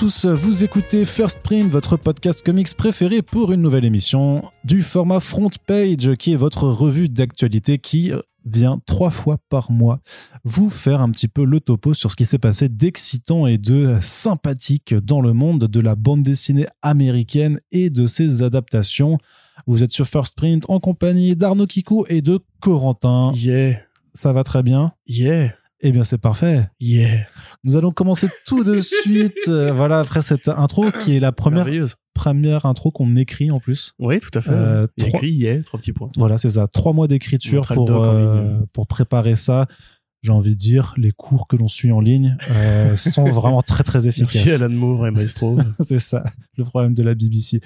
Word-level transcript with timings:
tous, 0.00 0.24
vous 0.24 0.64
écoutez 0.64 1.04
First 1.04 1.40
Print, 1.40 1.70
votre 1.70 1.98
podcast 1.98 2.42
comics 2.42 2.74
préféré 2.74 3.20
pour 3.20 3.52
une 3.52 3.60
nouvelle 3.60 3.84
émission 3.84 4.50
du 4.64 4.80
format 4.80 5.20
Front 5.20 5.50
Page, 5.66 6.14
qui 6.14 6.32
est 6.32 6.36
votre 6.36 6.68
revue 6.68 7.10
d'actualité 7.10 7.76
qui 7.76 8.10
vient 8.46 8.80
trois 8.86 9.10
fois 9.10 9.36
par 9.50 9.70
mois 9.70 10.00
vous 10.42 10.70
faire 10.70 11.02
un 11.02 11.10
petit 11.10 11.28
peu 11.28 11.44
le 11.44 11.60
topo 11.60 11.92
sur 11.92 12.10
ce 12.10 12.16
qui 12.16 12.24
s'est 12.24 12.38
passé 12.38 12.70
d'excitant 12.70 13.46
et 13.46 13.58
de 13.58 13.98
sympathique 14.00 14.94
dans 14.94 15.20
le 15.20 15.34
monde 15.34 15.64
de 15.64 15.80
la 15.80 15.96
bande 15.96 16.22
dessinée 16.22 16.66
américaine 16.80 17.60
et 17.70 17.90
de 17.90 18.06
ses 18.06 18.42
adaptations. 18.42 19.18
Vous 19.66 19.82
êtes 19.82 19.92
sur 19.92 20.08
First 20.08 20.34
Print 20.34 20.64
en 20.70 20.80
compagnie 20.80 21.36
d'Arnaud 21.36 21.66
Kikou 21.66 22.06
et 22.08 22.22
de 22.22 22.40
Corentin. 22.62 23.32
Yeah, 23.34 23.76
Ça 24.14 24.32
va 24.32 24.44
très 24.44 24.62
bien? 24.62 24.92
Yeah, 25.06 25.52
Eh 25.82 25.92
bien, 25.92 26.04
c'est 26.04 26.18
parfait. 26.18 26.68
yeah. 26.78 27.24
Nous 27.64 27.76
allons 27.76 27.90
commencer 27.90 28.28
tout 28.46 28.64
de 28.64 28.78
suite, 29.02 29.48
euh, 29.48 29.72
voilà, 29.72 30.00
après 30.00 30.22
cette 30.22 30.48
intro 30.48 30.90
qui 30.90 31.16
est 31.16 31.20
la 31.20 31.32
première, 31.32 31.64
première 32.14 32.66
intro 32.66 32.90
qu'on 32.90 33.16
écrit 33.16 33.50
en 33.50 33.60
plus. 33.60 33.94
Oui, 33.98 34.18
tout 34.20 34.36
à 34.38 34.42
fait. 34.42 34.50
Euh, 34.52 34.86
trois- 34.98 35.08
écrit 35.08 35.30
yeah, 35.32 35.62
trois 35.62 35.80
petits 35.80 35.92
points. 35.92 36.10
Voilà, 36.16 36.36
c'est 36.38 36.50
ça. 36.50 36.66
Trois 36.68 36.92
mois 36.92 37.08
d'écriture 37.08 37.62
pour, 37.66 37.86
euh, 38.04 38.58
pour 38.72 38.86
préparer 38.86 39.36
ça. 39.36 39.66
J'ai 40.22 40.32
envie 40.32 40.50
de 40.50 40.58
dire, 40.60 40.92
les 40.98 41.12
cours 41.12 41.46
que 41.48 41.56
l'on 41.56 41.68
suit 41.68 41.90
en 41.92 42.00
ligne 42.00 42.36
euh, 42.50 42.94
sont 42.96 43.24
vraiment 43.24 43.62
très 43.62 43.82
très 43.84 44.06
efficaces. 44.06 44.44
Merci 44.44 44.62
Alan 44.62 44.74
Moore 44.74 45.06
et 45.06 45.10
Maestro. 45.10 45.58
c'est 45.80 45.98
ça, 45.98 46.24
le 46.58 46.64
problème 46.64 46.92
de 46.94 47.02
la 47.02 47.14
BBC. 47.14 47.60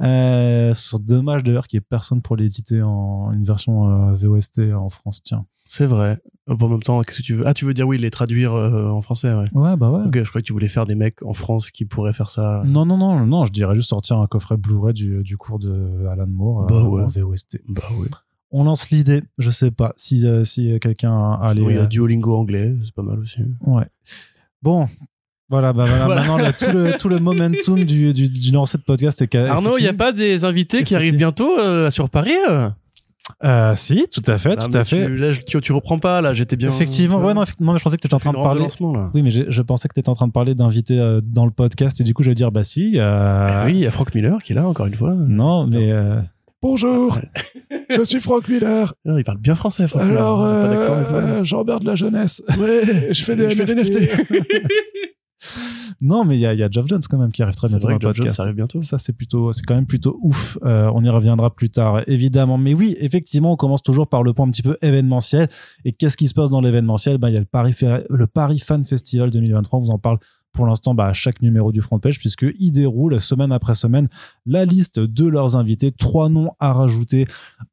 Euh, 0.00 0.72
c'est 0.74 1.04
dommage 1.04 1.42
d'ailleurs 1.44 1.66
qu'il 1.66 1.78
n'y 1.78 1.82
ait 1.82 1.86
personne 1.88 2.22
pour 2.22 2.36
l'éditer 2.36 2.80
en 2.82 3.30
une 3.32 3.44
version 3.44 4.08
euh, 4.08 4.12
VOST 4.14 4.60
en 4.74 4.88
France. 4.88 5.20
Tiens. 5.22 5.44
c'est 5.66 5.84
vrai. 5.86 6.18
Euh, 6.48 6.56
En 6.58 6.68
même 6.68 6.82
temps, 6.82 7.02
qu'est-ce 7.02 7.18
que 7.18 7.22
tu 7.22 7.34
veux? 7.34 7.46
Ah, 7.46 7.52
tu 7.52 7.66
veux 7.66 7.74
dire 7.74 7.86
oui, 7.86 7.98
les 7.98 8.10
traduire 8.10 8.54
euh, 8.54 8.88
en 8.88 9.02
français, 9.02 9.34
ouais. 9.34 9.48
Ouais, 9.52 9.76
bah 9.76 9.90
ouais. 9.90 10.04
Ok, 10.06 10.16
je 10.16 10.28
croyais 10.30 10.42
que 10.42 10.46
tu 10.46 10.54
voulais 10.54 10.68
faire 10.68 10.86
des 10.86 10.94
mecs 10.94 11.22
en 11.22 11.34
France 11.34 11.70
qui 11.70 11.84
pourraient 11.84 12.14
faire 12.14 12.30
ça. 12.30 12.62
Non, 12.66 12.86
non, 12.86 12.96
non, 12.96 13.26
non, 13.26 13.44
je 13.44 13.52
dirais 13.52 13.74
juste 13.74 13.90
sortir 13.90 14.18
un 14.18 14.26
coffret 14.26 14.56
Blu-ray 14.56 14.94
du, 14.94 15.22
du 15.22 15.36
cours 15.36 15.58
de 15.58 16.06
Alan 16.10 16.26
Moore 16.26 16.62
euh, 16.62 16.66
Bah 16.68 16.82
ouais. 16.84 17.02
en 17.02 17.06
VOST. 17.06 17.60
Bah 17.68 17.82
ouais. 17.98 18.08
On 18.50 18.64
lance 18.64 18.90
l'idée, 18.90 19.22
je 19.36 19.50
sais 19.50 19.70
pas 19.70 19.92
si, 19.96 20.26
euh, 20.26 20.42
si 20.44 20.78
quelqu'un 20.80 21.32
a 21.40 21.52
les. 21.54 21.60
Bon, 21.62 21.68
Il 21.70 21.76
y 21.76 21.78
euh, 21.78 21.82
a 21.84 21.86
Duolingo 21.86 22.34
anglais, 22.36 22.74
c'est 22.82 22.94
pas 22.94 23.02
mal 23.02 23.18
aussi. 23.18 23.40
Ouais. 23.60 23.84
Bon. 24.62 24.88
Voilà, 25.50 25.72
bah 25.72 25.86
voilà, 25.86 26.04
Voilà. 26.04 26.20
maintenant 26.20 26.36
là, 26.38 26.52
tout, 26.52 26.66
le, 26.70 26.92
tout 26.98 27.08
le 27.08 27.18
momentum 27.20 27.82
du, 27.84 28.12
du, 28.12 28.28
du 28.28 28.52
lancer 28.52 28.76
de 28.76 28.82
podcast 28.82 29.22
est 29.22 29.34
Arnaud, 29.34 29.78
il 29.78 29.82
n'y 29.82 29.88
a 29.88 29.94
pas 29.94 30.12
des 30.12 30.44
invités 30.44 30.82
qui 30.82 30.94
arrivent 30.94 31.16
bientôt 31.16 31.58
euh, 31.58 31.90
sur 31.90 32.10
Paris 32.10 32.36
euh 32.50 32.68
Euh, 33.44 33.74
si, 33.76 34.06
tout 34.12 34.22
à 34.26 34.36
fait, 34.36 34.56
Ah, 34.58 34.64
tout 34.64 34.70
mais 34.72 34.78
à 34.80 34.84
fait. 34.84 35.06
Tu, 35.06 35.16
là, 35.16 35.30
tu, 35.46 35.60
tu 35.60 35.72
reprends 35.72 35.98
pas, 35.98 36.20
là, 36.20 36.34
j'étais 36.34 36.56
bien. 36.56 36.68
Effectivement, 36.68 37.18
ouais, 37.22 37.32
non, 37.32 37.42
effectivement, 37.44 37.76
je 37.78 37.82
pensais 37.82 37.96
que 37.96 38.02
tu 38.02 38.06
étais 38.08 38.14
en 38.14 38.18
train 38.18 38.32
de 38.32 38.36
parler. 38.36 38.66
Oui, 39.14 39.22
mais 39.22 39.30
je 39.30 39.62
pensais 39.62 39.88
que 39.88 39.94
tu 39.94 40.00
étais 40.00 40.08
en 40.10 40.14
train 40.14 40.26
de 40.26 40.32
parler 40.32 40.54
d'inviter 40.54 40.98
euh, 40.98 41.20
dans 41.22 41.46
le 41.46 41.50
podcast 41.50 41.98
et 42.00 42.04
du 42.04 42.12
coup, 42.12 42.22
je 42.22 42.28
vais 42.30 42.34
dire, 42.34 42.50
bah 42.52 42.62
si. 42.64 42.98
oui, 43.64 43.72
il 43.72 43.78
y 43.80 43.86
a 43.86 43.90
Frank 43.90 44.14
Miller 44.14 44.38
qui 44.42 44.52
est 44.52 44.56
là, 44.56 44.66
encore 44.68 44.86
une 44.86 44.94
fois. 44.94 45.14
Non, 45.14 45.66
mais. 45.66 45.92
Bonjour, 46.60 47.16
je 47.90 48.02
suis 48.02 48.18
Franck 48.20 48.48
Miller. 48.48 48.92
Ah, 49.06 49.14
Il 49.16 49.22
parle 49.24 49.38
bien 49.38 49.54
français, 49.54 49.86
Frank 49.86 50.02
Miller. 50.04 50.18
Alors, 50.20 50.40
Il 50.48 50.50
a 50.50 50.62
pas 50.62 50.68
d'accent 50.74 51.00
et 51.00 51.04
tout. 51.04 51.14
euh, 51.14 51.44
j'emmerde 51.44 51.84
la 51.84 51.94
jeunesse. 51.94 52.42
Ouais, 52.58 53.08
Je 53.12 53.22
fais 53.24 53.36
des 53.36 53.46
NFT. 53.54 53.98
Non, 56.00 56.24
mais 56.24 56.36
il 56.36 56.40
y 56.40 56.46
a, 56.46 56.54
il 56.54 56.60
y 56.60 56.62
a 56.62 56.68
Geoff 56.70 56.86
Jones 56.86 57.00
quand 57.08 57.18
même 57.18 57.32
qui 57.32 57.42
arrive 57.42 57.56
très 57.56 57.66
C'est 57.66 57.74
bientôt 57.74 57.88
vrai 57.88 57.98
dans 57.98 58.08
le 58.08 58.14
Jones 58.14 58.24
podcast. 58.26 58.40
arrive 58.40 58.54
bientôt. 58.54 58.82
Ça, 58.82 58.98
c'est 58.98 59.12
plutôt, 59.12 59.52
c'est 59.52 59.62
quand 59.62 59.74
même 59.74 59.86
plutôt 59.86 60.16
ouf. 60.22 60.56
Euh, 60.64 60.88
on 60.94 61.02
y 61.02 61.08
reviendra 61.08 61.52
plus 61.52 61.70
tard, 61.70 62.02
évidemment. 62.06 62.56
Mais 62.56 62.72
oui, 62.72 62.96
effectivement, 63.00 63.52
on 63.52 63.56
commence 63.56 63.82
toujours 63.82 64.06
par 64.08 64.22
le 64.22 64.32
point 64.32 64.46
un 64.46 64.50
petit 64.50 64.62
peu 64.62 64.76
événementiel. 64.80 65.48
Et 65.84 65.92
qu'est-ce 65.92 66.16
qui 66.16 66.28
se 66.28 66.34
passe 66.34 66.50
dans 66.50 66.60
l'événementiel? 66.60 67.18
Ben, 67.18 67.28
il 67.30 67.34
y 67.34 67.36
a 67.36 67.40
le 67.40 67.46
Paris, 67.46 67.72
Fer- 67.72 68.04
le 68.10 68.26
Paris 68.28 68.60
Fan 68.60 68.84
Festival 68.84 69.30
2023. 69.30 69.78
On 69.78 69.82
vous 69.82 69.90
en 69.90 69.98
parle 69.98 70.18
pour 70.52 70.66
l'instant 70.66 70.94
bah, 70.94 71.06
à 71.06 71.12
chaque 71.12 71.42
numéro 71.42 71.72
du 71.72 71.80
front 71.80 71.98
page, 71.98 72.18
puisqu'ils 72.18 72.72
déroulent 72.72 73.20
semaine 73.20 73.52
après 73.52 73.74
semaine 73.74 74.08
la 74.46 74.64
liste 74.64 74.98
de 74.98 75.26
leurs 75.26 75.56
invités. 75.56 75.90
Trois 75.90 76.28
noms 76.28 76.52
à 76.58 76.72
rajouter 76.72 77.26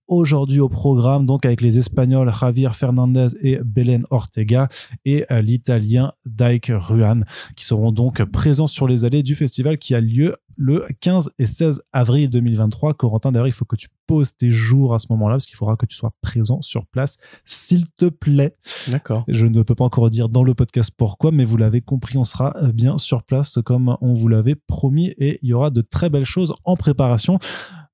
aujourd'hui 0.08 0.60
au 0.60 0.70
programme, 0.70 1.26
donc 1.26 1.46
avec 1.46 1.62
les 1.62 1.78
Espagnols 1.78 2.32
Javier 2.40 2.70
Fernandez 2.74 3.28
et 3.42 3.60
Belen 3.64 4.06
Ortega 4.10 4.68
et 5.06 5.26
euh, 5.32 5.42
l'Italien 5.42 6.14
Dike 6.26 6.72
Ruan 6.74 7.24
qui 7.56 7.66
seront 7.66 7.92
donc 7.92 8.24
présents 8.26 8.68
sur 8.68 8.88
les 8.88 9.06
allées 9.06 9.24
du 9.24 9.36
festival 9.36 9.78
qui 9.78 9.96
a 9.96 10.02
lieu 10.02 10.36
le 10.58 10.86
15 11.02 11.32
et 11.40 11.46
16 11.46 11.84
avril 11.94 12.30
2023. 12.30 12.94
Corentin, 12.94 13.32
d'ailleurs, 13.32 13.48
il 13.48 13.54
faut 13.54 13.66
que 13.66 13.76
tu 13.76 13.88
poses 14.08 14.36
tes 14.36 14.52
jours 14.52 14.94
à 14.94 15.00
ce 15.00 15.08
moment-là 15.10 15.36
parce 15.36 15.46
qu'il 15.46 15.58
faudra 15.58 15.76
que 15.76 15.86
tu 15.86 15.96
sois 15.96 16.14
présent 16.22 16.62
sur 16.62 16.86
place, 16.86 17.18
s'il 17.46 17.90
te 17.92 18.06
plaît. 18.06 18.56
D'accord. 18.88 19.26
Je 19.28 19.46
ne 19.46 19.64
peux 19.64 19.76
pas 19.76 19.84
encore 19.84 20.10
dire 20.10 20.30
dans 20.30 20.44
le 20.44 20.54
podcast 20.54 20.92
pourquoi, 20.96 21.32
mais 21.32 21.44
vous 21.44 21.58
l'avez 21.58 21.82
compris, 21.82 22.18
on 22.18 22.24
sera 22.24 22.54
euh, 22.62 22.72
bien 22.72 22.98
sur 22.98 23.24
place 23.24 23.60
comme 23.66 23.98
on 24.02 24.14
vous 24.14 24.28
l'avait 24.28 24.56
promis 24.56 25.14
et 25.18 25.40
il 25.42 25.50
y 25.50 25.54
aura 25.54 25.70
de 25.70 25.82
très 25.82 26.10
belles 26.10 26.26
choses 26.26 26.54
en 26.64 26.76
préparation. 26.76 27.40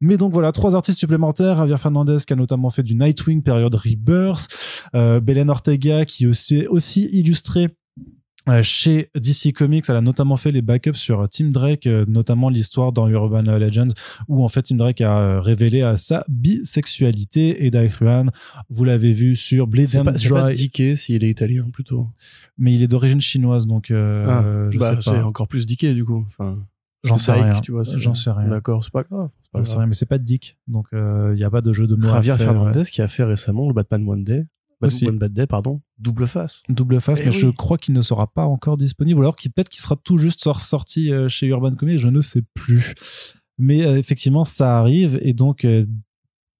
Mais 0.02 0.18
donc 0.18 0.34
voilà, 0.34 0.52
trois 0.52 0.76
artistes 0.76 1.00
supplémentaires. 1.00 1.58
Javier 1.58 1.78
Fernandez 1.78 2.18
qui 2.26 2.34
a 2.34 2.36
notamment 2.36 2.70
fait 2.70 2.84
du 2.84 2.96
Nightwing 2.96 3.44
période 3.44 3.74
Rebirth, 3.76 4.48
euh, 4.96 5.20
Belen 5.20 5.50
Ortega 5.50 6.06
qui 6.06 6.26
aussi, 6.28 6.68
aussi 6.68 7.06
illustré 7.12 7.70
euh, 8.50 8.64
chez 8.64 9.08
DC 9.16 9.54
Comics, 9.54 9.86
elle 9.88 9.98
a 9.98 10.02
notamment 10.02 10.36
fait 10.36 10.52
les 10.52 10.64
backups 10.64 10.98
sur 10.98 11.30
Tim 11.30 11.50
Drake, 11.52 11.86
euh, 11.86 12.06
notamment 12.08 12.50
l'histoire 12.50 12.92
dans 12.92 13.08
Urban 13.08 13.44
Legends, 13.44 13.94
où 14.28 14.44
en 14.44 14.50
fait 14.50 14.64
Tim 14.64 14.78
Drake 14.78 15.00
a 15.02 15.16
euh, 15.20 15.42
révélé 15.42 15.94
sa 15.98 16.26
bisexualité. 16.28 17.64
Et 17.66 17.70
Dike 17.70 17.94
Ruan, 17.94 18.32
vous 18.70 18.84
l'avez 18.84 19.12
vu 19.12 19.36
sur 19.36 19.70
C'est 19.86 20.00
and 20.00 20.04
pas, 20.06 20.18
c'est 20.18 20.30
pas 20.30 20.42
Dry, 20.46 20.56
Dickey 20.56 20.96
s'il 20.96 21.24
est 21.24 21.30
italien 21.30 21.68
plutôt. 21.72 22.08
mais 22.58 22.74
il 22.74 22.82
est 22.82 22.88
d'origine 22.88 23.22
chinoise, 23.22 23.68
donc 23.68 23.92
euh, 23.92 24.26
Ah, 24.28 24.72
je 24.72 24.80
bah, 24.80 24.96
sais 24.96 25.02
c'est 25.02 25.12
pas. 25.20 25.24
encore 25.26 25.48
plus 25.48 25.68
Dickey 25.68 25.94
du 25.94 26.04
coup. 26.04 26.26
Enfin, 26.28 26.66
J'en 27.04 27.18
sais 27.18 27.34
Dyke, 27.34 27.44
rien. 27.44 27.62
Tu 27.62 27.72
vois, 27.72 27.84
J'en 27.84 28.14
sais 28.14 28.30
rien. 28.32 28.48
D'accord, 28.48 28.84
c'est 28.84 28.94
pas 28.94 29.04
grave. 29.04 29.30
c'est 29.42 29.52
pas 29.52 29.60
J'en 29.60 29.66
sais 29.66 29.78
rien, 29.78 29.88
mais 29.88 29.94
c'est 29.94 30.06
pas 30.06 30.18
Dick, 30.20 30.58
donc 30.68 30.88
il 30.94 31.34
n'y 31.36 31.44
a 31.44 31.50
pas 31.50 31.62
de 31.62 31.74
jeu 31.74 31.88
de 31.88 31.96
mots. 31.96 32.08
Javier. 32.08 32.38
Fernandez 32.38 32.84
qui 32.84 33.02
a 33.02 33.08
fait 33.08 33.24
récemment 33.24 33.68
le 33.68 33.74
Batman 33.74 34.08
One 34.08 34.24
Day. 34.24 34.46
Aussi. 34.84 35.06
Batman 35.06 35.20
Bad 35.20 35.34
Day, 35.34 35.46
pardon. 35.46 35.82
Double 36.00 36.26
face. 36.26 36.64
Double 36.68 37.00
face, 37.02 37.20
Eh 37.22 37.26
mais 37.26 37.32
je 37.32 37.48
crois 37.50 37.78
qu'il 37.78 37.94
ne 37.94 38.02
sera 38.02 38.26
pas 38.26 38.46
encore 38.46 38.78
disponible, 38.78 39.20
alors 39.22 39.36
qu'il 39.36 39.52
peut-être 39.52 39.70
qu'il 39.70 39.80
sera 39.80 39.96
tout 39.96 40.18
juste 40.18 40.42
sor- 40.42 40.60
sorti 40.62 41.12
euh, 41.14 41.28
chez 41.30 41.46
Urban 41.46 41.76
Comics, 41.76 42.00
je 42.00 42.08
ne 42.08 42.22
sais 42.22 42.42
plus. 42.56 42.96
Mais 43.60 43.86
euh, 43.86 43.98
effectivement, 44.00 44.44
ça 44.44 44.80
arrive, 44.80 45.20
et 45.22 45.34
donc 45.34 45.66
euh, 45.66 45.86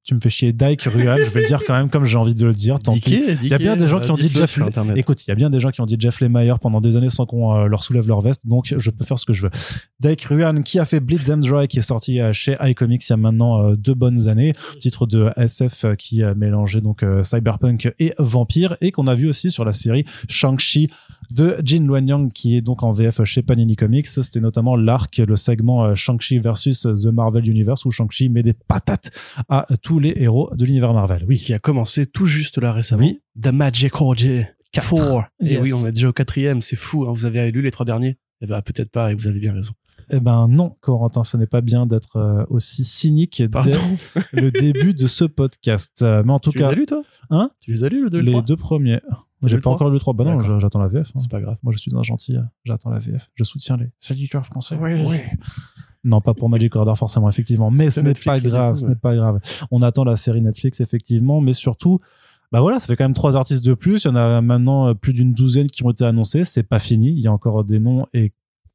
tu 0.04 0.16
me 0.16 0.20
fais 0.20 0.30
chier 0.30 0.54
Dyke 0.54 0.82
Ruan, 0.84 1.18
je 1.24 1.30
vais 1.30 1.42
le 1.42 1.48
dire 1.48 1.62
quand 1.66 1.76
même 1.76 1.90
comme 1.90 2.06
j'ai 2.06 2.18
envie 2.18 2.34
de 2.34 2.46
le 2.46 2.54
dire. 2.54 2.80
Tant 2.80 2.94
pis. 2.98 3.22
Il 3.44 3.48
y 3.48 3.54
a 3.54 3.58
bien 3.58 3.76
des 3.76 3.88
gens 3.88 4.00
qui 4.00 4.10
ont 4.10 4.16
dit 4.16 4.32
Jeff. 4.34 4.60
Écoute, 4.96 5.26
il 5.26 5.30
y 5.30 5.32
a 5.32 5.36
bien 5.36 5.50
des 5.50 5.60
gens 5.60 5.70
qui 5.70 5.82
ont 5.82 5.86
dit 5.86 5.98
Jeff 6.00 6.20
Lemire 6.22 6.60
pendant 6.60 6.82
des 6.82 6.96
années 6.96 7.10
sans 7.10 7.26
qu'on 7.26 7.56
euh, 7.56 7.68
leur 7.68 7.84
soulève 7.84 8.08
leur 8.08 8.22
veste, 8.22 8.48
donc 8.48 8.74
je 8.78 8.90
peux 8.90 9.06
faire 9.06 9.20
ce 9.20 9.26
que 9.26 9.34
je 9.34 9.44
veux. 9.44 9.52
Dyke 10.00 10.24
Ruan 10.24 10.64
qui 10.64 10.80
a 10.80 10.86
fait 10.86 11.00
Bleed 11.00 11.24
Them 11.24 11.42
Dry, 11.42 11.68
qui 11.68 11.80
est 11.80 11.84
sorti 11.84 12.20
euh, 12.20 12.34
chez 12.34 12.58
iComics 12.62 13.02
il 13.08 13.10
y 13.10 13.14
a 13.14 13.18
maintenant 13.18 13.64
euh, 13.64 13.76
deux 13.76 13.94
bonnes 13.94 14.28
années, 14.28 14.54
titre 14.80 15.06
de 15.06 15.32
SF 15.38 15.86
euh, 15.86 15.96
qui 15.96 16.24
a 16.24 16.34
mélangé 16.34 16.82
donc 16.82 17.04
euh, 17.04 17.24
cyberpunk 17.24 17.94
et 18.00 18.14
vampire, 18.18 18.78
et 18.82 18.92
qu'on 18.92 19.08
a 19.08 19.16
vu 19.16 19.28
aussi 19.28 19.52
sur 19.52 19.66
la 19.66 19.72
série 19.72 20.06
Shang-Chi 20.30 20.90
de 21.32 21.58
Jin 21.64 21.86
Luanyang 21.86 22.32
qui 22.32 22.56
est 22.56 22.62
donc 22.62 22.84
en 22.84 22.92
VF 22.92 23.24
chez 23.24 23.42
Panini 23.42 23.76
Comics. 23.76 24.08
C'était 24.08 24.40
notamment 24.40 24.76
l'arc, 24.76 25.18
le 25.18 25.36
segment 25.36 25.86
euh, 25.86 25.96
Shang-Chi 25.96 26.40
versus 26.40 26.82
The 26.82 27.08
Marvel 27.08 27.48
Universe 27.50 27.86
où 27.86 27.92
Shang-Chi 27.92 28.30
met 28.30 28.44
des 28.44 28.54
patates 28.54 29.12
à 29.50 29.66
tous 29.82 30.00
les 30.00 30.14
héros 30.18 30.50
de 30.56 30.66
l'univers 30.66 30.94
Marvel. 30.94 31.26
Oui. 31.28 31.38
Qui 31.38 31.54
a 31.54 31.60
commencé 31.60 32.06
tout 32.06 32.26
juste 32.26 32.58
là 32.58 32.72
récemment. 32.74 33.04
Oui. 33.04 33.22
The 33.42 33.48
Magic. 33.48 33.92
Quatre. 33.92 34.96
4. 34.96 35.30
Et 35.44 35.54
Yes. 35.54 35.62
oui, 35.64 35.74
on 35.74 35.86
est 35.88 35.92
déjà 35.92 36.10
au 36.10 36.14
quatrième. 36.14 36.62
C'est 36.62 36.76
fou. 36.78 37.06
hein. 37.06 37.12
Vous 37.14 37.26
avez 37.26 37.52
lu 37.52 37.62
les 37.62 37.72
trois 37.72 37.86
derniers? 37.86 38.18
Eh 38.42 38.48
ben, 38.48 38.62
peut-être 38.62 38.90
pas, 38.90 39.12
et 39.12 39.16
vous 39.16 39.28
avez 39.28 39.40
bien 39.40 39.54
raison. 39.54 39.74
Eh 40.12 40.20
ben 40.20 40.48
non, 40.50 40.76
Corentin, 40.82 41.24
ce 41.24 41.38
n'est 41.38 41.46
pas 41.46 41.62
bien 41.62 41.86
d'être 41.86 42.16
euh, 42.18 42.44
aussi 42.50 42.84
cynique 42.84 43.42
dès 43.64 43.78
le 44.34 44.50
début 44.52 44.94
de 44.94 45.08
ce 45.08 45.26
podcast. 45.26 46.02
Euh, 46.02 46.24
mais 46.26 46.34
en 46.34 46.40
tout 46.40 46.52
tu 46.52 46.58
les 46.58 46.64
cas, 46.64 46.70
as 46.72 46.74
lus, 46.74 46.86
toi? 46.86 47.04
Hein? 47.30 47.52
Tu 47.62 47.72
les 47.72 47.84
as 47.84 47.90
lus, 47.90 48.04
le 48.04 48.10
2 48.10 48.18
et 48.18 48.22
le 48.22 48.26
les 48.26 48.32
3 48.32 48.42
deux 48.44 48.56
premiers. 48.58 49.00
J'ai 49.44 49.58
pas 49.60 49.70
encore 49.70 49.88
lu 49.90 49.94
le 49.94 50.00
3. 50.00 50.14
Bah 50.14 50.24
non, 50.24 50.40
j'attends 50.60 50.80
la 50.80 50.88
VF. 50.88 51.08
hein. 51.16 51.20
C'est 51.20 51.30
pas 51.32 51.42
grave. 51.42 51.58
Moi, 51.64 51.74
je 51.74 51.78
suis 51.80 51.96
un 51.96 52.04
gentil. 52.04 52.36
euh, 52.38 52.42
J'attends 52.66 52.92
la 52.92 53.00
VF. 53.00 53.32
Je 53.36 53.44
soutiens 53.44 53.78
les 53.78 53.90
éditeurs 54.12 54.46
français. 54.46 54.78
Oui. 54.80 55.20
Non, 56.04 56.20
pas 56.22 56.34
pour 56.34 56.50
Magic 56.50 56.76
Order 56.76 56.94
forcément, 56.96 57.30
effectivement. 57.30 57.70
Mais 57.72 57.90
ce 57.90 58.00
n'est 58.02 58.14
pas 58.14 58.40
grave. 58.40 58.76
Ce 58.78 58.86
n'est 58.86 58.96
pas 58.96 59.16
grave. 59.16 59.40
On 59.70 59.82
attend 59.82 60.04
la 60.04 60.16
série 60.16 60.42
Netflix, 60.42 60.80
effectivement. 60.80 61.42
Mais 61.42 61.54
surtout, 61.54 62.00
bah 62.52 62.60
voilà, 62.60 62.80
ça 62.80 62.88
fait 62.88 62.96
quand 62.96 63.04
même 63.06 63.14
trois 63.14 63.36
artistes 63.36 63.64
de 63.64 63.74
plus. 63.76 64.04
Il 64.04 64.08
y 64.08 64.12
en 64.12 64.16
a 64.16 64.42
maintenant 64.42 64.88
euh, 64.88 64.94
plus 64.94 65.14
d'une 65.14 65.34
douzaine 65.34 65.68
qui 65.68 65.84
ont 65.86 65.92
été 65.92 66.04
annoncés. 66.04 66.44
C'est 66.44 66.64
pas 66.64 66.80
fini. 66.80 67.10
Il 67.12 67.20
y 67.20 67.28
a 67.28 67.32
encore 67.32 67.64
des 67.64 67.80
noms 67.80 68.08
et 68.14 68.34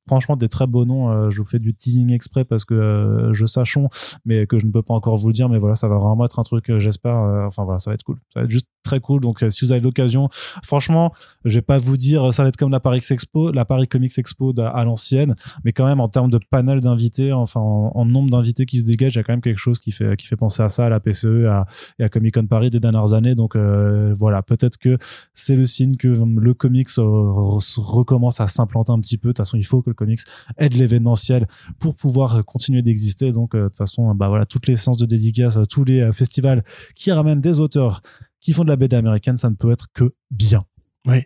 franchement 0.09 0.37
des 0.37 0.49
très 0.49 0.69
beaux 0.69 0.85
noms. 0.85 1.11
Euh, 1.11 1.31
je 1.31 1.43
vous 1.43 1.49
fais 1.49 1.59
du 1.59 1.75
teasing 1.75 2.13
exprès 2.13 2.45
parce 2.45 2.65
que 2.65 3.31
je 3.33 3.45
sachons, 3.45 3.89
mais 4.25 4.47
que 4.47 4.59
je 4.61 4.67
ne 4.67 4.71
peux 4.71 4.83
pas 4.83 4.95
encore 4.95 5.17
vous 5.17 5.27
le 5.27 5.33
dire. 5.35 5.49
Mais 5.49 5.59
voilà, 5.59 5.75
ça 5.75 5.89
va 5.89 5.99
vraiment 5.99 6.25
être 6.25 6.39
un 6.39 6.45
truc, 6.45 6.71
j'espère. 6.79 7.17
enfin 7.47 7.65
voilà, 7.65 7.81
ça 7.81 7.91
va 7.91 7.95
être 7.95 8.05
cool. 8.05 8.19
Ça 8.33 8.41
va 8.41 8.45
être 8.45 8.51
juste 8.51 8.69
très 8.87 9.01
cool. 9.01 9.21
Donc 9.21 9.43
euh, 9.43 9.51
si 9.51 9.65
vous 9.65 9.73
avez 9.73 9.81
l'occasion, 9.81 10.29
franchement, 10.63 11.13
je 11.45 11.55
vais 11.55 11.63
pas 11.63 11.79
vous 11.79 11.97
dire 11.97 12.33
ça 12.33 12.43
va 12.43 12.49
être 12.49 12.57
comme 12.57 12.71
la 12.71 12.81
Paris 12.81 13.05
Expo, 13.11 13.53
la 13.53 13.65
Paris 13.65 13.89
Comics 13.89 14.19
Expo 14.19 14.55
à 14.59 14.85
l'ancienne, 14.85 15.35
mais 15.65 15.73
quand 15.73 15.87
même 15.87 16.01
en 16.01 16.09
termes 16.09 16.31
de 16.31 16.41
panel 16.51 16.81
d'invités, 16.81 17.33
enfin 17.33 17.61
en, 17.61 18.05
nombre 18.07 18.31
d'invités 18.31 18.67
qui 18.67 18.79
se 18.79 18.85
dégagent, 18.85 19.15
il 19.15 19.19
y 19.19 19.21
a 19.21 19.25
quand 19.25 19.33
même 19.33 19.41
quelque 19.43 19.59
chose 19.59 19.79
qui 19.79 19.91
fait 19.91 20.17
qui 20.17 20.27
fait 20.27 20.37
penser 20.37 20.63
à 20.63 20.69
ça, 20.69 20.87
à 20.87 20.89
la 20.89 21.01
PCE, 21.01 21.47
à, 21.47 21.67
et 21.99 22.05
à 22.05 22.09
Comic 22.09 22.35
Con 22.35 22.47
Paris 22.47 22.71
des 22.71 22.81
dernières 22.81 23.13
années. 23.13 23.35
Donc 23.35 23.57
euh, 23.57 24.15
voilà, 24.19 24.43
peut-être 24.43 24.79
que 24.79 24.99
c'est 25.35 25.57
le 25.57 25.67
signe 25.67 25.97
que 25.97 26.09
le 26.09 26.55
comics 26.55 26.89
euh, 26.99 27.03
re- 27.03 27.81
recommence 27.81 28.41
à 28.41 28.47
s'implanter 28.47 28.93
un 28.93 29.01
petit 29.01 29.19
peu. 29.19 29.29
De 29.29 29.33
toute 29.33 29.39
façon, 29.39 29.57
il 29.57 29.65
faut 29.65 29.83
que 29.83 29.91
le 29.91 29.95
comics 29.95 30.21
aide 30.59 30.75
l'événementiel 30.75 31.47
pour 31.79 31.97
pouvoir 31.97 32.37
euh, 32.37 32.43
continuer 32.43 32.83
d'exister. 32.83 33.33
Donc, 33.33 33.55
euh, 33.55 33.65
de 33.65 33.69
toute 33.69 33.77
façon, 33.77 34.15
bah 34.15 34.29
voilà, 34.29 34.47
toutes 34.47 34.67
les 34.67 34.77
séances 34.77 34.99
de 34.99 35.07
dédicaces, 35.07 35.57
euh, 35.57 35.65
tous 35.65 35.85
les 35.85 36.01
euh, 36.01 36.13
festivals 36.13 36.65
qui 36.95 37.13
ramènent 37.13 37.41
des 37.41 37.61
auteurs 37.61 38.03
qui 38.47 38.53
font 38.53 38.63
de 38.63 38.69
la 38.69 38.77
BD 38.77 38.95
américaine, 38.95 39.37
ça 39.37 39.51
ne 39.51 39.57
peut 39.57 39.73
être 39.73 39.89
que 39.93 40.15
bien. 40.31 40.63
Oui. 41.05 41.25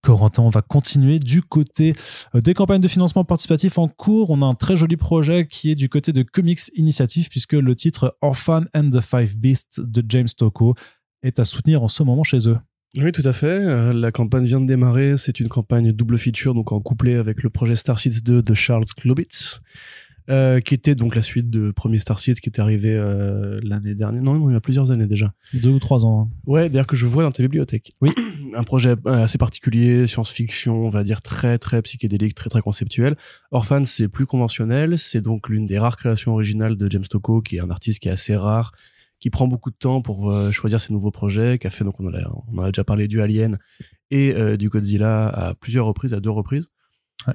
Corentin, 0.00 0.44
on 0.44 0.48
va 0.48 0.62
continuer 0.62 1.18
du 1.18 1.42
côté 1.42 1.92
euh, 2.34 2.40
des 2.40 2.54
campagnes 2.54 2.80
de 2.80 2.88
financement 2.88 3.22
participatif 3.22 3.76
en 3.76 3.86
cours. 3.86 4.30
On 4.30 4.40
a 4.40 4.46
un 4.46 4.54
très 4.54 4.74
joli 4.74 4.96
projet 4.96 5.46
qui 5.46 5.70
est 5.70 5.74
du 5.74 5.90
côté 5.90 6.14
de 6.14 6.22
Comics 6.22 6.70
Initiative, 6.74 7.28
puisque 7.28 7.52
le 7.52 7.76
titre 7.76 8.16
Orphan 8.22 8.62
and 8.74 8.88
the 8.88 9.02
Five 9.02 9.36
Beasts 9.36 9.82
de 9.82 10.02
James 10.08 10.28
Tocco 10.34 10.74
est 11.22 11.38
à 11.38 11.44
soutenir 11.44 11.82
en 11.82 11.88
ce 11.88 12.02
moment 12.02 12.24
chez 12.24 12.48
eux. 12.48 12.56
Oui, 12.96 13.12
tout 13.12 13.20
à 13.26 13.34
fait. 13.34 13.46
Euh, 13.46 13.92
la 13.92 14.10
campagne 14.10 14.44
vient 14.44 14.62
de 14.62 14.66
démarrer. 14.66 15.18
C'est 15.18 15.40
une 15.40 15.48
campagne 15.48 15.92
double 15.92 16.16
feature, 16.16 16.54
donc 16.54 16.72
en 16.72 16.80
couplet 16.80 17.16
avec 17.16 17.42
le 17.42 17.50
projet 17.50 17.76
Star 17.76 17.98
Seeds 17.98 18.22
2 18.22 18.40
de 18.40 18.54
Charles 18.54 18.86
Globitz, 18.98 19.60
euh, 20.30 20.60
qui 20.60 20.74
était 20.74 20.94
donc 20.94 21.14
la 21.14 21.22
suite 21.22 21.48
de 21.50 21.70
premier 21.70 21.98
Star 21.98 22.18
Seeds 22.18 22.34
qui 22.40 22.48
était 22.48 22.60
arrivé 22.60 22.90
euh, 22.94 23.60
l'année 23.62 23.94
dernière. 23.94 24.22
Non, 24.22 24.34
non, 24.34 24.50
il 24.50 24.52
y 24.52 24.56
a 24.56 24.60
plusieurs 24.60 24.90
années 24.90 25.06
déjà. 25.06 25.32
Deux 25.54 25.70
ou 25.70 25.78
trois 25.78 26.04
ans. 26.04 26.22
hein. 26.22 26.36
Ouais, 26.46 26.68
d'ailleurs 26.68 26.86
que 26.86 26.96
je 26.96 27.06
vois 27.06 27.22
dans 27.22 27.30
ta 27.32 27.42
bibliothèque. 27.42 27.90
Oui. 28.00 28.10
Un 28.54 28.64
projet 28.64 28.90
euh, 28.90 29.24
assez 29.24 29.38
particulier, 29.38 30.06
science-fiction, 30.06 30.86
on 30.86 30.88
va 30.88 31.04
dire 31.04 31.22
très 31.22 31.58
très 31.58 31.80
psychédélique, 31.82 32.34
très 32.34 32.50
très 32.50 32.60
conceptuel. 32.60 33.16
Orphan, 33.50 33.84
c'est 33.84 34.08
plus 34.08 34.26
conventionnel. 34.26 34.98
C'est 34.98 35.20
donc 35.20 35.48
l'une 35.48 35.66
des 35.66 35.78
rares 35.78 35.96
créations 35.96 36.32
originales 36.32 36.76
de 36.76 36.90
James 36.90 37.06
Tocco, 37.08 37.40
qui 37.42 37.56
est 37.56 37.60
un 37.60 37.70
artiste 37.70 38.00
qui 38.00 38.08
est 38.08 38.12
assez 38.12 38.36
rare, 38.36 38.72
qui 39.20 39.30
prend 39.30 39.48
beaucoup 39.48 39.70
de 39.70 39.76
temps 39.76 40.00
pour 40.02 40.30
euh, 40.30 40.50
choisir 40.50 40.80
ses 40.80 40.92
nouveaux 40.92 41.10
projets, 41.10 41.58
qui 41.58 41.66
a 41.66 41.70
fait 41.70 41.84
donc 41.84 42.00
on 42.00 42.06
en 42.06 42.14
a, 42.14 42.20
on 42.52 42.62
a 42.62 42.70
déjà 42.70 42.84
parlé 42.84 43.08
du 43.08 43.20
Alien 43.20 43.58
et 44.10 44.32
euh, 44.34 44.56
du 44.56 44.68
Godzilla 44.68 45.28
à 45.28 45.54
plusieurs 45.54 45.86
reprises, 45.86 46.14
à 46.14 46.20
deux 46.20 46.30
reprises. 46.30 46.68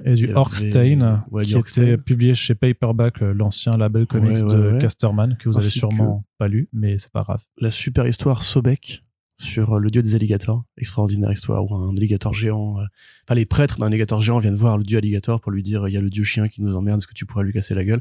Et 0.04 0.14
du 0.14 0.32
Orkstein, 0.32 1.24
ouais, 1.30 1.44
qui 1.44 1.56
était 1.56 1.96
publié 1.98 2.34
chez 2.34 2.54
Paperback, 2.54 3.22
euh, 3.22 3.32
l'ancien 3.32 3.72
label 3.72 4.06
comics 4.06 4.38
Ouais, 4.38 4.42
ouais, 4.42 4.72
de. 4.72 4.78
Casterman, 4.80 5.36
que 5.36 5.48
vous 5.48 5.56
avez 5.56 5.66
Ainsi 5.66 5.78
sûrement 5.78 6.24
pas 6.38 6.48
lu, 6.48 6.68
mais 6.72 6.98
c'est 6.98 7.12
pas 7.12 7.22
grave. 7.22 7.42
La 7.58 7.70
super 7.70 8.06
histoire 8.06 8.42
Sobek 8.42 9.04
sur 9.38 9.74
euh, 9.74 9.78
le 9.78 9.90
dieu 9.90 10.02
des 10.02 10.14
alligators, 10.14 10.64
extraordinaire 10.78 11.30
histoire 11.30 11.70
où 11.70 11.74
un 11.74 11.94
alligator 11.96 12.32
géant, 12.32 12.80
euh, 12.80 12.84
enfin 13.24 13.34
les 13.34 13.46
prêtres 13.46 13.78
d'un 13.78 13.86
alligator 13.86 14.20
géant 14.20 14.38
viennent 14.38 14.54
voir 14.56 14.78
le 14.78 14.84
dieu 14.84 14.98
alligator 14.98 15.40
pour 15.40 15.52
lui 15.52 15.62
dire 15.62 15.86
il 15.88 15.92
y 15.92 15.96
a 15.96 16.00
le 16.00 16.10
dieu 16.10 16.24
chien 16.24 16.48
qui 16.48 16.62
nous 16.62 16.74
emmerde, 16.74 16.98
est-ce 16.98 17.06
que 17.06 17.14
tu 17.14 17.26
pourrais 17.26 17.44
lui 17.44 17.52
casser 17.52 17.74
la 17.74 17.84
gueule? 17.84 18.00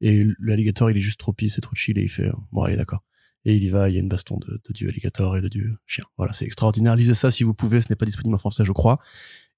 Et 0.00 0.26
l'alligator 0.40 0.90
il 0.90 0.96
est 0.96 1.02
juste 1.02 1.20
trop 1.20 1.32
pisse, 1.32 1.54
c'est 1.54 1.60
trop 1.60 1.76
chill 1.76 1.98
et 1.98 2.02
il 2.02 2.08
fait 2.08 2.30
bon 2.50 2.62
allez 2.62 2.76
d'accord. 2.76 3.04
Et 3.44 3.56
il 3.56 3.64
y 3.64 3.68
va, 3.68 3.88
il 3.88 3.94
y 3.94 3.98
a 3.98 4.00
une 4.00 4.08
baston 4.08 4.38
de, 4.38 4.60
de 4.62 4.72
dieu 4.72 4.88
alligator 4.88 5.36
et 5.36 5.40
de 5.40 5.48
dieu 5.48 5.78
chien. 5.86 6.04
Voilà, 6.18 6.34
c'est 6.34 6.44
extraordinaire. 6.44 6.94
Lisez 6.94 7.14
ça 7.14 7.30
si 7.30 7.42
vous 7.42 7.54
pouvez, 7.54 7.80
ce 7.80 7.88
n'est 7.88 7.96
pas 7.96 8.04
disponible 8.04 8.34
en 8.34 8.38
français 8.38 8.64
je 8.64 8.72
crois. 8.72 9.00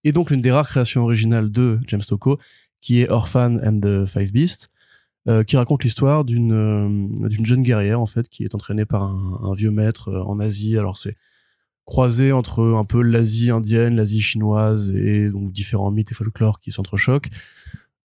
Et 0.05 0.13
donc 0.13 0.31
l'une 0.31 0.41
des 0.41 0.51
rares 0.53 0.69
créations 0.69 1.03
originales 1.03 1.51
de 1.51 1.79
James 1.87 2.03
Tocco, 2.07 2.39
qui 2.81 3.01
est 3.01 3.09
Orphan 3.09 3.57
and 3.65 3.81
the 3.81 4.07
Five 4.07 4.33
Beasts, 4.33 4.71
euh, 5.29 5.45
qui 5.45 5.57
raconte 5.57 5.85
l'histoire 5.85 6.25
d'une 6.25 6.53
euh, 6.53 7.29
d'une 7.29 7.47
jeune 7.47 7.63
guerrière 7.63 8.01
en 8.01 8.07
fait 8.07 8.29
qui 8.29 8.43
est 8.43 8.55
entraînée 8.57 8.85
par 8.85 9.05
un, 9.05 9.41
un 9.51 9.55
vieux 9.55 9.71
maître 9.71 10.09
euh, 10.09 10.23
en 10.25 10.41
Asie. 10.41 10.77
Alors 10.77 10.97
c'est 10.97 11.17
croisé 11.85 12.33
entre 12.33 12.63
un 12.77 12.85
peu 12.85 13.03
l'Asie 13.03 13.51
indienne, 13.51 13.95
l'Asie 13.97 14.21
chinoise 14.21 14.91
et 14.95 15.31
donc 15.31 15.53
différents 15.53 15.91
mythes 15.93 16.11
et 16.13 16.15
folklores 16.15 16.59
qui 16.61 16.71
s'entrechoquent. 16.73 17.31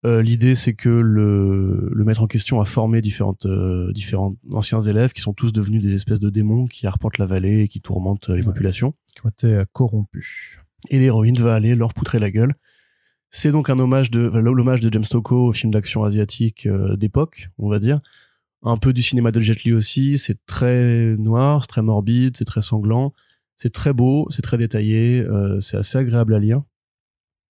Euh, 0.06 0.22
L'idée 0.22 0.54
c'est 0.54 0.76
que 0.76 0.90
le, 0.90 1.90
le 1.92 2.06
maître 2.06 2.22
en 2.22 2.28
question 2.28 2.62
a 2.62 2.66
formé 2.66 3.02
différentes 3.02 3.48
euh, 3.48 3.92
différents 3.94 4.36
anciens 4.52 4.82
élèves 4.82 5.12
qui 5.14 5.22
sont 5.22 5.34
tous 5.34 5.52
devenus 5.52 5.82
des 5.82 5.94
espèces 5.96 6.20
de 6.20 6.30
démons 6.30 6.68
qui 6.68 6.86
arpentent 6.86 7.18
la 7.18 7.26
vallée 7.26 7.62
et 7.62 7.68
qui 7.68 7.82
tourmentent 7.82 8.30
euh, 8.30 8.36
les 8.36 8.42
Ouais. 8.42 8.46
populations 8.46 8.94
Qui 9.16 9.26
ont 9.26 9.30
été 9.30 9.48
euh, 9.48 9.66
corrompus. 9.74 10.60
Et 10.90 11.00
l'héroïne 11.00 11.38
va 11.38 11.56
aller 11.56 11.76
leur 11.76 11.94
poutrer 11.94 12.20
la 12.20 12.32
gueule. 12.32 12.56
C'est 13.30 13.52
donc 13.52 13.70
un 13.70 13.78
hommage 13.78 14.10
de 14.10 14.20
l'hommage 14.20 14.80
de 14.80 14.92
James 14.92 15.06
Tocco 15.06 15.48
au 15.48 15.52
film 15.52 15.72
d'action 15.72 16.04
asiatique 16.04 16.66
euh, 16.66 16.96
d'époque, 16.96 17.50
on 17.58 17.70
va 17.70 17.80
dire. 17.80 18.00
Un 18.64 18.78
peu 18.78 18.94
du 18.94 19.04
cinéma 19.04 19.32
de 19.32 19.40
Jet 19.40 19.64
Li 19.64 19.74
aussi, 19.74 20.18
c'est 20.18 20.46
très 20.46 21.16
noir, 21.18 21.62
c'est 21.62 21.68
très 21.68 21.82
morbide, 21.82 22.38
c'est 22.38 22.46
très 22.46 22.62
sanglant, 22.62 23.14
c'est 23.56 23.72
très 23.72 23.94
beau, 23.94 24.28
c'est 24.30 24.42
très 24.42 24.58
détaillé, 24.58 25.22
euh, 25.22 25.60
c'est 25.60 25.78
assez 25.78 25.98
agréable 25.98 26.34
à 26.34 26.40
lire. 26.40 26.64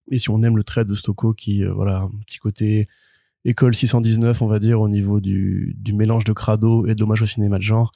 Et 0.10 0.18
si 0.18 0.30
on 0.30 0.42
aime 0.42 0.58
le 0.58 0.64
trait 0.64 0.86
de 0.86 0.96
Stocco 0.96 1.34
qui 1.34 1.64
euh, 1.64 1.74
voilà, 1.74 2.02
un 2.02 2.12
petit 2.26 2.40
côté 2.40 2.88
école 3.46 3.76
619, 3.76 4.42
on 4.42 4.48
va 4.48 4.60
dire 4.60 4.82
au 4.82 4.90
niveau 4.90 5.20
du, 5.22 5.76
du 5.78 5.94
mélange 5.94 6.24
de 6.24 6.34
crado 6.34 6.88
et 6.88 6.96
d'hommage 6.96 7.22
au 7.22 7.26
cinéma 7.26 7.58
de 7.58 7.64
genre, 7.64 7.92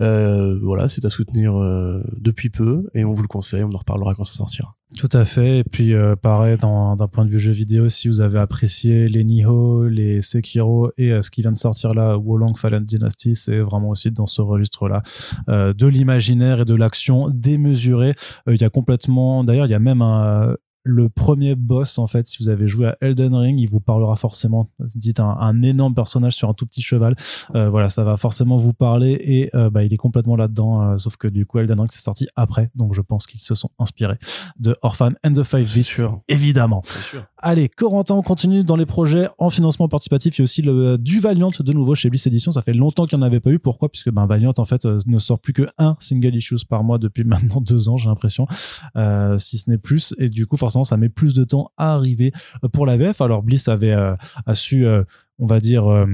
euh, 0.00 0.58
voilà, 0.62 0.88
c'est 0.88 1.04
à 1.04 1.10
soutenir 1.10 1.54
euh, 1.54 2.02
depuis 2.18 2.48
peu 2.48 2.88
et 2.94 3.04
on 3.04 3.12
vous 3.12 3.22
le 3.22 3.28
conseille, 3.28 3.62
on 3.62 3.72
en 3.72 3.78
reparlera 3.78 4.14
quand 4.14 4.24
ça 4.24 4.34
sortira. 4.34 4.74
Tout 4.98 5.08
à 5.12 5.24
fait. 5.24 5.58
Et 5.60 5.64
puis, 5.64 5.94
euh, 5.94 6.16
pareil, 6.16 6.58
d'un 6.58 7.08
point 7.10 7.24
de 7.24 7.30
vue 7.30 7.38
jeu 7.38 7.52
vidéo, 7.52 7.88
si 7.88 8.08
vous 8.08 8.20
avez 8.20 8.38
apprécié 8.38 9.08
les 9.08 9.24
Nioh, 9.24 9.84
les 9.88 10.20
Sekiro 10.20 10.92
et 10.98 11.22
ce 11.22 11.30
qui 11.30 11.40
vient 11.40 11.52
de 11.52 11.56
sortir 11.56 11.94
là, 11.94 12.16
Wolong 12.16 12.56
Fallen 12.56 12.84
Dynasty, 12.84 13.34
c'est 13.34 13.58
vraiment 13.58 13.90
aussi 13.90 14.10
dans 14.10 14.26
ce 14.26 14.42
registre-là 14.42 15.02
de 15.48 15.86
l'imaginaire 15.86 16.60
et 16.60 16.64
de 16.66 16.74
l'action 16.74 17.30
démesurée. 17.30 18.12
Il 18.46 18.60
y 18.60 18.64
a 18.64 18.70
complètement, 18.70 19.44
d'ailleurs, 19.44 19.66
il 19.66 19.70
y 19.70 19.74
a 19.74 19.78
même 19.78 20.02
un, 20.02 20.56
le 20.84 21.08
premier 21.08 21.54
boss, 21.54 21.98
en 21.98 22.06
fait, 22.06 22.26
si 22.26 22.42
vous 22.42 22.48
avez 22.48 22.66
joué 22.66 22.88
à 22.88 22.96
Elden 23.00 23.34
Ring, 23.34 23.60
il 23.60 23.68
vous 23.68 23.80
parlera 23.80 24.16
forcément, 24.16 24.68
dites 24.80 25.20
un, 25.20 25.36
un 25.38 25.62
énorme 25.62 25.94
personnage 25.94 26.34
sur 26.34 26.48
un 26.48 26.54
tout 26.54 26.66
petit 26.66 26.82
cheval. 26.82 27.14
Euh, 27.54 27.68
voilà, 27.70 27.88
ça 27.88 28.04
va 28.04 28.16
forcément 28.16 28.56
vous 28.56 28.72
parler 28.72 29.12
et 29.12 29.50
euh, 29.54 29.70
bah, 29.70 29.84
il 29.84 29.92
est 29.92 29.98
complètement 29.98 30.36
là-dedans, 30.36 30.82
euh, 30.82 30.98
sauf 30.98 31.16
que 31.16 31.28
du 31.28 31.46
coup, 31.46 31.58
Elden 31.58 31.78
Ring, 31.78 31.90
c'est 31.92 32.02
sorti 32.02 32.26
après, 32.36 32.70
donc 32.74 32.94
je 32.94 33.00
pense 33.00 33.26
qu'ils 33.26 33.40
se 33.40 33.54
sont 33.54 33.70
inspirés 33.78 34.18
de 34.58 34.76
Orphan 34.82 35.12
and 35.24 35.34
the 35.34 35.42
Five 35.42 35.66
sûr. 35.66 36.20
évidemment. 36.28 36.82
Sûr. 36.84 37.24
Allez, 37.44 37.68
Corentin, 37.68 38.14
on 38.14 38.22
continue 38.22 38.62
dans 38.62 38.76
les 38.76 38.86
projets 38.86 39.28
en 39.36 39.50
financement 39.50 39.88
participatif. 39.88 40.38
Il 40.38 40.38
y 40.38 40.42
a 40.42 40.44
aussi 40.44 40.62
le, 40.62 40.96
du 40.96 41.18
Valiant 41.18 41.50
de 41.58 41.72
nouveau 41.72 41.96
chez 41.96 42.08
Bliss 42.08 42.24
Edition. 42.28 42.52
Ça 42.52 42.62
fait 42.62 42.72
longtemps 42.72 43.04
qu'il 43.04 43.18
n'y 43.18 43.24
en 43.24 43.26
avait 43.26 43.40
pas 43.40 43.50
eu. 43.50 43.58
Pourquoi? 43.58 43.88
Puisque 43.88 44.10
ben, 44.12 44.26
Valiant, 44.26 44.52
en 44.56 44.64
fait, 44.64 44.84
euh, 44.86 45.00
ne 45.06 45.18
sort 45.18 45.40
plus 45.40 45.52
que 45.52 45.66
un 45.76 45.96
single 45.98 46.36
issues 46.36 46.64
par 46.68 46.84
mois 46.84 46.98
depuis 46.98 47.24
maintenant 47.24 47.60
deux 47.60 47.88
ans, 47.88 47.96
j'ai 47.96 48.08
l'impression, 48.08 48.46
euh, 48.96 49.38
si 49.38 49.58
ce 49.58 49.68
n'est 49.68 49.78
plus. 49.78 50.14
Et 50.18 50.28
du 50.28 50.46
coup, 50.46 50.56
forcément, 50.56 50.84
ça 50.84 50.96
met 50.96 51.08
plus 51.08 51.34
de 51.34 51.42
temps 51.42 51.72
à 51.76 51.94
arriver 51.94 52.32
euh, 52.62 52.68
pour 52.68 52.86
la 52.86 52.96
VF. 52.96 53.20
Alors, 53.20 53.42
Bliss 53.42 53.66
avait 53.66 53.92
euh, 53.92 54.14
a 54.46 54.54
su... 54.54 54.86
euh, 54.86 55.02
on 55.38 55.46
va 55.46 55.60
dire 55.60 55.90
euh, 55.90 56.06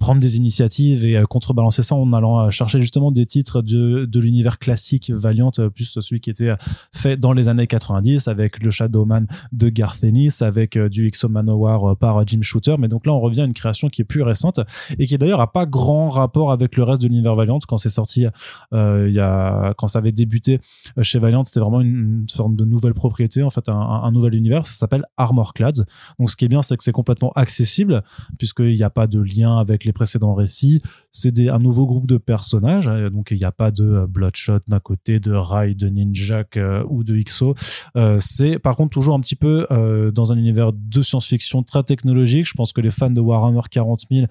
prendre 0.00 0.20
des 0.20 0.36
initiatives 0.36 1.04
et 1.04 1.16
euh, 1.16 1.24
contrebalancer 1.24 1.82
ça 1.82 1.94
en 1.94 2.12
allant 2.12 2.40
euh, 2.40 2.50
chercher 2.50 2.80
justement 2.80 3.12
des 3.12 3.24
titres 3.24 3.62
de, 3.62 4.04
de 4.04 4.20
l'univers 4.20 4.58
classique 4.58 5.10
Valiant 5.10 5.50
plus 5.74 5.98
celui 6.00 6.20
qui 6.20 6.30
était 6.30 6.54
fait 6.92 7.16
dans 7.16 7.32
les 7.32 7.48
années 7.48 7.66
90 7.66 8.28
avec 8.28 8.62
le 8.62 8.70
Shadowman 8.70 9.26
de 9.52 9.68
Garth 9.68 10.02
Ennis 10.02 10.42
avec 10.42 10.76
du 10.76 11.06
Exo 11.06 11.28
Manowar 11.28 11.96
par 11.96 12.26
Jim 12.26 12.42
Shooter. 12.42 12.76
Mais 12.78 12.88
donc 12.88 13.06
là 13.06 13.12
on 13.12 13.20
revient 13.20 13.42
à 13.42 13.44
une 13.44 13.54
création 13.54 13.88
qui 13.88 14.02
est 14.02 14.04
plus 14.04 14.22
récente 14.22 14.60
et 14.98 15.06
qui 15.06 15.16
d'ailleurs 15.18 15.40
a 15.40 15.52
pas 15.52 15.66
grand 15.66 16.08
rapport 16.08 16.52
avec 16.52 16.76
le 16.76 16.82
reste 16.82 17.02
de 17.02 17.08
l'univers 17.08 17.36
Valiant. 17.36 17.58
Quand 17.66 17.78
c'est 17.78 17.88
sorti 17.88 18.26
il 18.72 19.12
y 19.12 19.20
a 19.20 19.74
quand 19.78 19.88
ça 19.88 20.00
avait 20.00 20.12
débuté 20.12 20.60
chez 21.02 21.18
Valiant 21.18 21.44
c'était 21.44 21.60
vraiment 21.60 21.80
une, 21.80 22.26
sorte 22.28 22.56
de 22.56 22.64
nouvelle 22.64 22.94
propriété 22.94 23.42
en 23.42 23.50
fait 23.50 23.68
un 23.68 24.10
nouvel 24.10 24.34
univers. 24.34 24.66
Ça 24.66 24.74
s'appelle 24.74 25.04
Armor 25.16 25.54
Clad 25.54 25.86
donc 26.18 26.30
ce 26.30 26.36
qui 26.36 26.44
est 26.44 26.48
bien 26.48 26.62
c'est 26.62 26.76
que 26.76 26.84
c'est 26.84 26.92
complètement 26.92 27.32
accessible 27.34 28.02
puisqu'il 28.48 28.76
n'y 28.76 28.82
a 28.82 28.90
pas 28.90 29.06
de 29.06 29.20
lien 29.20 29.58
avec 29.58 29.84
les 29.84 29.92
précédents 29.92 30.34
récits 30.34 30.80
c'est 31.12 31.48
un 31.48 31.58
nouveau 31.58 31.86
groupe 31.86 32.06
de 32.06 32.16
personnages 32.16 32.88
euh, 32.88 33.10
donc 33.10 33.30
il 33.30 33.38
n'y 33.38 33.44
a 33.44 33.52
pas 33.52 33.70
de 33.70 33.84
euh, 33.84 34.06
Bloodshot 34.06 34.60
d'un 34.66 34.80
côté 34.80 35.20
de 35.20 35.32
Rai 35.32 35.74
de 35.74 35.88
Ninjak 35.88 36.56
euh, 36.56 36.84
ou 36.88 37.04
de 37.04 37.20
XO 37.20 37.54
euh, 37.96 38.18
c'est 38.20 38.58
par 38.58 38.76
contre 38.76 38.90
toujours 38.90 39.14
un 39.14 39.20
petit 39.20 39.36
peu 39.36 39.66
euh, 39.70 40.10
dans 40.10 40.32
un 40.32 40.38
univers 40.38 40.72
de 40.72 41.02
science-fiction 41.02 41.62
très 41.62 41.82
technologique. 41.82 42.46
Je 42.46 42.54
pense 42.54 42.72
que 42.72 42.80
les 42.80 42.90
fans 42.90 43.10
de 43.10 43.20
Warhammer 43.20 43.60
40 43.70 44.02
000 44.10 44.26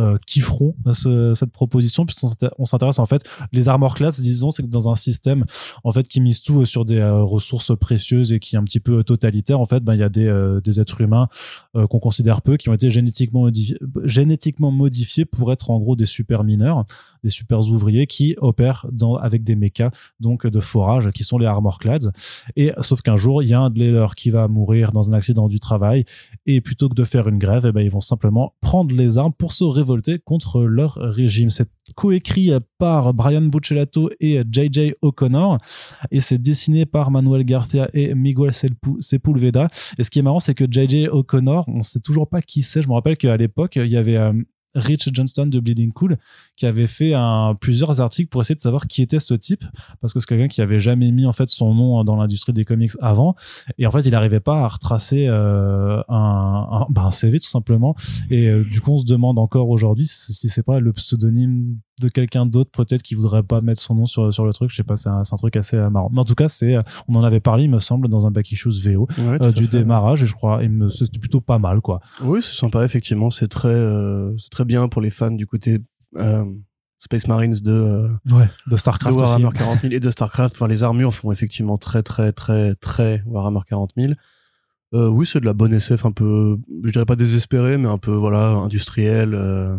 euh, 0.00 0.16
kifferont 0.26 0.74
ce- 0.92 1.34
cette 1.34 1.52
proposition 1.52 2.04
puisqu'on 2.06 2.26
s'inté- 2.28 2.48
on 2.58 2.64
s'intéresse 2.64 2.98
en 2.98 3.06
fait 3.06 3.22
les 3.52 3.68
armor 3.68 3.94
class 3.94 4.20
disons 4.20 4.50
c'est 4.50 4.62
que 4.62 4.68
dans 4.68 4.88
un 4.88 4.96
système 4.96 5.44
en 5.84 5.92
fait 5.92 6.08
qui 6.08 6.20
mise 6.20 6.42
tout 6.42 6.60
euh, 6.62 6.64
sur 6.64 6.84
des 6.84 6.98
euh, 6.98 7.22
ressources 7.22 7.76
précieuses 7.78 8.32
et 8.32 8.38
qui 8.40 8.56
est 8.56 8.58
un 8.58 8.64
petit 8.64 8.80
peu 8.80 9.04
totalitaire 9.04 9.60
en 9.60 9.66
fait 9.66 9.82
ben 9.84 9.94
il 9.94 10.00
y 10.00 10.02
a 10.02 10.08
des, 10.08 10.26
euh, 10.26 10.60
des 10.60 10.80
êtres 10.80 11.00
humains 11.00 11.28
euh, 11.76 11.86
qu'on 11.86 12.00
considère 12.00 12.42
peu 12.42 12.56
qui 12.56 12.68
ont 12.68 12.74
été 12.74 12.90
génétiquement 12.90 13.42
modifiés, 13.42 13.78
génétiquement 14.04 14.70
modifiés 14.70 15.24
pour 15.24 15.52
être 15.52 15.70
en 15.70 15.78
gros 15.78 15.96
des 15.96 16.06
super 16.06 16.42
mineurs 16.44 16.84
des 17.22 17.30
super 17.30 17.60
ouvriers 17.60 18.06
qui 18.06 18.34
opèrent 18.38 18.86
dans, 18.92 19.16
avec 19.16 19.44
des 19.44 19.56
mechas 19.56 19.90
donc 20.20 20.46
de 20.46 20.60
forage 20.60 21.10
qui 21.12 21.24
sont 21.24 21.38
les 21.38 21.46
armor 21.46 21.78
clads 21.78 22.10
et 22.56 22.72
sauf 22.80 23.02
qu'un 23.02 23.16
jour, 23.16 23.42
il 23.42 23.48
y 23.48 23.54
a 23.54 23.60
un 23.60 23.70
de 23.70 23.84
leurs 23.90 24.14
qui 24.14 24.30
va 24.30 24.48
mourir 24.48 24.92
dans 24.92 25.10
un 25.10 25.14
accident 25.14 25.48
du 25.48 25.60
travail. 25.60 26.04
Et 26.46 26.60
plutôt 26.60 26.88
que 26.88 26.94
de 26.94 27.04
faire 27.04 27.28
une 27.28 27.38
grève, 27.38 27.66
eh 27.66 27.72
ben, 27.72 27.80
ils 27.82 27.90
vont 27.90 28.00
simplement 28.00 28.54
prendre 28.60 28.94
les 28.94 29.18
armes 29.18 29.32
pour 29.32 29.52
se 29.52 29.64
révolter 29.64 29.89
contre 30.24 30.62
leur 30.62 30.94
régime. 30.94 31.50
C'est 31.50 31.68
coécrit 31.96 32.50
par 32.78 33.12
Brian 33.14 33.42
Buccellato 33.42 34.10
et 34.20 34.42
JJ 34.50 34.94
O'Connor 35.02 35.58
et 36.10 36.20
c'est 36.20 36.38
dessiné 36.38 36.86
par 36.86 37.10
Manuel 37.10 37.44
Garcia 37.44 37.88
et 37.92 38.14
Miguel 38.14 38.50
Sepul- 38.52 39.00
Sepulveda. 39.00 39.68
Et 39.98 40.02
ce 40.02 40.10
qui 40.10 40.18
est 40.18 40.22
marrant, 40.22 40.38
c'est 40.40 40.54
que 40.54 40.64
JJ 40.70 41.08
O'Connor, 41.10 41.64
on 41.68 41.82
sait 41.82 42.00
toujours 42.00 42.28
pas 42.28 42.40
qui 42.42 42.62
c'est. 42.62 42.82
Je 42.82 42.88
me 42.88 42.94
rappelle 42.94 43.16
qu'à 43.16 43.36
l'époque, 43.36 43.76
il 43.76 43.86
y 43.90 43.96
avait 43.96 44.16
euh, 44.16 44.32
Rich 44.74 45.10
Johnston 45.12 45.46
de 45.46 45.60
Bleeding 45.60 45.92
Cool 45.92 46.16
qui 46.56 46.66
avait 46.66 46.86
fait 46.86 47.14
un, 47.14 47.56
plusieurs 47.60 48.00
articles 48.00 48.28
pour 48.28 48.40
essayer 48.40 48.54
de 48.54 48.60
savoir 48.60 48.86
qui 48.86 49.02
était 49.02 49.20
ce 49.20 49.34
type 49.34 49.64
parce 50.00 50.12
que 50.12 50.20
c'est 50.20 50.26
quelqu'un 50.26 50.48
qui 50.48 50.60
avait 50.60 50.80
jamais 50.80 51.10
mis 51.10 51.26
en 51.26 51.32
fait 51.32 51.50
son 51.50 51.74
nom 51.74 52.04
dans 52.04 52.16
l'industrie 52.16 52.52
des 52.52 52.64
comics 52.64 52.92
avant. 53.00 53.34
Et 53.78 53.86
en 53.86 53.90
fait 53.90 54.02
il 54.02 54.10
n'arrivait 54.10 54.40
pas 54.40 54.60
à 54.60 54.68
retracer 54.68 55.26
euh, 55.26 56.02
un, 56.08 56.68
un, 56.70 56.86
bah, 56.90 57.10
CV 57.10 57.40
tout 57.40 57.48
simplement. 57.48 57.94
Et 58.30 58.48
euh, 58.48 58.64
du 58.64 58.80
coup 58.80 58.92
on 58.92 58.98
se 58.98 59.06
demande 59.06 59.38
encore 59.38 59.68
aujourd'hui 59.68 60.06
si 60.06 60.48
c'est 60.48 60.62
pas 60.62 60.80
le 60.80 60.92
pseudonyme 60.92 61.78
de 62.00 62.08
quelqu'un 62.08 62.46
d'autre 62.46 62.70
peut-être 62.70 63.02
qui 63.02 63.14
voudrait 63.14 63.42
pas 63.42 63.60
mettre 63.60 63.80
son 63.80 63.94
nom 63.94 64.06
sur, 64.06 64.32
sur 64.32 64.44
le 64.44 64.52
truc 64.52 64.70
je 64.70 64.76
sais 64.76 64.82
pas 64.82 64.96
c'est 64.96 65.08
un, 65.08 65.22
truc 65.22 65.56
assez 65.56 65.76
euh, 65.76 65.90
marrant 65.90 66.08
mais 66.12 66.20
en 66.20 66.24
tout 66.24 66.34
cas 66.34 66.48
c'est 66.48 66.74
euh, 66.76 66.82
on 67.08 67.14
en 67.14 67.22
avait 67.24 67.40
parlé 67.40 67.64
il 67.64 67.70
me 67.70 67.78
semble 67.78 68.08
dans 68.08 68.26
un 68.26 68.30
back 68.30 68.50
issues 68.50 68.70
VO 68.70 69.06
Ouais, 69.18 69.42
euh, 69.42 69.52
du 69.52 69.66
fait. 69.66 69.78
démarrage 69.78 70.22
et 70.22 70.26
je 70.26 70.32
crois 70.34 70.62
me 70.66 70.88
c'était 70.90 71.18
plutôt 71.18 71.40
pas 71.40 71.58
mal 71.58 71.80
quoi 71.80 72.00
Oui, 72.22 72.40
c'est 72.42 72.54
sympa, 72.56 72.84
effectivement. 72.84 73.30
C'est 73.30 73.48
très, 73.48 73.68
euh, 73.68 74.36
c'est 74.38 74.50
très 74.50 74.64
bien 74.64 74.88
pour 74.88 75.02
les 75.02 75.10
fans 75.10 75.30
du 75.30 75.46
côté 75.46 75.78
euh, 76.16 76.44
Space 76.98 77.26
Marines 77.28 77.56
de, 77.62 78.08
ouais 78.30 78.48
de 78.66 78.72
de 78.72 78.76
Starcraft 78.76 79.16
aussi. 79.16 79.22
Warhammer 79.24 79.50
40 79.56 79.80
000 79.82 79.92
et 79.94 80.00
de 80.00 80.10
StarCraft. 80.10 80.54
Enfin, 80.54 80.68
les 80.68 80.82
armures 80.82 81.14
font 81.14 81.32
effectivement 81.32 81.78
très, 81.78 82.02
très, 82.02 82.32
très, 82.32 82.74
très 82.76 83.22
Warhammer 83.26 83.60
40 83.68 83.92
000. 83.96 84.12
Euh, 84.92 85.08
oui, 85.08 85.24
c'est 85.26 85.40
de 85.40 85.46
la 85.46 85.52
bonne 85.52 85.72
SF 85.72 86.04
un 86.04 86.12
peu, 86.12 86.58
je 86.84 86.90
dirais 86.90 87.06
pas 87.06 87.16
désespérée, 87.16 87.78
mais 87.78 87.88
un 87.88 87.98
peu, 87.98 88.12
voilà, 88.12 88.48
industrielle, 88.48 89.34
euh, 89.34 89.76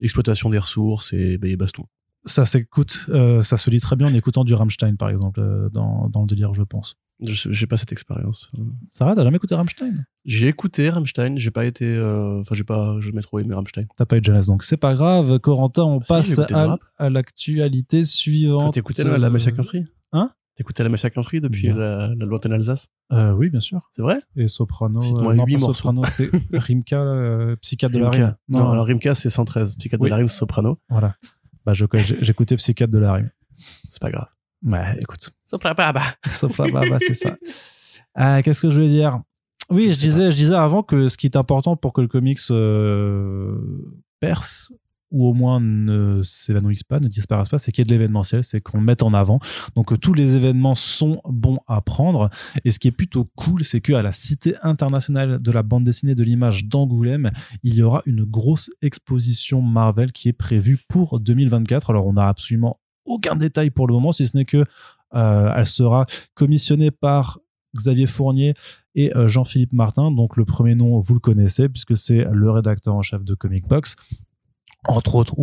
exploitation 0.00 0.50
des 0.50 0.58
ressources 0.58 1.12
et, 1.12 1.38
bah, 1.38 1.48
et 1.48 1.56
baston. 1.56 1.84
ça 2.24 2.44
s'écoute, 2.46 3.06
euh, 3.08 3.42
ça 3.42 3.56
se 3.56 3.70
lit 3.70 3.80
très 3.80 3.96
bien 3.96 4.08
en 4.08 4.14
écoutant 4.14 4.44
du 4.44 4.54
Rammstein, 4.54 4.96
par 4.96 5.08
exemple, 5.10 5.40
euh, 5.40 5.68
dans, 5.70 6.08
dans 6.10 6.20
le 6.22 6.26
délire, 6.26 6.52
je 6.54 6.62
pense. 6.62 6.96
Je- 7.22 7.50
J'ai 7.52 7.66
pas 7.66 7.76
cette 7.76 7.92
expérience. 7.92 8.50
Sarah, 8.94 9.14
t'as 9.14 9.24
jamais 9.24 9.36
écouté 9.36 9.54
Rammstein? 9.54 10.06
J'ai 10.24 10.48
écouté 10.48 10.88
Rammstein, 10.88 11.36
j'ai 11.36 11.50
pas 11.50 11.66
été, 11.66 11.84
euh, 11.84 12.40
enfin, 12.40 12.54
j'ai 12.54 12.64
pas 12.64 12.98
jamais 13.00 13.20
trop 13.20 13.38
aimé 13.40 13.54
Rammstein. 13.54 13.84
T'as 13.96 14.06
pas 14.06 14.16
eu 14.16 14.20
de 14.20 14.24
jeunesse, 14.24 14.46
donc 14.46 14.64
c'est 14.64 14.78
pas 14.78 14.94
grave. 14.94 15.38
Corentin, 15.38 15.82
on 15.84 16.00
Si, 16.00 16.06
passe 16.06 16.32
écouté 16.32 16.54
à, 16.54 16.78
à 16.96 17.10
l'actualité 17.10 18.04
suivante. 18.04 18.72
T'écoutais 18.74 19.04
la, 19.04 19.18
la 19.18 19.28
Mafia 19.30 19.52
Euh, 19.58 19.82
Hein? 20.12 20.30
T'écoutais 20.60 20.82
la 20.82 20.90
Mafia 20.90 21.08
Country 21.08 21.40
depuis 21.40 21.68
Bien. 21.68 21.74
la, 21.74 22.08
la 22.08 22.26
lointaine 22.26 22.52
Alsace 22.52 22.88
euh, 23.12 23.32
Oui, 23.32 23.48
bien 23.48 23.60
sûr. 23.60 23.88
C'est 23.92 24.02
vrai? 24.02 24.20
Et 24.36 24.46
Soprano. 24.46 25.00
Euh, 25.00 25.34
non, 25.34 25.46
pas. 25.46 25.58
Soprano, 25.58 26.04
c'était 26.04 26.36
Rimka, 26.52 27.00
euh, 27.00 27.56
psychiatre 27.62 27.94
de 27.94 28.00
la 28.00 28.10
rime. 28.10 28.36
Non, 28.46 28.68
alors 28.68 28.84
Rimka, 28.84 29.14
c'est 29.14 29.30
113. 29.30 29.76
Psychiatre 29.76 30.02
Oui. 30.02 30.08
de 30.08 30.10
la 30.10 30.16
rime, 30.16 30.28
Soprano. 30.28 30.78
Voilà. 30.90 31.16
Bah, 31.64 31.72
j'écoutais 31.72 32.56
psychiatre 32.56 32.92
de 32.92 32.98
la 32.98 33.14
rime. 33.14 33.30
C'est 33.88 34.02
pas 34.02 34.10
grave. 34.10 34.26
Ouais, 34.62 34.98
écoute. 35.00 35.30
Sauf 35.46 35.64
là, 35.64 35.72
bah, 35.72 35.92
bah, 35.94 36.98
c'est 36.98 37.14
ça. 37.14 37.38
Ah, 38.14 38.42
Qu'est-ce 38.44 38.60
que 38.60 38.68
je 38.68 38.74
voulais 38.74 38.90
dire? 38.90 39.18
Oui, 39.70 39.86
je 39.88 39.94
sais 39.94 40.02
disais, 40.02 40.30
je 40.30 40.36
disais 40.36 40.54
avant 40.54 40.82
que 40.82 41.08
ce 41.08 41.16
qui 41.16 41.24
est 41.24 41.36
important 41.36 41.74
pour 41.76 41.94
que 41.94 42.02
le 42.02 42.08
comics 42.08 42.38
euh, 42.50 43.56
perce 44.20 44.74
ou 45.10 45.26
au 45.26 45.32
moins 45.32 45.60
ne 45.60 46.22
s'évanouisse 46.22 46.82
pas, 46.82 47.00
ne 47.00 47.08
disparaisse 47.08 47.48
pas, 47.48 47.58
c'est 47.58 47.72
qu'il 47.72 47.82
y 47.82 47.84
ait 47.84 47.86
de 47.86 47.90
l'événementiel, 47.90 48.44
c'est 48.44 48.60
qu'on 48.60 48.78
le 48.78 48.84
mette 48.84 49.02
en 49.02 49.12
avant. 49.12 49.40
Donc 49.74 49.92
euh, 49.92 49.96
tous 49.96 50.14
les 50.14 50.36
événements 50.36 50.74
sont 50.74 51.20
bons 51.28 51.58
à 51.66 51.80
prendre. 51.80 52.30
Et 52.64 52.70
ce 52.70 52.78
qui 52.78 52.88
est 52.88 52.92
plutôt 52.92 53.24
cool, 53.36 53.64
c'est 53.64 53.80
qu'à 53.80 54.02
la 54.02 54.12
Cité 54.12 54.54
internationale 54.62 55.40
de 55.40 55.50
la 55.52 55.62
bande 55.62 55.84
dessinée 55.84 56.14
de 56.14 56.22
l'image 56.22 56.66
d'Angoulême, 56.66 57.28
il 57.62 57.74
y 57.74 57.82
aura 57.82 58.02
une 58.06 58.24
grosse 58.24 58.70
exposition 58.82 59.62
Marvel 59.62 60.12
qui 60.12 60.28
est 60.28 60.32
prévue 60.32 60.78
pour 60.88 61.20
2024. 61.20 61.90
Alors 61.90 62.06
on 62.06 62.14
n'a 62.14 62.28
absolument 62.28 62.80
aucun 63.04 63.36
détail 63.36 63.70
pour 63.70 63.86
le 63.86 63.94
moment, 63.94 64.12
si 64.12 64.26
ce 64.26 64.36
n'est 64.36 64.44
que 64.44 64.64
euh, 65.14 65.64
sera 65.64 66.06
commissionnée 66.34 66.90
par 66.90 67.38
Xavier 67.76 68.06
Fournier 68.06 68.54
et 68.94 69.16
euh, 69.16 69.26
Jean-Philippe 69.26 69.72
Martin. 69.72 70.10
Donc 70.10 70.36
le 70.36 70.44
premier 70.44 70.74
nom, 70.74 70.98
vous 70.98 71.14
le 71.14 71.20
connaissez, 71.20 71.68
puisque 71.68 71.96
c'est 71.96 72.24
le 72.30 72.50
rédacteur 72.50 72.94
en 72.94 73.02
chef 73.02 73.24
de 73.24 73.34
Comic 73.34 73.66
Box. 73.66 73.96
Entre 74.88 75.14
autres, 75.14 75.34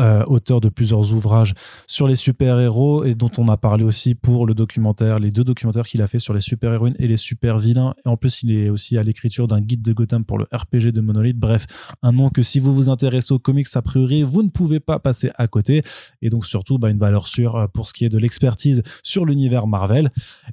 euh, 0.00 0.22
auteur 0.26 0.60
de 0.60 0.68
plusieurs 0.68 1.12
ouvrages 1.12 1.54
sur 1.86 2.06
les 2.06 2.16
super-héros 2.16 3.04
et 3.04 3.14
dont 3.14 3.30
on 3.38 3.48
a 3.48 3.56
parlé 3.56 3.84
aussi 3.84 4.14
pour 4.14 4.46
le 4.46 4.54
documentaire, 4.54 5.18
les 5.18 5.30
deux 5.30 5.44
documentaires 5.44 5.86
qu'il 5.86 6.02
a 6.02 6.06
fait 6.06 6.18
sur 6.18 6.34
les 6.34 6.40
super-héroïnes 6.40 6.96
et 6.98 7.08
les 7.08 7.16
super-vilains. 7.16 7.94
Et 8.04 8.08
en 8.08 8.16
plus, 8.16 8.42
il 8.42 8.52
est 8.52 8.68
aussi 8.68 8.98
à 8.98 9.02
l'écriture 9.02 9.46
d'un 9.46 9.60
guide 9.60 9.82
de 9.82 9.92
Gotham 9.92 10.24
pour 10.24 10.38
le 10.38 10.46
RPG 10.52 10.92
de 10.92 11.00
Monolith. 11.00 11.38
Bref, 11.38 11.66
un 12.02 12.12
nom 12.12 12.28
que 12.30 12.42
si 12.42 12.60
vous 12.60 12.74
vous 12.74 12.90
intéressez 12.90 13.32
aux 13.32 13.38
comics, 13.38 13.68
a 13.74 13.82
priori, 13.82 14.22
vous 14.22 14.42
ne 14.42 14.48
pouvez 14.48 14.80
pas 14.80 14.98
passer 14.98 15.30
à 15.36 15.46
côté. 15.46 15.82
Et 16.20 16.28
donc 16.28 16.44
surtout, 16.44 16.78
bah, 16.78 16.90
une 16.90 16.98
valeur 16.98 17.26
sûre 17.26 17.56
euh, 17.56 17.66
pour 17.66 17.86
ce 17.86 17.92
qui 17.92 18.04
est 18.04 18.10
de 18.10 18.18
l'expertise 18.18 18.82
sur 19.02 19.24
l'univers 19.24 19.66
Marvel. 19.66 20.10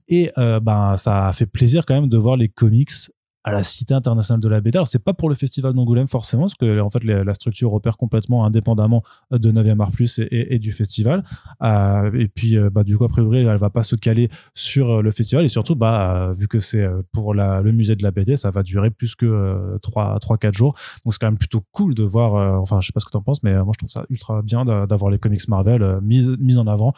Et 0.07 0.31
euh, 0.37 0.59
ben, 0.59 0.95
ça 0.97 1.27
a 1.27 1.31
fait 1.33 1.45
plaisir 1.45 1.85
quand 1.85 1.95
même 1.95 2.09
de 2.09 2.17
voir 2.17 2.37
les 2.37 2.49
comics 2.49 2.91
à 3.43 3.51
la 3.51 3.63
Cité 3.63 3.93
internationale 3.93 4.41
de 4.41 4.49
la 4.49 4.59
BD. 4.59 4.77
Alors, 4.77 4.87
c'est 4.87 5.03
pas 5.03 5.13
pour 5.13 5.29
le 5.29 5.35
festival 5.35 5.73
d'Angoulême 5.73 6.07
forcément, 6.07 6.43
parce 6.43 6.55
que 6.55 6.79
en 6.81 6.89
fait, 6.89 7.03
la 7.03 7.33
structure 7.33 7.73
opère 7.73 7.97
complètement 7.97 8.45
indépendamment 8.45 9.03
de 9.31 9.51
9e 9.51 9.79
Art 9.81 9.91
Plus 9.91 10.19
et, 10.29 10.59
du 10.59 10.73
festival. 10.73 11.23
Euh, 11.63 12.11
et 12.13 12.27
puis, 12.27 12.57
euh, 12.57 12.69
bah, 12.69 12.83
du 12.83 12.97
coup, 12.97 13.05
a 13.05 13.09
priori, 13.09 13.39
elle 13.39 13.57
va 13.57 13.69
pas 13.69 13.83
se 13.83 13.95
caler 13.95 14.29
sur 14.55 14.89
euh, 14.89 15.01
le 15.01 15.11
festival. 15.11 15.45
Et 15.45 15.47
surtout, 15.47 15.75
bah, 15.75 16.29
euh, 16.29 16.33
vu 16.33 16.47
que 16.47 16.59
c'est 16.59 16.81
euh, 16.81 17.01
pour 17.13 17.33
le 17.33 17.71
musée 17.71 17.95
de 17.95 18.03
la 18.03 18.11
BD, 18.11 18.35
ça 18.35 18.51
va 18.51 18.61
durer 18.63 18.89
plus 18.89 19.15
que 19.15 19.25
euh, 19.25 19.77
3-4 19.79 20.53
jours. 20.55 20.75
Donc, 21.05 21.13
c'est 21.13 21.19
quand 21.19 21.27
même 21.27 21.37
plutôt 21.37 21.63
cool 21.71 21.95
de 21.95 22.03
voir. 22.03 22.35
euh, 22.35 22.57
enfin, 22.57 22.81
je 22.81 22.87
sais 22.87 22.93
pas 22.93 22.99
ce 22.99 23.05
que 23.05 23.11
tu 23.11 23.17
en 23.17 23.21
penses, 23.21 23.41
mais 23.43 23.53
euh, 23.53 23.63
moi, 23.63 23.71
je 23.73 23.79
trouve 23.79 23.89
ça 23.89 24.05
ultra 24.09 24.41
bien 24.41 24.65
d'a- 24.65 24.85
d'avoir 24.85 25.11
les 25.11 25.17
comics 25.19 25.47
Marvel 25.47 25.81
euh, 25.81 26.01
mis, 26.01 26.27
mis 26.39 26.57
en 26.57 26.67
avant 26.67 26.93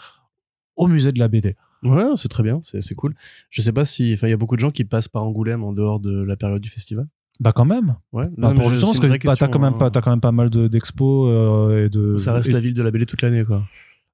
au 0.75 0.87
musée 0.87 1.11
de 1.11 1.19
la 1.19 1.27
BD. 1.27 1.55
Ouais, 1.83 2.03
c'est 2.15 2.27
très 2.27 2.43
bien, 2.43 2.59
c'est 2.63 2.93
cool. 2.95 3.15
Je 3.49 3.61
sais 3.61 3.71
pas 3.71 3.85
si, 3.85 4.13
enfin, 4.13 4.27
il 4.27 4.29
y 4.29 4.33
a 4.33 4.37
beaucoup 4.37 4.55
de 4.55 4.61
gens 4.61 4.71
qui 4.71 4.83
passent 4.83 5.07
par 5.07 5.23
Angoulême 5.23 5.63
en 5.63 5.73
dehors 5.73 5.99
de 5.99 6.21
la 6.23 6.35
période 6.35 6.61
du 6.61 6.69
festival. 6.69 7.07
Bah, 7.39 7.51
quand 7.53 7.65
même. 7.65 7.95
Ouais. 8.13 8.27
Bah, 8.37 8.49
Non, 8.49 8.55
pour 8.55 8.69
justement, 8.69 8.91
parce 8.93 8.99
que 9.17 9.25
bah, 9.25 9.35
t'as 9.35 9.47
quand 9.47 9.57
même 9.59 9.73
hein. 9.73 9.89
pas, 9.89 10.01
quand 10.01 10.11
même 10.11 10.21
pas 10.21 10.31
mal 10.31 10.51
de- 10.51 10.67
d'expos 10.67 11.27
euh, 11.27 11.85
et 11.85 11.89
de. 11.89 12.17
Ça 12.17 12.33
reste 12.33 12.49
et- 12.49 12.51
la 12.51 12.59
ville 12.59 12.75
de 12.75 12.83
la 12.83 12.91
BD 12.91 13.05
toute 13.07 13.23
l'année, 13.23 13.43
quoi. 13.43 13.63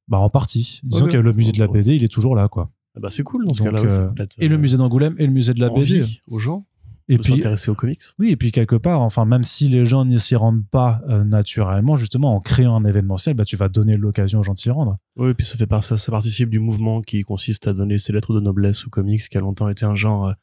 Bah, 0.08 0.18
en 0.20 0.30
partie. 0.30 0.80
Disons 0.84 1.08
que 1.08 1.18
le 1.18 1.34
musée 1.34 1.52
de 1.52 1.60
la 1.60 1.68
BD, 1.68 1.96
il 1.96 2.04
est 2.06 2.08
toujours 2.08 2.36
là, 2.36 2.48
quoi. 2.48 2.72
Ah 2.96 3.00
bah 3.02 3.10
c'est 3.12 3.22
cool 3.24 3.46
dans 3.46 3.54
ce 3.54 3.62
cas-là. 3.62 3.82
euh, 3.82 4.26
Et 4.40 4.48
le 4.48 4.56
euh, 4.56 4.58
musée 4.58 4.78
d'Angoulême 4.78 5.14
et 5.20 5.28
le 5.28 5.32
musée 5.34 5.54
de 5.54 5.60
la 5.60 5.70
BD. 5.70 6.02
envie 6.02 6.22
aux 6.28 6.40
gens 6.40 6.66
Et 7.10 7.18
puis, 7.18 7.34
s'intéresser 7.34 7.72
aux 7.72 7.76
comics. 7.76 8.02
oui, 8.20 8.32
et 8.32 8.36
puis 8.36 8.52
quelque 8.52 8.76
part, 8.76 9.00
enfin, 9.02 9.24
même 9.24 9.44
si 9.46 9.70
les 9.70 9.86
gens 9.86 10.04
ne 10.04 10.18
s'y 10.18 10.36
rendent 10.36 10.66
pas 10.70 11.02
euh, 11.08 11.24
naturellement, 11.24 11.96
justement, 11.96 12.36
en 12.36 12.42
créant 12.42 12.76
un 12.76 12.84
événementiel, 12.84 13.34
bah, 13.34 13.46
tu 13.46 13.56
vas 13.56 13.70
donner 13.70 13.96
l'occasion 13.96 14.40
aux 14.40 14.44
gens 14.44 14.54
de 14.54 14.60
s'y 14.60 14.70
rendre. 14.70 14.98
Oui, 15.16 15.34
puis 15.34 15.46
ça 15.46 15.56
fait 15.56 15.68
par 15.68 15.84
ça, 15.86 15.96
ça 15.96 16.12
participe 16.12 16.50
du 16.50 16.60
mouvement 16.60 17.02
qui 17.02 17.22
consiste 17.24 17.66
à 17.68 17.74
donner 17.74 17.98
ses 17.98 18.12
lettres 18.12 18.34
de 18.34 18.42
noblesse 18.42 18.86
aux 18.86 18.90
comics, 18.90 19.22
qui 19.22 19.38
a 19.38 19.42
longtemps 19.42 19.70
été 19.70 19.86
un 19.86 19.96
genre. 19.96 20.28
euh, 20.28 20.34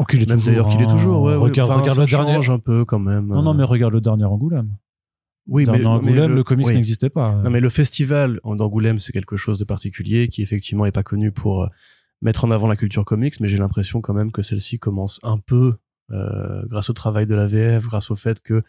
Oh, 0.00 0.04
qu'il 0.04 0.22
est 0.22 0.28
même 0.28 0.38
toujours. 0.38 0.52
d'ailleurs 0.52 0.68
qu'il 0.68 0.80
est 0.82 0.86
toujours. 0.86 1.22
Ouais, 1.22 1.34
regarde, 1.34 1.72
Enfin, 1.72 1.80
regarde 1.80 1.96
ça 1.96 2.02
le 2.18 2.24
dernier. 2.26 2.48
un 2.50 2.58
peu 2.60 2.84
quand 2.84 3.00
même. 3.00 3.26
Non, 3.26 3.42
non, 3.42 3.50
euh. 3.50 3.54
mais 3.54 3.64
regarde 3.64 3.92
le 3.92 4.00
dernier 4.00 4.26
Angoulême. 4.26 4.76
oui, 5.48 5.64
dernier 5.64 5.84
Angoulême, 5.86 6.32
le, 6.36 6.44
comics 6.44 6.68
oui. 6.68 6.74
n'existait 6.74 7.10
pas. 7.10 7.34
Non, 7.42 7.50
mais 7.50 7.58
le 7.58 7.68
festival 7.68 8.38
d'Angoulême, 8.44 9.00
c'est 9.00 9.10
quelque 9.12 9.36
chose 9.36 9.58
de 9.58 9.64
particulier 9.64 10.28
qui 10.28 10.42
effectivement 10.42 10.86
est 10.86 10.92
pas 10.92 11.02
connu 11.02 11.32
pour 11.32 11.64
euh, 11.64 11.68
mettre 12.22 12.44
en 12.44 12.52
avant 12.52 12.68
la 12.68 12.76
culture 12.76 13.04
comics, 13.04 13.40
mais 13.40 13.48
j'ai 13.48 13.58
l'impression 13.58 14.00
quand 14.00 14.14
même 14.14 14.30
que 14.30 14.42
celle-ci 14.42 14.78
commence 14.78 15.18
un 15.24 15.38
peu, 15.38 15.74
euh, 16.10 16.62
grâce 16.66 16.90
au 16.90 16.92
travail 16.92 17.26
de 17.26 17.34
la 17.34 17.46
VF, 17.46 17.86
grâce 17.86 18.10
au 18.10 18.14
fait 18.14 18.40
que 18.40 18.62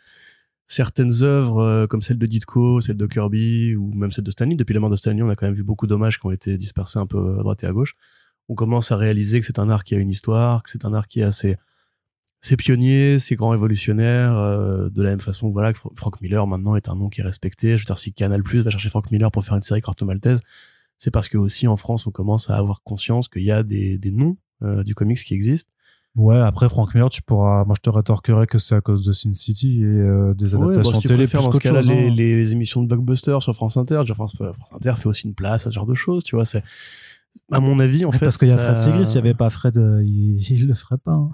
certaines 0.67 1.23
œuvres 1.23 1.59
euh, 1.59 1.87
comme 1.87 2.01
celle 2.01 2.17
de 2.17 2.25
Ditko, 2.25 2.81
celle 2.81 2.97
de 2.97 3.07
Kirby 3.07 3.75
ou 3.75 3.93
même 3.93 4.11
celle 4.11 4.23
de 4.23 4.31
Stanley, 4.31 4.55
depuis 4.55 4.73
la 4.73 4.79
mort 4.79 4.89
de 4.89 4.95
Stanley, 4.95 5.21
on 5.21 5.29
a 5.29 5.35
quand 5.35 5.47
même 5.47 5.55
vu 5.55 5.63
beaucoup 5.63 5.87
d'hommages 5.87 6.19
qui 6.19 6.25
ont 6.25 6.31
été 6.31 6.57
dispersés 6.57 6.99
un 6.99 7.07
peu 7.07 7.39
à 7.39 7.43
droite 7.43 7.63
et 7.63 7.67
à 7.67 7.71
gauche. 7.71 7.95
On 8.47 8.55
commence 8.55 8.91
à 8.91 8.97
réaliser 8.97 9.39
que 9.39 9.45
c'est 9.45 9.59
un 9.59 9.69
art 9.69 9.83
qui 9.83 9.95
a 9.95 9.97
une 9.97 10.09
histoire, 10.09 10.63
que 10.63 10.69
c'est 10.69 10.85
un 10.85 10.93
art 10.93 11.07
qui 11.07 11.21
est 11.21 11.23
assez 11.23 11.57
c'est 12.41 12.55
pionnier, 12.55 13.19
c'est 13.19 13.35
grand 13.35 13.49
révolutionnaire, 13.49 14.37
euh, 14.37 14.89
de 14.89 15.03
la 15.03 15.09
même 15.09 15.19
façon 15.19 15.49
voilà, 15.49 15.73
que 15.73 15.79
Fr- 15.79 15.95
Frank 15.95 16.21
Miller 16.21 16.47
maintenant 16.47 16.75
est 16.75 16.87
un 16.87 16.95
nom 16.95 17.09
qui 17.09 17.19
est 17.19 17.23
respecté. 17.23 17.77
Je 17.77 17.83
veux 17.83 17.85
dire, 17.85 17.97
si 17.97 18.13
Canal 18.13 18.43
Plus 18.43 18.61
va 18.61 18.71
chercher 18.71 18.89
Frank 18.89 19.11
Miller 19.11 19.29
pour 19.29 19.43
faire 19.43 19.55
une 19.55 19.61
série 19.61 19.81
Corto 19.81 20.05
Maltese, 20.05 20.39
c'est 20.97 21.11
parce 21.11 21.27
que 21.27 21.37
aussi 21.37 21.67
en 21.67 21.75
France 21.77 22.07
on 22.07 22.11
commence 22.11 22.49
à 22.49 22.55
avoir 22.55 22.81
conscience 22.83 23.27
qu'il 23.27 23.43
y 23.43 23.51
a 23.51 23.63
des, 23.63 23.99
noms 24.11 24.37
du 24.61 24.95
comics 24.95 25.19
qui 25.19 25.33
existent. 25.33 25.71
Ouais, 26.15 26.37
après 26.39 26.67
Frank 26.69 26.93
Miller, 26.93 27.09
tu 27.09 27.21
pourras. 27.21 27.63
Moi, 27.65 27.75
je 27.77 27.81
te 27.81 27.89
rétorquerai 27.89 28.45
que 28.47 28.57
c'est 28.57 28.75
à 28.75 28.81
cause 28.81 29.05
de 29.05 29.13
Sin 29.13 29.31
City 29.33 29.81
et 29.81 29.85
euh, 29.85 30.33
des 30.33 30.55
Ouais, 30.55 30.63
adaptations 30.73 30.91
bon, 30.91 31.01
si 31.01 31.07
tu 31.07 31.07
télé 31.13 31.27
plus 31.27 31.37
dans 31.37 31.51
ce 31.51 31.57
cas-là 31.59 31.81
les, 31.81 32.07
hein. 32.07 32.13
les 32.13 32.51
émissions 32.51 32.81
de 32.81 32.87
blockbuster 32.87 33.37
sur 33.41 33.53
France 33.53 33.77
Inter, 33.77 33.93
je 33.95 33.99
veux 33.99 34.05
dire, 34.05 34.15
France, 34.15 34.35
France 34.35 34.73
Inter 34.73 34.93
fait 34.97 35.07
aussi 35.07 35.27
une 35.27 35.35
place 35.35 35.65
à 35.67 35.69
ce 35.69 35.75
genre 35.75 35.85
de 35.85 35.93
choses, 35.93 36.23
tu 36.23 36.35
vois. 36.35 36.45
C'est 36.45 36.63
à 37.51 37.59
mon 37.59 37.79
avis 37.79 38.05
en 38.05 38.11
Mais 38.11 38.17
fait. 38.17 38.25
parce 38.25 38.37
qu'il 38.37 38.47
y 38.47 38.51
a 38.51 38.57
Fred 38.57 38.75
Segris, 38.77 39.05
s'il 39.05 39.21
n'y 39.21 39.27
avait 39.27 39.35
pas 39.35 39.49
Fred, 39.51 39.77
euh, 39.77 40.03
il, 40.03 40.41
il 40.51 40.67
le 40.67 40.73
ferait 40.73 40.97
pas. 40.97 41.11
hein. 41.13 41.31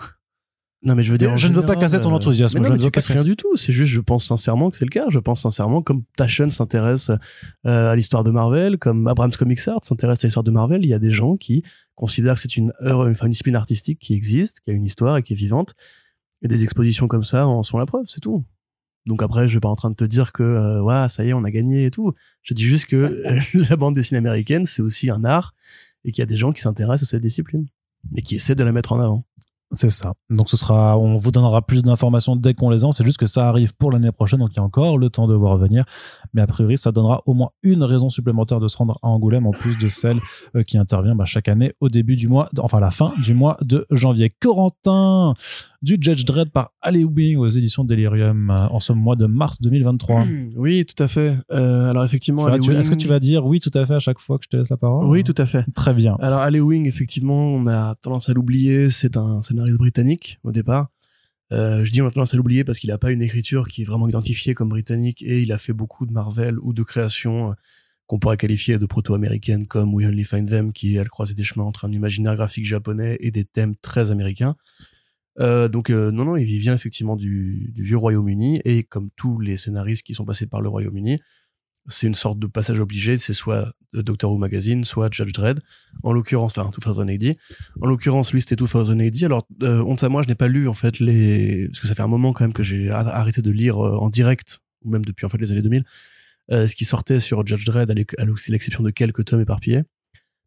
Non, 0.84 0.94
mais 0.94 1.04
je 1.04 1.12
veux 1.12 1.18
dire. 1.18 1.36
Je 1.36 1.48
ne 1.48 1.54
veux 1.54 1.66
pas 1.66 1.76
casser 1.76 2.00
ton 2.00 2.12
euh, 2.12 2.16
enthousiasme, 2.16 2.58
mais 2.58 2.62
non, 2.62 2.68
je 2.68 2.70
mais 2.72 2.76
ne 2.76 2.82
tu 2.82 2.86
veux 2.86 2.92
pas 2.92 2.96
casses 2.96 3.08
rien 3.08 3.18
casser. 3.18 3.30
du 3.30 3.36
tout. 3.36 3.56
C'est 3.56 3.74
juste, 3.74 3.92
je 3.92 4.02
pense 4.02 4.26
sincèrement 4.26 4.70
que 4.70 4.78
c'est 4.78 4.86
le 4.86 4.92
cas. 4.92 5.06
Je 5.10 5.20
pense 5.20 5.42
sincèrement, 5.42 5.82
comme 5.82 6.04
Taschen 6.16 6.50
s'intéresse 6.50 7.10
euh, 7.66 7.92
à 7.92 7.96
l'histoire 7.96 8.24
de 8.24 8.32
Marvel, 8.32 8.78
comme 8.78 9.08
Abrams 9.08 9.32
Comics 9.32 9.68
Art 9.68 9.84
s'intéresse 9.84 10.24
à 10.24 10.28
l'histoire 10.28 10.44
de 10.44 10.52
Marvel, 10.52 10.84
il 10.84 10.90
y 10.90 10.94
a 10.94 11.00
des 11.00 11.12
gens 11.12 11.38
qui 11.38 11.64
considèrent 11.96 12.36
que 12.36 12.42
c'est 12.42 12.58
une 12.58 12.72
enfin, 12.82 13.26
une 13.26 13.32
discipline 13.32 13.56
artistique 13.56 14.00
qui 14.00 14.14
existe, 14.14 14.60
qui 14.62 14.70
a 14.70 14.74
une 14.74 14.86
histoire 14.86 15.18
et 15.18 15.24
qui 15.24 15.34
est 15.34 15.38
vivante. 15.38 15.74
Et 16.42 16.48
des 16.48 16.64
expositions 16.64 17.08
comme 17.08 17.24
ça 17.24 17.48
en 17.48 17.64
sont 17.64 17.80
la 17.80 17.86
preuve, 17.86 18.06
c'est 18.08 18.20
tout. 18.20 18.46
Donc 19.06 19.22
après, 19.22 19.48
je 19.48 19.54
vais 19.56 19.60
pas 19.60 19.70
en 19.70 19.76
train 19.76 19.90
de 19.90 19.96
te 19.96 20.04
dire 20.04 20.32
que 20.32 20.44
euh, 20.44 20.82
ouais, 20.82 21.08
ça 21.10 21.24
y 21.24 21.30
est, 21.30 21.34
on 21.34 21.44
a 21.44 21.52
gagné 21.52 21.86
et 21.86 21.92
tout. 21.92 22.14
Je 22.42 22.54
dis 22.54 22.64
juste 22.64 22.86
que 22.86 22.96
euh, 22.96 23.40
la 23.70 23.76
bande 23.76 23.96
dessinée 23.96 24.18
américaine, 24.18 24.66
c'est 24.66 24.82
aussi 24.82 25.10
un 25.10 25.24
art 25.24 25.54
et 26.04 26.12
qu'il 26.12 26.22
y 26.22 26.24
a 26.24 26.28
des 26.28 26.38
gens 26.38 26.52
qui 26.52 26.62
s'intéressent 26.62 27.10
à 27.10 27.12
cette 27.12 27.22
discipline 27.22 27.68
et 28.16 28.22
qui 28.22 28.36
essaient 28.36 28.56
de 28.56 28.64
la 28.64 28.72
mettre 28.72 28.94
en 28.94 29.00
avant. 29.00 29.26
C'est 29.72 29.90
ça. 29.90 30.14
Donc 30.30 30.50
ce 30.50 30.58
sera, 30.58 30.98
on 30.98 31.18
vous 31.18 31.32
donnera 31.32 31.62
plus 31.62 31.82
d'informations 31.82 32.36
dès 32.36 32.54
qu'on 32.54 32.70
les 32.70 32.86
a. 32.86 32.92
C'est 32.92 33.04
juste 33.04 33.18
que 33.18 33.26
ça 33.26 33.50
arrive 33.50 33.76
pour 33.76 33.92
l'année 33.92 34.12
prochaine, 34.12 34.40
donc 34.40 34.50
il 34.54 34.58
y 34.58 34.60
a 34.60 34.64
encore 34.64 34.98
le 34.98 35.10
temps 35.10 35.28
de 35.28 35.34
voir 35.34 35.58
venir. 35.58 35.86
Mais 36.34 36.42
a 36.42 36.48
priori, 36.48 36.78
ça 36.78 36.92
donnera 36.92 37.24
au 37.26 37.34
moins 37.34 37.50
une 37.64 37.84
raison 37.84 38.10
supplémentaire 38.10 38.60
de 38.60 38.68
se 38.68 38.78
rendre 38.78 39.00
à 39.02 39.08
Angoulême, 39.08 39.48
en 39.48 39.52
plus 39.52 39.78
de 39.78 39.90
celle 39.90 40.20
euh, 40.56 40.62
qui 40.64 40.78
intervient 40.78 41.16
bah, 41.16 41.26
chaque 41.26 41.48
année 41.48 41.74
au 41.80 41.90
début 41.90 42.16
du 42.16 42.28
mois, 42.28 42.50
enfin 42.60 42.78
à 42.78 42.82
la 42.82 42.92
fin 42.92 43.14
du 43.22 43.34
mois 43.34 43.58
de 43.62 43.86
janvier. 43.90 44.32
Corentin 44.40 45.34
du 45.86 45.98
Judge 46.02 46.26
Dredd 46.26 46.50
par 46.50 46.72
Wing 46.84 47.38
aux 47.38 47.48
éditions 47.48 47.84
Delirium 47.84 48.50
euh, 48.50 48.56
en 48.70 48.80
ce 48.80 48.92
mois 48.92 49.16
de 49.16 49.28
mars 49.28 49.62
2023. 49.62 50.26
Oui, 50.56 50.84
tout 50.84 51.02
à 51.02 51.08
fait. 51.08 51.38
Euh, 51.52 51.92
alors 51.92 52.04
effectivement, 52.04 52.48
Alley 52.48 52.58
Est-ce 52.58 52.90
que 52.90 52.96
Wing- 52.96 52.98
tu 52.98 53.08
vas 53.08 53.20
dire 53.20 53.46
oui 53.46 53.60
tout 53.60 53.70
à 53.76 53.86
fait 53.86 53.94
à 53.94 54.00
chaque 54.00 54.20
fois 54.20 54.40
que 54.40 54.46
je 54.46 54.50
te 54.50 54.58
laisse 54.58 54.70
la 54.72 54.78
parole 54.78 55.06
Oui, 55.06 55.24
tout 55.24 55.36
à 55.38 55.46
fait. 55.46 55.64
Très 55.76 55.94
bien. 55.94 56.18
Alors, 56.22 56.40
Alley 56.40 56.60
Wing, 56.60 56.88
effectivement, 56.88 57.50
on 57.54 57.68
a 57.68 57.94
tendance 58.02 58.30
à 58.30 58.34
l'oublier. 58.34 58.90
C'est 58.90 59.16
un 59.16 59.44
scénariste 59.44 59.78
britannique 59.78 60.40
au 60.44 60.52
départ. 60.52 60.88
Euh, 61.54 61.86
je 61.86 61.92
dis 61.92 62.02
on 62.02 62.08
a 62.08 62.12
tendance 62.12 62.34
à 62.34 62.38
l'oublier 62.38 62.64
parce 62.64 62.80
qu'il 62.80 62.90
n'a 62.90 62.98
pas 62.98 63.12
une 63.12 63.22
écriture 63.22 63.68
qui 63.68 63.84
est 63.84 63.86
vraiment 63.86 64.08
identifiée 64.08 64.56
comme 64.56 64.70
britannique 64.70 65.22
et 65.22 65.44
il 65.44 65.52
a 65.52 65.60
fait 65.60 65.74
beaucoup 65.74 66.08
de 66.08 66.12
Marvel 66.12 66.58
ou 66.64 66.74
de 66.74 66.82
créations 66.82 67.54
qu'on 68.08 68.18
pourrait 68.18 68.38
qualifier 68.38 68.80
de 68.80 68.86
proto-américaines 68.88 69.68
comme 69.68 69.94
We 69.94 70.08
Only 70.08 70.24
Find 70.24 70.50
Them 70.50 70.74
qui 70.74 70.96
est 70.96 71.00
à 71.00 71.04
le 71.04 71.10
croisée 71.10 71.36
des 71.36 71.44
chemins 71.44 71.64
entre 71.66 71.86
un 71.86 71.92
imaginaire 71.92 72.36
graphique 72.36 72.66
japonais 72.66 73.18
et 73.20 73.30
des 73.30 73.46
thèmes 73.46 73.76
très 73.84 74.10
américains. 74.10 74.56
Euh, 75.40 75.68
donc 75.68 75.90
euh, 75.90 76.12
non, 76.12 76.24
non, 76.26 76.38
il 76.38 76.46
vient 76.60 76.74
effectivement 76.74 77.16
du, 77.16 77.72
du 77.74 77.84
vieux 77.84 77.98
Royaume-Uni 77.98 78.62
et 78.64 78.84
comme 78.84 79.10
tous 79.18 79.40
les 79.40 79.58
scénaristes 79.58 80.04
qui 80.06 80.14
sont 80.14 80.24
passés 80.26 80.48
par 80.48 80.62
le 80.62 80.70
Royaume-Uni, 80.70 81.18
c'est 81.88 82.08
une 82.08 82.16
sorte 82.16 82.40
de 82.40 82.48
passage 82.48 82.80
obligé, 82.80 83.16
c'est 83.18 83.34
soit 83.34 83.72
Doctor 83.94 84.32
Who 84.32 84.38
Magazine, 84.40 84.84
soit 84.84 85.10
Judge 85.14 85.34
Dredd. 85.34 85.60
En 86.04 86.14
l'occurrence, 86.14 86.58
enfin, 86.58 86.72
2080. 86.72 87.34
En 87.80 87.86
l'occurrence, 87.86 88.34
lui, 88.34 88.42
c'était 88.42 88.56
2080. 88.56 89.26
Alors, 89.28 89.48
euh, 89.62 89.84
honte 89.84 90.04
à 90.04 90.10
moi, 90.10 90.24
je 90.24 90.28
n'ai 90.28 90.34
pas 90.36 90.48
lu, 90.48 90.68
en 90.68 90.74
fait, 90.74 91.00
les... 91.00 91.68
Parce 91.68 91.80
que 91.82 91.88
ça 91.88 91.94
fait 91.94 92.02
un 92.02 92.08
moment, 92.08 92.34
quand 92.34 92.44
même, 92.44 92.54
que 92.54 92.64
j'ai 92.64 92.90
arrêté 92.90 93.44
de 93.44 93.52
lire 93.52 93.78
euh, 93.86 93.96
en 93.98 94.10
direct, 94.10 94.62
ou 94.84 94.90
même 94.90 95.06
depuis, 95.06 95.28
en 95.28 95.30
fait, 95.30 95.38
les 95.38 95.52
années 95.52 95.62
2000, 95.62 95.86
euh, 96.52 96.66
ce 96.66 96.76
qui 96.76 96.86
sortait 96.86 97.20
sur 97.20 97.46
Judge 97.46 97.66
Dredd, 97.66 97.92
à 97.92 97.94
l'ex- 97.94 98.16
à 98.18 98.26
l'ex- 98.26 98.50
l'exception 98.50 98.82
de 98.84 98.90
quelques 98.90 99.24
tomes 99.26 99.42
éparpillés. 99.42 99.84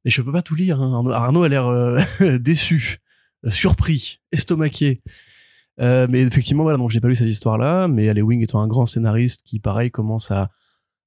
Mais 0.04 0.11
je 0.11 0.21
peux 0.23 0.33
pas 0.33 0.42
tout 0.42 0.57
lire, 0.57 0.83
hein. 0.83 0.92
Arnaud, 0.92 1.11
Arnaud 1.12 1.42
a 1.45 1.49
l'air 1.49 1.66
euh, 1.68 2.00
déçu, 2.40 2.99
surpris, 3.47 4.21
estomaqué. 4.33 5.02
Euh, 5.80 6.07
mais 6.11 6.23
effectivement, 6.23 6.64
voilà, 6.64 6.78
donc 6.78 6.90
j'ai 6.90 7.00
pas 7.00 7.09
lu 7.09 7.14
cette 7.14 7.28
histoire-là, 7.28 7.87
mais 7.87 8.09
Alley 8.09 8.23
Wing 8.23 8.42
étant 8.42 8.61
un 8.61 8.66
grand 8.66 8.87
scénariste 8.87 9.42
qui, 9.45 9.61
pareil, 9.61 9.90
commence 9.90 10.30
à, 10.30 10.50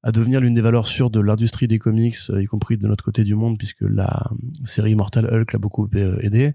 à 0.01 0.11
devenir 0.11 0.39
l'une 0.39 0.53
des 0.53 0.61
valeurs 0.61 0.87
sûres 0.87 1.09
de 1.09 1.19
l'industrie 1.19 1.67
des 1.67 1.77
comics, 1.77 2.15
euh, 2.29 2.41
y 2.41 2.45
compris 2.45 2.77
de 2.77 2.87
notre 2.87 3.03
côté 3.03 3.23
du 3.23 3.35
monde, 3.35 3.57
puisque 3.57 3.81
la 3.81 4.29
euh, 4.31 4.35
série 4.63 4.91
Immortal 4.91 5.25
Hulk 5.25 5.51
l'a 5.53 5.59
beaucoup 5.59 5.89
euh, 5.95 6.17
aidé. 6.21 6.53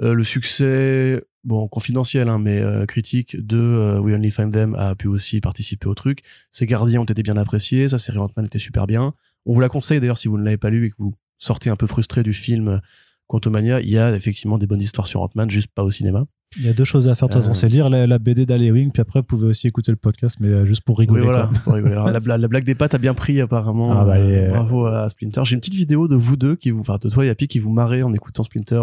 Euh, 0.00 0.14
le 0.14 0.24
succès, 0.24 1.22
bon, 1.44 1.66
confidentiel, 1.68 2.28
hein, 2.28 2.38
mais 2.38 2.60
euh, 2.60 2.86
critique 2.86 3.36
de 3.44 3.58
euh, 3.58 4.00
We 4.00 4.14
Only 4.14 4.30
Find 4.30 4.52
Them 4.52 4.74
a 4.74 4.94
pu 4.94 5.08
aussi 5.08 5.40
participer 5.40 5.86
au 5.88 5.94
truc. 5.94 6.22
Ses 6.50 6.66
gardiens 6.66 7.00
ont 7.00 7.04
été 7.04 7.22
bien 7.22 7.36
appréciés, 7.36 7.88
sa 7.88 7.98
série 7.98 8.18
Ant-Man 8.18 8.46
était 8.46 8.58
super 8.58 8.86
bien. 8.86 9.14
On 9.46 9.54
vous 9.54 9.60
la 9.60 9.68
conseille 9.68 10.00
d'ailleurs 10.00 10.18
si 10.18 10.28
vous 10.28 10.38
ne 10.38 10.44
l'avez 10.44 10.56
pas 10.56 10.70
lu 10.70 10.86
et 10.86 10.90
que 10.90 10.96
vous 10.98 11.14
sortez 11.38 11.70
un 11.70 11.76
peu 11.76 11.86
frustré 11.86 12.22
du 12.22 12.32
film 12.32 12.80
Quantumania, 13.28 13.80
il 13.80 13.88
y 13.90 13.98
a 13.98 14.14
effectivement 14.16 14.58
des 14.58 14.66
bonnes 14.66 14.82
histoires 14.82 15.06
sur 15.06 15.20
Ant-Man, 15.22 15.48
juste 15.50 15.68
pas 15.74 15.84
au 15.84 15.90
cinéma. 15.92 16.24
Il 16.56 16.64
y 16.64 16.68
a 16.68 16.72
deux 16.72 16.84
choses 16.84 17.08
à 17.08 17.14
faire 17.14 17.28
de 17.28 17.34
toute 17.34 17.42
façon, 17.42 17.50
Euh. 17.50 17.54
c'est 17.54 17.68
lire 17.68 17.90
la, 17.90 18.06
la 18.06 18.18
BD 18.18 18.46
d'Alewing, 18.46 18.90
puis 18.90 19.02
après 19.02 19.20
vous 19.20 19.24
pouvez 19.26 19.46
aussi 19.46 19.66
écouter 19.66 19.92
le 19.92 19.96
podcast, 19.98 20.38
mais 20.40 20.48
euh, 20.48 20.64
juste 20.64 20.80
pour 20.82 20.98
rigoler. 20.98 21.20
Oui, 21.20 21.26
voilà. 21.26 21.42
quoi. 21.46 21.58
pour 21.62 21.72
rigoler. 21.74 21.92
Alors, 21.92 22.10
la, 22.10 22.20
bla- 22.26 22.38
la 22.38 22.48
blague 22.48 22.64
des 22.64 22.74
pattes 22.74 22.94
a 22.94 22.98
bien 22.98 23.12
pris 23.14 23.40
apparemment. 23.40 23.92
Ah, 24.00 24.04
bah, 24.04 24.16
Euh, 24.16 24.48
Bravo 24.48 24.86
à 24.86 25.08
Splinter. 25.10 25.42
J'ai 25.44 25.54
une 25.54 25.60
petite 25.60 25.74
vidéo 25.74 26.08
de 26.08 26.16
vous 26.16 26.36
deux 26.36 26.56
qui 26.56 26.70
vous, 26.70 26.80
enfin 26.80 26.96
de 27.00 27.08
toi 27.10 27.24
et 27.26 27.28
Happy 27.28 27.48
qui 27.48 27.58
vous 27.58 27.70
marrez 27.70 28.02
en 28.02 28.12
écoutant 28.14 28.42
Splinter. 28.42 28.82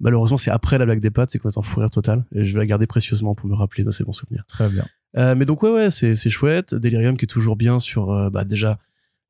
Malheureusement, 0.00 0.36
c'est 0.36 0.50
après 0.50 0.76
la 0.76 0.84
blague 0.84 1.00
des 1.00 1.10
pattes, 1.10 1.30
c'est 1.30 1.38
qu'on 1.38 1.48
est 1.48 1.56
en 1.56 1.62
fou 1.62 1.80
rire 1.80 1.88
total. 1.90 2.26
Et 2.34 2.44
je 2.44 2.52
vais 2.52 2.58
la 2.58 2.66
garder 2.66 2.86
précieusement 2.86 3.34
pour 3.34 3.48
me 3.48 3.54
rappeler 3.54 3.82
de 3.82 3.90
ces 3.90 4.04
bons 4.04 4.12
souvenirs. 4.12 4.44
Très 4.46 4.68
bien. 4.68 4.84
Euh, 5.16 5.34
mais 5.34 5.46
donc 5.46 5.62
ouais, 5.62 5.72
ouais, 5.72 5.90
c'est 5.90 6.14
c'est 6.14 6.28
chouette. 6.28 6.74
Delirium 6.74 7.16
qui 7.16 7.24
est 7.24 7.28
toujours 7.28 7.56
bien 7.56 7.80
sur 7.80 8.10
euh, 8.12 8.28
bah, 8.28 8.44
déjà 8.44 8.78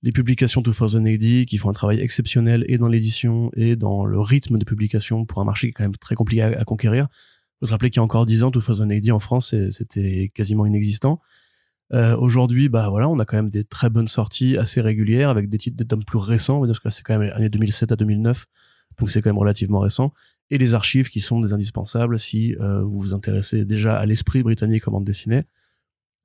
les 0.02 0.12
publications 0.12 0.61
2080 0.61 1.44
qui 1.44 1.59
font 1.59 1.70
un 1.70 1.72
travail 1.72 2.00
exceptionnel 2.00 2.64
et 2.68 2.78
dans 2.78 2.88
l'édition 2.88 3.50
et 3.56 3.76
dans 3.76 4.04
le 4.04 4.20
rythme 4.20 4.59
de 4.59 4.64
publication 4.64 5.24
pour 5.24 5.40
un 5.40 5.44
marché 5.44 5.68
qui 5.68 5.70
est 5.70 5.72
quand 5.72 5.85
même 5.85 5.96
très 5.96 6.14
compliqué 6.14 6.42
à, 6.42 6.64
conquérir. 6.64 7.09
Faut 7.61 7.66
se 7.66 7.70
rappeler 7.70 7.90
qu'il 7.90 7.98
y 7.98 8.00
a 8.00 8.04
encore 8.04 8.26
10 8.26 8.42
ans, 8.42 8.50
2080 8.50 9.14
en 9.14 9.18
France, 9.18 9.54
c'était 9.70 10.30
quasiment 10.35 10.66
inexistant. 10.66 11.20
Euh, 11.92 12.16
Aujourd'hui, 12.16 12.68
bah 12.68 12.88
voilà, 12.88 13.09
on 13.09 13.18
a 13.18 13.24
quand 13.24 13.37
même 13.37 13.50
des 13.50 13.64
très 13.64 13.90
bonnes 13.90 14.09
sorties 14.09 14.56
assez 14.56 14.80
régulières 14.80 15.30
avec 15.30 15.48
des 15.48 15.59
titres 15.59 15.76
des 15.76 15.85
tomes 15.87 16.04
plus 16.04 16.18
récents, 16.18 16.59
on 16.59 16.61
va 16.61 16.66
dire, 16.66 16.80
que 16.80 16.90
c'est 16.90 17.02
quand 17.02 17.18
même 17.18 17.32
année 17.32 17.48
2007 17.48 17.92
à 17.92 17.96
2009, 17.96 18.46
donc 18.98 19.11
c'est 19.11 19.22
quand 19.22 19.30
même 19.30 19.38
relativement 19.38 19.80
récent. 19.80 20.12
Et 20.50 20.59
les 20.59 20.74
archives 20.74 21.09
qui 21.09 21.20
sont 21.20 21.40
des 21.40 21.52
indispensables 21.52 22.18
si 22.18 22.54
euh, 22.61 22.82
vous 22.82 23.00
vous 23.00 23.14
intéressez 23.14 23.64
déjà 23.64 23.96
à 23.96 24.06
l'esprit 24.06 24.42
britannique 24.42 24.87
en 24.88 24.92
bande 24.92 25.04
dessinée, 25.04 25.44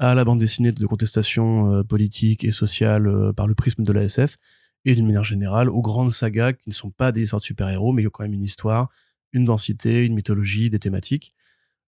à 0.02 0.16
la 0.16 0.26
bande 0.26 0.40
dessinée 0.40 0.72
de 0.72 0.86
contestation 0.88 1.76
euh, 1.76 1.84
politique 1.84 2.44
et 2.44 2.50
sociale 2.50 3.08
euh, 3.08 3.34
par 3.34 3.46
le 3.46 3.54
prisme 3.54 3.84
de 3.84 3.94
la 3.94 4.02
SF, 4.02 4.38
et 4.84 4.96
d'une 4.96 5.06
manière 5.06 5.24
générale 5.24 5.70
aux 5.70 5.84
grandes 5.84 6.12
sagas 6.12 6.54
qui 6.54 6.70
ne 6.70 6.74
sont 6.74 6.90
pas 6.90 7.12
des 7.12 7.22
histoires 7.22 7.40
de 7.40 7.46
super-héros, 7.46 7.94
mais 7.94 8.02
qui 8.02 8.08
ont 8.08 8.12
quand 8.12 8.24
même 8.24 8.34
une 8.34 8.42
histoire, 8.42 8.90
une 9.32 9.46
densité, 9.46 10.04
une 10.04 10.16
mythologie, 10.16 10.72
des 10.72 10.80
thématiques. 10.80 11.36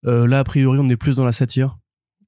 Euh, 0.05 0.27
là, 0.27 0.37
a 0.37 0.43
priori, 0.43 0.77
on 0.79 0.87
est 0.89 0.95
plus 0.95 1.15
dans 1.15 1.25
la 1.25 1.31
satire, 1.31 1.79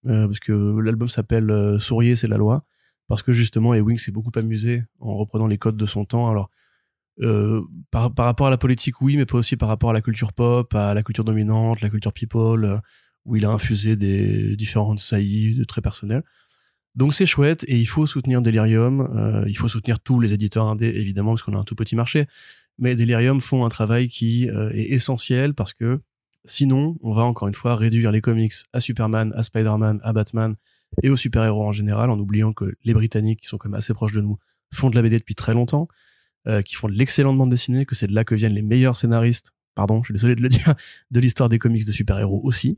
parce 0.04 0.40
que 0.40 0.80
l'album 0.80 1.08
s'appelle 1.08 1.78
Souriez, 1.80 2.16
c'est 2.16 2.28
la 2.28 2.38
loi, 2.38 2.66
parce 3.08 3.24
que 3.24 3.32
justement, 3.32 3.74
Ewing 3.74 3.98
s'est 3.98 4.12
beaucoup 4.12 4.32
amusé 4.36 4.84
en 5.00 5.16
reprenant 5.16 5.48
les 5.48 5.58
codes 5.58 5.78
de 5.78 5.86
son 5.88 6.06
temps. 6.06 6.30
Alors, 6.30 6.52
par, 7.90 8.14
par 8.14 8.26
rapport 8.26 8.46
à 8.46 8.52
la 8.52 8.58
politique, 8.58 9.02
oui, 9.02 9.18
mais 9.18 9.26
pas 9.26 9.40
aussi 9.40 9.58
par 9.58 9.68
rapport 9.68 9.90
à 9.90 9.94
la 9.94 10.02
culture 10.02 10.32
pop, 10.32 10.76
à 10.76 10.94
la 10.94 11.02
culture 11.02 11.24
dominante, 11.24 11.82
la 11.82 11.90
culture 11.90 12.14
people, 12.14 12.82
où 13.26 13.36
il 13.36 13.46
a 13.46 13.50
infusé 13.50 13.96
des 13.96 14.56
différentes 14.56 15.00
saillies 15.00 15.56
de 15.56 15.64
très 15.64 15.82
personnelles. 15.82 16.24
Donc 16.96 17.14
c'est 17.14 17.26
chouette 17.26 17.66
et 17.68 17.78
il 17.78 17.86
faut 17.86 18.06
soutenir 18.06 18.42
Delirium, 18.42 19.02
euh, 19.02 19.44
il 19.48 19.58
faut 19.58 19.68
soutenir 19.68 20.00
tous 20.00 20.20
les 20.20 20.34
éditeurs 20.34 20.68
indés 20.68 20.94
évidemment 20.96 21.32
parce 21.32 21.44
qu'on 21.44 21.56
a 21.56 21.60
un 21.60 21.64
tout 21.64 21.76
petit 21.76 21.96
marché, 21.96 22.28
mais 22.78 22.96
Delirium 22.96 23.42
font 23.42 23.66
un 23.66 23.70
travail 23.70 24.08
qui 24.08 24.50
euh, 24.50 24.72
est 24.74 24.94
essentiel 24.94 25.54
parce 25.54 25.74
que 25.74 26.00
sinon 26.46 26.96
on 27.02 27.12
va 27.12 27.24
encore 27.24 27.50
une 27.50 27.56
fois 27.56 27.76
réduire 27.76 28.12
les 28.12 28.22
comics 28.22 28.54
à 28.72 28.80
Superman, 28.80 29.34
à 29.36 29.44
Spider-Man, 29.44 30.00
à 30.04 30.14
Batman 30.14 30.56
et 31.04 31.10
aux 31.10 31.18
super-héros 31.18 31.66
en 31.66 31.74
général 31.74 32.10
en 32.10 32.18
oubliant 32.18 32.54
que 32.54 32.76
les 32.86 32.94
Britanniques 32.94 33.42
qui 33.42 33.48
sont 33.48 33.58
quand 33.58 33.68
même 33.68 33.78
assez 33.78 33.94
proches 33.94 34.14
de 34.14 34.22
nous 34.22 34.38
font 34.74 34.90
de 34.90 34.96
la 34.96 35.02
BD 35.02 35.18
depuis 35.18 35.36
très 35.36 35.54
longtemps, 35.54 35.88
euh, 36.48 36.62
qui 36.62 36.76
font 36.76 36.88
de 36.88 36.94
l'excellente 36.94 37.38
bande 37.38 37.50
dessinée, 37.50 37.86
que 37.86 37.96
c'est 37.96 38.08
de 38.08 38.14
là 38.14 38.24
que 38.24 38.36
viennent 38.36 38.54
les 38.54 38.62
meilleurs 38.62 38.96
scénaristes, 38.96 39.52
pardon, 39.76 40.02
je 40.02 40.08
suis 40.08 40.14
désolé 40.14 40.36
de 40.36 40.42
le 40.42 40.50
dire, 40.50 40.74
de 41.12 41.20
l'histoire 41.20 41.50
des 41.50 41.60
comics 41.60 41.86
de 41.86 41.92
super-héros 41.92 42.42
aussi, 42.44 42.78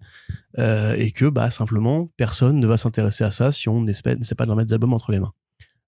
euh, 0.58 0.96
et 0.96 1.12
que 1.12 1.26
bah 1.26 1.50
simplement 1.50 2.12
personne 2.18 2.60
ne 2.60 2.68
va 2.68 2.78
s'intéresser 2.78 3.24
à 3.24 3.32
ça 3.32 3.52
si 3.52 3.70
on 3.70 3.82
n'essaie 3.82 4.16
n'essaie 4.16 4.36
pas 4.36 4.46
de 4.46 4.50
leur 4.50 4.58
mettre 4.58 4.68
des 4.68 4.74
albums 4.74 4.94
entre 4.94 5.12
les 5.12 5.20
mains. 5.20 5.34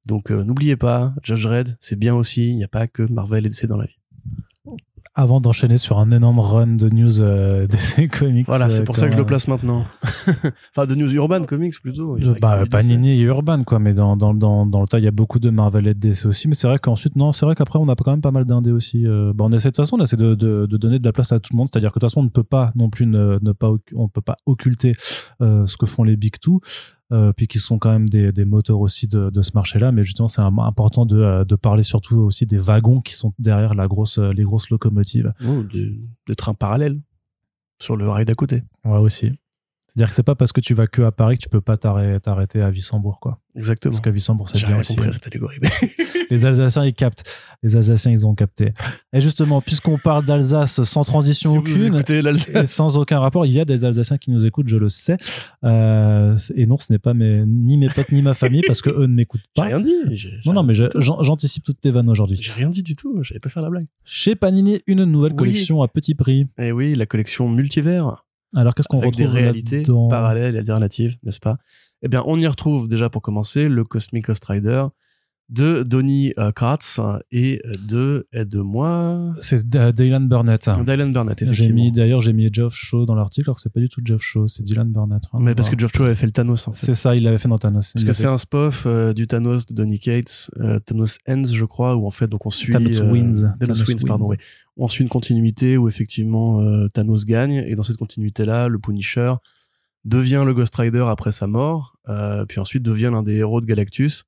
Donc 0.06 0.32
euh, 0.32 0.44
n'oubliez 0.44 0.78
pas, 0.78 1.14
Judge 1.24 1.46
Red, 1.46 1.78
c'est 1.80 1.98
bien 1.98 2.16
aussi, 2.16 2.48
il 2.48 2.56
n'y 2.56 2.64
a 2.64 2.70
pas 2.70 2.88
que 2.88 3.04
Marvel 3.04 3.46
et 3.46 3.50
DC 3.50 3.66
dans 3.66 3.78
la 3.78 3.86
vie. 3.86 4.00
Avant 5.16 5.42
d'enchaîner 5.42 5.78
sur 5.78 5.98
un 5.98 6.12
énorme 6.12 6.40
run 6.40 6.76
de 6.76 6.88
news 6.90 7.20
euh, 7.20 7.68
DC 7.68 8.10
Comics. 8.10 8.46
Voilà, 8.46 8.70
c'est 8.70 8.82
euh, 8.82 8.86
pour 8.86 8.96
ça 8.96 9.08
que 9.08 9.14
je 9.14 9.18
le 9.18 9.26
place 9.26 9.48
maintenant. 9.48 9.84
enfin, 10.76 10.86
de 10.86 10.96
News 10.96 11.14
Urban 11.16 11.44
Comics 11.44 11.74
plutôt. 11.82 12.18
Il 12.18 12.26
y 12.26 12.40
bah, 12.40 12.64
Panini 12.70 13.12
et 13.12 13.22
Urban, 13.22 13.64
quoi, 13.64 13.80
mais 13.80 13.94
dans, 13.94 14.16
dans, 14.16 14.34
dans, 14.34 14.66
dans 14.66 14.82
le 14.82 14.88
tas, 14.88 15.00
il 15.00 15.06
y 15.06 15.08
a 15.08 15.12
beaucoup 15.12 15.40
de 15.40 15.50
Marvel 15.50 15.88
et 15.88 15.94
de 15.94 16.00
DC 16.00 16.26
aussi. 16.26 16.48
Mais 16.48 16.54
c'est 16.54 16.68
vrai 16.68 16.78
qu'ensuite, 16.78 17.16
non, 17.16 17.34
c'est 17.34 17.46
vrai 17.46 17.56
qu'après, 17.56 17.80
on 17.80 17.90
a 17.90 17.96
quand 17.96 18.12
même 18.12 18.22
pas 18.22 18.32
mal 18.32 18.46
d'indés 18.46 18.72
aussi. 18.72 19.06
Euh, 19.08 19.34
bah, 19.34 19.46
on 19.48 19.52
essaie 19.52 19.70
de 19.70 19.76
toute 19.76 19.84
façon, 19.84 19.98
on 20.00 20.04
essaie 20.04 20.16
de, 20.16 20.36
de, 20.36 20.68
de 20.68 20.78
donner 20.78 21.00
de 21.00 21.06
la 21.06 21.12
place 21.12 21.32
à 21.32 21.40
tout 21.40 21.54
le 21.54 21.58
monde. 21.58 21.68
C'est-à-dire 21.72 21.90
que 21.90 22.00
de 22.00 22.02
toute 22.02 22.10
façon, 22.10 22.22
on 22.22 22.24
ne 22.24 22.30
peut 22.30 22.44
pas 22.44 22.72
non 22.76 22.90
plus 22.90 23.08
ne, 23.08 23.40
ne 23.42 23.52
pas, 23.52 23.72
on 23.96 24.08
peut 24.08 24.22
pas 24.22 24.38
occulter 24.46 24.92
euh, 25.42 25.66
ce 25.66 25.76
que 25.76 25.86
font 25.86 26.04
les 26.04 26.18
Big 26.18 26.40
Two. 26.40 26.62
Euh, 27.12 27.34
puis 27.34 27.48
qui 27.48 27.58
sont 27.58 27.80
quand 27.80 27.90
même 27.90 28.08
des, 28.08 28.32
des 28.32 28.46
moteurs 28.46 28.80
aussi 28.80 29.08
de, 29.08 29.32
de 29.32 29.42
ce 29.42 29.50
marché-là, 29.56 29.92
mais 29.92 30.04
justement 30.04 30.28
c'est 30.28 30.44
important 30.44 31.08
de, 31.08 31.18
euh, 31.18 31.44
de 31.44 31.56
parler 31.56 31.82
surtout 31.82 32.18
aussi 32.18 32.46
des 32.46 32.60
wagons 32.60 33.02
qui 33.02 33.16
sont 33.16 33.34
derrière 33.40 33.74
la 33.74 33.88
grosse, 33.88 34.20
euh, 34.20 34.32
les 34.32 34.44
grosses 34.44 34.70
locomotives. 34.70 35.34
Oh, 35.44 35.64
de, 35.64 35.98
de 36.28 36.34
trains 36.36 36.54
parallèles 36.54 37.02
sur 37.82 37.98
le 37.98 38.08
rail 38.08 38.26
d'à 38.26 38.36
côté. 38.36 38.62
Ouais 38.86 39.00
aussi. 39.00 39.32
C'est-à-dire 40.00 40.12
que 40.12 40.16
c'est 40.16 40.24
pas 40.24 40.36
parce 40.36 40.54
que 40.54 40.62
tu 40.62 40.74
vas 40.74 40.88
que 40.88 41.02
à 41.02 41.12
Paris 41.12 41.38
que 41.38 41.44
tu 41.44 41.50
peux 41.50 41.60
pas 41.60 41.76
t'arrêter 41.76 42.62
à 42.62 42.70
Wissembourg, 42.70 43.20
quoi. 43.20 43.42
Exactement. 43.56 43.92
Parce 43.92 44.00
qu'à 44.00 44.12
Wissembourg, 44.12 44.48
c'est 44.48 44.58
J'ai 44.58 44.68
bien 44.68 44.76
rien 44.76 44.80
aussi. 44.82 44.94
compris 44.96 45.10
à 45.10 45.12
cette 45.12 45.28
allégorie. 45.28 45.58
Les 46.30 46.46
Alsaciens, 46.46 46.86
ils 46.86 46.94
captent. 46.94 47.30
Les 47.64 47.76
Alsaciens, 47.76 48.12
ils 48.12 48.26
ont 48.26 48.34
capté. 48.34 48.72
Et 49.12 49.20
justement, 49.20 49.60
puisqu'on 49.60 49.98
parle 49.98 50.24
d'Alsace 50.24 50.82
sans 50.84 51.04
transition 51.04 51.52
Si 51.52 51.58
aucune, 51.58 52.02
et 52.56 52.66
sans 52.66 52.96
aucun 52.96 53.20
rapport, 53.20 53.46
il 53.46 53.52
y 53.52 53.60
a 53.60 53.66
des 53.66 53.84
Alsaciens 53.84 54.18
qui 54.18 54.32
nous 54.32 54.46
écoutent, 54.46 54.70
je 54.70 54.78
le 54.78 54.88
sais. 54.88 55.18
Euh, 55.66 56.38
et 56.56 56.66
non, 56.66 56.78
ce 56.78 56.94
n'est 56.94 57.00
pas 57.00 57.14
mes, 57.14 57.44
ni 57.46 57.76
mes 57.76 57.90
potes 57.90 58.14
ni 58.14 58.22
ma 58.22 58.34
famille 58.36 58.62
parce 58.66 58.82
que 58.82 58.90
eux 58.90 59.08
ne 59.08 59.14
m'écoutent 59.14 59.42
J'ai 59.58 59.62
pas. 59.64 59.68
rien 59.68 59.82
dit. 59.82 59.92
j'ai- 60.12 60.16
j'ai 60.30 60.40
Non, 60.46 60.54
non, 60.54 60.64
mais 60.64 60.74
tout. 60.76 61.02
j'anticipe 61.02 61.66
toutes 61.66 61.82
tes 61.82 61.92
vannes 61.92 62.10
aujourd'hui. 62.10 62.38
J'ai 62.40 62.54
rien 62.54 62.70
dit 62.70 62.84
du 62.84 62.96
tout. 62.96 63.20
J'allais 63.24 63.42
pas 63.42 63.50
faire 63.50 63.64
la 63.64 63.70
blague. 63.70 63.88
Chez 64.06 64.36
Panini, 64.36 64.80
une 64.88 65.04
nouvelle 65.04 65.32
Oui. 65.34 65.38
collection 65.38 65.82
à 65.82 65.90
petit 65.90 66.16
prix. 66.16 66.48
Et 66.58 66.72
oui, 66.72 66.96
la 66.96 67.06
collection 67.06 67.50
Multivers. 67.50 68.24
Alors 68.56 68.74
qu'est-ce 68.74 68.88
qu'on 68.88 68.98
retrouve 68.98 69.16
des 69.16 69.26
réalités 69.26 69.84
parallèles 70.10 70.56
et 70.56 70.60
alternatives, 70.60 71.18
n'est-ce 71.24 71.40
pas? 71.40 71.58
Eh 72.02 72.08
bien, 72.08 72.24
on 72.26 72.40
y 72.40 72.48
retrouve 72.48 72.88
déjà 72.88 73.10
pour 73.10 73.22
commencer 73.22 73.68
le 73.68 73.84
Cosmic 73.84 74.26
Ghost 74.26 74.46
Rider 74.46 74.86
de 75.50 75.82
Donny 75.84 76.32
euh, 76.38 76.52
Kratz 76.52 77.00
et 77.32 77.60
de 77.88 78.28
aide-moi 78.34 79.34
C'est 79.40 79.68
D- 79.68 79.92
Dylan 79.94 80.28
Burnett. 80.28 80.70
Dylan 80.86 81.12
Burnett 81.12 81.40
J'ai 81.40 81.46
effectivement. 81.46 81.76
mis 81.76 81.92
d'ailleurs 81.92 82.22
j'ai 82.22 82.34
mis 82.34 82.50
Geoff 82.54 82.76
Shaw 82.76 83.06
dans 83.06 83.16
l'article 83.16 83.50
alors 83.50 83.56
que 83.56 83.62
c'est 83.62 83.74
pas 83.74 83.80
du 83.80 83.90
tout 83.90 84.00
Geoff 84.04 84.22
Shaw, 84.22 84.48
c'est 84.48 84.64
Dylan 84.64 84.92
Burnett. 84.92 85.24
Rien 85.32 85.42
Mais 85.44 85.56
parce 85.56 85.68
voir. 85.68 85.76
que 85.78 85.82
Geoff 85.82 85.92
Shaw 85.96 86.04
avait 86.04 86.16
fait 86.16 86.28
le 86.28 86.32
Thanos 86.32 86.68
en 86.68 86.74
fait. 86.74 86.86
c'est 86.86 86.94
ça, 86.94 87.16
il 87.16 87.24
l'avait 87.24 87.38
fait 87.40 87.48
dans 87.50 87.58
Thanos. 87.58 87.94
Parce 87.94 88.06
que 88.06 88.12
c'est 88.14 88.28
un 88.28 88.38
spoof 88.38 88.84
euh, 88.86 89.14
du 89.14 89.26
Thanos 89.28 89.66
de 89.66 89.74
Donny 89.74 90.00
Cates, 90.00 90.52
euh, 90.60 90.80
Thanos 90.80 91.18
Ends 91.28 91.44
je 91.46 91.66
crois, 91.66 91.96
où 91.96 92.06
en 92.06 92.12
fait 92.12 92.28
donc 92.28 92.46
on 92.46 92.52
suit 92.52 92.72
Thanos 92.72 93.02
euh, 93.02 93.12
Wins. 93.12 93.56
Thanos, 93.60 93.78
Thanos 93.80 93.88
Wins, 93.88 94.04
pardon, 94.08 94.26
Wins. 94.26 94.38
oui. 94.38 94.46
On 94.78 94.88
suit 94.88 95.04
une 95.04 95.10
continuité 95.10 95.78
où 95.78 95.88
effectivement 95.88 96.62
euh, 96.62 96.88
Thanos 96.90 97.26
gagne 97.26 97.64
et 97.68 97.76
dans 97.76 97.84
cette 97.84 97.98
continuité 97.98 98.46
là, 98.46 98.68
le 98.68 98.78
Punisher 98.80 99.34
devient 100.06 100.44
le 100.46 100.54
Ghost 100.54 100.76
Rider 100.76 101.06
après 101.10 101.32
sa 101.32 101.48
mort, 101.48 101.96
euh, 102.08 102.46
puis 102.46 102.60
ensuite 102.60 102.84
devient 102.84 103.10
l'un 103.12 103.24
des 103.24 103.34
héros 103.36 103.62
de 103.62 103.66
Galactus. 103.66 104.24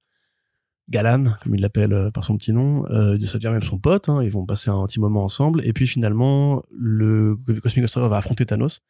Galan, 0.89 1.25
comme 1.43 1.55
il 1.55 1.61
l'appelle 1.61 1.93
euh, 1.93 2.11
par 2.11 2.23
son 2.23 2.37
petit 2.37 2.53
nom, 2.53 2.85
euh, 2.89 3.17
ça 3.19 3.37
devient 3.37 3.51
même 3.51 3.63
son 3.63 3.77
pote, 3.77 4.09
hein, 4.09 4.21
ils 4.23 4.31
vont 4.31 4.45
passer 4.45 4.69
un 4.69 4.85
petit 4.85 4.99
moment 4.99 5.23
ensemble, 5.23 5.65
et 5.65 5.73
puis 5.73 5.87
finalement, 5.87 6.63
le 6.71 7.35
Cosmic 7.61 7.81
Ghost 7.81 7.95
Rider 7.95 8.09
va 8.09 8.17
affronter 8.17 8.45
Thanos, 8.45 8.81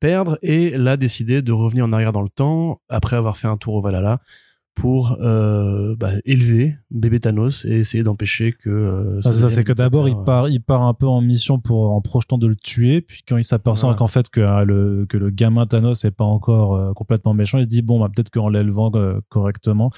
perdre, 0.00 0.38
et 0.42 0.76
là 0.76 0.96
décider 0.96 1.42
de 1.42 1.52
revenir 1.52 1.84
en 1.84 1.92
arrière 1.92 2.12
dans 2.12 2.22
le 2.22 2.28
temps, 2.28 2.80
après 2.88 3.16
avoir 3.16 3.36
fait 3.36 3.48
un 3.48 3.56
tour 3.56 3.74
au 3.74 3.80
Valhalla, 3.80 4.20
pour 4.74 5.16
euh, 5.20 5.94
bah, 5.96 6.10
élever 6.24 6.76
bébé 6.90 7.20
Thanos 7.20 7.64
et 7.64 7.78
essayer 7.78 8.02
d'empêcher 8.02 8.52
que... 8.52 8.68
euh, 8.68 9.20
Ah, 9.24 9.32
c'est 9.32 9.40
ça, 9.40 9.48
c'est 9.48 9.62
que 9.62 9.72
d'abord 9.72 10.08
il 10.08 10.16
part, 10.16 10.48
il 10.48 10.60
part 10.60 10.82
un 10.82 10.94
peu 10.94 11.06
en 11.06 11.20
mission 11.20 11.60
pour 11.60 11.92
en 11.92 12.00
projetant 12.00 12.38
de 12.38 12.48
le 12.48 12.56
tuer, 12.56 13.00
puis 13.00 13.22
quand 13.28 13.36
il 13.36 13.44
s'aperçoit 13.44 13.90
Voilà. 13.90 13.98
qu'en 13.98 14.06
fait 14.08 14.28
que 14.30 14.40
ah, 14.40 14.64
le 14.64 15.06
que 15.08 15.16
le 15.16 15.30
gamin 15.30 15.66
Thanos 15.66 16.04
est 16.04 16.10
pas 16.10 16.24
encore 16.24 16.74
euh, 16.74 16.92
complètement 16.92 17.34
méchant, 17.34 17.58
il 17.58 17.64
se 17.64 17.68
dit 17.68 17.82
bon 17.82 18.00
bah 18.00 18.10
peut-être 18.14 18.30
qu'en 18.30 18.48
l'élevant 18.48 18.90
euh, 18.96 19.20
correctement, 19.28 19.90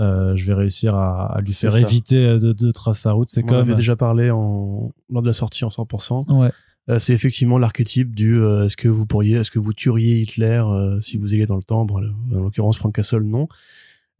euh, 0.00 0.34
je 0.34 0.44
vais 0.46 0.54
réussir 0.54 0.96
à, 0.96 1.26
à 1.36 1.40
lui 1.40 1.52
faire 1.52 1.70
ça. 1.72 1.80
éviter 1.80 2.38
de, 2.38 2.52
de 2.52 2.70
tracer 2.72 3.02
sa 3.02 3.12
route. 3.12 3.28
C'est 3.30 3.44
On 3.44 3.46
comme 3.46 3.58
avait 3.58 3.76
déjà 3.76 3.94
parlé 3.94 4.30
en, 4.32 4.90
lors 5.10 5.22
de 5.22 5.26
la 5.28 5.32
sortie 5.32 5.64
en 5.64 5.68
100%. 5.68 6.40
ouais. 6.40 6.50
C'est 6.98 7.14
effectivement 7.14 7.56
l'archétype 7.56 8.14
du 8.14 8.44
est-ce 8.44 8.76
que 8.76 8.88
vous 8.88 9.06
pourriez, 9.06 9.36
est-ce 9.36 9.50
que 9.50 9.58
vous 9.58 9.72
tueriez 9.72 10.20
Hitler 10.20 10.62
si 11.00 11.16
vous 11.16 11.32
alliez 11.32 11.46
dans 11.46 11.56
le 11.56 11.62
temps? 11.62 11.86
En 11.90 12.38
l'occurrence, 12.40 12.76
Frank 12.76 12.94
Castle, 12.94 13.22
non. 13.22 13.48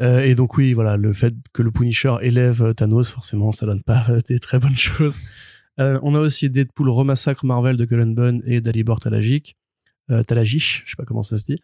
Euh, 0.02 0.20
et 0.20 0.34
donc 0.34 0.56
oui, 0.56 0.72
voilà, 0.72 0.96
le 0.96 1.12
fait 1.12 1.34
que 1.52 1.62
le 1.62 1.70
Punisher 1.70 2.16
élève 2.20 2.62
euh, 2.62 2.72
Thanos, 2.74 3.10
forcément, 3.10 3.52
ça 3.52 3.66
donne 3.66 3.82
pas 3.82 4.06
des 4.28 4.38
très 4.38 4.58
bonnes 4.58 4.76
choses. 4.76 5.18
Euh, 5.80 5.98
on 6.02 6.14
a 6.14 6.20
aussi 6.20 6.50
Deadpool 6.50 6.88
remassacre 6.88 7.44
Marvel 7.44 7.76
de 7.76 7.84
Cullen 7.84 8.14
Bunn 8.14 8.42
et 8.46 8.60
d'Alibor 8.60 9.00
Talagic, 9.00 9.56
euh, 10.10 10.22
Talagic, 10.22 10.82
je 10.84 10.90
sais 10.90 10.96
pas 10.96 11.04
comment 11.04 11.22
ça 11.22 11.38
se 11.38 11.44
dit. 11.44 11.60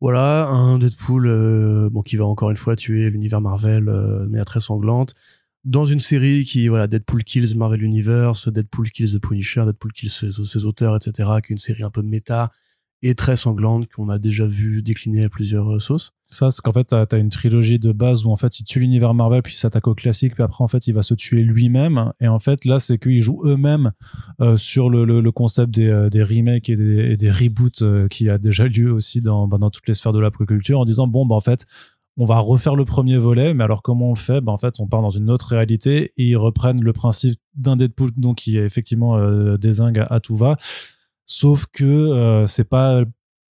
Voilà, 0.00 0.46
un 0.46 0.78
Deadpool 0.78 1.88
bon 1.90 2.02
qui 2.02 2.16
va 2.16 2.26
encore 2.26 2.50
une 2.50 2.58
fois 2.58 2.76
tuer 2.76 3.08
l'univers 3.08 3.40
Marvel 3.40 3.86
de 3.86 4.26
manière 4.26 4.44
très 4.44 4.60
sanglante 4.60 5.14
dans 5.64 5.84
une 5.84 6.00
série 6.00 6.44
qui 6.44 6.68
voilà 6.68 6.86
Deadpool 6.86 7.24
kills 7.24 7.56
Marvel 7.56 7.82
Universe, 7.82 8.48
Deadpool 8.48 8.90
kills 8.90 9.14
the 9.14 9.20
Punisher, 9.20 9.64
Deadpool 9.64 9.92
kills 9.92 10.10
ses, 10.10 10.30
ses 10.30 10.64
auteurs, 10.64 10.96
etc. 10.96 11.28
Qui 11.44 11.52
est 11.52 11.54
une 11.54 11.58
série 11.58 11.82
un 11.82 11.90
peu 11.90 12.02
méta 12.02 12.52
et 13.02 13.14
très 13.14 13.36
sanglante 13.36 13.88
qu'on 13.92 14.08
a 14.08 14.18
déjà 14.18 14.46
vu 14.46 14.82
décliner 14.82 15.24
à 15.24 15.28
plusieurs 15.28 15.74
euh, 15.74 15.78
sauces. 15.78 16.12
Ça, 16.30 16.50
c'est 16.50 16.60
qu'en 16.60 16.72
fait, 16.72 16.84
t'as 16.84 17.06
as 17.10 17.16
une 17.18 17.28
trilogie 17.28 17.78
de 17.78 17.92
base 17.92 18.24
où 18.24 18.30
en 18.30 18.36
fait, 18.36 18.58
il 18.58 18.64
tue 18.64 18.80
l'univers 18.80 19.14
Marvel, 19.14 19.42
puis 19.42 19.54
il 19.54 19.56
s'attaque 19.56 19.86
au 19.86 19.94
classique, 19.94 20.34
puis 20.34 20.42
après, 20.42 20.64
en 20.64 20.68
fait, 20.68 20.88
il 20.88 20.92
va 20.92 21.02
se 21.02 21.14
tuer 21.14 21.42
lui-même. 21.42 22.12
Et 22.20 22.26
en 22.26 22.40
fait, 22.40 22.64
là, 22.64 22.80
c'est 22.80 22.98
qu'ils 22.98 23.20
jouent 23.20 23.42
eux-mêmes 23.44 23.92
euh, 24.40 24.56
sur 24.56 24.90
le, 24.90 25.30
concept 25.30 25.72
des, 25.72 25.86
euh, 25.86 26.10
des 26.10 26.24
remakes 26.24 26.68
et 26.68 27.16
des, 27.16 27.30
reboots 27.30 28.08
qui 28.08 28.28
a 28.28 28.38
déjà 28.38 28.66
lieu 28.68 28.92
aussi 28.92 29.20
dans, 29.20 29.46
bah, 29.46 29.58
dans 29.58 29.70
toutes 29.70 29.86
les 29.86 29.94
sphères 29.94 30.12
de 30.12 30.20
la 30.20 30.30
en 30.74 30.84
disant 30.84 31.06
bon, 31.06 31.26
bah 31.26 31.36
en 31.36 31.40
fait, 31.40 31.64
on 32.18 32.24
va 32.24 32.38
refaire 32.38 32.76
le 32.76 32.84
premier 32.84 33.18
volet, 33.18 33.52
mais 33.52 33.64
alors 33.64 33.82
comment 33.82 34.10
on 34.10 34.14
le 34.14 34.18
fait? 34.18 34.40
Bah, 34.40 34.52
En 34.52 34.56
fait, 34.56 34.80
on 34.80 34.86
part 34.86 35.02
dans 35.02 35.10
une 35.10 35.30
autre 35.30 35.48
réalité 35.48 36.12
et 36.16 36.28
ils 36.28 36.36
reprennent 36.36 36.82
le 36.82 36.92
principe 36.92 37.38
d'un 37.54 37.76
Deadpool 37.76 38.10
donc 38.16 38.38
qui 38.38 38.56
est 38.56 38.64
effectivement 38.64 39.18
euh, 39.18 39.56
désingue 39.58 39.98
à, 39.98 40.04
à 40.04 40.20
tout 40.20 40.36
va, 40.36 40.56
sauf 41.26 41.66
que 41.72 41.84
euh, 41.84 42.46
c'est 42.46 42.64
pas 42.68 43.02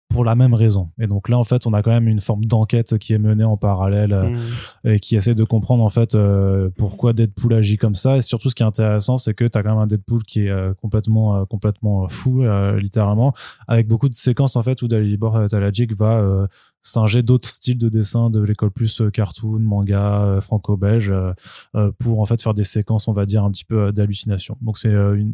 pour 0.07 0.23
la 0.23 0.35
même 0.35 0.53
raison. 0.53 0.91
Et 0.99 1.07
donc 1.07 1.29
là, 1.29 1.37
en 1.37 1.43
fait, 1.43 1.65
on 1.65 1.73
a 1.73 1.81
quand 1.81 1.89
même 1.89 2.07
une 2.07 2.21
forme 2.21 2.45
d'enquête 2.45 2.97
qui 2.99 3.11
est 3.13 3.17
menée 3.17 3.43
en 3.43 3.57
parallèle 3.57 4.13
euh, 4.13 4.37
et 4.85 4.99
qui 4.99 5.15
essaie 5.15 5.33
de 5.33 5.43
comprendre 5.43 5.83
en 5.83 5.89
fait 5.89 6.13
euh, 6.13 6.69
pourquoi 6.77 7.11
Deadpool 7.11 7.53
agit 7.53 7.77
comme 7.77 7.95
ça. 7.95 8.15
Et 8.15 8.21
surtout, 8.21 8.49
ce 8.49 8.55
qui 8.55 8.61
est 8.63 8.65
intéressant, 8.65 9.17
c'est 9.17 9.33
que 9.33 9.43
tu 9.45 9.57
as 9.57 9.63
quand 9.63 9.71
même 9.71 9.79
un 9.79 9.87
Deadpool 9.87 10.23
qui 10.23 10.45
est 10.45 10.49
euh, 10.49 10.73
complètement, 10.75 11.35
euh, 11.35 11.45
complètement 11.45 12.07
fou, 12.07 12.43
euh, 12.43 12.79
littéralement, 12.79 13.33
avec 13.67 13.87
beaucoup 13.87 14.07
de 14.07 14.13
séquences 14.13 14.55
en 14.55 14.61
fait 14.61 14.81
où 14.83 14.87
Dalibor 14.87 15.47
Talajic 15.49 15.93
va 15.97 16.19
euh, 16.19 16.47
singer 16.83 17.23
d'autres 17.23 17.49
styles 17.49 17.79
de 17.79 17.89
dessin 17.89 18.29
de 18.29 18.41
l'école 18.41 18.71
plus 18.71 19.01
cartoon, 19.11 19.59
manga, 19.59 20.37
franco-belge, 20.39 21.11
pour 21.99 22.19
en 22.21 22.25
fait 22.25 22.41
faire 22.41 22.53
des 22.53 22.63
séquences, 22.63 23.07
on 23.07 23.13
va 23.13 23.25
dire, 23.25 23.43
un 23.43 23.49
petit 23.49 23.65
peu 23.65 23.91
d'hallucination. 23.91 24.55
Donc 24.61 24.77
c'est 24.77 24.93
euh, 24.93 25.15
une 25.15 25.33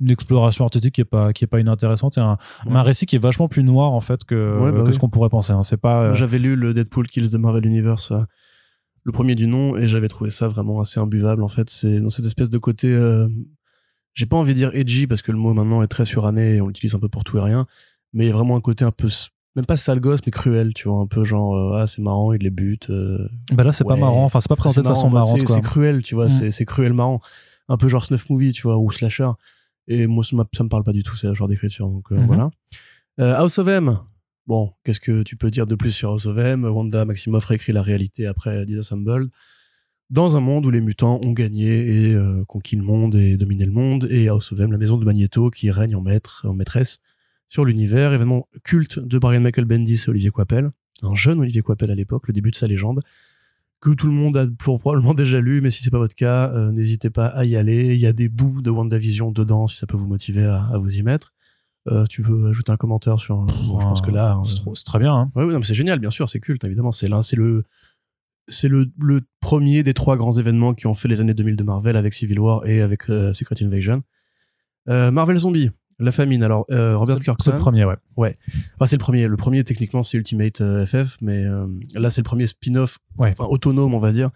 une 0.00 0.10
exploration 0.10 0.64
artistique 0.64 0.94
qui 0.94 1.00
est 1.00 1.04
pas 1.04 1.32
qui 1.32 1.44
est 1.44 1.48
pas 1.48 1.58
inintéressante 1.60 2.18
et 2.18 2.20
un, 2.20 2.38
Ouais. 2.66 2.76
un 2.76 2.82
récit 2.82 3.06
qui 3.06 3.16
est 3.16 3.20
vachement 3.22 3.48
plus 3.48 3.64
noir 3.64 3.92
en 3.92 4.00
fait 4.00 4.24
que, 4.24 4.58
Ouais, 4.60 4.70
bah 4.72 4.78
que 4.82 4.86
oui. 4.88 4.94
ce 4.94 4.98
qu'on 4.98 5.08
pourrait 5.08 5.28
penser 5.28 5.52
hein. 5.52 5.62
c'est 5.64 5.76
pas 5.76 6.02
euh, 6.02 6.14
J'avais 6.14 6.38
lu 6.38 6.54
le 6.56 6.72
Deadpool 6.74 7.08
Kills 7.08 7.30
the 7.30 7.34
Marvel 7.34 7.66
Universe, 7.66 8.12
euh, 8.12 8.20
le 9.04 9.12
premier 9.12 9.34
du 9.34 9.46
nom, 9.46 9.76
et 9.76 9.88
j'avais 9.88 10.08
trouvé 10.08 10.30
ça 10.30 10.48
vraiment 10.48 10.80
assez 10.80 11.00
imbuvable. 11.00 11.42
En 11.42 11.48
fait, 11.48 11.70
c'est 11.70 12.00
dans 12.00 12.10
cette 12.10 12.26
espèce 12.26 12.50
de 12.50 12.58
côté. 12.58 12.88
euh, 12.92 13.26
J'ai 14.14 14.26
pas 14.26 14.36
envie 14.36 14.52
de 14.52 14.58
dire 14.58 14.70
edgy 14.74 15.06
parce 15.06 15.22
que 15.22 15.32
le 15.32 15.38
mot 15.38 15.54
maintenant 15.54 15.82
est 15.82 15.86
très 15.88 16.04
suranné 16.04 16.56
et 16.56 16.60
on 16.60 16.66
l'utilise 16.68 16.94
un 16.94 16.98
peu 16.98 17.08
pour 17.08 17.24
tout 17.24 17.38
et 17.38 17.40
rien. 17.40 17.66
Mais 18.12 18.24
il 18.24 18.28
y 18.28 18.30
a 18.30 18.34
vraiment 18.34 18.56
un 18.56 18.60
côté 18.60 18.84
un 18.84 18.90
peu, 18.90 19.08
même 19.56 19.64
pas 19.66 19.76
sale 19.76 20.00
gosse, 20.00 20.20
mais 20.26 20.32
cruel, 20.32 20.74
tu 20.74 20.88
vois, 20.88 20.98
un 21.00 21.06
peu 21.06 21.24
genre 21.24 21.74
ah 21.74 21.86
c'est 21.86 22.02
marrant, 22.02 22.32
il 22.32 22.42
les 22.42 22.50
bute. 22.50 22.90
bah 23.52 23.64
là 23.64 23.72
c'est 23.72 23.84
pas 23.84 23.96
marrant 23.96 24.24
enfin 24.24 24.40
c'est 24.40 24.48
pas 24.48 24.56
présenté 24.56 24.82
de 24.82 24.88
façon 24.88 25.08
marrant, 25.10 25.32
bah, 25.32 25.38
marrante 25.38 25.48
c'est- 25.48 25.60
cruel, 25.62 26.02
tu 26.02 26.14
vois, 26.14 26.26
Mm. 26.26 26.30
c'est 26.30 26.50
c'est 26.50 26.64
cruel 26.66 26.92
marrant. 26.92 27.20
Un 27.68 27.76
peu 27.76 27.88
genre 27.88 28.04
snuff 28.04 28.28
movie, 28.30 28.52
tu 28.52 28.62
vois, 28.62 28.78
ou 28.78 28.90
slasher. 28.90 29.28
Et 29.88 30.06
moi, 30.06 30.22
ça, 30.22 30.36
ça 30.54 30.62
me 30.64 30.68
parle 30.68 30.84
pas 30.84 30.92
du 30.92 31.02
tout, 31.02 31.16
ce 31.16 31.34
genre 31.34 31.48
d'écriture. 31.48 31.88
Donc 31.88 32.12
euh, 32.12 32.16
Mhm. 32.16 32.26
voilà. 32.26 32.50
Euh, 33.20 33.34
House 33.34 33.58
of 33.58 33.66
M. 33.68 33.98
Bon, 34.46 34.72
qu'est-ce 34.84 35.00
que 35.00 35.22
tu 35.22 35.36
peux 35.36 35.50
dire 35.50 35.66
de 35.66 35.74
plus 35.74 35.90
sur 35.90 36.10
House 36.10 36.26
of 36.26 36.38
M? 36.38 36.64
Wanda 36.64 37.04
Maximoff 37.04 37.44
réécrit 37.46 37.72
la 37.72 37.82
réalité 37.82 38.26
après 38.26 38.64
Disassembled. 38.64 39.28
Dans 40.10 40.36
un 40.36 40.40
monde 40.40 40.64
où 40.64 40.70
les 40.70 40.80
mutants 40.80 41.20
ont 41.26 41.32
gagné 41.32 42.08
et 42.10 42.14
euh, 42.14 42.42
conquis 42.46 42.76
le 42.76 42.82
monde 42.82 43.14
et 43.14 43.36
dominé 43.36 43.66
le 43.66 43.72
monde, 43.72 44.06
et 44.10 44.28
House 44.28 44.52
of 44.52 44.60
M, 44.60 44.72
la 44.72 44.78
maison 44.78 44.96
de 44.96 45.04
Magneto 45.04 45.50
qui 45.50 45.70
règne 45.70 45.94
en 45.96 46.00
maître, 46.00 46.46
en 46.48 46.54
maîtresse 46.54 46.98
sur 47.50 47.64
l'univers, 47.66 48.12
événement 48.14 48.46
culte 48.64 48.98
de 48.98 49.18
Brian 49.18 49.40
Michael 49.40 49.66
Bendis 49.66 50.02
et 50.06 50.08
Olivier 50.10 50.30
Coipel, 50.30 50.70
un 51.02 51.14
jeune 51.14 51.40
Olivier 51.40 51.60
Coipel 51.62 51.90
à 51.90 51.94
l'époque, 51.94 52.26
le 52.26 52.32
début 52.32 52.50
de 52.50 52.56
sa 52.56 52.66
légende 52.66 53.00
que 53.80 53.90
tout 53.90 54.06
le 54.08 54.12
monde 54.12 54.36
a 54.36 54.46
pour- 54.58 54.78
probablement 54.80 55.14
déjà 55.14 55.40
lu, 55.40 55.60
mais 55.60 55.70
si 55.70 55.82
c'est 55.82 55.90
pas 55.90 55.98
votre 55.98 56.14
cas, 56.16 56.50
euh, 56.52 56.72
n'hésitez 56.72 57.10
pas 57.10 57.26
à 57.26 57.44
y 57.44 57.56
aller. 57.56 57.94
Il 57.94 58.00
y 58.00 58.06
a 58.06 58.12
des 58.12 58.28
bouts 58.28 58.60
de 58.62 58.70
WandaVision 58.70 59.30
dedans, 59.30 59.66
si 59.66 59.76
ça 59.76 59.86
peut 59.86 59.96
vous 59.96 60.06
motiver 60.08 60.44
à, 60.44 60.64
à 60.72 60.78
vous 60.78 60.96
y 60.96 61.02
mettre. 61.02 61.32
Euh, 61.88 62.04
tu 62.06 62.20
veux 62.22 62.48
ajouter 62.48 62.70
un 62.72 62.76
commentaire 62.76 63.18
sur 63.18 63.36
bon, 63.36 63.80
Je 63.80 63.84
pense 63.86 64.02
que 64.02 64.10
là, 64.10 64.38
c'est 64.44 64.52
euh, 64.52 64.56
trop- 64.56 64.74
c'est 64.74 64.84
très 64.84 64.98
bien 64.98 65.14
hein. 65.14 65.30
ouais, 65.36 65.54
c'est 65.62 65.74
génial, 65.74 65.98
bien 66.00 66.10
sûr, 66.10 66.28
c'est 66.28 66.40
culte, 66.40 66.64
évidemment. 66.64 66.92
C'est 66.92 67.08
l'un, 67.08 67.22
c'est 67.22 67.36
le, 67.36 67.64
c'est 68.48 68.68
le, 68.68 68.90
le 69.00 69.20
premier 69.40 69.82
des 69.82 69.94
trois 69.94 70.16
grands 70.16 70.32
événements 70.32 70.74
qui 70.74 70.86
ont 70.86 70.94
fait 70.94 71.08
les 71.08 71.20
années 71.20 71.34
2000 71.34 71.56
de 71.56 71.62
Marvel 71.64 71.96
avec 71.96 72.12
Civil 72.14 72.40
War 72.40 72.66
et 72.66 72.80
avec 72.82 73.08
euh, 73.08 73.32
Secret 73.32 73.62
Invasion. 73.62 74.02
Euh, 74.88 75.10
Marvel 75.10 75.36
Zombie, 75.38 75.70
la 75.98 76.12
famine. 76.12 76.42
Alors 76.42 76.64
euh, 76.70 76.96
Robert 76.96 77.16
C'est- 77.18 77.20
c'est 77.20 77.24
Kirkman. 77.24 77.52
le 77.54 77.58
premier 77.60 77.84
ouais 78.16 78.36
Enfin, 78.74 78.86
c'est 78.86 78.96
le 78.96 79.00
premier. 79.00 79.26
Le 79.26 79.36
premier, 79.36 79.64
techniquement, 79.64 80.02
c'est 80.02 80.16
Ultimate 80.18 80.60
euh, 80.60 80.86
FF, 80.86 81.16
mais 81.20 81.44
euh, 81.44 81.66
là, 81.94 82.10
c'est 82.10 82.20
le 82.20 82.24
premier 82.26 82.46
spin-off, 82.46 82.98
Ouais. 83.18 83.30
enfin, 83.30 83.44
autonome, 83.44 83.94
on 83.94 83.98
va 83.98 84.12
dire, 84.12 84.30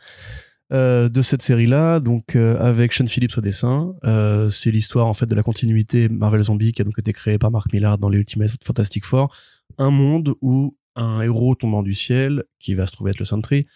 euh, 0.72 1.08
de 1.08 1.22
cette 1.22 1.42
série-là. 1.42 2.00
Donc, 2.00 2.34
euh, 2.36 2.58
avec 2.60 2.92
Sean 2.92 3.06
Phillips 3.06 3.36
au 3.36 3.40
dessin. 3.40 3.94
Euh, 4.04 4.48
c'est 4.48 4.70
l'histoire, 4.70 5.06
en 5.06 5.14
fait, 5.14 5.26
de 5.26 5.34
la 5.34 5.42
continuité 5.42 6.08
Marvel 6.08 6.42
Zombie 6.42 6.72
qui 6.72 6.82
a 6.82 6.84
donc 6.84 6.98
été 6.98 7.12
créée 7.12 7.38
par 7.38 7.50
Mark 7.50 7.72
Millar 7.72 7.98
dans 7.98 8.08
les 8.08 8.18
Ultimate 8.18 8.50
Fantastic 8.64 9.04
Four. 9.04 9.34
Un 9.78 9.90
monde 9.90 10.34
où 10.40 10.76
un 10.96 11.20
héros 11.22 11.54
tombant 11.54 11.82
du 11.82 11.94
ciel, 11.94 12.44
qui 12.58 12.74
va 12.74 12.86
se 12.86 12.92
trouver 12.92 13.10
être 13.12 13.18
le 13.18 13.24
Sentry, 13.24 13.66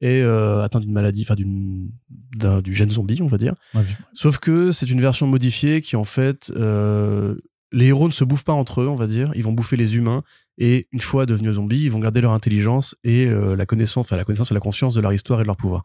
est 0.00 0.20
euh, 0.20 0.62
atteint 0.62 0.80
d'une 0.80 0.92
maladie, 0.92 1.22
enfin, 1.22 1.34
d'une, 1.34 1.90
d'un, 2.36 2.60
du 2.60 2.74
gène 2.74 2.90
zombie, 2.90 3.20
on 3.22 3.26
va 3.26 3.38
dire. 3.38 3.54
Ouais, 3.74 3.82
Sauf 4.12 4.38
que 4.38 4.70
c'est 4.70 4.90
une 4.90 5.00
version 5.00 5.26
modifiée 5.26 5.80
qui 5.80 5.96
en 5.96 6.04
fait 6.04 6.52
euh, 6.56 7.36
les 7.72 7.86
héros 7.86 8.06
ne 8.06 8.12
se 8.12 8.24
bouffent 8.24 8.44
pas 8.44 8.52
entre 8.52 8.82
eux, 8.82 8.88
on 8.88 8.94
va 8.94 9.06
dire. 9.06 9.32
Ils 9.34 9.42
vont 9.42 9.52
bouffer 9.52 9.76
les 9.76 9.96
humains 9.96 10.22
et 10.58 10.88
une 10.92 11.00
fois 11.00 11.26
devenus 11.26 11.54
zombies, 11.54 11.82
ils 11.82 11.90
vont 11.90 11.98
garder 11.98 12.20
leur 12.20 12.32
intelligence 12.32 12.96
et 13.04 13.26
euh, 13.26 13.56
la 13.56 13.66
connaissance, 13.66 14.06
enfin 14.06 14.16
la 14.16 14.24
connaissance 14.24 14.50
et 14.50 14.54
la 14.54 14.60
conscience 14.60 14.94
de 14.94 15.00
leur 15.00 15.12
histoire 15.12 15.40
et 15.40 15.42
de 15.42 15.46
leur 15.46 15.56
pouvoir. 15.56 15.82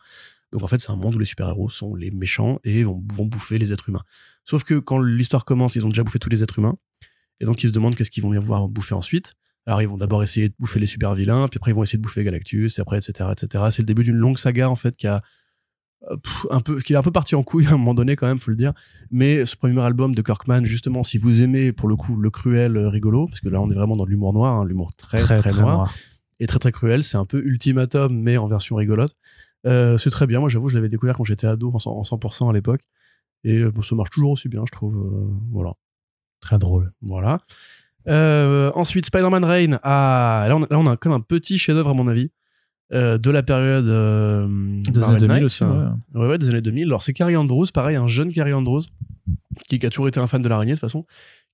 Donc 0.52 0.64
en 0.64 0.68
fait, 0.68 0.80
c'est 0.80 0.92
un 0.92 0.98
monde 0.98 1.16
où 1.16 1.20
les 1.20 1.26
super-héros 1.26 1.70
sont 1.70 1.96
les 1.96 2.12
méchants 2.12 2.60
et 2.64 2.84
vont, 2.84 3.02
vont 3.14 3.26
bouffer 3.26 3.58
les 3.58 3.72
êtres 3.72 3.90
humains. 3.90 4.04
Sauf 4.44 4.64
que 4.64 4.80
quand 4.80 5.00
l'histoire 5.00 5.46
commence, 5.46 5.76
ils 5.76 5.86
ont 5.86 5.90
déjà 5.90 6.04
bouffé 6.04 6.20
tous 6.20 6.30
les 6.30 6.44
êtres 6.44 6.60
humains 6.60 6.76
et 7.40 7.46
donc 7.46 7.64
ils 7.64 7.68
se 7.68 7.74
demandent 7.74 7.96
qu'est-ce 7.96 8.12
qu'ils 8.12 8.24
vont 8.24 8.32
bien 8.32 8.42
pouvoir 8.42 8.68
bouffer 8.68 8.94
ensuite. 8.94 9.34
Alors 9.68 9.82
ils 9.82 9.88
vont 9.88 9.98
d'abord 9.98 10.24
essayer 10.24 10.50
de 10.50 10.56
bouffer 10.60 10.80
les 10.80 10.86
super 10.86 11.14
vilains, 11.14 11.48
puis 11.48 11.58
après 11.58 11.72
ils 11.72 11.74
vont 11.74 11.84
essayer 11.84 11.98
de 11.98 12.04
bouffer 12.04 12.24
Galactus, 12.24 12.78
et 12.78 12.82
après 12.82 12.98
etc 12.98 13.30
etc. 13.32 13.66
C'est 13.72 13.82
le 13.82 13.86
début 13.86 14.04
d'une 14.04 14.16
longue 14.16 14.38
saga 14.38 14.70
en 14.70 14.76
fait 14.76 14.96
qui 14.98 15.08
a 15.08 15.22
euh, 16.10 16.18
un 16.50 16.62
peu, 16.62 16.80
qui 16.82 16.94
est 16.94 16.96
un 16.96 17.04
peu 17.04 17.12
parti 17.12 17.36
en 17.36 17.44
couille 17.44 17.68
à 17.68 17.72
un 17.72 17.78
moment 17.78 17.94
donné 17.94 18.16
quand 18.16 18.28
même, 18.28 18.40
faut 18.40 18.52
le 18.52 18.58
dire. 18.58 18.74
Mais 19.12 19.46
ce 19.46 19.56
premier 19.56 19.80
album 19.82 20.16
de 20.16 20.22
Kirkman, 20.22 20.66
justement, 20.66 21.04
si 21.04 21.18
vous 21.18 21.44
aimez 21.44 21.74
pour 21.74 21.88
le 21.88 21.96
coup 21.96 22.16
le 22.16 22.30
cruel 22.30 22.76
euh, 22.76 22.90
rigolo, 22.90 23.28
parce 23.28 23.40
que 23.40 23.50
là 23.50 23.62
on 23.62 23.70
est 23.70 23.76
vraiment 23.76 23.96
dans 23.96 24.06
de 24.06 24.10
l'humour 24.10 24.34
noir, 24.34 24.56
hein, 24.56 24.66
l'humour 24.66 24.94
très 24.96 25.20
très, 25.20 25.52
noir, 25.54 25.94
et 26.40 26.48
très 26.48 26.60
très 26.60 26.72
cruel, 26.72 27.04
c'est 27.04 27.18
un 27.18 27.26
peu 27.26 27.44
ultimatum 27.44 28.20
mais 28.20 28.38
en 28.38 28.48
version 28.48 28.76
rigolote. 28.76 29.16
Euh, 29.68 29.98
c'est 29.98 30.10
très 30.10 30.26
bien. 30.26 30.40
Moi, 30.40 30.50
j'avoue, 30.50 30.70
je 30.70 30.76
l'avais 30.76 30.90
découvert 30.90 31.16
quand 31.16 31.24
j'étais 31.24 31.48
ado 31.48 31.72
en 31.72 31.78
100%, 31.78 31.90
en 31.90 32.02
100% 32.02 32.50
à 32.50 32.54
l'époque. 32.54 32.82
Et 33.44 33.64
bon, 33.66 33.82
ça 33.82 33.96
marche 33.96 34.10
toujours 34.12 34.32
aussi 34.32 34.50
bien, 34.50 34.64
je 34.66 34.72
trouve. 34.72 34.96
Euh, 34.98 35.34
voilà. 35.52 35.74
Très 36.40 36.58
drôle. 36.58 36.92
Voilà. 37.02 37.40
Euh, 38.08 38.72
ensuite, 38.76 39.06
Spider-Man 39.06 39.46
Reign. 39.46 39.80
Ah, 39.84 40.46
là, 40.50 40.56
on 40.58 40.64
a, 40.64 40.68
là, 40.70 40.80
on 40.80 40.88
a 40.88 40.98
comme 40.98 41.12
un 41.14 41.20
petit 41.20 41.58
chef-d'œuvre, 41.58 41.90
à 41.92 41.94
mon 41.94 42.08
avis, 42.08 42.30
euh, 42.94 43.18
de 43.18 43.30
la 43.32 43.44
période. 43.44 43.86
euh, 43.88 44.48
Des 44.90 45.04
années 45.04 45.18
2000 45.20 45.28
Knights. 45.28 45.44
aussi. 45.44 45.64
ouais. 45.64 45.70
Ouais, 46.16 46.28
ouais, 46.28 46.38
des 46.38 46.50
années 46.50 46.62
2000. 46.62 46.88
Alors, 46.88 47.04
c'est 47.04 47.14
Carrie 47.14 47.36
Andrews, 47.38 47.66
pareil, 47.74 47.96
un 47.96 48.08
jeune 48.08 48.32
Carrie 48.34 48.54
Andrews, 48.54 48.82
qui, 49.68 49.80
qui 49.80 49.86
a 49.86 49.90
toujours 49.90 50.08
été 50.08 50.20
un 50.20 50.28
fan 50.28 50.42
de 50.42 50.50
l'araignée, 50.50 50.74
de 50.74 50.78
toute 50.78 50.82
façon, 50.82 51.06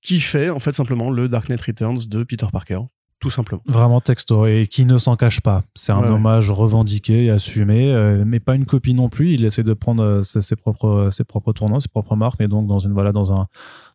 qui 0.02 0.20
fait, 0.20 0.50
en 0.50 0.60
fait, 0.60 0.72
simplement 0.72 1.10
le 1.12 1.28
Dark 1.30 1.50
Knight 1.50 1.62
Returns 1.62 2.00
de 2.08 2.24
Peter 2.24 2.48
Parker. 2.52 2.80
Tout 3.20 3.32
simplement. 3.32 3.64
Vraiment 3.66 4.00
texto 4.00 4.46
et 4.46 4.68
qui 4.68 4.86
ne 4.86 5.00
s'en 5.00 5.16
cache 5.16 5.42
pas. 5.42 5.64
C'est 5.74 5.92
un 5.92 6.02
Ouais, 6.04 6.10
hommage 6.12 6.52
revendiqué 6.52 7.26
et 7.26 7.30
assumé, 7.32 7.92
mais 8.28 8.40
pas 8.40 8.54
une 8.54 8.68
copie 8.68 8.94
non 8.94 9.10
plus. 9.10 9.34
Il 9.34 9.44
essaie 9.44 9.64
de 9.64 9.74
prendre 9.74 10.22
ses, 10.22 10.44
ses 10.44 10.56
propres 10.56 11.10
ses 11.12 11.24
propres 11.24 11.52
tournants, 11.52 11.80
ses 11.80 11.88
propres 11.90 12.16
marques, 12.16 12.36
mais 12.40 12.48
donc 12.48 12.68
dans 12.68 12.78
une 12.78 12.94
voilà 12.94 13.12
dans 13.12 13.34
un 13.34 13.48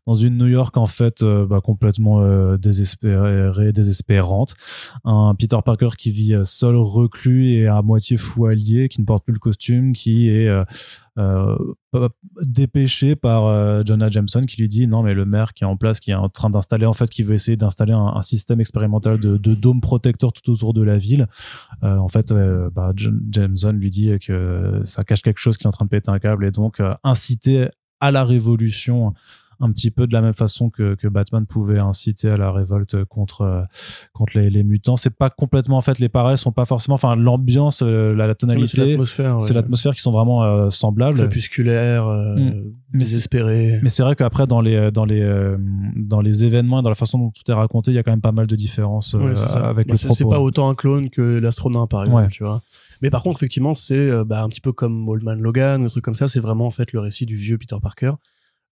dans 0.06 0.14
une 0.14 0.36
New 0.36 0.46
York 0.46 0.76
en 0.76 0.86
fait 0.86 1.22
euh, 1.22 1.46
bah, 1.46 1.60
complètement 1.60 2.20
euh, 2.20 2.56
désespérée, 2.56 3.72
désespérante. 3.72 4.54
Un 5.04 5.34
Peter 5.34 5.58
Parker 5.64 5.90
qui 5.96 6.10
vit 6.10 6.34
euh, 6.34 6.44
seul, 6.44 6.76
reclus 6.76 7.50
et 7.50 7.66
à 7.68 7.82
moitié 7.82 8.16
fou 8.16 8.48
qui 8.90 9.00
ne 9.00 9.04
porte 9.04 9.24
plus 9.24 9.34
le 9.34 9.38
costume, 9.38 9.92
qui 9.92 10.28
est 10.28 10.50
dépêché 12.42 13.14
par 13.14 13.84
Jonah 13.86 14.08
Jameson 14.08 14.42
qui 14.42 14.60
lui 14.60 14.68
dit 14.68 14.88
non 14.88 15.02
mais 15.02 15.14
le 15.14 15.24
maire 15.24 15.52
qui 15.52 15.64
est 15.64 15.66
en 15.66 15.76
place 15.76 16.00
qui 16.00 16.10
est 16.10 16.14
en 16.14 16.28
train 16.28 16.50
d'installer 16.50 16.86
en 16.86 16.94
fait 16.94 17.08
qui 17.08 17.22
veut 17.22 17.34
essayer 17.34 17.56
d'installer 17.56 17.92
un, 17.92 18.22
système 18.22 18.60
expérimental 18.60 19.18
de, 19.18 19.36
de 19.36 19.54
dôme 19.54 19.80
protecteur 19.80 20.32
tout 20.32 20.50
autour 20.50 20.72
de 20.72 20.82
la 20.82 20.96
ville 20.96 21.26
en 21.82 22.08
fait 22.08 22.32
bah, 22.32 22.92
Jameson 23.30 23.72
lui 23.72 23.90
dit 23.90 24.18
que 24.18 24.80
ça 24.84 25.04
cache 25.04 25.22
quelque 25.22 25.38
chose 25.38 25.56
qui 25.56 25.64
est 25.64 25.68
en 25.68 25.72
train 25.72 25.84
de 25.84 25.90
péter 25.90 26.10
un 26.10 26.18
câble 26.18 26.46
et 26.46 26.50
donc 26.50 26.80
inciter 27.04 27.68
à 28.00 28.10
la 28.10 28.24
révolution 28.24 29.14
un 29.62 29.70
petit 29.72 29.90
peu 29.90 30.06
de 30.06 30.12
la 30.12 30.20
même 30.20 30.34
façon 30.34 30.68
que, 30.70 30.94
que 30.96 31.08
Batman 31.08 31.46
pouvait 31.46 31.78
inciter 31.78 32.28
à 32.28 32.36
la 32.36 32.50
révolte 32.52 33.04
contre 33.04 33.42
euh, 33.42 33.62
contre 34.12 34.36
les, 34.38 34.50
les 34.50 34.64
mutants 34.64 34.96
c'est 34.96 35.14
pas 35.16 35.30
complètement 35.30 35.78
en 35.78 35.80
fait 35.80 35.98
les 36.00 36.08
parallèles 36.08 36.36
sont 36.36 36.52
pas 36.52 36.64
forcément 36.66 36.96
enfin 36.96 37.14
l'ambiance 37.16 37.82
euh, 37.82 38.14
la, 38.14 38.26
C'est 38.28 38.34
tonalité 38.34 38.84
l'atmosphère. 38.86 39.40
c'est 39.40 39.48
ouais. 39.50 39.54
l'atmosphère 39.54 39.94
qui 39.94 40.00
sont 40.02 40.12
vraiment 40.12 40.42
euh, 40.44 40.68
semblables 40.70 41.16
Crépusculaire, 41.18 42.06
euh, 42.08 42.34
Mm. 42.34 42.62
C'est- 42.92 42.98
désespéré. 42.98 43.78
mais 43.82 43.88
c'est 43.88 44.02
vrai 44.02 44.14
qu'après 44.16 44.46
dans 44.46 44.60
les 44.60 44.90
dans 44.90 45.04
les 45.06 45.22
euh, 45.22 45.56
dans 45.96 46.20
les 46.20 46.44
événements 46.44 46.80
et 46.80 46.82
dans 46.82 46.90
la 46.90 46.94
façon 46.94 47.18
dont 47.18 47.30
tout 47.30 47.48
est 47.50 47.54
raconté 47.54 47.90
il 47.90 47.94
y 47.94 47.98
a 47.98 48.02
quand 48.02 48.10
même 48.10 48.20
pas 48.20 48.32
mal 48.32 48.46
de 48.46 48.56
différences 48.56 49.14
Ouais, 49.14 49.32
avec 49.62 49.86
Bah, 49.86 49.94
le 49.94 49.98
c'est 49.98 50.08
c'est 50.12 50.24
propos 50.24 50.30
pas 50.30 50.40
autant 50.40 50.68
un 50.68 50.74
clone 50.74 51.08
que 51.08 51.38
l'astronaute 51.38 51.88
par 51.88 52.04
exemple 52.04 52.24
Ouais. 52.24 52.28
tu 52.28 52.42
vois 52.44 52.60
mais 53.00 53.08
par 53.10 53.22
contre 53.22 53.38
effectivement 53.38 53.74
c'est 53.74 54.10
bah, 54.24 54.42
un 54.42 54.48
petit 54.48 54.60
peu 54.60 54.72
comme 54.72 55.08
Old 55.08 55.22
Man 55.22 55.40
Logan 55.40 55.82
ou 55.82 55.86
un 55.86 55.88
truc 55.88 56.04
comme 56.04 56.14
ça 56.14 56.28
c'est 56.28 56.40
vraiment 56.40 56.66
en 56.66 56.70
fait 56.70 56.92
le 56.92 57.00
récit 57.00 57.24
du 57.26 57.36
vieux 57.36 57.56
Peter 57.58 57.76
Parker 57.80 58.12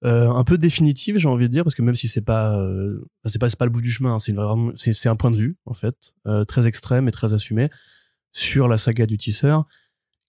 Euh, 0.02 0.30
un 0.30 0.44
peu 0.44 0.56
définitif 0.56 1.18
j'ai 1.18 1.28
envie 1.28 1.44
de 1.44 1.52
dire 1.52 1.62
parce 1.62 1.74
que 1.74 1.82
même 1.82 1.94
si 1.94 2.08
c'est 2.08 2.24
pas 2.24 2.56
euh, 2.56 3.06
c'est 3.26 3.38
pas 3.38 3.50
pas 3.50 3.66
le 3.66 3.70
bout 3.70 3.82
du 3.82 3.90
chemin 3.90 4.14
hein, 4.14 4.18
c'est 4.18 4.32
vraiment 4.32 4.70
c'est 4.74 5.10
un 5.10 5.16
point 5.16 5.30
de 5.30 5.36
vue 5.36 5.58
en 5.66 5.74
fait 5.74 6.14
euh, 6.26 6.46
très 6.46 6.66
extrême 6.66 7.06
et 7.06 7.10
très 7.10 7.34
assumé 7.34 7.68
sur 8.32 8.66
la 8.66 8.78
saga 8.78 9.04
du 9.04 9.18
tisseur 9.18 9.66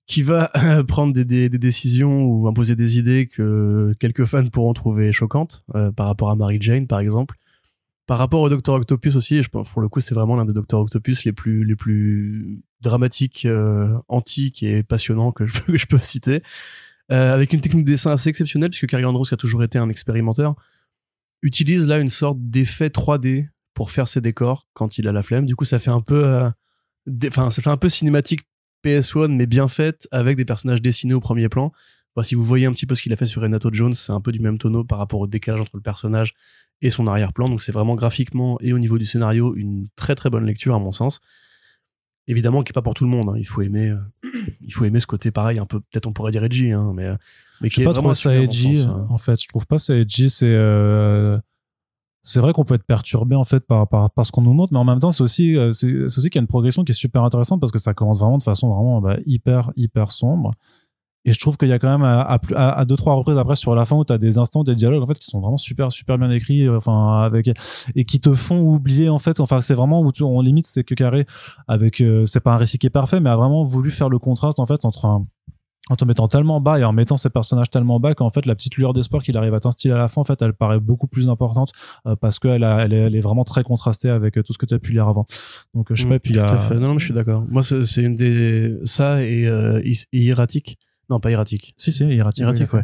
qui 0.08 0.24
va 0.24 0.52
prendre 0.88 1.14
des, 1.14 1.24
des, 1.24 1.48
des 1.48 1.58
décisions 1.58 2.26
ou 2.26 2.48
imposer 2.48 2.76
des 2.76 2.98
idées 2.98 3.28
que 3.28 3.94
quelques 4.00 4.26
fans 4.26 4.48
pourront 4.48 4.74
trouver 4.74 5.12
choquantes 5.12 5.64
euh, 5.76 5.92
par 5.92 6.08
rapport 6.08 6.30
à 6.30 6.36
Mary 6.36 6.58
Jane 6.60 6.88
par 6.88 7.00
exemple. 7.00 7.36
Par 8.08 8.18
rapport 8.18 8.42
au 8.42 8.50
Docteur 8.50 8.76
Octopus 8.76 9.16
aussi, 9.16 9.42
je 9.42 9.48
pense 9.48 9.70
pour 9.70 9.82
le 9.82 9.88
coup 9.88 10.02
c'est 10.02 10.14
vraiment 10.14 10.36
l'un 10.36 10.44
des 10.44 10.54
Docteur 10.54 10.82
Octopus 10.82 11.24
les 11.24 11.32
plus 11.32 11.64
les 11.64 11.78
plus 11.78 12.62
dramatiques, 12.82 13.46
euh, 13.46 13.98
antiques 14.10 14.64
et 14.64 14.84
passionnants 14.84 15.32
que 15.32 15.46
je 15.46 15.62
que 15.66 15.78
je 15.78 15.86
peux 15.88 16.00
citer, 16.00 16.42
Euh, 17.12 17.34
avec 17.34 17.52
une 17.52 17.60
technique 17.60 17.84
de 17.84 17.91
dessin 17.91 18.12
assez 18.12 18.30
exceptionnelle 18.30 18.69
puisque 18.69 18.88
Carrie 18.88 19.04
Andrews 19.04 19.26
qui 19.26 19.34
a 19.34 19.38
toujours 19.38 19.63
été 19.63 19.78
un 19.78 19.89
expérimenteur 19.89 20.56
utilise 21.41 21.86
là 21.86 22.00
une 22.00 22.10
sorte 22.10 22.38
d'effet 22.39 22.88
3D 22.88 23.50
pour 23.74 23.91
faire 23.91 24.08
ses 24.08 24.21
décors 24.21 24.67
quand 24.74 24.97
il 24.97 25.08
a 25.08 25.12
la 25.12 25.21
flemme. 25.21 25.45
Du 25.45 25.56
coup 25.56 25.65
ça 25.65 25.78
fait 25.78 25.89
un 25.89 26.00
peu, 26.00 26.24
euh, 26.26 26.50
enfin 27.28 27.52
ça 27.52 27.62
fait 27.62 27.69
un 27.69 27.78
peu 27.78 27.89
cinématique 27.89 28.41
PS1 28.86 29.28
mais 29.28 29.45
bien 29.45 29.67
faite 29.67 30.08
avec 30.12 30.38
des 30.38 30.45
personnages 30.45 30.82
dessinés 30.82 31.13
au 31.13 31.19
premier 31.19 31.50
plan. 31.50 31.74
Si 32.24 32.36
vous 32.36 32.43
voyez 32.43 32.65
un 32.65 32.71
petit 32.71 32.86
peu 32.86 32.95
ce 32.95 33.02
qu'il 33.02 33.13
a 33.13 33.15
fait 33.17 33.26
sur 33.26 33.41
Renato 33.41 33.69
Jones, 33.71 33.93
c'est 33.93 34.12
un 34.12 34.21
peu 34.21 34.32
du 34.32 34.39
même 34.39 34.58
tonneau 34.58 34.84
par 34.84 34.97
rapport 34.97 35.21
au 35.21 35.28
décalage 35.28 35.62
entre 35.62 35.71
le 35.76 35.82
personnage 35.82 36.34
et 36.82 36.89
son 36.89 37.08
arrière-plan. 37.08 37.50
Donc 37.50 37.62
c'est 37.62 37.71
vraiment 37.71 37.95
graphiquement 37.95 38.58
et 38.62 38.74
au 38.74 38.80
niveau 38.80 38.97
du 38.97 39.06
scénario 39.06 39.56
une 39.56 39.88
très 39.95 40.15
très 40.15 40.30
bonne 40.30 40.45
lecture 40.45 40.76
à 40.76 40.80
mon 40.80 40.91
sens. 40.91 41.19
Évidemment 42.32 42.63
qui 42.63 42.72
est 42.72 42.74
pas 42.74 42.82
pour 42.82 42.94
tout 42.94 43.04
le 43.04 43.10
monde. 43.10 43.30
hein. 43.30 43.36
Il 43.38 43.44
faut 43.44 43.62
aimer, 43.62 43.89
euh, 43.89 43.98
il 44.62 44.74
faut 44.74 44.86
aimer 44.86 45.02
ce 45.02 45.06
côté 45.08 45.32
pareil, 45.32 45.60
un 45.60 45.65
peu 45.65 45.82
peut-être 45.82 46.08
on 46.08 46.13
pourrait 46.13 46.32
dire 46.32 46.44
edgy, 46.46 46.72
hein, 46.72 46.94
mais 46.96 47.06
euh, 47.06 47.15
mais 47.60 47.67
je 47.67 47.74
qui 47.74 47.76
sais 47.76 47.82
est 47.82 47.86
pas 47.86 47.94
trop 47.94 48.13
ça 48.13 48.34
edgy 48.34 48.78
sens, 48.80 48.88
hein. 48.88 49.08
en 49.10 49.17
fait 49.17 49.41
je 49.41 49.48
trouve 49.50 49.67
pas 49.67 49.78
ça 49.78 49.94
edgy 49.96 50.30
c'est 50.30 50.46
euh, 50.48 51.38
c'est 52.24 52.39
vrai 52.39 52.54
qu'on 52.54 52.63
peut 52.63 52.76
être 52.76 52.86
perturbé 52.86 53.36
en 53.36 53.44
fait 53.44 53.65
par, 53.67 53.88
par, 53.88 54.10
par 54.12 54.26
ce 54.26 54.32
qu'on 54.32 54.41
nous 54.44 54.54
montre 54.54 54.72
mais 54.72 54.80
en 54.80 54.86
même 54.86 55.00
temps 55.00 55.12
c'est 55.12 55.24
aussi 55.24 55.58
c'est 55.72 56.08
c'est 56.10 56.17
aussi 56.17 56.30
qu'il 56.30 56.39
y 56.39 56.41
a 56.41 56.44
une 56.44 56.48
progression 56.48 56.84
qui 56.86 56.91
est 56.91 56.96
super 56.96 57.24
intéressante 57.24 57.60
parce 57.60 57.72
que 57.74 57.80
ça 57.80 57.94
commence 57.94 58.20
vraiment 58.20 58.38
de 58.38 58.44
façon 58.44 58.70
vraiment 58.74 59.02
bah, 59.02 59.17
hyper 59.26 59.72
hyper 59.76 60.12
sombre 60.12 60.52
et 61.26 61.32
je 61.34 61.40
trouve 61.40 61.58
qu'il 61.58 61.68
y 61.70 61.74
a 61.74 61.80
quand 61.80 61.90
même 61.90 62.04
à, 62.04 62.22
à, 62.22 62.80
à, 62.80 62.86
deux 62.86 62.96
trois 62.96 63.14
reprises 63.16 63.38
après 63.38 63.56
sur 63.56 63.76
la 63.76 63.86
fin 63.86 63.96
où 63.96 64.06
tu 64.06 64.14
as 64.14 64.18
des 64.18 64.38
instants 64.38 64.64
des 64.64 64.76
dialogues 64.76 65.04
en 65.04 65.08
fait 65.08 65.20
qui 65.20 65.30
sont 65.30 65.40
vraiment 65.40 65.58
super 65.58 65.92
super 65.92 66.18
bien 66.18 66.30
écrits 66.32 66.68
euh, 66.68 66.78
enfin 66.78 67.22
avec 67.24 67.50
et 67.96 68.06
qui 68.06 68.20
te 68.20 68.34
font 68.34 68.60
oublier 68.60 69.10
en 69.10 69.20
fait 69.20 69.40
enfin 69.40 69.62
c'est 69.62 69.76
vraiment 69.76 70.02
où 70.02 70.12
tu, 70.12 70.24
on 70.24 70.42
limite 70.42 70.68
c'est 70.68 70.84
que 70.84 70.96
carré 70.96 71.26
avec 71.68 72.02
euh, 72.02 72.26
c'est 72.26 72.40
pas 72.40 72.54
un 72.54 72.58
récit 72.58 72.78
qui 72.78 72.88
est 72.88 72.92
parfait 72.92 73.20
mais 73.20 73.30
a 73.30 73.36
vraiment 73.36 73.64
voulu 73.64 73.92
faire 73.92 74.10
le 74.10 74.20
contraste 74.20 74.60
en 74.60 74.66
fait 74.66 74.86
entre 74.86 75.06
un 75.06 75.26
en 75.90 75.96
te 75.96 76.06
mettant 76.06 76.28
tellement 76.28 76.62
bas 76.62 76.80
et 76.80 76.84
en 76.86 76.94
mettant 76.94 77.18
ces 77.18 77.30
personnages 77.30 77.70
tellement 77.70 78.00
bas 78.00 78.14
qu'en 78.14 78.30
fait 78.30 78.46
la 78.46 78.56
petite 78.56 78.78
lueur 78.78 78.94
d'espoir 78.94 79.24
qu'il 79.24 79.36
arrive 79.36 79.54
à 79.56 79.60
t'instiller 79.60 79.94
à 79.94 79.98
la 79.98 80.08
fin 80.08 80.22
en 80.22 80.24
fait 80.24 80.42
elle 80.42 80.54
paraît 80.54 80.80
beaucoup 80.80 81.08
plus 81.08 81.28
importante 81.28 81.72
euh, 82.06 82.16
parce 82.16 82.40
qu'elle 82.40 82.64
elle 82.64 82.94
est, 82.94 82.98
elle 82.98 83.16
est 83.16 83.20
vraiment 83.20 83.44
très 83.44 83.64
contrastée 83.64 84.10
avec 84.10 84.38
euh, 84.38 84.44
tout 84.44 84.54
ce 84.54 84.58
que 84.58 84.66
tu 84.68 84.74
as 84.76 84.80
pu 84.80 84.94
lire 84.94 85.08
avant 85.08 85.26
donc 85.74 85.92
euh, 85.92 85.96
je 85.96 86.04
sais 86.04 86.08
Mm, 86.08 86.12
pas 86.12 86.20
puis 86.20 86.34
tout 86.34 86.40
à 86.40 86.58
fait. 86.60 86.76
Non, 86.76 86.90
non, 86.90 86.98
je 86.98 87.06
suis 87.06 87.14
d'accord. 87.14 87.44
Moi, 87.50 87.64
c'est 87.64 88.02
une 88.04 88.16
des 88.16 88.78
ça 88.86 89.24
et, 89.24 89.48
euh, 89.48 89.82
et 89.84 89.94
Hieratic. 90.14 90.78
Non, 91.10 91.20
pas 91.20 91.30
Hieratic. 91.30 91.74
si 91.78 91.92
si 91.92 92.04
ouais. 92.04 92.84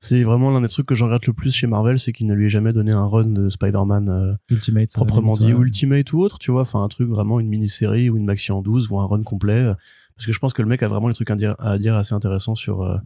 C'est 0.00 0.22
vraiment 0.22 0.50
l'un 0.50 0.60
des 0.60 0.68
trucs 0.68 0.86
que 0.86 0.94
je 0.94 1.02
regrette 1.02 1.26
le 1.26 1.32
plus 1.32 1.52
chez 1.52 1.66
Marvel, 1.66 1.98
c'est 1.98 2.12
qu'il 2.12 2.28
ne 2.28 2.34
lui 2.34 2.46
ait 2.46 2.50
jamais 2.50 2.72
donné 2.72 2.92
un 2.92 3.04
run 3.04 3.24
de 3.24 3.48
Spider-Man 3.48 4.08
euh, 4.08 4.34
Ultimate 4.48 4.92
proprement 4.92 5.32
dit, 5.32 5.52
euh, 5.52 5.58
Ultimate 5.58 6.12
ou 6.12 6.20
autre, 6.20 6.38
tu 6.38 6.52
vois, 6.52 6.60
enfin 6.60 6.84
un 6.84 6.88
truc 6.88 7.08
vraiment 7.08 7.40
une 7.40 7.48
mini-série 7.48 8.08
ou 8.08 8.16
une 8.16 8.24
maxi 8.24 8.52
en 8.52 8.62
12 8.62 8.90
ou 8.90 9.00
un 9.00 9.06
run 9.06 9.24
complet. 9.24 9.72
Parce 10.16 10.26
que 10.26 10.32
je 10.32 10.38
pense 10.38 10.52
que 10.52 10.62
le 10.62 10.68
mec 10.68 10.82
a 10.82 10.88
vraiment 10.88 11.08
des 11.08 11.14
trucs 11.14 11.30
à 11.30 11.34
dire, 11.34 11.56
à 11.58 11.78
dire 11.78 11.96
assez 11.96 12.14
intéressants 12.14 12.54
sur, 12.54 12.82
euh, 12.82 12.98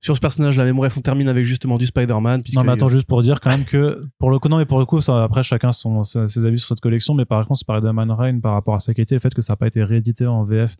sur 0.00 0.14
ce 0.14 0.20
personnage-là. 0.20 0.64
Mais 0.64 0.72
bref, 0.74 0.96
on 0.98 1.00
termine 1.00 1.28
avec 1.28 1.46
justement 1.46 1.78
du 1.78 1.86
Spider-Man. 1.86 2.42
non 2.54 2.64
mais 2.64 2.72
attends 2.72 2.88
juste 2.88 3.06
pour 3.06 3.22
dire 3.22 3.40
quand 3.40 3.50
même 3.50 3.64
que 3.64 4.02
pour 4.18 4.30
le 4.30 4.38
coup 4.38 4.48
non 4.48 4.58
mais 4.58 4.66
pour 4.66 4.78
le 4.78 4.84
coup 4.84 5.00
ça, 5.00 5.24
après 5.24 5.42
chacun 5.42 5.72
son 5.72 6.04
ses 6.04 6.44
avis 6.44 6.58
sur 6.58 6.68
cette 6.68 6.80
collection 6.80 7.14
mais 7.14 7.24
par 7.24 7.46
contre 7.46 7.60
Spider-Man 7.60 8.10
Reign 8.10 8.40
par 8.40 8.52
rapport 8.52 8.74
à 8.74 8.80
sa 8.80 8.94
qualité 8.94 9.14
le 9.14 9.20
fait 9.20 9.34
que 9.34 9.42
ça 9.42 9.54
n'a 9.54 9.56
pas 9.56 9.66
été 9.66 9.82
réédité 9.82 10.26
en 10.26 10.44
VF 10.44 10.76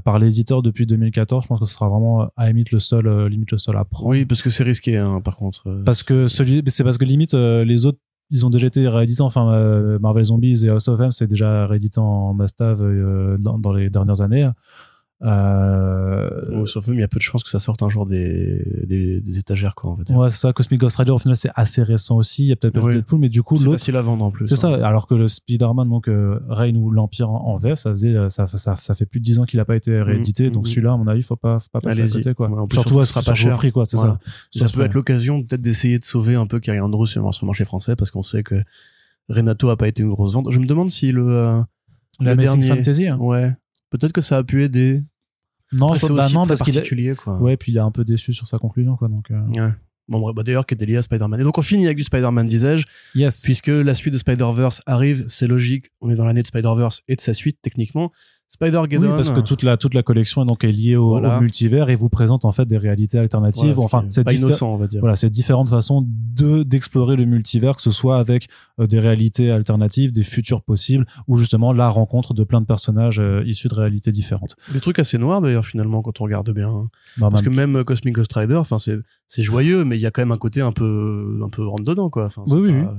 par 0.00 0.18
l'éditeur 0.18 0.62
depuis 0.62 0.86
2014 0.86 1.42
je 1.44 1.48
pense 1.48 1.60
que 1.60 1.66
ce 1.66 1.74
sera 1.74 1.88
vraiment 1.88 2.22
euh, 2.22 2.26
à 2.36 2.48
limite 2.48 2.72
le 2.72 2.78
seul 2.78 3.06
euh, 3.06 3.28
limite 3.28 3.50
le 3.52 3.58
seul 3.58 3.76
à 3.76 3.84
prendre 3.84 4.08
Oui, 4.10 4.24
parce 4.24 4.40
que 4.42 4.50
c'est 4.50 4.64
risqué, 4.64 4.96
hein, 4.96 5.20
par 5.20 5.36
contre. 5.36 5.68
euh, 5.68 5.82
parce 5.84 6.02
que 6.02 6.26
celui 6.28 6.62
c'est 6.68 6.84
parce 6.84 6.98
que 6.98 7.04
limite 7.04 7.34
euh, 7.34 7.64
les 7.64 7.84
autres 7.86 7.98
ils 8.30 8.46
ont 8.46 8.50
déjà 8.50 8.66
été 8.66 8.88
réédités 8.88 9.20
enfin 9.20 9.52
euh, 9.52 9.98
Marvel 9.98 10.24
Zombies 10.24 10.64
et 10.64 10.70
House 10.70 10.88
of 10.88 10.98
M 11.00 11.12
c'est 11.12 11.26
déjà 11.26 11.66
réédité 11.66 12.00
en 12.00 12.32
Mastav 12.32 12.80
euh, 12.82 13.36
dans, 13.38 13.58
dans 13.58 13.72
les 13.72 13.90
dernières 13.90 14.20
années 14.22 14.48
euh, 15.22 16.60
Au 16.60 16.66
sauf 16.66 16.86
il 16.88 16.98
y 16.98 17.02
a 17.02 17.08
peu 17.08 17.18
de 17.18 17.22
chances 17.22 17.42
que 17.42 17.48
ça 17.48 17.58
sorte 17.58 17.82
un 17.82 17.88
jour 17.88 18.06
des, 18.06 18.62
des, 18.86 19.20
des 19.20 19.38
étagères, 19.38 19.74
quoi, 19.74 19.90
on 19.90 19.94
va 19.94 20.04
dire. 20.04 20.16
ouais 20.16 20.30
c'est 20.30 20.38
ça 20.38 20.52
Cosmic 20.52 20.80
Ghost 20.80 20.96
Rider 20.96 21.12
au 21.12 21.18
final 21.18 21.36
c'est 21.36 21.50
assez 21.54 21.82
récent 21.82 22.16
aussi 22.16 22.44
il 22.44 22.48
y 22.48 22.52
a 22.52 22.56
peut-être 22.56 22.82
Oui. 22.82 22.94
Deadpool 22.94 23.20
mais 23.20 23.28
du 23.28 23.42
coup 23.42 23.56
C'est 23.56 23.70
facile 23.70 23.96
à 23.96 24.02
vendre 24.02 24.24
en 24.24 24.30
plus. 24.30 24.46
c'est 24.46 24.54
hein. 24.54 24.56
ça 24.78 24.86
alors 24.86 25.06
que 25.06 25.14
le 25.14 25.28
Spider-Man 25.28 25.88
donc 25.88 26.08
euh, 26.08 26.40
Reign 26.48 26.76
ou 26.76 26.90
l'Empire 26.90 27.30
en, 27.30 27.56
VF 27.56 27.78
ça 27.78 27.90
faisait 27.90 28.14
euh, 28.14 28.28
ça, 28.28 28.46
ça, 28.48 28.76
ça 28.76 28.94
fait 28.94 29.06
plus 29.06 29.20
de 29.20 29.24
10 29.24 29.38
ans 29.40 29.44
qu'il 29.44 29.60
a 29.60 29.64
pas 29.64 29.76
été 29.76 30.00
réédité 30.02 30.44
Mhm, 30.46 30.50
donc 30.52 30.66
mhm. 30.66 30.70
celui-là 30.70 30.92
à 30.92 30.96
mon 30.96 31.06
avis 31.06 31.22
faut 31.22 31.36
pas 31.36 31.58
faut 31.58 31.68
pas 31.72 31.80
passer 31.80 32.02
à 32.02 32.08
côté 32.08 32.34
quoi 32.34 32.50
Ouais, 32.50 32.60
en 32.60 32.66
plus, 32.66 32.76
surtout 32.76 33.00
ce 33.02 33.06
sera 33.08 33.22
pas 33.22 33.34
cher. 33.34 33.56
prix 33.56 33.72
quoi 33.72 33.86
c'est 33.86 33.96
Voilà. 33.96 34.18
ça 34.52 34.66
Ça 34.66 34.72
peut 34.72 34.82
être 34.82 34.94
l'occasion 34.94 35.42
peut-être 35.42 35.62
d'essayer 35.62 35.98
de 35.98 36.04
sauver 36.04 36.34
un 36.34 36.46
peu 36.46 36.60
Carrie 36.60 36.80
Andrews 36.80 37.06
sur 37.06 37.22
le 37.22 37.46
marché 37.46 37.64
français 37.64 37.96
parce 37.96 38.10
qu'on 38.10 38.22
sait 38.22 38.42
que 38.42 38.56
Renato 39.28 39.68
a 39.70 39.76
pas 39.76 39.88
été 39.88 40.02
une 40.02 40.10
grosse 40.10 40.34
vente. 40.34 40.50
Je 40.50 40.58
me 40.58 40.66
demande 40.66 40.90
si 40.90 41.10
le, 41.10 41.26
euh, 41.26 41.60
le 42.20 42.36
dernier- 42.36 42.66
Fantasy 42.66 43.08
hein. 43.08 43.16
ouais, 43.18 43.52
peut-être 43.98 44.12
que 44.12 44.20
ça 44.20 44.38
a 44.38 44.44
pu 44.44 44.64
aider. 44.64 45.02
non 45.72 45.86
Après, 45.86 46.00
c'est 46.00 46.12
bah 46.12 46.24
aussi 46.24 46.34
non 46.34 46.42
très 46.42 46.56
parce 46.56 46.62
qu'il 46.62 47.16
quoi. 47.16 47.38
ouais 47.40 47.56
puis 47.56 47.72
il 47.72 47.76
est 47.76 47.80
un 47.80 47.90
peu 47.90 48.04
déçu 48.04 48.32
sur 48.32 48.46
sa 48.46 48.58
conclusion 48.58 48.96
quoi 48.96 49.08
donc 49.08 49.30
euh, 49.30 49.46
Ouais. 49.50 49.72
Bon, 50.06 50.20
bref, 50.20 50.34
bah, 50.34 50.42
d'ailleurs, 50.42 50.66
qui 50.66 50.74
était 50.74 50.84
lié 50.84 50.98
à 50.98 51.02
Spider-Man? 51.02 51.40
Et 51.40 51.44
donc, 51.44 51.56
on 51.56 51.62
finit 51.62 51.86
avec 51.86 51.96
du 51.96 52.04
Spider-Man, 52.04 52.44
disais-je, 52.44 52.84
yes 53.14 53.40
puisque 53.42 53.68
la 53.68 53.94
suite 53.94 54.12
de 54.12 54.18
Spider-Verse 54.18 54.82
arrive, 54.84 55.24
c'est 55.28 55.46
logique. 55.46 55.86
On 56.02 56.10
est 56.10 56.14
dans 56.14 56.26
l'année 56.26 56.42
de 56.42 56.46
Spider-Verse 56.46 57.00
et 57.08 57.16
de 57.16 57.22
sa 57.22 57.32
suite, 57.32 57.56
techniquement. 57.62 58.12
Spider-Geddon. 58.48 59.02
Oui, 59.10 59.16
parce 59.16 59.30
que 59.30 59.40
toute 59.40 59.62
la 59.64 59.76
toute 59.76 59.94
la 59.94 60.02
collection 60.04 60.42
est 60.42 60.46
donc 60.46 60.62
est 60.62 60.70
liée 60.70 60.94
au, 60.96 61.08
Voilà. 61.08 61.38
au 61.38 61.40
multivers 61.40 61.90
et 61.90 61.96
vous 61.96 62.08
présente 62.08 62.44
en 62.44 62.52
fait 62.52 62.66
des 62.66 62.78
réalités 62.78 63.18
alternatives. 63.18 63.72
Voilà, 63.72 63.84
enfin, 63.84 64.04
c'est 64.10 64.30
innocent, 64.32 64.72
on 64.72 64.76
va 64.76 64.86
dire. 64.86 65.00
Voilà, 65.00 65.16
c'est 65.16 65.28
différentes 65.30 65.70
façons 65.70 66.06
de 66.06 66.62
d'explorer 66.62 67.16
le 67.16 67.24
multivers, 67.24 67.74
que 67.74 67.82
ce 67.82 67.90
soit 67.90 68.18
avec 68.18 68.48
euh, 68.78 68.86
des 68.86 69.00
réalités 69.00 69.50
alternatives, 69.50 70.12
des 70.12 70.22
futurs 70.22 70.62
possibles, 70.62 71.04
ou 71.26 71.36
justement 71.36 71.72
la 71.72 71.88
rencontre 71.88 72.32
de 72.32 72.44
plein 72.44 72.60
de 72.60 72.66
personnages 72.66 73.18
euh, 73.18 73.42
issus 73.44 73.66
de 73.68 73.74
réalités 73.74 74.12
différentes. 74.12 74.54
Des 74.72 74.80
trucs 74.80 74.98
assez 75.00 75.18
noirs 75.18 75.40
d'ailleurs 75.40 75.64
finalement 75.66 76.00
quand 76.02 76.20
on 76.20 76.24
regarde 76.24 76.50
bien. 76.52 76.68
hein. 76.68 76.88
Bah, 77.16 77.28
Parce 77.30 77.42
même- 77.42 77.50
que 77.52 77.56
même 77.56 77.76
euh, 77.76 77.84
Cosmic 77.84 78.14
Ghost 78.14 78.32
Rider, 78.34 78.54
enfin 78.56 78.78
c'est 78.78 78.98
c'est 79.26 79.42
joyeux, 79.42 79.84
mais 79.84 79.96
il 79.96 80.00
y 80.00 80.06
a 80.06 80.10
quand 80.12 80.22
même 80.22 80.32
un 80.32 80.38
côté 80.38 80.60
un 80.60 80.70
peu 80.72 81.40
un 81.44 81.48
peu 81.48 81.66
rentre 81.66 81.82
dedans 81.84 82.08
quoi. 82.08 82.26
Enfin, 82.26 82.44
c'est 82.46 82.54
Oui, 82.54 82.70
oui, 82.72 82.82
pas- 82.84 82.94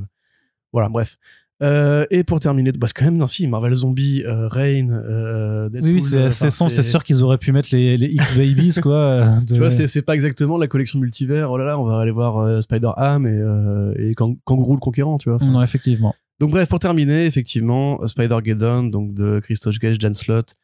Voilà, 0.74 0.90
bref. 0.90 1.18
Euh, 1.64 2.06
et 2.12 2.24
pour 2.26 2.40
terminer, 2.42 2.74
bah, 2.74 2.88
c'est 2.88 2.94
quand 2.94 3.06
même 3.06 3.16
non 3.18 3.28
si 3.28 3.48
Marvel 3.48 3.74
Zombie, 3.74 4.24
euh, 4.26 4.48
Rain, 4.50 4.90
euh, 4.90 5.70
Deadpool, 5.70 5.92
oui, 5.94 6.02
c'est 6.02 6.18
euh, 6.18 6.30
c'est 6.32 6.82
sûr 6.84 7.04
qu'ils 7.04 7.24
auraient 7.24 7.38
pu 7.38 7.54
mettre 7.54 7.70
les, 7.72 7.98
les 7.98 8.08
X-Babies, 8.08 8.74
quoi. 8.82 9.40
de- 9.48 9.54
Tu 9.54 9.60
vois, 9.60 9.70
c'est 9.70 10.02
pas 10.02 10.16
exactement 10.16 10.58
la 10.58 10.68
collection 10.68 11.00
multivers. 11.00 11.50
Oh 11.52 11.58
là 11.58 11.64
là, 11.64 11.80
on 11.80 11.86
va 11.86 12.00
aller 12.00 12.12
voir 12.12 12.62
Spider-Ham 12.62 13.26
et, 13.26 14.10
et 14.10 14.14
Kang- 14.16 14.38
Kangourou 14.44 14.74
le 14.74 14.80
Conquérant, 14.82 15.18
tu 15.18 15.30
vois. 15.30 15.38
Enfin, 15.38 15.46
Non, 15.52 15.62
effectivement. 15.62 16.14
Donc 16.42 16.52
bref, 16.52 16.68
pour 16.68 16.80
terminer, 16.80 17.26
effectivement, 17.26 18.06
Spider-Geddon, 18.06 18.84
donc 18.84 19.14
de 19.14 19.40
Christophe 19.40 19.80
Gage, 19.80 19.98
Dan 20.00 20.14
Slott, 20.14 20.56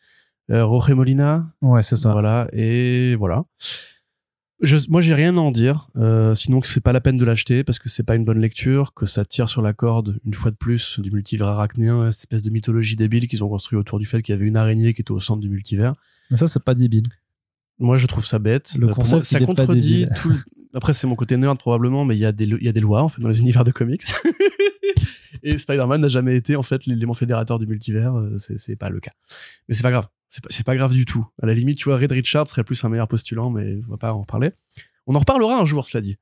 Jorge 0.49 0.91
Molina, 0.91 1.47
Ouais, 1.61 1.81
c'est 1.83 1.95
ça. 1.95 2.11
voilà, 2.11 2.49
et 2.51 3.15
voilà. 3.15 3.45
Je, 4.61 4.77
moi, 4.89 5.01
j'ai 5.01 5.15
rien 5.15 5.37
à 5.37 5.39
en 5.41 5.51
dire, 5.51 5.89
euh, 5.97 6.35
sinon 6.35 6.59
que 6.59 6.67
c'est 6.67 6.81
pas 6.81 6.93
la 6.93 7.01
peine 7.01 7.17
de 7.17 7.25
l'acheter 7.25 7.63
parce 7.63 7.79
que 7.79 7.89
c'est 7.89 8.03
pas 8.03 8.15
une 8.15 8.23
bonne 8.23 8.39
lecture, 8.39 8.93
que 8.93 9.05
ça 9.07 9.25
tire 9.25 9.49
sur 9.49 9.61
la 9.63 9.73
corde 9.73 10.19
une 10.23 10.35
fois 10.35 10.51
de 10.51 10.55
plus 10.55 10.99
du 10.99 11.09
multivers 11.09 11.47
arachnéen, 11.47 12.11
cette 12.11 12.21
espèce 12.21 12.41
de 12.43 12.49
mythologie 12.51 12.95
débile 12.95 13.27
qu'ils 13.27 13.43
ont 13.43 13.49
construit 13.49 13.77
autour 13.79 13.97
du 13.97 14.05
fait 14.05 14.21
qu'il 14.21 14.33
y 14.33 14.37
avait 14.37 14.45
une 14.45 14.57
araignée 14.57 14.93
qui 14.93 15.01
était 15.01 15.11
au 15.11 15.19
centre 15.19 15.41
du 15.41 15.49
multivers. 15.49 15.93
Mais 16.29 16.37
ça, 16.37 16.47
c'est 16.47 16.63
pas 16.63 16.75
débile. 16.75 17.03
Moi, 17.79 17.97
je 17.97 18.05
trouve 18.05 18.23
ça 18.25 18.37
bête. 18.37 18.75
Le 18.77 18.89
Euh, 18.89 18.93
concept, 18.93 19.11
moi, 19.13 19.23
ça 19.23 19.39
contredit 19.39 20.05
tout. 20.15 20.29
le- 20.29 20.35
Après, 20.75 20.93
c'est 20.93 21.07
mon 21.07 21.15
côté 21.15 21.35
nerd 21.37 21.57
probablement, 21.57 22.05
mais 22.05 22.15
il 22.15 22.19
y 22.19 22.25
a 22.25 22.31
des 22.31 22.45
il 22.45 22.63
y 22.63 22.69
a 22.69 22.71
des 22.71 22.79
lois 22.79 23.01
en 23.03 23.09
fait 23.09 23.21
dans 23.21 23.27
les 23.29 23.39
univers 23.45 23.63
de 23.63 23.71
comics. 23.71 24.03
Et 25.43 25.57
Spider-Man 25.57 26.01
n'a 26.01 26.07
jamais 26.07 26.35
été 26.35 26.55
en 26.55 26.61
fait 26.61 26.85
l'élément 26.85 27.15
fédérateur 27.15 27.57
du 27.57 27.65
multivers. 27.65 28.15
euh, 28.15 28.35
c'est 28.37 28.75
pas 28.75 28.89
le 28.89 28.99
cas. 28.99 29.11
Mais 29.67 29.73
c'est 29.75 29.81
pas 29.81 29.89
grave. 29.91 30.07
C'est 30.31 30.41
pas, 30.41 30.71
pas 30.71 30.75
grave 30.77 30.93
du 30.93 31.03
tout. 31.03 31.27
À 31.41 31.45
la 31.45 31.53
limite, 31.53 31.77
tu 31.77 31.89
vois, 31.89 31.97
Red 31.97 32.13
Richard 32.13 32.47
serait 32.47 32.63
plus 32.63 32.81
un 32.85 32.89
meilleur 32.89 33.09
postulant, 33.09 33.49
mais 33.49 33.81
on 33.85 33.91
va 33.91 33.97
pas 33.97 34.13
en 34.13 34.23
parler. 34.23 34.51
On 35.05 35.13
en 35.13 35.19
reparlera 35.19 35.57
un 35.57 35.65
jour, 35.65 35.85
cela 35.85 35.99
dit. 35.99 36.17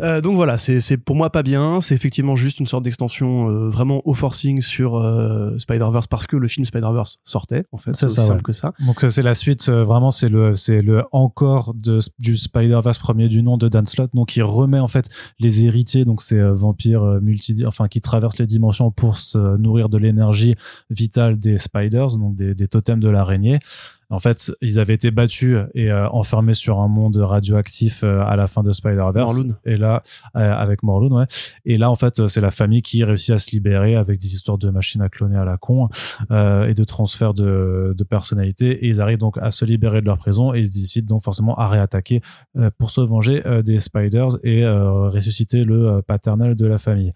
Euh, 0.00 0.20
donc 0.20 0.36
voilà, 0.36 0.58
c'est 0.58 0.96
pour 0.96 1.16
moi 1.16 1.30
pas 1.30 1.42
bien. 1.42 1.80
C'est 1.80 1.94
effectivement 1.94 2.36
juste 2.36 2.60
une 2.60 2.66
sorte 2.66 2.84
d'extension 2.84 3.48
euh, 3.48 3.68
vraiment 3.68 4.00
au 4.04 4.14
forcing 4.14 4.60
sur 4.60 4.96
euh, 4.96 5.56
Spider-Verse 5.58 6.06
parce 6.06 6.26
que 6.26 6.36
le 6.36 6.46
film 6.48 6.64
Spider-Verse 6.64 7.18
sortait 7.24 7.64
en 7.72 7.78
fait. 7.78 7.94
C'est 7.96 8.06
aussi 8.06 8.16
ça, 8.16 8.22
simple 8.22 8.38
ouais. 8.38 8.42
que 8.42 8.52
ça. 8.52 8.72
Donc 8.86 9.04
c'est 9.10 9.22
la 9.22 9.34
suite, 9.34 9.68
euh, 9.68 9.84
vraiment 9.84 10.10
c'est 10.10 10.28
le 10.28 10.54
c'est 10.54 10.82
le 10.82 11.04
encore 11.12 11.74
de 11.74 11.98
du 12.18 12.36
Spider-Verse 12.36 12.98
premier 12.98 13.28
du 13.28 13.42
nom 13.42 13.56
de 13.56 13.68
Dan 13.68 13.86
Slott, 13.86 14.10
donc 14.14 14.36
il 14.36 14.42
remet 14.42 14.78
en 14.78 14.88
fait 14.88 15.08
les 15.40 15.64
héritiers, 15.64 16.04
donc 16.04 16.22
ces 16.22 16.38
euh, 16.38 16.52
vampires 16.52 17.02
euh, 17.02 17.20
multi, 17.20 17.64
enfin 17.66 17.88
qui 17.88 18.00
traversent 18.00 18.38
les 18.38 18.46
dimensions 18.46 18.90
pour 18.90 19.18
se 19.18 19.56
nourrir 19.56 19.88
de 19.88 19.98
l'énergie 19.98 20.54
vitale 20.90 21.38
des 21.38 21.58
spiders, 21.58 22.16
donc 22.18 22.36
des, 22.36 22.54
des 22.54 22.68
totems 22.68 23.00
de 23.00 23.08
l'araignée. 23.08 23.58
En 24.10 24.18
fait, 24.20 24.52
ils 24.62 24.78
avaient 24.80 24.94
été 24.94 25.10
battus 25.10 25.58
et 25.74 25.90
euh, 25.90 26.08
enfermés 26.08 26.54
sur 26.54 26.80
un 26.80 26.88
monde 26.88 27.16
radioactif 27.16 28.02
euh, 28.02 28.22
à 28.22 28.36
la 28.36 28.46
fin 28.46 28.62
de 28.62 28.72
Spider-Verse. 28.72 29.36
Morlun. 29.36 29.56
Et 29.66 29.76
là, 29.76 30.02
euh, 30.34 30.50
avec 30.50 30.82
Morlun, 30.82 31.14
ouais. 31.14 31.26
Et 31.66 31.76
là, 31.76 31.90
en 31.90 31.94
fait, 31.94 32.18
euh, 32.18 32.28
c'est 32.28 32.40
la 32.40 32.50
famille 32.50 32.80
qui 32.80 33.04
réussit 33.04 33.34
à 33.34 33.38
se 33.38 33.50
libérer 33.50 33.96
avec 33.96 34.18
des 34.18 34.28
histoires 34.28 34.56
de 34.56 34.70
machines 34.70 35.02
à 35.02 35.10
cloner 35.10 35.36
à 35.36 35.44
la 35.44 35.58
con 35.58 35.90
euh, 36.30 36.68
et 36.68 36.74
de 36.74 36.84
transfert 36.84 37.34
de, 37.34 37.94
de 37.96 38.04
personnalité. 38.04 38.84
Et 38.84 38.88
ils 38.88 39.00
arrivent 39.02 39.18
donc 39.18 39.36
à 39.38 39.50
se 39.50 39.66
libérer 39.66 40.00
de 40.00 40.06
leur 40.06 40.16
prison 40.16 40.54
et 40.54 40.60
ils 40.60 40.68
se 40.68 40.72
décident 40.72 41.14
donc 41.14 41.22
forcément 41.22 41.54
à 41.56 41.68
réattaquer 41.68 42.22
euh, 42.56 42.70
pour 42.78 42.90
se 42.90 43.02
venger 43.02 43.46
euh, 43.46 43.62
des 43.62 43.78
Spiders 43.80 44.38
et 44.42 44.64
euh, 44.64 45.08
ressusciter 45.08 45.64
le 45.64 46.00
paternel 46.00 46.54
de 46.54 46.66
la 46.66 46.78
famille. 46.78 47.12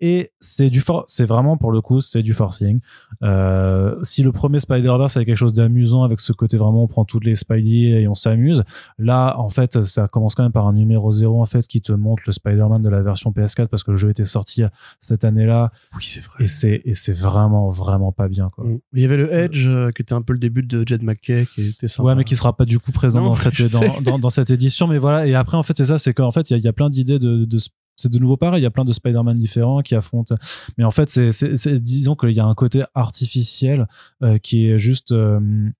Et 0.00 0.32
c'est 0.40 0.70
du 0.70 0.80
for 0.80 1.04
c'est 1.08 1.24
vraiment 1.24 1.56
pour 1.56 1.72
le 1.72 1.80
coup 1.80 2.00
c'est 2.00 2.22
du 2.22 2.34
forcing. 2.34 2.80
Euh, 3.22 3.96
si 4.02 4.22
le 4.22 4.32
premier 4.32 4.60
Spider-Verse 4.60 5.16
avait 5.16 5.24
quelque 5.26 5.36
chose 5.38 5.52
d'amusant 5.52 6.02
avec 6.02 6.20
ce 6.20 6.32
côté 6.32 6.56
vraiment 6.56 6.82
on 6.82 6.88
prend 6.88 7.04
toutes 7.04 7.24
les 7.24 7.36
Spidey 7.36 8.02
et 8.02 8.08
on 8.08 8.14
s'amuse, 8.14 8.64
là 8.98 9.36
en 9.38 9.48
fait 9.48 9.82
ça 9.84 10.08
commence 10.08 10.34
quand 10.34 10.42
même 10.42 10.52
par 10.52 10.66
un 10.66 10.72
numéro 10.72 11.10
zéro 11.10 11.40
en 11.40 11.46
fait 11.46 11.66
qui 11.66 11.80
te 11.80 11.92
montre 11.92 12.24
le 12.26 12.32
Spider-Man 12.32 12.82
de 12.82 12.88
la 12.88 13.02
version 13.02 13.30
PS4 13.30 13.68
parce 13.68 13.84
que 13.84 13.92
le 13.92 13.96
jeu 13.96 14.10
était 14.10 14.24
sorti 14.24 14.62
cette 15.00 15.24
année-là 15.24 15.70
Oui, 15.96 16.04
c'est 16.04 16.22
vrai. 16.22 16.44
et 16.44 16.48
c'est 16.48 16.82
et 16.84 16.94
c'est 16.94 17.16
vraiment 17.16 17.70
vraiment 17.70 18.12
pas 18.12 18.28
bien 18.28 18.50
quoi. 18.50 18.64
Mm. 18.64 18.78
Il 18.94 19.02
y 19.02 19.04
avait 19.04 19.16
le 19.16 19.32
Edge 19.32 19.66
euh, 19.66 19.90
qui 19.90 20.02
était 20.02 20.12
un 20.14 20.22
peu 20.22 20.32
le 20.32 20.38
début 20.38 20.62
de 20.62 20.84
Jed 20.86 21.02
McKay 21.02 21.46
qui 21.54 21.68
était 21.68 21.88
sympa. 21.88 22.08
Ouais, 22.08 22.14
mais 22.14 22.24
qui 22.24 22.36
sera 22.36 22.56
pas 22.56 22.64
du 22.64 22.78
coup 22.78 22.92
présent 22.92 23.20
Non, 23.20 23.28
dans, 23.30 23.36
cette, 23.36 23.72
dans, 23.72 24.00
dans, 24.00 24.18
dans 24.18 24.30
cette 24.30 24.50
édition. 24.50 24.86
Mais 24.86 24.98
voilà, 24.98 25.26
et 25.26 25.34
après, 25.34 25.56
en 25.56 25.62
fait, 25.62 25.76
c'est 25.76 25.86
ça, 25.86 25.98
c'est 25.98 26.14
qu'en 26.14 26.30
fait, 26.30 26.50
il 26.50 26.52
y 26.52 26.56
a, 26.56 26.58
il 26.58 26.64
y 26.64 26.68
a 26.68 26.72
plein 26.72 26.90
d'idées 26.90 27.18
de, 27.18 27.44
de 27.44 27.58
c'est 27.96 28.10
de 28.10 28.18
nouveau 28.18 28.36
pareil, 28.36 28.60
il 28.60 28.64
y 28.64 28.66
a 28.66 28.70
plein 28.70 28.84
de 28.84 28.92
Spider-Man 28.92 29.36
différents 29.36 29.82
qui 29.82 29.94
affrontent. 29.94 30.34
Mais 30.78 30.84
en 30.84 30.90
fait, 30.90 31.10
c'est, 31.10 31.78
disons 31.80 32.14
qu'il 32.14 32.32
y 32.32 32.40
a 32.40 32.46
un 32.46 32.54
côté 32.54 32.82
artificiel 32.94 33.86
euh, 34.22 34.38
qui 34.38 34.68
est 34.68 34.78
juste. 34.78 35.12
euh, 35.12 35.70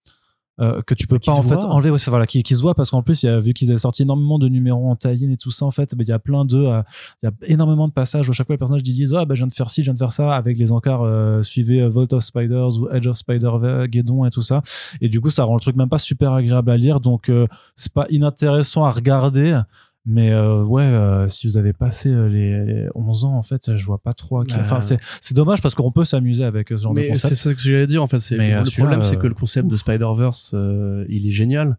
euh, 0.61 0.83
que 0.83 0.95
tu 0.95 1.09
peux 1.09 1.19
Qui 1.19 1.31
pas 1.31 1.37
en 1.37 1.43
fait 1.43 1.65
enlever 1.65 1.91
ouais, 1.91 1.99
voilà 2.07 2.29
qui, 2.29 2.45
qui 2.45 2.55
se 2.55 2.63
voit 2.63 2.77
parce 2.77 2.93
qu'en 2.93 3.03
plus 3.03 3.25
il 3.25 3.27
y 3.27 3.29
a 3.29 3.41
vu 3.41 3.55
qu'ils 3.55 3.71
avaient 3.73 3.81
sorti 3.81 4.03
énormément 4.03 4.39
de 4.39 4.49
numéros 4.49 4.89
en 4.89 4.95
tie-in 4.95 5.29
et 5.33 5.37
tout 5.37 5.51
ça 5.51 5.67
en 5.67 5.73
fait 5.73 5.97
ben, 5.97 6.05
il 6.07 6.09
y 6.09 6.13
a 6.13 6.21
plein 6.21 6.45
de 6.45 6.59
euh, 6.59 6.81
il 7.25 7.27
y 7.27 7.29
a 7.29 7.33
énormément 7.53 7.89
de 7.89 7.93
passages 7.93 8.29
où 8.29 8.31
à 8.31 8.35
chaque 8.35 8.47
fois 8.47 8.55
les 8.55 8.59
personnages 8.59 8.85
disent 8.85 9.13
ah 9.15 9.25
ben 9.25 9.35
je 9.35 9.41
viens 9.41 9.49
de 9.49 9.53
faire 9.53 9.69
ci 9.69 9.83
je 9.83 9.87
viens 9.87 9.95
de 9.95 9.99
faire 9.99 10.13
ça 10.13 10.33
avec 10.37 10.57
les 10.57 10.71
encarts 10.71 11.03
euh, 11.03 11.43
suivez 11.43 11.89
Vault 11.89 12.15
of 12.15 12.23
Spiders 12.23 12.79
ou 12.79 12.89
Edge 12.91 13.09
of 13.09 13.17
Spider 13.17 13.51
Geddon 13.91 14.27
et 14.27 14.31
tout 14.31 14.43
ça 14.43 14.63
et 15.01 15.09
du 15.09 15.21
coup 15.21 15.31
ça 15.31 15.43
rend 15.43 15.55
le 15.57 15.61
truc 15.61 15.75
même 15.75 15.89
pas 15.89 15.99
super 15.99 16.33
agréable 16.35 16.71
à 16.71 16.77
lire 16.77 17.01
donc 17.01 17.33
c'est 17.75 17.93
pas 17.93 18.07
inintéressant 18.11 18.85
à 18.85 18.93
regarder 18.93 19.61
mais 20.07 20.31
euh, 20.33 20.63
ouais 20.65 20.83
euh, 20.83 21.29
si 21.29 21.47
vous 21.47 21.57
avez 21.57 21.73
passé 21.73 22.11
euh, 22.11 22.29
les, 22.29 22.65
les 22.65 22.89
11 22.95 23.25
ans 23.25 23.35
en 23.37 23.43
fait 23.43 23.75
je 23.77 23.87
vois 23.87 23.99
pas 23.99 24.13
trop 24.13 24.41
à 24.41 24.45
qui- 24.45 24.55
Bah. 24.55 24.61
enfin 24.63 24.81
c'est 24.83 24.99
c'est 25.21 25.35
dommage 25.35 25.63
parce 25.63 25.75
qu'on 25.75 25.91
peut 25.93 26.05
s'amuser 26.05 26.45
avec 26.45 26.69
ce 26.69 26.77
genre 26.77 26.93
de 26.93 27.01
Mais 27.01 27.05
c'est 27.15 27.29
concept 27.29 27.35
ça 27.37 27.55
que 27.55 27.61
j'allais 27.61 27.87
dire 27.87 28.03
en 28.03 28.07
fait. 28.07 28.19
c'est- 28.21 28.37
Mais, 28.37 28.51
le 28.53 28.59
euh, 28.61 28.65
problème, 28.77 29.03
c'est 29.03 29.17
euh, 29.17 29.21
que 29.21 29.27
le 29.27 29.35
concept 29.35 29.69
de 29.69 29.77
Spider-Verse, 29.77 30.53
euh, 30.55 31.07
il 31.09 31.27
est 31.27 31.31
génial. 31.31 31.79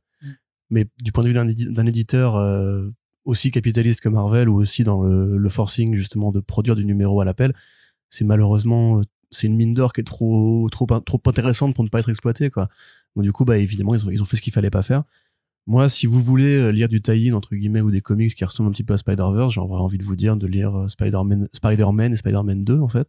Mais 0.72 0.86
du 1.04 1.12
point 1.12 1.24
de 1.24 1.28
vue 1.30 1.36
d'un 1.36 1.48
édi- 1.48 1.72
d'un 1.72 1.86
éditeur 1.86 2.36
euh, 2.38 2.90
aussi 3.26 3.52
capitaliste 3.52 4.02
que 4.02 4.10
Marvel 4.10 4.50
ou 4.50 4.56
aussi 4.56 4.84
dans 4.84 5.04
le, 5.04 5.38
le 5.38 5.50
forcing 5.50 5.94
justement 5.96 6.32
de 6.32 6.40
produire 6.40 6.76
du 6.76 6.86
numéro 6.86 7.22
à 7.22 7.26
l'appel, 7.26 7.54
c'est 8.10 8.26
malheureusement 8.26 9.02
c'est 9.30 9.48
une 9.48 9.56
mine 9.56 9.74
d'or 9.76 9.94
qui 9.94 10.02
est 10.02 10.04
trop 10.06 10.68
trop 10.72 10.86
trop 11.02 11.22
intéressante 11.28 11.76
pour 11.76 11.84
ne 11.84 11.90
pas 11.90 12.00
être 12.00 12.10
exploitée 12.10 12.50
quoi. 12.50 12.70
Donc 13.16 13.24
du 13.24 13.32
coup 13.32 13.46
bah 13.46 13.58
évidemment 13.60 13.94
ils 13.94 14.06
ont 14.08 14.10
ils 14.12 14.22
ont 14.22 14.26
fait 14.26 14.38
ce 14.38 14.42
qu'il 14.42 14.54
fallait 14.54 14.70
pas 14.72 14.82
faire. 14.82 15.04
Moi, 15.68 15.90
si 15.90 16.06
vous 16.06 16.20
voulez 16.22 16.58
euh, 16.58 16.70
lire 16.72 16.88
du 16.90 17.02
tie-in 17.02 17.34
entre 17.34 17.56
guillemets 17.56 17.82
ou 17.82 17.90
des 17.90 18.02
comics 18.02 18.34
qui 18.36 18.46
ressemblent 18.46 18.70
un 18.70 18.72
petit 18.72 18.84
peu 18.84 18.94
à 18.94 18.98
Spider-Verse, 18.98 19.54
j'aurais 19.54 19.80
envie 19.82 19.98
de 19.98 20.04
vous 20.04 20.16
dire 20.16 20.36
de 20.38 20.46
lire 20.46 20.78
euh, 20.78 20.88
Spider-Man, 20.88 21.48
Spider-Man 21.52 22.14
et 22.14 22.16
Spider-Man 22.16 22.64
2 22.64 22.80
en 22.80 22.88
fait. 22.88 23.08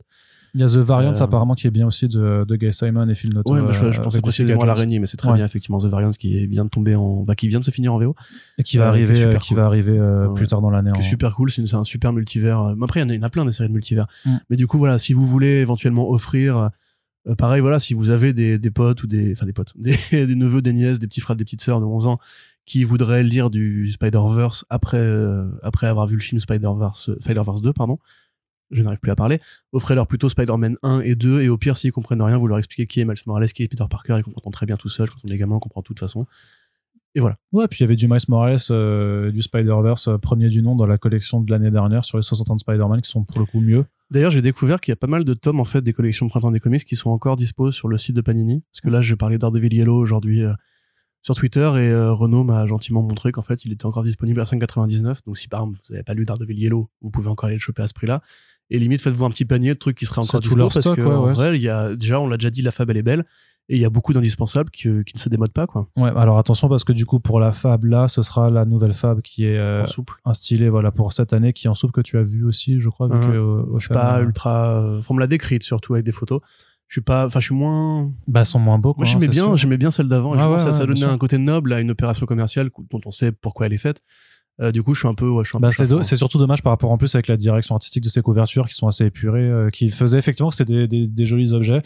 il 0.54 0.60
y 0.62 0.64
a 0.64 0.66
The 0.66 0.76
Variants 0.76 1.12
Euh, 1.20 1.22
apparemment 1.24 1.54
qui 1.54 1.66
est 1.66 1.70
bien 1.70 1.86
aussi 1.86 2.08
de, 2.08 2.46
de 2.48 2.56
Guy 2.56 2.72
Simon 2.72 3.06
et 3.10 3.14
Phil 3.14 3.34
Noto 3.34 3.52
Ouais, 3.52 3.60
mais 3.60 3.74
je, 3.74 3.90
je 3.90 4.00
pensais 4.00 4.22
précisément 4.22 4.60
à 4.62 4.66
l'araignée, 4.66 4.98
mais 5.00 5.06
c'est 5.06 5.18
très 5.18 5.28
Ouais. 5.28 5.34
bien 5.34 5.44
effectivement 5.44 5.78
The 5.80 5.84
Variants 5.86 6.12
qui 6.12 6.46
vient 6.46 6.64
de 6.64 6.70
tomber 6.70 6.94
en, 6.94 7.24
bah, 7.24 7.34
qui 7.34 7.48
vient 7.48 7.60
de 7.60 7.64
se 7.64 7.70
finir 7.70 7.92
en 7.92 7.98
VO, 7.98 8.14
et 8.56 8.62
qui 8.62 8.78
va 8.78 8.88
arriver 8.88 9.22
euh, 9.22 9.36
qui 9.36 9.48
cool. 9.48 9.58
va 9.58 9.66
arriver 9.66 9.98
euh, 9.98 10.28
Ouais. 10.28 10.34
plus 10.34 10.46
tard 10.46 10.62
dans 10.62 10.70
l'année 10.70 10.92
qui 10.92 11.00
est 11.00 11.04
en- 11.04 11.06
super 11.06 11.34
cool. 11.34 11.50
C'est 11.50 11.66
c'est 11.66 11.76
un 11.76 11.84
super 11.84 12.14
multivers. 12.14 12.72
Après, 12.82 13.00
il 13.00 13.02
y 13.02 13.06
en 13.06 13.10
a- 13.10 13.14
il 13.14 13.18
y, 13.18 13.20
en 13.22 13.26
a 13.26 13.30
plein 13.30 13.44
des 13.44 13.52
séries 13.52 13.68
de 13.68 13.74
multivers. 13.74 14.06
Mm. 14.24 14.36
Mais 14.48 14.56
du 14.56 14.66
coup, 14.66 14.78
voilà, 14.78 14.96
si 14.96 15.12
vous 15.12 15.26
voulez 15.26 15.60
éventuellement 15.60 16.08
offrir, 16.10 16.70
euh, 17.28 17.34
pareil, 17.34 17.60
voilà, 17.60 17.80
si 17.80 17.94
vous 17.94 18.10
avez 18.10 18.32
des, 18.32 18.58
potes 18.70 19.02
ou 19.02 19.06
des, 19.06 19.32
enfin 19.32 19.46
des 19.46 19.52
potes, 19.52 19.72
des, 19.76 20.36
neveux, 20.36 20.62
des 20.62 20.72
nièces, 20.72 20.98
des 20.98 21.06
petits 21.06 21.20
frères, 21.20 21.36
des 21.36 21.44
petites 21.44 21.62
sœurs 21.62 21.80
de 21.80 21.86
11 21.86 22.06
ans 22.06 22.18
qui 22.64 22.84
voudraient 22.84 23.22
lire 23.22 23.50
du 23.50 23.90
Spider-Verse 23.92 24.64
après, 24.70 24.98
euh, 24.98 25.48
après 25.62 25.86
avoir 25.86 26.06
vu 26.06 26.16
le 26.16 26.22
film 26.22 26.40
Spider-Verse, 26.40 27.10
euh, 27.10 27.18
Spider-Verse 27.20 27.62
2, 27.62 27.72
pardon. 27.72 27.98
Je 28.72 28.82
n'arrive 28.82 28.98
plus 28.98 29.12
à 29.12 29.16
parler. 29.16 29.40
Offrez-leur 29.72 30.08
plutôt 30.08 30.28
Spider-Man 30.28 30.76
1 30.82 31.00
et 31.00 31.14
2, 31.14 31.42
et 31.42 31.48
au 31.48 31.56
pire, 31.56 31.76
s'ils 31.76 31.92
comprennent 31.92 32.22
rien, 32.22 32.36
vous 32.36 32.48
leur 32.48 32.58
expliquez 32.58 32.88
qui 32.88 33.00
est 33.00 33.04
Miles 33.04 33.16
Morales, 33.26 33.52
qui 33.52 33.62
est 33.62 33.68
Peter 33.68 33.84
Parker, 33.88 34.18
ils 34.18 34.24
comprennent 34.24 34.52
très 34.52 34.66
bien 34.66 34.76
tout 34.76 34.88
seul. 34.88 35.08
Quand 35.08 35.18
on 35.24 35.28
est 35.28 35.36
gamin, 35.36 35.54
on 35.54 35.60
comprend 35.60 35.82
de 35.82 35.86
toute 35.86 36.00
façon. 36.00 36.26
ouais 37.52 37.68
puis 37.68 37.78
il 37.78 37.82
y 37.82 37.84
avait 37.84 37.94
du 37.94 38.08
Miles 38.08 38.18
Morales 38.28 39.32
du 39.32 39.42
Spider-Verse 39.42 40.10
premier 40.20 40.48
du 40.48 40.62
nom 40.62 40.74
dans 40.74 40.86
la 40.86 40.98
collection 40.98 41.40
de 41.40 41.50
l'année 41.50 41.70
dernière 41.70 42.04
sur 42.04 42.18
les 42.18 42.22
60 42.22 42.50
ans 42.50 42.56
de 42.56 42.60
Spider-Man 42.60 43.00
qui 43.00 43.10
sont 43.10 43.22
pour 43.22 43.38
le 43.38 43.46
coup 43.46 43.60
mieux 43.60 43.84
D'ailleurs, 44.10 44.30
j'ai 44.30 44.42
découvert 44.42 44.80
qu'il 44.80 44.92
y 44.92 44.94
a 44.94 44.96
pas 44.96 45.08
mal 45.08 45.24
de 45.24 45.34
tomes 45.34 45.58
en 45.58 45.64
fait 45.64 45.82
des 45.82 45.92
collections 45.92 46.26
de 46.26 46.30
printemps 46.30 46.52
des 46.52 46.60
comics 46.60 46.84
qui 46.84 46.96
sont 46.96 47.10
encore 47.10 47.36
dispo 47.36 47.70
sur 47.72 47.88
le 47.88 47.98
site 47.98 48.14
de 48.14 48.20
Panini. 48.20 48.62
Parce 48.70 48.80
que 48.80 48.88
là, 48.88 49.00
je 49.00 49.14
parlais 49.14 49.38
d'Ardeville 49.38 49.74
Yellow 49.74 49.96
aujourd'hui 49.96 50.44
euh, 50.44 50.52
sur 51.22 51.34
Twitter 51.34 51.68
et 51.76 51.90
euh, 51.90 52.12
Renaud 52.12 52.44
m'a 52.44 52.66
gentiment 52.66 53.02
montré 53.02 53.32
qu'en 53.32 53.42
fait, 53.42 53.64
il 53.64 53.72
était 53.72 53.86
encore 53.86 54.04
disponible 54.04 54.40
à 54.40 54.44
5,99. 54.44 55.18
Donc 55.26 55.36
si 55.36 55.48
par 55.48 55.60
exemple 55.60 55.80
vous 55.84 55.92
n'avez 55.92 56.04
pas 56.04 56.14
lu 56.14 56.24
d'Ardeville 56.24 56.58
Yellow, 56.58 56.88
vous 57.00 57.10
pouvez 57.10 57.28
encore 57.28 57.48
aller 57.48 57.56
le 57.56 57.60
choper 57.60 57.82
à 57.82 57.88
ce 57.88 57.94
prix-là. 57.94 58.22
Et 58.70 58.78
limite, 58.78 59.00
faites-vous 59.00 59.24
un 59.24 59.30
petit 59.30 59.44
panier 59.44 59.74
de 59.74 59.78
trucs 59.78 59.96
qui 59.96 60.06
seraient 60.06 60.20
encore 60.20 60.40
dispo 60.40 60.56
parce 60.56 60.80
stock, 60.80 60.96
que 60.96 61.02
ouais, 61.02 61.14
en 61.14 61.26
ouais. 61.26 61.32
vrai, 61.32 61.56
il 61.56 61.62
y 61.62 61.68
a 61.68 61.94
déjà, 61.96 62.20
on 62.20 62.28
l'a 62.28 62.36
déjà 62.36 62.50
dit, 62.50 62.62
la 62.62 62.70
fable 62.70 62.92
elle 62.92 62.98
est 62.98 63.02
belle 63.02 63.24
et 63.68 63.76
il 63.76 63.80
y 63.82 63.84
a 63.84 63.90
beaucoup 63.90 64.12
d'indispensables 64.12 64.70
qui, 64.70 64.88
euh, 64.88 65.02
qui 65.02 65.14
ne 65.16 65.20
se 65.20 65.28
démodent 65.28 65.52
pas 65.52 65.66
quoi. 65.66 65.88
ouais 65.96 66.10
alors 66.16 66.38
attention 66.38 66.68
parce 66.68 66.84
que 66.84 66.92
du 66.92 67.04
coup 67.04 67.18
pour 67.20 67.40
la 67.40 67.50
fab 67.52 67.84
là 67.84 68.06
ce 68.08 68.22
sera 68.22 68.48
la 68.50 68.64
nouvelle 68.64 68.92
fab 68.92 69.20
qui 69.22 69.44
est 69.44 69.58
euh, 69.58 69.82
en 69.82 69.86
souple. 69.86 70.14
instillée 70.24 70.68
voilà 70.68 70.90
pour 70.92 71.12
cette 71.12 71.32
année 71.32 71.52
qui 71.52 71.66
est 71.66 71.70
en 71.70 71.74
soupe 71.74 71.92
que 71.92 72.00
tu 72.00 72.16
as 72.18 72.22
vu 72.22 72.44
aussi 72.44 72.78
je 72.78 72.88
crois 72.88 73.08
Mhm. 73.08 73.20
que, 73.20 73.36
euh, 73.36 73.62
au 73.72 73.78
Je 73.78 73.86
suis 73.86 73.94
pas 73.94 74.14
Fab, 74.18 74.24
ultra. 74.24 74.80
euh, 74.82 74.98
Enfin, 75.00 75.08
on 75.10 75.14
me 75.16 75.20
l'a 75.20 75.26
décrite 75.26 75.62
surtout 75.64 75.94
avec 75.94 76.04
des 76.06 76.12
photos. 76.12 76.40
je 76.88 76.94
suis 76.94 77.00
pas, 77.00 77.26
enfin, 77.26 77.40
je 77.40 77.46
suis 77.46 77.54
moins. 77.56 78.12
Bah, 78.28 78.40
elles 78.40 78.46
sont 78.46 78.60
moins 78.60 78.78
beaux. 78.78 78.94
Quoi, 78.94 79.04
Moi, 79.04 79.08
hein, 79.12 79.18
j'aimais 79.18 79.32
bien, 79.32 79.56
j'aimais 79.56 79.76
bien 79.76 79.90
celle 79.90 80.06
d'avant. 80.06 80.36
et 80.36 80.40
Ouais, 80.52 80.58
ça, 80.60 80.72
ça 80.72 80.86
donnait 80.86 81.02
un 81.02 81.18
côté 81.18 81.36
noble 81.36 81.72
à 81.72 81.80
une 81.80 81.90
opération 81.90 82.26
commerciale 82.26 82.70
dont 82.90 83.00
on 83.04 83.10
sait 83.10 83.32
pourquoi 83.32 83.66
elle 83.66 83.72
est 83.72 83.78
faite. 83.78 84.02
Euh, 84.60 84.72
du 84.72 84.82
coup, 84.82 84.94
je 84.94 85.00
suis 85.00 85.08
un 85.08 85.14
peu, 85.14 85.28
ouais, 85.28 85.44
je 85.44 85.50
suis 85.50 85.56
un 85.56 85.60
Bah, 85.60 85.68
peu 85.76 86.02
c'est, 86.02 86.16
surtout 86.16 86.38
dommage 86.38 86.62
par 86.62 86.72
rapport 86.72 86.90
en 86.90 86.96
plus 86.96 87.14
avec 87.14 87.26
la 87.28 87.36
direction 87.36 87.74
artistique 87.74 88.02
de 88.02 88.08
ces 88.08 88.22
couvertures 88.22 88.66
qui 88.68 88.74
sont 88.74 88.88
assez 88.88 89.04
épurées, 89.04 89.48
euh, 89.48 89.68
qui 89.68 89.90
faisaient 89.90 90.16
effectivement 90.18 90.48
que 90.48 90.56
c'était 90.56 90.86
des, 90.86 90.88
des, 90.88 91.06
des 91.08 91.26
jolis 91.26 91.52
objets. 91.52 91.82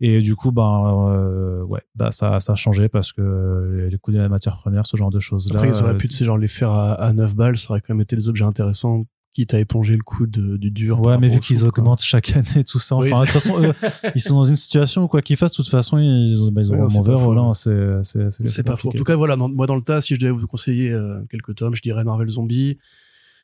Et 0.00 0.20
du 0.20 0.36
coup, 0.36 0.52
ben, 0.52 1.08
euh, 1.08 1.62
ouais, 1.62 1.80
bah, 1.94 2.12
ça, 2.12 2.38
ça 2.40 2.52
a 2.52 2.56
changé 2.56 2.88
parce 2.90 3.12
que 3.12 3.88
les 3.90 3.96
coûts 3.98 4.12
de 4.12 4.18
la 4.18 4.28
matière 4.28 4.56
première, 4.56 4.86
ce 4.86 4.96
genre 4.98 5.10
de 5.10 5.20
choses-là. 5.20 5.60
Après, 5.60 5.68
ils 5.70 5.82
auraient 5.82 5.94
euh, 5.94 5.96
pu, 5.96 6.08
tu 6.08 6.16
sais, 6.16 6.24
genre, 6.26 6.36
les 6.38 6.48
faire 6.48 6.70
à, 6.72 6.92
à 6.92 7.12
9 7.12 7.36
balles, 7.36 7.56
ça 7.56 7.70
aurait 7.70 7.80
quand 7.80 7.94
même 7.94 8.02
été 8.02 8.16
des 8.16 8.28
objets 8.28 8.44
intéressants, 8.44 9.04
quitte 9.32 9.54
à 9.54 9.58
éponger 9.60 9.96
le 9.96 10.02
coût 10.02 10.26
de- 10.26 10.56
du 10.56 10.70
dur. 10.70 11.00
Ouais, 11.00 11.16
mais 11.18 11.28
vu 11.28 11.38
qu'ils 11.40 11.60
quoi. 11.60 11.68
augmentent 11.68 12.02
chaque 12.02 12.36
année 12.36 12.64
tout 12.64 12.78
ça, 12.80 12.96
Oui, 12.96 13.12
enfin, 13.12 13.20
de 13.22 13.26
toute 13.30 13.40
façon, 13.40 13.62
eux, 13.62 13.72
ils 14.16 14.20
sont 14.20 14.34
dans 14.34 14.44
une 14.44 14.56
situation 14.56 15.04
où 15.04 15.08
quoi 15.08 15.22
qu'ils 15.22 15.36
fassent, 15.36 15.52
de 15.52 15.56
toute 15.56 15.68
façon, 15.68 15.98
ils, 15.98 16.36
bah, 16.52 16.62
ils 16.62 16.70
Ouais, 16.72 16.78
auront 16.78 16.88
c'est 16.88 16.98
mon 16.98 17.04
pas 17.04 17.10
verre 17.12 17.20
faux, 17.20 17.30
au 17.30 17.34
lin, 17.34 17.48
ouais. 17.48 17.54
c'est, 17.54 18.02
c'est, 18.02 18.30
c'est, 18.30 18.48
C'est 18.48 18.62
pas 18.64 18.76
faux. 18.76 18.88
En 18.88 18.92
tout 18.92 19.04
cas, 19.04 19.14
voilà, 19.16 19.36
dans- 19.36 19.48
moi 19.48 19.66
dans 19.66 19.76
le 19.76 19.82
tas, 19.82 20.00
si 20.00 20.14
je 20.14 20.20
devais 20.20 20.32
vous 20.32 20.46
conseiller 20.46 20.90
euh, 20.90 21.20
quelques 21.30 21.54
tomes, 21.54 21.74
je 21.74 21.82
dirais 21.82 22.02
Marvel 22.04 22.28
Zombie. 22.28 22.78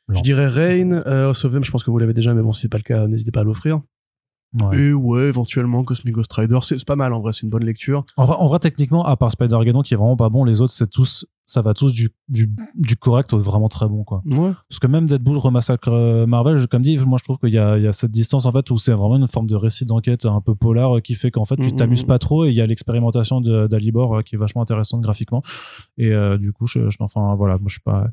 Je 0.09 0.21
dirais 0.21 0.47
Rain, 0.47 0.91
euh, 1.05 1.27
House 1.27 1.43
of 1.43 1.53
M, 1.53 1.63
je 1.65 1.71
pense 1.71 1.83
que 1.83 1.91
vous 1.91 1.97
l'avez 1.97 2.13
déjà, 2.13 2.33
mais 2.33 2.41
bon, 2.41 2.53
si 2.53 2.61
c'est 2.61 2.69
pas 2.69 2.77
le 2.77 2.83
cas, 2.83 3.07
n'hésitez 3.07 3.31
pas 3.31 3.41
à 3.41 3.43
l'offrir. 3.43 3.81
Ouais. 4.61 4.79
Et 4.79 4.93
ouais, 4.93 5.23
éventuellement 5.27 5.83
Cosmic 5.83 6.15
Ghost 6.15 6.31
Rider, 6.33 6.57
c'est 6.61 6.83
pas 6.85 6.95
mal 6.95 7.13
en 7.13 7.19
vrai, 7.19 7.33
c'est 7.33 7.41
une 7.43 7.49
bonne 7.49 7.65
lecture. 7.65 8.05
En 8.15 8.25
vrai, 8.25 8.35
en 8.39 8.47
vrai, 8.47 8.59
techniquement, 8.59 9.05
à 9.05 9.15
part 9.17 9.31
Spider-Geddon 9.31 9.81
qui 9.81 9.93
est 9.93 9.97
vraiment 9.97 10.15
pas 10.15 10.29
bon, 10.29 10.45
les 10.45 10.61
autres, 10.61 10.71
c'est 10.73 10.89
tous, 10.89 11.25
ça 11.45 11.61
va 11.61 11.73
tous 11.73 11.91
du, 11.91 12.09
du, 12.29 12.49
du 12.75 12.95
correct 12.95 13.33
au 13.33 13.37
vraiment 13.39 13.67
très 13.67 13.87
bon, 13.89 14.03
quoi. 14.05 14.21
Ouais. 14.25 14.51
Parce 14.69 14.79
que 14.79 14.87
même 14.87 15.05
Deadpool 15.05 15.37
remassacre 15.37 15.89
euh, 15.89 16.25
Marvel, 16.25 16.65
comme 16.67 16.81
dit, 16.81 16.97
moi 16.97 17.17
je 17.19 17.25
trouve 17.25 17.37
qu'il 17.39 17.49
y 17.49 17.53
y 17.53 17.57
a 17.59 17.91
cette 17.93 18.11
distance 18.11 18.45
en 18.45 18.51
fait 18.53 18.71
où 18.71 18.77
c'est 18.77 18.93
vraiment 18.93 19.17
une 19.17 19.27
forme 19.27 19.47
de 19.47 19.55
récit 19.55 19.85
d'enquête 19.85 20.25
un 20.25 20.39
peu 20.41 20.55
polar 20.55 20.95
euh, 20.97 20.99
qui 21.01 21.13
fait 21.15 21.29
qu'en 21.29 21.45
fait 21.45 21.57
tu 21.57 21.63
Mhm, 21.69 21.75
t'amuses 21.75 22.03
mhm. 22.03 22.07
pas 22.07 22.19
trop 22.19 22.45
et 22.45 22.49
il 22.49 22.53
y 22.55 22.61
a 22.61 22.65
l'expérimentation 22.65 23.41
d'Alibor 23.41 24.15
euh, 24.17 24.21
qui 24.21 24.35
est 24.35 24.39
vachement 24.39 24.61
intéressante 24.61 25.01
graphiquement. 25.01 25.43
Et 25.97 26.11
euh, 26.13 26.37
du 26.37 26.53
coup, 26.53 26.67
je, 26.67 26.89
je- 26.89 26.97
enfin 27.01 27.35
voilà, 27.35 27.55
moi 27.57 27.65
je 27.67 27.73
suis 27.73 27.81
pas, 27.81 28.07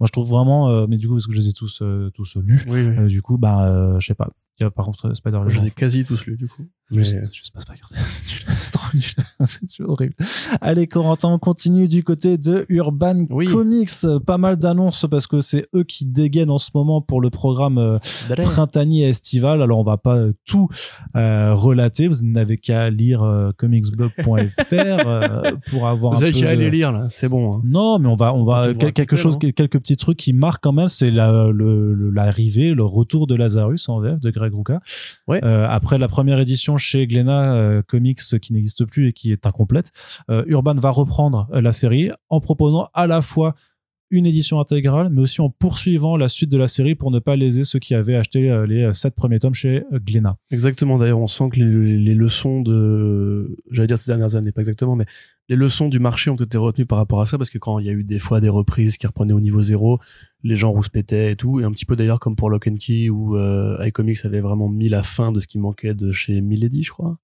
moi 0.00 0.06
je 0.06 0.12
trouve 0.12 0.28
vraiment, 0.28 0.70
euh, 0.70 0.86
mais 0.88 0.96
du 0.96 1.06
coup 1.06 1.14
parce 1.14 1.26
que 1.26 1.32
je 1.34 1.38
les 1.38 1.48
ai 1.48 1.52
tous 1.52 1.80
euh, 1.82 2.10
tous 2.14 2.36
lus, 2.36 2.64
Oui, 2.66 2.80
oui. 2.80 2.96
euh, 2.98 3.06
du 3.08 3.20
coup 3.20 3.36
bah 3.36 3.98
je 4.00 4.06
sais 4.06 4.14
pas. 4.14 4.30
Par 4.74 4.86
contre 4.86 5.14
Spider 5.14 5.40
je 5.48 5.60
les 5.60 5.66
ai 5.66 5.70
quasi 5.70 6.04
tous 6.04 6.26
lus 6.26 6.36
du 6.36 6.48
coup. 6.48 6.66
Mais 6.92 7.04
sais 7.04 7.20
pas 7.52 7.60
c'est 8.06 8.70
trop 8.72 8.86
nul, 8.94 9.02
c'est 9.44 9.80
horrible. 9.82 10.14
Allez 10.60 10.86
Corentin, 10.86 11.30
on 11.30 11.38
continue 11.38 11.88
du 11.88 12.04
côté 12.04 12.38
de 12.38 12.64
Urban 12.68 13.26
Oui. 13.30 13.46
Comics. 13.46 13.90
Pas 14.24 14.38
mal 14.38 14.56
d'annonces 14.56 15.04
parce 15.10 15.26
que 15.26 15.40
c'est 15.40 15.66
eux 15.74 15.82
qui 15.82 16.06
dégainent 16.06 16.50
en 16.50 16.58
ce 16.58 16.70
moment 16.74 17.00
pour 17.00 17.20
le 17.20 17.30
programme 17.30 17.78
euh, 17.78 17.98
printanier 18.44 19.06
et 19.06 19.08
estival. 19.08 19.62
Alors 19.62 19.80
on 19.80 19.82
va 19.82 19.96
pas 19.96 20.14
euh, 20.16 20.32
tout 20.46 20.68
euh, 21.16 21.54
relater, 21.54 22.06
vous 22.06 22.22
n'avez 22.22 22.56
qu'à 22.56 22.88
lire 22.90 23.22
euh, 23.24 23.50
comicsblog.fr 23.56 24.72
euh, 24.72 25.52
pour 25.70 25.86
avoir 25.88 26.12
vous 26.12 26.18
un 26.20 26.22
avez 26.22 26.32
peu 26.32 26.38
qu'à 26.40 26.46
de- 26.46 26.50
aller 26.52 26.70
lire 26.70 26.92
là, 26.92 27.06
c'est 27.10 27.28
bon. 27.28 27.56
hein. 27.56 27.62
non, 27.64 27.98
mais 27.98 28.08
on 28.08 28.16
va, 28.16 28.32
on 28.32 28.44
va 28.44 28.74
quel- 28.74 28.92
quelque 28.92 29.16
chose, 29.16 29.34
non 29.42 29.50
quelques 29.52 29.78
petits 29.80 29.96
trucs 29.96 30.18
qui 30.18 30.32
marquent 30.32 30.62
quand 30.62 30.72
même, 30.72 30.88
c'est 30.88 31.10
la, 31.10 31.48
le- 31.52 32.10
l'arrivée, 32.10 32.74
le 32.74 32.84
retour 32.84 33.26
de 33.26 33.34
Lazarus 33.34 33.88
en 33.88 34.00
VF 34.00 34.20
de 34.20 34.30
Greg 34.30 34.52
Rucka. 34.54 34.80
Ouais. 35.26 35.42
Après 35.42 35.98
la 35.98 36.08
première 36.08 36.38
édition 36.38 36.75
chez 36.78 37.06
Glénat 37.06 37.54
euh, 37.54 37.82
Comics 37.82 38.22
qui 38.40 38.52
n'existe 38.52 38.84
plus 38.84 39.08
et 39.08 39.12
qui 39.12 39.32
est 39.32 39.46
incomplète, 39.46 39.92
euh, 40.30 40.44
Urban 40.46 40.74
va 40.74 40.90
reprendre 40.90 41.48
la 41.52 41.72
série 41.72 42.10
en 42.28 42.40
proposant 42.40 42.88
à 42.94 43.06
la 43.06 43.22
fois 43.22 43.54
une 44.10 44.24
édition 44.24 44.60
intégrale, 44.60 45.08
mais 45.10 45.20
aussi 45.22 45.40
en 45.40 45.50
poursuivant 45.50 46.16
la 46.16 46.28
suite 46.28 46.50
de 46.50 46.56
la 46.58 46.68
série 46.68 46.94
pour 46.94 47.10
ne 47.10 47.18
pas 47.18 47.34
léser 47.34 47.64
ceux 47.64 47.80
qui 47.80 47.92
avaient 47.94 48.14
acheté 48.14 48.50
euh, 48.50 48.64
les 48.64 48.82
euh, 48.84 48.92
sept 48.92 49.14
premiers 49.16 49.40
tomes 49.40 49.54
chez 49.54 49.82
euh, 49.92 49.98
Glénat. 49.98 50.36
Exactement. 50.52 50.96
D'ailleurs, 50.96 51.18
on 51.18 51.26
sent 51.26 51.48
que 51.52 51.58
les, 51.58 51.98
les 51.98 52.14
leçons 52.14 52.62
de, 52.62 53.56
j'allais 53.70 53.88
dire 53.88 53.98
ces 53.98 54.10
dernières 54.10 54.36
années, 54.36 54.52
pas 54.52 54.60
exactement, 54.60 54.94
mais 54.94 55.06
les 55.48 55.56
leçons 55.56 55.88
du 55.88 55.98
marché 55.98 56.30
ont 56.30 56.36
été 56.36 56.56
retenues 56.56 56.86
par 56.86 56.98
rapport 56.98 57.20
à 57.20 57.26
ça, 57.26 57.36
parce 57.36 57.50
que 57.50 57.58
quand 57.58 57.80
il 57.80 57.86
y 57.86 57.88
a 57.88 57.92
eu 57.92 58.04
des 58.04 58.20
fois 58.20 58.40
des 58.40 58.48
reprises 58.48 58.96
qui 58.96 59.06
reprenaient 59.08 59.32
au 59.32 59.40
niveau 59.40 59.62
zéro, 59.62 59.98
les 60.44 60.54
gens 60.56 60.70
rouspétaient 60.70 61.32
et 61.32 61.36
tout, 61.36 61.58
et 61.60 61.64
un 61.64 61.72
petit 61.72 61.84
peu 61.84 61.96
d'ailleurs 61.96 62.20
comme 62.20 62.36
pour 62.36 62.48
Lock 62.48 62.68
and 62.68 62.76
Key 62.78 63.10
où 63.10 63.36
euh, 63.36 63.76
iComics 63.84 64.24
avait 64.24 64.40
vraiment 64.40 64.68
mis 64.68 64.88
la 64.88 65.02
fin 65.02 65.32
de 65.32 65.40
ce 65.40 65.48
qui 65.48 65.58
manquait 65.58 65.94
de 65.94 66.12
chez 66.12 66.40
Milady, 66.40 66.84
je 66.84 66.90
crois. 66.90 67.18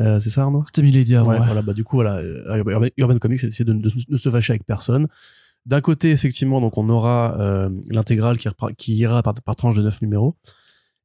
Euh, 0.00 0.20
c'est 0.20 0.30
ça, 0.30 0.42
Arnaud? 0.44 0.62
C'était 0.64 0.82
Milady 0.82 1.16
avant. 1.16 1.30
Ouais, 1.30 1.36
voilà, 1.36 1.60
bah 1.60 1.74
du 1.74 1.84
coup, 1.84 1.96
voilà, 1.96 2.22
Urban, 2.56 2.88
Urban 2.96 3.18
Comics 3.18 3.44
a 3.44 3.46
décidé 3.46 3.72
de, 3.72 3.78
de- 3.78 3.92
de 4.08 4.16
se 4.16 4.30
fâcher 4.30 4.52
avec 4.54 4.64
personne. 4.64 5.06
D'un 5.64 5.80
côté, 5.80 6.10
effectivement, 6.10 6.60
donc 6.60 6.76
on 6.76 6.88
aura 6.88 7.36
euh, 7.40 7.70
l'intégrale 7.88 8.36
qui, 8.76 8.94
ira 8.94 9.22
par, 9.22 9.34
par 9.34 9.56
tranche 9.56 9.74
de 9.74 9.82
9 9.82 10.02
numéros. 10.02 10.36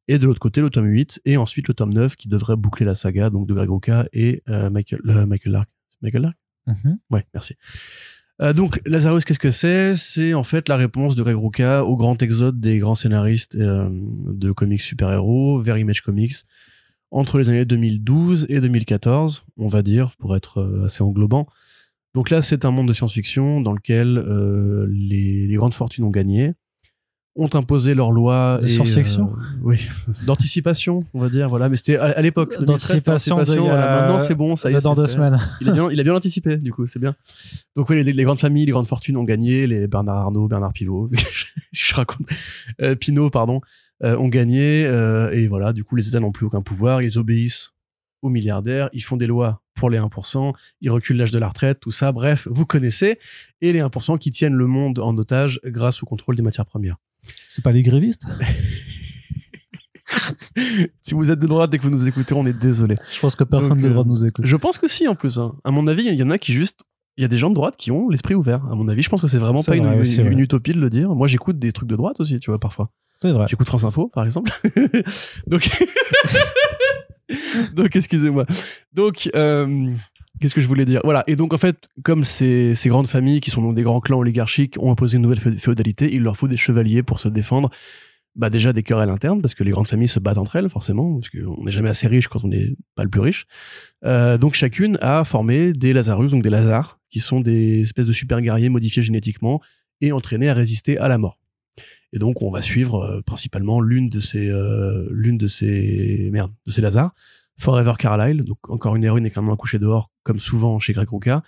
Et 0.08 0.20
de 0.20 0.26
l'autre 0.26 0.40
côté, 0.40 0.62
le 0.62 0.70
tome 0.70 0.88
8. 0.88 1.22
Et 1.26 1.38
ensuite, 1.38 1.68
le 1.68 1.74
tome 1.74 1.94
9 1.94 2.16
qui 2.16 2.28
devrait 2.28 2.56
boucler 2.56 2.86
la 2.86 2.96
saga 2.96 3.30
donc 3.30 3.48
de 3.48 3.54
Greg 3.54 3.70
Rucka 3.70 4.08
et 4.14 4.42
euh, 4.50 4.70
Michael, 4.70 5.02
euh, 5.08 5.26
Michael 5.26 5.54
Lark. 5.54 5.70
Michael 6.02 6.22
Lark? 6.24 6.38
Mhm. 6.68 6.98
Ouais, 7.12 7.26
merci. 7.34 7.56
Euh, 8.42 8.54
donc, 8.54 8.82
Lazarus, 8.86 9.26
qu'est-ce 9.26 9.40
que 9.40 9.52
c'est? 9.52 9.96
C'est 9.96 10.34
en 10.34 10.44
fait 10.44 10.70
la 10.70 10.78
réponse 10.78 11.16
de 11.16 11.24
Greg 11.24 11.36
Rucka 11.36 11.84
au 11.84 11.98
grand 11.98 12.22
exode 12.22 12.60
des 12.60 12.80
grands 12.80 12.96
scénaristes 12.96 13.58
de 13.58 14.52
comics 14.52 14.82
super-héros 14.82 15.60
vers 15.60 15.78
Image 15.78 16.02
Comics 16.02 16.36
entre 17.10 17.38
les 17.38 17.50
années 17.50 17.66
2012 17.66 18.48
et 18.50 18.60
2014, 18.60 19.46
on 19.58 19.68
va 19.68 19.82
dire, 19.82 20.16
pour 20.18 20.36
être 20.36 20.84
assez 20.86 21.04
englobant. 21.04 21.48
Donc 22.14 22.30
là, 22.30 22.42
c'est 22.42 22.66
un 22.66 22.72
monde 22.72 22.88
de 22.88 22.94
science-fiction 22.94 23.62
dans 23.62 23.74
lequel 23.74 24.18
euh, 24.18 24.88
les, 24.90 25.48
les 25.48 25.56
grandes 25.56 25.74
fortunes 25.74 26.04
ont 26.04 26.10
gagné, 26.10 26.54
ont 27.36 27.50
imposé 27.54 27.94
leurs 27.94 28.12
lois. 28.12 28.58
De 28.62 28.68
science-fiction 28.68 29.34
euh, 29.34 29.60
Oui, 29.62 29.88
d'anticipation, 30.26 31.06
on 31.14 31.20
va 31.20 31.30
dire. 31.30 31.50
Voilà, 31.50 31.70
mais 31.70 31.76
c'était 31.76 31.98
à, 31.98 32.06
à 32.06 32.22
l'époque. 32.22 32.56
2013, 32.60 32.66
D'anticipation 32.66 33.36
voilà. 33.36 34.02
Maintenant, 34.02 34.20
c'est 34.20 34.36
bon, 34.36 34.56
ça 34.56 34.72
y 34.72 34.76
est. 34.76 34.84
dans 34.84 34.96
deux 34.96 35.06
fait. 35.06 35.14
semaines. 35.14 35.40
Il 35.62 35.70
a 35.70 35.74
bien, 35.74 35.90
il 35.92 36.00
a 36.00 36.04
bien 36.04 36.16
anticipé, 36.16 36.58
du 36.58 36.74
coup, 36.74 36.88
c'est 36.88 37.00
bien. 37.00 37.16
Donc 37.76 37.90
oui, 37.90 38.04
les, 38.04 38.14
les 38.14 38.24
grandes 38.24 38.40
familles, 38.40 38.66
les 38.66 38.72
grandes 38.72 38.88
fortunes 38.88 39.18
ont 39.18 39.24
gagné, 39.24 39.68
les 39.68 39.88
Bernard 39.88 40.18
Arnault, 40.18 40.48
Bernard 40.48 40.74
Pivot, 40.74 41.10
je, 41.72 41.94
raconte, 41.94 42.28
euh, 42.82 42.96
Pinot, 42.96 43.30
pardon, 43.30 43.62
euh, 44.04 44.18
ont 44.18 44.30
gagné, 44.30 44.82
et 45.34 45.48
voilà, 45.48 45.74
du 45.74 45.84
coup, 45.84 45.96
les 45.96 46.08
États 46.08 46.20
n'ont 46.20 46.32
plus 46.32 46.46
aucun 46.46 46.62
pouvoir, 46.62 47.02
ils 47.02 47.18
obéissent 47.18 47.74
aux 48.22 48.30
milliardaires, 48.30 48.90
ils 48.94 49.04
font 49.04 49.18
des 49.18 49.28
lois 49.28 49.62
pour 49.78 49.90
les 49.90 49.98
1%, 50.00 50.54
ils 50.82 50.90
reculent 50.90 51.18
l'âge 51.18 51.32
de 51.32 51.40
la 51.40 51.48
retraite, 51.48 51.80
tout 51.80 51.92
ça, 51.92 52.12
bref, 52.12 52.48
vous 52.52 52.66
connaissez, 52.66 53.20
et 53.62 53.72
les 53.72 53.80
1% 53.80 54.18
qui 54.18 54.32
tiennent 54.32 54.56
le 54.56 54.68
monde 54.68 55.00
en 55.00 55.16
otage 55.18 55.62
grâce 55.64 56.04
au 56.04 56.06
contrôle 56.06 56.36
des 56.36 56.42
matières 56.42 56.66
premières. 56.66 56.98
C'est 57.48 57.64
pas 57.64 57.72
les 57.72 57.84
grévistes? 57.84 58.28
Si 61.02 61.14
vous 61.14 61.32
êtes 61.32 61.40
de 61.40 61.48
droite 61.48 61.74
et 61.74 61.78
que 61.78 61.84
vous 61.84 61.90
nous 61.90 62.08
écoutez, 62.08 62.34
on 62.34 62.46
est 62.46 62.58
désolé. 62.58 62.96
Je 63.14 63.20
pense 63.20 63.36
que 63.36 63.44
personne 63.44 63.78
ne 63.78 63.82
devra 63.82 64.02
euh, 64.02 64.06
nous 64.06 64.26
écouter. 64.26 64.48
Je 64.48 64.56
pense 64.56 64.78
que 64.78 64.88
si, 64.88 65.08
en 65.08 65.16
plus. 65.16 65.38
hein. 65.38 65.56
À 65.64 65.72
mon 65.72 65.86
avis, 65.88 66.06
il 66.06 66.14
y 66.14 66.24
en 66.24 66.30
a 66.30 66.38
qui 66.38 66.54
juste. 66.54 66.82
Il 67.18 67.22
y 67.22 67.26
a 67.26 67.28
des 67.28 67.38
gens 67.38 67.50
de 67.50 67.56
droite 67.56 67.76
qui 67.78 67.92
ont 67.92 68.10
l'esprit 68.10 68.36
ouvert. 68.36 68.64
À 68.66 68.76
mon 68.76 68.88
avis, 68.88 69.02
je 69.02 69.10
pense 69.10 69.22
que 69.22 69.28
c'est 69.28 69.38
vraiment 69.38 69.64
pas 69.64 69.76
vrai, 69.76 70.06
une, 70.18 70.40
utopie 70.40 70.72
de 70.72 70.80
le 70.80 70.90
dire. 70.90 71.14
Moi, 71.16 71.28
j'écoute 71.28 71.58
des 71.58 71.72
trucs 71.72 71.90
de 71.90 71.96
droite 71.96 72.20
aussi, 72.20 72.40
tu 72.40 72.52
vois, 72.52 72.60
parfois. 72.60 72.92
C'est 73.22 73.32
vrai. 73.32 73.46
J'écoute 73.50 73.68
France 73.68 73.84
Info, 73.84 74.10
par 74.14 74.26
exemple. 74.26 74.52
Donc, 77.74 77.96
excusez-moi. 77.96 78.46
Donc, 78.94 79.30
euh, 79.36 79.90
qu'est-ce 80.40 80.56
que 80.56 80.62
je 80.62 80.68
voulais 80.68 80.86
dire? 80.86 81.02
Voilà. 81.04 81.24
Et 81.28 81.36
donc, 81.36 81.54
en 81.54 81.58
fait, 81.58 81.88
comme 82.04 82.24
ces, 82.24 82.74
grandes 82.86 83.08
familles 83.08 83.40
qui 83.42 83.50
sont 83.52 83.62
donc 83.62 83.76
des 83.76 83.84
grands 83.84 84.00
clans 84.00 84.20
oligarchiques 84.20 84.76
ont 84.80 84.92
imposé 84.92 85.18
une 85.18 85.24
nouvelle 85.24 85.40
fé- 85.40 85.58
féodalité, 85.58 86.14
il 86.14 86.22
leur 86.22 86.38
faut 86.38 86.48
des 86.48 86.58
chevaliers 86.58 87.04
pour 87.04 87.20
se 87.20 87.28
défendre. 87.28 87.70
Bah 88.36 88.52
déjà 88.52 88.72
des 88.72 88.84
querelles 88.84 89.10
internes 89.10 89.42
parce 89.42 89.56
que 89.56 89.64
les 89.64 89.72
grandes 89.72 89.88
familles 89.88 90.08
se 90.08 90.20
battent 90.20 90.38
entre 90.38 90.58
elles 90.58 90.70
forcément 90.70 91.16
parce 91.16 91.28
qu'on 91.32 91.64
n'est 91.64 91.72
jamais 91.72 91.90
assez 91.90 92.06
riche 92.08 92.28
quand 92.28 92.46
on 92.46 92.50
n'est 92.50 92.76
pas 92.94 93.04
le 93.04 93.10
plus 93.10 93.20
riche. 93.20 93.48
Euh, 94.06 94.38
donc 94.38 94.54
chacune 94.54 95.00
a 95.02 95.24
formé 95.24 95.74
des 95.74 95.92
Lazarus 95.92 96.30
donc 96.30 96.44
des 96.44 96.52
Lazars 96.52 97.00
qui 97.10 97.20
sont 97.20 97.42
des 97.42 97.82
espèces 97.82 98.06
de 98.06 98.14
super 98.14 98.40
guerriers 98.42 98.70
modifiés 98.70 99.02
génétiquement 99.02 99.60
et 100.02 100.12
entraînés 100.12 100.50
à 100.50 100.54
résister 100.54 101.00
à 101.00 101.08
la 101.08 101.18
mort. 101.18 101.40
Et 102.14 102.20
donc 102.20 102.42
on 102.42 102.52
va 102.52 102.62
suivre 102.62 103.02
euh, 103.04 103.22
principalement 103.22 103.82
l'une 103.82 104.10
de 104.10 104.20
ces 104.20 104.50
euh, 104.50 105.08
l'une 105.12 105.38
de 105.38 105.48
ces 105.48 106.30
merde 106.32 106.52
de 106.66 106.72
ces 106.72 106.82
Lazars, 106.82 107.14
Forever 107.60 107.94
Carlyle, 108.00 108.44
donc 108.44 108.58
encore 108.70 108.96
une 108.96 109.04
héroïne 109.04 109.26
également 109.26 109.56
coucher 109.56 109.80
dehors 109.80 110.10
comme 110.24 110.40
souvent 110.40 110.80
chez 110.80 110.94
Greg 110.94 111.10
Rucka. 111.10 111.44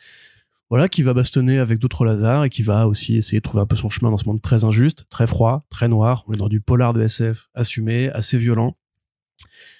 Voilà, 0.69 0.87
qui 0.87 1.01
va 1.01 1.15
bastonner 1.15 1.57
avec 1.57 1.79
d'autres 1.79 2.05
Lazars 2.05 2.45
et 2.45 2.49
qui 2.51 2.61
va 2.61 2.87
aussi 2.87 3.15
essayer 3.15 3.39
de 3.39 3.43
trouver 3.43 3.61
un 3.63 3.65
peu 3.65 3.75
son 3.75 3.89
chemin 3.89 4.11
dans 4.11 4.17
ce 4.17 4.25
monde 4.25 4.39
très 4.41 4.65
injuste, 4.65 5.05
très 5.09 5.25
froid, 5.25 5.65
très 5.71 5.87
noir. 5.87 6.23
On 6.27 6.33
est 6.33 6.37
dans 6.37 6.47
du 6.47 6.61
polar 6.61 6.93
de 6.93 7.01
SF 7.01 7.49
assumé, 7.55 8.09
assez 8.11 8.37
violent. 8.37 8.75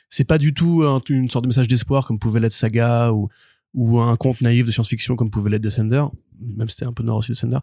C'est 0.09 0.23
pas 0.23 0.39
du 0.39 0.53
tout 0.55 0.83
un- 0.83 0.99
une 1.09 1.29
sorte 1.29 1.43
de 1.43 1.49
message 1.49 1.67
d'espoir 1.67 2.07
comme 2.07 2.17
pouvait 2.17 2.39
l'être 2.39 2.53
Saga 2.53 3.11
ou, 3.11 3.29
ou 3.75 3.99
un 3.99 4.15
conte 4.15 4.41
naïf 4.41 4.65
de 4.65 4.71
science-fiction 4.71 5.15
comme 5.15 5.29
pouvait 5.29 5.51
l'être 5.51 5.61
Descender, 5.61 6.03
même 6.39 6.67
si 6.67 6.75
c'était 6.75 6.87
un 6.87 6.93
peu 6.93 7.03
noir 7.03 7.17
aussi 7.17 7.33
Descender. 7.33 7.59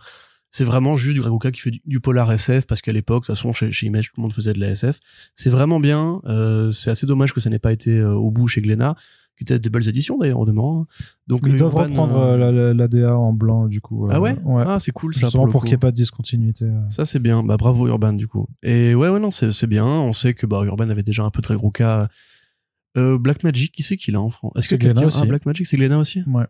C'est 0.51 0.65
vraiment 0.65 0.97
juste 0.97 1.15
du 1.15 1.21
Greg 1.21 1.33
Rucka 1.33 1.51
qui 1.51 1.61
fait 1.61 1.71
du, 1.71 1.81
du 1.85 2.01
polar 2.01 2.33
SF 2.33 2.67
parce 2.67 2.81
qu'à 2.81 2.93
l'époque, 2.93 3.25
de 3.25 3.27
toute 3.27 3.37
façon, 3.37 3.53
chez, 3.53 3.73
chez 3.73 3.87
Image, 3.87 4.07
tout 4.09 4.15
le 4.19 4.23
monde 4.23 4.33
faisait 4.33 4.53
de 4.55 4.61
la 4.61 4.71
SF. 4.71 5.01
C'est 5.35 5.51
vraiment 5.51 5.81
bien. 5.81 6.21
euh, 6.27 6.71
c'est 6.71 6.91
assez 6.91 7.07
dommage 7.07 7.33
que 7.35 7.41
ça 7.41 7.51
n'ait 7.51 7.59
pas 7.59 7.73
été 7.73 7.99
euh, 7.99 8.13
au 8.15 8.31
bout 8.31 8.47
chez 8.49 8.63
Glénat, 8.63 8.97
qui 9.37 9.45
était 9.45 9.59
de 9.59 9.69
belles 9.69 9.87
éditions 9.87 10.17
d'ailleurs, 10.17 10.47
demeurant. 10.47 10.83
hein. 10.83 10.87
Donc, 11.27 11.43
Ils 11.45 11.57
doivent 11.59 11.75
reprendre 11.75 12.17
euh, 12.17 12.33
euh, 12.35 12.37
la- 12.39 12.53
la- 12.53 12.73
l'ADA 12.75 13.19
en 13.19 13.35
blanc, 13.35 13.67
du 13.67 13.83
coup. 13.83 14.09
Ah 14.11 14.19
ouais, 14.19 14.35
Ouais. 14.45 14.65
Ah, 14.67 14.79
c'est 14.79 14.93
cool 14.93 15.13
ça. 15.15 15.21
Justement 15.21 15.47
pour 15.47 15.61
qu'il 15.63 15.73
n'y 15.73 15.75
ait 15.75 15.79
pas 15.79 15.91
de 15.91 15.97
discontinuité. 15.97 16.65
Ça 16.89 17.05
c'est 17.05 17.19
bien, 17.19 17.43
bah 17.43 17.59
bravo 17.59 17.87
Urban 17.89 18.15
du 18.15 18.27
coup. 18.27 18.47
Et 18.63 18.95
ouais 18.95 19.09
ouais 19.11 19.21
non 19.21 19.31
c'est 19.31 19.53
c'est 19.53 19.67
bien, 19.67 19.85
on 19.85 20.15
sait 20.15 20.33
que 20.33 20.47
bah 20.47 20.63
Urban 20.65 20.89
avait 20.89 21.03
déjà 21.03 21.23
un 21.25 21.31
peu 21.31 21.43
Rucka 21.55 22.09
Euh, 22.97 23.19
Black 23.19 23.45
Magic, 23.45 23.73
qui 23.73 23.83
c'est 23.83 23.99
qu'il 23.99 24.17
a 24.17 24.21
en 24.23 24.31
France 24.31 24.53
Est-ce 24.57 24.69
que 24.69 24.69
C'est 24.71 24.79
quelqu'un 24.79 25.07
aussi. 25.07 25.21
a 25.21 25.27
Black 25.27 25.45
Magic? 25.45 25.67
C'est 25.67 25.77
Glénat 25.77 25.99
aussi? 25.99 26.23
Ouais. 26.27 26.47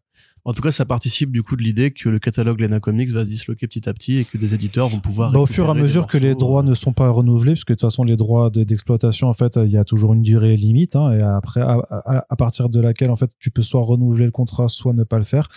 En 0.48 0.52
tout 0.52 0.62
cas, 0.62 0.70
ça 0.70 0.84
participe 0.84 1.32
du 1.32 1.42
coup 1.42 1.56
de 1.56 1.62
l'idée 1.62 1.90
que 1.90 2.08
le 2.08 2.20
catalogue 2.20 2.58
Glénat 2.58 2.78
Comics 2.78 3.10
va 3.10 3.24
se 3.24 3.30
disloquer 3.30 3.66
petit 3.66 3.88
à 3.88 3.92
petit 3.92 4.18
et 4.18 4.24
que 4.24 4.38
des 4.38 4.54
éditeurs 4.54 4.88
vont 4.88 5.00
pouvoir. 5.00 5.32
Bah, 5.32 5.40
au 5.40 5.46
fur 5.46 5.66
et 5.66 5.70
à 5.70 5.74
mesure 5.74 6.06
que 6.06 6.18
les 6.18 6.36
droits 6.36 6.60
euh, 6.62 6.66
ne 6.66 6.74
sont 6.74 6.92
pas 6.92 7.10
renouvelés, 7.10 7.54
puisque 7.54 7.70
de 7.70 7.74
toute 7.74 7.80
façon 7.80 8.04
les 8.04 8.14
droits 8.14 8.48
de- 8.50 8.62
d'exploitation, 8.62 9.28
en 9.28 9.32
fait, 9.34 9.56
il 9.56 9.72
y 9.72 9.76
a 9.76 9.82
toujours 9.82 10.14
une 10.14 10.22
durée 10.22 10.56
limite, 10.56 10.94
hein, 10.94 11.10
et 11.10 11.20
après, 11.20 11.62
à, 11.62 11.78
à- 11.90 12.24
à 12.30 12.36
partir 12.36 12.68
de 12.68 12.78
laquelle, 12.78 13.10
en 13.10 13.16
fait, 13.16 13.30
tu 13.40 13.50
peux 13.50 13.62
soit 13.62 13.82
renouveler 13.82 14.24
le 14.24 14.30
contrat, 14.30 14.68
soit 14.68 14.92
ne 14.92 15.02
pas 15.02 15.18
le 15.18 15.24
faire. 15.24 15.48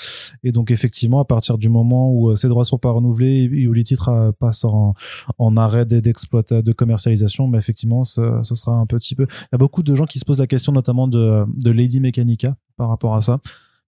Et 0.43 0.51
donc, 0.51 0.71
effectivement, 0.71 1.19
à 1.19 1.25
partir 1.25 1.59
du 1.59 1.69
moment 1.69 2.09
où 2.11 2.31
euh, 2.31 2.35
ces 2.35 2.47
droits 2.49 2.65
sont 2.65 2.79
pas 2.79 2.89
renouvelés 2.89 3.47
et 3.53 3.67
où 3.67 3.73
les 3.73 3.83
titres 3.83 4.09
euh, 4.09 4.31
passent 4.31 4.65
en, 4.65 4.95
en 5.37 5.55
arrêt 5.55 5.85
d'exploitation, 5.85 6.63
de 6.63 6.71
commercialisation, 6.71 7.47
bah, 7.47 7.59
effectivement, 7.59 8.03
ce, 8.05 8.39
ce 8.41 8.55
sera 8.55 8.71
un 8.73 8.87
petit 8.87 9.13
peu. 9.13 9.27
Il 9.29 9.49
y 9.53 9.55
a 9.55 9.59
beaucoup 9.59 9.83
de 9.83 9.93
gens 9.93 10.05
qui 10.05 10.17
se 10.17 10.25
posent 10.25 10.39
la 10.39 10.47
question, 10.47 10.71
notamment 10.71 11.07
de, 11.07 11.43
de 11.55 11.69
Lady 11.69 11.99
Mechanica 11.99 12.55
par 12.75 12.89
rapport 12.89 13.15
à 13.15 13.21
ça. 13.21 13.39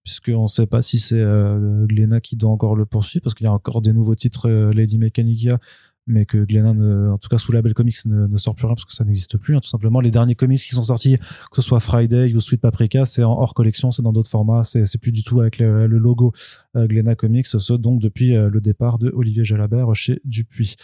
Puisqu'on 0.04 0.44
ne 0.44 0.48
sait 0.48 0.66
pas 0.66 0.82
si 0.82 1.00
c'est 1.00 1.20
euh, 1.20 1.86
qui 2.24 2.36
doit 2.36 2.50
encore 2.50 2.76
le 2.76 2.86
poursuivre, 2.86 3.24
parce 3.24 3.36
qu'il 3.36 3.46
y 3.46 3.48
a 3.48 3.54
encore 3.54 3.82
des 3.82 3.94
nouveaux 3.94 4.16
titres 4.16 4.50
euh, 4.50 4.72
Lady 4.74 4.98
Mechanica 4.98 5.60
mais 6.08 6.26
que 6.26 6.44
Glénat, 6.44 6.74
ne- 6.74 7.12
en 7.12 7.18
tout 7.18 7.30
cas 7.30 7.38
sous 7.38 7.52
label 7.52 7.74
comics, 7.74 7.98
ne, 8.06 8.38
sort 8.38 8.56
plus 8.56 8.66
rien 8.66 8.76
parce 8.76 8.86
que 8.86 8.94
ça 8.94 9.04
n'existe 9.04 9.38
plus. 9.38 9.56
hein, 9.56 9.60
tout 9.60 9.70
simplement, 9.70 10.00
les 10.02 10.12
derniers 10.12 10.36
comics 10.36 10.60
qui 10.60 10.76
sont 10.76 10.84
sortis, 10.84 11.18
que 11.18 11.56
ce 11.56 11.62
soit 11.62 11.80
Friday 11.80 12.34
ou 12.34 12.40
Sweet 12.40 12.62
Paprika, 12.62 13.06
c'est 13.06 13.24
en 13.24 13.34
hors 13.34 13.54
collection, 13.54 13.92
c'est 13.92 14.02
dans 14.02 14.14
d'autres 14.14 14.30
formats, 14.30 14.64
c'est 14.64 14.98
plus 15.00 15.12
du 15.12 15.24
tout 15.24 15.42
avec 15.42 15.60
le, 15.60 15.88
logo 15.88 16.34
euh, 16.76 17.16
Comics, 17.16 17.48
ce 17.48 17.74
donc 17.74 18.02
depuis 18.02 18.36
euh, 18.36 18.50
le 18.50 18.62
départ 18.62 18.98
de 18.98 19.12
Olivier 19.14 19.44
Jalabert 19.44 19.94
chez 19.96 20.22
Dupuis. 20.26 20.76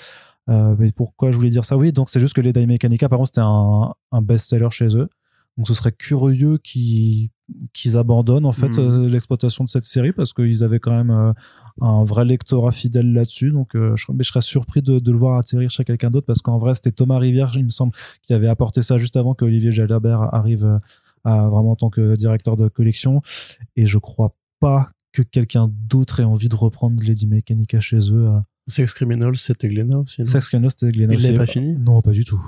Euh, 0.50 0.76
mais 0.80 0.92
pourquoi 0.92 1.32
je 1.32 1.36
voulais 1.36 1.50
dire 1.50 1.66
ça? 1.66 1.78
Oui, 1.78 1.92
donc 1.92 2.10
c'est 2.10 2.20
juste 2.20 2.34
que 2.34 2.42
les 2.42 2.54
Mechanica, 2.66 3.10
par 3.10 3.18
contre, 3.20 3.32
c'était 3.34 3.46
un 3.46 4.22
best-seller 4.22 4.70
chez 4.72 4.96
eux. 4.96 5.10
Donc 5.58 5.68
ce 5.68 5.74
serait 5.74 5.92
curieux 5.92 6.58
qu'ils 6.60 7.30
abandonnent 7.96 8.46
en 8.46 8.52
fait 8.52 8.78
Mhm. 8.78 8.80
euh, 8.80 9.10
l'exploitation 9.10 9.64
de 9.64 9.70
cette 9.70 9.86
série 9.86 10.12
parce 10.12 10.34
qu'ils 10.34 10.64
avaient 10.64 10.80
quand 10.80 10.92
même 10.96 11.10
euh, 11.12 11.34
un 11.82 12.04
vrai 12.04 12.26
lectorat 12.26 12.72
fidèle 12.72 13.12
là-dessus. 13.14 13.52
Donc 13.52 13.76
euh, 13.76 13.96
je, 13.96 14.06
mais 14.12 14.24
je 14.24 14.30
serais 14.30 14.42
surpris 14.42 14.82
de, 14.82 15.00
de 15.00 15.12
le 15.12 15.18
voir 15.18 15.40
atterrir 15.40 15.70
chez 15.72 15.84
quelqu'un 15.84 16.10
d'autre 16.12 16.28
parce 16.28 16.42
qu'en 16.42 16.58
vrai 16.58 16.76
c'était 16.76 16.92
Thomas 16.92 17.18
Rivière, 17.18 17.52
il 17.56 17.64
me 17.66 17.70
semble, 17.70 17.94
qui 18.22 18.34
avait 18.34 18.48
apporté 18.48 18.82
ça 18.84 18.98
juste 18.98 19.16
avant 19.16 19.34
que 19.34 19.46
Olivier 19.46 19.72
Jalabert 19.72 20.34
arrive 20.34 20.80
à, 21.24 21.48
vraiment 21.50 21.72
en 21.72 21.76
tant 21.76 21.90
que 21.90 22.16
directeur 22.16 22.56
de 22.56 22.68
collection. 22.68 23.22
Et 23.76 23.86
je 23.88 23.98
crois 23.98 24.36
pas 24.60 24.92
que 25.12 25.22
quelqu'un 25.24 25.72
d'autre 25.74 26.20
ait 26.20 26.24
envie 26.24 26.50
de 26.50 26.56
reprendre 26.56 27.02
Lady 27.04 27.26
Mechanica 27.28 27.80
chez 27.80 28.12
eux. 28.14 28.30
Sex 28.68 28.94
Criminals, 28.94 29.36
c'était 29.38 29.70
Glénat 29.70 29.98
aussi. 30.00 30.26
Sex 30.28 30.50
Criminals, 30.50 30.72
c'était 30.78 30.92
Glénat 30.92 31.14
Il 31.16 31.22
l'avait 31.24 31.38
pas 31.38 31.46
fini? 31.48 31.76
Non, 31.80 32.02
pas 32.02 32.12
du 32.12 32.26
tout. 32.26 32.42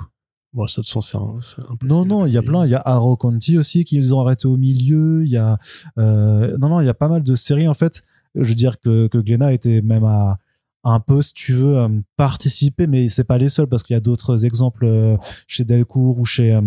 Bon, 0.52 0.66
ça, 0.66 0.80
de 0.80 0.86
toute 0.86 0.92
façon, 0.92 1.40
c'est 1.40 1.60
un, 1.60 1.64
impossible. 1.64 1.86
Non, 1.86 2.04
non, 2.04 2.26
il 2.26 2.32
y 2.32 2.38
a 2.38 2.42
plein. 2.42 2.66
Il 2.66 2.70
y 2.70 2.74
a 2.74 2.82
Arrow 2.84 3.16
County 3.16 3.56
aussi 3.56 3.84
qu'ils 3.84 4.14
ont 4.14 4.20
arrêté 4.20 4.48
au 4.48 4.56
milieu. 4.56 5.24
Il 5.24 5.30
y 5.30 5.36
a, 5.36 5.58
euh, 5.98 6.56
non, 6.58 6.68
non, 6.68 6.80
il 6.80 6.86
y 6.86 6.88
a 6.90 6.94
pas 6.94 7.08
mal 7.08 7.22
de 7.22 7.34
séries 7.36 7.68
en 7.68 7.74
fait. 7.74 8.02
Je 8.34 8.48
veux 8.48 8.54
dire 8.54 8.80
que, 8.80 9.06
que 9.08 9.18
Glénat 9.18 9.52
était 9.52 9.80
même 9.80 10.04
à 10.04 10.38
un 10.82 10.98
peu, 10.98 11.20
si 11.20 11.34
tu 11.34 11.52
veux, 11.52 11.76
euh, 11.76 11.88
participer, 12.16 12.86
mais 12.86 13.08
c'est 13.08 13.24
pas 13.24 13.36
les 13.38 13.50
seuls 13.50 13.66
parce 13.66 13.82
qu'il 13.82 13.94
y 13.94 13.96
a 13.96 14.00
d'autres 14.00 14.46
exemples 14.46 14.86
euh, 14.86 15.16
chez 15.46 15.64
Delcourt 15.64 16.18
ou 16.18 16.24
chez 16.24 16.58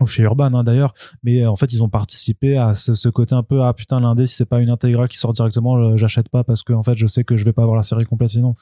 ou 0.00 0.06
chez 0.06 0.22
Urban 0.22 0.54
hein, 0.54 0.64
d'ailleurs. 0.64 0.94
Mais 1.22 1.44
en 1.44 1.56
fait, 1.56 1.72
ils 1.72 1.82
ont 1.82 1.88
participé 1.88 2.56
à 2.56 2.74
ce, 2.74 2.94
ce 2.94 3.08
côté 3.08 3.34
un 3.34 3.42
peu 3.42 3.62
ah 3.62 3.74
putain 3.74 4.00
l'indé 4.00 4.26
si 4.26 4.34
c'est 4.36 4.46
pas 4.46 4.60
une 4.60 4.70
intégrale 4.70 5.08
qui 5.08 5.18
sort 5.18 5.32
directement, 5.32 5.96
j'achète 5.96 6.28
pas 6.28 6.42
parce 6.44 6.62
que 6.62 6.72
en 6.72 6.82
fait 6.82 6.96
je 6.96 7.06
sais 7.06 7.24
que 7.24 7.36
je 7.36 7.44
vais 7.44 7.52
pas 7.52 7.62
avoir 7.62 7.76
la 7.76 7.82
série 7.82 8.04
complète 8.04 8.30
sinon. 8.30 8.54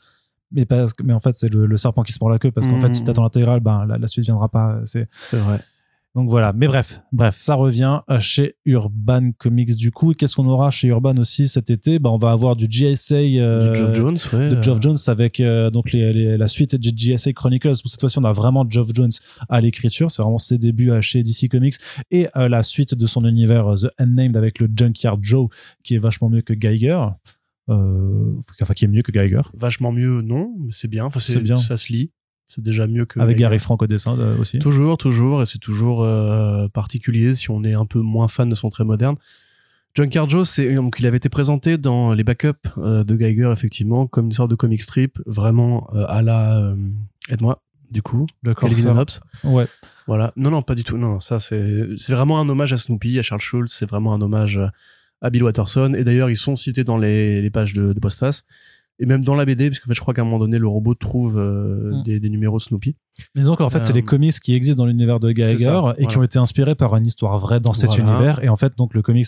Mais 0.52 0.64
parce 0.64 0.92
que, 0.92 1.02
mais 1.02 1.12
en 1.12 1.20
fait 1.20 1.32
c'est 1.34 1.52
le, 1.52 1.66
le 1.66 1.76
serpent 1.76 2.02
qui 2.02 2.12
se 2.12 2.18
mord 2.20 2.30
la 2.30 2.38
queue 2.38 2.50
parce 2.52 2.66
qu'en 2.66 2.80
fait 2.80 2.92
si 2.94 3.02
t'attends 3.04 3.24
l'intégrale, 3.24 3.60
ben 3.60 3.84
la, 3.86 3.98
la 3.98 4.06
suite 4.06 4.24
viendra 4.24 4.48
pas. 4.48 4.80
C'est 4.84 5.08
C'est 5.24 5.38
vrai. 5.38 5.60
donc 6.14 6.30
voilà, 6.30 6.52
mais 6.54 6.66
bref, 6.66 7.00
bref, 7.12 7.36
ça 7.38 7.56
revient 7.56 8.00
chez 8.20 8.54
Urban 8.64 9.32
Comics 9.36 9.76
du 9.76 9.90
coup. 9.90 10.12
Qu'est-ce 10.14 10.36
qu'on 10.36 10.46
aura 10.48 10.70
chez 10.70 10.88
Urban 10.88 11.16
aussi 11.18 11.46
cet 11.48 11.68
été? 11.68 11.98
Bah, 11.98 12.10
On 12.10 12.16
va 12.16 12.30
avoir 12.30 12.56
du 12.56 12.66
GSA 12.68 13.16
euh, 13.16 13.70
du 13.72 13.76
Geoff 13.78 13.92
Jones, 13.94 14.16
ouais. 14.32 14.50
de 14.50 14.62
Geoff 14.62 14.78
euh, 14.78 14.80
Jones 14.80 14.96
avec 15.08 15.40
euh, 15.40 15.70
donc 15.70 15.92
les, 15.92 16.12
les- 16.12 16.36
la 16.38 16.48
suite 16.48 16.74
de 16.76 16.90
GSA 16.90 17.32
Chronicles. 17.34 17.68
Pour 17.82 17.90
cette 17.90 18.00
fois-ci, 18.00 18.18
on 18.18 18.24
a 18.24 18.32
vraiment 18.32 18.64
Geoff 18.68 18.88
Jones 18.94 19.10
à 19.50 19.60
l'écriture. 19.60 20.10
C'est 20.10 20.22
vraiment 20.22 20.38
ses 20.38 20.56
débuts 20.58 20.90
chez 21.02 21.22
DC 21.22 21.48
Comics 21.50 21.74
et 22.10 22.28
euh, 22.36 22.48
la 22.48 22.62
suite 22.62 22.94
de 22.94 23.04
son 23.06 23.24
univers 23.26 23.74
The 23.74 23.88
Unnamed 23.98 24.36
avec 24.36 24.58
le 24.60 24.68
Junkyard 24.74 25.18
Joe 25.22 25.48
qui 25.82 25.96
est 25.96 25.98
vachement 25.98 26.30
mieux 26.30 26.42
que 26.42 26.54
Geiger. 26.54 27.00
Euh, 27.68 28.32
enfin, 28.60 28.74
qui 28.74 28.84
est 28.84 28.88
mieux 28.88 29.02
que 29.02 29.12
Geiger. 29.12 29.42
Vachement 29.54 29.92
mieux, 29.92 30.22
non, 30.22 30.54
mais 30.58 30.72
c'est 30.72 30.88
bien. 30.88 31.06
Enfin, 31.06 31.20
C'est 31.20 31.40
bien. 31.40 31.56
Ça 31.56 31.76
se 31.76 31.92
lit. 31.92 32.12
C'est 32.46 32.62
déjà 32.62 32.86
mieux 32.86 33.06
que. 33.06 33.18
Avec 33.18 33.36
Geiger. 33.36 33.48
Gary 33.48 33.58
Frank 33.58 33.82
au 33.82 33.86
dessin 33.86 34.16
euh, 34.18 34.38
aussi. 34.38 34.58
Toujours, 34.60 34.96
toujours, 34.96 35.42
et 35.42 35.46
c'est 35.46 35.58
toujours 35.58 36.04
euh, 36.04 36.68
particulier 36.68 37.34
si 37.34 37.50
on 37.50 37.64
est 37.64 37.74
un 37.74 37.86
peu 37.86 38.00
moins 38.00 38.28
fan 38.28 38.48
de 38.48 38.54
son 38.54 38.68
trait 38.68 38.84
moderne. 38.84 39.16
John 39.96 40.10
Carjo, 40.10 40.44
c'est 40.44 40.74
donc 40.74 40.96
il 41.00 41.06
avait 41.06 41.16
été 41.16 41.30
présenté 41.30 41.78
dans 41.78 42.12
les 42.12 42.22
backups 42.22 42.68
euh, 42.76 43.02
de 43.02 43.16
Geiger 43.16 43.50
effectivement 43.50 44.06
comme 44.06 44.26
une 44.26 44.32
sorte 44.32 44.50
de 44.50 44.54
comic 44.54 44.82
strip 44.82 45.18
vraiment 45.24 45.88
euh, 45.94 46.04
à 46.08 46.20
la 46.20 46.58
euh, 46.58 46.76
aide-moi 47.30 47.62
du 47.90 48.02
coup 48.02 48.26
D'accord. 48.42 48.68
Calvin 48.68 48.90
and 48.90 48.98
Hobbes. 48.98 49.10
Ouais. 49.44 49.66
Voilà. 50.06 50.34
Non, 50.36 50.50
non, 50.50 50.60
pas 50.60 50.74
du 50.74 50.84
tout. 50.84 50.98
Non, 50.98 51.18
ça, 51.18 51.38
c'est, 51.38 51.88
c'est 51.96 52.12
vraiment 52.12 52.38
un 52.38 52.48
hommage 52.48 52.74
à 52.74 52.76
Snoopy, 52.76 53.18
à 53.18 53.22
Charles 53.22 53.40
Schulz. 53.40 53.72
C'est 53.72 53.88
vraiment 53.88 54.12
un 54.12 54.20
hommage 54.20 54.60
à 55.26 55.30
Bill 55.30 55.42
Watterson. 55.44 55.92
Et 55.96 56.04
d'ailleurs, 56.04 56.30
ils 56.30 56.36
sont 56.36 56.56
cités 56.56 56.84
dans 56.84 56.96
les, 56.98 57.42
les 57.42 57.50
pages 57.50 57.74
de, 57.74 57.92
de 57.92 58.00
postface. 58.00 58.42
Et 58.98 59.04
même 59.04 59.22
dans 59.22 59.34
la 59.34 59.44
BD, 59.44 59.68
parce 59.68 59.80
en 59.84 59.88
fait, 59.88 59.94
je 59.94 60.00
crois 60.00 60.14
qu'à 60.14 60.22
un 60.22 60.24
moment 60.24 60.38
donné, 60.38 60.58
le 60.58 60.66
robot 60.68 60.94
trouve 60.94 61.38
euh, 61.38 61.90
Mm. 61.98 62.02
des, 62.04 62.18
des 62.20 62.30
numéros 62.30 62.58
Snoopy. 62.58 62.96
Disons 63.34 63.54
qu'en 63.54 63.68
fait, 63.68 63.84
c'est 63.84 63.92
Euh, 63.92 63.96
les 63.96 64.02
comics 64.02 64.32
qui 64.40 64.54
existent 64.54 64.82
dans 64.82 64.86
l'univers 64.86 65.20
de 65.20 65.30
Geiger 65.32 65.58
ça, 65.64 65.94
et 65.98 66.06
qui 66.06 66.16
ont 66.16 66.22
été 66.22 66.38
inspirés 66.38 66.74
par 66.74 66.96
une 66.96 67.04
histoire 67.04 67.38
vraie 67.38 67.60
dans 67.60 67.74
cet 67.74 67.90
Voilà. 67.90 68.04
univers. 68.04 68.42
Et 68.42 68.48
en 68.48 68.56
fait, 68.56 68.72
donc 68.78 68.94
le 68.94 69.02
comics 69.02 69.26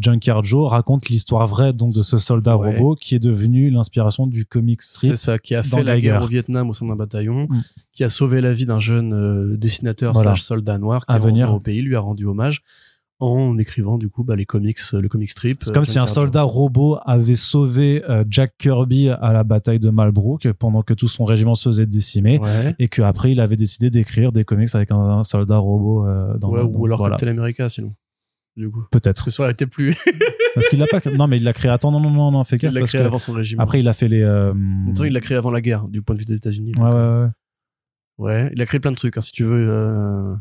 Junkyard 0.00 0.44
Joe 0.44 0.68
raconte 0.68 1.08
l'histoire 1.08 1.46
vraie 1.46 1.72
donc 1.72 1.94
de 1.94 2.02
ce 2.02 2.18
soldat 2.18 2.56
Ouais. 2.56 2.74
robot 2.76 2.96
qui 2.96 3.14
est 3.14 3.20
devenu 3.20 3.70
l'inspiration 3.70 4.26
du 4.26 4.44
comic 4.44 4.82
strip. 4.82 5.10
C'est 5.10 5.16
ça, 5.16 5.38
qui 5.38 5.54
a 5.54 5.62
fait 5.62 5.84
la 5.84 6.00
guerre 6.00 6.20
au 6.22 6.26
Vietnam 6.26 6.68
au 6.68 6.74
sein 6.74 6.84
d'un 6.86 6.96
bataillon, 6.96 7.46
Mm. 7.48 7.62
qui 7.92 8.02
a 8.02 8.08
sauvé 8.08 8.40
la 8.40 8.52
vie 8.52 8.66
d'un 8.66 8.80
jeune 8.80 9.12
euh, 9.14 9.56
dessinateur 9.56 10.12
Voilà. 10.12 10.30
slash 10.30 10.42
soldat 10.42 10.78
noir 10.78 11.06
qui 11.06 11.12
À 11.12 11.16
est 11.16 11.20
venir. 11.20 11.54
au 11.54 11.60
pays, 11.60 11.80
lui 11.82 11.94
a 11.94 12.00
rendu 12.00 12.26
hommage 12.26 12.62
en 13.20 13.56
écrivant 13.58 13.96
du 13.96 14.08
coup 14.10 14.24
bah, 14.24 14.36
les 14.36 14.44
comics, 14.44 14.78
euh, 14.92 15.00
le 15.00 15.08
comic 15.08 15.30
strip. 15.30 15.62
C'est 15.62 15.70
euh, 15.70 15.74
comme 15.74 15.84
si 15.84 15.98
un 15.98 16.06
soldat 16.06 16.42
robot 16.42 16.98
avait 17.06 17.36
sauvé 17.36 18.02
euh, 18.10 18.24
Jack 18.28 18.54
Kirby 18.58 19.08
à 19.10 19.32
la 19.32 19.44
bataille 19.44 19.78
de 19.78 19.90
Malbrook 19.90 20.50
pendant 20.52 20.82
que 20.82 20.94
tout 20.94 21.08
son 21.08 21.24
régiment 21.24 21.54
se 21.54 21.68
faisait 21.68 21.86
décimer. 21.86 22.38
Ouais. 22.38 22.74
Et 22.78 22.88
qu'après, 22.88 23.32
il 23.32 23.40
avait 23.40 23.56
décidé 23.56 23.88
d'écrire 23.90 24.32
des 24.32 24.44
comics 24.44 24.74
avec 24.74 24.90
un, 24.90 24.96
un 24.98 25.24
soldat 25.24 25.58
robot 25.58 26.06
euh, 26.06 26.36
dans 26.38 26.50
Ouais, 26.50 26.58
le- 26.60 26.64
ou 26.66 26.72
donc 26.72 26.86
alors 26.86 26.98
voilà. 26.98 27.16
Captain 27.16 27.28
America 27.36 27.68
sinon. 27.68 27.94
Du 28.56 28.70
coup. 28.70 28.84
Peut-être. 28.90 29.30
Ça 29.30 29.42
aurait 29.44 29.52
été 29.52 29.66
plus. 29.66 29.96
Parce 30.54 30.68
qu'il 30.68 30.78
l'a 30.78 30.86
pas. 30.86 31.00
Non, 31.10 31.26
mais 31.26 31.38
il 31.38 31.42
l'a 31.44 31.52
créé. 31.52 31.70
Attends, 31.72 31.90
non, 31.90 31.98
non, 31.98 32.10
non, 32.10 32.30
non, 32.30 32.44
fais 32.44 32.56
il 32.56 32.68
l'a 32.68 32.82
créé 32.82 33.00
que 33.00 33.06
avant 33.06 33.18
son 33.18 33.32
régiment. 33.32 33.60
Après, 33.62 33.80
il 33.80 33.88
a 33.88 33.92
fait 33.92 34.06
les. 34.06 34.22
euh, 34.22 34.54
il 35.04 35.12
l'a 35.12 35.20
créé 35.20 35.36
avant 35.36 35.50
la 35.50 35.60
guerre, 35.60 35.88
du 35.88 36.02
point 36.02 36.14
de 36.14 36.20
vue 36.20 36.24
des 36.24 36.34
États-Unis. 36.34 36.72
Ouais, 36.78 36.84
ouais, 36.84 36.90
euh, 36.94 37.26
ouais. 38.18 38.32
ouais. 38.44 38.50
il 38.54 38.62
a 38.62 38.66
créé 38.66 38.78
plein 38.78 38.92
de 38.92 38.96
trucs, 38.96 39.16
hein, 39.16 39.20
si 39.20 39.32
tu 39.32 39.42
veux. 39.42 39.66
euh, 39.68 40.34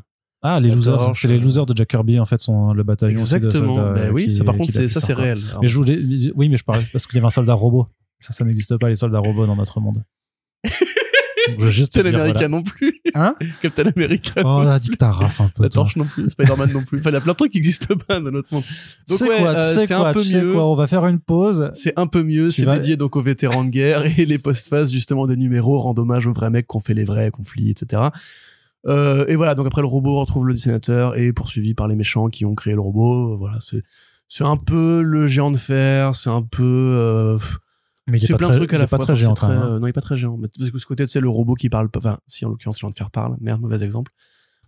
Ah, 0.45 0.59
les 0.59 0.69
La 0.69 0.75
losers, 0.75 1.15
c'est 1.15 1.27
les 1.29 1.37
euh. 1.37 1.41
losers 1.41 1.65
de 1.65 1.75
Jack 1.75 1.87
Kirby, 1.87 2.19
en 2.19 2.25
fait, 2.25 2.41
sont 2.41 2.73
le 2.73 2.83
bataillon. 2.83 3.15
de 3.15 3.19
Exactement. 3.21 3.75
Ben 3.93 3.97
euh, 3.97 4.09
oui, 4.11 4.25
qui- 4.25 4.31
ça 4.35 4.43
par 4.43 4.57
contre, 4.57 4.71
ça, 4.73 4.99
c'est 4.99 5.13
réel. 5.13 5.39
Mais 5.61 5.67
je 5.69 5.75
voulais, 5.75 5.97
oui, 6.35 6.49
mais 6.49 6.57
je 6.57 6.63
parlais 6.63 6.83
parce 6.91 7.07
qu'il 7.07 7.15
y 7.15 7.19
avait 7.19 7.27
un 7.27 7.31
soldat 7.31 7.53
robot. 7.53 7.87
Ça, 8.19 8.33
ça 8.33 8.43
n'existe 8.45 8.77
pas, 8.77 8.89
les 8.89 8.95
soldats 8.97 9.19
robots 9.19 9.45
dans 9.45 9.55
notre 9.55 9.79
monde. 9.79 10.03
Donc, 10.65 10.73
je 11.59 11.63
veux 11.65 11.69
juste 11.69 11.91
te 11.93 11.99
Captain 11.99 12.13
America 12.19 12.33
voilà. 12.39 12.47
non 12.49 12.63
plus. 12.63 13.01
Hein 13.15 13.35
Captain 13.61 13.83
America. 13.95 14.33
Oh, 14.43 14.47
on 14.63 14.67
a 14.67 14.79
dit 14.79 14.89
que 14.89 14.95
ta 14.95 15.11
race 15.11 15.39
un 15.41 15.49
peu. 15.49 15.63
La 15.63 15.69
torche 15.69 15.95
non 15.97 16.05
plus, 16.05 16.29
Spider-Man 16.29 16.71
non 16.73 16.83
plus. 16.83 16.99
Enfin, 16.99 17.09
il 17.09 17.13
y 17.13 17.17
a 17.17 17.21
plein 17.21 17.33
de 17.33 17.37
trucs 17.37 17.51
qui 17.51 17.57
existent 17.57 17.95
pas 18.07 18.19
dans 18.19 18.31
notre 18.31 18.53
monde. 18.53 18.63
Donc 19.09 19.21
ouais, 19.21 19.39
quoi, 19.39 19.49
euh, 19.57 19.73
c'est 19.73 19.91
un 19.93 20.13
peu 20.13 20.21
tu 20.23 20.37
mieux. 20.37 20.53
quoi, 20.53 20.65
on 20.69 20.75
va 20.75 20.87
faire 20.87 21.05
une 21.07 21.19
pause. 21.19 21.69
C'est 21.73 21.97
un 21.99 22.07
peu 22.07 22.23
mieux, 22.23 22.49
c'est 22.51 22.63
vas- 22.65 22.79
dédié 22.79 22.95
donc 22.97 23.15
aux 23.17 23.21
vétérans 23.21 23.63
de 23.65 23.69
guerre 23.69 24.05
et 24.19 24.25
les 24.25 24.37
postfaces 24.39 24.91
justement 24.91 25.27
des 25.27 25.35
numéros 25.37 25.77
rendent 25.79 25.99
hommage 25.99 26.27
aux 26.27 26.33
vrais 26.33 26.49
mecs 26.49 26.67
qui 26.67 26.77
ont 26.77 26.81
fait 26.81 26.93
les 26.93 27.03
vrais 27.05 27.29
conflits, 27.31 27.69
etc. 27.71 28.03
Euh, 28.85 29.25
et 29.27 29.35
voilà, 29.35 29.55
donc 29.55 29.65
après 29.67 29.81
le 29.81 29.87
robot 29.87 30.19
retrouve 30.19 30.45
le 30.47 30.53
dessinateur 30.53 31.17
et 31.17 31.27
est 31.27 31.33
poursuivi 31.33 31.73
par 31.73 31.87
les 31.87 31.95
méchants 31.95 32.27
qui 32.27 32.45
ont 32.45 32.53
créé 32.55 32.73
le 32.73 32.81
robot. 32.81 33.37
Voilà, 33.37 33.59
c'est 33.61 33.81
c'est 34.27 34.43
un 34.43 34.57
peu 34.57 35.01
le 35.01 35.27
géant 35.27 35.51
de 35.51 35.57
fer, 35.57 36.15
c'est 36.15 36.29
un 36.29 36.41
peu 36.41 36.63
euh, 36.63 37.37
Mais 38.07 38.17
il 38.17 38.23
est 38.23 38.27
c'est 38.27 38.33
pas 38.33 38.37
plein 38.39 38.47
très, 38.47 38.55
de 38.55 38.59
trucs 38.59 38.73
à 38.73 38.75
il 38.75 38.79
la 38.79 38.83
est 38.85 38.87
pas 38.87 38.97
fois. 38.97 39.05
très 39.05 39.13
Enfin, 39.13 39.21
géant, 39.21 39.35
c'est 39.35 39.41
quand 39.41 39.47
même, 39.49 39.59
très- 39.59 39.67
hein. 39.67 39.71
euh, 39.75 39.79
non, 39.79 39.87
il 39.87 39.89
est 39.91 39.93
pas 39.93 40.01
très 40.01 40.17
géant. 40.17 40.37
Mais 40.37 40.47
parce 40.57 40.69
que 40.71 40.77
ce 40.79 40.85
côté, 40.85 41.07
c'est 41.07 41.19
le 41.21 41.29
robot 41.29 41.53
qui 41.55 41.69
parle 41.69 41.89
pas. 41.89 41.99
Enfin, 41.99 42.17
si 42.27 42.45
en 42.45 42.49
l'occurrence, 42.49 42.75
le 42.77 42.79
géant 42.81 42.89
de 42.91 42.95
fer 42.95 43.09
parle. 43.11 43.37
Merde, 43.39 43.61
mauvais 43.61 43.83
exemple. 43.83 44.11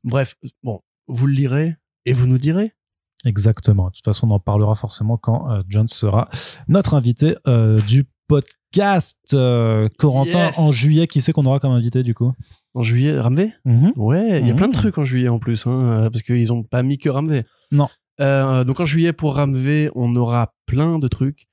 Bref, 0.03 0.35
bon, 0.63 0.81
vous 1.07 1.27
le 1.27 1.33
lirez 1.33 1.75
et 2.05 2.13
vous 2.13 2.27
nous 2.27 2.37
direz. 2.37 2.73
Exactement. 3.25 3.87
De 3.87 3.93
toute 3.95 4.05
façon, 4.05 4.27
on 4.29 4.35
en 4.35 4.39
parlera 4.39 4.75
forcément 4.75 5.17
quand 5.17 5.49
euh, 5.51 5.63
John 5.67 5.87
sera 5.87 6.29
notre 6.67 6.93
invité 6.93 7.35
euh, 7.47 7.79
du 7.87 8.05
podcast. 8.27 9.17
Euh, 9.33 9.89
Corentin, 9.97 10.47
Yes. 10.47 10.59
en 10.59 10.71
juillet, 10.71 11.07
qui 11.07 11.21
c'est 11.21 11.31
qu'on 11.31 11.45
aura 11.45 11.59
comme 11.59 11.71
invité 11.71 12.03
du 12.03 12.13
coup? 12.13 12.33
En 12.75 12.83
juillet, 12.83 13.17
Ramvé 13.19 13.53
Mhm. 13.65 13.93
Ouais, 13.95 14.39
il 14.41 14.45
y 14.47 14.49
a 14.49 14.53
Mhm. 14.53 14.57
plein 14.57 14.67
de 14.67 14.73
trucs 14.73 14.97
en 14.97 15.03
juillet 15.03 15.29
en 15.29 15.39
plus, 15.39 15.65
hein, 15.65 15.71
euh, 16.05 16.09
parce 16.09 16.21
qu'ils 16.23 16.51
ont 16.53 16.61
pas 16.63 16.83
mis 16.83 16.97
que 16.97 17.09
Ramvé. 17.09 17.43
Non. 17.71 17.87
Euh, 18.21 18.63
donc 18.63 18.79
en 18.79 18.85
juillet 18.85 19.13
pour 19.13 19.35
Ramvé, 19.35 19.89
on 19.95 20.15
aura 20.15 20.53
plein 20.65 20.99
de 20.99 21.07
trucs. 21.07 21.47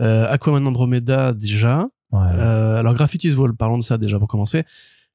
Euh, 0.00 0.26
Aquaman 0.30 0.66
Andromeda 0.66 1.32
déjà. 1.34 1.88
Ouais. 2.12 2.20
Euh, 2.34 2.76
alors 2.78 2.94
Graffiti's 2.94 3.36
Wall, 3.36 3.54
parlons 3.54 3.78
de 3.78 3.82
ça 3.82 3.98
déjà 3.98 4.18
pour 4.18 4.28
commencer. 4.28 4.64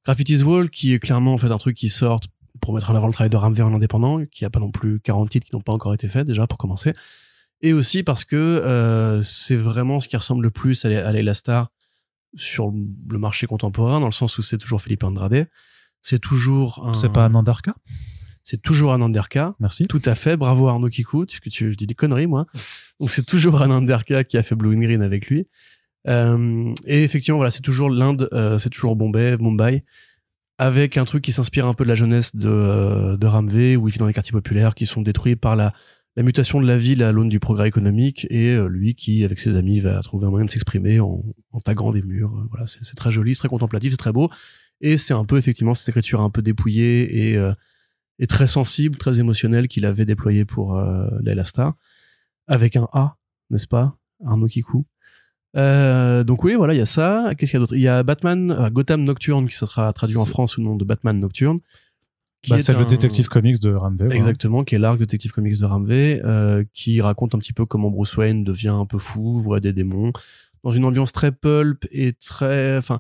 Graffiti's 0.06 0.44
Wall 0.44 0.70
qui 0.70 0.94
est 0.94 1.00
clairement 1.00 1.34
en 1.34 1.38
fait 1.38 1.52
un 1.52 1.58
truc 1.58 1.76
qui 1.76 1.90
sort 1.90 2.20
pour 2.62 2.74
mettre 2.74 2.92
en 2.92 2.96
avant 2.96 3.08
le 3.08 3.14
travail 3.14 3.30
de 3.30 3.36
Ramvé 3.38 3.62
en 3.64 3.74
indépendant, 3.74 4.20
qui 4.32 4.46
a 4.46 4.50
pas 4.50 4.60
non 4.60 4.72
plus 4.72 5.00
40 5.02 5.30
titres 5.30 5.48
qui 5.48 5.56
n'ont 5.56 5.62
pas 5.62 5.74
encore 5.74 5.94
été 5.94 6.08
faits 6.08 6.26
déjà 6.28 6.48
pour 6.48 6.58
commencer. 6.58 6.94
Et 7.62 7.74
aussi 7.74 8.04
parce 8.04 8.24
que 8.24 9.20
c'est 9.24 9.56
vraiment 9.56 10.00
ce 10.00 10.08
qui 10.08 10.16
ressemble 10.18 10.44
le 10.44 10.52
plus 10.52 10.86
à, 10.86 10.90
à 11.08 11.12
Layla 11.12 11.34
Star 11.34 11.70
sur 12.36 12.72
le 12.72 13.18
marché 13.18 13.48
contemporain, 13.48 14.00
dans 14.00 14.08
le 14.08 14.12
sens 14.12 14.38
où 14.38 14.42
c'est 14.42 14.58
toujours 14.58 14.82
Philippe 14.82 15.04
Andrade. 15.04 15.48
C'est 16.02 16.20
toujours 16.20 16.88
un... 16.88 16.94
C'est 16.94 17.12
pas 17.12 17.26
un 17.26 17.34
Andarka 17.34 17.74
C'est 18.44 18.62
toujours 18.62 18.94
un 18.94 19.02
Anderka. 19.02 19.56
Merci. 19.60 19.86
Tout 19.86 20.02
à 20.06 20.14
fait. 20.14 20.38
Bravo 20.38 20.68
Arnaud 20.68 20.90
Kikou. 20.90 21.26
Que 21.26 21.50
tu, 21.50 21.72
je 21.72 21.78
dis 21.78 21.88
des 21.88 21.96
conneries, 21.96 22.28
moi. 22.28 22.46
Donc 23.00 23.12
c'est 23.12 23.26
toujours 23.26 23.62
un 23.62 23.72
Anderka 23.72 24.24
qui 24.24 24.38
a 24.38 24.44
fait 24.44 24.56
Blue 24.56 24.76
and 24.76 24.82
Green 24.82 25.02
avec 25.02 25.28
lui. 25.28 25.48
Euh, 26.08 26.74
et 26.86 27.04
effectivement, 27.04 27.38
voilà, 27.38 27.52
c'est 27.52 27.64
toujours 27.64 27.90
l'Inde, 27.90 28.30
euh, 28.34 28.60
c'est 28.60 28.70
toujours 28.70 28.96
Bombay, 28.96 29.38
Mumbai, 29.38 29.84
avec 30.58 30.98
un 30.98 31.06
truc 31.06 31.24
qui 31.24 31.32
s'inspire 31.32 31.66
un 31.66 31.74
peu 31.74 31.84
de 31.84 31.90
la 31.90 31.96
jeunesse 31.96 32.36
de, 32.36 32.48
euh, 32.48 33.18
de 33.18 33.26
Ramvé, 33.26 33.76
où 33.76 33.88
il 33.88 33.92
vit 33.92 34.00
dans 34.00 34.06
des 34.06 34.14
quartiers 34.14 34.32
populaires 34.32 34.76
qui 34.76 34.86
sont 34.86 35.02
détruits 35.02 35.36
par 35.36 35.56
la, 35.56 35.74
la 36.16 36.24
mutation 36.24 36.62
de 36.62 36.66
la 36.66 36.78
ville 36.78 37.04
à 37.04 37.12
l'aune 37.12 37.30
du 37.30 37.40
progrès 37.40 37.68
économique, 37.68 38.26
et 38.30 38.52
euh, 38.56 38.68
lui 38.68 38.96
qui, 38.96 39.26
avec 39.26 39.40
ses 39.40 39.58
amis, 39.58 39.80
va 39.80 40.00
trouver 40.00 40.28
un 40.28 40.30
moyen 40.30 40.46
de 40.46 40.50
s'exprimer 40.50 41.00
en, 41.00 41.24
en 41.52 41.60
taguant 41.60 41.92
des 41.92 42.02
murs. 42.02 42.34
Euh, 42.36 42.48
Voilà, 42.50 42.68
c'est 42.68 42.80
c'est 42.84 42.96
très 42.96 43.12
joli, 43.12 43.36
c'est 43.36 43.40
très 43.40 43.50
contemplatif, 43.50 43.92
c'est 43.92 43.98
très 43.98 44.14
beau. 44.14 44.30
Et 44.82 44.98
c'est 44.98 45.14
un 45.14 45.26
peu, 45.26 45.38
effectivement, 45.38 45.74
cette 45.74 45.90
écriture 45.90 46.22
un 46.22 46.30
peu 46.30 46.42
dépouillée 46.42 47.32
et, 47.32 47.38
euh, 47.38 47.54
et 48.20 48.28
très 48.28 48.48
sensible, 48.48 48.98
très 48.98 49.20
émotionnelle 49.20 49.68
qu'il 49.68 49.86
avait 49.86 50.06
déployée 50.06 50.46
pour 50.46 50.78
euh, 50.78 51.08
Star, 51.44 51.76
avec 52.48 52.76
un 52.76 52.88
A, 52.94 53.18
n'est-ce 53.50 53.68
pas? 53.68 53.98
Arnaud 54.26 54.48
Kikou. 54.48 54.86
Euh, 55.58 56.26
donc 56.26 56.44
oui, 56.44 56.56
voilà, 56.56 56.74
il 56.74 56.78
y 56.78 56.82
a 56.82 56.86
ça. 56.86 57.30
Qu'est-ce 57.38 57.52
qu'il 57.52 57.58
y 57.58 57.62
a 57.62 57.64
d'autre? 57.64 57.76
Il 57.76 57.82
y 57.82 57.88
a 57.88 58.04
Batman, 58.04 58.52
euh, 58.52 58.70
Gotham 58.70 59.04
Nocturne, 59.04 59.48
qui 59.48 59.56
sera 59.56 59.92
traduit 59.94 60.18
en 60.18 60.26
France 60.26 60.54
sous 60.54 60.62
le 60.62 60.66
nom 60.66 60.76
de 60.76 60.84
Batman 60.86 61.18
Nocturne. 61.18 61.60
Bah, 62.50 62.58
est 62.58 62.60
c'est 62.60 62.74
le 62.74 62.86
détective 62.86 63.28
comics 63.28 63.60
de 63.60 63.74
Ramvé. 63.74 64.06
voilà. 64.06 64.16
Exactement, 64.16 64.64
qui 64.64 64.76
est 64.76 64.80
l'arc 64.80 64.98
détective 64.98 65.32
comics 65.32 65.60
de 65.60 65.66
Ramvé, 65.66 66.22
euh, 66.24 66.64
qui 66.74 67.02
raconte 67.02 67.36
un 67.36 67.40
petit 67.40 67.54
peu 67.54 67.66
comment 67.66 67.90
Bruce 67.90 68.16
Wayne 68.18 68.44
devient 68.44 68.70
un 68.70 68.86
peu 68.86 68.98
fou, 68.98 69.40
voit 69.40 69.60
des 69.60 69.74
démons, 69.74 70.12
dans 70.64 70.72
une 70.72 70.86
ambiance 70.86 71.12
très 71.12 71.32
pulp 71.32 71.86
et 71.92 72.14
très, 72.14 72.78
enfin, 72.78 73.00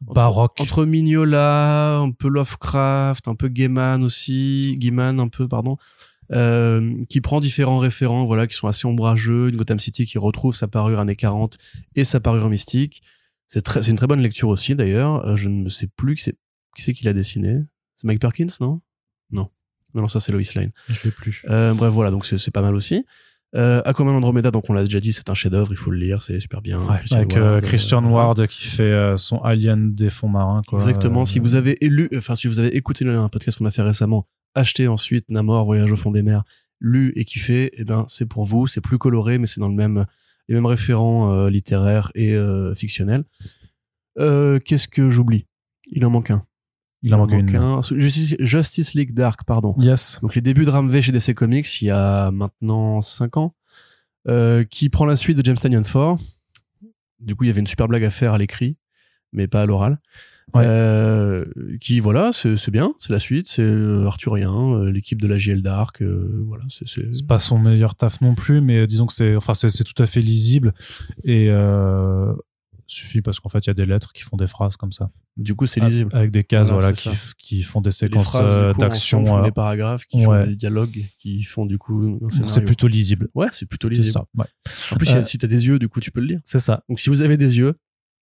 Baroque. 0.00 0.60
entre 0.60 0.84
Mignola, 0.84 1.96
un 1.98 2.10
peu 2.10 2.28
Lovecraft, 2.28 3.28
un 3.28 3.34
peu 3.34 3.48
Gaiman 3.48 4.02
aussi, 4.02 4.76
Gaiman 4.78 5.20
un 5.20 5.28
peu, 5.28 5.48
pardon, 5.48 5.76
euh, 6.32 7.04
qui 7.08 7.20
prend 7.20 7.40
différents 7.40 7.78
référents, 7.78 8.24
voilà, 8.24 8.46
qui 8.46 8.54
sont 8.56 8.66
assez 8.66 8.86
ombrageux, 8.86 9.48
une 9.48 9.56
Gotham 9.56 9.78
City 9.78 10.06
qui 10.06 10.18
retrouve 10.18 10.54
sa 10.54 10.68
parure 10.68 11.00
années 11.00 11.16
40 11.16 11.58
et 11.96 12.04
sa 12.04 12.20
parure 12.20 12.48
mystique. 12.48 13.02
C'est 13.46 13.62
très, 13.62 13.82
c'est 13.82 13.90
une 13.90 13.96
très 13.96 14.06
bonne 14.06 14.22
lecture 14.22 14.48
aussi, 14.48 14.74
d'ailleurs. 14.74 15.24
Euh, 15.26 15.36
je 15.36 15.48
ne 15.48 15.68
sais 15.68 15.86
plus 15.86 16.16
qui 16.16 16.22
c'est, 16.22 16.36
qui 16.76 16.82
c'est 16.82 16.94
qui 16.94 17.04
l'a 17.04 17.12
dessiné. 17.12 17.60
C'est 18.04 18.08
Mike 18.08 18.20
Perkins, 18.20 18.48
non? 18.60 18.82
Non. 19.30 19.48
Non, 19.94 20.02
non, 20.02 20.08
ça 20.08 20.20
c'est 20.20 20.30
Lois 20.30 20.42
Lane. 20.54 20.72
Je 20.88 21.04
l'ai 21.04 21.10
plus. 21.10 21.42
Euh, 21.48 21.72
bref, 21.72 21.90
voilà, 21.90 22.10
donc 22.10 22.26
c'est 22.26 22.50
pas 22.50 22.60
mal 22.60 22.74
aussi. 22.74 23.06
Euh, 23.56 23.80
Aquaman 23.86 24.14
Andromeda, 24.14 24.50
donc 24.50 24.68
on 24.68 24.74
l'a 24.74 24.84
déjà 24.84 25.00
dit, 25.00 25.14
c'est 25.14 25.30
un 25.30 25.34
chef-d'œuvre, 25.34 25.72
il 25.72 25.76
faut 25.78 25.90
le 25.90 25.96
lire, 25.96 26.22
c'est 26.22 26.38
super 26.38 26.60
bien. 26.60 26.82
Ouais, 26.82 26.98
Christian 26.98 27.16
avec 27.16 27.36
euh, 27.36 27.52
Ward, 27.52 27.64
Christian 27.64 28.04
euh, 28.04 28.08
Ward 28.08 28.46
qui 28.48 28.66
fait 28.66 28.82
euh, 28.82 29.16
son 29.16 29.38
Alien 29.38 29.94
des 29.94 30.10
fonds 30.10 30.28
marins. 30.28 30.60
Quoi. 30.66 30.80
Exactement. 30.80 31.22
Euh, 31.22 31.24
si 31.24 31.38
vous 31.38 31.54
avez 31.54 31.82
élu, 31.82 32.10
enfin, 32.14 32.34
si 32.34 32.46
vous 32.46 32.58
avez 32.60 32.76
écouté 32.76 33.06
un 33.08 33.28
podcast 33.30 33.56
qu'on 33.56 33.64
a 33.64 33.70
fait 33.70 33.82
récemment, 33.82 34.26
acheté 34.54 34.86
ensuite 34.86 35.30
Namor, 35.30 35.64
Voyage 35.64 35.92
au 35.92 35.96
fond 35.96 36.10
des 36.10 36.22
mers, 36.22 36.42
lu 36.80 37.12
et 37.16 37.24
kiffé, 37.24 37.70
eh 37.74 37.84
ben, 37.84 38.04
c'est 38.08 38.26
pour 38.26 38.44
vous. 38.44 38.66
C'est 38.66 38.80
plus 38.82 38.98
coloré, 38.98 39.38
mais 39.38 39.46
c'est 39.46 39.60
dans 39.60 39.68
le 39.68 39.76
même, 39.76 40.04
les 40.48 40.54
mêmes 40.56 40.66
référents 40.66 41.32
euh, 41.32 41.48
littéraires 41.48 42.10
et 42.14 42.34
euh, 42.34 42.74
fictionnels. 42.74 43.24
Euh, 44.18 44.58
Qu'est-ce 44.58 44.88
que 44.88 45.08
j'oublie? 45.08 45.46
Il 45.86 46.04
en 46.04 46.10
manque 46.10 46.30
un. 46.32 46.42
Il 47.04 47.14
en 47.14 47.18
manque 47.18 47.32
une. 47.32 47.54
un. 47.54 47.80
Justice, 47.82 48.34
Justice 48.38 48.94
League 48.94 49.12
Dark, 49.12 49.44
pardon. 49.44 49.74
Yes. 49.78 50.18
Donc 50.22 50.34
les 50.34 50.40
débuts 50.40 50.64
de 50.64 50.70
Ramvé 50.70 51.02
chez 51.02 51.12
DC 51.12 51.34
Comics 51.34 51.82
il 51.82 51.86
y 51.86 51.90
a 51.90 52.30
maintenant 52.30 53.02
5 53.02 53.36
ans, 53.36 53.54
euh, 54.26 54.64
qui 54.64 54.88
prend 54.88 55.04
la 55.04 55.14
suite 55.14 55.36
de 55.36 55.44
James 55.44 55.56
Tynion 55.56 55.82
4. 55.82 56.16
Du 57.20 57.36
coup, 57.36 57.44
il 57.44 57.48
y 57.48 57.50
avait 57.50 57.60
une 57.60 57.66
super 57.66 57.88
blague 57.88 58.04
à 58.04 58.10
faire 58.10 58.32
à 58.32 58.38
l'écrit, 58.38 58.78
mais 59.32 59.46
pas 59.48 59.62
à 59.62 59.66
l'oral. 59.66 59.98
Ouais. 60.52 60.64
Euh, 60.66 61.44
qui 61.80 62.00
voilà, 62.00 62.30
c'est 62.32 62.70
bien, 62.70 62.94
c'est 63.00 63.12
la 63.12 63.18
suite, 63.18 63.48
c'est 63.48 63.62
euh, 63.62 64.06
Arthurien, 64.06 64.84
l'équipe 64.90 65.20
de 65.20 65.26
la 65.26 65.38
JL 65.38 65.62
Dark, 65.62 66.02
euh, 66.02 66.44
voilà, 66.46 66.64
c'est 66.68 67.26
pas 67.26 67.38
son 67.38 67.58
meilleur 67.58 67.94
taf 67.94 68.20
non 68.20 68.34
plus, 68.34 68.60
mais 68.60 68.86
disons 68.86 69.06
que 69.06 69.14
c'est, 69.14 69.36
enfin, 69.36 69.54
c'est, 69.54 69.70
c'est 69.70 69.84
tout 69.84 70.00
à 70.02 70.06
fait 70.06 70.20
lisible 70.20 70.74
et 71.24 71.46
euh, 71.48 72.34
suffit 72.86 73.22
parce 73.22 73.40
qu'en 73.40 73.48
fait, 73.48 73.60
il 73.60 73.68
y 73.68 73.70
a 73.70 73.74
des 73.74 73.84
lettres 73.84 74.12
qui 74.12 74.22
font 74.22 74.36
des 74.36 74.46
phrases 74.46 74.76
comme 74.76 74.92
ça. 74.92 75.10
du 75.36 75.54
coup 75.54 75.66
c'est 75.66 75.80
lisible. 75.80 76.10
Avec 76.14 76.30
des 76.30 76.44
cases, 76.44 76.70
Voilà, 76.70 76.92
qui, 76.92 77.10
qui 77.38 77.62
font 77.62 77.80
des 77.80 77.90
séquences 77.90 78.36
euh, 78.40 78.72
d'action. 78.74 79.24
font 79.24 79.42
des 79.42 79.50
paragraphes 79.52 80.04
qui 80.06 80.18
ouais. 80.26 80.44
font 80.44 80.50
des 80.50 80.56
dialogues, 80.56 81.04
qui 81.18 81.42
font 81.42 81.66
du 81.66 81.78
coup 81.78 82.20
c'est 82.30 82.64
plutôt 82.64 82.88
lisible. 82.88 83.28
Ouais, 83.34 83.48
c'est 83.52 83.66
plutôt 83.66 83.88
lisible. 83.88 84.12
ça. 84.12 84.24
Ouais. 84.36 84.46
En 84.92 84.96
plus, 84.96 85.10
Euh, 85.14 85.24
si 85.24 85.38
t'as 85.38 85.46
des 85.46 85.66
yeux, 85.66 85.78
du 85.78 85.88
coup, 85.88 86.00
tu 86.00 86.10
peux 86.10 86.20
le 86.20 86.26
lire. 86.26 86.40
C'est 86.44 86.60
ça. 86.60 86.82
Donc 86.88 87.00
si 87.00 87.08
vous 87.10 87.22
avez 87.22 87.36
des 87.36 87.58
yeux, 87.58 87.74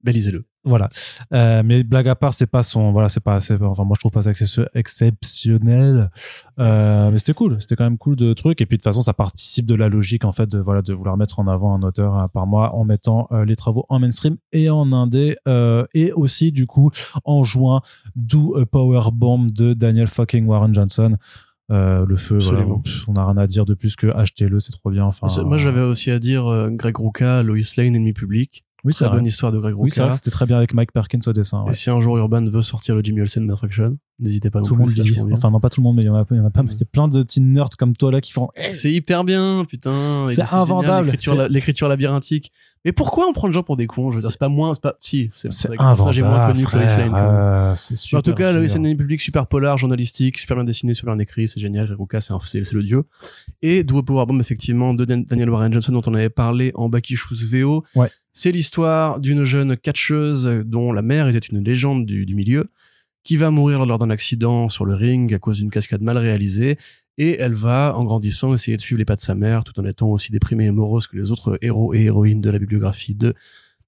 ben 0.03 0.13
lisez-le. 0.13 0.45
Voilà. 0.65 0.89
Euh, 1.33 1.63
mais 1.65 1.83
blague 1.85 2.09
à 2.09 2.15
part, 2.15 2.35
c'est 2.35 2.47
pas 2.47 2.63
son, 2.63 2.93
voilà, 2.93 3.09
c'est 3.09 3.21
pas, 3.23 3.41
c'est 3.41 3.57
pas- 3.59 3.67
enfin, 3.67 3.85
moi 3.85 3.95
je 3.97 4.01
trouve 4.01 4.13
pas 4.13 4.23
ça 4.23 4.31
excep- 4.33 4.69
exceptionnel. 4.75 6.11
Euh, 6.59 7.11
mais 7.11 7.19
c'était 7.19 7.33
cool. 7.35 7.57
C'était 7.61 7.77
quand 7.77 7.85
même 7.85 7.99
cool 7.99 8.17
de 8.17 8.33
trucs. 8.35 8.61
Et 8.61 8.67
puis 8.67 8.77
de 8.77 8.81
toute 8.81 8.85
façon, 8.85 9.03
ça 9.03 9.15
participe 9.15 9.67
de 9.67 9.75
la 9.75 9.89
logique, 9.89 10.25
en 10.25 10.33
fait, 10.33 10.47
de, 10.51 10.59
voilà, 10.59 10.83
de 10.83 10.93
vouloir 10.93 11.17
mettre 11.17 11.39
en 11.41 11.47
avant 11.49 11.75
un 11.75 11.83
auteur 11.83 12.19
euh, 12.19 12.27
par 12.29 12.47
mois 12.47 12.75
en 12.75 12.85
mettant 12.85 13.27
euh, 13.33 13.45
les 13.45 13.57
travaux 13.57 13.87
en 13.89 13.99
mainstream 14.01 14.37
et 14.53 14.71
en 14.71 14.93
indé, 14.93 15.37
euh, 15.49 15.85
et 15.95 16.13
aussi, 16.13 16.53
du 16.53 16.67
coup, 16.67 16.91
en 17.25 17.43
juin, 17.43 17.81
Do 18.17 18.57
a 18.57 18.67
Power 18.67 19.11
Bomb 19.13 19.51
de 19.51 19.73
Daniel 19.75 20.07
fucking 20.09 20.47
Warren 20.47 20.75
Johnson. 20.75 21.17
Euh, 21.71 22.05
le 22.05 22.17
feu, 22.17 22.39
voilà, 22.39 22.67
on 23.07 23.13
n'a 23.13 23.25
rien 23.27 23.37
à 23.37 23.47
dire 23.47 23.65
de 23.65 23.75
plus 23.75 23.95
que 23.95 24.09
achetez-le, 24.09 24.59
c'est 24.59 24.73
trop 24.73 24.91
bien. 24.91 25.05
Enfin, 25.05 25.29
Moi, 25.45 25.57
j'avais 25.57 25.83
aussi 25.83 26.11
à 26.11 26.19
dire 26.19 26.49
euh, 26.49 26.69
Greg 26.69 26.99
Rucka, 26.99 27.45
Lois 27.45 27.59
Lane, 27.77 27.95
Ennemi 27.95 28.13
Public. 28.13 28.65
Oui, 28.85 28.93
c'est 28.95 29.05
Très 29.05 29.15
bonne 29.15 29.27
histoire 29.27 29.53
de 29.53 29.59
Greg 29.59 29.75
Oui, 29.77 29.91
c'est 29.91 30.01
vrai 30.01 30.11
Rucka. 30.11 30.17
c'était 30.19 30.31
très 30.31 30.47
bien 30.47 30.57
avec 30.57 30.75
Mike 30.75 30.93
Perkins 30.93 31.19
au 31.27 31.33
dessin. 31.33 31.63
ouais. 31.65 31.71
Et 31.71 31.75
si 31.75 31.91
un 31.91 32.01
jour 32.01 32.17
Urban 32.19 32.45
veut 32.45 32.63
sortir 32.63 32.95
le 32.95 33.03
Jimmy 33.03 33.21
Olsen 33.21 33.45
Matraction, 33.45 33.97
n'hésitez 34.21 34.51
pas 34.51 34.63
tout 34.63 34.75
le 34.75 34.81
monde 34.81 34.91
vachement 34.91 35.25
bien. 35.25 35.37
Enfin, 35.37 35.51
non, 35.51 35.61
pas 35.61 35.71
tout 35.71 35.81
le 35.81 35.85
monde, 35.85 35.97
mais 35.97 36.03
il 36.03 36.07
y 36.07 36.09
en 36.09 36.15
a, 36.15 36.25
il 36.31 36.37
y 36.37 36.41
en 36.41 36.45
a 36.47 36.51
pas. 36.51 36.63
Il 36.65 36.73
y 36.79 36.83
a 36.83 36.87
plein 36.91 37.09
de 37.09 37.23
petits 37.23 37.41
nerds 37.41 37.71
comme 37.79 37.97
toi 37.97 38.13
là 38.13 38.21
qui 38.21 38.33
font. 38.33 38.49
c'est 38.73 38.93
hyper 38.93 39.25
bien, 39.25 39.65
putain. 39.69 40.27
C'est 40.31 40.55
invendable. 40.55 41.13
l'écriture 41.51 41.89
labyrinthique. 41.89 42.53
Mais 42.87 42.93
pourquoi 42.93 43.29
on 43.29 43.35
prend 43.35 43.47
les 43.47 43.53
gens 43.53 43.63
pour 43.63 43.77
des 43.77 43.87
cons? 43.87 44.11
Je 44.11 44.17
veux 44.17 44.23
dire, 44.23 44.31
C'est- 44.33 44.39
pas 44.39 44.49
moins, 44.49 44.73
c'est 44.73 44.81
pas, 44.83 44.95
si, 45.01 45.29
c'est 45.33 45.49
le 45.69 45.75
est 45.75 45.77
moins 45.77 45.89
invendable, 45.91 46.53
connu 46.53 46.65
que 46.65 46.77
Lois. 46.79 46.97
Lane. 46.97 47.15
Euh, 47.15 47.75
c'est 47.77 47.95
super. 47.95 48.21
en 48.21 48.23
tout 48.23 48.33
cas, 48.33 48.53
le 48.53 48.67
SNN 48.67 48.97
public 48.97 49.21
super 49.21 49.47
polar, 49.49 49.77
journalistique, 49.77 50.39
super 50.39 50.57
bien 50.57 50.65
dessiné, 50.65 50.95
super 50.95 51.15
bien 51.15 51.23
écrit, 51.23 51.47
c'est 51.47 51.61
génial. 51.61 51.93
Ruka, 51.93 52.23
c'est 52.23 52.33
un- 52.33 52.39
c'est 52.43 52.73
le 52.73 52.83
dieu. 52.83 53.03
Et 53.61 53.85
Duo 53.85 54.03
Power 54.03 54.25
Bomb, 54.25 54.41
effectivement, 54.41 54.95
de 54.95 55.05
Dan- 55.05 55.25
Daniel 55.25 55.51
Warren 55.51 55.71
Johnson, 55.71 55.93
dont 55.93 56.01
on 56.07 56.15
avait 56.15 56.31
parlé 56.31 56.73
en 56.75 56.89
Baki 56.89 57.17
Shoes 57.17 57.45
VO. 57.45 57.85
Ouais. 57.97 58.09
C'est 58.33 58.51
l'histoire 58.51 59.21
d'une 59.21 59.45
jeune 59.45 59.77
catcheuse 59.77 60.47
dont 60.65 60.91
la 60.93 61.03
mère 61.03 61.29
était 61.29 61.39
une 61.39 61.63
légende 61.63 62.07
du, 62.07 62.25
du 62.25 62.35
milieu, 62.35 62.67
qui 63.23 63.37
va 63.37 63.51
mourir 63.51 63.85
lors 63.87 63.99
d'un 63.99 64.11
accident 64.11 64.69
sur 64.69 64.85
le 64.85 64.95
ring 64.95 65.33
à 65.35 65.39
cause 65.39 65.59
d'une 65.59 65.71
cascade 65.71 66.03
mal 66.03 66.19
réalisée. 66.19 66.79
Et 67.19 67.39
elle 67.39 67.53
va, 67.53 67.95
en 67.97 68.05
grandissant, 68.05 68.55
essayer 68.55 68.77
de 68.77 68.83
suivre 68.83 68.99
les 68.99 69.05
pas 69.05 69.17
de 69.17 69.21
sa 69.21 69.35
mère, 69.35 69.63
tout 69.63 69.79
en 69.79 69.85
étant 69.85 70.09
aussi 70.09 70.33
déprimée 70.33 70.67
et 70.67 70.71
morose 70.71 71.07
que 71.07 71.17
les 71.17 71.31
autres 71.31 71.59
héros 71.61 71.93
et 71.93 72.05
héroïnes 72.05 72.41
de 72.41 72.51
la 72.51 72.59
bibliographie 72.59 73.15
de 73.15 73.35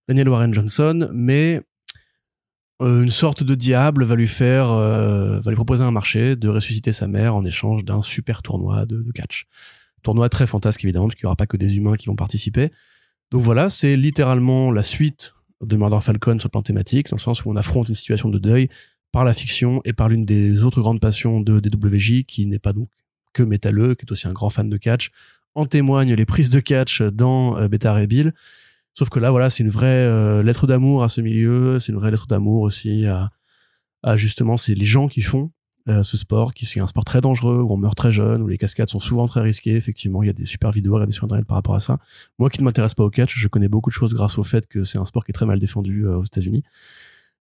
Daniel 0.06 0.28
Warren 0.28 0.52
Johnson. 0.52 1.08
Mais 1.14 1.62
euh, 2.82 3.02
une 3.02 3.10
sorte 3.10 3.42
de 3.44 3.54
diable 3.54 4.04
va 4.04 4.16
lui 4.16 4.26
faire, 4.26 4.70
euh, 4.72 5.40
va 5.40 5.50
lui 5.50 5.56
proposer 5.56 5.84
un 5.84 5.92
marché 5.92 6.36
de 6.36 6.48
ressusciter 6.48 6.92
sa 6.92 7.06
mère 7.06 7.34
en 7.34 7.44
échange 7.44 7.84
d'un 7.84 8.02
super 8.02 8.42
tournoi 8.42 8.86
de, 8.86 9.04
catch. 9.14 9.46
Tournoi 10.02 10.28
très 10.28 10.48
fantasque 10.48 10.82
évidemment, 10.84 11.06
parce 11.06 11.22
n'y 11.22 11.26
aura 11.26 11.36
pas 11.36 11.46
que 11.46 11.56
des 11.56 11.76
humains 11.76 11.96
qui 11.96 12.06
vont 12.06 12.16
participer. 12.16 12.72
Donc 13.30 13.42
voilà, 13.42 13.70
c'est 13.70 13.96
littéralement 13.96 14.72
la 14.72 14.82
suite 14.82 15.32
de 15.62 15.76
Murder 15.76 16.00
Falcon 16.00 16.38
sur 16.40 16.48
le 16.48 16.50
plan 16.50 16.62
thématique, 16.62 17.08
dans 17.08 17.16
le 17.16 17.20
sens 17.22 17.44
où 17.44 17.50
on 17.50 17.56
affronte 17.56 17.88
une 17.88 17.94
situation 17.94 18.28
de 18.28 18.38
deuil 18.38 18.68
par 19.12 19.24
la 19.24 19.34
fiction 19.34 19.80
et 19.84 19.92
par 19.92 20.08
l'une 20.08 20.24
des 20.24 20.64
autres 20.64 20.80
grandes 20.80 21.00
passions 21.00 21.40
de 21.40 21.60
DWJ, 21.60 22.24
qui 22.24 22.46
n'est 22.46 22.58
pas 22.58 22.72
donc 22.72 22.88
que 23.32 23.42
métalleux, 23.42 23.94
qui 23.94 24.04
est 24.04 24.12
aussi 24.12 24.26
un 24.26 24.32
grand 24.32 24.50
fan 24.50 24.68
de 24.68 24.76
catch. 24.76 25.10
En 25.54 25.66
témoignent 25.66 26.14
les 26.14 26.26
prises 26.26 26.50
de 26.50 26.60
catch 26.60 27.02
dans 27.02 27.58
euh, 27.58 27.68
Beta 27.68 27.92
Ray 27.92 28.06
Bill. 28.06 28.32
Sauf 28.94 29.08
que 29.08 29.18
là, 29.18 29.30
voilà, 29.30 29.50
c'est 29.50 29.62
une 29.62 29.70
vraie 29.70 29.86
euh, 29.86 30.42
lettre 30.42 30.66
d'amour 30.66 31.02
à 31.02 31.08
ce 31.08 31.20
milieu, 31.20 31.78
c'est 31.78 31.92
une 31.92 31.98
vraie 31.98 32.10
lettre 32.10 32.26
d'amour 32.26 32.62
aussi 32.62 33.06
à, 33.06 34.16
justement, 34.16 34.56
c'est 34.56 34.74
les 34.74 34.84
gens 34.84 35.08
qui 35.08 35.22
font 35.22 35.50
euh, 35.88 36.04
ce 36.04 36.16
sport, 36.16 36.54
qui 36.54 36.64
est 36.64 36.80
un 36.80 36.86
sport 36.86 37.04
très 37.04 37.20
dangereux, 37.20 37.60
où 37.60 37.72
on 37.72 37.76
meurt 37.76 37.96
très 37.96 38.12
jeune, 38.12 38.40
où 38.40 38.46
les 38.46 38.58
cascades 38.58 38.88
sont 38.88 39.00
souvent 39.00 39.26
très 39.26 39.40
risquées. 39.40 39.74
Effectivement, 39.74 40.22
il 40.22 40.26
y 40.26 40.30
a 40.30 40.32
des 40.32 40.44
super 40.44 40.70
vidéos 40.70 40.92
à 40.92 40.96
regarder 40.96 41.12
sur 41.12 41.24
Internet 41.24 41.44
par 41.44 41.56
rapport 41.56 41.74
à 41.74 41.80
ça. 41.80 41.98
Moi 42.38 42.50
qui 42.50 42.60
ne 42.60 42.64
m'intéresse 42.64 42.94
pas 42.94 43.02
au 43.02 43.10
catch, 43.10 43.36
je 43.36 43.48
connais 43.48 43.68
beaucoup 43.68 43.90
de 43.90 43.94
choses 43.94 44.14
grâce 44.14 44.38
au 44.38 44.44
fait 44.44 44.66
que 44.68 44.84
c'est 44.84 44.98
un 44.98 45.04
sport 45.04 45.24
qui 45.24 45.32
est 45.32 45.34
très 45.34 45.46
mal 45.46 45.58
défendu 45.58 46.06
euh, 46.06 46.18
aux 46.18 46.24
États-Unis. 46.24 46.62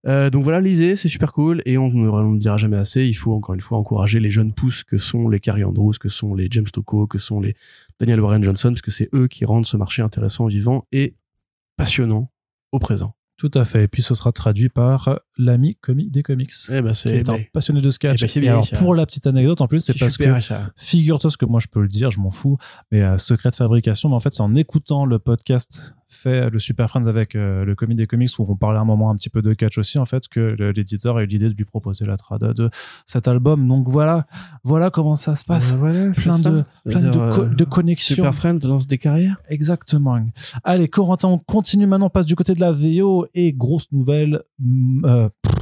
Euh, 0.06 0.30
donc 0.30 0.44
voilà, 0.44 0.60
lisez, 0.60 0.96
c'est 0.96 1.08
super 1.08 1.32
cool, 1.32 1.62
et 1.66 1.76
on 1.76 1.90
ne 1.90 2.32
le 2.32 2.38
dira 2.38 2.56
jamais 2.56 2.78
assez, 2.78 3.06
il 3.06 3.14
faut 3.14 3.34
encore 3.34 3.54
une 3.54 3.60
fois 3.60 3.78
encourager 3.78 4.18
les 4.18 4.30
jeunes 4.30 4.52
pousses 4.52 4.82
que 4.82 4.98
sont 4.98 5.28
les 5.28 5.40
Carrie 5.40 5.64
Andrews, 5.64 5.92
que 6.00 6.08
sont 6.08 6.34
les 6.34 6.48
James 6.50 6.68
Tocco, 6.72 7.06
que 7.06 7.18
sont 7.18 7.40
les 7.40 7.54
Daniel 7.98 8.20
Warren 8.20 8.42
Johnson, 8.42 8.68
parce 8.68 8.82
que 8.82 8.90
c'est 8.90 9.10
eux 9.14 9.28
qui 9.28 9.44
rendent 9.44 9.66
ce 9.66 9.76
marché 9.76 10.00
intéressant, 10.00 10.46
vivant 10.46 10.86
et 10.90 11.16
passionnant 11.76 12.30
au 12.72 12.78
présent. 12.78 13.14
Tout 13.36 13.50
à 13.54 13.64
fait. 13.64 13.84
Et 13.84 13.88
puis 13.88 14.02
ce 14.02 14.14
sera 14.14 14.32
traduit 14.32 14.68
par 14.68 15.18
l'ami 15.38 15.74
comi 15.80 16.10
des 16.10 16.22
comics. 16.22 16.52
Eh 16.70 16.82
ben 16.82 16.92
c'est 16.92 17.16
est 17.16 17.28
un 17.30 17.38
passionné 17.54 17.80
de 17.80 17.90
sketch. 17.90 18.22
eh 18.22 18.40
ben, 18.40 18.44
et 18.44 18.48
alors, 18.50 18.68
pour 18.78 18.94
la 18.94 19.06
petite 19.06 19.26
anecdote, 19.26 19.62
en 19.62 19.66
plus, 19.66 19.80
c'est 19.80 19.98
parce 19.98 20.18
que 20.18 20.24
super. 20.40 20.70
Figure-toi 20.76 21.30
ce 21.30 21.38
que 21.38 21.46
moi 21.46 21.58
je 21.58 21.66
peux 21.68 21.80
le 21.80 21.88
dire, 21.88 22.10
je 22.10 22.20
m'en 22.20 22.30
fous, 22.30 22.58
mais 22.92 23.00
euh, 23.00 23.16
secret 23.16 23.50
de 23.50 23.56
fabrication, 23.56 24.10
mais 24.10 24.14
en 24.14 24.20
fait 24.20 24.34
c'est 24.34 24.42
en 24.42 24.54
écoutant 24.54 25.06
le 25.06 25.18
podcast 25.18 25.94
fait 26.10 26.50
le 26.50 26.58
Super 26.58 26.88
Friends 26.90 27.06
avec 27.06 27.34
euh, 27.36 27.64
le 27.64 27.74
Comic 27.74 27.96
des 27.96 28.06
Comics 28.06 28.30
où 28.38 28.44
on 28.48 28.56
parlait 28.56 28.78
un 28.78 28.84
moment 28.84 29.10
un 29.10 29.16
petit 29.16 29.30
peu 29.30 29.42
de 29.42 29.52
catch 29.54 29.78
aussi 29.78 29.98
en 29.98 30.04
fait 30.04 30.28
que 30.28 30.56
l'éditeur 30.74 31.16
a 31.16 31.22
eu 31.22 31.26
l'idée 31.26 31.48
de 31.48 31.54
lui 31.54 31.64
proposer 31.64 32.04
la 32.04 32.16
trad 32.16 32.40
de 32.42 32.68
cet 33.06 33.28
album. 33.28 33.66
Donc 33.68 33.88
voilà, 33.88 34.26
voilà 34.64 34.90
comment 34.90 35.16
ça 35.16 35.36
se 35.36 35.44
passe. 35.44 35.72
Voilà, 35.72 36.10
plein 36.12 36.38
de 36.38 36.64
plein 36.84 37.00
de, 37.00 37.10
co- 37.10 37.42
euh, 37.42 37.48
de 37.54 37.64
connexions. 37.64 38.16
Super 38.16 38.34
Friends 38.34 38.58
lance 38.64 38.86
des 38.86 38.98
carrières. 38.98 39.36
Exactement. 39.48 40.18
Allez, 40.64 40.88
Corentin, 40.88 41.28
on 41.28 41.38
continue 41.38 41.86
maintenant, 41.86 42.06
on 42.06 42.10
passe 42.10 42.26
du 42.26 42.34
côté 42.36 42.54
de 42.54 42.60
la 42.60 42.72
VO 42.72 43.26
et 43.34 43.52
grosse 43.52 43.90
nouvelle, 43.92 44.42
mm, 44.58 45.04
euh, 45.04 45.28
pff, 45.42 45.54
euh, 45.54 45.59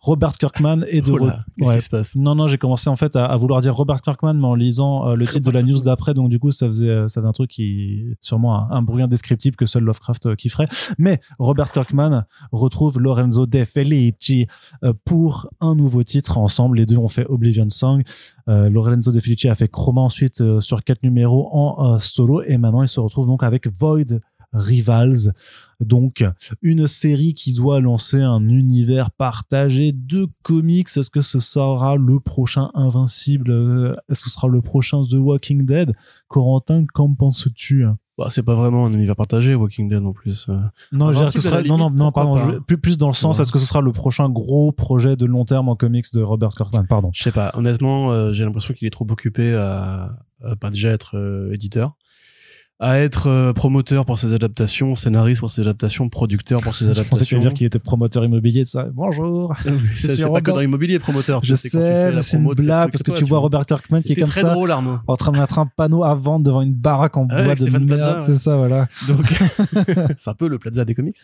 Robert 0.00 0.32
Kirkman 0.38 0.82
et 0.88 1.00
de 1.00 1.10
Oh 1.12 1.18
qu'est-ce 1.18 1.68
Ouais. 1.68 1.76
qui 1.76 1.82
se 1.82 1.88
passe 1.90 2.16
non, 2.16 2.34
non, 2.34 2.46
j'ai 2.46 2.58
commencé 2.58 2.90
en 2.90 2.96
fait 2.96 3.16
à, 3.16 3.24
à 3.26 3.36
vouloir 3.36 3.60
dire 3.60 3.74
Robert 3.74 4.02
Kirkman, 4.02 4.34
mais 4.34 4.46
en 4.46 4.54
lisant 4.54 5.08
euh, 5.08 5.14
le 5.14 5.26
titre 5.26 5.44
de 5.44 5.50
la 5.50 5.62
news 5.62 5.80
d'après, 5.80 6.12
donc 6.14 6.28
du 6.28 6.38
coup, 6.38 6.50
ça 6.50 6.66
faisait, 6.66 6.88
euh, 6.88 7.08
ça 7.08 7.20
faisait 7.20 7.28
un 7.28 7.32
truc 7.32 7.50
qui, 7.50 8.14
sûrement 8.20 8.70
un, 8.70 8.76
un 8.76 8.82
bruit 8.82 9.02
indescriptible 9.02 9.56
que 9.56 9.66
seul 9.66 9.84
Lovecraft 9.84 10.26
euh, 10.26 10.34
kifferait. 10.34 10.68
Mais 10.98 11.20
Robert 11.38 11.72
Kirkman 11.72 12.24
retrouve 12.52 12.98
Lorenzo 13.00 13.46
De 13.46 13.64
Felici 13.64 14.46
euh, 14.84 14.92
pour 15.04 15.48
un 15.60 15.74
nouveau 15.74 16.02
titre 16.02 16.38
ensemble. 16.38 16.76
Les 16.76 16.86
deux 16.86 16.96
ont 16.98 17.08
fait 17.08 17.26
Oblivion 17.26 17.68
Song. 17.70 18.02
Euh, 18.48 18.68
Lorenzo 18.70 19.12
De 19.12 19.20
Felici 19.20 19.48
a 19.48 19.54
fait 19.54 19.68
Chroma 19.68 20.02
ensuite 20.02 20.40
euh, 20.40 20.60
sur 20.60 20.84
quatre 20.84 21.02
numéros 21.02 21.48
en 21.52 21.94
euh, 21.94 21.98
solo, 21.98 22.42
et 22.42 22.58
maintenant 22.58 22.82
il 22.82 22.88
se 22.88 23.00
retrouve 23.00 23.26
donc 23.26 23.42
avec 23.42 23.66
Void 23.66 24.20
Rivals. 24.56 25.32
Donc, 25.80 26.24
une 26.62 26.86
série 26.88 27.34
qui 27.34 27.52
doit 27.52 27.80
lancer 27.80 28.22
un 28.22 28.48
univers 28.48 29.10
partagé 29.10 29.92
de 29.92 30.26
comics. 30.42 30.88
Est-ce 30.96 31.10
que 31.10 31.20
ce 31.20 31.38
sera 31.38 31.96
le 31.96 32.18
prochain 32.18 32.70
Invincible? 32.74 33.50
Euh, 33.50 33.94
Est-ce 34.08 34.24
que 34.24 34.30
ce 34.30 34.34
sera 34.36 34.48
le 34.48 34.62
prochain 34.62 35.02
The 35.02 35.14
Walking 35.14 35.66
Dead? 35.66 35.92
Corentin, 36.28 36.86
qu'en 36.92 37.12
penses-tu? 37.14 37.84
Bah, 38.16 38.28
c'est 38.30 38.42
pas 38.42 38.54
vraiment 38.54 38.86
un 38.86 38.92
univers 38.94 39.14
partagé, 39.16 39.54
Walking 39.54 39.90
Dead 39.90 40.02
en 40.02 40.14
plus. 40.14 40.46
euh. 40.48 40.54
Non, 40.92 41.12
je 41.12 41.18
veux 41.18 41.24
dire 41.26 41.28
Invincible, 41.28 41.34
que 41.34 41.40
sera... 41.50 41.62
non, 41.62 41.76
non, 41.76 41.90
non, 41.90 42.10
pardon. 42.10 42.34
pas? 42.36 42.52
je- 42.54 42.58
Plus, 42.60 42.78
plus 42.78 42.96
dans 42.96 43.08
le 43.08 43.12
sens, 43.12 43.36
Ouais. 43.36 43.42
est-ce 43.42 43.52
que 43.52 43.58
ce 43.58 43.66
sera 43.66 43.82
le 43.82 43.92
prochain 43.92 44.30
gros 44.30 44.72
projet 44.72 45.16
de 45.16 45.26
long 45.26 45.44
terme 45.44 45.68
en 45.68 45.76
comics 45.76 46.06
de 46.14 46.22
Robert 46.22 46.54
Kirkman? 46.56 46.86
Pardon. 46.88 47.10
Je 47.12 47.22
sais 47.22 47.32
pas. 47.32 47.50
Honnêtement, 47.52 48.12
euh, 48.12 48.32
j'ai 48.32 48.46
l'impression 48.46 48.72
qu'il 48.72 48.86
est 48.86 48.90
trop 48.90 49.06
occupé 49.10 49.54
à, 49.54 50.16
à 50.42 50.56
pas 50.56 50.70
déjà 50.70 50.88
être 50.88 51.18
euh, 51.18 51.52
éditeur, 51.52 51.96
à 52.78 52.98
être 52.98 53.28
euh, 53.28 53.54
promoteur 53.54 54.04
pour 54.04 54.18
ses 54.18 54.34
adaptations, 54.34 54.96
scénariste 54.96 55.40
pour 55.40 55.50
ses 55.50 55.62
adaptations, 55.62 56.10
producteur 56.10 56.60
pour 56.60 56.74
ses 56.74 56.84
Je 56.84 56.90
pensais 56.90 57.00
adaptations. 57.00 57.38
dire 57.38 57.54
qu'il 57.54 57.66
était 57.66 57.78
promoteur 57.78 58.22
immobilier 58.22 58.64
de 58.64 58.68
ça. 58.68 58.84
Bonjour. 58.92 59.54
C'est 59.96 60.22
pas 60.30 60.42
que 60.42 60.50
dans 60.50 60.60
l'immobilier 60.60 60.98
promoteur. 60.98 61.40
Je 61.42 61.54
sais, 61.54 61.70
la 62.10 62.16
mais 62.16 62.22
c'est 62.22 62.36
une 62.36 62.44
blague 62.52 62.90
parce 62.90 63.02
que 63.02 63.10
toi, 63.12 63.18
tu 63.18 63.24
vois. 63.24 63.38
Robert 63.38 63.64
Kirkman 63.64 64.00
qui 64.00 64.12
est 64.12 64.16
comme 64.16 64.28
très 64.28 64.42
ça. 64.42 64.50
drôle, 64.50 64.70
Arnaud. 64.70 64.98
en 65.06 65.16
train 65.16 65.32
de 65.32 65.38
mettre 65.38 65.58
un 65.58 65.64
panneau 65.66 66.04
à 66.04 66.14
vendre 66.14 66.44
devant 66.44 66.60
une 66.60 66.74
baraque 66.74 67.16
en 67.16 67.26
Ah 67.30 67.36
ouais, 67.36 67.44
bois 67.44 67.54
de 67.54 67.60
Stéphane 67.60 67.84
merde, 67.86 68.18
ouais. 68.18 68.22
c'est 68.22 68.34
ça, 68.34 68.58
voilà. 68.58 68.88
Donc, 69.08 69.24
c'est 70.18 70.28
un 70.30 70.34
peu 70.34 70.48
le 70.48 70.58
Plaza 70.58 70.84
des 70.84 70.94
comics. 70.94 71.16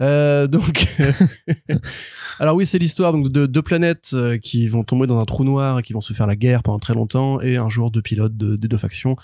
Euh, 0.00 0.46
donc, 0.48 0.86
alors 2.40 2.56
oui, 2.56 2.66
c'est 2.66 2.78
l'histoire 2.78 3.12
donc 3.12 3.30
de 3.30 3.46
deux 3.46 3.62
planètes 3.62 4.10
euh, 4.14 4.38
qui 4.38 4.68
vont 4.68 4.84
tomber 4.84 5.06
dans 5.06 5.18
un 5.18 5.24
trou 5.24 5.44
noir 5.44 5.78
et 5.78 5.82
qui 5.82 5.92
vont 5.92 6.00
se 6.00 6.12
faire 6.12 6.26
la 6.26 6.36
guerre 6.36 6.62
pendant 6.62 6.78
très 6.78 6.94
longtemps. 6.94 7.40
Et 7.40 7.56
un 7.56 7.68
jour, 7.68 7.90
deux 7.90 8.02
pilotes 8.02 8.36
de- 8.36 8.56
des 8.56 8.68
deux 8.68 8.76
factions 8.76 9.16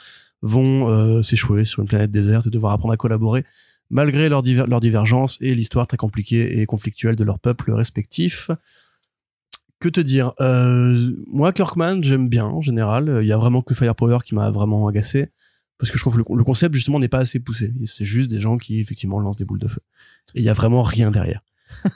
vont 0.42 0.88
euh, 0.88 1.22
s'échouer 1.22 1.64
sur 1.64 1.82
une 1.82 1.88
planète 1.88 2.10
déserte 2.10 2.46
et 2.46 2.50
devoir 2.50 2.72
apprendre 2.72 2.94
à 2.94 2.96
collaborer 2.96 3.44
malgré 3.90 4.28
leurs 4.28 4.42
diver- 4.42 4.66
leurs 4.68 4.80
divergences 4.80 5.36
et 5.40 5.54
l'histoire 5.54 5.86
très 5.86 5.96
compliquée 5.96 6.60
et 6.60 6.66
conflictuelle 6.66 7.16
de 7.16 7.24
leurs 7.24 7.38
peuples 7.40 7.72
respectifs. 7.72 8.50
Que 9.80 9.88
te 9.88 10.00
dire? 10.00 10.32
Euh, 10.40 11.12
Moi, 11.26 11.52
Kirkman, 11.52 12.02
j'aime 12.02 12.28
bien 12.28 12.44
en 12.46 12.60
général. 12.60 13.18
Il 13.22 13.26
y 13.26 13.32
a 13.32 13.36
vraiment 13.38 13.62
que 13.62 13.74
Firepower 13.74 14.18
qui 14.24 14.34
m'a 14.34 14.50
vraiment 14.50 14.86
agacé 14.86 15.28
parce 15.78 15.90
que 15.90 15.96
je 15.96 16.02
trouve 16.02 16.14
que 16.14 16.30
le, 16.30 16.36
le 16.36 16.44
concept 16.44 16.74
justement 16.74 16.98
n'est 16.98 17.08
pas 17.08 17.18
assez 17.20 17.40
poussé. 17.40 17.72
C'est 17.86 18.04
juste 18.04 18.30
des 18.30 18.38
gens 18.40 18.58
qui 18.58 18.78
effectivement 18.80 19.18
lancent 19.18 19.36
des 19.36 19.46
boules 19.46 19.58
de 19.58 19.68
feu. 19.68 19.80
Et 20.34 20.40
il 20.40 20.44
y 20.44 20.50
a 20.50 20.52
vraiment 20.52 20.82
rien 20.82 21.10
derrière. 21.10 21.40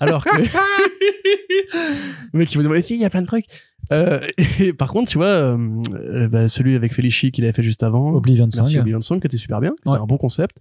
Alors 0.01 0.25
que 0.25 0.31
le 2.33 2.39
mec 2.39 2.49
qui 2.49 2.59
me 2.59 2.63
demande 2.65 2.81
si 2.83 2.95
il 2.95 3.01
y 3.01 3.05
a 3.05 3.11
plein 3.11 3.23
de 3.23 3.27
trucs. 3.27 3.47
Euh, 3.93 4.21
et 4.61 4.73
par 4.73 4.89
contre, 4.89 5.11
tu 5.11 5.19
vois, 5.19 5.27
euh, 5.27 5.59
euh, 5.93 6.29
bah, 6.29 6.49
celui 6.49 6.75
avec 6.75 6.93
Felici 6.95 7.33
qu'il 7.33 7.45
avait 7.45 7.53
fait 7.53 7.63
juste 7.63 7.83
avant, 7.83 8.13
Oblivion 8.15 8.49
Merci 8.55 8.73
Song. 8.75 8.81
Oblivion 8.81 9.01
Song, 9.01 9.21
qui 9.21 9.27
était 9.27 9.37
super 9.37 9.61
bien, 9.61 9.73
qui 9.83 9.89
Ouais. 9.89 9.95
était 9.97 10.03
un 10.03 10.07
bon 10.07 10.17
concept. 10.17 10.59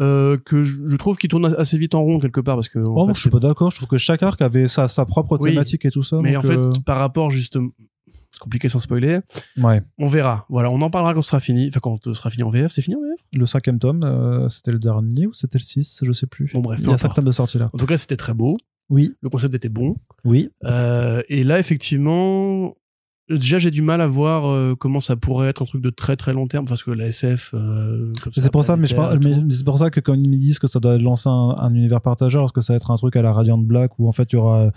Euh, 0.00 0.38
que 0.44 0.62
je, 0.62 0.76
je 0.86 0.96
trouve 0.96 1.16
qu'il 1.16 1.28
tourne 1.28 1.52
assez 1.58 1.76
vite 1.76 1.94
en 1.96 2.02
rond 2.02 2.20
quelque 2.20 2.40
part 2.40 2.54
parce 2.54 2.68
que 2.68 2.78
Oh, 2.78 3.06
fait, 3.08 3.14
je 3.16 3.20
suis 3.20 3.30
pas 3.30 3.40
d'accord. 3.40 3.70
Je 3.72 3.76
trouve 3.76 3.88
que 3.88 3.98
chaque 3.98 4.22
arc 4.22 4.40
avait 4.40 4.68
sa, 4.68 4.86
sa 4.86 5.04
propre 5.04 5.36
Oui. 5.40 5.50
thématique 5.50 5.84
et 5.84 5.90
tout 5.90 6.04
ça. 6.04 6.20
mais 6.22 6.34
donc, 6.34 6.44
en 6.44 6.46
fait 6.46 6.84
par 6.84 6.98
rapport 6.98 7.32
justement 7.32 7.70
c'est 8.06 8.38
compliqué 8.40 8.68
sans 8.68 8.78
spoiler 8.78 9.18
ouais. 9.56 9.82
on 9.98 10.06
verra 10.06 10.46
voilà 10.48 10.70
on 10.70 10.80
en 10.82 10.88
parlera 10.90 11.14
quand 11.14 11.22
ce 11.22 11.30
sera 11.30 11.40
fini 11.40 11.66
enfin 11.68 11.80
quand 11.80 11.98
ce 12.04 12.14
sera 12.14 12.30
fini 12.30 12.44
en 12.44 12.48
VF 12.50 12.70
c'est 12.70 12.80
fini 12.82 12.94
en 12.94 13.00
VF 13.00 13.20
Le 13.34 13.44
cinquième 13.46 13.78
tome, 13.80 14.04
euh, 14.04 14.48
c'était 14.50 14.70
le 14.70 14.78
dernier 14.78 15.26
ou 15.26 15.32
c'était 15.32 15.58
le 15.58 15.64
6 15.64 16.00
Je 16.04 16.12
sais 16.12 16.26
plus. 16.28 16.50
Bon, 16.54 16.60
bref, 16.60 16.78
Il 16.80 16.88
y 16.88 16.92
a 16.92 16.96
cinq 16.98 17.12
tomes 17.14 17.24
de 17.24 17.32
sortie 17.32 17.58
là. 17.58 17.68
en 17.72 17.76
tout 17.76 17.86
cas 17.86 17.96
c'était 17.96 18.16
très 18.16 18.34
beau 18.34 18.56
Oui, 18.90 19.12
le 19.20 19.28
concept 19.28 19.54
était 19.54 19.68
bon 19.68 19.96
oui. 20.24 20.50
Euh, 20.64 21.22
et 21.28 21.44
là, 21.44 21.58
effectivement, 21.58 22.74
déjà 23.30 23.58
j'ai 23.58 23.70
du 23.70 23.82
mal 23.82 24.00
à 24.00 24.06
voir 24.06 24.46
euh, 24.46 24.74
comment 24.74 25.00
ça 25.00 25.16
pourrait 25.16 25.48
être 25.48 25.62
un 25.62 25.64
truc 25.66 25.82
de 25.82 25.90
très 25.90 26.16
très 26.16 26.32
long 26.32 26.46
terme 26.46 26.64
parce 26.64 26.82
que 26.82 26.90
la 26.90 27.06
SF. 27.08 27.50
euh, 27.54 28.12
comme 28.22 28.32
C'est 28.32 28.50
pour 28.50 28.64
ça, 28.64 28.76
mais, 28.76 28.86
mais 29.22 29.50
c'est 29.50 29.64
pour 29.64 29.78
ça 29.78 29.90
que 29.90 30.00
quand 30.00 30.14
ils 30.14 30.28
me 30.30 30.36
disent 30.36 30.58
que 30.58 30.66
ça 30.66 30.80
doit 30.80 30.98
lancer 30.98 31.28
un, 31.28 31.54
un 31.58 31.74
univers 31.74 32.00
partagé, 32.00 32.38
alors 32.38 32.52
que 32.52 32.60
ça 32.60 32.72
va 32.72 32.76
être 32.78 32.90
un 32.90 32.96
truc 32.96 33.14
à 33.16 33.22
la 33.22 33.32
Radiant 33.32 33.58
Black 33.58 33.98
où 33.98 34.08
en 34.08 34.12
fait 34.12 34.32
il 34.32 34.36
y 34.36 34.38
aura 34.38 34.70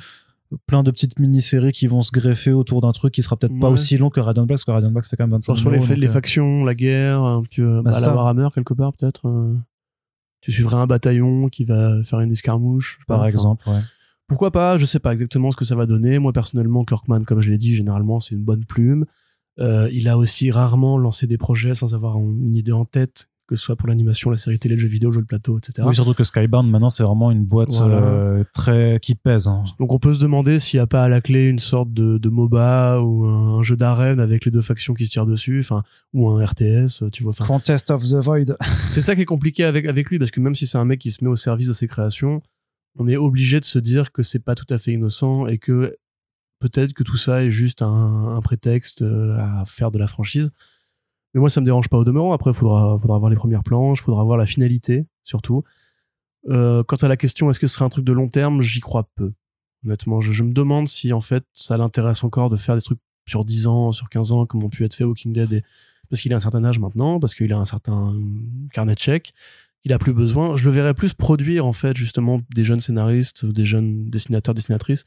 plein 0.67 0.83
de 0.83 0.91
petites 0.91 1.17
mini-séries 1.17 1.71
qui 1.71 1.87
vont 1.87 2.01
se 2.01 2.11
greffer 2.11 2.51
autour 2.51 2.81
d'un 2.81 2.91
truc 2.91 3.13
qui 3.13 3.23
sera 3.23 3.37
peut-être 3.37 3.57
pas 3.59 3.69
aussi 3.69 3.97
long 3.97 4.09
que 4.09 4.19
Radiant 4.19 4.45
Black, 4.45 4.57
parce 4.57 4.65
que 4.65 4.71
Radiant 4.71 4.91
Black 4.91 5.05
ça 5.05 5.09
fait 5.11 5.15
quand 5.17 5.23
même 5.23 5.31
25 5.31 5.53
Genre 5.53 5.57
sur 5.57 5.71
les, 5.71 5.79
donc, 5.79 5.87
les 5.97 6.07
euh, 6.07 6.11
factions, 6.11 6.65
la 6.65 6.75
guerre, 6.75 7.21
un 7.23 7.41
petit 7.43 7.61
Bah, 7.61 7.79
à 7.85 7.91
la 7.91 7.91
ça. 7.93 8.13
Warhammer 8.15 8.49
quelque 8.53 8.73
part 8.73 8.91
peut-être. 8.93 9.27
euh, 9.29 9.55
tu 10.41 10.51
suivrais 10.51 10.75
un 10.75 10.87
bataillon 10.87 11.47
qui 11.47 11.63
va 11.65 12.03
faire 12.03 12.19
une 12.19 12.31
escarmouche. 12.31 12.99
par 13.07 13.25
exemple, 13.25 13.67
ouais. 13.69 13.79
Pourquoi 14.31 14.51
pas 14.51 14.77
Je 14.77 14.85
sais 14.85 14.99
pas 14.99 15.13
exactement 15.13 15.51
ce 15.51 15.57
que 15.57 15.65
ça 15.65 15.75
va 15.75 15.85
donner. 15.85 16.17
Moi 16.19 16.33
personnellement, 16.33 16.83
Kirkman, 16.83 17.23
comme 17.25 17.41
je 17.41 17.51
l'ai 17.51 17.57
dit, 17.57 17.75
généralement 17.75 18.19
c'est 18.19 18.33
une 18.35 18.43
bonne 18.43 18.65
plume. 18.65 19.05
Euh, 19.59 19.89
il 19.91 20.07
a 20.07 20.17
aussi 20.17 20.49
rarement 20.51 20.97
lancé 20.97 21.27
des 21.27 21.37
projets 21.37 21.75
sans 21.75 21.93
avoir 21.93 22.15
un- 22.17 22.21
une 22.21 22.55
idée 22.55 22.71
en 22.71 22.85
tête, 22.85 23.27
que 23.47 23.57
ce 23.57 23.63
soit 23.65 23.75
pour 23.75 23.89
l'animation, 23.89 24.29
la 24.29 24.37
série 24.37 24.57
télé, 24.59 24.75
le 24.75 24.81
jeu 24.81 24.87
vidéo, 24.87 25.09
le 25.09 25.15
jeu 25.15 25.21
de 25.21 25.25
plateau, 25.27 25.57
etc. 25.57 25.83
Oui, 25.85 25.93
surtout 25.93 26.13
que 26.13 26.23
Skybound 26.23 26.69
maintenant 26.71 26.89
c'est 26.89 27.03
vraiment 27.03 27.31
une 27.31 27.45
boîte 27.45 27.73
Voilà. 27.73 27.97
euh, 27.97 28.43
très 28.53 28.99
qui 29.01 29.13
pèse. 29.13 29.49
hein. 29.49 29.65
Donc 29.77 29.91
on 29.91 29.99
peut 29.99 30.13
se 30.13 30.21
demander 30.21 30.57
s'il 30.59 30.77
n'y 30.77 30.81
a 30.81 30.87
pas 30.87 31.03
à 31.03 31.09
la 31.09 31.19
clé 31.19 31.49
une 31.49 31.59
sorte 31.59 31.91
de, 31.93 32.17
de 32.17 32.29
MOBA 32.29 33.01
ou 33.01 33.25
un 33.25 33.61
jeu 33.61 33.75
d'arène 33.75 34.21
avec 34.21 34.45
les 34.45 34.51
deux 34.51 34.61
factions 34.61 34.93
qui 34.93 35.05
se 35.05 35.11
tirent 35.11 35.25
dessus, 35.25 35.59
enfin 35.59 35.83
ou 36.13 36.29
un 36.29 36.45
RTS, 36.45 37.03
tu 37.11 37.23
vois. 37.23 37.31
Enfin, 37.31 37.45
Contest 37.45 37.91
of 37.91 38.01
the 38.03 38.15
Void. 38.23 38.55
c'est 38.87 39.01
ça 39.01 39.15
qui 39.15 39.21
est 39.23 39.25
compliqué 39.25 39.65
avec 39.65 39.85
avec 39.85 40.09
lui 40.09 40.17
parce 40.17 40.31
que 40.31 40.39
même 40.39 40.55
si 40.55 40.65
c'est 40.65 40.77
un 40.77 40.85
mec 40.85 40.99
qui 40.99 41.11
se 41.11 41.21
met 41.25 41.29
au 41.29 41.35
service 41.35 41.67
de 41.67 41.73
ses 41.73 41.87
créations, 41.89 42.41
on 42.97 43.07
est 43.07 43.17
obligé 43.17 43.59
de 43.59 43.65
se 43.65 43.79
dire 43.79 44.11
que 44.11 44.23
c'est 44.23 44.43
pas 44.43 44.55
tout 44.55 44.65
à 44.69 44.77
fait 44.77 44.91
innocent 44.91 45.45
et 45.47 45.57
que 45.57 45.95
peut-être 46.59 46.93
que 46.93 47.03
tout 47.03 47.17
ça 47.17 47.43
est 47.43 47.51
juste 47.51 47.81
un, 47.81 48.39
prétexte 48.43 49.01
euh, 49.01 49.37
à 49.37 49.63
faire 49.65 49.91
de 49.91 49.99
la 49.99 50.07
franchise. 50.07 50.51
Mais 51.33 51.39
moi, 51.39 51.49
ça 51.49 51.61
me 51.61 51.65
dérange 51.65 51.89
pas 51.89 51.97
au 51.97 52.03
demeurant. 52.03 52.33
Après, 52.33 52.53
faudra 52.53 52.97
faudra 52.99 53.17
voir 53.17 53.29
les 53.29 53.37
premières 53.37 53.63
planches, 53.63 54.01
faudra 54.01 54.23
voir 54.23 54.37
la 54.37 54.45
finalité 54.45 55.05
surtout. 55.23 55.63
Euh, 56.49 56.83
quant 56.83 56.97
à 56.97 57.07
la 57.07 57.17
question, 57.17 57.49
est-ce 57.49 57.59
que 57.59 57.67
ce 57.67 57.75
serait 57.75 57.85
un 57.85 57.89
truc 57.89 58.05
de 58.05 58.13
long 58.13 58.29
terme? 58.29 58.61
J'y 58.61 58.79
crois 58.79 59.07
peu. 59.15 59.33
Honnêtement, 59.85 60.21
je, 60.21 60.43
me 60.43 60.53
demande 60.53 60.87
si 60.87 61.11
en 61.13 61.21
fait 61.21 61.43
ça 61.53 61.77
l'intéresse 61.77 62.23
encore 62.23 62.49
de 62.49 62.57
faire 62.57 62.75
des 62.75 62.81
trucs 62.81 62.99
sur 63.27 63.45
10 63.45 63.67
ans, 63.67 63.91
sur 63.91 64.09
15 64.09 64.31
ans, 64.31 64.45
comme 64.45 64.63
ont 64.63 64.69
pu 64.69 64.83
être 64.83 64.93
fait 64.93 65.03
Walking 65.03 65.33
Dead, 65.33 65.63
parce 66.09 66.21
qu'il 66.21 66.33
a 66.33 66.35
un 66.35 66.39
certain 66.39 66.63
âge 66.63 66.79
maintenant, 66.79 67.19
parce 67.19 67.33
qu'il 67.33 67.51
a 67.53 67.57
un 67.57 67.65
certain 67.65 68.15
carnet 68.73 68.93
de 68.93 68.99
chèques, 68.99 69.33
il 69.83 69.93
a 69.93 69.99
plus 69.99 70.13
besoin. 70.13 70.55
Je 70.55 70.65
le 70.65 70.71
verrais 70.71 70.93
plus 70.93 71.13
produire 71.13 71.65
en 71.65 71.73
fait 71.73 71.95
justement 71.97 72.41
des 72.53 72.63
jeunes 72.63 72.81
scénaristes, 72.81 73.45
des 73.45 73.65
jeunes 73.65 74.09
dessinateurs, 74.09 74.53
dessinatrices, 74.53 75.05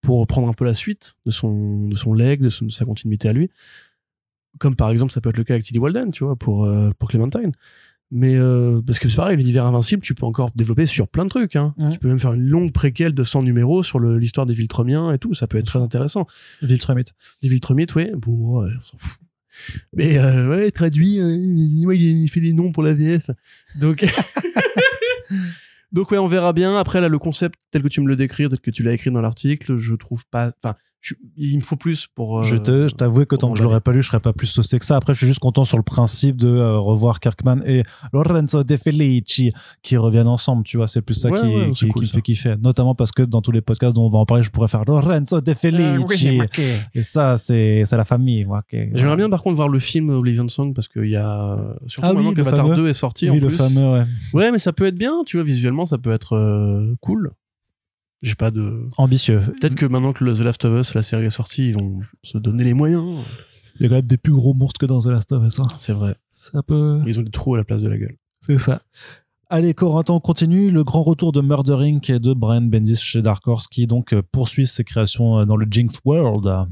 pour 0.00 0.26
prendre 0.26 0.48
un 0.48 0.52
peu 0.52 0.64
la 0.64 0.74
suite 0.74 1.16
de 1.26 1.30
son 1.30 1.88
de 1.88 1.96
son 1.96 2.14
leg, 2.14 2.40
de, 2.40 2.48
son- 2.48 2.66
de 2.66 2.70
sa 2.70 2.84
continuité 2.84 3.28
à 3.28 3.32
lui. 3.32 3.50
Comme 4.58 4.76
par 4.76 4.90
exemple, 4.90 5.12
ça 5.12 5.20
peut 5.20 5.28
être 5.30 5.36
le 5.36 5.44
cas 5.44 5.54
avec 5.54 5.64
Tilly 5.64 5.78
Walden, 5.78 6.10
tu 6.10 6.24
vois, 6.24 6.36
pour 6.36 6.64
euh, 6.64 6.90
pour 6.98 7.08
Clementine. 7.08 7.52
Mais 8.10 8.36
euh, 8.36 8.80
parce 8.80 8.98
que 8.98 9.10
c'est 9.10 9.16
pareil, 9.16 9.36
l'univers 9.36 9.66
invincible, 9.66 10.02
tu 10.02 10.14
peux 10.14 10.24
encore 10.24 10.50
développer 10.54 10.86
sur 10.86 11.08
plein 11.08 11.24
de 11.24 11.28
trucs. 11.28 11.56
Hein. 11.56 11.74
Tu 11.92 11.98
peux 11.98 12.08
même 12.08 12.18
faire 12.18 12.32
une 12.32 12.48
longue 12.48 12.72
préquelle 12.72 13.12
de 13.12 13.22
100 13.22 13.42
numéros 13.42 13.82
sur 13.82 14.00
l'histoire 14.00 14.46
des 14.46 14.54
Viltrumiens 14.54 15.12
et 15.12 15.18
tout. 15.18 15.34
Ça 15.34 15.46
peut 15.46 15.58
être 15.58 15.66
très 15.66 15.80
intéressant. 15.80 16.26
Viltrumite. 16.62 17.12
Des 17.42 17.48
Viltrumites, 17.50 17.94
oui. 17.96 18.10
Bon, 18.16 18.62
ouais, 18.62 18.70
on 18.74 18.80
s'en 18.80 18.96
fout. 18.96 19.20
Mais 19.92 20.18
euh, 20.18 20.48
ouais, 20.48 20.70
traduit, 20.70 21.20
euh, 21.20 21.34
il, 21.34 22.28
fait 22.28 22.40
les 22.40 22.52
noms 22.52 22.72
pour 22.72 22.82
la 22.82 22.94
VF. 22.94 23.30
Donc, 23.80 24.04
donc 25.92 26.10
ouais, 26.10 26.18
on 26.18 26.26
verra 26.26 26.52
bien. 26.52 26.78
Après 26.78 27.00
là, 27.00 27.08
le 27.08 27.18
concept 27.18 27.58
tel 27.70 27.82
que 27.82 27.88
tu 27.88 28.00
me 28.00 28.08
le 28.08 28.16
décris, 28.16 28.48
tel 28.48 28.60
que 28.60 28.70
tu 28.70 28.82
l'as 28.82 28.92
écrit 28.92 29.10
dans 29.10 29.20
l'article, 29.20 29.76
je 29.76 29.94
trouve 29.94 30.24
pas. 30.26 30.50
Enfin, 30.62 30.76
je- 31.00 31.14
il 31.36 31.56
me 31.58 31.62
faut 31.62 31.76
plus 31.76 32.06
pour. 32.08 32.40
euh, 32.40 32.42
Je 32.42 32.56
te, 32.56 32.88
je 32.88 32.94
t'avoue 32.94 33.24
que 33.24 33.36
tant 33.36 33.52
que 33.52 33.58
je 33.58 33.62
l'aurais 33.62 33.80
pas 33.80 33.92
lu, 33.92 34.02
je 34.02 34.08
serais 34.08 34.20
pas 34.20 34.32
plus 34.32 34.46
saucé 34.48 34.78
que 34.78 34.84
ça. 34.84 34.96
Après, 34.96 35.12
je 35.14 35.18
suis 35.18 35.26
juste 35.28 35.38
content 35.38 35.64
sur 35.64 35.76
le 35.76 35.82
principe 35.84 36.36
de 36.36 36.48
euh, 36.48 36.78
revoir 36.78 37.20
Kirkman 37.20 37.60
et 37.66 37.82
Lorenzo 38.12 38.64
De 38.64 38.76
Felici 38.76 39.52
qui 39.82 39.96
reviennent 39.96 40.26
ensemble. 40.26 40.64
Tu 40.64 40.76
vois, 40.76 40.86
c'est 40.86 41.00
plus 41.02 41.14
ça 41.14 41.28
Ouais, 41.30 41.40
qui, 41.40 41.46
ouais, 41.46 41.70
qui, 41.70 41.74
c'est 41.78 41.88
cool, 41.88 42.02
qui 42.02 42.08
ça. 42.08 42.14
fait 42.16 42.22
kiffer. 42.22 42.54
Notamment 42.60 42.94
parce 42.94 43.12
que 43.12 43.22
dans 43.22 43.40
tous 43.42 43.52
les 43.52 43.60
podcasts 43.60 43.94
dont 43.94 44.06
on 44.06 44.10
va 44.10 44.18
en 44.18 44.26
parler, 44.26 44.42
je 44.42 44.50
pourrais 44.50 44.68
faire 44.68 44.84
Lorenzo 44.86 45.40
De 45.40 45.54
Felici. 45.54 46.40
et 46.94 47.02
ça, 47.02 47.36
c'est, 47.36 47.84
c'est 47.88 47.96
la 47.96 48.04
famille. 48.04 48.46
qui- 48.68 48.76
J'aimerais 48.94 49.16
bien 49.16 49.30
par 49.30 49.42
contre 49.42 49.56
voir 49.56 49.68
le 49.68 49.78
film 49.78 50.10
Oblivion 50.10 50.48
Song 50.48 50.74
parce 50.74 50.88
qu'il 50.88 51.06
y 51.08 51.16
a 51.16 51.58
surtout 51.86 52.08
Ah 52.08 52.10
oui, 52.12 52.16
maintenant 52.16 52.32
que 52.34 52.40
Avatar 52.40 52.64
fameux. 52.66 52.76
2 52.76 52.88
est 52.88 52.92
sorti 52.92 53.26
Oui, 53.30 53.38
en 53.38 53.40
le 53.40 53.46
plus. 53.48 53.56
fameux, 53.56 53.92
ouais. 53.92 54.04
Ouais, 54.34 54.50
mais 54.52 54.58
ça 54.58 54.72
peut 54.72 54.86
être 54.86 54.96
bien, 54.98 55.22
tu 55.26 55.36
vois, 55.36 55.44
visuellement 55.44 55.84
ça 55.84 55.98
peut 55.98 56.10
être 56.10 56.34
euh, 56.34 56.94
cool. 57.00 57.30
J'ai 58.22 58.34
pas 58.34 58.50
de 58.50 58.88
Ambitieux. 58.96 59.40
peut-être 59.60 59.74
que 59.76 59.86
maintenant 59.86 60.12
que 60.12 60.24
The 60.24 60.40
Last 60.40 60.64
of 60.64 60.80
Us 60.80 60.94
la 60.94 61.02
série 61.02 61.26
est 61.26 61.30
sortie, 61.30 61.68
ils 61.68 61.74
vont 61.74 62.00
se 62.24 62.36
donner 62.38 62.64
les 62.64 62.74
moyens. 62.74 63.04
Il 63.78 63.82
y 63.82 63.86
a 63.86 63.88
quand 63.88 63.94
même 63.94 64.06
des 64.06 64.16
plus 64.16 64.32
gros 64.32 64.54
monstres 64.54 64.80
que 64.80 64.86
dans 64.86 64.98
The 65.00 65.06
Last 65.06 65.30
of 65.32 65.44
Us. 65.46 65.60
hein. 65.60 65.68
C'est 65.78 65.92
vrai. 65.92 66.16
C'est 66.40 66.56
un 66.56 66.62
peu. 66.62 67.00
Ils 67.06 67.18
ont 67.20 67.22
des 67.22 67.30
trous 67.30 67.54
à 67.54 67.58
la 67.58 67.64
place 67.64 67.82
de 67.82 67.88
la 67.88 67.96
gueule. 67.98 68.16
C'est 68.40 68.58
ça. 68.58 68.82
Allez, 69.50 69.72
Corentin, 69.72 70.14
on 70.14 70.20
continue. 70.20 70.70
Le 70.70 70.82
grand 70.84 71.02
retour 71.02 71.32
de 71.32 71.40
Murder 71.40 71.76
Inc. 71.80 72.10
et 72.10 72.18
de 72.18 72.32
Brian 72.34 72.62
Bendis 72.62 72.96
chez 72.96 73.22
Dark 73.22 73.46
Horse 73.46 73.66
qui 73.68 73.86
donc 73.86 74.12
euh, 74.12 74.20
poursuit 74.32 74.66
ses 74.66 74.84
créations 74.84 75.38
euh, 75.38 75.44
dans 75.44 75.56
le 75.56 75.66
Jinx 75.70 76.00
World. 76.04 76.68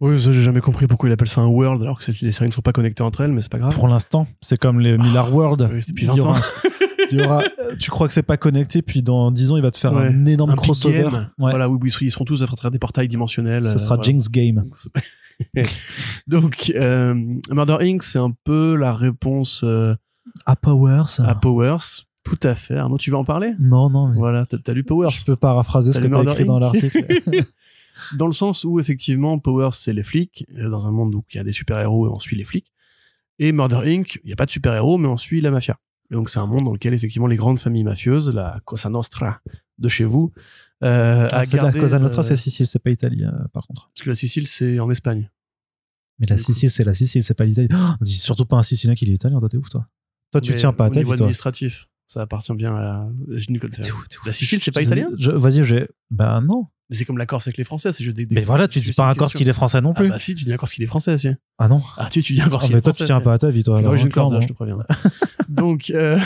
Oui, 0.00 0.20
ça 0.20 0.32
j'ai 0.32 0.42
jamais 0.42 0.60
compris 0.60 0.88
pourquoi 0.88 1.08
il 1.08 1.12
appelle 1.12 1.28
ça 1.28 1.42
un 1.42 1.46
world 1.46 1.80
alors 1.80 2.00
que 2.00 2.10
les 2.24 2.32
séries 2.32 2.48
ne 2.50 2.52
sont 2.54 2.60
pas 2.60 2.72
connectées 2.72 3.04
entre 3.04 3.20
elles, 3.20 3.30
mais 3.32 3.40
c'est 3.40 3.52
pas 3.52 3.58
grave. 3.60 3.72
Pour 3.74 3.86
l'instant, 3.86 4.26
c'est 4.40 4.58
comme 4.58 4.80
les 4.80 4.98
Miller 4.98 5.32
World. 5.32 5.68
Oui, 5.72 5.80
c'est 5.80 5.92
depuis 5.92 6.06
Il 6.06 6.12
y 6.14 6.18
20 6.18 6.26
aura- 6.26 6.38
ans. 6.38 6.42
il 7.10 7.18
y 7.18 7.22
aura- 7.22 7.42
tu 7.78 7.90
crois 7.90 8.08
que 8.08 8.14
c'est 8.14 8.22
pas 8.22 8.36
connecté, 8.36 8.82
puis 8.82 9.02
dans 9.02 9.30
10 9.30 9.50
ans, 9.52 9.56
il 9.56 9.62
va 9.62 9.70
te 9.70 9.78
faire 9.78 9.92
Ouais. 9.92 10.06
un 10.08 10.26
énorme 10.26 10.50
Un 10.50 10.56
crossover. 10.56 11.02
game. 11.02 11.12
Ouais. 11.38 11.50
Voilà, 11.50 11.68
oui, 11.68 11.78
oui, 11.82 11.90
ils 12.02 12.10
seront 12.10 12.24
tous 12.24 12.42
à 12.42 12.46
travers 12.46 12.70
des 12.70 12.78
portails 12.78 13.08
dimensionnels. 13.08 13.64
Ce 13.64 13.74
euh, 13.74 13.78
sera 13.78 13.96
voilà. 13.96 14.10
Jinx 14.10 14.28
Game. 14.30 14.64
Donc, 16.26 16.72
euh, 16.74 17.14
Murder 17.50 17.78
Inc., 17.80 18.02
c'est 18.02 18.18
un 18.18 18.32
peu 18.44 18.76
la 18.76 18.92
réponse 18.94 19.62
euh, 19.64 19.94
À 20.46 20.56
Powers. 20.56 21.20
à 21.20 21.34
Powers. 21.34 22.04
Tout 22.24 22.38
à 22.44 22.54
fait. 22.54 22.76
Arnaud, 22.76 22.98
tu 22.98 23.10
veux 23.10 23.16
en 23.16 23.24
parler? 23.24 23.52
Non, 23.58 23.90
non. 23.90 24.08
mais 24.08 24.16
Voilà, 24.16 24.46
t'as 24.46 24.58
t'as 24.58 24.72
lu 24.72 24.84
Powers. 24.84 25.10
Je 25.10 25.24
peux 25.24 25.34
paraphraser 25.36 25.92
ce 25.92 25.98
T'as 25.98 26.02
que 26.08 26.14
as 26.14 26.16
Murder 26.16 26.30
écrit 26.32 26.44
dans 26.44 26.56
Inc? 26.56 26.60
l'article. 26.82 27.22
Dans 28.16 28.26
le 28.26 28.32
sens 28.32 28.64
où, 28.64 28.80
effectivement, 28.80 29.38
Powers, 29.38 29.72
c'est 29.74 29.92
les 29.92 30.02
flics, 30.02 30.44
euh, 30.58 30.68
dans 30.70 30.86
un 30.86 30.90
monde 30.90 31.14
où 31.14 31.22
il 31.32 31.36
y 31.36 31.40
a 31.40 31.44
des 31.44 31.52
super-héros 31.52 32.06
et 32.08 32.10
on 32.10 32.18
suit 32.18 32.36
les 32.36 32.44
flics. 32.44 32.72
Et 33.38 33.52
Murder 33.52 33.80
Inc., 33.84 34.18
il 34.24 34.26
n'y 34.28 34.32
a 34.32 34.36
pas 34.36 34.46
de 34.46 34.50
super-héros, 34.50 34.98
mais 34.98 35.08
on 35.08 35.16
suit 35.16 35.40
la 35.40 35.50
mafia. 35.50 35.78
Et 36.12 36.14
donc, 36.14 36.28
c'est 36.28 36.38
un 36.38 36.46
monde 36.46 36.66
dans 36.66 36.74
lequel, 36.74 36.92
effectivement, 36.92 37.26
les 37.26 37.38
grandes 37.38 37.58
familles 37.58 37.84
mafieuses, 37.84 38.34
la 38.34 38.60
Cosa 38.66 38.90
Nostra 38.90 39.40
de 39.78 39.88
chez 39.88 40.04
vous, 40.04 40.30
euh, 40.84 41.26
Ah, 41.32 41.44
la 41.50 41.72
Cosa 41.72 41.98
Nostra, 41.98 42.20
euh, 42.20 42.22
c'est 42.22 42.36
Sicile, 42.36 42.66
c'est 42.66 42.80
pas 42.80 42.90
Italie, 42.90 43.24
euh, 43.24 43.30
par 43.54 43.66
contre. 43.66 43.90
Parce 43.94 44.04
que 44.04 44.10
la 44.10 44.14
Sicile, 44.14 44.46
c'est 44.46 44.78
en 44.78 44.90
Espagne. 44.90 45.30
Mais 46.18 46.26
la. 46.26 46.36
Sicile, 46.36 46.68
c'est 46.70 46.84
la 46.84 46.92
Sicile, 46.92 47.24
c'est 47.24 47.32
pas 47.32 47.44
l'Italie. 47.44 47.68
Oh, 47.72 47.94
dis 48.02 48.12
surtout 48.12 48.44
pas 48.44 48.56
un 48.58 48.62
Sicilien 48.62 48.94
qui 48.94 49.06
est 49.06 49.08
italien, 49.08 49.40
toi, 49.40 49.48
t'es 49.48 49.56
ouf, 49.56 49.70
toi. 49.70 49.88
Toi, 50.32 50.42
tu 50.42 50.52
Mais 50.52 50.58
tiens 50.58 50.74
pas 50.74 50.84
à 50.84 50.88
Au 50.88 50.90
ta 50.90 50.98
niveau 50.98 51.12
toi. 51.12 51.24
administratif, 51.24 51.88
ça 52.06 52.20
appartient 52.20 52.52
bien 52.54 52.76
à 52.76 52.82
la... 52.82 53.10
ouf. 53.28 54.26
La 54.26 54.32
Sicile, 54.34 54.60
c'est 54.60 54.70
pas 54.70 54.82
italien 54.82 55.08
Vas-y, 55.18 55.64
j'ai. 55.64 55.88
Bah 56.10 56.42
non. 56.42 56.66
Mais 56.90 56.96
c'est 56.96 57.04
comme 57.04 57.16
la 57.18 57.26
Corse 57.26 57.46
avec 57.46 57.56
les 57.56 57.64
Français, 57.64 57.90
c'est 57.92 58.04
juste 58.04 58.16
des... 58.16 58.26
des- 58.26 58.34
Mais 58.34 58.42
voilà, 58.42 58.68
tu 58.68 58.80
dis 58.80 58.92
pas 58.92 59.08
un 59.08 59.14
Corse 59.14 59.34
qu'il 59.34 59.48
est 59.48 59.52
français 59.52 59.80
non 59.80 59.92
Ah 59.96 60.00
plus. 60.00 60.08
bah 60.10 60.18
si, 60.18 60.34
tu 60.34 60.44
dis 60.44 60.52
un 60.52 60.56
Corse 60.56 60.72
qu'il 60.72 60.82
est 60.84 60.86
français, 60.86 61.16
si. 61.16 61.28
Ah 61.58 61.68
non. 61.68 61.80
Ah 61.96 62.08
tu, 62.10 62.22
tu 62.22 62.34
dis 62.34 62.40
un 62.42 62.48
Corse 62.48 62.64
Ah, 62.64 62.66
qu'il 62.66 62.74
mais 62.74 62.78
est 62.80 62.82
toi, 62.82 62.92
français. 62.92 63.04
tu 63.04 63.06
tiens 63.08 63.20
pas 63.20 63.32
à 63.34 63.38
ta 63.38 63.50
vie, 63.50 63.62
toi. 63.64 63.80
L'origine 63.80 64.10
corse, 64.10 64.32
je 64.42 64.46
te 64.48 64.52
préviens. 64.52 64.78
donc, 65.48 65.90
euh, 65.90 66.18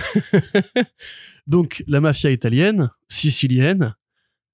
donc, 1.47 1.85
la 1.87 2.01
mafia 2.01 2.31
italienne, 2.31 2.91
sicilienne, 3.09 3.95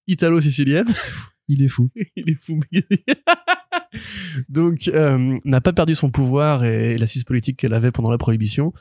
italo-sicilienne, 0.06 0.86
Il 1.48 1.62
est 1.62 1.68
fou. 1.68 1.90
il 2.16 2.30
est 2.30 2.40
fou. 2.40 2.60
mais- 2.72 2.84
donc, 4.48 4.88
euh, 4.88 5.38
n'a 5.44 5.60
pas 5.60 5.72
perdu 5.72 5.94
son 5.94 6.10
pouvoir 6.10 6.64
et 6.64 6.96
l'assise 6.98 7.24
politique 7.24 7.58
qu'elle 7.58 7.74
avait 7.74 7.90
pendant 7.90 8.10
la 8.10 8.16
prohibition, 8.18 8.72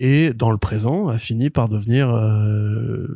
et 0.00 0.32
dans 0.34 0.50
le 0.50 0.58
présent 0.58 1.08
a 1.08 1.18
fini 1.18 1.48
par 1.48 1.68
devenir, 1.68 2.10
euh, 2.10 3.06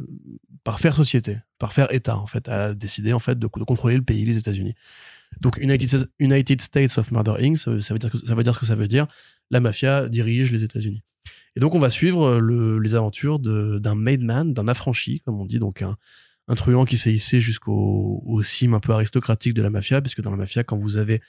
par 0.66 0.80
faire 0.80 0.96
société, 0.96 1.38
par 1.60 1.72
faire 1.72 1.86
État 1.94 2.16
en 2.16 2.26
fait, 2.26 2.48
a 2.48 2.74
décidé 2.74 3.12
en 3.12 3.20
fait 3.20 3.38
de, 3.38 3.46
contrôler 3.46 3.94
le 3.94 4.02
pays, 4.02 4.24
les 4.24 4.36
États-Unis. 4.36 4.74
Donc 5.40 5.58
United, 5.58 6.60
States 6.60 6.98
of 6.98 7.12
Murder 7.12 7.36
Inc. 7.38 7.56
Ça 7.56 7.70
veut, 7.70 7.98
dire 8.00 8.10
que, 8.10 8.18
ça 8.18 8.34
veut 8.34 8.42
dire 8.42 8.52
ce 8.52 8.58
que 8.58 8.66
ça 8.66 8.74
veut 8.74 8.88
dire. 8.88 9.06
La 9.52 9.60
mafia 9.60 10.08
dirige 10.08 10.50
les 10.50 10.64
États-Unis. 10.64 11.04
Et 11.54 11.60
donc 11.60 11.76
on 11.76 11.78
va 11.78 11.88
suivre 11.88 12.38
le- 12.38 12.80
les 12.80 12.96
aventures 12.96 13.38
d'un 13.38 13.94
made 13.94 14.22
man, 14.22 14.52
d'un 14.54 14.66
affranchi, 14.66 15.20
comme 15.20 15.40
on 15.40 15.44
dit, 15.44 15.60
donc 15.60 15.82
un, 15.82 15.96
truand 16.56 16.84
qui 16.84 16.98
s'est 16.98 17.12
hissé 17.12 17.40
jusqu'au 17.40 18.24
au 18.26 18.42
cime 18.42 18.74
un 18.74 18.80
peu 18.80 18.92
aristocratique 18.92 19.54
de 19.54 19.62
la 19.62 19.70
mafia, 19.70 20.02
puisque 20.02 20.20
dans 20.20 20.32
la 20.32 20.36
mafia, 20.36 20.64
quand 20.64 20.76
vous 20.76 20.96
avez 20.96 21.20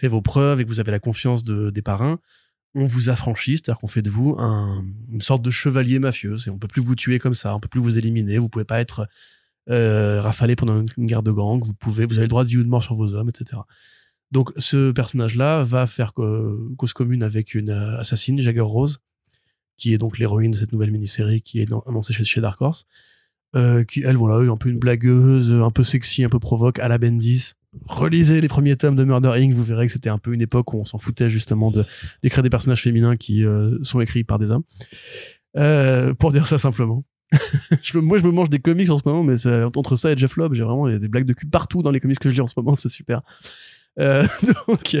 fait 0.00 0.06
vos 0.06 0.22
preuves 0.22 0.60
et 0.60 0.64
que 0.64 0.68
vous 0.68 0.78
avez 0.78 0.92
la 0.92 1.00
confiance 1.00 1.42
de, 1.42 1.70
des 1.70 1.82
parrains, 1.82 2.20
on 2.76 2.86
vous 2.86 3.08
affranchit, 3.08 3.56
c'est-à-dire 3.56 3.78
qu'on 3.78 3.86
fait 3.88 4.02
de 4.02 4.10
vous 4.10 4.36
un- 4.38 4.84
une 5.10 5.22
sorte 5.22 5.42
de 5.42 5.50
chevalier 5.50 5.98
mafieux. 5.98 6.36
On 6.48 6.58
peut 6.58 6.68
plus 6.68 6.82
vous 6.82 6.94
tuer 6.94 7.18
comme 7.18 7.34
ça, 7.34 7.56
on 7.56 7.60
peut 7.60 7.68
plus 7.68 7.80
vous 7.80 7.98
éliminer, 7.98 8.38
vous 8.38 8.50
pouvez 8.50 8.66
pas 8.66 8.80
être 8.80 9.08
euh, 9.70 10.20
rafalé 10.20 10.54
pendant 10.54 10.80
une, 10.80 11.06
guerre 11.06 11.22
de 11.22 11.32
gang, 11.32 11.60
vous 11.64 11.74
pouvez, 11.74 12.06
vous 12.06 12.18
avez 12.18 12.26
le 12.26 12.28
droit 12.28 12.44
de 12.44 12.48
vie 12.48 12.58
ou 12.58 12.62
de 12.62 12.68
mort 12.68 12.82
sur 12.82 12.94
vos 12.94 13.14
hommes, 13.14 13.30
etc. 13.30 13.62
Donc 14.30 14.52
ce 14.58 14.92
personnage-là 14.92 15.64
va 15.64 15.86
faire 15.86 16.12
cause 16.12 16.92
commune 16.92 17.22
avec 17.22 17.54
une 17.54 17.70
euh, 17.70 17.98
assassine, 17.98 18.38
Jagger 18.40 18.60
Rose, 18.60 19.00
qui 19.76 19.94
est 19.94 19.98
donc 19.98 20.18
l'héroïne 20.18 20.52
de 20.52 20.56
cette 20.56 20.72
nouvelle 20.72 20.90
mini-série 20.90 21.40
qui 21.40 21.60
est 21.60 21.68
annoncée 21.86 22.12
chez 22.12 22.40
Dark 22.40 22.60
Horse, 22.60 22.84
euh, 23.56 23.84
qui 23.84 24.02
elle 24.04 24.16
voilà 24.16 24.50
un 24.50 24.56
peu 24.56 24.68
une 24.68 24.78
blagueuse, 24.78 25.50
un 25.50 25.70
peu 25.70 25.82
sexy, 25.82 26.22
un 26.24 26.28
peu 26.28 26.38
provoque, 26.38 26.78
à 26.78 26.88
la 26.88 26.98
Bendis. 26.98 27.54
Relisez 27.86 28.40
les 28.42 28.48
premiers 28.48 28.76
tomes 28.76 28.96
de 28.96 29.04
Murder 29.04 29.32
Inc. 29.34 29.54
Vous 29.54 29.62
verrez 29.62 29.86
que 29.86 29.92
c'était 29.92 30.10
un 30.10 30.18
peu 30.18 30.34
une 30.34 30.42
époque 30.42 30.74
où 30.74 30.78
on 30.78 30.84
s'en 30.84 30.98
foutait 30.98 31.30
justement 31.30 31.70
de 31.70 31.84
d'écrire 32.22 32.42
des 32.42 32.50
personnages 32.50 32.82
féminins 32.82 33.16
qui 33.16 33.44
euh, 33.44 33.78
sont 33.82 34.00
écrits 34.00 34.24
par 34.24 34.38
des 34.38 34.50
hommes. 34.50 34.62
Euh, 35.56 36.12
pour 36.12 36.32
dire 36.32 36.46
ça 36.46 36.58
simplement. 36.58 37.04
je 37.82 37.98
moi, 37.98 38.18
je 38.18 38.24
me 38.24 38.30
mange 38.30 38.50
des 38.50 38.58
comics 38.58 38.90
en 38.90 38.98
ce 38.98 39.02
moment, 39.06 39.22
mais 39.22 39.36
entre 39.74 39.96
ça 39.96 40.12
et 40.12 40.16
Jeff 40.18 40.36
Lobb, 40.36 40.52
j'ai 40.52 40.62
vraiment 40.62 40.88
des 40.88 41.08
blagues 41.08 41.24
de 41.24 41.32
cul 41.32 41.46
partout 41.46 41.82
dans 41.82 41.90
les 41.90 42.00
comics 42.00 42.18
que 42.18 42.28
je 42.28 42.34
lis 42.34 42.40
en 42.42 42.46
ce 42.46 42.54
moment, 42.56 42.74
c'est 42.76 42.90
super. 42.90 43.22
Donc 43.98 44.96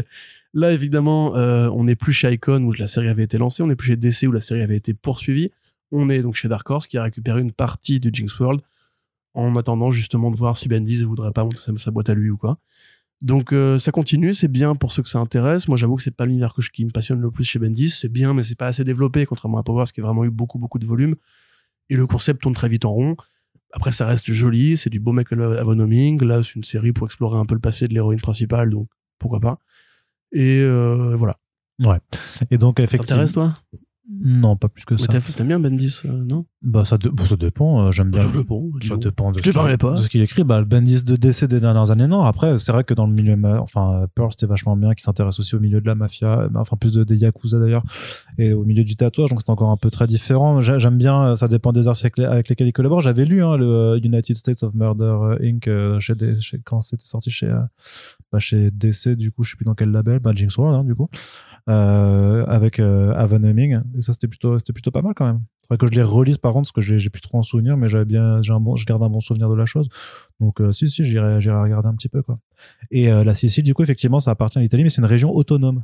là, 0.54 0.72
évidemment, 0.72 1.32
on 1.32 1.84
n'est 1.84 1.94
plus 1.94 2.14
chez 2.14 2.32
Icon 2.32 2.62
où 2.62 2.72
la 2.72 2.86
série 2.86 3.08
avait 3.08 3.24
été 3.24 3.36
lancée, 3.36 3.62
on 3.62 3.66
n'est 3.66 3.76
plus 3.76 3.88
chez 3.88 3.96
DC 3.96 4.22
où 4.26 4.32
la 4.32 4.40
série 4.40 4.62
avait 4.62 4.76
été 4.76 4.94
poursuivie. 4.94 5.50
On 5.92 6.08
est 6.08 6.22
donc 6.22 6.34
chez 6.34 6.48
Dark 6.48 6.68
Horse 6.68 6.86
qui 6.86 6.98
a 6.98 7.02
récupéré 7.02 7.40
une 7.40 7.52
partie 7.52 8.00
du 8.00 8.10
Jinx 8.12 8.38
World 8.40 8.60
en 9.34 9.54
attendant 9.56 9.90
justement 9.90 10.30
de 10.30 10.36
voir 10.36 10.56
si 10.56 10.68
Bendis 10.68 11.04
voudrait 11.04 11.32
pas 11.32 11.44
monter 11.44 11.58
sa, 11.76 11.90
boîte 11.90 12.08
à 12.08 12.14
lui 12.14 12.30
ou 12.30 12.36
quoi. 12.36 12.58
Donc 13.22 13.52
euh, 13.52 13.78
ça 13.78 13.92
continue, 13.92 14.34
c'est 14.34 14.48
bien 14.48 14.74
pour 14.74 14.92
ceux 14.92 15.02
que 15.02 15.08
ça 15.08 15.18
intéresse. 15.18 15.68
Moi, 15.68 15.76
j'avoue 15.76 15.96
que 15.96 16.02
c'est 16.02 16.10
pas 16.14 16.26
l'univers 16.26 16.52
que 16.54 16.62
je- 16.62 16.70
qui 16.70 16.84
me 16.84 16.90
passionne 16.90 17.20
le 17.20 17.30
plus 17.30 17.44
chez 17.44 17.58
Bendis. 17.58 17.90
C'est 17.90 18.08
bien, 18.10 18.34
mais 18.34 18.42
c'est 18.42 18.56
pas 18.58 18.66
assez 18.66 18.84
développé, 18.84 19.24
contrairement 19.26 19.58
à 19.58 19.62
Powers 19.62 19.86
qui 19.92 20.00
a 20.00 20.04
vraiment 20.04 20.24
eu 20.24 20.30
beaucoup 20.30 20.58
beaucoup 20.58 20.78
de 20.78 20.86
volume. 20.86 21.14
Et 21.88 21.96
le 21.96 22.06
concept 22.06 22.42
tourne 22.42 22.54
très 22.54 22.68
vite 22.68 22.84
en 22.84 22.92
rond. 22.92 23.16
Après, 23.72 23.92
ça 23.92 24.06
reste 24.06 24.30
joli, 24.32 24.76
c'est 24.76 24.90
du 24.90 25.00
beau 25.00 25.12
Michael 25.12 25.40
Avonoming. 25.58 26.22
Là, 26.24 26.42
c'est 26.42 26.54
une 26.56 26.64
série 26.64 26.92
pour 26.92 27.06
explorer 27.06 27.38
un 27.38 27.46
peu 27.46 27.54
le 27.54 27.60
passé 27.60 27.88
de 27.88 27.94
l'héroïne 27.94 28.20
principale, 28.20 28.70
donc 28.70 28.88
pourquoi 29.18 29.40
pas. 29.40 29.58
Et 30.32 30.60
euh, 30.60 31.14
voilà. 31.16 31.36
Et 32.50 32.58
donc, 32.58 32.78
Ça 32.78 32.84
effectivement. 32.84 33.22
t'intéresse, 33.24 33.32
toi? 33.34 33.54
Non, 34.08 34.56
pas 34.56 34.68
plus 34.68 34.84
que 34.84 34.96
ça. 34.96 35.08
t'as- 35.08 35.20
T'aimes 35.20 35.48
bien 35.48 35.58
Bendis, 35.58 36.02
euh, 36.04 36.24
non? 36.24 36.46
Bah, 36.62 36.84
ça, 36.84 36.96
bon, 36.96 37.24
ça 37.24 37.36
dépend. 37.36 37.86
euh, 37.86 37.90
J'aime 37.92 38.10
bien. 38.10 38.20
Ça 38.20 38.28
dépend, 38.28 38.62
Ça 38.80 38.96
dépend 38.96 39.32
de 39.32 39.38
Je 39.38 39.42
ce 39.44 39.50
pas. 39.76 39.96
de 39.98 40.02
ce 40.02 40.08
qu'il 40.08 40.20
écrit. 40.22 40.44
Bah, 40.44 40.60
le 40.60 40.64
Bendis 40.64 41.02
de 41.04 41.16
DC 41.16 41.44
des 41.46 41.58
dernières 41.60 41.90
années, 41.90 42.06
non. 42.06 42.22
Après, 42.22 42.56
c'est 42.58 42.70
vrai 42.72 42.84
que 42.84 42.94
dans 42.94 43.06
le 43.06 43.12
milieu, 43.12 43.36
enfin, 43.60 44.06
Pearl, 44.14 44.30
c'était 44.30 44.46
vachement 44.46 44.76
bien, 44.76 44.94
qui 44.94 45.02
s'intéresse 45.02 45.38
aussi 45.40 45.56
au 45.56 45.60
milieu 45.60 45.80
de 45.80 45.86
la 45.86 45.94
mafia, 45.96 46.48
bah, 46.48 46.60
enfin, 46.60 46.76
plus 46.76 46.92
de, 46.92 47.02
des 47.04 47.16
Yakuza 47.16 47.58
d'ailleurs, 47.58 47.82
et 48.38 48.52
au 48.52 48.64
milieu 48.64 48.84
du 48.84 48.94
tatouage, 48.96 49.30
donc 49.30 49.40
c'est 49.44 49.50
encore 49.50 49.70
un 49.70 49.76
peu 49.76 49.90
très 49.90 50.06
différent. 50.06 50.60
J'ai- 50.60 50.78
J'aime 50.78 50.98
bien, 50.98 51.24
euh, 51.24 51.36
ça 51.36 51.48
dépend 51.48 51.72
des 51.72 51.88
arts 51.88 51.96
avec, 52.00 52.16
les- 52.18 52.24
avec 52.26 52.48
lesquels 52.48 52.68
il 52.68 52.72
collabore. 52.72 53.00
J'avais 53.00 53.24
lu, 53.24 53.42
hein, 53.42 53.56
le 53.56 53.98
United 54.02 54.36
States 54.36 54.62
of 54.62 54.72
Murder 54.74 55.36
Inc. 55.42 55.68
chez, 56.00 56.14
des- 56.14 56.40
chez- 56.40 56.60
quand 56.64 56.80
c'était 56.80 57.06
sorti 57.06 57.30
chez, 57.30 57.48
bah, 58.32 58.38
chez 58.38 58.70
DC, 58.70 59.16
du 59.16 59.32
coup, 59.32 59.42
je 59.42 59.50
sais 59.50 59.56
plus 59.56 59.64
dans 59.64 59.74
quel 59.74 59.90
label, 59.90 60.20
bah, 60.20 60.30
Jinx 60.34 60.56
World, 60.58 60.76
hein, 60.80 60.84
du 60.84 60.94
coup. 60.94 61.08
Euh, 61.68 62.44
avec 62.46 62.78
euh, 62.78 63.12
et 63.12 64.02
ça 64.02 64.12
c'était 64.12 64.28
plutôt 64.28 64.56
plutôt 64.72 64.92
pas 64.92 65.02
mal 65.02 65.14
quand 65.14 65.26
même. 65.26 65.40
Faudrait 65.62 65.78
que 65.78 65.92
je 65.92 65.98
les 65.98 66.04
relise 66.04 66.38
par 66.38 66.52
contre 66.52 66.72
parce 66.72 66.86
que 66.86 66.96
j'ai 66.96 67.10
plus 67.10 67.20
trop 67.20 67.38
en 67.38 67.42
souvenir 67.42 67.76
mais 67.76 67.88
j'avais 67.88 68.04
bien 68.04 68.40
un 68.48 68.60
bon 68.60 68.76
je 68.76 68.86
garde 68.86 69.02
un 69.02 69.08
bon 69.08 69.18
souvenir 69.18 69.48
de 69.50 69.56
la 69.56 69.66
chose. 69.66 69.88
Donc 70.38 70.60
euh, 70.60 70.70
si 70.70 70.88
si 70.88 71.02
j'irai 71.02 71.40
j'irai 71.40 71.60
regarder 71.60 71.88
un 71.88 71.94
petit 71.94 72.08
peu 72.08 72.22
quoi. 72.22 72.38
Et 72.92 73.10
euh, 73.10 73.24
la 73.24 73.34
Sicile 73.34 73.64
du 73.64 73.74
coup 73.74 73.82
effectivement 73.82 74.20
ça 74.20 74.30
appartient 74.30 74.58
à 74.58 74.62
l'Italie 74.62 74.84
mais 74.84 74.90
c'est 74.90 75.00
une 75.00 75.06
région 75.06 75.34
autonome. 75.34 75.82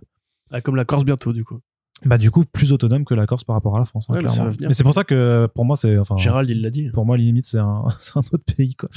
Ah, 0.53 0.61
comme 0.61 0.77
la 0.77 0.85
Corse 0.85 1.05
bientôt, 1.05 1.33
du 1.33 1.45
coup. 1.45 1.61
Bah 2.05 2.19
du 2.19 2.31
coup 2.31 2.45
plus 2.45 2.73
autonome 2.73 3.05
que 3.05 3.15
la 3.15 3.27
Corse 3.27 3.45
par 3.45 3.55
rapport 3.55 3.77
à 3.77 3.79
la 3.79 3.85
France 3.85 4.07
hein, 4.09 4.15
Ouais, 4.15 4.23
mais 4.23 4.29
ça 4.29 4.35
clairement. 4.35 4.51
va 4.51 4.57
venir. 4.57 4.69
mais 4.69 4.75
c'est 4.75 4.85
pour 4.85 4.95
ça 4.95 5.05
que 5.05 5.49
pour 5.55 5.65
moi 5.65 5.77
c'est 5.77 5.97
enfin 5.99 6.17
Gérald, 6.17 6.49
il 6.51 6.61
l'a 6.63 6.71
dit. 6.71 6.91
pour 6.91 7.05
moi 7.07 7.17
limite 7.17 7.47
c'est 7.47 7.59
un 7.59 7.85
c'est 7.99 8.17
un 8.17 8.21
autre 8.21 8.45
pays 8.57 8.75
quoi 8.75 8.89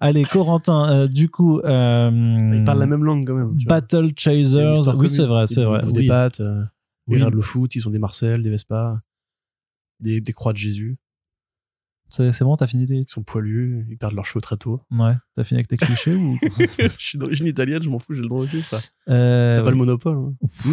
allez 0.00 0.24
Corentin 0.24 0.88
euh, 0.90 1.08
du 1.08 1.28
coup 1.28 1.60
euh, 1.60 2.48
Il 2.52 2.64
parle 2.64 2.78
la 2.80 2.86
même 2.86 3.04
langue, 3.04 3.26
quand 3.26 3.34
même. 3.34 3.56
tu. 3.56 3.66
Battle 3.66 4.12
Chasers 4.16 4.88
oui 4.96 5.08
c'est 5.08 5.24
vrai 5.26 5.44
Ils 5.44 5.48
c'est 5.54 5.64
vrai 5.64 5.80
oui. 5.84 5.92
Des 5.92 6.06
pâtes, 6.06 6.40
euh, 6.40 6.62
ils 7.06 7.12
Oui. 7.12 7.16
regardent 7.18 7.34
le 7.34 7.42
foot, 7.42 7.74
ils 7.74 7.86
ont 7.88 7.90
des 7.90 7.98
Marcel, 7.98 8.42
des 8.42 8.50
Vespa, 8.50 9.00
des, 10.00 10.20
des 10.20 10.32
croix 10.32 10.52
de 10.52 10.58
Jésus. 10.58 10.98
C'est 12.10 12.40
bon, 12.42 12.56
t'as 12.56 12.66
fini 12.66 12.86
des. 12.86 12.96
Ils 12.96 13.08
sont 13.08 13.22
poilus, 13.22 13.84
ils 13.90 13.98
perdent 13.98 14.14
leurs 14.14 14.24
cheveux 14.24 14.40
très 14.40 14.56
tôt. 14.56 14.80
Ouais, 14.90 15.12
t'as 15.36 15.44
fini 15.44 15.58
avec 15.58 15.68
tes 15.68 15.76
clichés 15.76 16.14
ou 16.14 16.38
je 16.58 16.88
suis 16.98 17.18
d'origine 17.18 17.46
italienne, 17.46 17.82
je 17.82 17.90
m'en 17.90 17.98
fous, 17.98 18.14
j'ai 18.14 18.22
le 18.22 18.28
droit 18.28 18.40
aussi. 18.40 18.62
Euh, 19.10 19.58
T'as 19.58 19.62
pas 19.64 19.70
le 19.70 19.76
monopole. 19.76 20.16
Hein. 20.16 20.32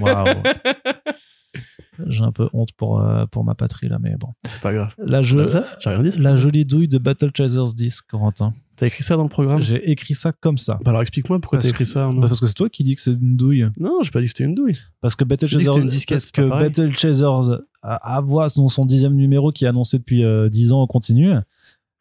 Waouh. 0.00 0.26
J'ai 2.06 2.22
un 2.22 2.30
peu 2.30 2.48
honte 2.52 2.72
pour, 2.76 3.00
euh, 3.00 3.26
pour 3.26 3.42
ma 3.44 3.54
patrie 3.54 3.88
là, 3.88 3.98
mais 4.00 4.14
bon. 4.16 4.28
C'est 4.44 4.60
pas 4.60 4.72
grave. 4.72 4.94
La, 4.98 5.22
J'ai 5.22 5.36
rien 5.36 6.02
dit. 6.02 6.16
la 6.18 6.34
jolie 6.34 6.64
douille 6.64 6.86
de 6.86 6.98
Battle 6.98 7.30
Chasers 7.36 7.74
10, 7.74 8.02
Corentin. 8.02 8.54
T'as 8.76 8.86
écrit 8.86 9.02
ça 9.02 9.16
dans 9.16 9.24
le 9.24 9.28
programme? 9.28 9.60
J'ai 9.60 9.90
écrit 9.90 10.14
ça 10.14 10.30
comme 10.30 10.58
ça. 10.58 10.78
Bah 10.84 10.90
alors 10.90 11.00
explique-moi 11.02 11.40
pourquoi 11.40 11.58
t'as 11.58 11.68
écrit 11.68 11.86
ça. 11.86 12.08
Bah, 12.12 12.28
parce 12.28 12.38
que 12.40 12.46
c'est 12.46 12.54
toi 12.54 12.68
qui 12.68 12.84
dis 12.84 12.94
que 12.94 13.02
c'est 13.02 13.14
une 13.14 13.36
douille. 13.36 13.68
Non, 13.76 14.02
j'ai 14.02 14.10
pas 14.12 14.20
dit 14.20 14.26
que 14.26 14.30
c'était 14.30 14.44
une 14.44 14.54
douille. 14.54 14.78
Parce 15.00 15.16
que 15.16 15.24
Battle 15.24 15.46
que 15.46 15.58
Chasers, 15.58 15.76
une 15.78 15.88
disquette, 15.88 16.30
que 16.30 16.42
pareil. 16.42 16.68
Battle 16.68 16.96
Chasers 16.96 17.58
a, 17.82 17.94
a 17.94 18.20
voix 18.20 18.48
son, 18.48 18.68
son 18.68 18.84
dixième 18.84 19.16
numéro 19.16 19.50
qui 19.50 19.64
est 19.64 19.68
annoncé 19.68 19.98
depuis 19.98 20.22
euh, 20.22 20.48
10 20.48 20.70
ans 20.72 20.82
en 20.82 20.86
continu, 20.86 21.32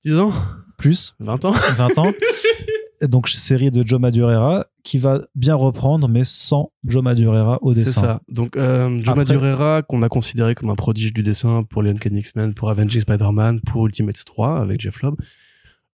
10 0.06 0.20
ans? 0.20 0.32
Plus 0.78 1.16
20 1.20 1.46
ans 1.46 1.52
20 1.52 1.98
ans. 1.98 2.12
Et 3.02 3.08
Donc 3.08 3.28
série 3.30 3.72
de 3.72 3.86
Joe 3.86 4.00
Madureira 4.00 4.68
qui 4.88 4.98
va 5.00 5.22
bien 5.36 5.54
reprendre, 5.56 6.08
mais 6.08 6.24
sans 6.24 6.72
Joe 6.86 7.04
Madureira 7.04 7.60
au 7.62 7.74
C'est 7.74 7.84
dessin. 7.84 8.02
ça. 8.02 8.22
Donc, 8.30 8.56
euh, 8.56 8.88
Joe 9.00 9.10
Après- 9.10 9.16
Madureira, 9.26 9.82
qu'on 9.82 10.02
a 10.02 10.08
considéré 10.08 10.56
comme 10.56 10.70
un 10.70 10.76
prodige 10.76 11.12
du 11.14 11.24
dessin 11.24 11.64
pour 11.64 11.84
les 11.84 11.92
Uncanny 11.92 12.20
X-Men, 12.20 12.54
pour 12.54 12.70
Avenging 12.70 13.02
Spider-Man, 13.02 13.60
pour 13.66 13.86
Ultimates 13.86 14.24
3 14.24 14.62
avec 14.62 14.80
Jeff 14.80 15.02
Lobb. 15.02 15.16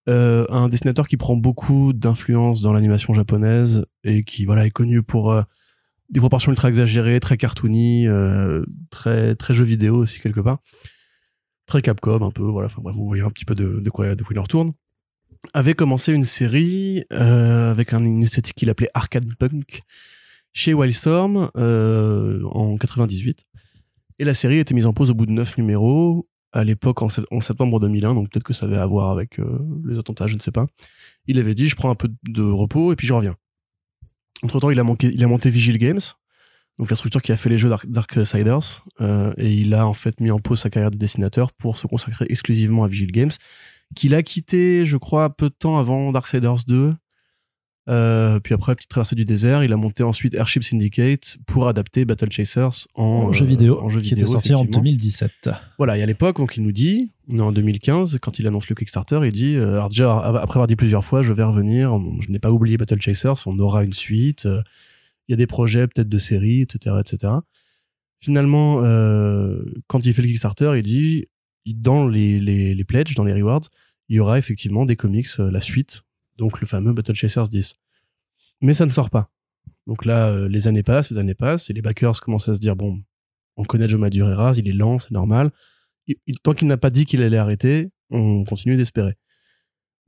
Euh, 0.10 0.46
un 0.50 0.70
dessinateur 0.70 1.08
qui 1.08 1.18
prend 1.18 1.36
beaucoup 1.36 1.92
d'influence 1.94 2.62
dans 2.62 2.72
l'animation 2.72 3.16
japonaise 3.16 3.86
et 4.04 4.24
qui 4.24 4.46
voilà 4.46 4.66
est 4.68 4.70
connu 4.70 5.02
pour 5.02 5.32
euh, 5.32 5.42
des 6.10 6.20
proportions 6.20 6.52
ultra 6.52 6.70
exagérées, 6.70 7.20
très 7.20 7.38
cartoony, 7.38 8.06
euh, 8.08 8.64
très 8.92 9.34
très 9.36 9.56
jeu 9.56 9.64
vidéo 9.66 9.96
aussi 9.96 10.20
quelque 10.20 10.42
part, 10.42 10.60
très 11.66 11.82
Capcom 11.82 12.22
un 12.22 12.32
peu 12.32 12.44
voilà. 12.44 12.68
Enfin 12.68 12.82
bref, 12.84 12.96
vous 12.96 13.06
voyez 13.08 13.24
un 13.24 13.30
petit 13.32 13.46
peu 13.46 13.56
de, 13.56 13.80
de 13.80 13.90
quoi 13.90 14.14
de 14.14 14.22
quoi 14.24 14.34
il 14.36 14.40
retourne. 14.40 14.74
Avait 15.54 15.74
commencé 15.74 16.14
une 16.14 16.24
série 16.24 17.04
euh, 17.12 17.72
avec 17.72 17.94
un, 17.94 18.04
esthétique 18.22 18.56
qu'il 18.56 18.70
appelait 18.70 18.90
arcade 18.94 19.26
punk 19.38 19.82
chez 20.54 20.74
Wildstorm 20.74 21.52
euh, 21.58 22.42
en 22.46 22.78
98. 22.78 23.46
Et 24.20 24.24
la 24.24 24.34
série 24.34 24.60
été 24.60 24.74
mise 24.74 24.86
en 24.86 24.94
pause 24.94 25.12
au 25.12 25.14
bout 25.14 25.26
de 25.26 25.32
9 25.32 25.58
numéros, 25.58 26.28
à 26.54 26.64
l'époque 26.64 27.02
en, 27.02 27.10
sept- 27.10 27.26
en 27.32 27.42
septembre 27.42 27.80
2001, 27.80 28.14
donc 28.14 28.30
peut-être 28.30 28.46
que 28.46 28.54
ça 28.54 28.68
avait 28.68 28.78
à 28.78 28.86
voir 28.86 29.10
avec 29.10 29.40
euh, 29.40 29.60
les 29.86 30.00
attentats, 30.00 30.28
je 30.28 30.36
ne 30.36 30.40
sais 30.40 30.52
pas. 30.52 30.68
Il 31.28 31.40
avait 31.40 31.56
dit, 31.56 31.68
je 31.68 31.76
prends 31.76 31.90
un 31.90 31.96
peu 31.96 32.10
de 32.24 32.44
repos 32.44 32.94
et 32.94 32.96
puis 32.96 33.08
je 33.08 33.14
reviens. 33.14 33.36
Entre-temps, 34.44 34.70
il 34.70 34.80
a, 34.80 34.84
manqué, 34.84 35.12
il 35.14 35.24
a 35.24 35.28
monté 35.28 35.50
Vigil 35.50 35.78
Games, 35.78 36.02
donc 36.78 36.90
la 36.90 36.96
structure 36.96 37.22
qui 37.22 37.32
a 37.32 37.38
fait 37.38 37.50
les 37.50 37.58
jeux 37.58 37.70
Dark, 37.70 37.86
Darksiders, 37.88 38.84
euh, 39.02 39.34
et 39.38 39.54
il 39.54 39.74
a 39.74 39.88
en 39.88 39.94
fait 39.94 40.20
mis 40.20 40.32
en 40.32 40.40
pause 40.40 40.60
sa 40.60 40.70
carrière 40.70 40.92
de 40.92 40.98
dessinateur 40.98 41.52
pour 41.54 41.78
se 41.78 41.88
consacrer 41.88 42.26
exclusivement 42.30 42.84
à 42.84 42.88
Vigil 42.88 43.12
Games, 43.12 43.32
qu'il 43.96 44.16
a 44.16 44.24
quitté, 44.24 44.86
je 44.86 44.98
crois, 44.98 45.36
peu 45.36 45.50
de 45.50 45.56
temps 45.56 45.78
avant 45.78 46.12
Darksiders 46.12 46.64
2. 46.68 46.94
Euh, 47.90 48.40
puis 48.40 48.54
après, 48.54 48.76
petite 48.76 48.90
traversée 48.90 49.16
du 49.16 49.26
désert, 49.26 49.64
il 49.64 49.74
a 49.74 49.78
monté 49.78 50.04
ensuite 50.04 50.34
Airship 50.36 50.64
Syndicate 50.64 51.38
pour 51.46 51.68
adapter 51.68 52.06
Battle 52.06 52.32
Chasers 52.32 52.88
en, 52.96 53.04
En 53.04 53.34
jeu 53.34 53.46
euh, 53.46 53.50
vidéo, 53.50 53.82
en 53.82 53.90
jeu 53.90 54.00
qui 54.00 54.10
vidéo, 54.10 54.24
était 54.24 54.32
sorti 54.32 54.54
en 54.54 54.60
effectivement. 54.60 54.84
2017. 54.84 55.50
Voilà, 55.78 55.98
et 55.98 56.04
à 56.04 56.06
l'époque, 56.06 56.38
donc 56.38 56.56
il 56.56 56.64
nous 56.64 56.72
dit, 56.72 57.12
on 57.28 57.40
est 57.40 57.42
en 57.42 57.52
2015, 57.52 58.20
quand 58.22 58.40
il 58.40 58.48
annonce 58.48 58.70
le 58.70 58.76
Kickstarter, 58.76 59.20
il 59.26 59.34
dit, 59.34 59.56
euh, 59.56 59.74
alors 59.74 59.90
déjà, 59.90 60.18
après 60.18 60.58
avoir 60.58 60.68
dit 60.68 60.78
plusieurs 60.78 61.04
fois, 61.04 61.22
je 61.24 61.34
vais 61.34 61.44
revenir, 61.44 62.00
je 62.22 62.32
n'ai 62.32 62.40
pas 62.40 62.52
oublié 62.52 62.78
Battle 62.78 63.02
Chasers, 63.02 63.46
on 63.48 63.60
aura 63.60 63.84
une 63.84 63.94
suite, 63.94 64.46
euh, 64.46 64.62
il 65.28 65.32
y 65.32 65.34
a 65.34 65.38
des 65.38 65.48
projets 65.48 65.88
peut-être 65.88 66.10
de 66.10 66.18
séries, 66.18 66.62
etc., 66.62 66.96
etc. 67.00 67.34
Finalement, 68.20 68.78
quand 69.88 70.06
il 70.06 70.14
fait 70.14 70.22
le 70.22 70.30
Kickstarter, 70.30 70.74
il 70.78 70.84
dit, 70.84 71.26
dans 71.66 72.08
les, 72.08 72.40
les, 72.40 72.76
les 72.76 72.84
pledges, 72.84 73.16
dans 73.16 73.24
les 73.24 73.34
rewards, 73.34 73.70
il 74.10 74.18
y 74.18 74.20
aura 74.20 74.38
effectivement 74.38 74.86
des 74.86 74.96
comics, 74.98 75.28
euh, 75.40 75.50
la 75.50 75.62
suite, 75.62 76.04
donc 76.38 76.60
le 76.60 76.68
fameux 76.68 76.92
Battle 76.92 77.16
Chasers 77.16 77.48
10. 77.50 77.76
Mais 78.62 78.74
ça 78.74 78.86
ne 78.86 78.92
sort 78.92 79.10
pas. 79.10 79.32
Donc 79.88 80.06
là, 80.06 80.28
euh, 80.28 80.50
les 80.50 80.68
années 80.68 80.84
passent, 80.84 81.12
les 81.12 81.18
années 81.18 81.36
passent, 81.36 81.70
et 81.70 81.74
les 81.74 81.82
backers 81.82 82.20
commencent 82.20 82.50
à 82.50 82.56
se 82.56 82.60
dire, 82.60 82.76
bon, 82.76 83.02
on 83.56 83.64
connaît 83.64 83.88
Joe 83.88 84.00
Madureira, 84.00 84.52
il 84.58 84.68
est 84.68 84.74
lent, 84.74 85.00
c'est 85.00 85.12
normal 85.12 85.52
tant 86.44 86.54
qu'il 86.54 86.68
n'a 86.68 86.78
pas 86.78 86.90
dit 86.90 87.06
qu'il 87.06 87.22
allait 87.22 87.38
arrêter, 87.38 87.92
on 88.10 88.44
continue 88.44 88.76
d'espérer. 88.76 89.16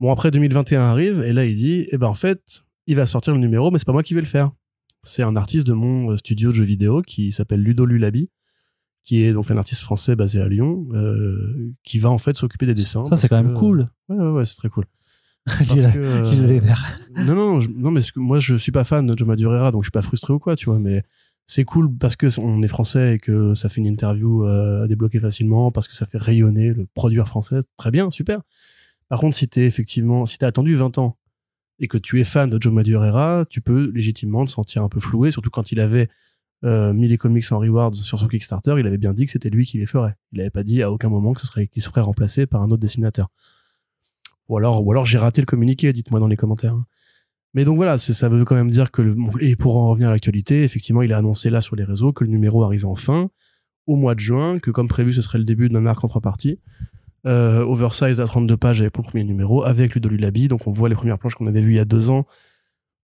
Bon, 0.00 0.12
après 0.12 0.30
2021 0.30 0.80
arrive, 0.80 1.22
et 1.22 1.32
là, 1.32 1.44
il 1.44 1.54
dit, 1.54 1.86
eh 1.90 1.98
ben, 1.98 2.08
en 2.08 2.14
fait, 2.14 2.64
il 2.86 2.96
va 2.96 3.06
sortir 3.06 3.32
le 3.32 3.40
numéro, 3.40 3.70
mais 3.70 3.78
c'est 3.78 3.86
pas 3.86 3.92
moi 3.92 4.02
qui 4.02 4.14
vais 4.14 4.20
le 4.20 4.26
faire. 4.26 4.50
C'est 5.02 5.22
un 5.22 5.36
artiste 5.36 5.66
de 5.66 5.72
mon 5.72 6.12
euh, 6.12 6.16
studio 6.16 6.50
de 6.50 6.56
jeux 6.56 6.64
vidéo 6.64 7.02
qui 7.02 7.32
s'appelle 7.32 7.62
Ludo 7.62 7.86
Lulabi, 7.86 8.30
qui 9.06 9.22
est 9.22 9.32
donc 9.32 9.50
un 9.52 9.56
artiste 9.56 9.82
français 9.82 10.16
basé 10.16 10.40
à 10.40 10.48
Lyon, 10.48 10.86
euh, 10.92 11.72
qui 11.84 11.98
va 12.00 12.10
en 12.10 12.18
fait 12.18 12.34
s'occuper 12.34 12.66
des 12.66 12.74
dessins. 12.74 13.04
Ça, 13.06 13.16
c'est 13.16 13.28
quand 13.28 13.36
même 13.42 13.52
cool. 13.54 13.88
Ouais, 14.08 14.16
ouais, 14.16 14.30
ouais, 14.32 14.44
c'est 14.44 14.56
très 14.56 14.68
cool. 14.68 14.84
Parce 15.46 15.68
que, 15.92 15.98
euh, 15.98 16.24
non, 17.16 17.34
non, 17.36 17.60
je- 17.60 17.70
non, 17.70 17.92
mais 17.92 18.00
que 18.02 18.18
moi, 18.18 18.40
je 18.40 18.56
suis 18.56 18.72
pas 18.72 18.82
fan 18.82 19.06
de 19.06 19.16
Joe 19.16 19.28
Madureira, 19.28 19.70
donc 19.70 19.82
je 19.82 19.86
suis 19.86 19.92
pas 19.92 20.02
frustré 20.02 20.32
ou 20.32 20.40
quoi, 20.40 20.56
tu 20.56 20.66
vois, 20.66 20.80
mais 20.80 21.04
c'est 21.46 21.62
cool 21.64 21.96
parce 21.96 22.16
que 22.16 22.26
on 22.40 22.60
est 22.64 22.68
français 22.68 23.14
et 23.14 23.18
que 23.20 23.54
ça 23.54 23.68
fait 23.68 23.80
une 23.80 23.86
interview 23.86 24.44
euh, 24.44 24.82
à 24.82 24.88
débloquer 24.88 25.20
facilement, 25.20 25.70
parce 25.70 25.86
que 25.86 25.94
ça 25.94 26.04
fait 26.04 26.18
rayonner 26.18 26.72
le 26.74 26.86
produire 26.92 27.28
français. 27.28 27.60
Très 27.76 27.92
bien, 27.92 28.10
super. 28.10 28.40
Par 29.08 29.20
contre, 29.20 29.36
si 29.36 29.46
t'es 29.46 29.66
effectivement, 29.66 30.26
si 30.26 30.36
t'as 30.38 30.48
attendu 30.48 30.74
20 30.74 30.98
ans 30.98 31.16
et 31.78 31.86
que 31.86 31.96
tu 31.98 32.18
es 32.20 32.24
fan 32.24 32.50
de 32.50 32.60
Joe 32.60 32.72
Madureira, 32.72 33.44
tu 33.48 33.60
peux 33.60 33.92
légitimement 33.94 34.44
te 34.44 34.50
sentir 34.50 34.82
un 34.82 34.88
peu 34.88 34.98
floué, 34.98 35.30
surtout 35.30 35.50
quand 35.50 35.70
il 35.70 35.78
avait 35.78 36.08
euh, 36.64 36.92
mis 36.92 37.08
les 37.08 37.18
comics 37.18 37.44
en 37.52 37.58
rewards 37.58 37.94
sur 37.94 38.18
son 38.18 38.28
Kickstarter, 38.28 38.74
il 38.78 38.86
avait 38.86 38.98
bien 38.98 39.12
dit 39.12 39.26
que 39.26 39.32
c'était 39.32 39.50
lui 39.50 39.66
qui 39.66 39.78
les 39.78 39.86
ferait. 39.86 40.14
Il 40.32 40.40
avait 40.40 40.50
pas 40.50 40.62
dit 40.62 40.82
à 40.82 40.90
aucun 40.90 41.08
moment 41.08 41.32
que 41.32 41.40
ce 41.40 41.46
serait, 41.46 41.66
qu'il 41.66 41.82
serait 41.82 42.00
remplacé 42.00 42.46
par 42.46 42.62
un 42.62 42.66
autre 42.66 42.78
dessinateur. 42.78 43.28
Ou 44.48 44.56
alors, 44.56 44.84
ou 44.86 44.90
alors 44.92 45.04
j'ai 45.04 45.18
raté 45.18 45.40
le 45.40 45.46
communiqué, 45.46 45.92
dites-moi 45.92 46.20
dans 46.20 46.28
les 46.28 46.36
commentaires. 46.36 46.74
hein. 46.74 46.86
Mais 47.54 47.64
donc 47.64 47.76
voilà, 47.76 47.96
ça 47.96 48.28
veut 48.28 48.44
quand 48.44 48.54
même 48.54 48.70
dire 48.70 48.90
que, 48.90 49.00
le, 49.00 49.16
et 49.40 49.56
pour 49.56 49.78
en 49.78 49.88
revenir 49.88 50.08
à 50.08 50.12
l'actualité, 50.12 50.62
effectivement, 50.62 51.00
il 51.00 51.12
a 51.12 51.16
annoncé 51.16 51.48
là 51.48 51.62
sur 51.62 51.74
les 51.74 51.84
réseaux 51.84 52.12
que 52.12 52.22
le 52.22 52.30
numéro 52.30 52.62
arrivait 52.62 52.84
enfin, 52.84 53.30
au 53.86 53.96
mois 53.96 54.14
de 54.14 54.20
juin, 54.20 54.58
que 54.58 54.70
comme 54.70 54.88
prévu, 54.88 55.14
ce 55.14 55.22
serait 55.22 55.38
le 55.38 55.44
début 55.44 55.70
d'un 55.70 55.86
arc 55.86 56.04
en 56.04 56.08
trois 56.08 56.20
parties. 56.20 56.60
Euh, 57.26 57.64
oversize 57.64 58.20
à 58.20 58.26
32 58.26 58.56
pages 58.56 58.88
pour 58.90 59.02
le 59.02 59.08
premier 59.08 59.24
numéro, 59.24 59.64
avec 59.64 59.94
Ludo 59.94 60.08
Lulabi. 60.08 60.48
Donc 60.48 60.66
on 60.66 60.70
voit 60.70 60.88
les 60.88 60.94
premières 60.94 61.18
planches 61.18 61.34
qu'on 61.34 61.46
avait 61.46 61.60
vues 61.60 61.72
il 61.72 61.76
y 61.76 61.80
a 61.80 61.84
deux 61.84 62.10
ans. 62.10 62.26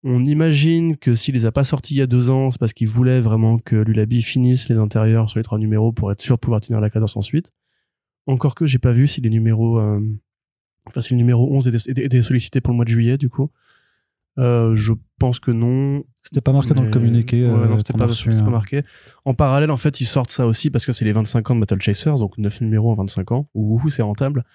On 0.04 0.24
imagine 0.24 0.96
que 0.96 1.14
s'il 1.16 1.34
les 1.36 1.46
a 1.46 1.52
pas 1.52 1.64
sorties 1.66 1.96
il 1.96 1.98
y 1.98 2.02
a 2.02 2.08
deux 2.08 2.30
ans, 2.30 2.52
c'est 2.52 2.60
parce 2.60 2.72
qu'il 2.74 2.88
voulait 2.88 3.20
vraiment 3.20 3.58
que 3.60 3.76
Lulabi 3.76 4.22
finisse 4.22 4.70
les 4.70 4.78
intérieurs 4.78 5.30
sur 5.30 5.40
les 5.40 5.44
trois 5.44 5.58
numéros 5.60 5.92
pour 5.92 6.12
être 6.12 6.22
sûr 6.22 6.36
de 6.38 6.40
pouvoir 6.40 6.62
tenir 6.62 6.80
la 6.80 6.90
cadence 6.90 7.18
ensuite. 7.18 7.52
Encore 8.26 8.56
que 8.56 8.66
j'ai 8.66 8.80
pas 8.80 8.92
vu 8.92 9.08
si 9.08 9.20
les 9.22 9.30
numéros, 9.30 9.78
euh, 9.80 10.00
enfin 10.86 11.02
si 11.02 11.12
le 11.14 11.18
numéro 11.18 11.54
11 11.54 11.68
était, 11.68 11.92
était- 11.92 12.06
était 12.06 12.22
sollicité 12.22 12.62
pour 12.62 12.72
le 12.72 12.78
mois 12.78 12.86
de 12.86 12.90
juillet, 12.90 13.18
du 13.18 13.30
coup. 13.30 13.52
Euh, 14.38 14.74
je 14.76 14.94
pense 15.20 15.40
que 15.42 15.52
non. 15.52 16.04
C'était 16.24 16.40
pas 16.40 16.54
marqué 16.54 16.74
dans 16.74 16.84
le 16.84 16.92
communiqué. 16.92 17.44
Ouais, 17.44 17.50
euh, 17.52 17.68
non, 17.68 17.78
c'était 17.78 17.92
qu'on 17.92 18.00
a 18.00 18.08
pas, 18.08 18.14
c'était 18.14 18.30
pas 18.38 18.46
hein. 18.46 18.50
marqué. 18.52 18.84
En 19.26 19.34
parallèle, 19.34 19.72
en 19.72 19.78
fait, 19.78 20.00
ils 20.00 20.06
sortent 20.06 20.32
ça 20.32 20.48
aussi 20.48 20.70
parce 20.70 20.86
que 20.86 20.94
c'est 20.94 21.04
les 21.04 21.12
25 21.12 21.52
ans 21.52 21.56
de 21.56 21.60
Battle 21.60 21.82
Chasers, 21.82 22.20
donc 22.20 22.38
9 22.38 22.62
numéros 22.62 22.92
en 22.92 22.96
25 22.96 23.32
ans. 23.34 23.50
Ouh, 23.54 23.90
c'est 23.90 24.02
rentable. 24.04 24.46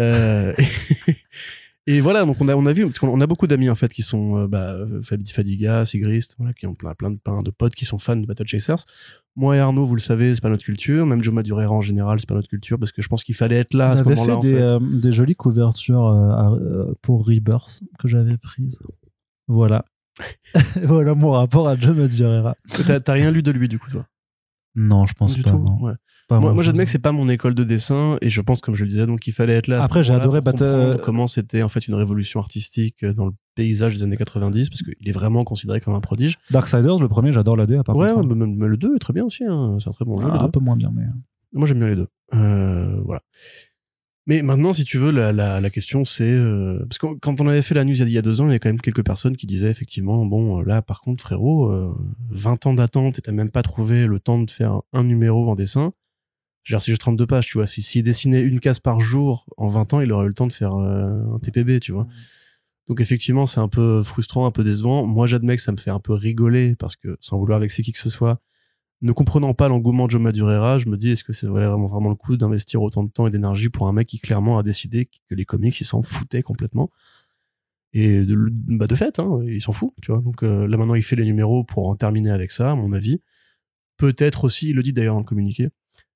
Euh, 0.00 0.52
et 1.86 2.00
voilà, 2.00 2.24
donc 2.24 2.36
on 2.40 2.48
a, 2.48 2.54
on 2.54 2.66
a 2.66 2.72
vu, 2.72 2.84
parce 2.86 2.98
qu'on 2.98 3.20
a 3.20 3.26
beaucoup 3.26 3.46
d'amis, 3.46 3.70
en 3.70 3.74
fait, 3.74 3.92
qui 3.92 4.02
sont, 4.02 4.36
euh, 4.36 4.46
bah, 4.46 4.76
Fabi 5.02 5.30
Fadiga, 5.30 5.84
Sigrist, 5.84 6.34
voilà, 6.38 6.52
qui 6.52 6.66
ont 6.66 6.74
plein, 6.74 6.94
plein, 6.94 7.10
de, 7.10 7.16
plein 7.16 7.42
de 7.42 7.50
potes 7.50 7.74
qui 7.74 7.84
sont 7.84 7.98
fans 7.98 8.16
de 8.16 8.26
Battle 8.26 8.46
Chasers. 8.46 8.84
Moi 9.36 9.56
et 9.56 9.60
Arnaud, 9.60 9.86
vous 9.86 9.94
le 9.94 10.00
savez, 10.00 10.34
c'est 10.34 10.40
pas 10.42 10.50
notre 10.50 10.64
culture. 10.64 11.06
Même 11.06 11.22
Joe 11.22 11.32
Madureira 11.34 11.72
en 11.72 11.80
général, 11.80 12.20
c'est 12.20 12.28
pas 12.28 12.34
notre 12.34 12.48
culture 12.48 12.78
parce 12.78 12.92
que 12.92 13.00
je 13.00 13.08
pense 13.08 13.24
qu'il 13.24 13.34
fallait 13.34 13.56
être 13.56 13.74
là 13.74 13.88
On 13.88 13.92
à 13.92 13.96
ce 13.96 14.00
avait 14.02 14.14
moment-là, 14.16 14.32
fait 14.32 14.36
en 14.38 14.40
des, 14.40 14.54
fait. 14.54 14.60
euh, 14.62 14.78
des 15.00 15.12
jolies 15.12 15.34
couvertures 15.36 16.06
euh, 16.06 16.92
pour 17.02 17.26
Rebirth 17.26 17.80
que 17.98 18.08
j'avais 18.08 18.36
prises. 18.36 18.78
Voilà. 19.48 19.84
voilà 20.82 21.14
mon 21.14 21.30
rapport 21.30 21.68
à 21.68 21.76
Joe 21.76 21.96
Madureira. 21.96 22.56
T'as 22.86 23.00
t'as 23.00 23.12
rien 23.14 23.30
lu 23.30 23.42
de 23.42 23.50
lui, 23.52 23.68
du 23.68 23.78
coup, 23.78 23.90
toi? 23.90 24.04
Non, 24.76 25.04
je 25.06 25.14
pense 25.14 25.34
du 25.34 25.42
pas. 25.42 25.50
tout. 25.50 25.58
non. 25.58 25.80
Ouais. 25.82 25.92
Pas 26.28 26.38
moi, 26.38 26.62
j'admets 26.62 26.84
que 26.84 26.90
c'est 26.92 27.00
pas 27.00 27.10
mon 27.10 27.28
école 27.28 27.56
de 27.56 27.64
dessin 27.64 28.16
et 28.20 28.30
je 28.30 28.40
pense 28.40 28.60
comme 28.60 28.76
je 28.76 28.84
le 28.84 28.88
disais 28.88 29.04
donc 29.04 29.18
qu'il 29.18 29.32
fallait 29.32 29.54
être 29.54 29.66
là 29.66 29.82
Après, 29.82 30.04
j'ai 30.04 30.14
adoré 30.14 30.40
Battle- 30.40 30.64
comprendre 30.64 31.00
comment 31.02 31.26
c'était 31.26 31.62
en 31.64 31.68
fait 31.68 31.88
une 31.88 31.94
révolution 31.94 32.38
artistique 32.38 33.04
dans 33.04 33.26
le 33.26 33.32
paysage 33.56 33.94
des 33.94 34.02
années 34.04 34.16
90 34.16 34.70
parce 34.70 34.82
qu'il 34.82 35.08
est 35.08 35.12
vraiment 35.12 35.42
considéré 35.42 35.80
comme 35.80 35.94
un 35.94 36.00
prodige 36.00 36.38
Darksiders, 36.52 36.98
le 37.00 37.08
premier, 37.08 37.32
j'adore 37.32 37.56
la 37.56 37.66
2 37.66 37.78
à 37.78 37.82
part 37.82 37.96
ouais, 37.96 38.12
mais, 38.24 38.46
mais 38.46 38.68
le 38.68 38.76
2 38.76 38.94
est 38.94 38.98
très 39.00 39.12
bien 39.12 39.24
aussi 39.24 39.44
hein. 39.44 39.76
c'est 39.80 39.88
un 39.88 39.92
très 39.92 40.04
bon 40.04 40.20
jeu 40.20 40.28
Ah, 40.30 40.42
un 40.42 40.44
2. 40.46 40.50
peu 40.52 40.60
moins 40.60 40.76
bien, 40.76 40.92
mais. 40.94 41.02
moi 41.52 41.66
j'aime 41.66 41.78
bien 41.80 41.88
les 41.88 41.96
deux 41.96 42.06
Euh, 42.32 43.00
voilà 43.04 43.22
mais 44.26 44.42
maintenant 44.42 44.72
si 44.72 44.84
tu 44.84 44.98
veux 44.98 45.10
la, 45.10 45.32
la, 45.32 45.60
la 45.60 45.70
question 45.70 46.04
c'est 46.04 46.30
euh, 46.30 46.78
parce 46.88 46.98
que 46.98 47.06
quand 47.18 47.40
on 47.40 47.48
avait 47.48 47.62
fait 47.62 47.74
la 47.74 47.84
news 47.84 48.00
il 48.00 48.08
y 48.10 48.18
a- 48.18 48.22
deux 48.22 48.40
ans 48.40 48.48
il 48.48 48.52
y 48.52 48.54
a 48.54 48.58
quand 48.58 48.68
même 48.68 48.80
quelques 48.80 49.04
personnes 49.04 49.36
qui 49.36 49.46
disaient 49.46 49.70
effectivement 49.70 50.24
bon 50.26 50.60
euh, 50.60 50.64
là 50.64 50.82
par 50.82 51.00
contre 51.00 51.22
frérot 51.22 51.70
euh, 51.70 51.94
20 52.30 52.66
ans 52.66 52.74
d'attente 52.74 53.18
et 53.18 53.22
t'as 53.22 53.32
même 53.32 53.50
pas 53.50 53.62
trouvé 53.62 54.06
le 54.06 54.20
temps 54.20 54.38
de 54.40 54.50
faire 54.50 54.80
un 54.92 55.04
numéro 55.04 55.50
en 55.50 55.54
dessin 55.54 55.92
je 56.64 56.72
veux 56.74 56.76
dire, 56.76 56.82
si 56.82 56.90
j'ai 56.90 56.98
32 56.98 57.26
pages, 57.26 57.46
tu 57.46 57.56
vois, 57.56 57.66
si, 57.66 57.80
s'il 57.80 58.02
dessinait 58.02 58.42
une 58.42 58.60
case 58.60 58.80
par 58.80 59.00
jour 59.00 59.46
en 59.56 59.68
20 59.70 59.94
ans, 59.94 60.00
il 60.02 60.12
aurait 60.12 60.26
eu 60.26 60.28
le 60.28 60.34
temps 60.34 60.46
de 60.46 60.52
faire 60.52 60.74
euh, 60.74 61.18
un 61.34 61.38
TPB, 61.38 61.80
tu 61.80 61.90
vois. 61.90 62.06
Donc 62.86 63.00
effectivement, 63.00 63.46
c'est 63.46 63.60
un 63.60 63.68
peu 63.68 64.02
frustrant, 64.02 64.44
un 64.46 64.50
peu 64.50 64.62
décevant. 64.62 65.06
Moi, 65.06 65.26
j'admets 65.26 65.56
que 65.56 65.62
ça 65.62 65.72
me 65.72 65.78
fait 65.78 65.90
un 65.90 66.00
peu 66.00 66.12
rigoler 66.12 66.76
parce 66.76 66.96
que, 66.96 67.16
sans 67.20 67.38
vouloir 67.38 67.60
vexer 67.60 67.82
qui 67.82 67.92
que 67.92 67.98
ce 67.98 68.10
soit, 68.10 68.40
ne 69.02 69.12
comprenant 69.12 69.54
pas 69.54 69.68
l'engouement 69.68 70.06
de 70.06 70.10
Joe 70.10 70.20
Madureira, 70.20 70.78
je 70.78 70.86
me 70.88 70.96
dis 70.96 71.10
est-ce 71.10 71.24
que 71.24 71.32
c'est 71.32 71.46
vraiment 71.46 71.86
vraiment 71.86 72.10
le 72.10 72.14
coup 72.14 72.36
d'investir 72.36 72.82
autant 72.82 73.02
de 73.02 73.10
temps 73.10 73.26
et 73.26 73.30
d'énergie 73.30 73.70
pour 73.70 73.88
un 73.88 73.92
mec 73.92 74.06
qui 74.08 74.18
clairement 74.18 74.58
a 74.58 74.62
décidé 74.62 75.06
que 75.06 75.34
les 75.34 75.44
comics 75.44 75.78
il 75.80 75.84
s'en 75.86 76.02
foutait 76.02 76.42
complètement? 76.42 76.90
Et 77.92 78.24
de, 78.24 78.36
bah 78.50 78.86
de 78.86 78.94
fait, 78.94 79.18
hein, 79.18 79.40
il 79.44 79.60
s'en 79.60 79.72
fout, 79.72 79.92
tu 80.00 80.12
vois? 80.12 80.20
Donc 80.20 80.42
euh, 80.42 80.68
là 80.68 80.76
maintenant 80.76 80.94
il 80.94 81.02
fait 81.02 81.16
les 81.16 81.24
numéros 81.24 81.64
pour 81.64 81.88
en 81.88 81.94
terminer 81.96 82.30
avec 82.30 82.52
ça, 82.52 82.70
à 82.72 82.74
mon 82.74 82.92
avis. 82.92 83.20
Peut-être 83.96 84.44
aussi, 84.44 84.70
il 84.70 84.76
le 84.76 84.82
dit 84.82 84.92
d'ailleurs 84.92 85.14
dans 85.14 85.20
le 85.20 85.26
communiqué, 85.26 85.68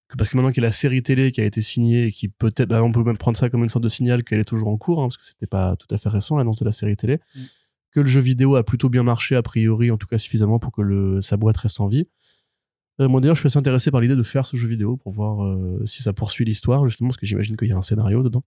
que 0.09 0.16
parce 0.16 0.30
que 0.30 0.37
maintenant 0.37 0.53
qu'il 0.53 0.62
y 0.62 0.66
a 0.66 0.68
la 0.68 0.72
série 0.72 1.03
télé 1.03 1.32
qui 1.32 1.41
a 1.41 1.45
été 1.45 1.62
signée 1.62 2.07
et 2.07 2.12
qui 2.12 2.28
peut-être, 2.28 2.68
bah, 2.68 2.82
on 2.85 2.93
peut 2.93 3.03
même 3.03 3.18
prendre 3.18 3.37
ça 3.37 3.51
comme 3.51 3.62
une 3.62 3.68
sorte 3.68 3.85
de 3.85 3.89
signal 3.89 4.24
qu'elle 4.24 4.41
est 4.41 4.45
toujours 4.45 4.68
en 4.68 4.76
cours, 4.76 5.01
hein, 5.03 5.07
parce 5.07 5.16
que 5.16 5.24
c'était 5.24 5.47
pas 5.47 5.74
tout 5.76 5.93
à 5.93 5.99
fait 5.99 6.09
récent 6.09 6.37
l'annonce 6.37 6.57
de 6.59 6.64
la 6.64 6.72
série 6.72 6.97
télé, 6.97 7.18
Mm. 7.35 7.41
que 7.93 8.01
le 8.01 8.07
jeu 8.07 8.20
vidéo 8.20 8.57
a 8.57 8.64
plutôt 8.64 8.89
bien 8.89 9.03
marché 9.03 9.35
a 9.37 9.43
priori, 9.43 9.91
en 9.91 9.97
tout 9.97 10.07
cas 10.07 10.18
suffisamment 10.18 10.59
pour 10.59 10.72
que 10.72 10.82
le, 10.82 11.22
sa 11.22 11.37
boîte 11.37 11.57
reste 11.57 11.80
en 11.80 11.89
vie. 11.89 12.07
Euh, 13.01 13.09
moi 13.09 13.20
d'ailleurs, 13.20 13.34
je 13.34 13.40
suis 13.40 13.47
assez 13.49 13.59
intéressé 13.59 13.90
par 13.90 14.01
l'idée 14.01 14.16
de 14.16 14.22
faire 14.22 14.47
ce 14.47 14.57
jeu 14.57 14.68
vidéo 14.68 14.97
pour 14.97 15.12
voir 15.12 15.45
euh, 15.45 15.82
si 15.86 16.03
ça 16.03 16.12
poursuit 16.12 16.45
l'histoire, 16.45 16.86
justement, 16.88 17.09
parce 17.09 17.18
que 17.18 17.26
j'imagine 17.26 17.57
qu'il 17.57 17.68
y 17.68 17.72
a 17.72 17.76
un 17.76 17.82
scénario 17.82 18.22
dedans. 18.22 18.45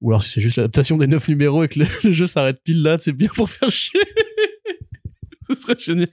Ou 0.00 0.10
alors 0.10 0.22
si 0.22 0.30
c'est 0.30 0.40
juste 0.40 0.56
l'adaptation 0.56 0.96
des 0.96 1.06
neuf 1.06 1.28
numéros 1.28 1.62
et 1.62 1.68
que 1.68 1.80
le, 1.80 1.86
jeu 2.12 2.26
s'arrête 2.26 2.60
pile 2.64 2.82
là, 2.82 2.96
c'est 2.98 3.12
bien 3.12 3.28
pour 3.34 3.48
faire 3.48 3.70
chier. 3.70 4.00
Ce 5.48 5.54
serait 5.54 5.78
génial. 5.78 6.08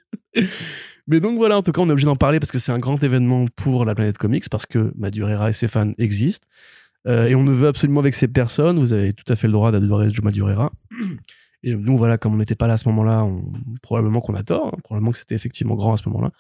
Mais 1.07 1.19
donc 1.19 1.37
voilà, 1.37 1.57
en 1.57 1.63
tout 1.63 1.71
cas, 1.71 1.81
on 1.81 1.89
est 1.89 1.91
obligé 1.91 2.05
d'en 2.05 2.15
parler 2.15 2.39
parce 2.39 2.51
que 2.51 2.59
c'est 2.59 2.71
un 2.71 2.79
grand 2.79 3.01
événement 3.03 3.45
pour 3.55 3.85
la 3.85 3.95
planète 3.95 4.17
comics, 4.17 4.47
parce 4.49 4.65
que 4.65 4.91
Madureira 4.95 5.49
et 5.49 5.53
ses 5.53 5.67
fans 5.67 5.91
existent. 5.97 6.47
Euh, 7.07 7.27
et 7.27 7.35
on 7.35 7.43
ne 7.43 7.51
veut 7.51 7.67
absolument 7.67 7.99
avec 7.99 8.15
ces 8.15 8.27
personnes. 8.27 8.77
Vous 8.79 8.93
avez 8.93 9.13
tout 9.13 9.31
à 9.31 9.35
fait 9.35 9.47
le 9.47 9.53
droit 9.53 9.71
d'adorer 9.71 10.09
Joe 10.11 10.23
Madureira. 10.23 10.71
Et 11.61 11.75
nous, 11.75 11.97
voilà, 11.97 12.17
comme 12.17 12.33
on 12.33 12.37
n'était 12.37 12.55
pas 12.55 12.67
là 12.67 12.75
à 12.75 12.77
ce 12.77 12.87
moment-là, 12.87 13.27
probablement 13.81 14.21
qu'on 14.21 14.33
a 14.33 14.43
tort. 14.43 14.67
hein, 14.67 14.77
probablement 14.81 15.11
que 15.11 15.17
c'était 15.17 15.35
effectivement 15.35 15.75
grand 15.75 15.93
à 15.93 15.97
ce 15.97 16.07
moment-là. 16.07 16.31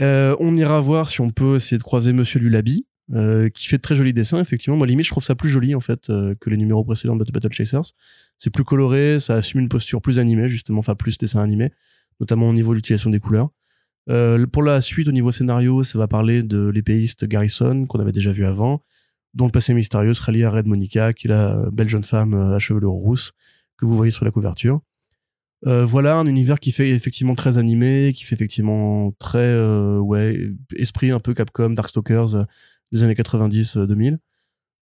Euh, 0.00 0.36
on 0.38 0.56
ira 0.56 0.80
voir 0.80 1.08
si 1.08 1.20
on 1.20 1.30
peut 1.30 1.56
essayer 1.56 1.78
de 1.78 1.82
croiser 1.82 2.12
Monsieur 2.12 2.38
Lulabi, 2.40 2.86
euh, 3.12 3.48
qui 3.48 3.66
fait 3.66 3.78
de 3.78 3.82
très 3.82 3.96
jolis 3.96 4.12
dessins, 4.12 4.40
effectivement. 4.40 4.76
Moi, 4.76 4.86
limite, 4.86 5.06
je 5.06 5.10
trouve 5.10 5.24
ça 5.24 5.34
plus 5.34 5.48
joli, 5.48 5.74
en 5.74 5.80
fait, 5.80 6.10
euh, 6.10 6.34
que 6.40 6.50
les 6.50 6.56
numéros 6.56 6.84
précédents 6.84 7.16
de 7.16 7.24
Battle 7.24 7.52
Chasers. 7.52 7.92
C'est 8.38 8.50
plus 8.50 8.64
coloré, 8.64 9.18
ça 9.18 9.34
assume 9.34 9.60
une 9.60 9.68
posture 9.68 10.00
plus 10.00 10.18
animée, 10.18 10.48
justement, 10.48 10.80
enfin, 10.80 10.94
plus 10.94 11.18
dessin 11.18 11.40
animé, 11.40 11.72
notamment 12.20 12.48
au 12.48 12.52
niveau 12.52 12.72
de 12.72 12.76
l'utilisation 12.76 13.10
des 13.10 13.20
couleurs. 13.20 13.50
Pour 14.52 14.62
la 14.62 14.80
suite, 14.80 15.06
au 15.08 15.12
niveau 15.12 15.32
scénario, 15.32 15.82
ça 15.82 15.98
va 15.98 16.08
parler 16.08 16.42
de 16.42 16.68
l'épéiste 16.68 17.26
Garrison, 17.26 17.84
qu'on 17.84 18.00
avait 18.00 18.12
déjà 18.12 18.32
vu 18.32 18.46
avant, 18.46 18.82
dont 19.34 19.44
le 19.44 19.52
passé 19.52 19.74
mystérieux 19.74 20.14
sera 20.14 20.32
lié 20.32 20.44
à 20.44 20.50
Red 20.50 20.66
Monica, 20.66 21.12
qui 21.12 21.26
est 21.26 21.30
la 21.30 21.68
belle 21.70 21.90
jeune 21.90 22.04
femme 22.04 22.32
à 22.32 22.58
chevelure 22.58 22.92
rousse 22.92 23.32
que 23.76 23.84
vous 23.84 23.94
voyez 23.94 24.10
sur 24.10 24.24
la 24.24 24.30
couverture. 24.30 24.80
Euh, 25.66 25.84
voilà 25.84 26.16
un 26.16 26.26
univers 26.26 26.60
qui 26.60 26.70
fait 26.70 26.90
effectivement 26.90 27.34
très 27.34 27.58
animé, 27.58 28.12
qui 28.14 28.24
fait 28.24 28.34
effectivement 28.36 29.12
très 29.18 29.38
euh, 29.38 29.98
ouais 29.98 30.52
esprit 30.76 31.10
un 31.10 31.18
peu 31.18 31.34
Capcom, 31.34 31.70
Darkstalkers 31.70 32.34
euh, 32.36 32.44
des 32.92 33.02
années 33.02 33.14
90-2000. 33.14 34.18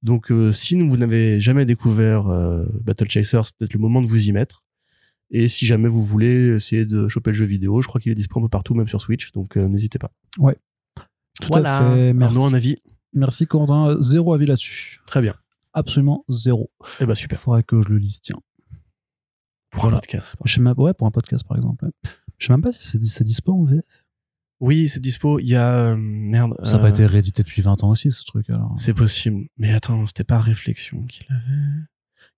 Donc 0.03 0.31
euh, 0.31 0.53
si 0.53 0.81
vous 0.81 0.97
n'avez 0.97 1.41
jamais 1.41 1.65
découvert 1.65 2.29
euh, 2.29 2.67
Battle 2.85 3.09
Chasers, 3.09 3.47
c'est 3.47 3.57
peut-être 3.57 3.73
le 3.73 3.81
moment 3.81 4.03
de 4.03 4.07
vous 4.07 4.29
y 4.29 4.33
mettre. 4.33 4.65
Et 5.31 5.49
si 5.49 5.67
jamais 5.67 5.89
vous 5.89 6.05
voulez 6.05 6.57
essayer 6.57 6.87
de 6.87 7.09
choper 7.09 7.31
le 7.31 7.37
jeu 7.37 7.47
vidéo, 7.47 7.83
je 7.83 7.89
crois 7.89 8.01
qu'il 8.01 8.13
est 8.13 8.15
disponible 8.15 8.45
un 8.45 8.49
peu 8.49 8.51
partout, 8.51 8.75
même 8.75 8.87
sur 8.87 9.01
Switch, 9.01 9.33
donc 9.33 9.57
euh, 9.57 9.67
n'hésitez 9.67 9.99
pas. 9.99 10.13
Tout 11.41 11.55
à 11.55 11.95
fait. 11.95 12.13
Merci. 12.13 12.37
Arnaud, 12.37 12.47
un 12.47 12.55
avis 12.55 12.77
Merci 13.13 13.47
Quentin. 13.47 13.97
Zéro 14.01 14.35
avis 14.35 14.47
là-dessus. 14.47 15.01
Très 15.07 15.23
bien. 15.23 15.35
Absolument 15.73 16.25
zéro. 16.29 16.71
Eh 17.01 17.07
ben 17.07 17.15
Il 17.15 17.17
super. 17.17 17.41
faudrait 17.41 17.63
que 17.63 17.83
je 17.83 17.89
le 17.89 17.99
lise, 17.99 18.21
tiens. 18.21 18.39
Pour 19.77 19.87
un 19.87 19.91
podcast. 19.91 20.35
Je 20.45 20.55
sais 20.55 20.61
même, 20.61 20.75
ouais, 20.79 20.95
pour 20.95 21.07
un 21.07 21.11
podcast 21.11 21.47
par 21.47 21.57
exemple. 21.57 21.85
ouais. 21.85 21.91
Je 22.39 22.47
sais 22.47 22.53
même 22.53 22.63
pas 22.63 22.73
si 22.73 22.99
c'est 23.09 23.25
dispo 23.25 23.53
en 23.53 23.65
VF. 23.65 23.85
Oui, 24.61 24.89
c'est 24.89 25.01
dispo. 25.01 25.39
Il 25.39 25.49
y 25.49 25.55
a 25.55 25.91
euh, 25.91 25.97
merde. 25.97 26.55
Ça 26.65 26.73
n'a 26.73 26.79
pas 26.79 26.87
euh, 26.87 26.91
été 26.91 27.07
réédité 27.07 27.43
depuis 27.43 27.63
20 27.63 27.85
ans 27.85 27.91
aussi, 27.91 28.11
ce 28.11 28.25
truc 28.25 28.49
alors. 28.51 28.73
C'est 28.77 28.95
possible. 28.95 29.47
Mais 29.59 29.73
attends, 29.73 30.07
c'était 30.07 30.25
pas 30.25 30.39
Réflexion 30.39 31.05
qu'il 31.05 31.27
avait. 31.31 31.83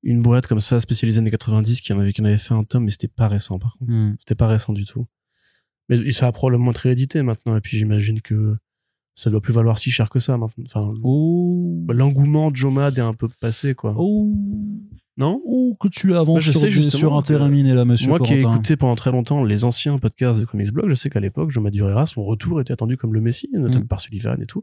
Une 0.02 0.22
boîte 0.22 0.46
comme 0.46 0.60
ça, 0.60 0.80
spécialisée 0.80 1.18
années 1.18 1.30
90, 1.30 1.80
qui 1.80 1.92
en 1.92 1.98
avait, 2.00 2.12
qui 2.12 2.20
en 2.22 2.24
avait 2.24 2.38
fait 2.38 2.54
un 2.54 2.64
tome, 2.64 2.84
mais 2.84 2.90
c'était 2.90 3.08
pas 3.08 3.28
récent, 3.28 3.58
par 3.58 3.76
contre. 3.78 3.90
Hmm. 3.92 4.14
C'était 4.18 4.34
pas 4.36 4.46
récent 4.46 4.72
du 4.72 4.84
tout. 4.84 5.06
Mais 5.88 6.12
ça 6.12 6.26
a 6.26 6.32
probablement 6.32 6.70
été 6.70 6.80
réédité 6.82 7.22
maintenant, 7.22 7.56
et 7.56 7.60
puis 7.60 7.76
j'imagine 7.78 8.20
que 8.20 8.56
ça 9.14 9.30
doit 9.30 9.40
plus 9.40 9.52
valoir 9.52 9.78
si 9.78 9.90
cher 9.90 10.10
que 10.10 10.20
ça 10.20 10.36
maintenant. 10.38 10.64
Enfin, 10.66 10.92
Oh. 11.02 11.84
l'engouement 11.88 12.50
de 12.50 12.56
Jomad 12.56 12.96
est 12.98 13.02
un 13.02 13.14
peu 13.14 13.28
passé, 13.40 13.74
quoi. 13.74 13.94
Oh. 13.96 14.32
Non? 15.18 15.40
Oh, 15.44 15.76
que 15.78 15.88
tu 15.88 16.14
avances 16.14 16.44
je 16.44 16.52
sur, 16.52 16.60
sais 16.60 17.04
un 17.04 17.22
terrain 17.22 17.48
miné 17.48 17.74
là, 17.74 17.84
monsieur 17.84 18.08
Moi 18.08 18.20
qui 18.20 18.34
ai 18.34 18.38
écouté 18.40 18.76
pendant 18.76 18.94
très 18.94 19.10
longtemps 19.10 19.42
les 19.44 19.64
anciens 19.64 19.98
podcasts 19.98 20.38
de 20.40 20.44
Comics 20.44 20.70
Blog, 20.72 20.88
je 20.88 20.94
sais 20.94 21.10
qu'à 21.10 21.18
l'époque, 21.20 21.50
Jomad 21.50 21.72
Durera, 21.72 22.06
son 22.06 22.24
retour 22.24 22.60
était 22.60 22.72
attendu 22.72 22.96
comme 22.96 23.12
le 23.12 23.20
Messie, 23.20 23.48
notamment 23.52 23.84
Mm. 23.84 23.88
par 23.88 24.00
Sullivan 24.00 24.40
et 24.40 24.46
tout. 24.46 24.62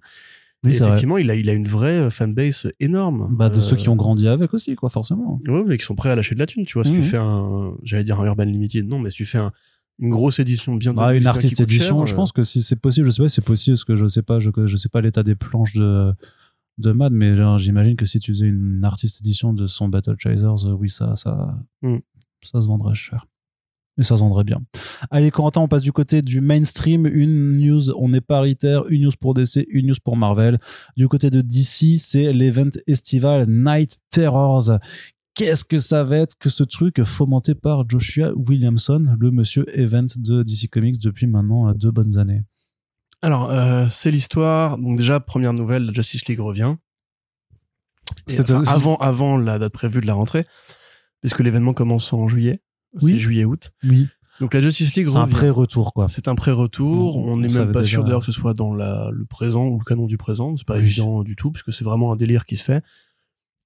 Oui, 0.63 0.71
et 0.71 0.73
c'est 0.73 0.79
vrai. 0.79 0.89
effectivement, 0.91 1.17
il 1.17 1.29
a, 1.29 1.35
il 1.35 1.49
a 1.49 1.53
une 1.53 1.67
vraie 1.67 1.99
euh, 2.05 2.09
fanbase 2.09 2.71
énorme. 2.79 3.27
Bah, 3.35 3.49
de 3.49 3.57
Euh, 3.57 3.61
ceux 3.61 3.75
qui 3.75 3.89
ont 3.89 3.95
grandi 3.97 4.27
avec 4.29 4.53
aussi, 4.53 4.73
quoi, 4.75 4.89
forcément. 4.89 5.39
Ouais, 5.47 5.63
mais 5.67 5.77
qui 5.77 5.85
sont 5.85 5.93
prêts 5.93 6.09
à 6.09 6.15
lâcher 6.15 6.33
de 6.35 6.39
la 6.39 6.45
thune, 6.47 6.65
tu 6.65 6.75
vois. 6.75 6.85
Si 6.85 6.91
Mhm. 6.91 6.97
tu 7.01 7.03
fais 7.03 7.17
un, 7.17 7.73
j'allais 7.83 8.05
dire 8.05 8.19
un 8.19 8.25
Urban 8.25 8.45
Limited, 8.45 8.87
non, 8.87 8.97
mais 8.97 9.09
si 9.09 9.17
tu 9.17 9.25
fais 9.25 9.37
un, 9.37 9.51
une 9.99 10.09
grosse 10.09 10.39
édition 10.39 10.75
bien 10.75 10.93
Bah, 10.93 11.07
donnée, 11.07 11.19
une 11.19 11.27
artiste 11.27 11.59
édition, 11.59 11.97
cher, 11.99 12.05
je 12.07 12.13
euh, 12.13 12.15
pense 12.15 12.31
que 12.31 12.43
si 12.43 12.63
c'est 12.63 12.77
possible, 12.77 13.05
je 13.07 13.11
sais 13.11 13.21
pas 13.23 13.29
si 13.29 13.35
c'est 13.35 13.45
possible, 13.45 13.75
parce 13.75 13.83
que 13.85 13.95
je 13.97 14.07
sais 14.07 14.21
pas, 14.23 14.39
je, 14.39 14.49
je 14.65 14.77
sais 14.77 14.89
pas 14.89 15.01
l'état 15.01 15.21
des 15.23 15.35
planches 15.35 15.73
de, 15.75 16.13
de 16.77 16.91
Mad, 16.91 17.13
mais 17.13 17.35
genre, 17.37 17.57
j'imagine 17.59 17.95
que 17.95 18.05
si 18.05 18.19
tu 18.19 18.31
faisais 18.33 18.47
une 18.47 18.83
artiste 18.83 19.21
édition 19.21 19.53
de 19.53 19.65
son 19.67 19.87
Battle 19.87 20.15
Chasers, 20.17 20.65
euh, 20.67 20.73
oui, 20.73 20.89
ça, 20.89 21.15
ça, 21.15 21.57
Mm. 21.81 21.97
ça 22.43 22.61
se 22.61 22.67
vendrait 22.67 22.95
cher. 22.95 23.25
Et 23.97 24.03
ça 24.03 24.17
se 24.17 24.21
vendrait 24.21 24.43
bien. 24.43 24.61
Allez, 25.09 25.31
Corentin, 25.31 25.61
on 25.61 25.69
passe 25.69 25.83
du 25.83 25.93
côté 25.93 26.21
du 26.21 26.41
mainstream. 26.41 27.05
Une 27.05 27.59
news, 27.59 27.91
on 27.91 28.11
est 28.11 28.19
paritaire. 28.19 28.85
Une 28.89 29.03
news 29.03 29.11
pour 29.17 29.33
DC, 29.33 29.65
une 29.69 29.87
news 29.87 29.95
pour 30.03 30.17
Marvel. 30.17 30.59
Du 30.97 31.07
côté 31.07 31.29
de 31.29 31.39
DC, 31.39 31.97
c'est 31.97 32.33
l'event 32.33 32.71
estival 32.87 33.45
Night 33.49 33.95
Terrors. 34.09 34.69
Qu'est-ce 35.33 35.63
que 35.63 35.77
ça 35.77 36.03
va 36.03 36.17
être 36.17 36.37
que 36.37 36.49
ce 36.49 36.65
truc 36.65 37.01
fomenté 37.03 37.55
par 37.55 37.87
Joshua 37.89 38.33
Williamson, 38.35 39.15
le 39.17 39.31
monsieur 39.31 39.65
event 39.79 40.07
de 40.17 40.43
DC 40.43 40.67
Comics 40.69 40.99
depuis 40.99 41.27
maintenant 41.27 41.69
euh, 41.69 41.73
deux 41.73 41.91
bonnes 41.91 42.17
années? 42.17 42.43
Alors, 43.21 43.49
euh, 43.51 43.87
c'est 43.89 44.11
l'histoire. 44.11 44.77
Donc 44.77 44.97
déjà, 44.97 45.19
première 45.19 45.53
nouvelle, 45.53 45.85
la 45.85 45.93
Justice 45.93 46.25
League 46.27 46.39
revient. 46.39 46.75
Et, 48.27 48.39
enfin, 48.39 48.63
avant, 48.67 48.95
avant 48.97 49.37
la 49.37 49.57
date 49.59 49.73
prévue 49.73 50.01
de 50.01 50.07
la 50.07 50.13
rentrée, 50.13 50.45
puisque 51.21 51.39
l'événement 51.39 51.73
commence 51.73 52.11
en 52.13 52.27
juillet. 52.27 52.61
Oui. 53.01 53.13
C'est 53.13 53.19
juillet-août. 53.19 53.69
Oui. 53.83 54.07
Donc 54.39 54.53
la 54.53 54.59
Justice 54.59 54.93
League 54.95 55.07
C'est 55.07 55.15
un 55.17 55.27
pré-retour, 55.27 55.93
quoi. 55.93 56.07
C'est 56.07 56.27
un 56.27 56.35
pré-retour. 56.35 57.17
On- 57.17 57.33
On 57.33 57.37
n'est 57.37 57.47
même 57.47 57.71
pas 57.71 57.79
déjà. 57.81 57.91
sûr 57.91 58.03
d'ailleurs 58.03 58.19
que 58.19 58.25
ce 58.25 58.31
soit 58.31 58.53
dans 58.53 58.73
la, 58.73 59.09
le 59.11 59.25
présent 59.25 59.65
ou 59.67 59.79
le 59.79 59.83
canon 59.85 60.07
du 60.07 60.17
présent. 60.17 60.55
C'est 60.57 60.67
pas 60.67 60.75
Oui. 60.75 60.81
évident 60.81 61.23
du 61.23 61.35
tout, 61.35 61.51
puisque 61.51 61.71
c'est 61.73 61.83
vraiment 61.85 62.11
un 62.11 62.15
délire 62.15 62.45
qui 62.45 62.57
se 62.57 62.63
fait. 62.63 62.83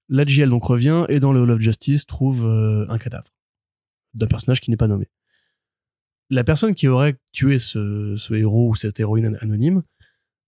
La 0.09 0.25
JL 0.25 0.49
donc 0.49 0.63
revient 0.65 1.05
et 1.09 1.19
dans 1.19 1.33
le 1.33 1.41
Hall 1.41 1.51
of 1.51 1.59
Justice 1.59 2.05
trouve 2.05 2.45
euh, 2.45 2.85
un 2.89 2.97
cadavre 2.97 3.29
d'un 4.13 4.27
personnage 4.27 4.61
qui 4.61 4.71
n'est 4.71 4.77
pas 4.77 4.87
nommé. 4.87 5.07
La 6.29 6.43
personne 6.43 6.75
qui 6.75 6.87
aurait 6.87 7.17
tué 7.31 7.57
ce, 7.59 8.33
héros 8.33 8.69
ou 8.69 8.75
cette 8.75 8.99
héroïne 8.99 9.27
an- 9.27 9.37
anonyme 9.41 9.83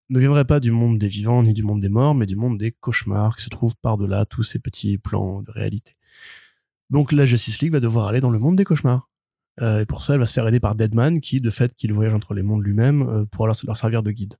ne 0.09 0.19
viendrait 0.19 0.45
pas 0.45 0.59
du 0.59 0.71
monde 0.71 0.99
des 0.99 1.07
vivants 1.07 1.41
ni 1.41 1.53
du 1.53 1.63
monde 1.63 1.79
des 1.79 1.89
morts, 1.89 2.13
mais 2.13 2.25
du 2.25 2.35
monde 2.35 2.57
des 2.57 2.71
cauchemars 2.71 3.35
qui 3.35 3.43
se 3.43 3.49
trouvent 3.49 3.75
par-delà 3.81 4.25
tous 4.25 4.43
ces 4.43 4.59
petits 4.59 4.97
plans 4.97 5.41
de 5.41 5.51
réalité. 5.51 5.95
Donc 6.89 7.11
la 7.13 7.25
Justice 7.25 7.61
League 7.61 7.71
va 7.71 7.79
devoir 7.79 8.07
aller 8.07 8.19
dans 8.19 8.29
le 8.29 8.39
monde 8.39 8.57
des 8.57 8.65
cauchemars. 8.65 9.09
Euh, 9.61 9.81
et 9.81 9.85
pour 9.85 10.01
ça, 10.01 10.13
elle 10.13 10.19
va 10.19 10.25
se 10.27 10.33
faire 10.33 10.47
aider 10.47 10.59
par 10.59 10.75
Deadman, 10.75 11.19
qui, 11.19 11.41
de 11.41 11.49
fait, 11.49 11.73
qu'il 11.75 11.93
voyage 11.93 12.13
entre 12.13 12.33
les 12.33 12.43
mondes 12.43 12.63
lui-même, 12.63 13.01
euh, 13.03 13.25
pour 13.25 13.47
leur 13.47 13.55
servir 13.55 14.03
de 14.03 14.11
guide. 14.11 14.35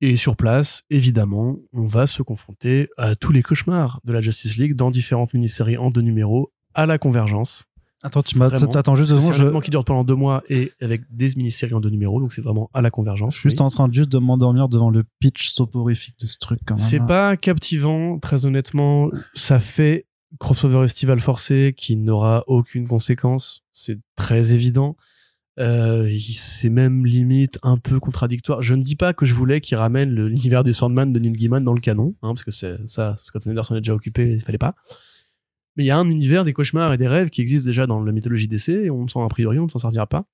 Et 0.00 0.16
sur 0.16 0.36
place, 0.36 0.84
évidemment, 0.90 1.56
on 1.72 1.86
va 1.86 2.06
se 2.06 2.22
confronter 2.22 2.88
à 2.96 3.16
tous 3.16 3.32
les 3.32 3.42
cauchemars 3.42 4.00
de 4.04 4.12
la 4.12 4.20
Justice 4.20 4.56
League 4.56 4.74
dans 4.74 4.90
différentes 4.90 5.34
mini-séries 5.34 5.76
en 5.76 5.90
deux 5.90 6.02
numéros, 6.02 6.52
à 6.74 6.86
la 6.86 6.98
convergence. 6.98 7.64
Attends, 8.02 8.22
tu 8.22 8.38
m'as, 8.38 8.48
Vraiment. 8.48 8.70
attends 8.72 8.94
juste 8.94 9.10
deux 9.10 9.18
C'est 9.18 9.26
secondes, 9.26 9.34
un 9.34 9.38
je, 9.38 9.42
événement 9.42 9.60
qui 9.60 9.70
dure 9.70 9.84
pendant 9.84 10.04
deux 10.04 10.14
mois 10.14 10.44
et 10.48 10.72
avec 10.80 11.02
des 11.10 11.34
mini-séries 11.36 11.74
en 11.74 11.80
deux 11.80 11.90
numéros, 11.90 12.20
donc 12.20 12.32
c'est 12.32 12.42
vraiment 12.42 12.70
à 12.72 12.80
la 12.80 12.90
convergence. 12.90 13.34
je 13.34 13.40
suis 13.40 13.50
juste 13.50 13.60
oui. 13.60 13.66
en 13.66 13.70
train 13.70 13.88
de, 13.88 13.94
juste 13.94 14.10
de 14.10 14.18
m'endormir 14.18 14.68
devant 14.68 14.90
le 14.90 15.04
pitch 15.18 15.48
soporifique 15.48 16.14
de 16.20 16.26
ce 16.26 16.38
truc, 16.38 16.60
quand 16.64 16.76
même. 16.76 16.84
C'est 16.84 17.04
pas 17.04 17.36
captivant, 17.36 18.18
très 18.20 18.46
honnêtement. 18.46 19.10
Ça 19.34 19.58
fait 19.58 20.06
crossover 20.38 20.84
estival 20.84 21.20
forcé 21.20 21.74
qui 21.76 21.96
n'aura 21.96 22.44
aucune 22.46 22.86
conséquence. 22.86 23.62
C'est 23.72 23.98
très 24.14 24.52
évident. 24.52 24.96
Euh, 25.58 26.08
c'est 26.34 26.70
même 26.70 27.04
limite 27.04 27.58
un 27.64 27.78
peu 27.78 27.98
contradictoire. 27.98 28.62
Je 28.62 28.74
ne 28.74 28.82
dis 28.82 28.94
pas 28.94 29.12
que 29.12 29.26
je 29.26 29.34
voulais 29.34 29.60
qu'il 29.60 29.76
ramène 29.76 30.10
l'univers 30.10 30.62
du 30.62 30.72
Sandman 30.72 31.12
de 31.12 31.18
Neil 31.18 31.32
Gaiman 31.32 31.64
dans 31.64 31.72
le 31.72 31.80
canon, 31.80 32.14
hein, 32.22 32.28
parce 32.28 32.44
que 32.44 32.52
c'est 32.52 32.78
ça, 32.86 33.16
Scott 33.16 33.42
Snyder 33.42 33.64
s'en 33.64 33.74
est 33.74 33.80
déjà 33.80 33.94
occupé, 33.94 34.34
il 34.34 34.40
fallait 34.40 34.58
pas. 34.58 34.76
Mais 35.78 35.84
il 35.84 35.86
y 35.86 35.90
a 35.90 35.96
un 35.98 36.10
univers 36.10 36.44
des 36.44 36.52
cauchemars 36.52 36.92
et 36.92 36.98
des 36.98 37.06
rêves 37.08 37.30
qui 37.30 37.40
existe 37.40 37.64
déjà 37.64 37.86
dans 37.86 38.02
la 38.02 38.12
mythologie 38.12 38.48
DC 38.48 38.68
et 38.70 38.90
on 38.90 39.04
ne 39.04 39.08
s'en 39.08 39.24
a 39.24 39.28
priori 39.28 39.58
on 39.60 39.64
ne 39.64 39.70
s'en 39.70 39.78
servira 39.78 40.06
pas. 40.06 40.24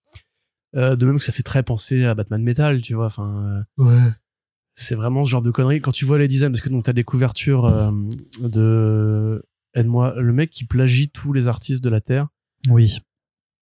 Euh, 0.74 0.96
de 0.96 1.06
même 1.06 1.18
que 1.18 1.24
ça 1.24 1.30
fait 1.32 1.42
très 1.44 1.62
penser 1.62 2.04
à 2.04 2.14
Batman 2.16 2.42
Metal, 2.42 2.80
tu 2.80 2.94
vois. 2.94 3.06
Enfin, 3.06 3.64
euh, 3.78 4.10
c'est 4.74 4.96
vraiment 4.96 5.24
ce 5.24 5.30
genre 5.30 5.42
de 5.42 5.50
conneries. 5.52 5.80
Quand 5.80 5.92
tu 5.92 6.04
vois 6.04 6.18
les 6.18 6.26
designs, 6.26 6.50
parce 6.50 6.62
que 6.62 6.68
donc 6.70 6.82
t'as 6.82 6.92
des 6.92 7.04
couvertures 7.04 7.66
euh, 7.66 7.92
de 8.40 9.44
aide-moi, 9.74 10.14
le 10.20 10.32
mec 10.32 10.50
qui 10.50 10.64
plagie 10.64 11.10
tous 11.10 11.32
les 11.32 11.46
artistes 11.46 11.84
de 11.84 11.90
la 11.90 12.00
terre. 12.00 12.26
Oui. 12.68 13.00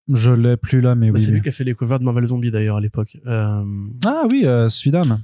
Je 0.09 0.31
l'ai 0.31 0.57
plus 0.57 0.81
là, 0.81 0.95
mais 0.95 1.11
Bah, 1.11 1.15
oui. 1.19 1.21
c'est 1.21 1.29
oui. 1.29 1.35
lui 1.35 1.43
qui 1.43 1.49
a 1.49 1.53
fait 1.53 1.65
les 1.65 1.75
covers 1.75 1.99
de 1.99 2.05
Marvel 2.05 2.27
Zombie 2.29 2.51
d'ailleurs 2.51 2.77
à 2.77 2.81
l'époque. 2.81 3.19
Ah 3.27 3.63
oui, 4.31 4.47
euh, 4.47 4.69
Sudam. 4.69 5.23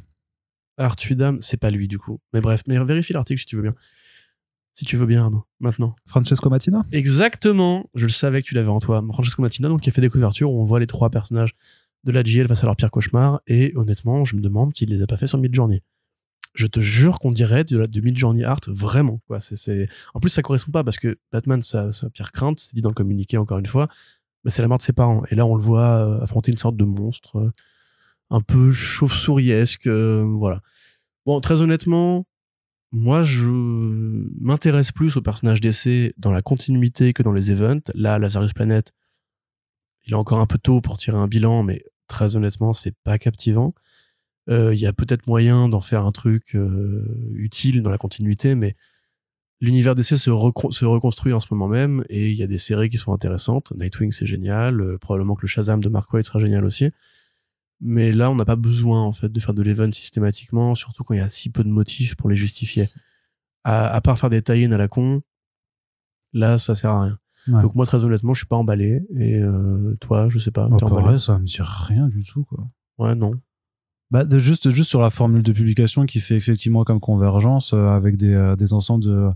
Artuidam, 0.77 1.39
c'est 1.41 1.57
pas 1.57 1.71
lui 1.71 1.89
du 1.89 1.99
coup. 1.99 2.19
Mais 2.33 2.41
bref, 2.41 2.63
mais 2.67 2.79
vérifie 2.85 3.13
l'article 3.13 3.41
si 3.41 3.47
tu 3.47 3.57
veux 3.57 3.63
bien. 3.63 3.75
Si 4.79 4.85
tu 4.85 4.97
veux 4.97 5.07
bien, 5.07 5.25
Arnaud, 5.25 5.43
maintenant. 5.59 5.97
Francesco 6.07 6.49
Mattina. 6.51 6.87
Exactement, 6.93 7.91
je 7.97 8.07
le 8.07 8.13
savais 8.13 8.43
que 8.43 8.47
tu 8.47 8.55
l'avais 8.55 8.69
en 8.69 8.79
toi. 8.79 9.05
Francesco 9.13 9.43
Mattina, 9.43 9.69
donc, 9.69 9.81
qui 9.81 9.89
a 9.89 9.93
fait 9.93 10.01
des 10.01 10.09
couvertures 10.09 10.53
où 10.53 10.63
on 10.63 10.65
voit 10.65 10.79
les 10.79 10.87
trois 10.87 11.11
personnages 11.11 11.57
de 12.05 12.13
la 12.13 12.23
GL 12.23 12.47
face 12.47 12.63
à 12.63 12.67
leur 12.67 12.77
pire 12.77 12.93
cauchemar. 12.93 13.41
Et 13.49 13.73
honnêtement, 13.75 14.25
je 14.25 14.37
me 14.37 14.41
demande 14.41 14.77
s'il 14.77 14.91
les 14.91 15.03
a 15.03 15.09
pas 15.09 15.17
fait 15.17 15.27
sur 15.27 15.37
Midjourney. 15.37 15.83
Je 16.55 16.69
te 16.69 16.79
jure 16.79 17.19
qu'on 17.19 17.33
dirait 17.33 17.65
de, 17.65 17.77
la, 17.77 17.89
de 17.89 18.01
Midjourney 18.01 18.45
Art 18.45 18.61
vraiment. 18.69 19.21
Quoi. 19.27 19.39
En 20.15 20.21
plus, 20.21 20.31
ça 20.31 20.43
correspond 20.43 20.71
pas 20.71 20.85
parce 20.85 20.99
que 20.99 21.19
Batman, 21.33 21.61
sa, 21.61 21.91
sa 21.91 22.09
pire 22.09 22.31
crainte, 22.31 22.61
c'est 22.61 22.77
dit 22.77 22.81
dans 22.81 22.91
le 22.91 22.95
communiqué 22.95 23.37
encore 23.37 23.59
une 23.59 23.67
fois, 23.67 23.89
mais 24.45 24.53
c'est 24.53 24.63
la 24.63 24.69
mort 24.69 24.79
de 24.79 24.85
ses 24.85 24.93
parents. 24.93 25.25
Et 25.33 25.35
là, 25.35 25.45
on 25.45 25.57
le 25.57 25.61
voit 25.61 26.07
euh, 26.07 26.21
affronter 26.21 26.53
une 26.53 26.59
sorte 26.59 26.77
de 26.77 26.85
monstre 26.85 27.37
euh, 27.39 27.51
un 28.31 28.43
peu 28.43 28.71
chauve-souriesque. 28.71 29.89
euh, 29.89 30.23
voilà. 30.23 30.61
Bon, 31.27 31.41
très 31.41 31.63
honnêtement, 31.63 32.27
moi, 32.91 33.23
je 33.23 33.51
m'intéresse 34.41 34.93
plus 34.93 35.17
au 35.17 35.23
personnage 35.23 35.61
d'essai 35.61 36.15
dans 36.17 36.33
la 36.33 36.43
continuité 36.43 37.13
que 37.13 37.23
dans 37.23 37.33
les 37.33 37.51
events. 37.51 37.91
Là, 37.95 38.19
Lazarus 38.19 38.53
Planet, 38.53 38.93
il 40.07 40.13
est 40.13 40.17
encore 40.17 40.41
un 40.41 40.47
peu 40.47 40.59
tôt 40.59 40.81
pour 40.81 40.97
tirer 40.97 41.19
un 41.19 41.29
bilan, 41.29 41.63
mais 41.63 41.85
très 42.07 42.37
honnêtement, 42.37 42.73
c'est 42.73 42.95
pas 43.05 43.19
captivant. 43.19 43.75
Euh, 44.49 44.75
Il 44.75 44.81
y 44.81 44.87
a 44.87 44.95
peut-être 44.95 45.27
moyen 45.27 45.69
d'en 45.69 45.83
faire 45.83 46.07
un 46.07 46.13
truc 46.13 46.55
euh, 46.55 47.05
utile 47.35 47.83
dans 47.83 47.91
la 47.91 47.99
continuité, 47.99 48.55
mais 48.55 48.75
l'univers 49.61 49.95
d'essai 49.95 50.17
se, 50.17 50.31
recon- 50.31 50.71
se 50.71 50.87
reconstruit 50.87 51.35
en 51.35 51.41
ce 51.41 51.49
moment 51.53 51.69
même 51.69 52.05
et 52.09 52.31
il 52.31 52.37
y 52.37 52.43
a 52.43 52.47
des 52.47 52.59
séries 52.59 52.89
qui 52.89 52.97
sont 52.97 53.13
intéressantes. 53.13 53.73
Nightwing, 53.77 54.13
c'est 54.13 54.25
génial. 54.25 54.81
euh, 54.81 54.97
probablement 54.99 55.35
que 55.35 55.43
le 55.43 55.49
Shazam 55.49 55.83
de 55.83 55.89
Mark 55.91 56.11
Waid 56.13 56.25
sera 56.25 56.41
génial 56.41 56.65
aussi. 56.65 56.91
Mais 57.81 58.13
là, 58.13 58.31
on 58.31 58.35
n'a 58.35 58.45
pas 58.45 58.57
besoin 58.57 59.03
en 59.03 59.13
fait 59.13 59.29
de 59.29 59.41
faire 59.41 59.55
de 59.55 59.63
l'event 59.63 59.91
systématiquement, 59.93 60.75
surtout 60.75 61.05
quand 61.05 61.15
il 61.15 61.19
y 61.19 61.23
a 61.23 61.29
si 61.29 61.51
peu 61.51 61.63
de 61.63 61.69
motifs 61.69 62.17
pour 62.17 62.29
les 62.29 62.37
justifier. 62.37 62.89
À, 63.65 63.89
à 63.89 64.01
part 64.01 64.19
faire 64.19 64.31
des 64.31 64.43
tie 64.43 64.65
à 64.65 64.79
la 64.79 64.89
con, 64.89 65.23
là, 66.33 66.59
ça 66.59 66.75
sert 66.75 66.91
à 66.91 67.05
rien. 67.05 67.19
Ouais. 67.49 67.63
Donc 67.63 67.75
moi, 67.75 67.87
très 67.87 68.05
honnêtement, 68.05 68.35
je 68.35 68.41
suis 68.41 68.47
pas 68.47 68.57
emballé. 68.57 69.03
Et 69.15 69.39
euh, 69.41 69.97
toi, 70.01 70.29
je 70.29 70.39
sais 70.39 70.51
pas. 70.51 70.69
Bah, 70.69 70.77
t'es 70.79 70.85
emballé? 70.85 71.05
pareil, 71.05 71.21
ça 71.21 71.39
me 71.39 71.45
dit 71.45 71.59
rien 71.61 72.09
du 72.09 72.25
tout, 72.25 72.45
quoi. 72.45 72.69
Ouais, 72.99 73.15
non. 73.15 73.33
Bah, 74.11 74.25
de 74.25 74.39
juste, 74.39 74.71
juste 74.71 74.89
sur 74.89 75.01
la 75.01 75.11
formule 75.11 75.43
de 75.43 75.53
publication 75.53 76.07
qui 76.07 76.21
fait 76.21 76.37
effectivement 76.37 76.85
comme 76.85 77.01
convergence 77.01 77.75
euh, 77.75 77.87
avec 77.89 78.17
des, 78.17 78.33
euh, 78.33 78.57
des 78.57 78.73
ensembles 78.73 79.05
de, 79.05 79.29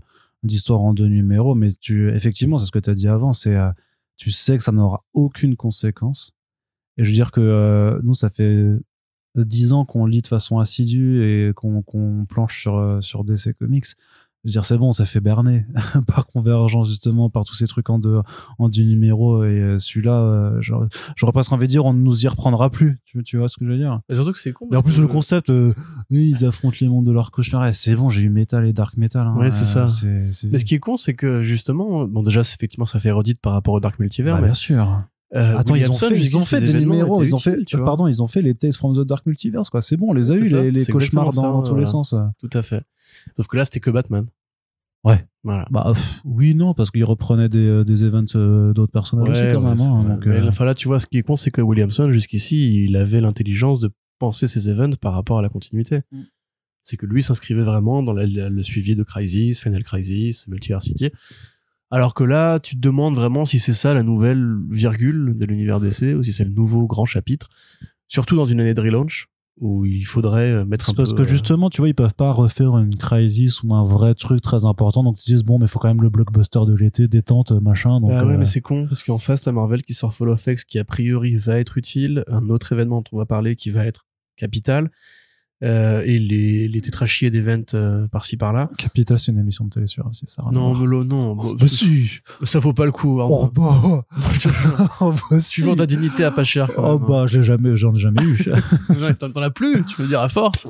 d'histoires 0.43 0.81
en 0.81 0.93
deux 0.93 1.07
numéros. 1.07 1.55
Mais 1.55 1.71
tu, 1.73 2.13
effectivement, 2.13 2.57
c'est 2.57 2.65
ce 2.65 2.71
que 2.71 2.79
tu 2.79 2.89
as 2.89 2.95
dit 2.95 3.07
avant, 3.07 3.33
c'est, 3.33 3.57
tu 4.17 4.31
sais 4.31 4.57
que 4.57 4.63
ça 4.63 4.71
n'aura 4.71 5.03
aucune 5.13 5.55
conséquence. 5.55 6.33
Et 6.97 7.03
je 7.03 7.09
veux 7.09 7.13
dire 7.15 7.31
que 7.31 7.41
euh, 7.41 7.99
nous, 8.03 8.13
ça 8.13 8.29
fait 8.29 8.65
dix 9.35 9.73
ans 9.73 9.83
qu'on 9.85 10.05
lit 10.05 10.21
de 10.21 10.27
façon 10.27 10.59
assidue 10.59 11.23
et 11.23 11.53
qu'on, 11.53 11.83
planche 12.29 12.61
sur, 12.61 12.77
euh, 12.77 13.01
sur 13.01 13.23
DC 13.23 13.53
Comics. 13.57 13.85
Je 14.45 14.49
veux 14.49 14.51
dire, 14.51 14.65
c'est 14.65 14.77
bon, 14.77 14.91
ça 14.91 15.05
fait 15.05 15.21
berner 15.21 15.65
par 16.05 16.25
convergence, 16.27 16.89
justement, 16.89 17.29
par 17.29 17.45
tous 17.45 17.53
ces 17.55 17.65
trucs 17.65 17.89
en 17.89 17.97
deux, 17.97 18.19
en 18.59 18.67
deux 18.67 18.83
numéros. 18.83 19.45
Et 19.45 19.47
euh, 19.57 19.79
celui-là, 19.79 20.19
euh, 20.21 20.57
j'aurais, 20.59 21.31
presque 21.31 21.53
envie 21.53 21.65
de 21.65 21.71
dire, 21.71 21.85
on 21.85 21.93
ne 21.93 22.01
nous 22.01 22.25
y 22.25 22.27
reprendra 22.27 22.69
plus. 22.69 22.99
Tu, 23.05 23.23
tu 23.23 23.37
vois 23.37 23.47
ce 23.47 23.57
que 23.57 23.65
je 23.65 23.71
veux 23.71 23.77
dire? 23.77 24.01
Mais 24.09 24.15
surtout 24.15 24.33
que 24.33 24.39
c'est 24.39 24.51
con. 24.51 24.67
Mais 24.69 24.75
en 24.75 24.83
plus, 24.83 24.97
que- 24.97 25.01
le 25.01 25.07
concept, 25.07 25.49
euh, 25.49 25.73
oui, 26.11 26.35
ils 26.37 26.45
affrontent 26.45 26.75
les 26.81 26.89
mondes 26.89 27.05
de 27.05 27.13
leur 27.13 27.31
cauchemar. 27.31 27.73
C'est 27.73 27.95
bon, 27.95 28.09
j'ai 28.09 28.21
eu 28.23 28.29
Metal 28.29 28.67
et 28.67 28.73
Dark 28.73 28.97
Metal. 28.97 29.25
hein. 29.25 29.37
Ouais, 29.37 29.49
c'est 29.49 29.63
ça. 29.63 29.87
Euh. 30.05 30.29
Mais 30.51 30.57
ce 30.57 30.65
qui 30.65 30.75
est 30.75 30.79
con, 30.79 30.97
c'est 30.97 31.13
que 31.15 31.41
justement, 31.41 32.05
bon 32.05 32.21
déjà, 32.21 32.41
effectivement, 32.41 32.85
ça 32.85 32.99
fait 32.99 33.11
redite 33.11 33.39
par 33.39 33.53
rapport 33.53 33.73
au 33.73 33.79
Dark 33.79 33.97
Multiverse. 33.97 34.35
Bah, 34.35 34.41
mais, 34.41 34.47
bien 34.49 34.53
sûr. 34.55 35.03
Euh, 35.35 35.57
Attends, 35.57 35.75
ils 35.75 35.81
ont 35.89 35.93
Williamson, 35.93 36.09
fait, 36.09 36.19
ils 36.19 36.37
ont 36.37 36.39
fait 36.41 36.61
des 36.61 36.73
numéros, 36.79 37.23
ils 37.23 37.33
ont 37.33 37.37
fait, 37.37 37.51
utiles, 37.53 37.65
tu 37.65 37.77
vois. 37.77 37.85
pardon, 37.85 38.07
ils 38.07 38.21
ont 38.21 38.27
fait 38.27 38.41
les 38.41 38.53
Tales 38.55 38.73
from 38.73 38.95
the 38.95 39.05
Dark 39.05 39.25
Multiverse, 39.25 39.69
quoi. 39.69 39.81
C'est 39.81 39.97
bon, 39.97 40.09
on 40.09 40.13
les 40.13 40.31
a 40.31 40.35
eu, 40.35 40.49
ça, 40.49 40.61
les, 40.61 40.85
cauchemars 40.85 41.31
dans, 41.33 41.63
ça, 41.63 41.69
tous 41.71 41.77
les 41.77 41.85
sens. 41.85 42.13
Tout 42.39 42.49
à 42.53 42.61
fait. 42.61 42.83
Sauf 43.37 43.47
que 43.47 43.57
là, 43.57 43.65
c'était 43.65 43.79
que 43.79 43.89
Batman. 43.89 44.27
Ouais. 45.03 45.25
Voilà. 45.43 45.67
Bah, 45.71 45.91
pff, 45.93 46.21
oui, 46.23 46.55
non, 46.55 46.73
parce 46.73 46.89
qu'ils 46.91 47.03
reprenaient 47.03 47.49
des, 47.49 47.67
euh, 47.67 47.83
des 47.83 48.03
events 48.05 48.23
euh, 48.35 48.71
d'autres 48.73 48.93
personnages 48.93 49.29
aussi, 49.31 49.41
quand 49.53 49.61
ouais, 49.61 49.75
même. 49.75 49.79
hein, 49.81 50.03
donc, 50.15 50.25
Mais 50.25 50.37
euh, 50.37 50.47
enfin, 50.47 50.63
là, 50.63 50.73
tu 50.75 50.87
vois, 50.87 50.99
ce 51.01 51.07
qui 51.07 51.17
est 51.17 51.23
con, 51.23 51.35
c'est 51.35 51.51
que 51.51 51.59
Williamson, 51.61 52.09
jusqu'ici, 52.11 52.85
il 52.85 52.95
avait 52.95 53.19
l'intelligence 53.19 53.81
de 53.81 53.89
penser 54.19 54.47
ses 54.47 54.69
events 54.69 54.95
par 55.01 55.13
rapport 55.13 55.39
à 55.39 55.41
la 55.41 55.49
continuité. 55.49 56.01
Mm. 56.11 56.19
C'est 56.83 56.95
que 56.95 57.05
lui 57.05 57.21
s'inscrivait 57.23 57.63
vraiment 57.63 58.01
dans 58.03 58.13
la- 58.13 58.25
la- 58.27 58.49
le 58.49 58.63
suivi 58.63 58.95
de 58.95 59.03
Crisis, 59.03 59.59
Final 59.61 59.83
Crisis, 59.83 60.47
Multiversity. 60.47 61.11
Alors 61.93 62.15
que 62.15 62.23
là, 62.23 62.59
tu 62.59 62.75
te 62.75 62.81
demandes 62.81 63.13
vraiment 63.13 63.45
si 63.45 63.59
c'est 63.59 63.75
ça 63.75 63.93
la 63.93 64.01
nouvelle 64.01 64.57
virgule 64.71 65.35
de 65.37 65.45
l'univers 65.45 65.79
d'essai 65.79 66.15
ou 66.15 66.23
si 66.23 66.33
c'est 66.33 66.43
le 66.43 66.49
nouveau 66.49 66.87
grand 66.87 67.05
chapitre. 67.05 67.49
Surtout 68.07 68.35
dans 68.35 68.47
une 68.47 68.59
année 68.59 68.73
de 68.73 68.81
relaunch 68.81 69.27
où 69.59 69.85
il 69.85 70.01
faudrait 70.01 70.51
euh, 70.51 70.65
mettre 70.65 70.89
un 70.89 70.93
parce 70.95 71.11
peu, 71.11 71.17
que 71.17 71.21
euh, 71.21 71.27
justement, 71.27 71.69
tu 71.69 71.81
vois, 71.81 71.89
ils 71.89 71.93
peuvent 71.93 72.15
pas 72.15 72.31
refaire 72.31 72.75
une 72.79 72.95
crisis 72.95 73.61
ou 73.61 73.75
un 73.75 73.83
vrai 73.83 74.15
truc 74.15 74.41
très 74.41 74.65
important. 74.65 75.03
Donc, 75.03 75.19
ils 75.19 75.21
se 75.21 75.31
disent, 75.33 75.43
bon, 75.43 75.59
mais 75.59 75.65
il 75.65 75.67
faut 75.67 75.77
quand 75.77 75.87
même 75.87 76.01
le 76.01 76.09
blockbuster 76.09 76.61
de 76.65 76.73
l'été, 76.73 77.07
détente, 77.07 77.51
machin. 77.51 78.01
Donc, 78.01 78.09
Bah 78.09 78.25
ouais, 78.25 78.33
euh, 78.33 78.37
mais 78.39 78.45
c'est 78.45 78.61
con 78.61 78.87
parce 78.87 79.03
qu'en 79.03 79.19
face, 79.19 79.41
t'as 79.41 79.51
Marvel 79.51 79.83
qui 79.83 79.93
sort 79.93 80.15
Fall 80.15 80.29
of 80.29 80.47
X 80.47 80.63
qui 80.63 80.79
a 80.79 80.85
priori 80.85 81.35
va 81.35 81.59
être 81.59 81.77
utile, 81.77 82.23
un 82.27 82.49
autre 82.49 82.71
événement 82.71 83.01
dont 83.01 83.11
on 83.11 83.17
va 83.19 83.27
parler 83.27 83.55
qui 83.55 83.69
va 83.69 83.85
être 83.85 84.07
capital, 84.35 84.85
euh, 84.85 84.89
et 85.63 86.19
les, 86.19 86.67
les 86.67 86.81
tétrachiers 86.81 87.31
d'events 87.31 87.63
euh, 87.73 88.07
par-ci 88.07 88.37
par-là. 88.37 88.69
Capital, 88.77 89.17
c'est 89.19 89.31
une 89.31 89.39
émission 89.39 89.65
de 89.65 89.69
télé 89.69 89.87
sur 89.87 90.07
c'est 90.11 90.29
ça. 90.29 90.43
Non, 90.51 90.73
là, 90.73 91.03
non, 91.03 91.35
bon, 91.35 91.55
bah 91.55 91.67
si. 91.67 92.19
ça 92.43 92.59
vaut 92.59 92.73
pas 92.73 92.85
le 92.85 92.91
coup. 92.91 93.21
Arnaud. 93.21 93.45
Oh 93.45 93.51
bah. 93.51 94.03
oh 94.99 95.13
bah 95.29 95.39
si. 95.39 95.55
tu 95.55 95.61
vends 95.63 95.75
ta 95.75 95.85
dignité 95.85 96.23
à 96.23 96.31
pas 96.31 96.43
cher. 96.43 96.69
Oh 96.77 96.99
même, 96.99 97.07
bah 97.07 97.25
j'ai 97.27 97.43
jamais, 97.43 97.77
j'en 97.77 97.95
ai 97.95 97.99
jamais 97.99 98.23
eu. 98.23 98.45
hein. 98.53 99.13
T'en 99.13 99.41
as 99.41 99.51
plus, 99.51 99.83
tu 99.85 100.01
veux 100.01 100.07
dire 100.07 100.19
à 100.19 100.29
force. 100.29 100.67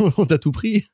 On 0.00 0.24
t'a 0.24 0.38
tout 0.38 0.52
pris. 0.52 0.84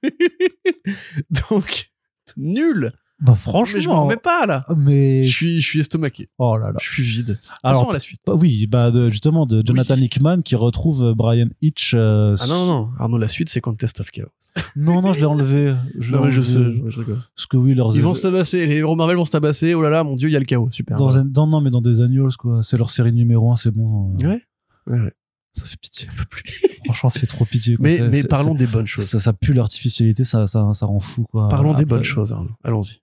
Donc, 1.50 1.90
nul. 2.36 2.92
Bah 3.18 3.32
Mais 3.32 3.38
franchement. 3.38 3.80
je 3.80 3.88
m'en 3.88 4.04
remets 4.04 4.16
pas 4.16 4.44
là. 4.46 4.64
Mais 4.76 5.24
Je 5.24 5.34
suis, 5.34 5.60
je 5.60 5.66
suis 5.66 5.80
estomaqué. 5.80 6.28
oh 6.38 6.56
là 6.58 6.66
là. 6.72 6.78
Je 6.80 6.86
suis 6.88 7.02
vide. 7.02 7.38
Alors, 7.62 7.80
Passons 7.80 7.90
à 7.90 7.92
la 7.94 7.98
suite. 7.98 8.20
Bah 8.26 8.34
oui, 8.36 8.66
bah 8.66 8.90
de- 8.90 9.08
justement 9.10 9.46
de 9.46 9.62
Jonathan 9.64 9.94
Oui. 9.94 10.04
Hickman 10.04 10.42
qui 10.42 10.54
retrouve 10.54 11.02
euh, 11.02 11.14
Brian 11.14 11.48
Hitch. 11.62 11.92
euh, 11.94 12.36
Ah 12.40 12.46
non, 12.46 12.54
non, 12.54 12.66
non. 12.66 12.90
Arnaud, 12.98 13.18
la 13.18 13.28
suite, 13.28 13.48
c'est 13.48 13.60
Contest 13.62 14.00
of 14.00 14.10
Chaos. 14.10 14.28
non, 14.76 15.00
non, 15.00 15.12
je 15.14 15.20
l'ai 15.20 15.24
enlevé. 15.26 15.74
Je 15.98 16.12
Non, 16.12 16.24
mais 16.24 16.30
je 16.32 16.42
sais, 16.42 16.62
je, 16.88 16.98
rigole. 17.00 17.22
Parce 17.34 17.46
que 17.46 17.56
oui, 17.56 17.74
leurs 17.74 17.94
Ils 17.96 18.02
vont 18.02 18.12
se 18.14 18.22
tabasser, 18.22 18.66
les 18.66 18.76
héros 18.76 18.96
Marvel 18.96 19.16
vont 19.16 19.24
se 19.24 19.30
tabasser, 19.32 19.72
oh 19.74 19.80
là 19.82 19.88
là, 19.90 20.04
mon 20.04 20.14
dieu, 20.14 20.28
il 20.28 20.32
y 20.32 20.36
a 20.36 20.40
le 20.40 20.44
chaos, 20.44 20.68
super. 20.70 20.96
dans 20.96 21.16
un, 21.18 21.24
non, 21.24 21.46
non, 21.46 21.60
mais 21.62 21.70
dans 21.70 21.80
des 21.80 22.00
annuals 22.02 22.36
quoi. 22.38 22.62
C'est 22.62 22.76
leur 22.76 22.90
série 22.90 23.12
numéro 23.12 23.50
1 23.50 23.56
c'est 23.56 23.70
bon. 23.70 24.14
euh, 24.20 24.28
Ouais. 24.28 24.42
Ouais, 24.86 25.00
ouais. 25.00 25.12
Ça 25.54 25.64
fait 25.64 25.78
pitié. 25.80 26.06
Franchement, 26.84 27.08
ça 27.08 27.18
fait 27.18 27.26
trop 27.26 27.46
pitié. 27.46 27.76
quoi. 27.76 27.88
Mais, 27.88 27.98
mais 28.10 28.22
parlons 28.24 28.54
des 28.54 28.66
bonnes 28.66 28.86
choses. 28.86 29.06
Ça, 29.06 29.18
ça 29.18 29.32
pue 29.32 29.54
l'artificialité, 29.54 30.22
ça, 30.24 30.46
ça, 30.46 30.70
ça 30.74 30.84
rend 30.86 31.00
fou 31.00 31.24
quoi. 31.24 31.48
Parlons 31.48 31.72
des 31.72 31.86
bonnes 31.86 32.02
choses, 32.02 32.30
Arnaud. 32.32 32.50
Allons-y. 32.62 33.00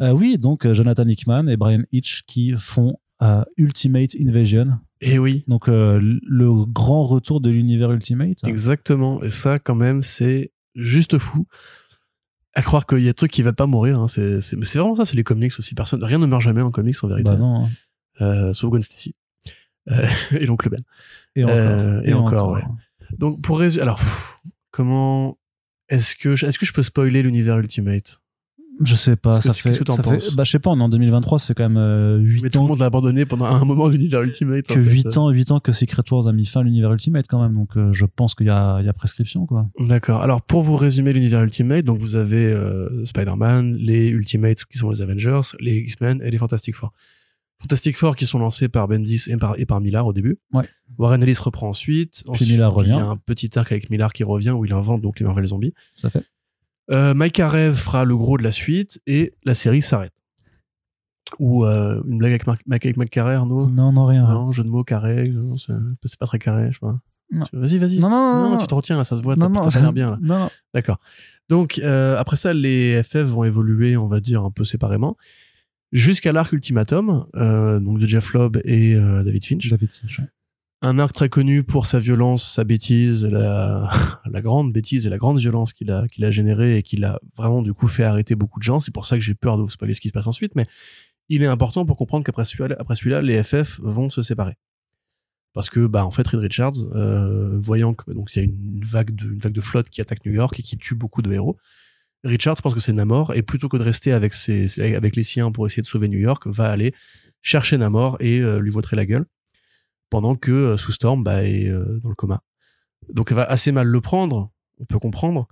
Euh, 0.00 0.12
oui, 0.12 0.38
donc 0.38 0.66
euh, 0.66 0.74
Jonathan 0.74 1.06
Hickman 1.06 1.48
et 1.48 1.56
Brian 1.56 1.82
Hitch 1.92 2.22
qui 2.26 2.54
font 2.56 2.96
euh, 3.22 3.42
Ultimate 3.56 4.14
Invasion. 4.20 4.78
Et 5.00 5.18
oui, 5.18 5.42
Donc 5.48 5.68
euh, 5.68 6.00
le 6.00 6.64
grand 6.66 7.04
retour 7.04 7.40
de 7.40 7.50
l'univers 7.50 7.90
Ultimate. 7.92 8.38
exactement. 8.44 9.22
Et 9.22 9.30
ça, 9.30 9.58
quand 9.58 9.74
même, 9.76 10.02
c'est 10.02 10.52
juste 10.74 11.18
fou. 11.18 11.46
À 12.54 12.62
croire 12.62 12.86
qu'il 12.86 12.98
y 12.98 13.04
a 13.04 13.10
des 13.10 13.14
trucs 13.14 13.30
qui 13.30 13.42
veulent 13.42 13.54
pas 13.54 13.66
mourir. 13.66 14.00
Hein. 14.00 14.08
C'est, 14.08 14.40
c'est, 14.40 14.56
mais 14.56 14.64
c'est 14.64 14.78
vraiment 14.78 14.96
ça, 14.96 15.04
c'est 15.04 15.14
les 15.16 15.22
comics 15.24 15.52
aussi. 15.58 15.74
Personne, 15.76 16.02
rien 16.02 16.18
ne 16.18 16.26
meurt 16.26 16.42
jamais 16.42 16.62
en 16.62 16.70
comics, 16.70 16.96
en 17.04 17.08
vérité. 17.08 17.30
Bah 17.30 17.36
non. 17.36 17.68
hein. 18.20 18.52
Sauf 18.52 18.70
Gwen 18.70 18.82
Stacy. 18.82 19.14
Et 20.32 20.44
l'oncle 20.46 20.68
Ben. 20.68 20.80
Et 21.36 21.44
encore. 21.44 21.56
Euh, 21.56 22.00
et 22.02 22.12
encore, 22.14 22.50
ouais. 22.50 22.62
Donc, 23.18 23.40
pour 23.42 23.58
résumer, 23.60 23.82
alors, 23.82 23.98
pff, 23.98 24.38
comment, 24.70 25.38
est-ce 25.88 26.14
que, 26.16 26.34
je- 26.34 26.46
est-ce 26.46 26.58
que 26.58 26.66
je 26.66 26.72
peux 26.72 26.82
spoiler 26.82 27.22
l'univers 27.22 27.58
Ultimate? 27.58 28.20
Je 28.84 28.94
sais 28.94 29.16
pas, 29.16 29.40
ça 29.40 29.52
tu- 29.52 29.62
fait, 29.62 29.72
ça 29.72 30.02
fait, 30.02 30.34
bah 30.36 30.44
je 30.44 30.50
sais 30.52 30.58
pas, 30.58 30.70
on 30.70 30.78
est 30.78 30.82
en 30.82 30.88
2023, 30.88 31.38
ça 31.40 31.46
fait 31.46 31.54
quand 31.54 31.68
même 31.68 31.76
euh, 31.78 32.18
8 32.18 32.42
Mais 32.44 32.48
tout 32.50 32.58
le 32.58 32.64
ans 32.64 32.68
monde 32.68 32.78
l'a 32.78 32.86
abandonné 32.86 33.26
pendant 33.26 33.46
un 33.46 33.64
moment 33.64 33.88
l'univers 33.88 34.22
Ultimate. 34.22 34.66
que 34.66 34.72
en 34.72 34.76
fait. 34.84 34.90
8 34.90 35.16
ans, 35.18 35.30
8 35.30 35.50
ans 35.52 35.60
que 35.60 35.72
Secret 35.72 36.02
Wars 36.10 36.28
a 36.28 36.32
mis 36.32 36.46
fin 36.46 36.60
à 36.60 36.62
l'univers 36.62 36.92
Ultimate 36.92 37.26
quand 37.28 37.42
même, 37.42 37.54
donc 37.54 37.76
euh, 37.76 37.92
je 37.92 38.04
pense 38.04 38.34
qu'il 38.36 38.46
y 38.46 38.50
a, 38.50 38.78
il 38.80 38.86
y 38.86 38.88
a 38.88 38.92
prescription 38.92 39.46
quoi. 39.46 39.68
D'accord. 39.80 40.22
Alors 40.22 40.42
pour 40.42 40.62
vous 40.62 40.76
résumer 40.76 41.12
l'univers 41.12 41.42
Ultimate, 41.42 41.84
donc 41.84 41.98
vous 41.98 42.14
avez 42.14 42.46
euh, 42.52 43.04
Spider-Man, 43.04 43.74
les 43.76 44.08
Ultimates 44.10 44.64
qui 44.64 44.78
sont 44.78 44.90
les 44.90 45.02
Avengers, 45.02 45.40
les 45.60 45.78
X-Men 45.78 46.22
et 46.22 46.30
les 46.30 46.38
Fantastic 46.38 46.76
Four. 46.76 46.92
Fantastic 47.60 47.96
Four 47.96 48.14
qui 48.14 48.24
sont 48.26 48.38
lancés 48.38 48.68
par 48.68 48.86
Bendis 48.86 49.24
et 49.26 49.36
par, 49.36 49.58
et 49.58 49.66
par 49.66 49.80
Millar 49.80 50.06
au 50.06 50.12
début. 50.12 50.38
Ouais. 50.52 50.64
Warren 50.96 51.20
Ellis 51.20 51.38
reprend 51.40 51.68
ensuite. 51.70 52.22
Ensuite, 52.28 52.48
Millar 52.50 52.70
Il 52.70 52.74
y 52.74 52.92
revient. 52.92 52.92
a 52.92 53.06
un 53.06 53.16
petit 53.16 53.58
arc 53.58 53.72
avec 53.72 53.90
Millar 53.90 54.12
qui 54.12 54.22
revient 54.22 54.50
où 54.50 54.64
il 54.64 54.72
invente 54.72 55.02
donc 55.02 55.18
les 55.18 55.26
Marvel 55.26 55.44
Zombies. 55.46 55.74
Tout 56.00 56.06
à 56.06 56.10
fait. 56.10 56.22
Euh, 56.90 57.12
Mike 57.14 57.38
Arev 57.40 57.74
fera 57.76 58.04
le 58.04 58.16
gros 58.16 58.38
de 58.38 58.42
la 58.42 58.50
suite 58.52 59.00
et 59.06 59.34
la 59.44 59.54
série 59.54 59.82
s'arrête. 59.82 60.12
Ou 61.38 61.66
euh, 61.66 62.02
une 62.06 62.18
blague 62.18 62.40
avec, 62.70 62.96
Mike 62.96 63.10
Carré, 63.10 63.34
Arnaud 63.34 63.68
Non, 63.68 63.92
non, 63.92 64.06
rien. 64.06 64.26
Non, 64.26 64.50
jeu 64.52 64.64
de 64.64 64.68
mots 64.70 64.82
carré, 64.84 65.30
c'est 65.58 66.18
pas 66.18 66.26
très 66.26 66.38
carré, 66.38 66.70
je. 66.72 66.78
Tu- 67.44 67.56
Vas-y, 67.58 67.76
vas-y. 67.76 67.98
Non, 67.98 68.08
non, 68.08 68.34
non, 68.42 68.50
non. 68.52 68.56
tu 68.56 68.66
te 68.66 68.74
retiens 68.74 68.96
là, 68.96 69.04
ça 69.04 69.14
se 69.18 69.22
voit, 69.22 69.36
non, 69.36 69.50
t'as 69.50 69.80
l'air 69.80 69.92
bien 69.92 70.10
là. 70.12 70.18
Non, 70.22 70.38
non. 70.38 70.48
D'accord. 70.72 70.98
Donc 71.50 71.78
euh, 71.78 72.16
après 72.16 72.36
ça, 72.36 72.54
les 72.54 73.02
FF 73.02 73.18
vont 73.24 73.44
évoluer, 73.44 73.98
on 73.98 74.06
va 74.08 74.20
dire 74.20 74.42
un 74.42 74.50
peu 74.50 74.64
séparément. 74.64 75.18
jusqu'à 75.92 76.32
l'arc 76.32 76.52
Ultimatum, 76.52 77.26
donc 77.34 77.98
de 77.98 78.06
Jeff 78.06 78.32
Lobb 78.32 78.58
et 78.64 78.94
David 78.94 79.44
Finch. 79.44 79.68
David 79.68 79.90
Finch, 79.92 80.18
ouais. 80.20 80.24
Un 80.80 81.00
arc 81.00 81.12
très 81.12 81.28
connu 81.28 81.64
pour 81.64 81.86
sa 81.86 81.98
violence, 81.98 82.48
sa 82.48 82.62
bêtise, 82.62 83.24
la, 83.26 83.90
la 84.30 84.40
grande 84.40 84.72
bêtise 84.72 85.06
et 85.06 85.10
la 85.10 85.18
grande 85.18 85.38
violence 85.38 85.72
qu'il 85.72 85.90
a, 85.90 86.06
qu'il 86.06 86.24
a 86.24 86.30
généré 86.30 86.78
et 86.78 86.82
qu'il 86.84 87.04
a 87.04 87.18
vraiment 87.36 87.62
du 87.62 87.74
coup 87.74 87.88
fait 87.88 88.04
arrêter 88.04 88.36
beaucoup 88.36 88.60
de 88.60 88.64
gens. 88.64 88.78
C'est 88.78 88.94
pour 88.94 89.04
ça 89.04 89.16
que 89.16 89.22
j'ai 89.22 89.34
peur 89.34 89.56
de 89.56 89.62
vous 89.62 89.68
spoiler 89.68 89.94
ce 89.94 90.00
qui 90.00 90.08
se 90.08 90.12
passe 90.12 90.28
ensuite, 90.28 90.54
mais 90.54 90.66
il 91.28 91.42
est 91.42 91.46
important 91.46 91.84
pour 91.84 91.96
comprendre 91.96 92.24
qu'après 92.24 92.44
celui-là, 92.44 92.76
après 92.78 92.94
celui-là, 92.94 93.22
les 93.22 93.42
FF 93.42 93.80
vont 93.80 94.08
se 94.08 94.22
séparer. 94.22 94.56
Parce 95.52 95.68
que, 95.68 95.86
bah, 95.86 96.06
en 96.06 96.12
fait, 96.12 96.26
Reed 96.28 96.40
Richards, 96.40 96.76
euh, 96.94 97.58
voyant 97.58 97.92
que, 97.92 98.12
donc, 98.12 98.34
il 98.34 98.38
y 98.38 98.42
a 98.42 98.44
une 98.44 98.84
vague 98.84 99.14
de, 99.14 99.32
une 99.32 99.40
vague 99.40 99.52
de 99.52 99.60
flotte 99.60 99.88
qui 99.88 100.00
attaque 100.00 100.24
New 100.24 100.32
York 100.32 100.58
et 100.60 100.62
qui 100.62 100.76
tue 100.76 100.94
beaucoup 100.94 101.22
de 101.22 101.32
héros, 101.32 101.56
Richards 102.22 102.56
pense 102.62 102.74
que 102.74 102.80
c'est 102.80 102.92
Namor 102.92 103.34
et 103.34 103.42
plutôt 103.42 103.68
que 103.68 103.76
de 103.76 103.82
rester 103.82 104.12
avec 104.12 104.34
ses, 104.34 104.80
avec 104.80 105.16
les 105.16 105.22
siens 105.22 105.50
pour 105.50 105.66
essayer 105.66 105.82
de 105.82 105.86
sauver 105.86 106.08
New 106.08 106.18
York, 106.18 106.46
va 106.46 106.70
aller 106.70 106.94
chercher 107.42 107.78
Namor 107.78 108.16
et 108.20 108.40
euh, 108.40 108.60
lui 108.60 108.70
vautrer 108.70 108.96
la 108.96 109.06
gueule 109.06 109.26
pendant 110.10 110.36
que 110.36 110.50
euh, 110.50 110.76
Sue 110.76 110.92
Storm 110.92 111.22
bah, 111.22 111.44
est 111.44 111.68
euh, 111.68 112.00
dans 112.02 112.08
le 112.08 112.14
coma. 112.14 112.42
Donc 113.12 113.30
elle 113.30 113.36
va 113.36 113.44
assez 113.44 113.72
mal 113.72 113.86
le 113.86 114.00
prendre, 114.00 114.50
on 114.78 114.84
peut 114.84 114.98
comprendre, 114.98 115.48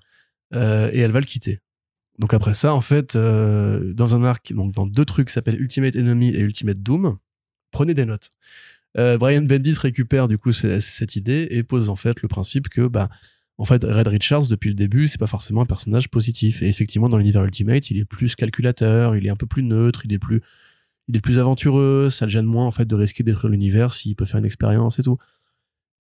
euh, 0.55 0.91
et 0.93 1.01
elle 1.01 1.11
va 1.11 1.21
le 1.21 1.27
quitter. 1.27 1.61
Donc 2.19 2.33
après 2.33 2.55
ça, 2.55 2.75
en 2.75 2.81
fait, 2.81 3.17
euh, 3.17 3.93
dans 3.93 4.15
un 4.15 4.25
arc, 4.25 4.53
donc 4.53 4.73
dans 4.73 4.87
deux 4.87 5.05
trucs 5.05 5.29
qui 5.29 5.35
s'appellent 5.35 5.61
Ultimate 5.61 5.97
Enemy 5.97 6.35
et 6.35 6.41
Ultimate 6.41 6.83
Doom, 6.83 7.19
prenez 7.71 7.95
des 7.95 8.07
notes. 8.07 8.31
Euh, 8.97 9.19
Brian 9.19 9.43
Bendis 9.43 9.75
récupère 9.79 10.29
du 10.29 10.39
coup 10.39 10.53
cette 10.53 11.17
idée 11.17 11.49
et 11.51 11.63
pose 11.63 11.91
en 11.91 11.97
fait 11.97 12.23
le 12.23 12.29
principe 12.29 12.71
que 12.71 12.87
bah 12.87 13.11
en 13.59 13.67
fait 13.67 13.85
Red 13.85 14.09
Richards 14.09 14.49
depuis 14.49 14.71
le 14.71 14.75
début 14.75 15.07
c'est 15.07 15.19
pas 15.19 15.27
forcément 15.27 15.61
un 15.61 15.67
personnage 15.67 16.09
positif 16.09 16.63
et 16.63 16.69
effectivement 16.69 17.11
dans 17.11 17.19
l'univers 17.19 17.45
Ultimate 17.45 17.91
il 17.91 17.99
est 17.99 18.07
plus 18.07 18.35
calculateur, 18.35 19.15
il 19.15 19.27
est 19.27 19.29
un 19.29 19.37
peu 19.37 19.47
plus 19.47 19.63
neutre, 19.63 20.07
il 20.07 20.15
est 20.15 20.19
plus 20.19 20.41
il 21.09 21.17
est 21.17 21.21
plus 21.21 21.39
aventureux, 21.39 22.11
ça 22.11 22.27
le 22.27 22.31
gêne 22.31 22.47
moins 22.47 22.67
en 22.67 22.71
fait 22.71 22.85
de 22.85 22.95
risquer 22.95 23.23
détruire 23.23 23.51
l'univers 23.51 23.95
s'il 23.95 24.17
peut 24.17 24.25
faire 24.25 24.39
une 24.39 24.45
expérience 24.45 24.99
et 24.99 25.03
tout. 25.03 25.19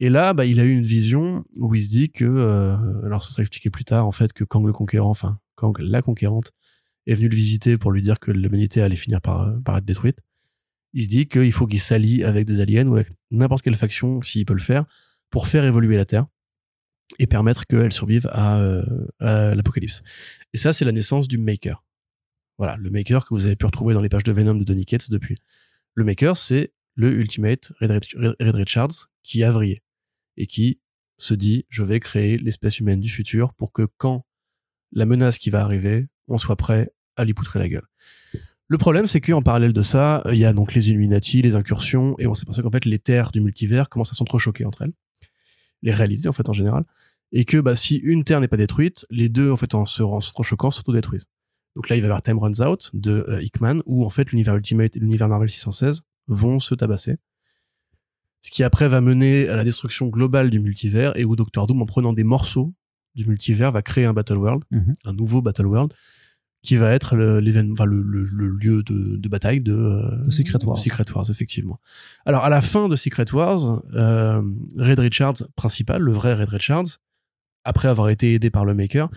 Et 0.00 0.10
là, 0.10 0.34
bah, 0.34 0.44
il 0.44 0.60
a 0.60 0.64
eu 0.64 0.72
une 0.72 0.82
vision 0.82 1.44
où 1.56 1.74
il 1.74 1.82
se 1.82 1.88
dit 1.88 2.10
que, 2.10 2.24
euh, 2.24 2.76
alors 3.04 3.22
ça 3.22 3.30
sera 3.30 3.42
expliqué 3.42 3.70
plus 3.70 3.84
tard 3.84 4.06
en 4.06 4.12
fait 4.12 4.32
que 4.32 4.44
Kang 4.44 4.66
le 4.66 4.72
conquérant, 4.72 5.10
enfin 5.10 5.38
Kang 5.54 5.78
la 5.78 6.02
conquérante, 6.02 6.52
est 7.06 7.14
venu 7.14 7.28
le 7.28 7.36
visiter 7.36 7.78
pour 7.78 7.92
lui 7.92 8.02
dire 8.02 8.18
que 8.18 8.30
l'humanité 8.30 8.82
allait 8.82 8.96
finir 8.96 9.20
par, 9.20 9.42
euh, 9.42 9.58
par 9.64 9.78
être 9.78 9.84
détruite. 9.84 10.18
Il 10.92 11.04
se 11.04 11.08
dit 11.08 11.26
qu'il 11.28 11.52
faut 11.52 11.66
qu'il 11.66 11.80
s'allie 11.80 12.24
avec 12.24 12.46
des 12.46 12.60
aliens 12.60 12.86
ou 12.88 12.94
avec 12.94 13.08
n'importe 13.30 13.62
quelle 13.62 13.74
faction, 13.74 14.22
s'il 14.22 14.44
peut 14.44 14.54
le 14.54 14.60
faire, 14.60 14.84
pour 15.30 15.46
faire 15.46 15.64
évoluer 15.64 15.96
la 15.96 16.04
Terre 16.04 16.26
et 17.18 17.26
permettre 17.26 17.66
qu'elle 17.66 17.92
survive 17.92 18.28
à, 18.32 18.58
euh, 18.58 18.84
à 19.20 19.54
l'apocalypse. 19.54 20.02
Et 20.52 20.58
ça, 20.58 20.72
c'est 20.72 20.84
la 20.84 20.92
naissance 20.92 21.28
du 21.28 21.38
Maker. 21.38 21.85
Voilà, 22.58 22.76
le 22.76 22.90
Maker 22.90 23.24
que 23.24 23.34
vous 23.34 23.46
avez 23.46 23.56
pu 23.56 23.66
retrouver 23.66 23.94
dans 23.94 24.00
les 24.00 24.08
pages 24.08 24.24
de 24.24 24.32
Venom 24.32 24.54
de 24.54 24.64
Donny 24.64 24.86
Cates 24.86 25.10
depuis. 25.10 25.36
Le 25.94 26.04
Maker, 26.04 26.36
c'est 26.36 26.72
le 26.94 27.12
Ultimate 27.12 27.72
Red, 27.80 28.54
Richards 28.54 29.08
qui 29.22 29.42
a 29.42 29.50
vrillé 29.50 29.82
et 30.36 30.46
qui 30.46 30.80
se 31.18 31.34
dit 31.34 31.66
je 31.68 31.82
vais 31.82 32.00
créer 32.00 32.38
l'espèce 32.38 32.80
humaine 32.80 33.00
du 33.00 33.08
futur 33.08 33.52
pour 33.54 33.72
que 33.72 33.86
quand 33.98 34.26
la 34.92 35.06
menace 35.06 35.38
qui 35.38 35.50
va 35.50 35.62
arriver, 35.62 36.06
on 36.28 36.38
soit 36.38 36.56
prêt 36.56 36.90
à 37.16 37.24
lui 37.24 37.34
poutrer 37.34 37.58
la 37.58 37.68
gueule. 37.68 37.86
Le 38.68 38.78
problème, 38.78 39.06
c'est 39.06 39.20
qu'en 39.20 39.42
parallèle 39.42 39.72
de 39.72 39.82
ça, 39.82 40.24
il 40.32 40.38
y 40.38 40.44
a 40.44 40.52
donc 40.52 40.74
les 40.74 40.90
Illuminati, 40.90 41.40
les 41.40 41.54
incursions, 41.54 42.16
et 42.18 42.26
on 42.26 42.34
s'aperçoit 42.34 42.64
qu'en 42.64 42.70
fait, 42.70 42.84
les 42.84 42.98
terres 42.98 43.30
du 43.30 43.40
multivers 43.40 43.88
commencent 43.88 44.10
à 44.10 44.16
s'entrechoquer 44.16 44.64
entre 44.64 44.82
elles. 44.82 44.92
Les 45.82 45.92
réalités, 45.92 46.28
en 46.28 46.32
fait, 46.32 46.48
en 46.48 46.52
général. 46.52 46.84
Et 47.30 47.44
que, 47.44 47.58
bah, 47.58 47.76
si 47.76 47.96
une 47.96 48.24
terre 48.24 48.40
n'est 48.40 48.48
pas 48.48 48.56
détruite, 48.56 49.06
les 49.08 49.28
deux, 49.28 49.52
en 49.52 49.56
fait, 49.56 49.74
en 49.74 49.86
se 49.86 50.02
en 50.02 50.20
s'entrechoquant, 50.20 50.72
s'auto-détruisent. 50.72 51.26
Donc 51.76 51.88
là, 51.88 51.94
il 51.96 52.00
va 52.00 52.06
y 52.06 52.10
avoir 52.10 52.22
Time 52.22 52.38
Runs 52.38 52.60
Out 52.66 52.90
de 52.94 53.24
euh, 53.28 53.42
Hickman, 53.42 53.80
où, 53.86 54.04
en 54.04 54.10
fait, 54.10 54.32
l'univers 54.32 54.56
Ultimate 54.56 54.96
et 54.96 54.98
l'univers 54.98 55.28
Marvel 55.28 55.48
616 55.48 56.02
vont 56.26 56.58
se 56.58 56.74
tabasser. 56.74 57.16
Ce 58.42 58.50
qui 58.50 58.62
après 58.64 58.88
va 58.88 59.00
mener 59.00 59.48
à 59.48 59.56
la 59.56 59.64
destruction 59.64 60.08
globale 60.08 60.50
du 60.50 60.58
multivers 60.60 61.16
et 61.16 61.24
où 61.24 61.36
Doctor 61.36 61.66
Doom, 61.66 61.82
en 61.82 61.86
prenant 61.86 62.12
des 62.12 62.24
morceaux 62.24 62.74
du 63.14 63.24
multivers, 63.26 63.72
va 63.72 63.82
créer 63.82 64.04
un 64.04 64.12
Battle 64.12 64.36
World, 64.36 64.62
Mhm. 64.70 64.94
un 65.04 65.12
nouveau 65.12 65.42
Battle 65.42 65.66
World, 65.66 65.92
qui 66.62 66.76
va 66.76 66.92
être 66.92 67.14
le, 67.16 67.40
enfin, 67.72 67.84
le, 67.84 68.02
le- 68.02 68.24
le 68.24 68.48
lieu 68.48 68.82
de, 68.82 69.16
de 69.16 69.28
bataille 69.28 69.60
de, 69.60 69.72
euh, 69.72 70.24
De 70.24 70.30
Secret 70.30 70.58
Wars. 70.64 70.78
Secret 70.78 71.04
Wars, 71.14 71.28
effectivement. 71.30 71.78
Alors, 72.24 72.44
à 72.44 72.48
la 72.48 72.60
fin 72.62 72.88
de 72.88 72.96
Secret 72.96 73.32
Wars, 73.32 73.82
euh, 73.94 74.42
Red 74.76 74.98
Richards, 74.98 75.42
principal, 75.56 76.02
le 76.02 76.12
vrai 76.12 76.34
Red 76.34 76.48
Richards, 76.48 76.98
après 77.64 77.88
avoir 77.88 78.08
été 78.08 78.34
aidé 78.34 78.50
par 78.50 78.64
le 78.64 78.74
Maker, 78.74 79.08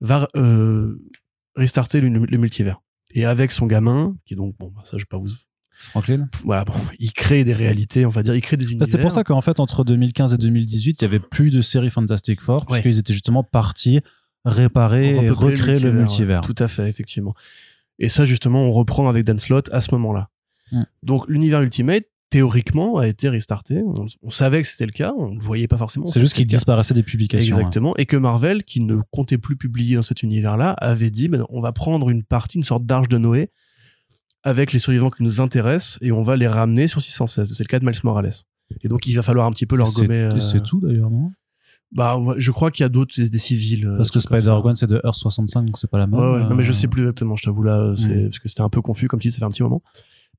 va 0.00 0.28
euh, 0.36 0.98
restarter 1.58 2.00
le, 2.00 2.08
le 2.08 2.38
multivers. 2.38 2.80
Et 3.14 3.24
avec 3.24 3.52
son 3.52 3.66
gamin, 3.66 4.14
qui 4.24 4.34
est 4.34 4.36
donc, 4.36 4.54
bon, 4.58 4.72
bah, 4.74 4.82
ça, 4.84 4.96
je 4.96 5.02
vais 5.02 5.08
pas 5.08 5.18
vous... 5.18 5.30
Franklin. 5.80 6.28
Voilà, 6.44 6.64
bon, 6.64 6.72
il 6.98 7.12
crée 7.12 7.44
des 7.44 7.52
réalités, 7.52 8.04
on 8.04 8.08
va 8.08 8.24
dire, 8.24 8.34
il 8.34 8.40
crée 8.40 8.56
des 8.56 8.68
univers. 8.72 8.88
C'est 8.90 9.00
pour 9.00 9.12
ça 9.12 9.22
qu'en 9.22 9.40
fait, 9.40 9.60
entre 9.60 9.84
2015 9.84 10.34
et 10.34 10.38
2018, 10.38 11.00
il 11.00 11.02
y 11.02 11.04
avait 11.04 11.20
plus 11.20 11.50
de 11.50 11.60
séries 11.60 11.88
Fantastic 11.90 12.40
Four, 12.40 12.66
parce 12.66 12.78
Ouais. 12.78 12.82
qu'ils 12.82 12.98
étaient 12.98 13.12
justement 13.12 13.44
partis 13.44 14.00
réparer 14.44 15.14
et 15.14 15.30
recréer 15.30 15.78
le 15.78 15.92
multivers. 15.92 16.40
Tout 16.40 16.54
à 16.58 16.66
fait, 16.66 16.88
effectivement. 16.88 17.34
Et 18.00 18.08
ça, 18.08 18.24
justement, 18.24 18.64
on 18.64 18.72
reprend 18.72 19.08
avec 19.08 19.24
Dan 19.24 19.38
Slott 19.38 19.68
à 19.72 19.80
ce 19.80 19.92
moment-là. 19.94 20.30
Mm. 20.72 20.82
Donc, 21.04 21.28
l'univers 21.28 21.62
Ultimate, 21.62 22.04
théoriquement, 22.30 22.98
a 22.98 23.06
été 23.06 23.28
restarté. 23.28 23.80
On, 23.84 24.06
on 24.22 24.30
savait 24.30 24.62
que 24.62 24.68
c'était 24.68 24.86
le 24.86 24.92
cas, 24.92 25.12
on 25.16 25.34
le 25.34 25.40
voyait 25.40 25.68
pas 25.68 25.78
forcément. 25.78 26.06
C'est 26.06 26.20
juste 26.20 26.34
qu'il 26.34 26.46
disparaissait 26.46 26.94
des 26.94 27.02
publications. 27.02 27.56
hein. 27.56 27.58
Exactement. 27.60 27.94
Et 27.96 28.06
que 28.06 28.16
Marvel, 28.16 28.64
qui 28.64 28.80
ne 28.80 28.96
comptait 29.10 29.38
plus 29.38 29.56
publier 29.56 29.96
dans 29.96 30.02
cet 30.02 30.22
univers-là, 30.22 30.72
avait 30.72 31.10
dit, 31.10 31.28
ben, 31.28 31.44
on 31.48 31.60
va 31.60 31.72
prendre 31.72 32.10
une 32.10 32.22
partie, 32.24 32.58
une 32.58 32.64
sorte 32.64 32.84
d'arche 32.84 33.08
de 33.08 33.18
Noé, 33.18 33.50
avec 34.44 34.72
les 34.72 34.78
survivants 34.78 35.10
qui 35.10 35.22
nous 35.22 35.40
intéressent, 35.40 35.98
et 36.00 36.12
on 36.12 36.22
va 36.22 36.36
les 36.36 36.48
ramener 36.48 36.86
sur 36.86 37.02
616. 37.02 37.52
C'est 37.54 37.62
le 37.64 37.68
cas 37.68 37.78
de 37.80 37.84
Miles 37.84 37.98
Morales. 38.04 38.30
Et 38.82 38.88
donc, 38.88 39.06
il 39.06 39.14
va 39.14 39.22
falloir 39.22 39.46
un 39.46 39.50
petit 39.50 39.66
peu 39.66 39.76
leur 39.76 39.90
gommer. 39.92 40.14
euh, 40.14 40.40
C'est 40.40 40.62
tout 40.62 40.80
d'ailleurs, 40.80 41.10
non? 41.10 41.32
Bah, 41.90 42.18
je 42.36 42.50
crois 42.52 42.70
qu'il 42.70 42.84
y 42.84 42.86
a 42.86 42.90
d'autres, 42.90 43.18
des, 43.18 43.38
civils. 43.38 43.86
euh, 43.86 43.96
Parce 43.96 44.10
que. 44.10 44.20
Spider-Gwen, 44.20 44.76
c'est 44.76 44.86
de 44.86 45.00
Earth 45.04 45.14
65, 45.16 45.64
donc 45.64 45.78
c'est 45.78 45.90
pas 45.90 45.96
la 45.96 46.06
même. 46.06 46.20
Ouais, 46.20 46.32
ouais. 46.34 46.44
Non, 46.48 46.54
mais 46.54 46.62
je 46.62 46.70
Euh, 46.70 46.74
sais 46.74 46.86
plus 46.86 47.00
exactement, 47.02 47.34
je 47.34 47.44
t'avoue 47.44 47.62
là, 47.62 47.94
c'est 47.96 48.14
Mm. 48.14 48.24
parce 48.24 48.38
que 48.40 48.48
c'était 48.48 48.60
un 48.60 48.68
peu 48.68 48.82
confus 48.82 49.08
comme 49.08 49.22
si 49.22 49.30
ça 49.32 49.38
fait 49.38 49.44
un 49.44 49.50
petit 49.50 49.62
moment. 49.62 49.82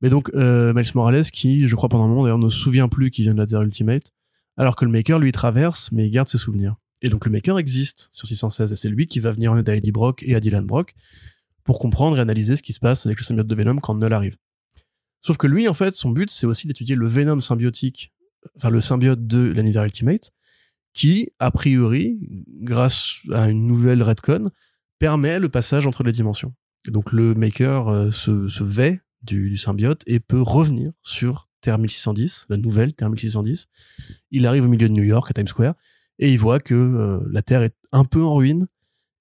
Mais 0.01 0.09
donc 0.09 0.29
euh, 0.33 0.73
Miles 0.73 0.91
Morales 0.95 1.25
qui, 1.25 1.67
je 1.67 1.75
crois 1.75 1.89
pendant 1.89 2.05
un 2.05 2.07
moment 2.07 2.23
d'ailleurs, 2.23 2.37
ne 2.37 2.49
se 2.49 2.57
souvient 2.57 2.87
plus 2.87 3.11
qu'il 3.11 3.25
vient 3.25 3.33
de 3.33 3.39
la 3.39 3.47
Terre 3.47 3.61
Ultimate, 3.61 4.11
alors 4.57 4.75
que 4.75 4.85
le 4.85 4.91
Maker 4.91 5.19
lui 5.19 5.31
traverse, 5.31 5.91
mais 5.91 6.07
il 6.07 6.11
garde 6.11 6.27
ses 6.27 6.37
souvenirs. 6.37 6.75
Et 7.01 7.09
donc 7.09 7.25
le 7.25 7.31
Maker 7.31 7.59
existe 7.59 8.09
sur 8.11 8.27
616 8.27 8.71
et 8.71 8.75
c'est 8.75 8.89
lui 8.89 9.07
qui 9.07 9.19
va 9.19 9.31
venir 9.31 9.53
en 9.53 9.57
aide 9.57 9.69
à 9.69 9.75
Eddie 9.75 9.91
Brock 9.91 10.23
et 10.25 10.35
à 10.35 10.39
Dylan 10.39 10.65
Brock 10.65 10.95
pour 11.63 11.79
comprendre 11.79 12.17
et 12.17 12.19
analyser 12.19 12.55
ce 12.55 12.63
qui 12.63 12.73
se 12.73 12.79
passe 12.79 13.05
avec 13.05 13.19
le 13.19 13.23
symbiote 13.23 13.47
de 13.47 13.55
Venom 13.55 13.77
quand 13.77 13.95
Null 13.95 14.13
arrive. 14.13 14.37
Sauf 15.21 15.37
que 15.37 15.47
lui, 15.47 15.67
en 15.67 15.73
fait, 15.73 15.93
son 15.93 16.11
but, 16.11 16.29
c'est 16.29 16.45
aussi 16.45 16.67
d'étudier 16.67 16.95
le 16.95 17.07
Venom 17.07 17.41
symbiotique, 17.41 18.13
enfin 18.55 18.69
le 18.69 18.81
symbiote 18.81 19.27
de 19.27 19.39
l'univers 19.49 19.83
Ultimate, 19.83 20.31
qui, 20.93 21.29
a 21.39 21.51
priori, 21.51 22.19
grâce 22.61 23.19
à 23.33 23.49
une 23.49 23.67
nouvelle 23.67 24.01
retcon, 24.01 24.49
permet 24.97 25.39
le 25.39 25.49
passage 25.49 25.87
entre 25.87 26.03
les 26.03 26.11
dimensions. 26.11 26.53
Et 26.87 26.91
donc 26.91 27.11
le 27.11 27.35
Maker 27.35 27.87
euh, 27.87 28.11
se, 28.11 28.47
se 28.47 28.63
du, 29.21 29.49
du 29.49 29.57
symbiote 29.57 30.01
et 30.07 30.19
peut 30.19 30.41
revenir 30.41 30.91
sur 31.01 31.49
Terre 31.61 31.77
1610, 31.77 32.45
la 32.49 32.57
nouvelle 32.57 32.93
Terre 32.93 33.09
1610. 33.09 33.67
Il 34.31 34.45
arrive 34.45 34.65
au 34.65 34.67
milieu 34.67 34.87
de 34.87 34.93
New 34.93 35.03
York, 35.03 35.29
à 35.29 35.33
Times 35.33 35.47
Square, 35.47 35.75
et 36.19 36.31
il 36.31 36.39
voit 36.39 36.59
que 36.59 36.73
euh, 36.73 37.19
la 37.31 37.41
Terre 37.41 37.63
est 37.63 37.75
un 37.91 38.05
peu 38.05 38.23
en 38.23 38.35
ruine 38.35 38.67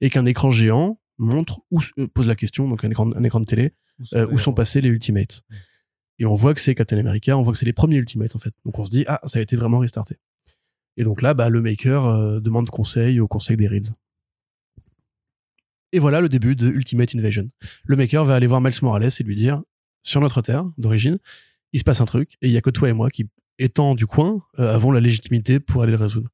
et 0.00 0.10
qu'un 0.10 0.26
écran 0.26 0.50
géant 0.50 1.00
montre 1.18 1.60
ou 1.70 1.80
pose 2.14 2.26
la 2.26 2.36
question, 2.36 2.68
donc 2.68 2.84
un 2.84 2.90
écran, 2.90 3.12
un 3.12 3.24
écran 3.24 3.40
de 3.40 3.44
télé, 3.44 3.74
euh, 4.14 4.26
où 4.30 4.38
sont 4.38 4.52
passés 4.52 4.80
les 4.80 4.88
Ultimates. 4.88 5.42
Et 6.20 6.26
on 6.26 6.34
voit 6.34 6.54
que 6.54 6.60
c'est 6.60 6.74
Captain 6.74 6.98
America, 6.98 7.36
on 7.36 7.42
voit 7.42 7.52
que 7.52 7.58
c'est 7.58 7.66
les 7.66 7.72
premiers 7.72 7.96
Ultimates 7.96 8.36
en 8.36 8.38
fait. 8.38 8.54
Donc 8.64 8.78
on 8.78 8.84
se 8.84 8.90
dit 8.90 9.04
ah 9.08 9.20
ça 9.24 9.38
a 9.38 9.42
été 9.42 9.56
vraiment 9.56 9.78
restarté. 9.78 10.16
Et 10.96 11.04
donc 11.04 11.22
là 11.22 11.34
bah 11.34 11.48
le 11.48 11.60
Maker 11.60 12.06
euh, 12.06 12.40
demande 12.40 12.70
conseil 12.70 13.20
au 13.20 13.28
conseil 13.28 13.56
des 13.56 13.66
Reeds. 13.66 13.92
Et 15.92 15.98
voilà 15.98 16.20
le 16.20 16.28
début 16.28 16.54
de 16.54 16.68
Ultimate 16.68 17.14
Invasion. 17.14 17.48
Le 17.84 17.96
Maker 17.96 18.24
va 18.24 18.34
aller 18.34 18.46
voir 18.46 18.60
Miles 18.60 18.72
Morales 18.82 19.10
et 19.18 19.22
lui 19.22 19.34
dire 19.34 19.62
sur 20.02 20.20
notre 20.20 20.40
terre 20.42 20.64
d'origine 20.78 21.18
il 21.72 21.78
se 21.78 21.84
passe 21.84 22.00
un 22.00 22.06
truc 22.06 22.34
et 22.40 22.48
il 22.48 22.52
y 22.52 22.56
a 22.56 22.60
que 22.62 22.70
toi 22.70 22.88
et 22.88 22.92
moi 22.94 23.10
qui 23.10 23.28
étant 23.58 23.94
du 23.94 24.06
coin 24.06 24.40
euh, 24.58 24.74
avons 24.74 24.90
la 24.90 25.00
légitimité 25.00 25.60
pour 25.60 25.82
aller 25.82 25.92
le 25.92 25.98
résoudre. 25.98 26.30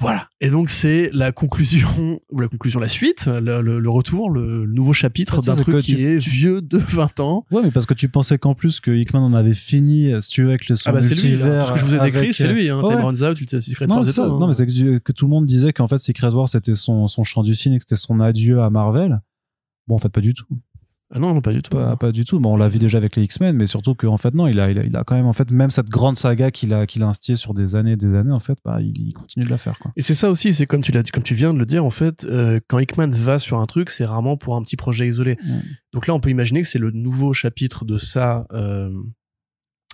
Voilà. 0.00 0.28
Et 0.40 0.50
donc 0.50 0.70
c'est 0.70 1.10
la 1.12 1.30
conclusion 1.32 2.20
ou 2.30 2.40
la 2.40 2.48
conclusion, 2.48 2.80
la 2.80 2.88
suite, 2.88 3.26
le, 3.26 3.60
le- 3.60 3.78
le 3.78 3.90
retour, 3.90 4.28
le, 4.30 4.64
le 4.64 4.72
nouveau 4.72 4.92
chapitre 4.92 5.40
d'un 5.40 5.54
truc 5.54 5.80
qui 5.84 5.94
tu- 5.96 6.02
est 6.02 6.18
vieux 6.18 6.60
de 6.62 6.78
20 6.78 7.20
ans. 7.20 7.46
Ouais, 7.52 7.62
mais 7.62 7.70
parce 7.70 7.86
que 7.86 7.94
tu 7.94 8.08
pensais 8.08 8.36
qu'en 8.38 8.54
plus 8.54 8.80
que 8.80 8.90
Hickman 8.90 9.20
en 9.24 9.34
avait 9.34 9.54
fini, 9.54 10.10
si 10.20 10.30
tu 10.30 10.42
veux, 10.42 10.48
avec 10.48 10.68
le 10.68 10.76
son 10.76 10.90
Ah 10.90 10.92
bah 10.92 11.00
c'est 11.02 11.14
lui, 11.14 11.28
multivers. 11.30 11.66
ce 11.68 11.72
que 11.72 11.78
je 11.78 11.84
vous 11.84 11.94
ai 11.94 12.00
décrit, 12.00 12.18
avec, 12.18 12.34
c'est 12.34 12.48
lui. 12.48 12.68
Hein. 12.70 12.80
Ouais. 12.82 12.88
Time 12.94 13.04
Runs 13.04 13.22
Out, 13.30 13.36
Secret 13.60 13.86
Non, 13.86 13.96
Wars 13.96 14.06
ça. 14.06 14.24
hein. 14.24 14.28
non, 14.40 14.48
mais 14.48 14.54
c'est 14.54 14.66
que, 14.66 14.98
que 14.98 15.12
tout 15.12 15.26
le 15.26 15.30
monde 15.30 15.46
disait 15.46 15.72
qu'en 15.72 15.86
fait 15.88 15.98
Secret 15.98 16.30
Wars 16.32 16.48
c'était 16.48 16.74
son, 16.74 17.06
son 17.06 17.22
chant 17.22 17.42
du 17.44 17.54
cygne 17.54 17.74
et 17.74 17.78
que 17.78 17.84
c'était 17.88 18.00
son 18.00 18.18
adieu 18.20 18.60
à 18.62 18.70
Marvel. 18.70 19.20
Bon, 19.86 19.94
en 19.94 19.98
fait, 19.98 20.08
pas 20.08 20.20
du 20.22 20.32
tout. 20.34 20.46
Ah 21.12 21.18
non, 21.18 21.34
non, 21.34 21.40
pas 21.42 21.52
du 21.52 21.62
tout. 21.62 21.70
Pas, 21.70 21.96
pas 21.96 22.12
du 22.12 22.24
tout. 22.24 22.40
Bon, 22.40 22.54
on 22.54 22.56
l'a 22.56 22.66
vu 22.66 22.78
déjà 22.78 22.98
avec 22.98 23.14
les 23.14 23.22
X-Men, 23.24 23.56
mais 23.56 23.66
surtout 23.66 23.94
qu'en 23.94 24.16
fait, 24.16 24.34
non, 24.34 24.46
il 24.46 24.58
a, 24.58 24.70
il, 24.70 24.78
a, 24.78 24.84
il 24.84 24.96
a 24.96 25.04
quand 25.04 25.14
même, 25.14 25.26
en 25.26 25.32
fait, 25.32 25.50
même 25.50 25.70
cette 25.70 25.88
grande 25.88 26.16
saga 26.16 26.50
qu'il 26.50 26.72
a, 26.72 26.86
qu'il 26.86 27.02
a 27.02 27.06
instillée 27.06 27.36
sur 27.36 27.52
des 27.52 27.76
années 27.76 27.92
et 27.92 27.96
des 27.96 28.14
années, 28.14 28.32
en 28.32 28.40
fait, 28.40 28.58
bah, 28.64 28.78
il, 28.80 28.94
il 28.96 29.12
continue 29.12 29.44
de 29.44 29.50
la 29.50 29.58
faire, 29.58 29.78
quoi. 29.78 29.92
Et 29.96 30.02
c'est 30.02 30.14
ça 30.14 30.30
aussi, 30.30 30.54
c'est 30.54 30.66
comme 30.66 30.80
tu 30.80 30.92
l'as 30.92 31.02
dit, 31.02 31.10
comme 31.10 31.22
tu 31.22 31.34
viens 31.34 31.52
de 31.52 31.58
le 31.58 31.66
dire, 31.66 31.84
en 31.84 31.90
fait, 31.90 32.24
euh, 32.24 32.58
quand 32.68 32.78
Hickman 32.78 33.10
va 33.10 33.38
sur 33.38 33.60
un 33.60 33.66
truc, 33.66 33.90
c'est 33.90 34.06
rarement 34.06 34.36
pour 34.36 34.56
un 34.56 34.62
petit 34.62 34.76
projet 34.76 35.06
isolé. 35.06 35.36
Donc 35.92 36.06
là, 36.06 36.14
on 36.14 36.20
peut 36.20 36.30
imaginer 36.30 36.62
que 36.62 36.68
c'est 36.68 36.78
le 36.78 36.90
nouveau 36.90 37.32
chapitre 37.32 37.84
de 37.84 37.98
sa, 37.98 38.46
euh, 38.52 38.90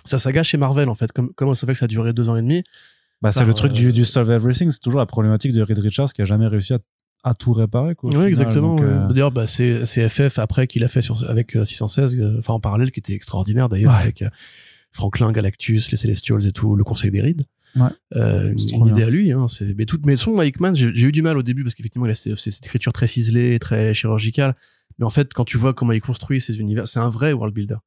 sa 0.05 0.17
saga 0.17 0.43
chez 0.43 0.57
Marvel, 0.57 0.89
en 0.89 0.95
fait. 0.95 1.11
Comme, 1.11 1.33
comment 1.35 1.53
ça 1.53 1.67
fait 1.67 1.73
que 1.73 1.79
ça 1.79 1.85
a 1.85 1.89
duré 1.89 2.13
deux 2.13 2.29
ans 2.29 2.37
et 2.37 2.41
demi 2.41 2.63
Bah, 3.21 3.31
c'est 3.31 3.45
le 3.45 3.53
truc 3.53 3.71
euh, 3.71 3.75
du, 3.75 3.91
du 3.91 4.05
Solve 4.05 4.31
Everything, 4.31 4.71
c'est 4.71 4.79
toujours 4.79 4.99
la 4.99 5.05
problématique 5.05 5.51
de 5.51 5.61
Reed 5.61 5.77
Richards 5.77 6.13
qui 6.13 6.21
a 6.21 6.25
jamais 6.25 6.47
réussi 6.47 6.73
à, 6.73 6.79
à 7.23 7.33
tout 7.35 7.53
réparer, 7.53 7.95
quoi. 7.95 8.11
Oui, 8.15 8.25
exactement. 8.25 8.75
Ouais. 8.75 8.83
euh, 8.83 9.07
D'ailleurs, 9.07 9.31
bah, 9.31 9.45
c'est 9.47 9.85
FF 9.85 10.39
après 10.39 10.67
qu'il 10.67 10.83
a 10.83 10.87
fait 10.87 11.01
sur, 11.01 11.29
avec 11.29 11.55
euh, 11.55 11.65
616, 11.65 12.19
euh, 12.19 12.35
enfin 12.39 12.53
en 12.53 12.59
parallèle, 12.59 12.91
qui 12.91 12.99
était 12.99 13.13
extraordinaire 13.13 13.69
d'ailleurs, 13.69 13.93
Ouais. 13.93 14.01
avec 14.01 14.21
euh, 14.23 14.29
Franklin, 14.91 15.31
Galactus, 15.31 15.91
les 15.91 15.97
Celestials 15.97 16.45
et 16.45 16.51
tout, 16.51 16.75
le 16.75 16.83
Conseil 16.83 17.11
des 17.11 17.21
Rides. 17.21 17.43
Ouais. 17.75 17.83
Euh, 18.15 18.51
une, 18.51 18.59
C'est 18.59 18.71
une 18.71 18.77
trop 18.79 18.87
idée 18.87 18.95
bien. 18.95 19.07
à 19.07 19.09
lui. 19.09 19.31
Hein, 19.31 19.47
c'est- 19.47 19.73
mais 19.77 19.85
toutes 19.85 20.05
mes 20.05 20.17
sons, 20.17 20.35
Mike 20.35 20.59
Mann, 20.59 20.75
j'ai 20.75 20.89
eu 21.07 21.11
du 21.11 21.21
mal 21.21 21.37
au 21.37 21.43
début 21.43 21.63
parce 21.63 21.73
qu'effectivement, 21.75 22.05
il 22.07 22.11
a 22.11 22.15
cette, 22.15 22.35
cette 22.35 22.65
écriture 22.65 22.91
très 22.91 23.07
ciselée, 23.07 23.59
très 23.59 23.93
chirurgicale. 23.93 24.55
Mais 24.99 25.05
en 25.05 25.09
fait, 25.09 25.31
quand 25.33 25.45
tu 25.45 25.57
vois 25.57 25.73
comment 25.73 25.93
il 25.93 26.01
construit 26.01 26.41
ses 26.41 26.59
univers, 26.59 26.87
c'est 26.87 26.99
un 26.99 27.09
vrai 27.09 27.31
world 27.33 27.53
builder. 27.55 27.77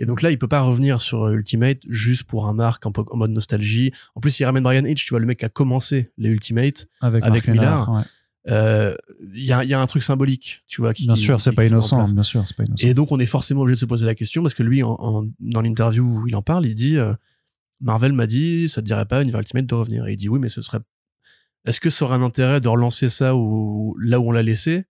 Et 0.00 0.06
donc 0.06 0.22
là, 0.22 0.30
il 0.30 0.38
peut 0.38 0.48
pas 0.48 0.60
revenir 0.62 1.00
sur 1.00 1.24
euh, 1.24 1.32
Ultimate 1.34 1.78
juste 1.88 2.24
pour 2.24 2.46
un 2.48 2.58
arc 2.58 2.84
en 2.86 2.92
mode 3.16 3.30
nostalgie. 3.32 3.92
En 4.14 4.20
plus, 4.20 4.38
il 4.40 4.44
ramène 4.44 4.62
Brian 4.62 4.84
Hitch, 4.84 5.04
tu 5.04 5.10
vois, 5.10 5.20
le 5.20 5.26
mec 5.26 5.38
qui 5.40 5.44
a 5.44 5.48
commencé 5.48 6.10
les 6.18 6.28
Ultimate. 6.30 6.86
avec, 7.00 7.24
avec 7.24 7.46
Mark 7.46 7.58
Millar. 7.58 7.92
ouais. 7.92 8.02
Euh, 8.48 8.94
Il 9.34 9.44
y, 9.44 9.52
a, 9.52 9.62
il 9.64 9.70
y 9.70 9.74
a 9.74 9.80
un 9.80 9.86
truc 9.86 10.02
symbolique, 10.02 10.62
tu 10.66 10.80
vois. 10.80 10.94
Qui, 10.94 11.04
Bien 11.04 11.14
sûr, 11.16 11.40
c'est 11.40 11.52
pas 11.52 11.62
innocent, 11.74 11.96
bien 12.14 12.22
sûr, 12.22 12.46
c'est 12.46 12.56
pas 12.56 12.64
innocent. 12.64 12.86
Et 12.86 12.94
donc, 12.94 13.12
on 13.12 13.18
est 13.18 13.26
forcément 13.26 13.62
obligé 13.62 13.74
de 13.76 13.80
se 13.80 13.86
poser 13.86 14.06
la 14.06 14.14
question 14.14 14.42
parce 14.42 14.54
que 14.54 14.62
lui, 14.62 14.82
en, 14.82 14.96
en- 14.98 15.26
dans 15.40 15.60
l'interview 15.60 16.04
où 16.04 16.26
il 16.28 16.34
en 16.36 16.42
parle, 16.42 16.64
il 16.66 16.74
dit 16.74 16.96
euh, 16.96 17.12
Marvel 17.80 18.12
m'a 18.12 18.26
dit, 18.26 18.68
ça 18.68 18.80
te 18.80 18.86
dirait 18.86 19.04
pas 19.06 19.22
Univers 19.22 19.40
Ultimate 19.40 19.66
de 19.66 19.74
revenir. 19.74 20.06
Et 20.06 20.12
il 20.12 20.16
dit 20.16 20.28
oui, 20.28 20.38
mais 20.38 20.48
ce 20.48 20.62
serait. 20.62 20.80
Est-ce 21.66 21.80
que 21.80 21.90
ça 21.90 22.04
aurait 22.06 22.14
un 22.16 22.22
intérêt 22.22 22.60
de 22.60 22.68
relancer 22.68 23.08
ça 23.08 23.36
où, 23.36 23.96
là 24.00 24.18
où 24.20 24.28
on 24.28 24.32
l'a 24.32 24.42
laissé? 24.42 24.84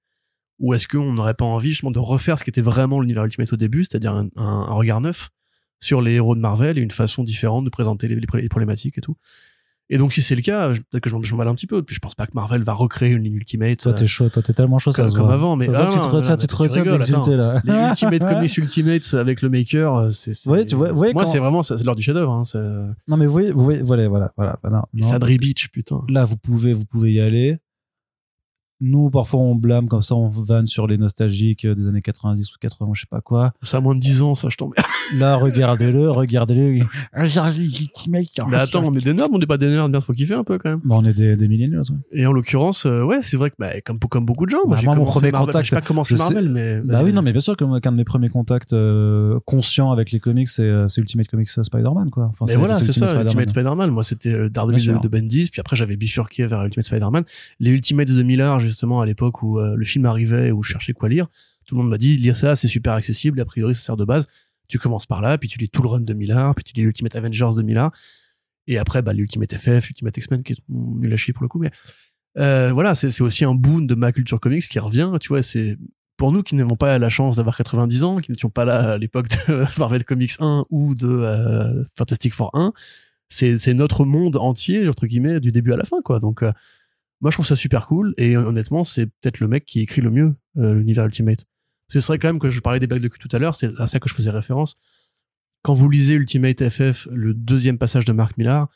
Ou 0.61 0.75
est-ce 0.75 0.87
qu'on 0.89 1.13
n'aurait 1.13 1.35
pas 1.35 1.45
envie 1.45 1.71
justement 1.71 1.91
de 1.93 1.99
refaire 1.99 2.39
ce 2.39 2.45
qui 2.45 2.51
était 2.51 2.61
vraiment 2.61 3.01
l'Univers 3.01 3.25
Ultimate 3.25 3.53
au 3.53 3.57
début, 3.57 3.85
c'est-à-dire 3.85 4.13
un, 4.13 4.29
un- 4.37 4.43
un 4.69 4.73
regard 4.75 5.01
neuf 5.01 5.31
sur 5.81 6.03
les 6.03 6.15
héros 6.15 6.35
de 6.35 6.41
Marvel 6.41 6.79
et 6.79 6.81
une 6.81 6.91
façon 6.91 7.23
différente 7.23 7.65
de 7.65 7.71
présenter 7.71 8.09
les, 8.09 8.17
les 8.17 8.27
pré- 8.27 8.43
les 8.43 8.49
problématiques 8.49 8.99
et 8.99 9.01
tout? 9.01 9.17
Et 9.91 9.99
donc, 9.99 10.13
si 10.13 10.21
c'est 10.23 10.35
le 10.35 10.43
cas, 10.43 10.69
peut-être 10.91 11.01
que 11.03 11.09
je 11.11 11.33
m'emballe 11.33 11.49
un 11.49 11.55
petit 11.55 11.67
peu. 11.67 11.83
Puis 11.83 11.95
je 11.95 12.01
pense 12.01 12.15
pas 12.15 12.27
que 12.27 12.33
Marvel 12.35 12.63
va 12.63 12.73
recréer 12.75 13.11
une 13.13 13.23
ligne 13.25 13.35
Ultimate. 13.37 13.79
Toi, 13.79 13.93
euh, 13.93 13.95
t'es 13.95 14.07
chaud, 14.07 14.29
toi, 14.29 14.43
t'es 14.43 14.53
tellement 14.53 14.79
chaud, 14.79 14.93
ça 14.93 15.03
comme- 15.03 15.11
se 15.11 15.17
comme 15.17 15.31
avant, 15.31 15.57
mais- 15.57 15.67
Ça 15.67 15.89
ah 15.89 15.93
tu 15.93 15.99
te 16.01 16.07
retiens, 16.07 16.37
tu 16.37 16.47
te 16.47 16.55
retiens 16.57 16.83
d'exulter, 16.85 17.37
là. 17.37 17.61
les 17.65 17.73
Ultimate 17.89 18.25
Comics 18.35 18.57
Ultimates 18.59 19.15
avec 19.15 19.43
le 19.43 19.49
Maker, 19.51 19.95
euh, 19.97 20.11
c'est. 20.11 20.47
Ouais, 20.49 20.65
tu 20.65 20.75
vois- 20.75 20.93
ouais, 20.93 21.13
Moi, 21.13 21.25
quand- 21.25 21.31
c'est 21.31 21.39
vraiment, 21.39 21.63
c'est 21.63 21.83
l'heure 21.85 21.97
du 21.97 22.03
chef-d'œuvre. 22.03 22.33
Hein, 22.33 22.45
c'est- 22.45 22.59
Non, 23.09 23.17
mais 23.17 23.27
vous 23.27 23.33
voyez, 23.33 23.51
vous 23.53 23.65
voyez, 23.65 23.81
voilà, 23.83 24.09
voilà, 24.09 24.33
voilà. 24.37 24.59
voilà. 24.63 24.85
et 24.97 25.01
Non, 25.01 25.09
Sadri 25.09 25.39
Beach, 25.39 25.69
putain. 25.69 26.03
là, 26.09 26.25
vous 26.25 26.37
pouvez, 26.37 26.75
vous 26.75 26.85
pouvez 26.85 27.13
y 27.13 27.21
aller. 27.21 27.59
Nous, 28.81 29.11
parfois, 29.11 29.41
on 29.41 29.55
blâme 29.57 29.89
comme 29.89 30.03
ça, 30.03 30.15
on 30.15 30.29
vanne 30.29 30.67
sur 30.67 30.87
les 30.87 30.99
nostalgiques 30.99 31.65
euh, 31.65 31.75
des 31.75 31.89
années 31.89 32.03
90 32.03 32.49
ou 32.53 32.55
80, 32.61 32.91
je 32.95 33.01
sais 33.01 33.07
pas 33.11 33.21
quoi. 33.21 33.53
Ça 33.63 33.79
a 33.79 33.81
moins 33.81 33.95
de 33.95 33.99
10 34.01 34.23
ans, 34.23 34.35
ça, 34.37 34.49
je 34.49 34.57
t'emmerde. 34.57 34.85
Là, 35.17 35.37
regardez-le, 35.37 36.11
regardez-le. 36.11 36.85
Ah, 37.13 37.25
Mais 38.49 38.57
attends, 38.57 38.85
on 38.85 38.95
est 38.95 39.05
des 39.05 39.15
nerds, 39.15 39.29
on 39.33 39.39
n'est 39.39 39.47
pas 39.47 39.59
des 39.59 39.69
nerds, 39.69 39.89
merde, 39.89 40.03
faut 40.03 40.13
kiffer 40.13 40.35
un 40.35 40.45
peu 40.45 40.59
quand 40.59 40.71
même. 40.71 40.81
Bah, 40.85 40.97
on 40.99 41.05
est 41.05 41.13
des, 41.13 41.35
des 41.37 41.49
milléniaux, 41.49 41.81
ouais. 41.81 41.97
Et 42.13 42.27
en 42.27 42.33
l'occurrence, 42.33 42.87
euh, 42.87 43.03
ouais, 43.03 43.19
c'est 43.23 43.37
vrai 43.37 43.51
que, 43.51 43.57
bah, 43.59 43.81
comme, 43.85 43.99
comme 43.99 44.25
beaucoup 44.25 44.47
de 44.47 44.51
gens, 44.51 44.59
moi, 44.67 44.77
Bah, 44.77 44.81
j'ai 44.81 44.87
moi, 44.87 44.95
mon 44.97 45.03
commencé 45.03 45.19
premier 45.21 45.33
Marvel. 45.33 45.47
contact, 45.49 45.65
J'ai 45.69 45.77
pas 45.77 46.05
sais- 46.05 46.17
Marvel, 46.17 46.49
mais. 46.49 46.81
Bah 46.83 47.01
oui, 47.05 47.13
non, 47.13 47.23
mais 47.23 47.33
bien 47.33 47.41
sûr 47.41 47.57
qu'un 47.57 47.67
de 47.81 47.91
mes 47.97 48.05
premiers 48.05 48.29
contacts 48.29 48.73
euh, 48.73 49.39
conscients 49.45 49.91
avec 49.91 50.13
les 50.13 50.21
comics, 50.21 50.49
c'est 50.49 50.63
euh, 50.63 50.87
Ultimate 50.97 51.27
Comics 51.29 51.49
Spider-Man, 51.49 52.11
quoi. 52.11 52.27
Enfin, 52.31 52.45
Mais 52.49 52.57
voilà, 52.57 52.75
c'est 52.75 52.93
ça, 52.93 53.07
Ultimate 53.07 53.25
Ultimate 53.25 53.49
Spider-Man. 53.51 53.91
Moi, 53.91 54.03
c'était 54.03 54.49
Daredevil 54.51 54.85
Bien 54.93 55.01
de, 55.01 55.09
Bendis, 55.09 55.49
puis 55.51 55.61
après, 55.61 55.77
j'avais 55.77 55.97
bifurqué 55.97 56.47
vers 56.47 56.65
Ultimate 56.65 56.87
Spider-Man. 56.87 57.25
Les 57.61 57.71
Ultimates 57.71 58.13
de 58.13 58.23
Miller, 58.23 58.61
justement, 58.69 59.01
à 59.01 59.07
l'époque 59.07 59.43
où 59.43 59.59
euh, 59.59 59.75
le 59.77 59.85
film 59.85 60.07
arrivait, 60.07 60.51
où 60.53 60.63
je 60.63 60.71
cherchais 60.71 60.93
quoi 60.93 61.09
lire, 61.09 61.27
tout 61.67 61.75
le 61.75 61.83
monde 61.83 61.91
m'a 61.91 61.99
dit, 61.99 62.17
lire 62.17 62.37
ça, 62.37 62.57
c'est 62.57 62.69
super 62.69 62.95
accessible, 62.95 63.41
a 63.41 63.45
priori, 63.45 63.75
ça 63.75 63.83
sert 63.83 63.97
de 63.97 64.05
base. 64.05 64.27
Tu 64.69 64.79
commences 64.79 65.07
par 65.07 65.21
là, 65.21 65.37
puis 65.39 65.49
tu 65.49 65.59
lis 65.59 65.69
tout 65.69 65.83
le 65.83 65.89
run 65.89 66.01
de 66.01 66.15
Miller, 66.15 66.55
puis 66.55 66.65
tu 66.65 66.75
lis 66.75 66.83
l'Ultimate 66.83 67.17
Avengers 67.17 67.51
de 67.57 67.63
Miller, 67.63 67.91
et 68.67 68.79
après, 68.79 69.03
bah, 69.03 69.13
l'Ultimate 69.13 69.55
FF, 69.55 69.89
l'Ultimate 69.89 70.17
X-Men, 70.17 70.43
qui 70.43 70.53
est 70.53 70.63
nul 70.69 71.13
à 71.13 71.17
chier 71.17 71.33
pour 71.33 71.43
le 71.43 71.49
coup, 71.49 71.59
mais 71.59 71.71
euh, 72.39 72.71
voilà, 72.73 72.95
c'est 72.95 73.21
aussi 73.23 73.45
un 73.45 73.55
boon 73.55 73.81
de 73.81 73.95
ma 73.95 74.13
culture 74.13 74.39
comics 74.39 74.69
qui 74.69 74.79
revient, 74.79 75.11
tu 75.21 75.29
vois, 75.29 75.43
c'est 75.43 75.77
pour 76.17 76.33
nous 76.33 76.43
qui 76.43 76.55
n'avons 76.57 76.77
pas 76.77 76.99
la 76.99 77.09
chance 77.09 77.37
d'avoir 77.37 77.57
90 77.57 78.05
ans, 78.05 78.19
qui 78.19 78.31
n'étions 78.31 78.51
pas 78.51 78.65
là 78.65 78.93
à 78.93 78.99
l'époque 78.99 79.29
de 79.29 79.65
Marvel 79.79 80.05
Comics 80.05 80.35
1 80.39 80.67
ou 80.71 80.95
de 80.95 81.09
euh, 81.09 81.85
Fantastic 81.97 82.35
Four 82.35 82.51
1, 82.55 82.73
c'est 83.29 83.75
notre 83.75 84.05
monde 84.05 84.37
entier 84.37 84.89
entre 84.89 85.07
guillemets 85.07 85.41
du 85.41 85.53
début 85.53 85.73
à 85.73 85.77
la 85.77 85.85
fin 85.85 86.01
quoi. 86.03 86.19
Donc 86.19 86.43
moi 87.21 87.31
je 87.31 87.37
trouve 87.37 87.47
ça 87.47 87.57
super 87.57 87.87
cool 87.87 88.15
et 88.17 88.37
honnêtement 88.37 88.85
c'est 88.85 89.07
peut-être 89.07 89.41
le 89.41 89.49
mec 89.49 89.65
qui 89.65 89.81
écrit 89.81 90.01
le 90.01 90.11
mieux 90.11 90.35
euh, 90.57 90.75
l'univers 90.75 91.05
Ultimate. 91.07 91.47
Ce 91.89 92.01
serait 92.01 92.19
quand 92.19 92.29
même 92.29 92.39
que 92.39 92.51
je 92.51 92.61
parlais 92.61 92.81
des 92.81 92.87
blagues 92.87 93.03
de 93.03 93.09
cul 93.09 93.19
tout 93.19 93.35
à 93.35 93.39
l'heure, 93.39 93.55
c'est 93.55 93.71
à 93.79 93.87
ça 93.87 93.99
que 93.99 94.09
je 94.09 94.15
faisais 94.15 94.31
référence. 94.31 94.77
Quand 95.63 95.75
vous 95.75 95.89
lisez 95.89 96.15
Ultimate 96.15 96.69
FF, 96.69 97.09
le 97.11 97.35
deuxième 97.35 97.79
passage 97.79 98.05
de 98.05 98.13
Mark 98.13 98.37
Millar, 98.37 98.69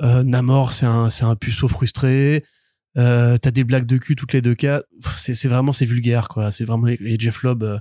euh, 0.00 0.22
Namor 0.22 0.72
c'est 0.72 0.86
un 0.86 1.10
c'est 1.10 1.24
un 1.24 1.36
puceau 1.36 1.68
frustré. 1.68 2.44
Euh, 2.96 3.36
t'as 3.36 3.50
des 3.50 3.64
blagues 3.64 3.84
de 3.84 3.98
cul 3.98 4.16
toutes 4.16 4.32
les 4.32 4.40
deux 4.40 4.54
cas. 4.54 4.82
C'est 5.16 5.48
vraiment 5.48 5.72
c'est 5.72 5.84
vulgaire 5.84 6.28
quoi. 6.28 6.50
C'est 6.50 6.64
vraiment 6.64 6.86
et 6.88 7.16
Jeff 7.18 7.42
Lobb 7.42 7.80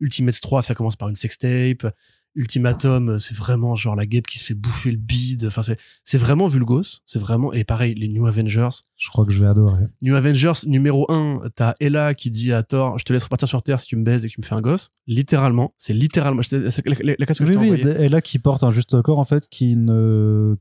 Ultimates 0.00 0.40
3 0.40 0.62
ça 0.62 0.74
commence 0.74 0.96
par 0.96 1.08
une 1.08 1.16
sextape. 1.16 1.86
Ultimatum, 2.36 3.10
euh, 3.10 3.18
c'est 3.18 3.36
vraiment 3.36 3.76
genre 3.76 3.94
la 3.94 4.06
guêpe 4.06 4.26
qui 4.26 4.38
se 4.38 4.46
fait 4.46 4.54
bouffer 4.54 4.90
le 4.90 4.96
bide. 4.96 5.44
Enfin, 5.46 5.62
c'est, 5.62 5.78
c'est 6.02 6.18
vraiment 6.18 6.46
vulgos. 6.46 6.82
C'est 7.06 7.18
vraiment, 7.18 7.52
et 7.52 7.62
pareil, 7.64 7.94
les 7.94 8.08
New 8.08 8.26
Avengers. 8.26 8.68
Je 8.96 9.08
crois 9.10 9.24
que 9.24 9.32
je 9.32 9.40
vais 9.40 9.46
adorer. 9.46 9.84
New 10.02 10.14
Avengers 10.16 10.66
numéro 10.66 11.10
1, 11.12 11.42
t'as 11.54 11.74
Ella 11.80 12.14
qui 12.14 12.30
dit 12.30 12.52
à 12.52 12.62
Thor, 12.62 12.98
je 12.98 13.04
te 13.04 13.12
laisse 13.12 13.22
repartir 13.24 13.46
sur 13.48 13.62
Terre 13.62 13.78
si 13.80 13.86
tu 13.86 13.96
me 13.96 14.04
baises 14.04 14.24
et 14.24 14.28
que 14.28 14.34
tu 14.34 14.40
me 14.40 14.44
fais 14.46 14.54
un 14.54 14.60
gosse. 14.60 14.90
Littéralement. 15.06 15.72
C'est 15.76 15.92
littéralement, 15.94 16.42
la, 16.50 16.58
la, 16.58 17.14
la 17.18 17.26
casque 17.26 17.44
que 17.44 17.48
Oui, 17.48 17.54
je 17.78 17.88
oui, 18.00 18.08
là 18.08 18.20
qui 18.20 18.38
porte 18.38 18.64
un 18.64 18.70
juste 18.70 19.00
corps 19.02 19.18
en 19.20 19.24
fait 19.24 19.46
qui 19.48 19.76
ne 19.76 20.56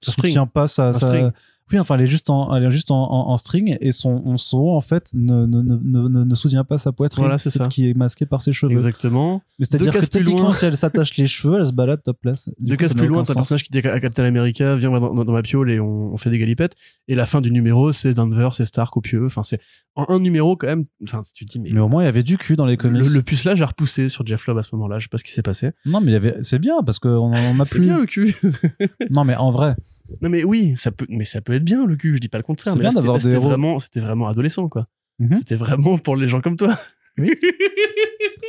soutient 0.00 0.46
pas 0.46 0.66
sa, 0.68 0.92
sa- 0.92 1.32
enfin 1.80 1.94
elle 1.96 2.02
est 2.02 2.06
juste 2.06 2.30
en 2.30 2.54
elle 2.54 2.64
est 2.64 2.70
juste 2.70 2.90
en, 2.90 3.02
en- 3.10 3.30
en 3.30 3.36
string 3.36 3.76
et 3.80 3.92
son, 3.92 4.36
son 4.36 4.58
haut 4.58 4.76
en 4.76 4.80
fait 4.80 5.10
ne, 5.14 5.46
ne, 5.46 5.62
ne, 5.62 5.76
ne, 6.08 6.24
ne 6.24 6.34
soutient 6.34 6.64
pas 6.64 6.78
sa 6.78 6.92
poitrine 6.92 7.22
Voilà, 7.24 7.38
c'est 7.38 7.50
celle 7.50 7.62
ça. 7.62 7.68
qui 7.68 7.88
est 7.88 7.94
masquée 7.94 8.26
par 8.26 8.42
ses 8.42 8.52
cheveux 8.52 8.72
Exactement. 8.72 9.42
mais 9.58 9.64
c'est 9.68 9.76
à 9.76 9.78
dire 9.78 9.92
Deux 9.92 10.00
que 10.00 10.06
techniquement 10.06 10.42
loin. 10.42 10.52
si 10.52 10.64
elle 10.64 10.76
s'attache 10.76 11.16
les 11.16 11.26
cheveux 11.26 11.58
elle 11.60 11.66
se 11.66 11.72
balade 11.72 12.02
top 12.02 12.18
place 12.20 12.48
Du 12.58 12.70
Deux 12.70 12.76
cases 12.76 12.94
plus 12.94 13.06
loin, 13.06 13.22
t'as 13.22 13.32
un 13.32 13.36
personnage 13.36 13.62
qui 13.64 13.70
dit 13.70 13.78
à 13.86 14.00
Captain 14.00 14.24
America, 14.24 14.74
viens 14.76 14.90
dans, 14.90 15.14
dans- 15.14 15.24
dans 15.24 15.32
ma 15.32 15.42
piole 15.42 15.70
et 15.70 15.80
on, 15.80 16.12
on 16.12 16.16
fait 16.16 16.30
des 16.30 16.38
galipettes. 16.38 16.74
Et 17.08 17.14
la 17.14 17.26
fin 17.26 17.40
du 17.40 17.50
numéro, 17.50 17.92
c'est 17.92 18.14
Denver, 18.14 18.48
c'est 18.52 18.64
Stark 18.64 18.96
au 18.96 19.00
pieu. 19.00 19.24
Enfin, 19.26 19.42
c'est 19.42 19.60
en 19.96 20.06
un 20.08 20.18
numéro 20.20 20.56
quand 20.56 20.66
même. 20.68 20.84
Enfin, 21.04 21.20
tu 21.34 21.44
te 21.46 21.52
dis, 21.52 21.60
mais, 21.60 21.70
mais 21.72 21.80
au 21.80 21.88
moins 21.88 22.02
il 22.02 22.06
y 22.06 22.08
avait 22.08 22.22
du 22.22 22.38
cul 22.38 22.56
dans 22.56 22.64
les 22.66 22.76
comics 22.76 23.02
le, 23.06 23.08
le 23.14 23.22
pucelage 23.22 23.60
a 23.62 23.66
repoussé 23.66 24.08
sur 24.08 24.26
Jeff 24.26 24.46
Lobb 24.46 24.58
à 24.58 24.62
ce 24.62 24.74
moment-là. 24.74 24.98
Je 24.98 25.04
sais 25.04 25.08
pas 25.10 25.18
ce 25.18 25.24
qui 25.24 25.32
s'est 25.32 25.42
passé. 25.42 25.70
non 25.86 26.00
mais 26.00 26.08
il 26.10 26.12
y 26.14 26.16
avait 26.16 26.36
c'est 26.42 26.58
bien 26.58 26.82
parce 26.84 26.98
qu'on 26.98 27.10
on 27.10 27.60
a 27.60 27.64
C'est 27.64 27.76
plus 27.76 27.84
bien 27.86 27.98
le 27.98 28.06
cul. 28.06 28.34
non 29.10 29.24
mais 29.24 29.36
en 29.36 29.50
vrai 29.50 29.74
non 30.20 30.28
mais 30.28 30.44
oui, 30.44 30.74
ça 30.76 30.90
peut, 30.90 31.06
mais 31.08 31.24
ça 31.24 31.40
peut 31.40 31.52
être 31.54 31.64
bien 31.64 31.86
le 31.86 31.96
cul. 31.96 32.14
Je 32.14 32.20
dis 32.20 32.28
pas 32.28 32.38
le 32.38 32.42
contraire. 32.44 32.72
C'est 32.74 32.78
Mais 32.78 32.84
là, 32.84 32.90
bien 32.90 33.00
c'était 33.00 33.00
d'avoir 33.02 33.16
là, 33.16 33.24
des 33.24 33.30
c'était 33.30 33.44
vraiment, 33.46 33.78
c'était 33.80 34.00
vraiment 34.00 34.28
adolescent 34.28 34.68
quoi. 34.68 34.86
Mhm. 35.18 35.36
C'était 35.36 35.56
vraiment 35.56 35.98
pour 35.98 36.16
les 36.16 36.28
gens 36.28 36.40
comme 36.40 36.56
toi. 36.56 36.76
mais 37.18 37.30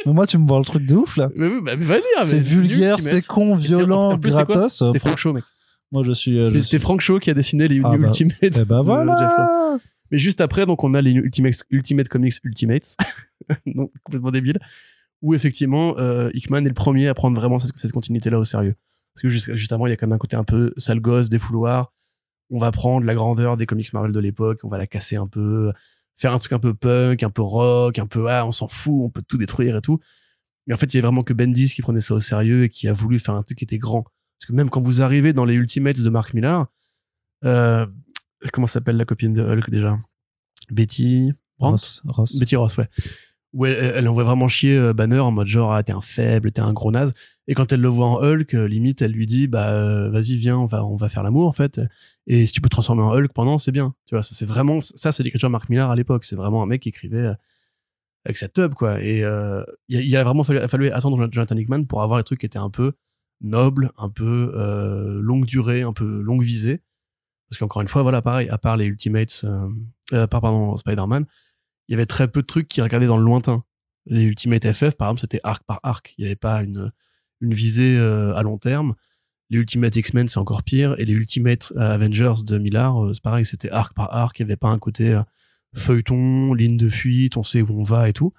moi 0.06 0.26
tu 0.28 0.38
me 0.38 0.48
vois 0.48 0.60
le 0.60 0.66
truc 0.66 0.86
de 0.86 0.96
ouf 0.96 1.18
là 1.18 1.30
mais 1.36 1.48
oui, 1.48 1.60
bah, 1.62 1.74
mais 1.78 1.84
va 1.86 1.96
lire. 1.98 2.04
c'est 2.24 2.36
mais 2.38 2.42
vulgaire 2.42 3.00
c'est 3.02 3.26
con 3.28 3.56
violent 3.56 4.12
en 4.12 4.18
plus, 4.18 4.32
c'est 4.32 4.38
gratos 4.46 4.82
C'était 4.86 5.00
Frank 5.00 5.18
Shaw, 5.18 5.34
mec. 5.34 5.44
moi 5.92 6.02
je 6.04 6.12
suis 6.14 6.38
euh, 6.40 6.46
je 6.46 6.52
C'était 6.52 6.62
suis- 6.62 6.80
Frank 6.80 7.02
Shaw 7.02 7.20
qui 7.20 7.30
a 7.30 7.34
dessiné 7.34 7.68
les 7.68 7.80
Ah 7.84 7.90
bah, 7.90 7.96
Ultimates. 7.98 8.58
Lobb. 8.58 8.86
voilà 8.86 9.78
Mais 10.12 10.18
juste 10.18 10.42
après, 10.42 10.66
donc, 10.66 10.84
on 10.84 10.94
a 10.94 11.02
les 11.02 11.12
Ultimate, 11.12 11.56
Ultimate 11.72 12.08
Comics 12.08 12.36
Ultimates. 12.44 12.96
donc, 13.66 13.92
complètement 14.04 14.30
débile. 14.32 14.60
Où, 15.24 15.34
effectivement, 15.34 15.96
euh, 15.98 16.30
Hickman 16.36 16.60
est 16.66 16.68
le 16.68 16.74
premier 16.74 17.08
à 17.08 17.14
prendre 17.16 17.36
vraiment 17.36 17.58
cette, 17.58 17.72
cette 17.78 17.92
continuité-là 17.94 18.38
au 18.40 18.44
sérieux. 18.46 18.76
Parce 19.14 19.22
que 19.22 19.30
juste, 19.30 19.54
juste 19.54 19.72
avant, 19.72 19.88
il 19.88 19.92
y 19.92 19.94
a 19.94 19.98
quand 19.98 20.08
même 20.08 20.16
un 20.16 20.20
côté 20.20 20.36
un 20.36 20.44
peu 20.44 20.74
sale 20.78 21.00
gosse, 21.00 21.30
des 21.30 21.40
fouloirs. 21.40 21.92
On 22.50 22.58
va 22.58 22.72
prendre 22.72 23.06
la 23.06 23.16
grandeur 23.16 23.58
des 23.58 23.66
comics 23.66 23.92
Marvel 23.94 24.12
de 24.12 24.20
l'époque, 24.20 24.60
on 24.64 24.70
va 24.70 24.78
la 24.78 24.88
casser 24.88 25.16
un 25.16 25.28
peu, 25.28 25.72
faire 26.18 26.34
un 26.34 26.40
truc 26.40 26.54
un 26.54 26.60
peu 26.60 26.74
punk, 26.74 27.24
un 27.24 27.30
peu 27.30 27.42
rock, 27.42 28.00
un 28.00 28.08
peu, 28.08 28.30
ah, 28.30 28.46
on 28.46 28.52
s'en 28.52 28.68
fout, 28.68 28.94
on 29.06 29.10
peut 29.10 29.24
tout 29.28 29.38
détruire 29.38 29.78
et 29.78 29.82
tout. 29.82 30.00
Mais 30.68 30.74
en 30.74 30.78
fait, 30.78 30.94
il 30.94 30.98
y 30.98 31.00
avait 31.00 31.08
vraiment 31.08 31.24
que 31.24 31.34
Bendis 31.34 31.74
qui 31.74 31.82
prenait 31.82 32.02
ça 32.02 32.14
au 32.14 32.20
sérieux 32.20 32.64
et 32.64 32.70
qui 32.70 32.88
a 32.88 32.94
voulu 32.94 33.20
faire 33.20 33.36
un 33.36 33.44
truc 33.44 33.58
qui 33.58 33.64
était 33.64 33.78
grand. 33.78 34.04
Parce 34.04 34.48
que 34.48 34.54
même 34.54 34.70
quand 34.70 34.82
vous 34.82 35.02
arrivez 35.02 35.34
dans 35.34 35.46
les 35.46 35.56
Ultimates 35.56 36.00
de 36.00 36.10
Mark 36.10 36.34
Millar, 36.34 36.68
euh, 37.44 37.86
comment 38.52 38.68
s'appelle 38.68 38.98
la 38.98 39.06
copine 39.06 39.34
de 39.34 39.42
Hulk 39.42 39.70
déjà? 39.70 39.98
Betty 40.70 41.32
Ross, 41.60 42.02
Ross. 42.06 42.38
Betty 42.38 42.56
Ross, 42.56 42.78
ouais. 42.78 42.90
Où 43.54 43.66
elle, 43.66 44.08
envoie 44.08 44.24
vraiment 44.24 44.48
chier 44.48 44.76
euh, 44.76 44.94
Banner 44.94 45.20
en 45.20 45.32
mode 45.32 45.48
genre, 45.48 45.74
ah, 45.74 45.84
t'es 45.84 45.94
un 45.94 46.02
faible, 46.02 46.52
t'es 46.52 46.62
un 46.62 46.74
gros 46.74 46.92
naze. 46.92 47.14
Et 47.48 47.54
quand 47.54 47.72
elle 47.72 47.82
le 47.82 47.88
voit 47.88 48.08
en 48.08 48.24
Hulk, 48.24 48.56
euh, 48.56 48.66
limite, 48.66 49.02
elle 49.02 49.12
lui 49.12 49.28
dit, 49.28 49.48
bah, 49.48 49.70
euh, 49.70 50.10
vas-y, 50.10 50.38
viens, 50.38 50.58
on 50.58 50.66
va, 50.66 50.84
on 50.86 50.96
va 50.96 51.10
faire 51.10 51.24
l'amour, 51.24 51.48
en 51.48 51.52
fait. 51.52 51.80
Et 52.26 52.46
si 52.46 52.54
tu 52.54 52.62
peux 52.62 52.70
te 52.70 52.76
transformer 52.76 53.04
en 53.04 53.14
Hulk 53.14 53.32
pendant, 53.34 53.58
c'est 53.58 53.72
bien. 53.72 53.94
Tu 54.08 54.16
vois, 54.16 54.24
ça, 54.24 54.34
c'est 54.34 54.46
vraiment, 54.46 54.82
ça, 54.82 55.12
c'est 55.12 55.24
l'écriture 55.24 55.50
de 55.50 55.52
Mark 55.52 55.70
Millar 55.70 55.92
à 55.92 55.96
l'époque. 55.96 56.24
C'est 56.24 56.36
vraiment 56.36 56.64
un 56.64 56.66
mec 56.66 56.82
qui 56.82 56.90
écrivait, 56.90 57.32
avec 58.26 58.38
sa 58.38 58.48
tub 58.48 58.74
quoi. 58.74 59.04
Et 59.04 59.20
il, 59.90 60.00
il 60.00 60.16
a 60.16 60.24
vraiment 60.24 60.44
fallu, 60.44 60.68
fallu 60.68 60.90
attendre 60.90 61.28
Jonathan 61.30 61.58
Hickman 61.58 61.84
pour 61.86 62.02
avoir 62.02 62.18
les 62.18 62.24
trucs 62.24 62.40
qui 62.40 62.46
étaient 62.46 62.58
un 62.58 62.70
peu 62.70 62.94
nobles, 63.44 63.92
un 63.98 64.10
peu 64.10 64.52
euh, 64.56 65.20
longue 65.22 65.46
durée, 65.46 65.84
un 65.84 65.94
peu 65.94 66.22
longue 66.22 66.42
visée. 66.42 66.82
Parce 67.50 67.60
qu'encore 67.60 67.82
une 67.82 67.88
fois, 67.88 68.02
voilà, 68.02 68.22
pareil, 68.22 68.50
à 68.50 68.58
part 68.58 68.78
les 68.78 68.86
Ultimates, 68.86 69.46
euh, 70.14 70.28
par 70.28 70.42
pardon, 70.42 70.76
Spider-Man, 70.78 71.26
il 71.88 71.94
y 71.94 71.96
avait 71.96 72.06
très 72.06 72.28
peu 72.28 72.42
de 72.42 72.48
trucs 72.48 72.68
qui 72.68 72.82
regardaient 72.82 73.08
dans 73.08 73.18
le 73.18 73.24
lointain. 73.24 73.64
Les 74.06 74.24
Ultimate 74.24 74.72
FF, 74.72 74.96
par 74.96 75.08
exemple, 75.08 75.22
c'était 75.22 75.40
arc 75.44 75.64
par 75.66 75.80
arc. 75.84 76.14
Il 76.18 76.22
n'y 76.22 76.28
avait 76.28 76.36
pas 76.36 76.64
une, 76.64 76.92
une 77.42 77.54
visée 77.54 77.98
euh, 77.98 78.36
à 78.36 78.44
long 78.44 78.58
terme. 78.58 78.96
Les 79.54 79.60
Ultimate 79.60 79.96
X-Men, 79.96 80.28
c'est 80.28 80.40
encore 80.40 80.64
pire. 80.64 80.96
Et 80.98 81.06
les 81.06 81.14
Ultimate 81.14 81.74
euh, 81.76 81.94
Avengers 81.94 82.44
de 82.44 82.58
Millard, 82.58 83.06
euh, 83.06 83.14
c'est 83.14 83.22
pareil, 83.22 83.46
c'était 83.46 83.70
arc 83.70 83.94
par 83.94 84.14
arc. 84.14 84.40
Il 84.40 84.46
n'y 84.46 84.52
avait 84.52 84.58
pas 84.58 84.70
un 84.70 84.80
côté 84.80 85.14
euh, 85.14 85.22
feuilleton, 85.76 86.56
ligne 86.56 86.76
de 86.76 86.90
fuite, 86.90 87.38
on 87.38 87.44
sait 87.44 87.62
où 87.62 87.68
on 87.70 87.84
va 87.84 88.10
et 88.10 88.14
tout. 88.14 88.34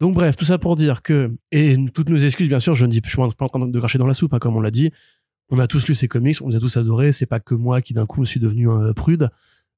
Donc 0.00 0.14
bref, 0.14 0.36
tout 0.36 0.44
ça 0.44 0.58
pour 0.58 0.74
dire 0.74 1.02
que, 1.02 1.32
et 1.52 1.76
toutes 1.94 2.08
nos 2.08 2.18
excuses, 2.18 2.48
bien 2.48 2.58
sûr, 2.58 2.74
je 2.74 2.84
ne 2.84 2.90
dis, 2.90 3.00
je 3.02 3.08
suis 3.08 3.16
pas 3.16 3.44
en 3.44 3.48
train 3.48 3.66
de 3.66 3.78
cracher 3.78 3.98
dans 3.98 4.08
la 4.08 4.14
soupe, 4.14 4.34
hein, 4.34 4.40
comme 4.40 4.56
on 4.56 4.60
l'a 4.60 4.72
dit. 4.72 4.90
On 5.50 5.58
a 5.60 5.68
tous 5.68 5.86
lu 5.86 5.94
ces 5.94 6.08
comics, 6.08 6.42
on 6.42 6.48
les 6.48 6.56
a 6.56 6.60
tous 6.60 6.76
adorés. 6.76 7.12
C'est 7.12 7.26
pas 7.26 7.38
que 7.38 7.54
moi 7.54 7.80
qui 7.80 7.94
d'un 7.94 8.06
coup 8.06 8.18
me 8.18 8.24
suis 8.24 8.40
devenu 8.40 8.68
un 8.68 8.92
prude. 8.92 9.30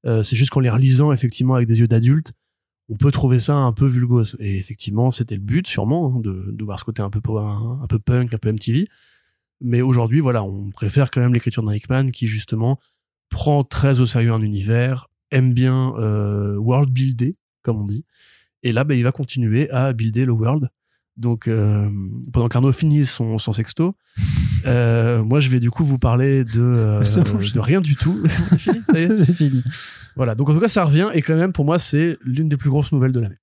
C'est 0.04 0.36
juste 0.36 0.50
qu'en 0.50 0.60
les 0.60 0.70
relisant 0.70 1.12
effectivement 1.12 1.56
avec 1.56 1.66
des 1.66 1.80
yeux 1.80 1.88
d'adulte, 1.88 2.32
on 2.88 2.96
peut 2.96 3.10
trouver 3.10 3.38
ça 3.38 3.54
un 3.54 3.72
peu 3.72 3.86
vulgose. 3.86 4.36
Et 4.38 4.56
effectivement, 4.56 5.10
c'était 5.10 5.34
le 5.34 5.40
but, 5.40 5.66
sûrement, 5.66 6.14
hein, 6.16 6.20
de, 6.20 6.50
de 6.50 6.64
voir 6.64 6.78
ce 6.78 6.84
côté 6.84 7.02
un 7.02 7.10
peu, 7.10 7.20
un, 7.38 7.86
peu 7.88 7.98
punk, 7.98 8.32
un 8.32 8.38
peu 8.38 8.52
MTV. 8.52 8.88
Mais 9.60 9.80
aujourd'hui, 9.80 10.20
voilà, 10.20 10.44
on 10.44 10.70
préfère 10.70 11.10
quand 11.10 11.20
même 11.20 11.34
l'écriture 11.34 11.62
d'un 11.62 12.06
qui, 12.08 12.26
justement, 12.26 12.78
prend 13.28 13.64
très 13.64 14.00
au 14.00 14.06
sérieux 14.06 14.32
un 14.32 14.42
univers, 14.42 15.08
aime 15.30 15.52
bien 15.52 15.94
euh, 15.96 16.56
world 16.56 16.90
builder, 16.90 17.36
comme 17.62 17.80
on 17.80 17.84
dit. 17.84 18.04
Et 18.62 18.72
là, 18.72 18.84
bah, 18.84 18.94
il 18.94 19.02
va 19.02 19.12
continuer 19.12 19.70
à 19.70 19.92
builder 19.92 20.24
le 20.24 20.32
world. 20.32 20.68
Donc, 21.16 21.48
euh, 21.48 21.88
pendant 22.32 22.48
qu'Arnaud 22.48 22.72
finit 22.72 23.06
son, 23.06 23.38
son 23.38 23.52
sexto, 23.52 23.94
euh, 24.66 25.22
moi, 25.24 25.40
je 25.40 25.48
vais 25.48 25.60
du 25.60 25.70
coup 25.70 25.84
vous 25.84 25.98
parler 25.98 26.44
de, 26.44 26.60
euh, 26.60 27.02
bon, 27.32 27.38
de 27.38 27.60
rien 27.60 27.80
du 27.80 27.96
tout. 27.96 28.22
Fini 28.58 29.24
fini. 29.24 29.64
voilà, 30.14 30.34
donc 30.34 30.50
en 30.50 30.54
tout 30.54 30.60
cas, 30.60 30.68
ça 30.68 30.84
revient 30.84 31.08
et 31.14 31.22
quand 31.22 31.36
même, 31.36 31.52
pour 31.52 31.64
moi, 31.64 31.78
c'est 31.78 32.18
l'une 32.24 32.48
des 32.48 32.56
plus 32.56 32.70
grosses 32.70 32.92
nouvelles 32.92 33.12
de 33.12 33.20
l'année. 33.20 33.38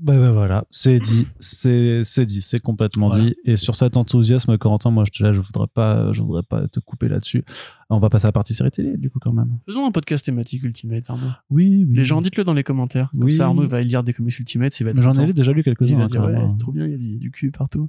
Bah, 0.00 0.18
bah 0.18 0.32
voilà, 0.32 0.64
c'est 0.70 0.98
dit, 0.98 1.26
c'est 1.40 2.00
dit, 2.24 2.42
c'est 2.42 2.58
complètement 2.58 3.08
Voilà. 3.08 3.24
dit. 3.24 3.36
Et 3.44 3.56
sur 3.56 3.74
cet 3.76 3.96
enthousiasme, 3.96 4.58
Corentin, 4.58 4.90
moi 4.90 5.04
je 5.06 5.10
te 5.12 5.22
là, 5.22 5.32
je 5.32 5.40
voudrais 5.40 5.68
pas, 5.72 6.12
je 6.12 6.20
voudrais 6.20 6.42
pas 6.42 6.66
te 6.66 6.80
couper 6.80 7.08
là-dessus. 7.08 7.44
On 7.90 7.98
va 7.98 8.10
passer 8.10 8.26
à 8.26 8.28
la 8.28 8.32
partie 8.32 8.54
série 8.54 8.70
télé, 8.72 8.96
du 8.96 9.08
coup 9.08 9.18
quand 9.20 9.32
même. 9.32 9.58
Faisons 9.66 9.86
un 9.86 9.92
podcast 9.92 10.24
thématique 10.24 10.64
Ultimate, 10.64 11.08
Arnaud. 11.08 11.30
Oui, 11.50 11.84
oui. 11.88 11.94
Les 11.96 12.04
gens, 12.04 12.20
dites-le 12.22 12.42
dans 12.44 12.54
les 12.54 12.64
commentaires. 12.64 13.10
Comme 13.12 13.24
Oui. 13.24 13.32
ça, 13.32 13.44
Arnaud 13.46 13.68
va 13.68 13.80
lire 13.82 14.02
des 14.02 14.12
comics 14.12 14.36
Ultimate, 14.38 14.78
il 14.80 14.84
va 14.84 14.92
J'en 15.00 15.12
ai 15.14 15.32
déjà 15.32 15.52
lu 15.52 15.60
Il 15.60 15.64
quelques-uns. 15.64 15.96
va 15.96 16.04
hein, 16.04 16.42
ouais, 16.42 16.46
c'est 16.50 16.56
trop 16.58 16.72
bien, 16.72 16.86
il 16.86 16.90
y 16.90 16.94
a 16.94 16.98
du, 16.98 17.16
du 17.18 17.30
cul 17.30 17.50
partout. 17.52 17.88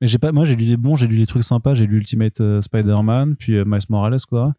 Mais 0.00 0.06
j'ai 0.06 0.18
pas, 0.18 0.32
moi 0.32 0.44
j'ai 0.44 0.56
lu 0.56 0.64
les 0.64 0.76
bons, 0.76 0.96
j'ai 0.96 1.06
lu 1.06 1.16
les 1.16 1.26
trucs 1.26 1.44
sympas, 1.44 1.74
j'ai 1.74 1.86
lu 1.86 1.96
Ultimate 1.98 2.40
euh, 2.40 2.60
Spider-Man, 2.60 3.36
puis 3.36 3.54
euh, 3.56 3.64
Miles 3.66 3.80
Morales 3.88 4.20
quoi. 4.28 4.54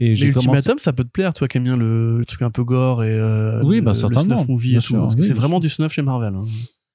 Et 0.00 0.10
Mais 0.10 0.14
j'ai 0.14 0.30
commencé. 0.30 0.46
Ultimatum, 0.48 0.78
ça 0.78 0.92
peut 0.92 1.04
te 1.04 1.10
plaire, 1.10 1.32
toi 1.34 1.48
qui 1.48 1.56
aimes 1.58 1.64
bien 1.64 1.76
le, 1.76 2.18
le 2.18 2.24
truc 2.24 2.42
un 2.42 2.50
peu 2.50 2.62
gore 2.64 3.02
et 3.04 3.12
euh, 3.12 3.62
Oui, 3.64 3.76
le, 3.76 3.82
bah, 3.82 3.90
le 3.92 3.96
certainement, 3.98 4.36
snuff 4.36 4.48
movie 4.48 4.68
bien 4.70 4.78
et 4.78 4.82
tout. 4.82 4.88
sûr, 4.88 5.00
parce 5.00 5.14
que 5.16 5.20
oui, 5.22 5.26
c'est 5.26 5.34
vraiment 5.34 5.58
du 5.60 5.68
snuff 5.68 5.92
chez 5.92 6.02
Marvel. 6.02 6.34
hein. 6.34 6.44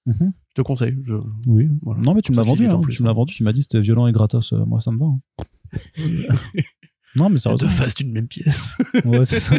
Mhm. 0.05 0.33
Je 0.49 0.53
te 0.55 0.61
conseille. 0.61 0.95
Je... 1.03 1.15
Oui. 1.47 1.69
Voilà. 1.81 2.01
Non 2.01 2.13
mais 2.13 2.21
tu 2.21 2.31
me 2.31 2.37
l'as 2.37 2.43
Ça 2.43 2.49
vendu, 2.49 2.67
hein, 2.67 2.79
plus, 2.79 2.95
tu 2.95 3.03
me 3.03 3.07
l'as 3.07 3.11
hein. 3.11 3.15
vendu, 3.15 3.33
tu 3.33 3.43
m'as 3.43 3.53
dit 3.53 3.61
c'était 3.63 3.79
violent 3.81 4.07
et 4.07 4.11
gratos, 4.11 4.51
euh, 4.53 4.63
moi 4.65 4.79
ça 4.81 4.91
me 4.91 4.99
va. 4.99 5.05
hein. 5.05 5.19
non 7.15 7.25
mais 7.29 7.35
Deux 7.35 7.39
sérieusement. 7.39 7.69
faces 7.69 7.95
d'une 7.95 8.11
même 8.11 8.27
pièce. 8.27 8.77
Ouais, 9.05 9.25
c'est 9.25 9.39
ça. 9.39 9.55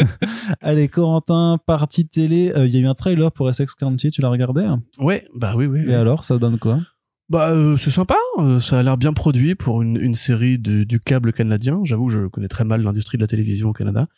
Allez, 0.60 0.88
Corentin, 0.88 1.58
partie 1.66 2.06
télé. 2.08 2.52
Euh, 2.56 2.66
Il 2.66 2.74
y 2.74 2.78
a 2.78 2.80
eu 2.80 2.86
un 2.86 2.94
trailer 2.94 3.30
pour 3.32 3.48
Essex 3.48 3.74
County, 3.74 4.10
tu 4.10 4.20
l'as 4.20 4.28
regardé 4.30 4.62
hein? 4.64 4.82
Ouais, 4.98 5.26
bah 5.34 5.54
oui, 5.56 5.66
oui. 5.66 5.80
Et 5.86 5.94
alors, 5.94 6.24
ça 6.24 6.38
donne 6.38 6.58
quoi? 6.58 6.80
Bah, 7.28 7.50
euh, 7.50 7.76
c'est 7.76 7.90
sympa. 7.90 8.16
euh, 8.38 8.58
ça 8.58 8.78
a 8.78 8.82
l'air 8.82 8.96
bien 8.96 9.12
produit 9.12 9.54
pour 9.54 9.82
une, 9.82 9.96
une 10.00 10.14
série 10.14 10.58
de, 10.58 10.84
du 10.84 10.98
câble 10.98 11.32
canadien. 11.32 11.80
J'avoue, 11.84 12.08
je 12.08 12.26
connais 12.28 12.48
très 12.48 12.64
mal 12.64 12.82
l'industrie 12.82 13.18
de 13.18 13.22
la 13.22 13.26
télévision 13.26 13.68
au 13.68 13.72
Canada. 13.74 14.08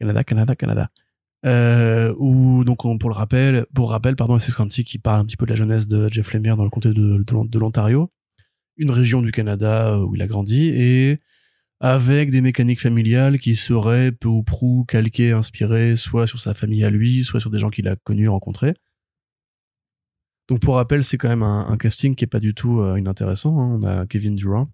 Canada, 0.00 0.22
Canada, 0.24 0.54
Canada. 0.54 0.90
Euh, 1.46 2.12
donc 2.64 2.84
on- 2.84 2.98
pour 2.98 3.08
le 3.08 3.14
rappel, 3.14 3.66
pour 3.74 3.90
rappel, 3.90 4.16
pardon, 4.16 4.38
c'est 4.38 4.54
County 4.54 4.84
qui 4.84 4.98
parle 4.98 5.20
un 5.20 5.24
petit 5.24 5.36
peu 5.36 5.46
de 5.46 5.50
la 5.50 5.56
jeunesse 5.56 5.86
de 5.88 6.08
Jeff 6.12 6.32
Lemire 6.34 6.56
dans 6.56 6.64
le 6.64 6.70
comté 6.70 6.90
de, 6.90 6.94
de, 6.94 7.48
de 7.48 7.58
l'Ontario, 7.58 8.10
une 8.76 8.90
région 8.90 9.22
du 9.22 9.32
Canada 9.32 9.94
euh, 9.94 10.04
où 10.04 10.14
il 10.14 10.22
a 10.22 10.26
grandi 10.26 10.66
et 10.74 11.20
avec 11.80 12.30
des 12.30 12.40
mécaniques 12.42 12.80
familiales 12.80 13.38
qui 13.38 13.54
seraient 13.56 14.12
peu 14.12 14.28
ou 14.28 14.42
prou 14.42 14.84
calquées, 14.88 15.32
inspirées, 15.32 15.96
soit 15.96 16.26
sur 16.26 16.40
sa 16.40 16.52
famille 16.54 16.84
à 16.84 16.90
lui, 16.90 17.22
soit 17.22 17.40
sur 17.40 17.50
des 17.50 17.58
gens 17.58 17.70
qu'il 17.70 17.86
a 17.88 17.96
connus, 17.96 18.28
rencontrés. 18.28 18.74
Donc 20.48 20.60
pour 20.60 20.76
rappel, 20.76 21.02
c'est 21.02 21.18
quand 21.18 21.28
même 21.28 21.42
un, 21.42 21.76
casting 21.76 22.14
qui 22.14 22.24
est 22.24 22.28
pas 22.28 22.40
du 22.40 22.54
tout 22.54 22.80
euh, 22.80 22.98
inintéressant. 22.98 23.58
hein. 23.58 23.78
On 23.80 23.82
a 23.82 24.06
Kevin 24.06 24.36
Durant, 24.36 24.70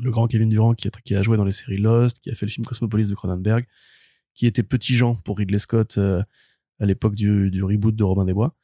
le 0.00 0.10
grand 0.10 0.28
Kevin 0.28 0.48
Durant 0.48 0.74
qui 0.74 1.14
a, 1.14 1.22
joué 1.22 1.36
dans 1.36 1.44
les 1.44 1.52
séries 1.52 1.78
Lost, 1.78 2.20
qui 2.20 2.30
a 2.30 2.34
fait 2.34 2.46
le 2.46 2.50
film 2.50 2.64
Cosmopolis 2.64 3.08
de 3.08 3.14
Cronenberg, 3.14 3.64
qui 4.34 4.46
était 4.46 4.62
petit 4.62 4.94
Jean 4.96 5.16
pour 5.24 5.38
Ridley 5.38 5.58
Scott 5.58 5.98
euh, 5.98 6.22
à 6.78 6.86
l'époque 6.86 7.14
du, 7.14 7.62
reboot 7.62 7.94
de 7.94 8.04
Robin 8.04 8.24
des 8.24 8.32
Bois. 8.32 8.54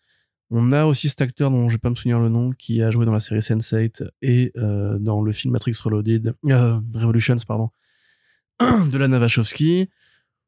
On 0.51 0.70
a 0.70 0.85
aussi 0.85 1.09
cet 1.09 1.23
acteur 1.23 1.51
dont 1.51 1.69
je 1.69 1.74
vais 1.74 1.81
pas 1.81 1.91
me 1.91 1.97
souvenir 1.97 2.20
le 2.20 2.28
nom, 2.28 2.53
qui 2.53 2.81
a 2.81 2.93
joué 2.93 3.05
dans 3.05 3.12
la 3.12 3.19
série 3.19 3.41
Sense8 3.41 4.09
et 4.23 4.53
euh, 4.57 4.97
dans 5.01 5.20
le 5.20 5.33
film 5.33 5.53
Matrix 5.53 5.74
Reloaded, 5.83 6.35
Revolutions, 6.45 7.37
pardon, 7.49 7.70
de 8.61 8.97
la 8.97 9.09
Wachowski. 9.19 9.91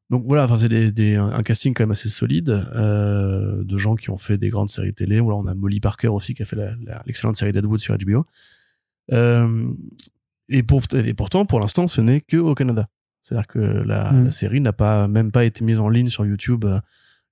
Donc 0.09 0.23
voilà, 0.25 0.45
enfin 0.45 0.57
c'est 0.57 0.69
des, 0.69 0.91
des- 0.91 1.15
un 1.15 1.43
casting 1.43 1.73
quand 1.75 1.83
même 1.83 1.91
assez 1.91 2.09
solide 2.09 2.49
euh, 2.49 3.63
de 3.63 3.77
gens 3.77 3.95
qui 3.95 4.09
ont 4.09 4.17
fait 4.17 4.37
des 4.39 4.49
grandes 4.49 4.69
séries 4.69 4.93
télé. 4.93 5.19
Voilà, 5.19 5.37
on 5.37 5.45
a 5.45 5.53
Molly 5.53 5.79
Parker 5.79 6.07
aussi 6.07 6.33
qui 6.33 6.41
a 6.41 6.45
fait 6.45 6.57
l'excellente 7.05 7.35
série 7.35 7.51
Deadwood 7.51 7.79
sur 7.79 7.95
HBO. 7.97 8.25
Euh, 9.11 9.71
et, 10.49 10.63
pour, 10.63 10.81
et 10.93 11.13
pourtant, 11.13 11.45
pour 11.45 11.59
l'instant, 11.59 11.87
ce 11.87 12.01
n'est 12.01 12.21
que 12.21 12.37
au 12.37 12.55
Canada. 12.55 12.87
C'est-à-dire 13.21 13.47
que 13.47 13.59
la, 13.59 14.11
Mm. 14.11 14.25
la 14.25 14.31
série 14.31 14.61
n'a 14.61 14.73
pas 14.73 15.07
même 15.07 15.31
pas 15.31 15.45
été 15.45 15.63
mise 15.63 15.79
en 15.79 15.89
ligne 15.89 16.07
sur 16.07 16.25
YouTube. 16.25 16.65
euh, 16.65 16.79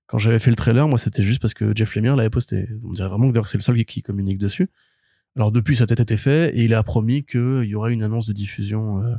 Quand 0.06 0.18
j'avais 0.18 0.38
fait 0.38 0.50
le 0.50 0.56
trailer, 0.56 0.86
moi, 0.86 0.98
c'était 0.98 1.22
juste 1.22 1.40
parce 1.42 1.54
que 1.54 1.72
Jeff 1.74 1.94
Lemire 1.96 2.14
l'avait 2.16 2.30
posté. 2.30 2.68
On 2.84 2.92
dirait 2.92 3.08
vraiment 3.08 3.30
que 3.32 3.48
c'est 3.48 3.58
le 3.58 3.62
seul 3.62 3.76
qui, 3.76 3.84
qui 3.84 4.02
communique 4.02 4.38
dessus. 4.38 4.68
Alors 5.36 5.50
depuis, 5.52 5.76
ça 5.76 5.84
a 5.84 5.86
peut-être 5.86 6.00
été 6.00 6.16
fait 6.16 6.56
et 6.56 6.64
il 6.64 6.74
a 6.74 6.82
promis 6.82 7.24
qu'il 7.24 7.64
y 7.64 7.74
aurait 7.74 7.92
une 7.92 8.02
annonce 8.02 8.26
de 8.26 8.32
diffusion 8.32 9.02
euh, 9.02 9.14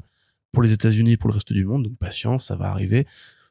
pour 0.52 0.64
les 0.64 0.72
États-Unis 0.72 1.14
et 1.14 1.18
pour 1.18 1.30
le 1.30 1.34
reste 1.36 1.52
du 1.54 1.66
monde. 1.66 1.84
Donc 1.84 1.98
patience, 1.98 2.46
ça 2.46 2.56
va 2.56 2.70
arriver. 2.72 3.06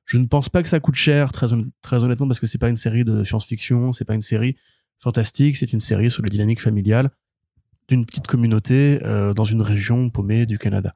Je 0.09 0.17
ne 0.19 0.27
pense 0.27 0.49
pas 0.49 0.63
que 0.63 0.69
ça 0.69 0.81
coûte 0.81 0.95
cher, 0.95 1.33
très, 1.33 1.53
hon- 1.53 1.71
très 1.83 2.03
honnêtement, 2.03 2.27
parce 2.27 2.41
que 2.41 2.47
c'est 2.47 2.59
pas 2.59 2.71
une 2.71 2.77
série 2.77 3.05
de 3.05 3.25
science-fiction, 3.25 3.93
c'est 3.93 4.05
pas 4.07 4.15
une 4.15 4.23
série 4.23 4.57
fantastique, 4.99 5.57
c'est 5.57 5.73
une 5.73 5.81
série 5.81 6.11
sur 6.11 6.23
la 6.23 6.29
dynamique 6.31 6.61
familiale 6.61 7.11
d'une 7.89 8.05
petite 8.07 8.27
communauté 8.27 9.01
euh, 9.05 9.33
dans 9.35 9.45
une 9.45 9.63
région 9.63 10.09
paumée 10.11 10.47
du 10.47 10.59
Canada. 10.59 10.95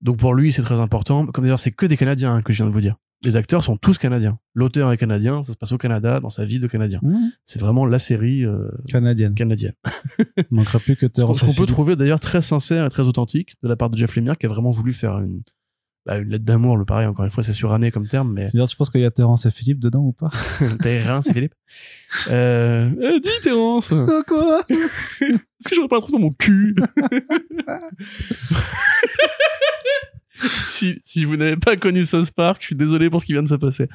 Donc 0.00 0.16
pour 0.18 0.34
lui, 0.34 0.52
c'est 0.52 0.62
très 0.62 0.80
important. 0.80 1.26
Comme 1.26 1.44
d'ailleurs, 1.44 1.58
c'est 1.58 1.70
que 1.72 1.86
des 1.86 1.96
Canadiens 1.96 2.34
hein, 2.36 2.42
que 2.42 2.52
je 2.52 2.58
viens 2.58 2.66
de 2.66 2.72
vous 2.72 2.80
dire. 2.80 2.96
Les 3.22 3.36
acteurs 3.36 3.64
sont 3.64 3.76
tous 3.78 3.96
canadiens. 3.96 4.38
L'auteur 4.54 4.92
est 4.92 4.98
canadien, 4.98 5.42
ça 5.42 5.52
se 5.54 5.56
passe 5.56 5.72
au 5.72 5.78
Canada, 5.78 6.20
dans 6.20 6.28
sa 6.28 6.44
vie 6.44 6.60
de 6.60 6.66
Canadien. 6.66 7.00
C'est 7.46 7.58
vraiment 7.58 7.86
la 7.86 7.98
série 7.98 8.44
euh, 8.44 8.68
Canadienne. 8.88 9.34
canadienne. 9.34 9.72
Il 10.36 10.44
manquera 10.50 10.78
plus 10.78 10.94
que 10.94 11.06
Ce 11.06 11.06
qu'on 11.06 11.12
Terrence 11.12 11.40
ce 11.40 11.46
qu'on 11.46 11.54
peut 11.54 11.64
trouver 11.64 11.96
d'ailleurs 11.96 12.20
très 12.20 12.42
sincère 12.42 12.84
et 12.84 12.90
très 12.90 13.04
authentique 13.04 13.54
de 13.62 13.68
la 13.68 13.76
part 13.76 13.88
de 13.88 13.96
Jeff 13.96 14.14
Lemire 14.14 14.36
qui 14.36 14.44
a 14.44 14.50
vraiment 14.50 14.70
voulu 14.70 14.92
faire 14.92 15.18
une, 15.20 15.42
bah, 16.06 16.18
une 16.18 16.28
lettre 16.28 16.44
d'amour, 16.44 16.76
le 16.76 16.84
pareil, 16.84 17.06
encore 17.06 17.24
une 17.24 17.30
fois, 17.30 17.42
c'est 17.42 17.52
suranné 17.52 17.90
comme 17.90 18.06
terme, 18.06 18.32
mais 18.32 18.50
D'ailleurs, 18.52 18.68
tu 18.68 18.76
penses 18.76 18.90
qu'il 18.90 19.00
y 19.00 19.06
a 19.06 19.10
Terrence 19.10 19.46
et 19.46 19.50
Philippe 19.50 19.78
dedans 19.80 20.00
ou 20.02 20.12
pas? 20.12 20.30
Terrain, 20.82 21.22
c'est 21.22 21.32
Philippe? 21.32 21.54
Euh, 22.28 22.90
euh, 23.00 23.20
dis 23.20 23.30
Terence, 23.42 23.92
est-ce 23.92 24.22
Quoi? 24.24 24.62
Que 24.68 25.74
j'aurais 25.74 25.88
pas 25.88 25.96
un 25.96 26.00
truc 26.00 26.12
dans 26.12 26.20
mon 26.20 26.32
cul? 26.32 26.74
Si, 30.66 31.00
si 31.04 31.24
vous 31.24 31.36
n'avez 31.36 31.56
pas 31.56 31.76
connu 31.76 32.04
South 32.04 32.30
Park, 32.32 32.58
je 32.60 32.66
suis 32.66 32.76
désolé 32.76 33.08
pour 33.08 33.20
ce 33.20 33.26
qui 33.26 33.32
vient 33.32 33.42
de 33.42 33.48
se 33.48 33.54
passer. 33.54 33.88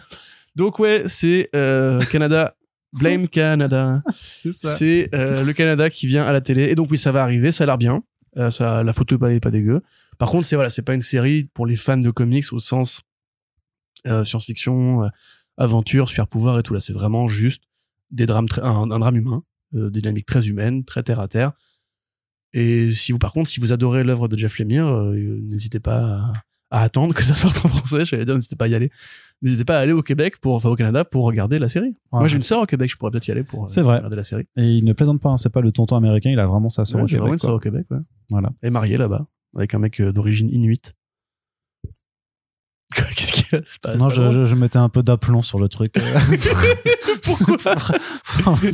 Donc 0.55 0.79
ouais, 0.79 1.03
c'est 1.05 1.49
euh, 1.55 1.99
Canada, 2.11 2.55
Blame 2.93 3.27
Canada. 3.27 4.01
C'est 4.37 4.53
ça. 4.53 4.69
C'est 4.69 5.09
euh, 5.13 5.43
le 5.43 5.53
Canada 5.53 5.89
qui 5.89 6.07
vient 6.07 6.23
à 6.25 6.31
la 6.31 6.41
télé. 6.41 6.69
Et 6.69 6.75
donc 6.75 6.89
oui, 6.89 6.97
ça 6.97 7.11
va 7.11 7.23
arriver, 7.23 7.51
ça 7.51 7.65
a 7.65 7.67
l'air 7.67 7.77
bien. 7.77 8.03
Euh, 8.37 8.49
ça, 8.51 8.83
la 8.83 8.93
photo 8.93 9.15
est 9.15 9.17
pas, 9.17 9.39
pas 9.39 9.51
dégueu. 9.51 9.81
Par 10.19 10.29
contre, 10.29 10.45
c'est 10.45 10.55
voilà, 10.55 10.69
c'est 10.69 10.83
pas 10.83 10.93
une 10.93 11.01
série 11.01 11.49
pour 11.55 11.65
les 11.65 11.75
fans 11.75 11.97
de 11.97 12.11
comics 12.11 12.53
au 12.53 12.59
sens 12.59 13.01
euh, 14.05 14.23
science-fiction, 14.23 15.05
euh, 15.05 15.07
aventure, 15.57 16.07
super 16.07 16.27
pouvoir 16.27 16.59
et 16.59 16.63
tout. 16.63 16.73
Là, 16.75 16.79
c'est 16.79 16.93
vraiment 16.93 17.27
juste 17.27 17.63
des 18.11 18.25
drames, 18.27 18.47
un, 18.61 18.91
un 18.91 18.99
drame 18.99 19.15
humain, 19.15 19.43
euh, 19.75 19.89
des 19.89 20.01
dynamiques 20.01 20.27
très 20.27 20.47
humaines, 20.47 20.85
très 20.85 21.01
terre 21.03 21.19
à 21.19 21.27
terre. 21.27 21.53
Et 22.53 22.91
si 22.91 23.11
vous, 23.11 23.19
par 23.19 23.31
contre, 23.31 23.49
si 23.49 23.59
vous 23.59 23.71
adorez 23.73 24.03
l'œuvre 24.03 24.27
de 24.27 24.37
Jeff 24.37 24.59
Lemire, 24.59 24.87
euh, 24.87 25.15
n'hésitez 25.43 25.79
pas 25.79 26.33
à, 26.69 26.79
à 26.79 26.81
attendre 26.83 27.13
que 27.13 27.23
ça 27.23 27.35
sorte 27.35 27.63
en 27.63 27.69
français. 27.69 28.05
J'allais 28.05 28.25
dire, 28.25 28.35
n'hésitez 28.35 28.55
pas 28.55 28.65
à 28.65 28.67
y 28.69 28.75
aller. 28.75 28.91
N'hésitez 29.41 29.63
pas 29.65 29.77
à 29.77 29.81
aller 29.81 29.91
au 29.93 30.01
Québec 30.01 30.39
pour, 30.41 30.55
enfin 30.55 30.69
au 30.69 30.75
Canada 30.75 31.05
pour 31.05 31.25
regarder 31.25 31.59
la 31.59 31.69
série. 31.69 31.95
Moi, 32.11 32.27
j'ai 32.27 32.35
une 32.37 32.43
sœur 32.43 32.61
au 32.61 32.65
Québec, 32.65 32.89
je 32.89 32.97
pourrais 32.97 33.11
peut-être 33.11 33.27
y 33.27 33.31
aller 33.31 33.43
pour 33.43 33.67
vrai. 33.67 33.81
regarder 33.81 34.15
la 34.17 34.23
série. 34.23 34.47
Et 34.57 34.77
il 34.77 34.83
ne 34.83 34.93
plaisante 34.93 35.21
pas, 35.21 35.29
hein, 35.29 35.37
c'est 35.37 35.49
pas 35.51 35.61
le 35.61 35.71
tonton 35.71 35.95
américain, 35.95 36.29
il 36.31 36.39
a 36.39 36.47
vraiment 36.47 36.69
sa 36.69 36.83
sœur 36.85 36.97
Ouais, 36.97 37.03
au 37.03 37.07
Québec, 37.07 37.19
vraiment 37.21 37.33
une 37.33 37.37
sœur 37.39 37.53
au 37.53 37.59
Québec, 37.59 37.85
ouais. 37.91 37.99
Voilà. 38.29 38.49
Elle 38.61 38.67
est 38.67 38.71
mariée 38.71 38.97
là-bas, 38.97 39.27
avec 39.55 39.73
un 39.73 39.79
mec 39.79 39.99
euh, 39.99 40.11
d'origine 40.11 40.49
inuit. 40.49 40.93
Qu'est-ce 42.95 43.09
qu'il 43.15 43.19
y 43.19 43.23
c'est 43.23 43.28
pas, 43.81 43.95
Non, 43.95 44.09
je, 44.09 44.21
pas 44.21 44.31
je, 44.31 44.45
je 44.45 44.55
mettais 44.55 44.77
un 44.77 44.89
peu 44.89 45.03
d'aplomb 45.03 45.41
sur 45.41 45.59
le 45.59 45.67
truc. 45.67 45.93
Pourquoi 47.23 47.75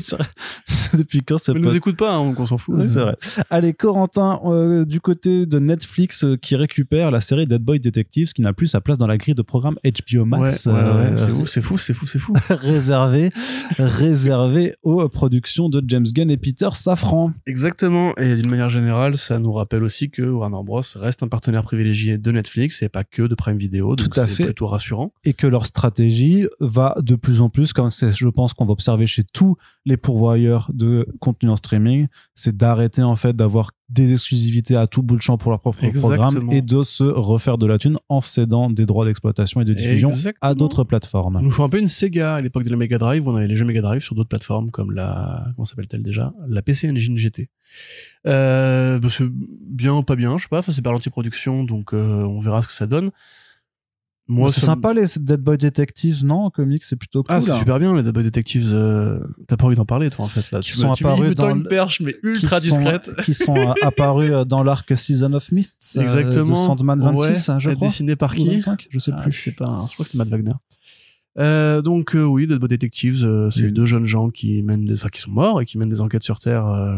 C'est 0.66 0.98
Depuis 0.98 1.22
quand 1.22 1.38
c'est 1.38 1.54
Mais 1.54 1.62
pas... 1.62 1.68
nous 1.68 1.76
écoute 1.76 1.98
pas, 1.98 2.14
hein, 2.14 2.24
donc 2.26 2.40
on 2.40 2.46
s'en 2.46 2.58
fout. 2.58 2.76
Oui, 2.78 2.90
c'est 2.90 3.02
vrai. 3.02 3.16
Allez, 3.50 3.74
Corentin, 3.74 4.40
euh, 4.46 4.86
du 4.86 5.02
côté 5.02 5.46
de 5.46 5.60
Netflix, 5.60 6.24
euh, 6.24 6.38
qui 6.38 6.56
récupère 6.56 7.12
la 7.12 7.22
série 7.22 7.46
Dead 7.46 7.62
Boy 7.62 7.80
Detectives, 7.80 8.32
qui 8.34 8.42
n'a 8.42 8.54
plus 8.54 8.68
sa 8.68 8.82
place 8.82 8.98
dans 8.98 9.08
la 9.08 9.18
grille 9.18 9.36
de 9.36 9.42
programme 9.42 9.76
HBO 9.84 10.26
Max, 10.26 10.66
ouais, 10.66 10.74
ouais, 10.74 10.80
euh, 10.80 11.18
c'est 11.18 11.32
ouf, 11.32 11.50
c'est 11.50 11.62
fou, 11.62 11.78
c'est 11.78 11.94
fou, 11.94 12.06
c'est 12.06 12.20
fou. 12.20 12.34
réservé, 12.50 13.30
réservé 13.78 14.76
aux 14.84 15.08
productions 15.10 15.70
de 15.70 15.84
James 15.88 16.06
Gunn 16.06 16.30
et 16.30 16.38
Peter 16.38 16.70
Safran. 16.74 17.32
Exactement. 17.46 18.16
Et 18.18 18.36
d'une 18.36 18.50
manière 18.50 18.70
générale, 18.70 19.18
ça 19.18 19.40
nous 19.40 19.54
rappelle 19.54 19.84
aussi 19.84 20.10
que 20.10 20.22
Warner 20.22 20.64
Bros 20.64 20.82
reste 20.96 21.24
un 21.24 21.28
partenaire 21.28 21.64
privilégié 21.64 22.18
de 22.18 22.32
Netflix 22.32 22.82
et 22.82 22.90
pas 22.90 23.04
que 23.04 23.24
de 23.24 23.36
Prime 23.36 23.58
Video. 23.58 23.96
Donc 23.96 24.10
Tout 24.12 24.20
à 24.20 24.28
c'est 24.28 24.34
fait. 24.36 24.44
plutôt 24.46 24.65
rassurant. 24.72 25.14
et 25.24 25.34
que 25.34 25.48
leur 25.48 25.66
stratégie 25.66 26.48
va 26.60 26.96
de 27.02 27.16
plus 27.16 27.42
en 27.42 27.50
plus, 27.50 27.74
comme 27.74 27.90
c'est, 27.90 28.12
je 28.12 28.28
pense 28.28 28.54
qu'on 28.54 28.66
va 28.66 28.72
observer 28.74 29.08
chez 29.08 29.24
tous 29.24 29.58
les 29.86 29.98
pourvoyeurs 29.98 30.70
de 30.74 31.08
contenu 31.20 31.50
en 31.50 31.56
streaming, 31.56 32.08
c'est 32.36 32.56
d'arrêter 32.56 33.04
en 33.04 33.16
fait 33.16 33.36
d'avoir 33.36 33.72
des 33.90 34.14
exclusivités 34.14 34.76
à 34.76 34.88
tout 34.88 35.04
bout 35.04 35.16
de 35.16 35.22
champ 35.22 35.38
pour 35.38 35.52
leur 35.52 35.60
propre 35.60 35.84
Exactement. 35.84 36.30
programme 36.30 36.52
et 36.52 36.64
de 36.64 36.82
se 36.82 37.04
refaire 37.04 37.60
de 37.60 37.68
la 37.68 37.78
thune 37.78 37.98
en 38.10 38.20
cédant 38.20 38.72
des 38.72 38.88
droits 38.88 39.06
d'exploitation 39.06 39.62
et 39.62 39.66
de 39.66 39.74
diffusion 39.76 40.10
Exactement. 40.10 40.52
à 40.52 40.56
d'autres 40.56 40.84
plateformes. 40.84 41.40
Nous 41.42 41.52
faut 41.52 41.64
un 41.64 41.70
peu 41.70 41.78
une 41.80 41.88
Sega 41.88 42.34
à 42.36 42.42
l'époque 42.42 42.64
de 42.64 42.72
la 42.72 42.78
Mega 42.78 42.98
Drive. 42.98 43.28
On 43.28 43.36
avait 43.36 43.48
les 43.48 43.56
jeux 43.56 43.66
Mega 43.66 43.82
Drive 43.82 44.02
sur 44.02 44.16
d'autres 44.16 44.30
plateformes 44.30 44.72
comme 44.72 44.92
la, 44.92 45.46
comment 45.56 45.66
s'appelle-t-elle 45.66 46.02
déjà? 46.02 46.34
La 46.48 46.64
PC 46.64 46.90
Engine 46.90 47.16
GT. 47.16 47.50
Euh, 48.26 48.98
bah, 49.00 49.08
c'est 49.12 49.26
bien 49.30 49.94
ou 49.94 50.02
pas 50.04 50.16
bien, 50.16 50.38
je 50.38 50.44
sais 50.44 50.50
pas. 50.50 50.60
Enfin, 50.60 50.72
c'est 50.72 50.82
par 50.82 50.94
l'antiproduction, 50.94 51.64
donc 51.64 51.94
euh, 51.94 52.24
on 52.24 52.40
verra 52.40 52.62
ce 52.64 52.68
que 52.68 52.74
ça 52.74 52.88
donne. 52.88 53.12
Moi, 54.28 54.52
c'est 54.52 54.62
sympa 54.62 54.92
les 54.94 55.06
Dead 55.20 55.40
Boy 55.40 55.58
Detectives, 55.58 56.26
non 56.26 56.46
En 56.46 56.50
comics, 56.50 56.84
c'est 56.84 56.96
plutôt 56.96 57.22
cool. 57.22 57.36
Ah, 57.36 57.42
c'est 57.42 57.52
hein. 57.52 57.60
super 57.60 57.78
bien, 57.78 57.94
les 57.94 58.02
Double 58.02 58.24
Detectives. 58.24 58.72
euh, 58.74 59.20
T'as 59.48 59.56
pas 59.56 59.66
envie 59.68 59.76
d'en 59.76 59.86
parler, 59.86 60.10
toi, 60.10 60.26
en 60.26 60.28
fait, 60.28 60.50
là. 60.52 60.62
Qui 60.62 60.72
Tu 60.72 60.78
sont 60.78 60.92
apparus 60.92 61.36
dans 61.36 61.52
une 61.56 61.68
perche, 61.68 62.02
mais 62.02 62.14
qui 62.14 62.20
ultra 62.24 62.60
sont- 62.60 62.66
discrète. 62.78 63.12
qui 63.24 63.36
sont 63.36 63.56
euh, 63.56 63.74
apparus 63.84 64.32
euh, 64.32 64.44
dans 64.44 64.64
l'arc 64.64 64.98
Season 64.98 65.32
of 65.34 65.52
Mists 65.52 65.96
euh, 65.98 66.02
Exactement. 66.02 66.50
de 66.50 66.56
Sandman 66.56 67.00
26, 67.00 67.50
Ouais, 67.50 67.60
je 67.60 67.70
crois. 67.72 67.88
Dessiné 67.88 68.16
par 68.16 68.34
qui 68.34 68.48
25, 68.50 68.88
je 68.90 68.98
sais 68.98 69.12
Ah, 69.16 69.22
plus. 69.22 69.32
Je 69.32 69.42
sais 69.42 69.52
pas, 69.52 69.66
hein. 69.70 69.86
je 69.90 69.94
crois 69.94 70.06
que 70.06 70.12
c'était 70.12 70.18
Matt 70.18 70.30
Wagner. 70.30 70.54
Euh, 71.38 71.82
donc 71.82 72.16
euh, 72.16 72.24
oui, 72.24 72.48
Dead 72.48 72.58
Boy 72.60 72.70
Detectives, 72.70 73.26
euh, 73.26 73.50
c'est 73.52 73.66
Oui. 73.66 73.72
deux 73.74 73.86
jeunes 73.86 74.06
gens 74.06 74.30
qui 74.30 74.64
mènent 74.64 74.86
des, 74.86 74.94
enfin, 74.94 75.10
qui 75.10 75.20
sont 75.22 75.32
morts 75.32 75.62
et 75.62 75.66
qui 75.66 75.78
mènent 75.78 75.90
des 75.90 76.00
enquêtes 76.02 76.24
sur 76.24 76.40
Terre 76.40 76.66
euh, 76.66 76.98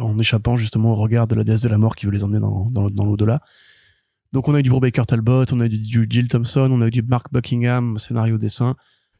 en 0.00 0.18
échappant 0.18 0.56
justement 0.56 0.92
au 0.92 0.94
regard 0.94 1.26
de 1.28 1.34
la 1.34 1.44
déesse 1.44 1.60
de 1.60 1.68
la 1.68 1.76
mort 1.78 1.94
qui 1.94 2.06
veut 2.06 2.12
les 2.12 2.24
emmener 2.24 2.40
dans, 2.40 2.68
dans, 2.72 2.82
le- 2.84 2.90
dans 2.90 3.04
l'au-delà. 3.04 3.42
Donc 4.32 4.48
on 4.48 4.54
a 4.54 4.60
eu 4.60 4.62
du 4.62 4.70
Brubaker 4.70 5.06
Talbot, 5.06 5.44
on 5.52 5.60
a 5.60 5.66
eu 5.66 5.68
du, 5.70 6.06
Jill 6.08 6.28
Thompson, 6.28 6.68
on 6.70 6.80
a 6.82 6.86
eu 6.88 6.90
du 6.90 7.02
Mark 7.02 7.26
Buckingham, 7.32 7.98
scénario 7.98 8.38
dessin. 8.38 8.76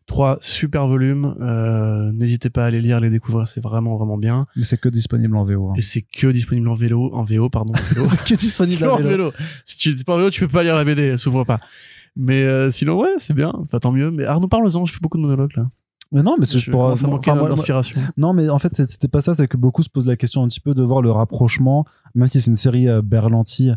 Trois 0.07 0.39
super 0.41 0.87
volumes. 0.89 1.35
Euh, 1.41 2.11
N'hésitez 2.13 2.49
pas 2.49 2.65
à 2.67 2.71
les 2.71 2.81
lire, 2.81 2.99
les 2.99 3.11
découvrir, 3.11 3.47
c'est 3.47 3.61
vraiment 3.63 3.97
vraiment 3.97 4.17
bien. 4.17 4.47
Mais 4.57 4.65
c'est 4.65 4.79
que 4.81 4.89
disponible 4.89 5.37
en 5.37 5.45
VO. 5.45 5.69
hein. 5.71 5.75
Et 5.77 5.83
c'est 5.83 6.01
que 6.03 6.29
disponible 6.29 6.69
en 6.69 6.75
vélo, 6.75 7.11
en 7.15 7.25
VO 7.25 7.51
pardon. 7.51 7.75
C'est 8.05 8.25
que 8.25 8.35
disponible 8.35 8.85
en 8.85 8.97
vélo. 9.03 9.33
Si 9.67 9.77
tu 9.77 9.95
n'es 9.95 10.05
pas 10.05 10.15
en 10.15 10.19
vélo, 10.19 10.31
tu 10.31 10.41
peux 10.41 10.49
pas 10.53 10.63
lire 10.63 10.77
la 10.77 10.85
BD, 10.85 11.03
elle 11.03 11.19
s'ouvre 11.19 11.45
pas. 11.45 11.59
Mais 12.17 12.43
euh, 12.43 12.71
sinon, 12.71 12.99
ouais, 12.99 13.11
c'est 13.19 13.35
bien. 13.35 13.53
Enfin, 13.55 13.79
tant 13.79 13.93
mieux. 13.93 14.11
Mais 14.11 14.25
Arnaud, 14.25 14.49
parle-en, 14.49 14.85
je 14.87 14.93
fais 14.93 14.99
beaucoup 15.01 15.19
de 15.19 15.23
monologues 15.23 15.57
là. 15.57 15.67
Mais 16.11 16.23
non, 16.23 16.37
mais 16.39 16.47
c'est 16.47 16.71
pour. 16.71 16.81
moi- 16.81 16.95
manquer 17.07 17.31
enfin, 17.31 17.47
d'inspiration. 17.51 18.01
Non, 18.17 18.33
mais 18.33 18.49
en 18.49 18.59
fait, 18.59 18.75
c'était 18.75 19.09
pas 19.09 19.21
ça. 19.21 19.35
C'est 19.35 19.47
que 19.47 19.59
beaucoup 19.59 19.83
se 19.83 19.91
posent 19.91 20.07
la 20.07 20.17
question 20.17 20.43
un 20.43 20.49
petit 20.49 20.61
peu 20.61 20.73
de 20.73 20.83
voir 20.83 21.03
le 21.03 21.11
rapprochement, 21.11 21.85
même 22.15 22.29
si 22.29 22.41
c'est 22.41 22.51
une 22.51 22.57
série 22.57 22.89
euh, 22.89 23.03
Berlanti 23.03 23.73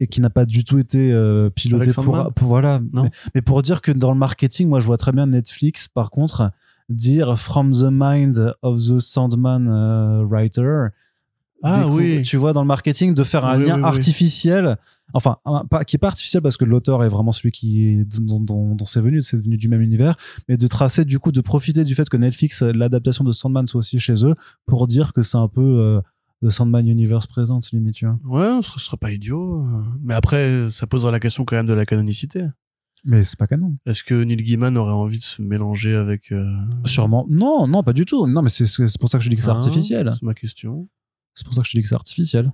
et 0.00 0.06
qui 0.06 0.20
n'a 0.20 0.30
pas 0.30 0.44
du 0.44 0.64
tout 0.64 0.78
été 0.78 1.12
euh, 1.12 1.50
pilotée 1.50 1.90
Avec 1.90 1.94
pour, 1.94 2.32
voilà. 2.48 2.80
Non. 2.92 3.04
Mais, 3.04 3.10
mais 3.36 3.42
pour 3.42 3.62
dire 3.62 3.80
que 3.80 3.92
dans 3.92 4.12
le 4.12 4.18
marketing, 4.18 4.68
moi, 4.68 4.80
je 4.80 4.86
vois 4.86 4.96
très 4.96 5.12
bien 5.12 5.26
Netflix, 5.26 5.88
par 5.88 6.10
contre, 6.10 6.50
dire 6.88 7.38
From 7.38 7.72
the 7.72 7.88
Mind 7.90 8.54
of 8.62 8.78
the 8.78 8.98
Sandman 8.98 9.68
euh, 9.68 10.24
Writer. 10.24 10.88
Ah 11.62 11.86
oui. 11.88 12.22
Tu 12.22 12.36
vois, 12.36 12.52
dans 12.52 12.60
le 12.60 12.66
marketing, 12.66 13.14
de 13.14 13.22
faire 13.24 13.44
un 13.46 13.56
Oui, 13.58 13.66
lien 13.66 13.76
oui, 13.76 13.80
oui. 13.82 13.86
artificiel. 13.88 14.76
Enfin, 15.14 15.36
un- 15.46 15.64
pas, 15.64 15.84
qui 15.84 15.96
est 15.96 15.98
pas 15.98 16.08
artificiel 16.08 16.42
parce 16.42 16.56
que 16.56 16.64
l'auteur 16.64 17.04
est 17.04 17.08
vraiment 17.08 17.32
celui 17.32 17.52
qui 17.52 18.04
dont, 18.20 18.40
dont, 18.40 18.74
dont 18.74 18.84
c'est 18.86 19.00
venu, 19.00 19.22
c'est 19.22 19.42
venu 19.42 19.56
du 19.56 19.68
même 19.68 19.80
univers, 19.82 20.16
mais 20.48 20.56
de 20.56 20.66
tracer, 20.66 21.04
du 21.04 21.18
coup, 21.18 21.30
de 21.30 21.40
profiter 21.40 21.84
du 21.84 21.94
fait 21.94 22.08
que 22.08 22.16
Netflix, 22.16 22.62
euh, 22.62 22.72
l'adaptation 22.72 23.22
de 23.24 23.32
Sandman 23.32 23.66
soit 23.66 23.78
aussi 23.78 23.98
chez 23.98 24.24
eux 24.26 24.34
pour 24.66 24.86
dire 24.86 25.12
que 25.12 25.22
c'est 25.22 25.38
un 25.38 25.48
peu 25.48 25.62
euh, 25.62 26.00
le 26.44 26.50
Sandman 26.50 26.86
Universe 26.86 27.26
présente, 27.26 27.70
limite, 27.72 27.94
tu 27.94 28.06
vois. 28.06 28.18
Ouais, 28.24 28.62
ce 28.62 28.78
serait 28.78 28.98
pas 28.98 29.10
idiot. 29.10 29.62
euh. 29.64 29.82
Mais 30.02 30.12
après, 30.14 30.68
ça 30.70 30.86
posera 30.86 31.10
la 31.10 31.18
question 31.18 31.44
quand 31.46 31.56
même 31.56 31.66
de 31.66 31.72
la 31.72 31.86
canonicité. 31.86 32.44
Mais 33.02 33.24
c'est 33.24 33.38
pas 33.38 33.46
canon. 33.46 33.76
Est-ce 33.86 34.04
que 34.04 34.22
Neil 34.22 34.36
Gaiman 34.42 34.76
aurait 34.76 34.92
envie 34.92 35.18
de 35.18 35.22
se 35.22 35.40
mélanger 35.42 35.94
avec 35.94 36.32
euh, 36.32 36.46
Sûrement. 36.84 37.26
Non, 37.28 37.66
non, 37.66 37.82
pas 37.82 37.92
du 37.94 38.04
tout. 38.04 38.26
Non, 38.26 38.40
mais 38.42 38.48
c'est 38.50 38.66
pour 39.00 39.08
ça 39.08 39.18
que 39.18 39.24
je 39.24 39.30
dis 39.30 39.36
que 39.36 39.42
c'est 39.42 39.48
hein 39.50 39.56
artificiel. 39.56 40.10
C'est 40.14 40.22
ma 40.22 40.34
question. 40.34 40.88
C'est 41.34 41.44
pour 41.44 41.54
ça 41.54 41.62
que 41.62 41.66
je 41.66 41.72
te 41.72 41.76
dis 41.78 41.82
que 41.82 41.88
c'est 41.88 41.94
artificiel. 41.94 42.52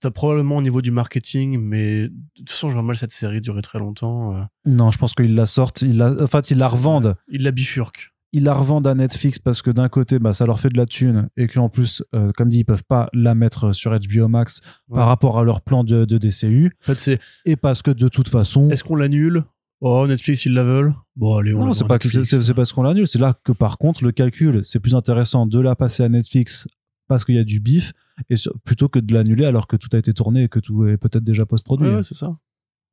T'as 0.00 0.10
probablement 0.10 0.58
au 0.58 0.62
niveau 0.62 0.82
du 0.82 0.90
marketing, 0.90 1.58
mais 1.58 2.08
de 2.08 2.12
toute 2.36 2.50
façon, 2.50 2.68
je 2.68 2.74
vois 2.74 2.82
mal 2.82 2.96
cette 2.96 3.10
série 3.12 3.40
durer 3.40 3.62
très 3.62 3.78
longtemps. 3.78 4.36
euh. 4.36 4.42
Non, 4.66 4.90
je 4.90 4.98
pense 4.98 5.14
qu'ils 5.14 5.34
la 5.34 5.46
sortent, 5.46 5.80
ils 5.82 5.96
la, 5.96 6.12
en 6.22 6.26
fait, 6.26 6.50
ils 6.50 6.58
la 6.58 6.68
revendent. 6.68 7.16
Il 7.28 7.42
la 7.42 7.50
bifurque. 7.50 8.13
Ils 8.34 8.44
la 8.44 8.52
revendent 8.52 8.86
à 8.86 8.94
Netflix 8.94 9.38
parce 9.38 9.62
que 9.62 9.70
d'un 9.70 9.88
côté, 9.88 10.18
bah, 10.18 10.32
ça 10.34 10.44
leur 10.44 10.60
fait 10.60 10.68
de 10.68 10.76
la 10.76 10.84
thune 10.86 11.28
et 11.38 11.46
qu'en 11.46 11.68
plus, 11.70 12.02
euh, 12.14 12.30
comme 12.36 12.50
dit, 12.50 12.58
ils 12.58 12.64
peuvent 12.64 12.84
pas 12.84 13.08
la 13.14 13.34
mettre 13.34 13.72
sur 13.72 13.92
HBO 13.98 14.28
Max 14.28 14.60
Ouais. 14.88 14.98
par 14.98 15.08
rapport 15.08 15.38
à 15.38 15.44
leur 15.44 15.62
plan 15.62 15.84
de, 15.84 16.04
de 16.04 16.18
DCU 16.18 16.72
En 16.82 16.84
fait, 16.84 16.98
c'est 17.00 17.18
et 17.46 17.56
parce 17.56 17.80
que 17.80 17.90
de 17.90 18.08
toute 18.08 18.28
façon, 18.28 18.68
est-ce 18.70 18.84
qu'on 18.84 18.96
l'annule? 18.96 19.44
Oh, 19.80 20.06
Netflix, 20.06 20.44
ils 20.46 20.52
la 20.54 20.64
veulent? 20.64 20.94
Bon, 21.16 21.36
allez, 21.36 21.54
on 21.54 21.64
non, 21.64 21.72
c'est 21.72 21.86
pas 21.86 21.98
c'est 22.00 22.54
parce 22.54 22.72
qu'on 22.72 22.82
l'annule, 22.82 23.06
c'est 23.06 23.18
là 23.18 23.34
que 23.44 23.52
par 23.52 23.78
contre 23.78 24.04
le 24.04 24.12
calcul, 24.12 24.60
c'est 24.62 24.80
plus 24.80 24.94
intéressant 24.94 25.46
de 25.46 25.60
la 25.60 25.74
passer 25.76 26.02
à 26.02 26.08
Netflix 26.08 26.66
parce 27.08 27.24
qu'il 27.24 27.34
y 27.34 27.38
a 27.38 27.44
du 27.44 27.60
bif 27.60 27.92
et 28.30 28.36
sur- 28.36 28.54
plutôt 28.64 28.88
que 28.88 28.98
de 28.98 29.12
l'annuler 29.12 29.44
alors 29.44 29.66
que 29.66 29.76
tout 29.76 29.88
a 29.92 29.98
été 29.98 30.12
tourné 30.14 30.44
et 30.44 30.48
que 30.48 30.58
tout 30.60 30.86
est 30.86 30.96
peut-être 30.96 31.24
déjà 31.24 31.44
post-produit. 31.46 31.88
Ouais, 31.88 31.96
ouais, 31.96 32.02
c'est 32.02 32.14
ça. 32.14 32.34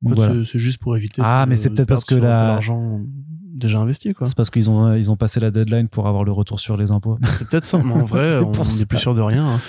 Voilà. 0.02 0.44
c'est- 0.44 0.58
juste 0.58 0.80
pour 0.80 0.96
éviter. 0.96 1.22
Ah, 1.24 1.44
de- 1.44 1.50
mais 1.50 1.56
c'est 1.56 1.70
peut-être 1.70 1.88
parce 1.88 2.04
que 2.04 2.14
l'argent 2.14 3.00
déjà 3.54 3.78
investi, 3.78 4.12
quoi. 4.14 4.26
C'est 4.26 4.34
parce 4.36 4.50
qu'ils 4.50 4.68
ont 4.70 4.92
ils 4.94 5.10
ont 5.10 5.16
passé 5.16 5.38
la 5.38 5.50
deadline 5.52 5.86
pour 5.88 6.08
avoir 6.08 6.24
le 6.24 6.32
retour 6.32 6.58
sur 6.58 6.76
les 6.76 6.90
impôts. 6.90 7.18
C'est 7.38 7.46
peut-être 7.46 7.64
ça, 7.64 7.78
mais 7.84 7.92
en 7.92 8.04
vrai, 8.04 8.38
on 8.40 8.50
n'est 8.52 8.86
plus 8.86 8.98
sûr 8.98 9.14
de 9.14 9.20
rien. 9.20 9.46
hein. 9.46 9.60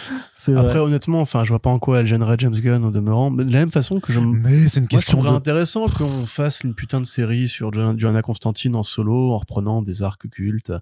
Après, 0.58 0.80
honnêtement, 0.80 1.22
enfin, 1.22 1.44
je 1.44 1.50
vois 1.50 1.60
pas 1.60 1.70
en 1.70 1.78
quoi 1.80 2.00
elle 2.00 2.08
gênerait 2.08 2.36
James 2.40 2.56
Gunn 2.56 2.84
au 2.86 2.92
demeurant. 2.92 3.30
Mais 3.30 3.46
de 3.46 3.52
la 3.54 3.60
même 3.60 3.70
façon 3.72 4.00
que 4.00 4.12
je 4.12 4.20
me 4.20 4.36
mais 4.38 4.68
c'est 4.68 4.80
une 4.80 4.88
Moi, 4.92 5.00
je 5.00 5.06
question 5.06 5.22
de 5.22 5.28
intéressant 5.28 5.86
qu'on 5.88 6.26
fasse 6.26 6.62
une 6.62 6.74
putain 6.74 7.00
de 7.02 7.06
série 7.06 7.48
sur 7.48 7.72
Jo- 7.72 7.94
Joanna 7.98 8.22
Constantine 8.24 8.76
en 8.76 8.84
solo 8.84 9.32
en 9.34 9.38
reprenant 9.38 9.82
des 9.84 10.02
arcs 10.02 10.28
cultes. 10.30 10.74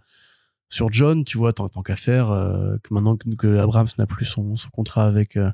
Sur 0.69 0.89
John, 0.93 1.25
tu 1.25 1.37
vois, 1.37 1.51
tant, 1.51 1.67
tant 1.67 1.81
qu'à 1.81 1.97
faire, 1.97 2.31
euh, 2.31 2.77
que 2.81 2.93
maintenant 2.93 3.17
que, 3.17 3.27
que 3.35 3.57
Abrams 3.57 3.87
n'a 3.97 4.05
plus 4.05 4.23
son, 4.25 4.55
son 4.55 4.69
contrat 4.69 5.05
avec, 5.05 5.35
euh, 5.35 5.51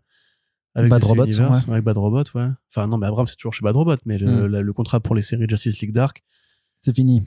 avec 0.78 0.90
Bad 0.92 1.04
Robot, 1.04 1.26
Universe, 1.26 1.68
avec 1.70 1.84
Bad 1.84 1.98
Robot, 1.98 2.24
ouais. 2.36 2.48
Enfin, 2.70 2.88
non, 2.88 2.98
mais 2.98 3.08
Abrams, 3.08 3.28
c'est 3.28 3.36
toujours 3.36 3.54
chez 3.54 3.64
Bad 3.64 3.76
Robot, 3.76 3.96
mais 4.06 4.18
le, 4.18 4.44
Mm. 4.44 4.52
la- 4.52 4.62
le 4.62 4.74
contrat 4.74 5.00
pour 5.00 5.16
les 5.16 5.22
séries 5.22 5.46
Justice 5.50 5.80
League 5.82 5.92
Dark, 5.94 6.24
c'est 6.82 6.96
fini. 6.96 7.24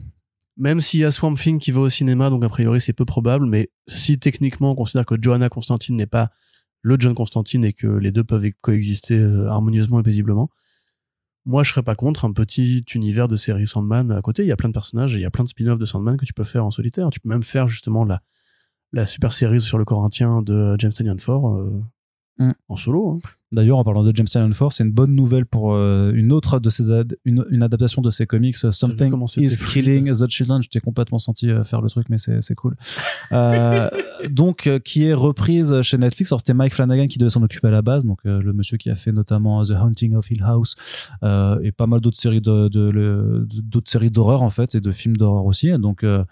même 0.57 0.81
s'il 0.81 0.99
y 0.99 1.05
a 1.05 1.11
Swamp 1.11 1.33
Thing 1.35 1.59
qui 1.59 1.71
va 1.71 1.79
au 1.81 1.89
cinéma, 1.89 2.29
donc 2.29 2.43
a 2.43 2.49
priori 2.49 2.79
c'est 2.81 2.93
peu 2.93 3.05
probable, 3.05 3.45
mais 3.45 3.69
si 3.87 4.19
techniquement 4.19 4.71
on 4.71 4.75
considère 4.75 5.05
que 5.05 5.15
Joanna 5.19 5.49
Constantine 5.49 5.95
n'est 5.95 6.05
pas 6.07 6.29
le 6.81 6.97
John 6.99 7.13
Constantine 7.15 7.63
et 7.65 7.73
que 7.73 7.87
les 7.87 8.11
deux 8.11 8.23
peuvent 8.23 8.45
coexister 8.61 9.17
euh, 9.17 9.47
harmonieusement 9.47 9.99
et 9.99 10.03
paisiblement, 10.03 10.49
moi 11.45 11.63
je 11.63 11.71
serais 11.71 11.83
pas 11.83 11.95
contre 11.95 12.25
un 12.25 12.33
petit 12.33 12.83
univers 12.93 13.27
de 13.27 13.35
série 13.35 13.65
Sandman 13.67 14.11
à 14.11 14.21
côté. 14.21 14.43
Il 14.43 14.47
y 14.47 14.51
a 14.51 14.55
plein 14.57 14.69
de 14.69 14.73
personnages, 14.73 15.15
et 15.15 15.19
il 15.19 15.21
y 15.21 15.25
a 15.25 15.31
plein 15.31 15.43
de 15.43 15.49
spin-offs 15.49 15.79
de 15.79 15.85
Sandman 15.85 16.17
que 16.17 16.25
tu 16.25 16.33
peux 16.33 16.43
faire 16.43 16.65
en 16.65 16.71
solitaire. 16.71 17.09
Tu 17.11 17.19
peux 17.19 17.29
même 17.29 17.43
faire 17.43 17.67
justement 17.67 18.03
la, 18.03 18.21
la 18.93 19.05
super 19.05 19.31
série 19.31 19.61
sur 19.61 19.77
le 19.77 19.85
Corinthien 19.85 20.41
de 20.41 20.75
James 20.79 20.91
Tynion 20.91 21.17
Ford 21.17 21.55
euh, 21.55 21.81
Mm. 22.41 22.53
en 22.69 22.75
solo. 22.75 23.09
hein. 23.11 23.19
D'ailleurs, 23.53 23.77
en 23.79 23.83
parlant 23.83 24.01
de 24.05 24.15
James 24.15 24.27
Tynion 24.27 24.49
Force, 24.53 24.77
c'est 24.77 24.85
une 24.85 24.93
bonne 24.93 25.13
nouvelle 25.13 25.45
pour 25.45 25.73
euh, 25.73 26.13
une 26.15 26.31
autre 26.31 26.59
de 26.61 26.69
ses 26.69 26.89
ad- 26.89 27.17
une, 27.25 27.43
une 27.49 27.63
adaptation 27.63 28.01
de 28.01 28.09
ses 28.09 28.25
comics, 28.25 28.55
euh, 28.63 28.71
Something 28.71 29.13
is 29.35 29.57
fluide. 29.57 29.59
Killing 29.85 30.13
the 30.13 30.29
Children. 30.29 30.63
Je 30.63 30.69
t'ai 30.69 30.79
complètement 30.79 31.19
senti 31.19 31.49
euh, 31.49 31.61
faire 31.65 31.81
le 31.81 31.89
truc, 31.89 32.07
mais 32.09 32.17
c'est 32.17 32.41
c'est 32.41 32.55
cool. 32.55 32.77
Euh, 33.33 33.89
donc, 34.29 34.67
euh, 34.67 34.79
qui 34.79 35.03
est 35.03 35.13
reprise 35.13 35.81
chez 35.81 35.97
Netflix. 35.97 36.31
Alors, 36.31 36.39
c'était 36.39 36.53
Mike 36.53 36.73
Flanagan 36.73 37.07
qui 37.07 37.17
devait 37.19 37.29
s'en 37.29 37.43
occuper 37.43 37.67
à 37.67 37.71
la 37.71 37.81
base, 37.81 38.05
donc 38.05 38.19
euh, 38.25 38.41
le 38.41 38.53
monsieur 38.53 38.77
qui 38.77 38.89
a 38.89 38.95
fait 38.95 39.11
notamment 39.11 39.61
The 39.65 39.71
Haunting 39.71 40.15
of 40.15 40.31
Hill 40.31 40.43
House 40.43 40.75
euh, 41.23 41.59
et 41.61 41.73
pas 41.73 41.87
mal 41.87 41.99
d'autres 41.99 42.19
séries 42.21 42.39
de, 42.39 42.69
de- 42.69 43.81
séries 43.85 44.11
d'horreur 44.11 44.43
en 44.43 44.49
fait 44.49 44.75
et 44.75 44.79
de 44.79 44.91
films 44.93 45.17
d'horreur 45.17 45.43
aussi. 45.45 45.69
Donc 45.77 46.05
euh, 46.05 46.23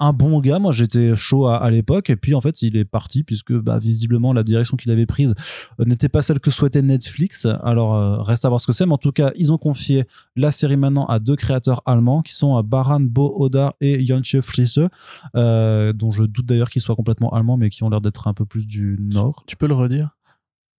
un 0.00 0.12
bon 0.12 0.40
gars, 0.40 0.58
moi 0.58 0.72
j'étais 0.72 1.14
chaud 1.16 1.46
à, 1.46 1.56
à 1.56 1.70
l'époque 1.70 2.10
et 2.10 2.16
puis 2.16 2.34
en 2.34 2.40
fait 2.40 2.62
il 2.62 2.76
est 2.76 2.84
parti 2.84 3.24
puisque 3.24 3.52
bah, 3.52 3.78
visiblement 3.78 4.32
la 4.32 4.42
direction 4.42 4.76
qu'il 4.76 4.90
avait 4.92 5.06
prise 5.06 5.34
euh, 5.80 5.84
n'était 5.84 6.08
pas 6.08 6.22
celle 6.22 6.40
que 6.40 6.50
souhaitait 6.50 6.82
Netflix. 6.82 7.46
Alors 7.62 7.94
euh, 7.94 8.22
reste 8.22 8.44
à 8.44 8.48
voir 8.48 8.60
ce 8.60 8.66
que 8.66 8.72
c'est, 8.72 8.86
mais 8.86 8.92
en 8.92 8.98
tout 8.98 9.12
cas 9.12 9.32
ils 9.34 9.52
ont 9.52 9.58
confié 9.58 10.06
la 10.36 10.50
série 10.50 10.76
maintenant 10.76 11.06
à 11.06 11.18
deux 11.18 11.36
créateurs 11.36 11.82
allemands 11.86 12.22
qui 12.22 12.34
sont 12.34 12.56
euh, 12.56 12.62
Baran 12.62 13.00
Bo 13.00 13.34
Odar 13.38 13.74
et 13.80 14.06
Jantje 14.06 14.40
Friese, 14.40 14.88
euh, 15.34 15.92
dont 15.92 16.10
je 16.10 16.22
doute 16.24 16.46
d'ailleurs 16.46 16.70
qu'ils 16.70 16.82
soient 16.82 16.96
complètement 16.96 17.32
allemands 17.32 17.56
mais 17.56 17.70
qui 17.70 17.82
ont 17.82 17.90
l'air 17.90 18.00
d'être 18.00 18.28
un 18.28 18.34
peu 18.34 18.44
plus 18.44 18.66
du 18.66 18.96
nord. 19.00 19.42
Tu 19.46 19.56
peux 19.56 19.66
le 19.66 19.74
redire? 19.74 20.10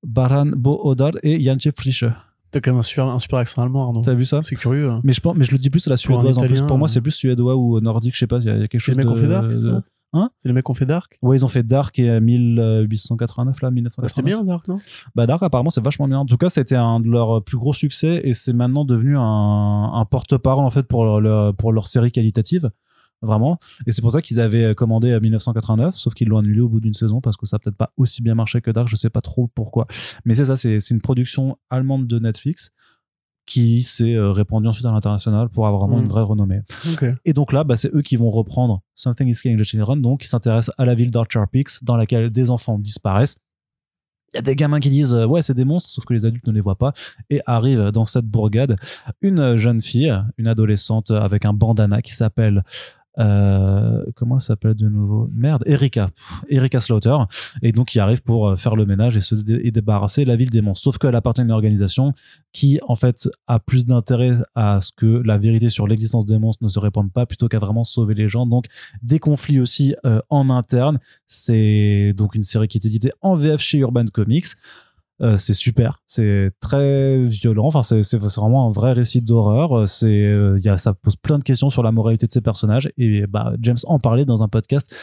Baran 0.05 0.45
Bo 0.45 0.79
Odar 0.83 1.11
et 1.23 1.43
Jantje 1.43 1.71
Friese. 1.75 2.11
T'as 2.51 2.59
quand 2.61 2.71
même 2.71 2.79
un 2.79 2.83
super, 2.83 3.05
un 3.07 3.19
super 3.19 3.39
accent 3.39 3.61
allemand, 3.61 3.85
Arnaud. 3.87 4.01
T'as 4.01 4.13
vu 4.13 4.25
ça 4.25 4.41
C'est 4.41 4.55
curieux. 4.55 4.89
hein. 4.89 5.01
mais 5.03 5.13
je, 5.13 5.21
pense, 5.21 5.35
mais 5.37 5.45
je 5.45 5.51
le 5.51 5.57
dis 5.59 5.69
plus 5.69 5.85
à 5.87 5.91
la 5.91 5.97
suédoise 5.97 6.37
en 6.37 6.41
plus. 6.45 6.61
Pour 6.61 6.77
moi, 6.77 6.87
euh. 6.87 6.91
c'est 6.91 7.01
plus 7.01 7.11
suédois 7.11 7.55
ou 7.55 7.79
nordique, 7.79 8.13
je 8.15 8.19
sais 8.19 8.27
pas. 8.27 8.37
Il 8.39 8.43
y, 8.43 8.47
y 8.47 8.49
a 8.49 8.67
quelque 8.67 8.71
C'est 8.73 8.79
chose 8.79 8.95
les 8.97 9.03
mecs 9.03 9.05
de. 9.05 9.11
qu'on 9.11 9.15
fait 9.19 9.27
Dark, 9.27 9.51
c'est 9.51 9.59
ça 9.69 9.83
Hein 10.11 10.31
C'est 10.39 10.47
les 10.49 10.53
mecs 10.55 10.63
qu'on 10.63 10.73
fait 10.73 10.87
Dark 10.87 11.19
Ouais, 11.21 11.37
ils 11.37 11.45
ont 11.45 11.49
fait 11.49 11.61
Dark 11.61 11.99
et 11.99 12.09
euh, 12.09 12.19
1889 12.19 13.61
là, 13.61 13.69
1989. 13.69 13.93
Bah, 14.01 14.07
C'était 14.07 14.21
bien, 14.23 14.43
Dark, 14.43 14.67
non 14.67 14.79
Bah 15.15 15.27
Dark 15.27 15.43
apparemment 15.43 15.69
c'est 15.69 15.83
vachement 15.83 16.07
bien. 16.07 16.17
En 16.17 16.25
tout 16.25 16.37
cas 16.37 16.49
c'était 16.49 16.75
un 16.75 16.99
de 16.99 17.07
leurs 17.07 17.43
plus 17.43 17.57
gros 17.57 17.73
succès 17.73 18.21
et 18.23 18.33
c'est 18.33 18.53
maintenant 18.53 18.85
devenu 18.85 19.17
un, 19.17 19.21
un 19.93 20.05
porte-parole 20.05 20.65
en 20.65 20.71
fait 20.71 20.87
pour 20.87 21.19
leur- 21.19 21.53
pour 21.55 21.71
leur 21.73 21.85
série 21.85 22.11
qualitative. 22.11 22.71
Vraiment. 23.21 23.59
Et 23.85 23.91
c'est 23.91 24.01
pour 24.01 24.11
ça 24.11 24.21
qu'ils 24.21 24.39
avaient 24.39 24.73
commandé 24.75 25.11
à 25.11 25.19
1989, 25.19 25.95
sauf 25.95 26.13
qu'ils 26.13 26.29
l'ont 26.29 26.37
annulé 26.37 26.61
au 26.61 26.69
bout 26.69 26.79
d'une 26.79 26.93
saison 26.93 27.19
parce 27.19 27.35
que 27.35 27.45
ça 27.45 27.57
a 27.57 27.59
peut-être 27.59 27.75
pas 27.75 27.91
aussi 27.97 28.21
bien 28.21 28.33
marché 28.35 28.61
que 28.61 28.71
Dark, 28.71 28.87
je 28.87 28.95
sais 28.95 29.09
pas 29.09 29.21
trop 29.21 29.47
pourquoi. 29.47 29.87
Mais 30.25 30.35
c'est 30.35 30.45
ça, 30.45 30.55
c'est 30.55 30.79
une 30.89 31.01
production 31.01 31.57
allemande 31.69 32.07
de 32.07 32.19
Netflix 32.19 32.71
qui 33.45 33.81
s'est 33.81 34.13
euh, 34.13 34.31
répandue 34.31 34.67
ensuite 34.67 34.85
à 34.85 34.91
l'international 34.91 35.49
pour 35.49 35.65
avoir 35.65 35.81
vraiment 35.81 35.97
Mm. 35.99 36.03
une 36.03 36.09
vraie 36.09 36.21
renommée. 36.21 36.61
Et 37.25 37.33
donc 37.33 37.51
là, 37.51 37.63
bah, 37.63 37.77
c'est 37.77 37.93
eux 37.95 38.03
qui 38.03 38.15
vont 38.15 38.29
reprendre 38.29 38.81
Something 38.95 39.27
is 39.27 39.35
Killing 39.41 39.59
the 39.59 39.63
Children, 39.63 40.01
donc 40.01 40.21
qui 40.21 40.27
s'intéressent 40.27 40.73
à 40.77 40.85
la 40.85 40.93
ville 40.93 41.09
d'Archer 41.09 41.41
Peaks, 41.51 41.83
dans 41.83 41.97
laquelle 41.97 42.29
des 42.29 42.51
enfants 42.51 42.77
disparaissent. 42.77 43.37
Il 44.33 44.35
y 44.35 44.39
a 44.39 44.43
des 44.43 44.55
gamins 44.55 44.79
qui 44.79 44.91
disent 44.91 45.15
euh, 45.15 45.25
ouais 45.25 45.41
c'est 45.41 45.55
des 45.55 45.65
monstres, 45.65 45.89
sauf 45.89 46.05
que 46.05 46.13
les 46.13 46.25
adultes 46.25 46.45
ne 46.45 46.51
les 46.51 46.61
voient 46.61 46.77
pas. 46.77 46.93
Et 47.31 47.41
arrive 47.47 47.89
dans 47.91 48.05
cette 48.05 48.25
bourgade 48.25 48.75
une 49.21 49.55
jeune 49.55 49.81
fille, 49.81 50.13
une 50.37 50.45
adolescente 50.45 51.09
avec 51.09 51.45
un 51.45 51.53
bandana 51.53 52.03
qui 52.03 52.13
s'appelle 52.13 52.63
euh, 53.19 54.03
comment 54.15 54.35
elle 54.35 54.41
s'appelle 54.41 54.75
de 54.75 54.87
nouveau? 54.87 55.29
Merde, 55.33 55.63
Erika, 55.65 56.09
Erika 56.49 56.79
Slaughter, 56.79 57.15
et 57.61 57.71
donc 57.71 57.87
qui 57.87 57.99
arrive 57.99 58.21
pour 58.21 58.47
euh, 58.47 58.55
faire 58.55 58.75
le 58.75 58.85
ménage 58.85 59.17
et 59.17 59.21
se 59.21 59.35
dé- 59.35 59.61
et 59.63 59.71
débarrasser 59.71 60.25
la 60.25 60.35
ville 60.35 60.49
des 60.49 60.61
monstres. 60.61 60.83
Sauf 60.83 60.97
qu'elle 60.97 61.15
appartient 61.15 61.41
à 61.41 61.43
une 61.43 61.51
organisation 61.51 62.13
qui 62.53 62.79
en 62.87 62.95
fait 62.95 63.29
a 63.47 63.59
plus 63.59 63.85
d'intérêt 63.85 64.37
à 64.55 64.79
ce 64.79 64.91
que 64.95 65.21
la 65.25 65.37
vérité 65.37 65.69
sur 65.69 65.87
l'existence 65.87 66.25
des 66.25 66.39
monstres 66.39 66.63
ne 66.63 66.69
se 66.69 66.79
répande 66.79 67.11
pas 67.11 67.25
plutôt 67.25 67.47
qu'à 67.47 67.59
vraiment 67.59 67.83
sauver 67.83 68.13
les 68.13 68.29
gens. 68.29 68.45
Donc 68.45 68.65
des 69.03 69.19
conflits 69.19 69.59
aussi 69.59 69.95
euh, 70.05 70.19
en 70.29 70.49
interne. 70.49 70.99
C'est 71.27 72.13
donc 72.15 72.35
une 72.35 72.43
série 72.43 72.67
qui 72.67 72.77
est 72.77 72.85
éditée 72.85 73.11
en 73.21 73.35
VF 73.35 73.61
chez 73.61 73.77
Urban 73.79 74.05
Comics. 74.11 74.47
Euh, 75.21 75.37
c'est 75.37 75.53
super, 75.53 76.01
c'est 76.07 76.51
très 76.59 77.23
violent. 77.23 77.65
Enfin, 77.65 77.83
c'est 77.83 78.17
vraiment 78.17 78.67
un 78.67 78.71
vrai 78.71 78.93
récit 78.93 79.21
d'horreur. 79.21 79.87
C'est, 79.87 80.07
euh, 80.07 80.57
il 80.57 80.63
y 80.63 80.69
a, 80.69 80.77
ça 80.77 80.93
pose 80.93 81.15
plein 81.15 81.39
de 81.39 81.43
questions 81.43 81.69
sur 81.69 81.83
la 81.83 81.91
moralité 81.91 82.25
de 82.25 82.31
ces 82.31 82.41
personnages. 82.41 82.89
Et 82.97 83.27
bah, 83.27 83.53
James 83.61 83.77
en 83.85 83.99
parlait 83.99 84.25
dans 84.25 84.43
un 84.43 84.47
podcast 84.47 84.93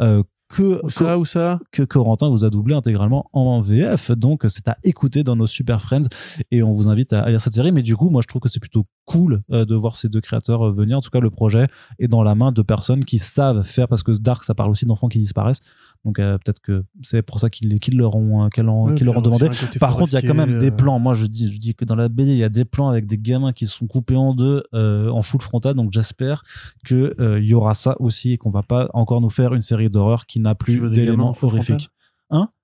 euh, 0.00 0.22
que, 0.48 0.80
ça, 0.88 1.18
où 1.18 1.24
ça 1.24 1.58
que 1.72 1.82
Corentin 1.82 2.28
vous 2.28 2.44
a 2.44 2.50
doublé 2.50 2.74
intégralement 2.74 3.28
en 3.32 3.60
VF. 3.60 4.12
Donc, 4.12 4.44
c'est 4.48 4.68
à 4.68 4.76
écouter 4.84 5.24
dans 5.24 5.36
nos 5.36 5.46
Super 5.46 5.80
Friends 5.80 6.08
et 6.50 6.62
on 6.62 6.72
vous 6.72 6.88
invite 6.88 7.12
à, 7.12 7.28
lire 7.28 7.40
cette 7.40 7.54
série. 7.54 7.72
Mais 7.72 7.82
du 7.82 7.96
coup, 7.96 8.10
moi, 8.10 8.22
je 8.22 8.28
trouve 8.28 8.40
que 8.40 8.48
c'est 8.48 8.60
plutôt 8.60 8.86
cool 9.04 9.42
euh, 9.50 9.64
de 9.64 9.74
voir 9.74 9.96
ces 9.96 10.08
deux 10.08 10.20
créateurs 10.20 10.66
euh, 10.66 10.72
venir. 10.72 10.98
En 10.98 11.00
tout 11.00 11.10
cas, 11.10 11.20
le 11.20 11.30
projet 11.30 11.66
est 11.98 12.08
dans 12.08 12.22
la 12.22 12.34
main 12.34 12.52
de 12.52 12.62
personnes 12.62 13.04
qui 13.04 13.18
savent 13.18 13.62
faire 13.62 13.88
parce 13.88 14.02
que 14.02 14.12
Dark, 14.12 14.44
ça 14.44 14.54
parle 14.54 14.70
aussi 14.70 14.86
d'enfants 14.86 15.08
qui 15.08 15.18
disparaissent. 15.18 15.60
Donc, 16.04 16.18
euh, 16.18 16.36
peut-être 16.38 16.60
que 16.60 16.84
c'est 17.02 17.22
pour 17.22 17.40
ça 17.40 17.48
qu'ils 17.48 17.78
leur 17.96 18.14
ont, 18.14 18.44
euh, 18.44 18.62
ont- 18.66 18.84
Ouais, 18.88 18.94
qu'ils 18.94 19.06
leur 19.06 19.16
ont 19.16 19.22
demandé. 19.22 19.48
Par 19.78 19.96
contre, 19.96 20.10
il 20.12 20.14
y 20.14 20.18
a 20.18 20.22
quand 20.22 20.34
même 20.34 20.58
des 20.58 20.70
euh, 20.70 20.76
plans. 20.76 20.98
Moi, 20.98 21.14
je 21.14 21.24
dis, 21.26 21.52
je 21.52 21.58
dis 21.58 21.74
que 21.74 21.84
dans 21.86 21.94
la 21.94 22.08
BD, 22.08 22.32
il 22.32 22.38
y 22.38 22.44
a 22.44 22.48
des 22.50 22.64
plans 22.66 22.88
avec 22.90 23.06
des 23.06 23.16
gamins 23.18 23.52
qui 23.52 23.66
sont 23.66 23.86
coupés 23.86 24.16
en 24.16 24.34
deux 24.34 24.62
euh, 24.74 25.08
en 25.08 25.22
full 25.22 25.40
frontal. 25.40 25.74
Donc, 25.74 25.92
j'espère 25.92 26.42
que 26.84 27.14
euh, 27.18 27.40
il 27.40 27.46
y 27.46 27.54
aura 27.54 27.72
ça 27.74 27.96
aussi 28.00 28.32
et 28.32 28.38
qu'on 28.38 28.50
va 28.50 28.62
pas 28.62 28.90
encore 28.92 29.20
nous 29.22 29.30
faire 29.30 29.54
une 29.54 29.62
série 29.62 29.88
d'horreur 29.88 30.26
qui 30.26 30.40
n'a 30.40 30.54
plus 30.54 30.74
d'éléments 31.06 31.28
horrifiques 31.54 31.88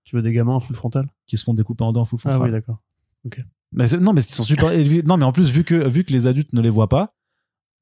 Tu 0.05 0.17
veux 0.17 0.23
des 0.23 0.33
gamins 0.33 0.55
en 0.55 0.61
full 0.61 0.75
frontal? 0.77 1.07
Qui 1.27 1.37
se 1.39 1.45
font 1.45 1.55
découper 1.55 1.85
en 1.85 1.93
deux 1.93 2.01
en 2.01 2.05
full 2.05 2.19
Ah 2.25 2.31
frontal. 2.33 2.47
oui, 2.49 2.53
d'accord. 2.53 2.79
Mais 3.73 3.87
non, 4.01 4.13
mais 4.13 4.21
ils 4.23 4.35
sont 4.35 4.43
super. 4.45 4.71
Non, 5.07 5.17
mais 5.17 5.25
en 5.25 5.31
plus, 5.33 5.51
vu 5.51 5.63
que, 5.65 5.75
vu 5.89 6.03
que 6.05 6.13
les 6.13 6.27
adultes 6.27 6.53
ne 6.53 6.61
les 6.61 6.71
voient 6.71 6.89
pas, 6.89 7.15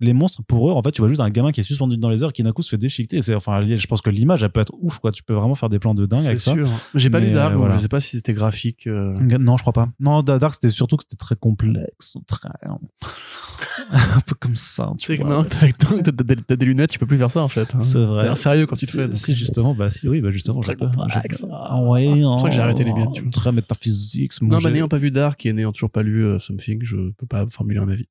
les 0.01 0.13
monstres, 0.13 0.43
pour 0.47 0.71
eux, 0.71 0.73
en 0.73 0.83
fait, 0.83 0.93
tu 0.93 1.01
vois 1.03 1.09
juste 1.09 1.21
un 1.21 1.31
gamin 1.31 1.51
qui 1.53 1.61
est 1.61 1.65
suspendu 1.65 1.97
dans 1.97 2.09
les 2.09 2.23
airs 2.23 2.33
qui 2.33 2.43
d'un 2.43 2.53
coup 2.53 2.63
se 2.63 2.69
fait 2.71 2.79
déchiqueter. 2.79 3.21
C'est, 3.23 3.35
enfin, 3.35 3.65
je 3.67 3.87
pense 3.87 4.01
que 4.01 4.11
l'image, 4.11 4.43
elle 4.45 4.51
peut 4.51 4.61
être 4.61 4.73
ouf, 4.81 4.99
quoi. 4.99 5.11
Tu 5.11 5.23
peux 5.23 5.35
vraiment 5.35 5.55
faire 5.57 5.69
des 5.69 5.79
plans 5.79 5.95
de 5.95 6.07
dingue 6.07 6.21
C'est 6.21 6.29
avec 6.29 6.41
ça. 6.41 6.53
sûr. 6.53 6.69
J'ai 6.95 7.11
pas 7.11 7.21
Mais, 7.21 7.27
lu 7.29 7.33
Dark, 7.35 7.53
donc 7.53 7.61
voilà. 7.61 7.77
je 7.77 7.81
sais 7.83 7.89
pas 7.89 8.01
si 8.01 8.17
c'était 8.17 8.33
graphique. 8.35 8.87
euh. 8.87 9.15
Non, 9.39 9.57
je 9.57 9.63
crois 9.63 9.73
pas. 9.73 9.89
Non, 10.01 10.23
Dark, 10.23 10.55
c'était 10.55 10.71
surtout 10.71 10.97
que 10.97 11.03
c'était 11.09 11.17
très 11.19 11.35
complexe, 11.37 12.17
très, 12.27 12.49
un 13.91 14.21
peu 14.27 14.35
comme 14.39 14.57
ça, 14.57 14.93
tu 14.99 15.17
vois. 15.17 15.45
t'as- 15.45 16.57
des 16.57 16.65
lunettes, 16.67 16.91
tu 16.91 16.99
peux 16.99 17.07
plus 17.07 17.19
faire 17.19 17.31
ça 17.31 17.43
en 17.43 17.49
fait. 17.49 17.75
hein. 17.75 17.81
C'est 17.81 18.03
vrai. 18.05 18.35
Sérieux 18.37 18.67
quand 18.67 18.77
tu 18.77 18.87
te 18.87 18.93
fais. 18.93 19.15
Si, 19.17 19.35
justement, 19.35 19.75
bah, 19.75 19.91
si, 19.91 20.09
oui, 20.09 20.21
bah, 20.21 20.31
justement, 20.31 20.63
j'ai 20.63 20.77
pas- 20.77 20.91
j'ai- 21.09 21.37
Ah 21.53 21.81
ouais, 21.83 22.07
C'est 22.15 22.23
pour 22.23 22.41
ça 22.43 22.49
que 22.49 22.55
j'ai 22.55 22.61
arrêté 22.61 22.85
les 22.85 22.93
miennes, 22.93 23.13
tu 23.13 23.23
vois. 23.23 23.31
Très 23.33 23.53
métaphysique. 23.53 24.41
Non, 24.43 24.59
j'ai- 24.59 24.71
n'ayant 24.71 24.89
pas 24.89 24.97
vu 24.97 25.11
Dark 25.11 25.45
et 25.47 25.53
n'ayant 25.53 25.73
toujours 25.73 25.91
pas 25.91 26.03
lu 26.03 26.25
euh, 26.25 26.39
Something, 26.39 26.81
je 26.83 27.11
peux 27.17 27.27
pas 27.27 27.47
formuler 27.49 27.81
un 27.81 27.89
avis. 27.89 28.07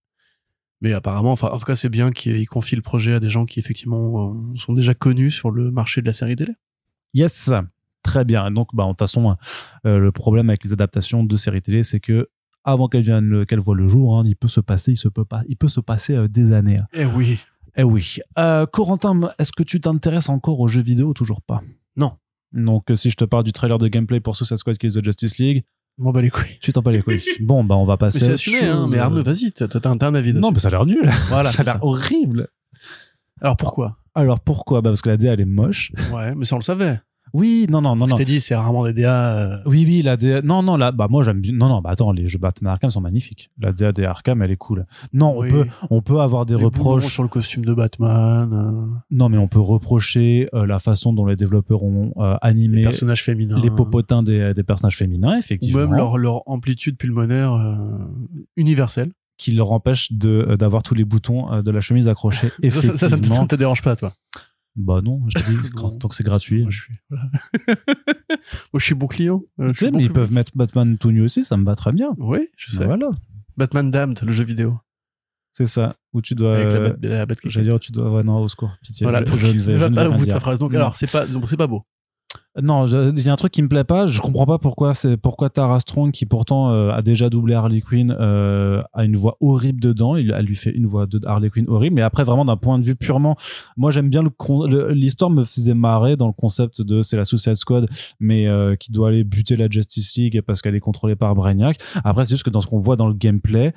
Mais 0.82 0.94
apparemment, 0.94 1.32
enfin, 1.32 1.48
en 1.50 1.58
tout 1.58 1.66
cas, 1.66 1.76
c'est 1.76 1.90
bien 1.90 2.12
qu'il 2.12 2.48
confie 2.48 2.76
le 2.76 2.82
projet 2.82 3.14
à 3.14 3.20
des 3.20 3.30
gens 3.30 3.46
qui 3.46 3.60
effectivement 3.60 4.32
euh, 4.32 4.56
sont 4.56 4.74
déjà 4.74 4.94
connus 4.94 5.32
sur 5.32 5.50
le 5.52 5.72
marché 5.72 6.02
de 6.02 6.06
la 6.08 6.14
série 6.14 6.36
télé. 6.36 6.54
Yes, 7.14 7.52
très 8.04 8.26
bien. 8.26 8.52
Donc, 8.52 8.70
bah, 8.76 8.84
de 8.86 8.90
toute 8.90 9.00
façon, 9.00 9.36
euh, 9.86 9.98
le 9.98 10.12
problème 10.12 10.50
avec 10.50 10.64
les 10.64 10.74
adaptations 10.74 11.24
de 11.24 11.38
séries 11.38 11.62
télé, 11.62 11.82
c'est 11.84 12.00
que 12.00 12.30
avant 12.64 12.88
qu'elles 12.90 13.02
viennent, 13.04 13.26
le- 13.26 13.46
qu'elles 13.46 13.60
voient 13.60 13.76
le 13.76 13.88
jour, 13.88 14.18
hein, 14.20 14.24
il 14.26 14.36
peut 14.36 14.50
se 14.50 14.60
passer, 14.60 14.92
il 14.92 14.98
se 14.98 15.08
peut 15.08 15.26
pas, 15.26 15.42
il 15.48 15.56
peut 15.58 15.70
se 15.70 15.80
passer 15.80 16.16
euh, 16.16 16.28
des 16.28 16.52
années. 16.52 16.80
Eh 16.94 17.06
oui. 17.06 17.40
Eh 17.76 17.84
oui. 17.84 18.18
Euh, 18.38 18.66
Corentin, 18.66 19.30
est-ce 19.40 19.52
que 19.52 19.64
tu 19.64 19.80
t'intéresses 19.82 20.30
encore 20.30 20.60
aux 20.60 20.68
jeux 20.68 20.82
vidéo 20.82 21.08
ou 21.10 21.14
toujours 21.14 21.42
pas? 21.42 21.62
Non. 21.96 22.12
Donc, 22.54 22.86
si 22.96 23.10
je 23.10 23.16
te 23.16 23.24
parle 23.26 23.44
du 23.44 23.52
trailer 23.52 23.78
de 23.78 23.88
gameplay 23.88 24.20
pour 24.20 24.36
Suicide 24.36 24.58
Squad 24.58 24.78
Kills 24.78 24.94
the 24.94 25.04
Justice 25.04 25.38
League, 25.38 25.64
Bon, 25.98 26.12
bah 26.12 26.22
les 26.22 26.30
couilles. 26.30 26.60
tu 26.62 26.72
t'en 26.72 26.84
pas 26.84 26.92
les 26.92 27.02
couilles. 27.02 27.24
bon, 27.40 27.64
bah, 27.64 27.76
on 27.76 27.86
va 27.86 27.98
passer. 27.98 28.20
Mais 28.20 28.26
c'est 28.26 28.32
à 28.32 28.34
assumé, 28.36 28.60
hein. 28.64 28.86
Mais 28.90 29.00
Arnaud, 29.00 29.24
vas-y, 29.24 29.52
t'as 29.52 29.68
t'as 29.68 29.90
un, 29.90 30.16
avis 30.16 30.32
dessus. 30.32 30.42
Non, 30.42 30.52
mais 30.52 30.60
ça 30.60 30.68
a 30.68 30.72
l'air 30.72 30.86
nul. 30.86 31.10
voilà, 31.30 31.50
ça 31.50 31.64
a 31.64 31.66
l'air 31.66 31.84
horrible. 31.84 32.50
Alors 33.42 33.58
pourquoi? 33.58 33.98
Alors 34.14 34.40
pourquoi? 34.40 34.82
Bah 34.82 34.92
Parce 34.92 35.02
que 35.02 35.10
la 35.10 35.18
DA, 35.18 35.34
elle 35.34 35.42
est 35.42 35.46
moche. 35.46 35.92
Ouais, 36.14 36.36
mais 36.36 36.46
ça 36.46 36.56
on 36.56 36.60
le 36.60 36.64
savait. 36.64 37.00
Oui, 37.34 37.68
non, 37.70 37.82
non, 37.82 37.96
non, 37.96 38.08
Je 38.08 38.16
t'ai 38.16 38.26
dit, 38.26 38.40
c'est 38.40 38.56
rarement 38.56 38.86
des 38.86 38.94
DA. 38.94 39.38
euh, 39.38 39.58
Oui, 39.66 39.84
oui, 39.86 40.02
la 40.02 40.18
DA. 40.18 40.42
Non, 40.42 40.64
non, 40.64 40.78
là, 40.78 40.92
bah 40.92 41.08
moi 41.10 41.24
j'aime 41.24 41.42
bien. 41.42 41.54
Non, 41.54 41.68
non, 41.68 41.82
bah 41.82 41.90
attends, 41.92 42.12
les 42.12 42.28
jeux 42.28 42.40
Batman 42.40 42.72
Arkham 42.74 42.90
sont 42.92 43.02
magnifiques. 43.02 43.50
La 43.60 43.72
DA 43.72 43.92
des 43.92 44.06
Arkham, 44.06 44.42
elle 44.42 44.52
est 44.52 44.56
cool. 44.58 44.86
Non, 45.14 45.38
Oui. 45.38 45.50
on 45.50 45.52
peut, 45.52 45.68
on 45.90 46.02
peut 46.02 46.20
avoir 46.22 46.46
des 46.46 46.56
les 46.58 46.64
reproches. 46.64 47.08
sur 47.14 47.24
le 47.24 47.30
costume 47.30 47.66
de 47.66 47.74
Batman, 47.74 48.52
euh, 48.54 48.86
Non, 49.12 49.30
mais 49.30 49.38
on 49.38 49.48
peut 49.48 49.60
reprocher 49.60 50.50
euh, 50.54 50.66
la 50.66 50.80
façon 50.80 51.14
dont 51.14 51.26
les 51.26 51.36
développeurs 51.36 51.84
ont 51.84 52.14
les 52.18 52.36
animé 52.42 52.82
personnages 52.84 53.24
féminins. 53.24 53.60
les 53.62 53.70
popotins 53.72 54.24
des, 54.24 54.54
des 54.54 54.64
personnages 54.64 54.98
féminins, 54.98 55.36
Ou 55.36 55.40
effectivement, 55.40 55.80
même 55.82 55.94
leur, 55.94 56.18
leur 56.18 56.48
amplitude 56.50 56.98
pulmonaire 56.98 57.58
universelle. 58.56 59.12
qui 59.38 59.52
leur 59.52 59.72
euh, 60.26 60.58
d'avoir 60.58 60.84
tous 60.84 60.96
les 60.96 61.06
boutons 61.06 61.62
de 61.62 61.72
la 61.72 61.82
chemise 61.82 62.08
accrochés. 62.08 62.50
Ça, 62.72 62.82
ça, 62.82 62.98
ça, 62.98 63.10
ça, 63.10 63.18
te 63.48 63.56
dérange 63.56 63.82
pas, 63.82 63.96
toi? 63.96 64.14
Bah 64.78 65.02
non, 65.04 65.22
je 65.28 65.40
te 65.44 65.50
dis, 65.50 65.58
tant 66.00 66.08
que 66.08 66.16
c'est 66.16 66.24
gratuit. 66.24 66.62
Moi, 66.62 66.72
je 66.72 66.82
suis, 66.82 66.94
voilà. 67.10 67.30
Moi, 67.68 68.80
je 68.80 68.84
suis 68.86 68.96
bon 68.96 69.08
client. 69.08 69.44
Euh, 69.60 69.70
Tu 69.72 69.80
sais, 69.80 69.86
suis 69.86 69.92
bon 69.92 69.98
mais 69.98 70.04
ils 70.06 70.12
peuvent 70.14 70.32
mettre 70.32 70.52
Batman 70.56 70.98
tout 70.98 71.12
nu 71.12 71.22
aussi, 71.24 71.44
ça 71.44 71.58
me 71.58 71.66
va 71.66 71.76
très 71.76 71.92
bien. 71.92 72.16
Oui, 72.18 72.48
je 72.56 72.72
sais. 72.72 72.86
Voilà, 72.86 73.10
Batman 73.58 73.90
Damned, 73.92 74.20
le 74.22 74.32
jeu 74.32 74.44
vidéo. 74.44 74.80
c'est 75.54 75.66
ça. 75.68 75.96
Où 76.14 76.22
tu 76.22 76.36
dois. 76.36 76.56
avec 76.58 76.68
la, 76.72 76.80
euh, 76.80 76.94
bat, 76.94 77.08
la. 77.10 77.50
J'allais 77.50 77.68
dire, 77.70 77.80
tu 77.80 77.92
dois. 77.92 78.12
Ouais, 78.12 78.24
non, 78.24 78.40
au 78.40 78.48
secours. 78.48 78.72
Pitié. 78.84 79.04
Voilà, 79.06 79.20
je, 79.26 79.32
donc, 79.32 79.40
je 79.40 79.48
ne 79.48 79.52
vais, 79.54 79.58
ne 79.74 79.78
je 79.78 79.78
va 79.80 79.90
ne 79.90 79.96
pas 79.96 80.02
vais 80.02 80.08
au 80.08 80.12
rien 80.12 80.20
bout 80.20 80.26
de 80.26 80.32
ta 80.32 80.40
phrase. 80.40 80.60
Donc, 80.60 80.72
Non. 80.72 80.78
alors, 80.80 80.96
c'est 80.96 81.12
pas, 81.12 81.26
donc, 81.26 81.50
c'est 81.50 81.58
pas 81.58 81.68
beau. 81.68 81.84
Non, 82.62 82.88
il 82.88 83.20
y 83.24 83.30
a 83.30 83.34
un 83.34 83.36
truc 83.36 83.52
qui 83.52 83.62
me 83.62 83.68
plaît 83.68 83.84
pas. 83.84 84.08
Je 84.08 84.20
comprends 84.20 84.48
pas 84.48 84.58
pourquoi 84.58 84.94
c'est 84.96 85.16
pourquoi 85.16 85.50
Tara 85.52 85.80
Strong, 85.80 86.12
qui 86.12 86.26
pourtant 86.26 86.72
euh, 86.72 86.90
a 86.92 87.04
déjà 87.04 87.30
doublé 87.30 87.54
Harley 87.54 87.82
Quinn, 87.82 88.16
euh, 88.20 88.82
a 88.94 89.04
une 89.06 89.16
voix 89.16 89.38
horrible 89.42 89.80
dedans. 89.80 90.16
Il, 90.16 90.34
elle 90.36 90.46
lui 90.46 90.56
fait 90.56 90.72
une 90.72 90.88
voix 90.88 91.06
de 91.06 91.20
Harley 91.26 91.50
Quinn 91.52 91.66
horrible. 91.68 91.96
Mais 91.96 92.02
après, 92.02 92.24
vraiment 92.24 92.46
d'un 92.46 92.58
point 92.58 92.80
de 92.80 92.84
vue 92.84 92.96
purement, 92.96 93.38
moi 93.76 93.92
j'aime 93.92 94.10
bien 94.10 94.24
le- 94.24 94.92
l'histoire 94.92 95.30
me 95.30 95.44
faisait 95.44 95.76
marrer 95.76 96.16
dans 96.16 96.28
le 96.28 96.34
concept 96.34 96.82
de 96.82 97.04
c'est 97.04 97.16
la 97.18 97.26
Suicide 97.26 97.56
Squad, 97.58 97.88
mais 98.20 98.48
euh, 98.48 98.76
qui 98.76 98.92
doit 98.92 99.10
aller 99.10 99.24
buter 99.24 99.56
la 99.56 99.70
Justice 99.70 100.16
League 100.16 100.42
parce 100.42 100.62
qu'elle 100.64 100.76
est 100.76 100.80
contrôlée 100.80 101.16
par 101.16 101.36
Brainiac. 101.36 101.78
Après, 102.04 102.26
c'est 102.26 102.34
juste 102.34 102.44
que 102.44 102.50
dans 102.50 102.62
ce 102.62 102.68
qu'on 102.68 102.80
voit 102.80 102.96
dans 102.96 103.08
le 103.08 103.14
gameplay. 103.14 103.74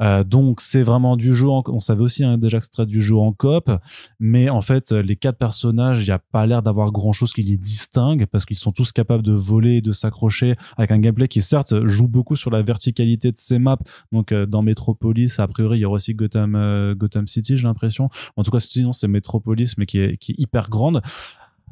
Euh, 0.00 0.24
donc 0.24 0.60
c'est 0.60 0.82
vraiment 0.82 1.16
du 1.16 1.34
jeu 1.34 1.48
en, 1.48 1.62
on 1.66 1.80
savait 1.80 2.02
aussi 2.02 2.24
hein, 2.24 2.38
déjà 2.38 2.58
que 2.58 2.64
c'était 2.64 2.86
du 2.86 3.00
jeu 3.00 3.16
en 3.16 3.32
coop. 3.32 3.70
Mais 4.18 4.48
en 4.48 4.60
fait 4.60 4.92
les 4.92 5.16
quatre 5.16 5.38
personnages 5.38 6.02
il 6.02 6.06
n'y 6.06 6.12
a 6.12 6.18
pas 6.18 6.46
l'air 6.46 6.62
d'avoir 6.62 6.90
grand 6.90 7.12
chose 7.12 7.32
qui 7.32 7.42
les 7.42 7.56
distingue 7.56 8.26
parce 8.26 8.44
qu'ils 8.44 8.58
sont 8.58 8.72
tous 8.72 8.92
capables 8.92 9.22
de 9.22 9.32
voler 9.32 9.76
et 9.76 9.80
de 9.80 9.92
s'accrocher 9.92 10.56
avec 10.76 10.90
un 10.90 10.98
gameplay 10.98 11.28
qui 11.28 11.42
certes 11.42 11.86
joue 11.86 12.08
beaucoup 12.08 12.36
sur 12.36 12.50
la 12.50 12.62
verticalité 12.62 13.32
de 13.32 13.38
ces 13.38 13.58
maps. 13.58 13.78
Donc 14.12 14.32
euh, 14.32 14.46
dans 14.46 14.62
Metropolis 14.62 15.38
a 15.38 15.46
priori 15.48 15.78
il 15.78 15.82
y 15.82 15.84
aura 15.84 15.96
aussi 15.96 16.14
Gotham 16.14 16.54
euh, 16.54 16.94
Gotham 16.94 17.26
City 17.26 17.56
j'ai 17.56 17.66
l'impression. 17.66 18.08
En 18.36 18.42
tout 18.42 18.50
cas 18.50 18.60
sinon 18.60 18.92
c'est 18.92 19.08
Metropolis 19.08 19.76
mais 19.76 19.86
qui 19.86 19.98
est, 19.98 20.16
qui 20.16 20.32
est 20.32 20.38
hyper 20.38 20.70
grande 20.70 21.02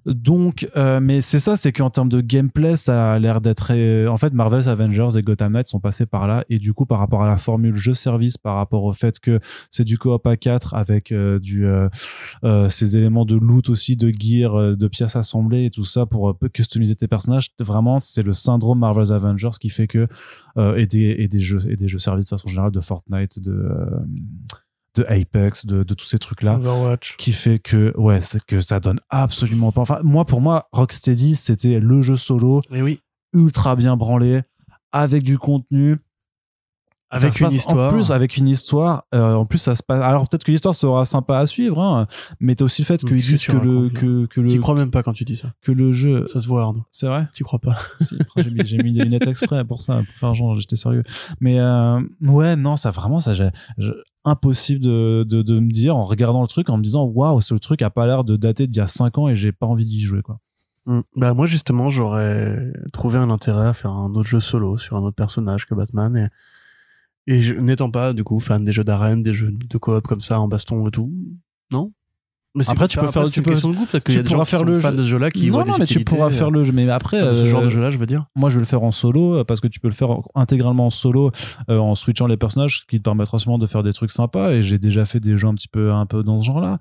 Donc, 0.08 0.66
euh, 0.74 1.00
mais 1.00 1.20
c'est 1.20 1.38
ça, 1.38 1.56
c'est 1.56 1.70
qu'en 1.70 1.90
termes 1.90 2.08
de 2.08 2.22
gameplay, 2.22 2.76
ça 2.78 3.12
a 3.12 3.18
l'air 3.18 3.42
d'être. 3.42 3.72
euh, 3.72 4.08
En 4.08 4.16
fait, 4.16 4.32
Marvel's 4.32 4.66
Avengers 4.66 5.18
et 5.18 5.22
Gotham 5.22 5.52
Knight 5.52 5.68
sont 5.68 5.80
passés 5.80 6.06
par 6.06 6.26
là, 6.26 6.44
et 6.48 6.58
du 6.58 6.72
coup, 6.72 6.86
par 6.86 6.98
rapport 6.98 7.22
à 7.22 7.28
la 7.28 7.36
formule 7.36 7.76
jeu-service, 7.76 8.38
par 8.38 8.56
rapport 8.56 8.84
au 8.84 8.92
fait 8.94 9.20
que 9.20 9.38
c'est 9.70 9.84
du 9.84 9.98
coop 9.98 10.26
à 10.26 10.36
4 10.36 10.74
avec 10.74 11.12
euh, 11.12 11.38
ces 12.68 12.96
éléments 12.96 13.26
de 13.26 13.36
loot 13.36 13.68
aussi, 13.68 13.96
de 13.96 14.10
gear, 14.10 14.76
de 14.76 14.88
pièces 14.88 15.16
assemblées 15.16 15.66
et 15.66 15.70
tout 15.70 15.84
ça 15.84 16.06
pour 16.06 16.38
customiser 16.54 16.94
tes 16.94 17.06
personnages. 17.08 17.50
Vraiment, 17.60 18.00
c'est 18.00 18.22
le 18.22 18.32
syndrome 18.32 18.78
Marvel's 18.78 19.10
Avengers 19.10 19.58
qui 19.60 19.68
fait 19.68 19.86
que 19.88 20.06
et 20.76 20.86
des 20.86 21.14
et 21.18 21.28
des 21.28 21.40
jeux 21.40 21.60
et 21.70 21.76
des 21.76 21.86
jeux 21.86 21.98
services 21.98 22.26
de 22.26 22.30
façon 22.30 22.48
générale 22.48 22.72
de 22.72 22.80
Fortnite, 22.80 23.38
de 23.40 23.68
de 24.98 25.04
Apex, 25.08 25.66
de, 25.66 25.82
de 25.82 25.94
tous 25.94 26.04
ces 26.06 26.18
trucs 26.18 26.42
là 26.42 26.54
Overwatch. 26.56 27.16
qui 27.16 27.32
fait 27.32 27.58
que 27.58 27.92
ouais 27.96 28.20
que 28.46 28.60
ça 28.60 28.80
donne 28.80 28.98
absolument 29.10 29.72
pas 29.72 29.80
enfin 29.80 30.00
moi 30.02 30.24
pour 30.24 30.40
moi 30.40 30.68
Rocksteady 30.72 31.36
c'était 31.36 31.80
le 31.80 32.02
jeu 32.02 32.16
solo 32.16 32.60
Mais 32.70 32.82
oui, 32.82 33.00
ultra 33.32 33.76
bien 33.76 33.96
branlé 33.96 34.42
avec 34.92 35.22
du 35.22 35.38
contenu 35.38 35.96
avec 37.10 37.40
une 37.40 37.50
histoire. 37.50 37.88
en 37.90 37.94
plus 37.96 38.10
avec 38.10 38.36
une 38.36 38.48
histoire 38.48 39.04
euh, 39.14 39.32
en 39.32 39.46
plus 39.46 39.56
ça 39.56 39.74
se 39.74 39.82
passe 39.82 40.02
alors 40.02 40.28
peut-être 40.28 40.44
que 40.44 40.50
l'histoire 40.50 40.74
sera 40.74 41.06
sympa 41.06 41.38
à 41.38 41.46
suivre 41.46 41.80
hein, 41.80 42.06
mais 42.38 42.54
t'as 42.54 42.66
aussi 42.66 42.82
le 42.82 42.86
fait 42.86 42.98
qu'ils 43.02 43.16
disent 43.22 43.44
que 43.46 43.52
le 43.52 43.88
que, 43.88 44.26
que 44.26 44.42
le 44.42 44.58
crois 44.60 44.74
même 44.74 44.90
pas 44.90 45.02
quand 45.02 45.14
tu 45.14 45.24
dis 45.24 45.36
ça. 45.36 45.54
que 45.62 45.72
le 45.72 45.90
jeu 45.90 46.26
Ça 46.26 46.38
se 46.38 46.46
voit, 46.46 46.62
Arnaud. 46.64 46.84
c'est 46.90 47.06
vrai 47.06 47.26
T'y 47.32 47.44
crois 47.44 47.60
pas. 47.60 47.76
Si, 48.02 48.18
j'ai 48.36 48.50
mis, 48.50 48.66
j'ai 48.66 48.76
mis 48.78 48.92
des 48.92 49.04
lunettes 49.04 49.26
exprès 49.26 49.64
pour 49.64 49.80
ça, 49.80 49.96
pour 50.04 50.14
faire 50.20 50.34
genre, 50.34 50.58
j'étais 50.58 50.76
sérieux. 50.76 51.02
Mais 51.40 51.58
euh, 51.58 51.98
ouais, 52.20 52.56
non, 52.56 52.76
ça 52.76 52.90
vraiment, 52.90 53.20
ça, 53.20 53.32
j'ai- 53.32 53.48
impossible 54.24 54.80
de, 54.80 55.24
de, 55.24 55.60
me 55.60 55.70
dire 55.70 55.96
en 55.96 56.04
regardant 56.04 56.42
le 56.42 56.48
truc, 56.48 56.68
en 56.70 56.76
me 56.76 56.82
disant, 56.82 57.04
waouh, 57.04 57.40
ce 57.40 57.54
truc 57.54 57.82
a 57.82 57.90
pas 57.90 58.06
l'air 58.06 58.24
de 58.24 58.36
dater 58.36 58.66
d'il 58.66 58.78
y 58.78 58.80
a 58.80 58.86
5 58.86 59.18
ans 59.18 59.28
et 59.28 59.34
j'ai 59.34 59.52
pas 59.52 59.66
envie 59.66 59.84
d'y 59.84 60.00
jouer, 60.00 60.22
quoi. 60.22 60.40
Mm. 60.86 61.00
Bah 61.16 61.34
moi 61.34 61.44
justement 61.44 61.90
j'aurais 61.90 62.72
trouvé 62.94 63.18
un 63.18 63.28
intérêt 63.28 63.68
à 63.68 63.74
faire 63.74 63.90
un 63.90 64.08
autre 64.14 64.26
jeu 64.26 64.40
solo 64.40 64.78
sur 64.78 64.96
un 64.96 65.02
autre 65.02 65.16
personnage 65.16 65.66
que 65.66 65.74
Batman 65.74 66.16
et 66.16 66.28
et 67.30 67.60
n'étant 67.60 67.90
pas 67.90 68.14
du 68.14 68.24
coup 68.24 68.40
fan 68.40 68.64
des 68.64 68.72
jeux 68.72 68.84
d'arène, 68.84 69.22
des 69.22 69.34
jeux 69.34 69.52
de 69.52 69.78
coop 69.78 70.06
comme 70.06 70.22
ça 70.22 70.40
en 70.40 70.48
baston 70.48 70.88
et 70.88 70.90
tout, 70.90 71.12
non? 71.70 71.92
Mais 72.54 72.64
Après, 72.68 72.88
tu 72.88 72.98
peux 72.98 73.06
faire- 73.08 73.24
tu 73.28 73.42
peux- 73.42 73.54
de 73.54 73.56
qu'il 74.00 74.14
y 74.14 74.16
tu 74.16 74.18
a 74.18 74.22
des 74.22 74.28
gens 74.30 74.34
pourras 74.36 74.44
qui 74.44 74.50
faire 74.50 74.64
le 74.64 74.80
jeu- 74.80 74.90
de 74.92 75.02
ce 75.02 75.08
jeu-là 75.08 75.30
qui 75.30 75.50
non, 75.50 75.64
non, 75.64 75.74
mais 75.78 75.84
tu 75.86 76.02
pourras 76.02 76.26
euh, 76.26 76.30
faire 76.30 76.50
le 76.50 76.64
jeu. 76.64 76.72
Mais 76.72 76.88
après, 76.88 77.20
ce 77.20 77.24
euh, 77.24 77.46
genre 77.46 77.62
de 77.62 77.68
jeu-là, 77.68 77.90
je 77.90 77.98
veux 77.98 78.06
dire. 78.06 78.24
moi, 78.34 78.48
je 78.50 78.54
vais 78.56 78.60
le 78.60 78.66
faire 78.66 78.82
en 78.82 78.90
solo 78.90 79.36
euh, 79.36 79.44
parce 79.44 79.60
que 79.60 79.68
tu 79.68 79.80
peux 79.80 79.88
le 79.88 79.94
faire 79.94 80.08
intégralement 80.34 80.86
en 80.86 80.90
solo 80.90 81.30
euh, 81.70 81.78
en 81.78 81.94
switchant 81.94 82.26
les 82.26 82.36
personnages, 82.38 82.80
ce 82.80 82.86
qui 82.86 82.98
te 82.98 83.02
permettra 83.02 83.38
sûrement 83.38 83.58
de 83.58 83.66
faire 83.66 83.82
des 83.82 83.92
trucs 83.92 84.10
sympas. 84.10 84.52
Et 84.52 84.62
j'ai 84.62 84.78
déjà 84.78 85.04
fait 85.04 85.20
des 85.20 85.36
jeux 85.36 85.46
un 85.48 85.54
petit 85.54 85.68
peu, 85.68 85.92
un 85.92 86.06
peu 86.06 86.22
dans 86.22 86.40
ce 86.40 86.46
genre-là. 86.46 86.78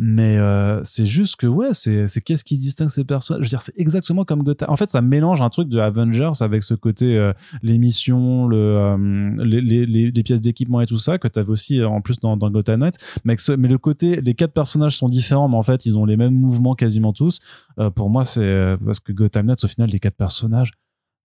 Mais 0.00 0.36
euh, 0.36 0.80
c'est 0.84 1.06
juste 1.06 1.34
que 1.34 1.48
ouais, 1.48 1.70
c'est 1.72 2.06
c'est 2.06 2.20
qu'est-ce 2.20 2.44
qui 2.44 2.56
distingue 2.56 2.88
ces 2.88 3.02
personnages? 3.02 3.42
Je 3.42 3.46
veux 3.46 3.50
dire, 3.50 3.62
c'est 3.62 3.76
exactement 3.76 4.24
comme 4.24 4.44
Gotham. 4.44 4.70
En 4.70 4.76
fait, 4.76 4.88
ça 4.90 5.02
mélange 5.02 5.42
un 5.42 5.50
truc 5.50 5.68
de 5.68 5.80
Avengers 5.80 6.30
avec 6.38 6.62
ce 6.62 6.74
côté 6.74 7.16
euh, 7.18 7.32
les 7.62 7.78
missions, 7.78 8.46
le, 8.46 8.56
euh, 8.56 9.34
les, 9.44 9.60
les, 9.60 9.86
les, 9.86 10.12
les 10.12 10.22
pièces 10.22 10.40
d'équipement 10.40 10.80
et 10.80 10.86
tout 10.86 10.98
ça 10.98 11.18
que 11.18 11.26
tu 11.26 11.36
avais 11.40 11.50
aussi 11.50 11.80
euh, 11.80 11.88
en 11.88 12.00
plus 12.00 12.20
dans, 12.20 12.36
dans 12.36 12.48
Gotham 12.48 12.78
Knight. 12.78 12.94
Mais, 13.24 13.36
ce- 13.38 13.50
mais 13.50 13.66
le 13.66 13.76
côté, 13.78 14.20
les 14.20 14.34
quatre 14.34 14.52
personnages 14.52 14.96
sont 14.96 15.08
différents, 15.08 15.48
mais 15.48 15.56
en 15.56 15.64
fait, 15.64 15.84
ils 15.84 15.98
ont 15.98 16.04
les 16.04 16.16
mêmes 16.16 16.34
mouvements 16.34 16.76
quasiment 16.76 17.12
tous. 17.12 17.40
Euh, 17.80 17.90
pour 17.90 18.08
moi, 18.08 18.24
c'est 18.24 18.40
euh, 18.40 18.76
parce 18.76 19.00
que 19.00 19.10
Gotham 19.10 19.46
Knight, 19.46 19.64
au 19.64 19.68
final, 19.68 19.90
les 19.90 19.98
quatre 19.98 20.16
personnages, 20.16 20.70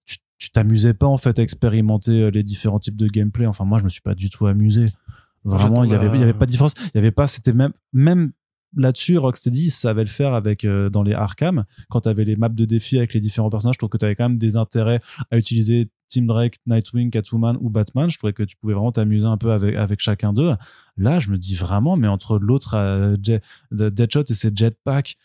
tu 0.05 0.17
tu 0.39 0.49
t'amusais 0.49 0.95
pas 0.95 1.05
en 1.07 1.17
fait 1.17 1.37
à 1.37 1.43
expérimenter 1.43 2.31
les 2.31 2.41
différents 2.41 2.79
types 2.79 2.97
de 2.97 3.07
gameplay. 3.07 3.45
Enfin, 3.45 3.65
moi, 3.65 3.77
je 3.77 3.83
me 3.83 3.89
suis 3.89 4.01
pas 4.01 4.15
du 4.15 4.31
tout 4.31 4.47
amusé. 4.47 4.87
Vraiment, 5.45 5.83
il 5.83 5.91
y 5.91 5.93
avait, 5.93 6.07
il 6.17 6.19
y 6.19 6.23
avait 6.23 6.33
pas 6.33 6.45
de 6.47 6.51
différence. 6.51 6.73
Il 6.87 6.95
y 6.95 6.97
avait 6.97 7.11
pas, 7.11 7.27
c'était 7.27 7.53
même, 7.53 7.71
même 7.93 8.31
là-dessus, 8.75 9.17
Rocksteady 9.17 9.69
savait 9.69 10.03
le 10.03 10.09
faire 10.09 10.33
avec 10.33 10.65
euh, 10.65 10.89
dans 10.89 11.03
les 11.03 11.13
Arkham 11.13 11.65
quand 11.89 12.01
tu 12.01 12.09
avais 12.09 12.25
les 12.25 12.35
maps 12.35 12.49
de 12.49 12.65
défis 12.65 12.97
avec 12.97 13.13
les 13.13 13.19
différents 13.19 13.49
personnages. 13.49 13.75
Je 13.75 13.79
trouve 13.79 13.89
que 13.89 13.97
tu 13.97 14.05
avais 14.05 14.15
quand 14.15 14.29
même 14.29 14.37
des 14.37 14.55
intérêts 14.57 15.01
à 15.31 15.37
utiliser 15.37 15.89
Team 16.07 16.27
Drake, 16.27 16.55
Nightwing, 16.67 17.09
Catwoman 17.09 17.57
ou 17.59 17.69
Batman. 17.69 18.09
Je 18.09 18.17
trouvais 18.17 18.33
que 18.33 18.43
tu 18.43 18.55
pouvais 18.57 18.73
vraiment 18.73 18.91
t'amuser 18.91 19.25
un 19.25 19.37
peu 19.37 19.51
avec 19.51 19.99
chacun 19.99 20.33
d'eux. 20.33 20.53
Là, 20.97 21.19
je 21.19 21.29
me 21.29 21.37
dis 21.37 21.55
vraiment, 21.55 21.97
mais 21.97 22.07
entre 22.07 22.37
l'autre 22.37 22.75
euh, 22.75 23.17
de- 23.17 23.89
Deadshot 23.89 24.23
et 24.29 24.33
ses 24.33 24.51
jetpacks 24.55 25.15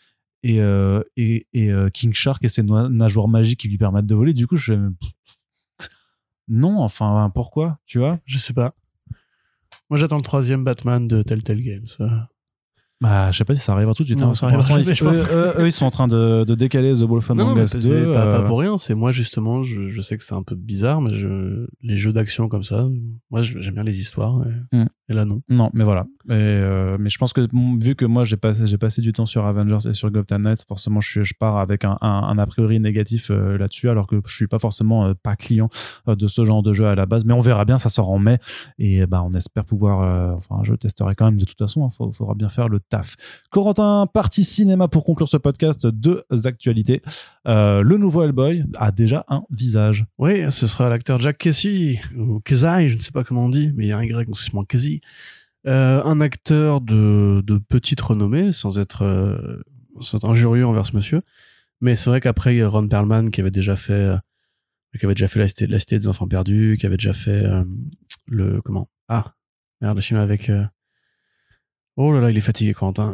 et 0.41 0.61
euh, 0.61 1.03
et, 1.17 1.45
euh, 1.55 1.89
King 1.89 2.13
Shark 2.13 2.43
et 2.43 2.49
ses 2.49 2.63
nageoires 2.63 3.27
magiques 3.27 3.59
qui 3.59 3.67
lui 3.67 3.77
permettent 3.77 4.07
de 4.07 4.15
voler, 4.15 4.33
du 4.33 4.47
coup, 4.47 4.57
je 4.57 4.73
non, 6.47 6.79
enfin, 6.79 7.31
pourquoi, 7.33 7.77
tu 7.85 7.99
vois? 7.99 8.19
Je 8.25 8.37
sais 8.39 8.53
pas. 8.53 8.73
Moi 9.89 9.97
j'attends 9.99 10.17
le 10.17 10.23
troisième 10.23 10.63
Batman 10.63 11.07
de 11.07 11.21
Telltale 11.21 11.61
Games. 11.61 11.85
Bah, 13.01 13.31
je 13.31 13.37
sais 13.37 13.45
pas 13.45 13.55
si 13.55 13.61
ça 13.61 13.71
arrivera 13.71 13.93
tout 13.93 14.03
de 14.03 14.07
suite. 14.07 14.19
Non, 14.19 14.29
hein. 14.29 14.33
ça 14.33 14.47
arrivera 14.47 14.67
jamais, 14.67 14.81
ils- 14.81 14.93
je 14.93 15.03
pense. 15.05 15.17
eux, 15.17 15.21
eux- 15.31 15.53
eux, 15.61 15.67
ils 15.67 15.71
sont 15.71 15.85
en 15.85 15.89
train 15.89 16.07
de, 16.09 16.43
de 16.43 16.55
décaler 16.55 16.93
The 16.93 17.03
Wolf 17.03 17.31
Among 17.31 17.57
Us 17.57 17.69
c'est 17.71 17.79
2. 17.79 18.11
pas, 18.11 18.25
pas 18.27 18.39
euh, 18.39 18.41
pour 18.47 18.59
rien. 18.59 18.77
C'est 18.77 18.93
moi 18.93 19.11
justement, 19.13 19.63
je, 19.63 19.87
je 19.89 20.01
sais 20.01 20.17
que 20.17 20.23
c'est 20.23 20.35
un 20.35 20.43
peu 20.43 20.55
bizarre, 20.55 20.99
mais 20.99 21.13
je, 21.13 21.65
les 21.81 21.95
jeux 21.95 22.11
d'action 22.11 22.49
comme 22.49 22.63
ça, 22.65 22.87
moi 23.31 23.41
j'aime 23.41 23.73
bien 23.75 23.83
les 23.83 23.99
histoires. 24.01 24.41
Et, 24.73 24.77
Mm. 24.77 24.87
Et 25.09 25.13
là 25.13 25.25
non. 25.25 25.41
Non, 25.49 25.69
mais 25.73 25.83
voilà. 25.83 26.05
Euh, 26.29 26.97
mais 26.99 27.09
je 27.09 27.17
pense 27.17 27.33
que 27.33 27.47
vu 27.83 27.95
que 27.95 28.05
moi 28.05 28.23
j'ai 28.23 28.37
passé, 28.37 28.77
passé 28.77 29.01
du 29.01 29.11
temps 29.11 29.25
sur 29.25 29.45
Avengers 29.45 29.89
et 29.89 29.93
sur 29.93 30.11
Gotham 30.11 30.47
forcément 30.67 31.01
je, 31.01 31.09
suis, 31.09 31.23
je 31.25 31.33
pars 31.33 31.57
avec 31.57 31.83
un, 31.83 31.97
a 32.01 32.45
priori 32.45 32.79
négatif 32.79 33.31
euh, 33.31 33.57
là-dessus, 33.57 33.89
alors 33.89 34.07
que 34.07 34.21
je 34.25 34.35
suis 34.35 34.47
pas 34.47 34.59
forcément 34.59 35.07
euh, 35.07 35.13
pas 35.13 35.35
client 35.35 35.69
euh, 36.07 36.15
de 36.15 36.27
ce 36.27 36.45
genre 36.45 36.63
de 36.63 36.73
jeu 36.73 36.85
à 36.85 36.95
la 36.95 37.05
base. 37.05 37.25
Mais 37.25 37.33
on 37.33 37.39
verra 37.39 37.65
bien, 37.65 37.77
ça 37.77 37.89
sort 37.89 38.09
en 38.09 38.19
mai 38.19 38.37
et 38.77 39.05
bah 39.05 39.23
on 39.23 39.31
espère 39.31 39.65
pouvoir. 39.65 40.35
enfin, 40.35 40.61
je 40.63 40.73
testerai 40.73 41.15
quand 41.15 41.25
même 41.25 41.39
de 41.39 41.45
toute 41.45 41.57
façon. 41.57 41.87
Il 41.99 42.13
faudra 42.13 42.35
bien 42.35 42.49
faire 42.49 42.69
le 42.69 42.79
taf. 42.79 43.15
Corentin, 43.49 44.07
partie 44.11 44.43
cinéma 44.43 44.87
pour 44.87 45.03
conclure 45.03 45.27
ce 45.27 45.37
podcast. 45.37 45.87
Deux 45.87 46.23
actualités. 46.45 47.01
Euh, 47.49 47.81
le 47.81 47.97
nouveau 47.97 48.23
Hellboy 48.23 48.63
a 48.77 48.91
déjà 48.91 49.25
un 49.27 49.43
visage. 49.49 50.05
Oui, 50.19 50.51
ce 50.51 50.67
sera 50.67 50.87
l'acteur 50.87 51.19
Jack 51.19 51.39
Casey, 51.39 51.99
ou 52.15 52.39
Kesai, 52.41 52.89
je 52.89 52.95
ne 52.95 53.01
sais 53.01 53.11
pas 53.11 53.23
comment 53.23 53.45
on 53.45 53.49
dit, 53.49 53.71
mais 53.75 53.85
il 53.85 53.87
y 53.89 53.91
a 53.91 53.97
un 53.97 54.03
Y, 54.03 54.27
donc 54.27 54.37
c'est 54.37 54.53
moins 54.53 54.65
Casey. 54.65 55.01
Euh, 55.67 56.03
un 56.03 56.21
acteur 56.21 56.79
de, 56.79 57.43
petite 57.67 57.99
renommée, 58.01 58.51
sans 58.51 58.77
être, 58.77 59.03
euh, 59.03 59.61
sans 59.99 60.23
injurieux 60.25 60.65
envers 60.65 60.85
ce 60.85 60.95
monsieur. 60.95 61.21
Mais 61.81 61.95
c'est 61.95 62.11
vrai 62.11 62.21
qu'après, 62.21 62.63
Ron 62.63 62.87
Perlman 62.87 63.29
qui 63.31 63.41
avait 63.41 63.51
déjà 63.51 63.75
fait, 63.75 63.93
euh, 63.93 64.17
qui 64.99 65.05
avait 65.05 65.15
déjà 65.15 65.27
fait 65.27 65.39
la 65.39 65.47
cité, 65.47 65.65
la 65.65 65.79
Cité 65.79 65.97
des 65.97 66.07
enfants 66.07 66.27
perdus, 66.27 66.77
qui 66.79 66.85
avait 66.85 66.97
déjà 66.97 67.13
fait 67.13 67.43
le, 68.27 68.61
comment? 68.61 68.89
Ah, 69.07 69.33
merde, 69.81 69.97
le 69.97 70.01
film 70.01 70.19
avec, 70.19 70.51
oh 71.95 72.11
là 72.11 72.21
là, 72.21 72.29
il 72.31 72.37
est 72.37 72.41
fatigué, 72.41 72.73
Quentin. 72.73 73.13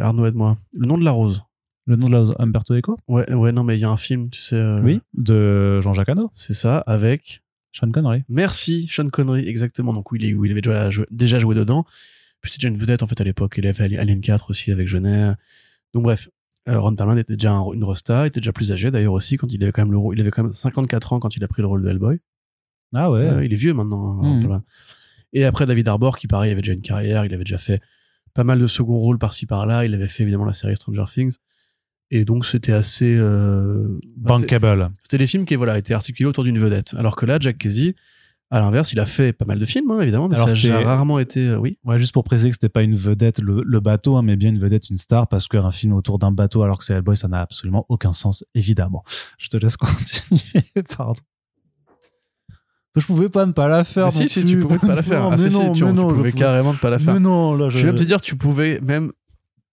Arnaud, 0.00 0.26
aide-moi. 0.26 0.56
Le 0.78 0.86
nom 0.86 0.96
de 0.96 1.04
la 1.04 1.10
rose. 1.10 1.44
Le 1.86 1.96
nom 1.96 2.06
de 2.06 2.12
la 2.12 2.24
Umberto 2.38 2.74
Eco? 2.74 2.96
Ouais, 3.08 3.30
ouais, 3.32 3.52
non, 3.52 3.64
mais 3.64 3.76
il 3.76 3.80
y 3.80 3.84
a 3.84 3.90
un 3.90 3.96
film, 3.96 4.30
tu 4.30 4.40
sais. 4.40 4.56
euh, 4.56 4.80
Oui, 4.82 5.00
de 5.14 5.80
Jean-Jacques 5.80 6.08
Hano, 6.10 6.30
C'est 6.32 6.54
ça, 6.54 6.78
avec, 6.78 7.42
Sean 7.72 7.90
Connery. 7.90 8.22
Merci, 8.28 8.86
Sean 8.88 9.08
Connery, 9.08 9.48
exactement. 9.48 9.92
Donc, 9.92 10.12
où 10.12 10.16
il, 10.16 10.24
est, 10.24 10.34
où 10.34 10.44
il 10.44 10.52
avait 10.52 10.60
déjà 10.60 10.90
joué, 10.90 11.06
déjà 11.10 11.38
joué 11.38 11.54
dedans. 11.54 11.84
Puis, 12.40 12.52
c'était 12.52 12.66
déjà 12.66 12.74
une 12.74 12.80
vedette, 12.80 13.02
en 13.02 13.06
fait, 13.06 13.20
à 13.20 13.24
l'époque. 13.24 13.54
Il 13.58 13.64
avait 13.66 13.72
fait 13.74 13.96
Alien 13.96 14.20
4 14.20 14.50
aussi 14.50 14.70
avec 14.70 14.86
Genet. 14.88 15.32
Donc, 15.94 16.04
bref. 16.04 16.28
euh, 16.68 16.78
Ron 16.78 16.94
Perlman 16.94 17.18
était 17.18 17.34
déjà 17.34 17.52
un- 17.52 17.72
une 17.72 17.82
rosta, 17.82 18.26
était 18.28 18.38
déjà 18.40 18.52
plus 18.52 18.70
âgé 18.70 18.92
d'ailleurs 18.92 19.14
aussi 19.14 19.36
quand 19.36 19.52
il 19.52 19.60
avait 19.64 19.72
quand 19.72 19.82
même 19.82 19.90
le 19.90 19.98
rôle, 19.98 20.16
il 20.16 20.20
avait 20.20 20.30
quand 20.30 20.44
même 20.44 20.52
54 20.52 21.12
ans 21.12 21.18
quand 21.18 21.34
il 21.36 21.42
a 21.42 21.48
pris 21.48 21.60
le 21.60 21.66
rôle 21.66 21.82
de 21.82 21.88
Hellboy. 21.88 22.20
Ah 22.94 23.10
ouais. 23.10 23.20
Euh, 23.20 23.44
il 23.44 23.52
est 23.52 23.56
vieux 23.56 23.74
maintenant. 23.74 24.12
hein, 24.12 24.20
Ron 24.22 24.34
Mhm. 24.36 24.62
Et 25.32 25.44
après 25.44 25.66
David 25.66 25.88
Arbor 25.88 26.18
qui 26.18 26.28
pareil 26.28 26.52
avait 26.52 26.60
déjà 26.62 26.72
une 26.74 26.80
carrière, 26.82 27.24
il 27.24 27.34
avait 27.34 27.42
déjà 27.42 27.58
fait 27.58 27.80
pas 28.32 28.44
mal 28.44 28.60
de 28.60 28.66
second 28.68 28.96
rôles 28.96 29.18
par-ci 29.18 29.44
par-là, 29.46 29.84
il 29.84 29.92
avait 29.94 30.06
fait 30.06 30.22
évidemment 30.22 30.44
la 30.44 30.52
série 30.52 30.76
Stranger 30.76 31.04
Things. 31.12 31.36
Et 32.14 32.24
donc 32.26 32.44
c'était 32.44 32.72
assez 32.72 33.16
euh, 33.18 33.98
bah, 34.18 34.34
Bankable. 34.38 34.90
c'était 35.02 35.16
des 35.18 35.26
films 35.26 35.46
qui 35.46 35.54
voilà 35.56 35.78
étaient 35.78 35.94
articulés 35.94 36.28
autour 36.28 36.44
d'une 36.44 36.58
vedette. 36.58 36.94
Alors 36.98 37.16
que 37.16 37.24
là, 37.24 37.38
Jack 37.40 37.56
Casey, 37.56 37.94
à 38.50 38.60
l'inverse, 38.60 38.92
il 38.92 39.00
a 39.00 39.06
fait 39.06 39.32
pas 39.32 39.46
mal 39.46 39.58
de 39.58 39.64
films, 39.64 39.90
hein, 39.92 40.00
évidemment, 40.02 40.28
mais 40.28 40.36
Alors, 40.36 40.50
ça 40.50 40.76
a 40.78 40.82
rarement 40.84 41.18
été. 41.18 41.40
euh, 41.48 41.56
oui. 41.56 41.78
Ouais, 41.86 41.98
juste 41.98 42.12
pour 42.12 42.22
préciser 42.22 42.50
que 42.50 42.54
c'était 42.54 42.68
pas 42.68 42.82
une 42.82 42.94
vedette, 42.96 43.40
le, 43.40 43.62
le 43.64 43.80
bateau, 43.80 44.16
hein, 44.18 44.22
mais 44.22 44.36
bien 44.36 44.50
une 44.50 44.58
vedette, 44.58 44.90
une 44.90 44.98
star, 44.98 45.26
parce 45.26 45.48
qu'un 45.48 45.70
film 45.70 45.94
autour 45.94 46.18
d'un 46.18 46.32
bateau, 46.32 46.62
alors 46.62 46.76
que 46.76 46.84
c'est 46.84 46.92
Hellboy, 46.92 47.16
ça 47.16 47.28
n'a 47.28 47.40
absolument 47.40 47.86
aucun 47.88 48.12
sens, 48.12 48.44
évidemment. 48.54 49.04
Je 49.38 49.48
te 49.48 49.56
laisse 49.56 49.76
continuer, 49.78 50.42
pardon. 50.94 51.22
Je 52.94 53.06
pouvais 53.06 53.30
pas 53.30 53.46
ne 53.46 53.52
pas 53.52 53.68
la 53.68 53.84
faire. 53.84 54.04
Mais 54.04 54.10
si, 54.10 54.22
non 54.24 54.28
si, 54.28 54.40
plus. 54.42 54.50
tu 54.50 54.58
pouvais 54.58 54.78
pas 54.78 54.94
la 54.94 55.02
faire. 55.02 55.22
Non, 55.22 55.30
ah, 55.32 55.36
mais 55.38 55.44
si, 55.44 55.50
si, 55.50 55.56
non, 55.58 55.72
tu, 55.72 55.84
mais 55.84 55.90
tu 55.90 55.96
non, 55.96 56.10
je 56.10 56.14
pouvais 56.14 56.30
pouvais- 56.30 56.32
carrément 56.32 56.72
ne 56.74 56.78
pas 56.78 56.90
la 56.90 56.98
faire. 56.98 57.14
Mais 57.14 57.20
non, 57.20 57.54
là, 57.56 57.70
Je 57.70 57.78
je, 57.78 57.82
vais 57.84 57.92
même 57.92 57.98
te 57.98 58.04
dire, 58.04 58.20
tu 58.20 58.36
pouvais 58.36 58.80
même 58.82 59.10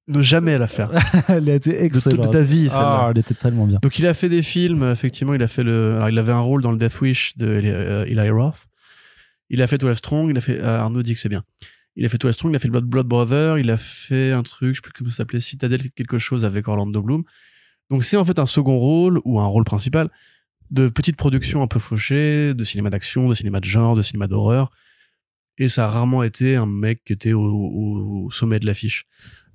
ne 0.10 0.22
jamais 0.22 0.58
la 0.58 0.68
faire. 0.68 0.90
elle 1.30 1.50
a 1.50 1.56
été 1.56 1.70
de, 1.72 1.76
toute- 1.76 1.84
excellente. 1.98 2.28
de 2.28 2.32
ta 2.32 2.44
vie, 2.44 2.68
celle-là. 2.70 2.98
Ah, 3.06 3.08
elle 3.12 3.20
était 3.20 3.34
tellement 3.36 3.66
bien. 3.66 3.80
Donc 3.82 3.98
il 4.00 4.06
a 4.08 4.14
fait 4.14 4.30
des 4.30 4.42
films, 4.42 4.84
effectivement, 4.92 5.34
il 5.34 5.42
a 5.44 5.48
fait 5.48 5.64
le. 5.64 5.96
Alors 5.96 6.10
il 6.10 6.18
avait 6.20 6.32
un 6.34 6.40
rôle 6.42 6.62
dans 6.62 6.72
le 6.72 6.78
Death 6.78 7.00
Wish 7.02 7.38
de 7.38 7.46
euh, 7.48 8.06
Eli 8.06 8.30
Roth. 8.30 8.66
Il 9.50 9.62
a 9.62 9.68
fait 9.68 9.78
12 9.78 9.96
Strong, 9.98 10.30
il 10.30 10.38
a 10.38 10.42
fait. 10.42 10.60
euh, 10.60 10.80
Arnaud 10.80 11.02
dit 11.04 11.14
que 11.14 11.20
c'est 11.20 11.30
bien. 11.30 11.44
Il 11.96 12.06
a 12.06 12.10
fait 12.10 12.18
12 12.20 12.34
Strong, 12.34 12.52
il 12.52 12.56
a 12.56 12.60
fait 12.60 12.70
Blood, 12.70 12.86
Blood 12.86 13.08
Brother, 13.08 13.58
il 13.60 13.70
a 13.72 13.78
fait 13.78 14.32
un 14.32 14.44
truc, 14.44 14.70
je 14.70 14.76
sais 14.76 14.82
plus 14.82 14.92
comment 14.94 15.10
ça 15.10 15.18
s'appelait, 15.18 15.40
Citadel 15.40 15.90
quelque 15.92 16.18
chose 16.20 16.46
avec 16.46 16.68
Orlando 16.68 17.02
Bloom. 17.02 17.24
Donc 17.90 18.04
c'est 18.04 18.18
en 18.18 18.24
fait 18.26 18.38
un 18.40 18.46
second 18.46 18.78
rôle 18.78 19.20
ou 19.26 19.40
un 19.40 19.46
rôle 19.48 19.64
principal 19.64 20.10
de 20.70 20.88
petite 20.88 21.16
production 21.16 21.64
un 21.64 21.68
peu 21.68 21.80
fauchée, 21.80 22.54
de 22.54 22.64
cinéma 22.64 22.92
d'action, 22.92 23.28
de 23.28 23.34
cinéma 23.34 23.60
de 23.60 23.66
genre, 23.66 23.96
de 23.96 24.04
cinéma 24.04 24.28
d'horreur. 24.28 24.70
Et 25.58 25.68
ça 25.68 25.86
a 25.86 25.88
rarement 25.90 26.22
été 26.24 26.56
un 26.56 26.68
mec 26.68 27.04
qui 27.04 27.12
était 27.14 27.34
au, 27.34 27.42
au 27.42 28.32
sommet 28.32 28.60
de 28.60 28.66
l'affiche. 28.68 29.06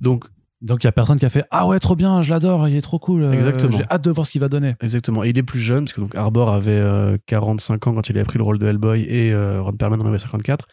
Donc 0.01 0.24
Donc 0.65 0.82
il 0.82 0.86
y 0.86 0.89
a 0.89 0.93
personne 0.93 1.19
qui 1.19 1.27
a 1.27 1.28
fait 1.31 1.45
ah 1.51 1.66
ouais 1.66 1.78
trop 1.78 1.95
bien, 1.95 2.23
je 2.23 2.31
l'adore, 2.31 2.66
il 2.69 2.74
est 2.74 2.81
trop 2.81 2.99
cool. 2.99 3.23
euh, 3.23 3.32
Exactement. 3.32 3.77
J'ai 3.77 3.85
hâte 3.91 4.03
de 4.03 4.11
voir 4.11 4.27
ce 4.27 4.31
qu'il 4.32 4.41
va 4.41 4.49
donner. 4.49 4.74
Exactement. 4.81 5.23
Et 5.23 5.28
il 5.28 5.39
est 5.39 5.43
plus 5.43 5.61
jeune, 5.61 5.85
parce 5.85 5.93
que 5.93 6.01
donc 6.01 6.15
Arbor 6.16 6.51
avait 6.51 6.70
euh, 6.73 7.19
45 7.27 7.86
ans 7.86 7.95
quand 7.95 8.09
il 8.09 8.16
avait 8.16 8.24
pris 8.24 8.39
le 8.39 8.45
rôle 8.45 8.59
de 8.59 8.66
Hellboy 8.66 9.03
et 9.03 9.32
euh, 9.32 9.61
Ron 9.61 9.73
Perlman 9.74 10.01
en 10.01 10.07
avait 10.07 10.19
54. 10.19 10.66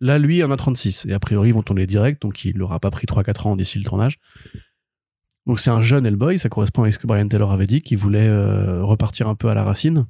Là, 0.00 0.18
lui, 0.18 0.38
il 0.38 0.44
en 0.44 0.50
a 0.52 0.56
36. 0.56 1.06
Et 1.08 1.12
a 1.12 1.18
priori, 1.18 1.48
ils 1.50 1.54
vont 1.54 1.62
tourner 1.62 1.86
direct, 1.86 2.22
donc 2.22 2.44
il 2.44 2.56
n'aura 2.56 2.78
pas 2.80 2.90
pris 2.90 3.06
3-4 3.06 3.48
ans 3.48 3.56
d'ici 3.56 3.78
le 3.78 3.84
tournage. 3.84 4.18
Donc 5.46 5.58
c'est 5.58 5.70
un 5.70 5.82
jeune 5.82 6.06
Hellboy, 6.06 6.38
ça 6.38 6.48
correspond 6.48 6.84
à 6.84 6.92
ce 6.92 6.98
que 6.98 7.06
Brian 7.08 7.26
Taylor 7.26 7.50
avait 7.50 7.66
dit, 7.66 7.82
qui 7.82 7.96
voulait 7.96 8.28
euh, 8.28 8.84
repartir 8.84 9.26
un 9.28 9.34
peu 9.34 9.48
à 9.48 9.54
la 9.54 9.64
racine 9.64 10.06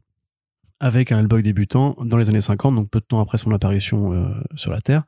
avec 0.78 1.10
un 1.10 1.20
Hellboy 1.20 1.42
débutant 1.42 1.96
dans 2.04 2.18
les 2.18 2.28
années 2.28 2.40
50, 2.42 2.74
donc 2.74 2.90
peu 2.90 3.00
de 3.00 3.04
temps 3.06 3.20
après 3.20 3.38
son 3.38 3.50
apparition 3.52 4.12
euh, 4.12 4.28
sur 4.56 4.72
la 4.72 4.80
Terre. 4.82 5.04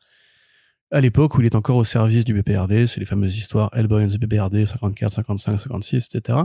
À 0.94 1.00
l'époque 1.00 1.34
où 1.34 1.40
il 1.40 1.46
est 1.46 1.56
encore 1.56 1.76
au 1.76 1.84
service 1.84 2.24
du 2.24 2.40
BPRD, 2.40 2.86
c'est 2.86 3.00
les 3.00 3.04
fameuses 3.04 3.36
histoires 3.36 3.68
Hellboy 3.72 4.04
and 4.04 4.06
the 4.06 4.16
BPRD 4.16 4.64
54, 4.64 5.12
55, 5.12 5.58
56, 5.58 6.14
etc. 6.14 6.38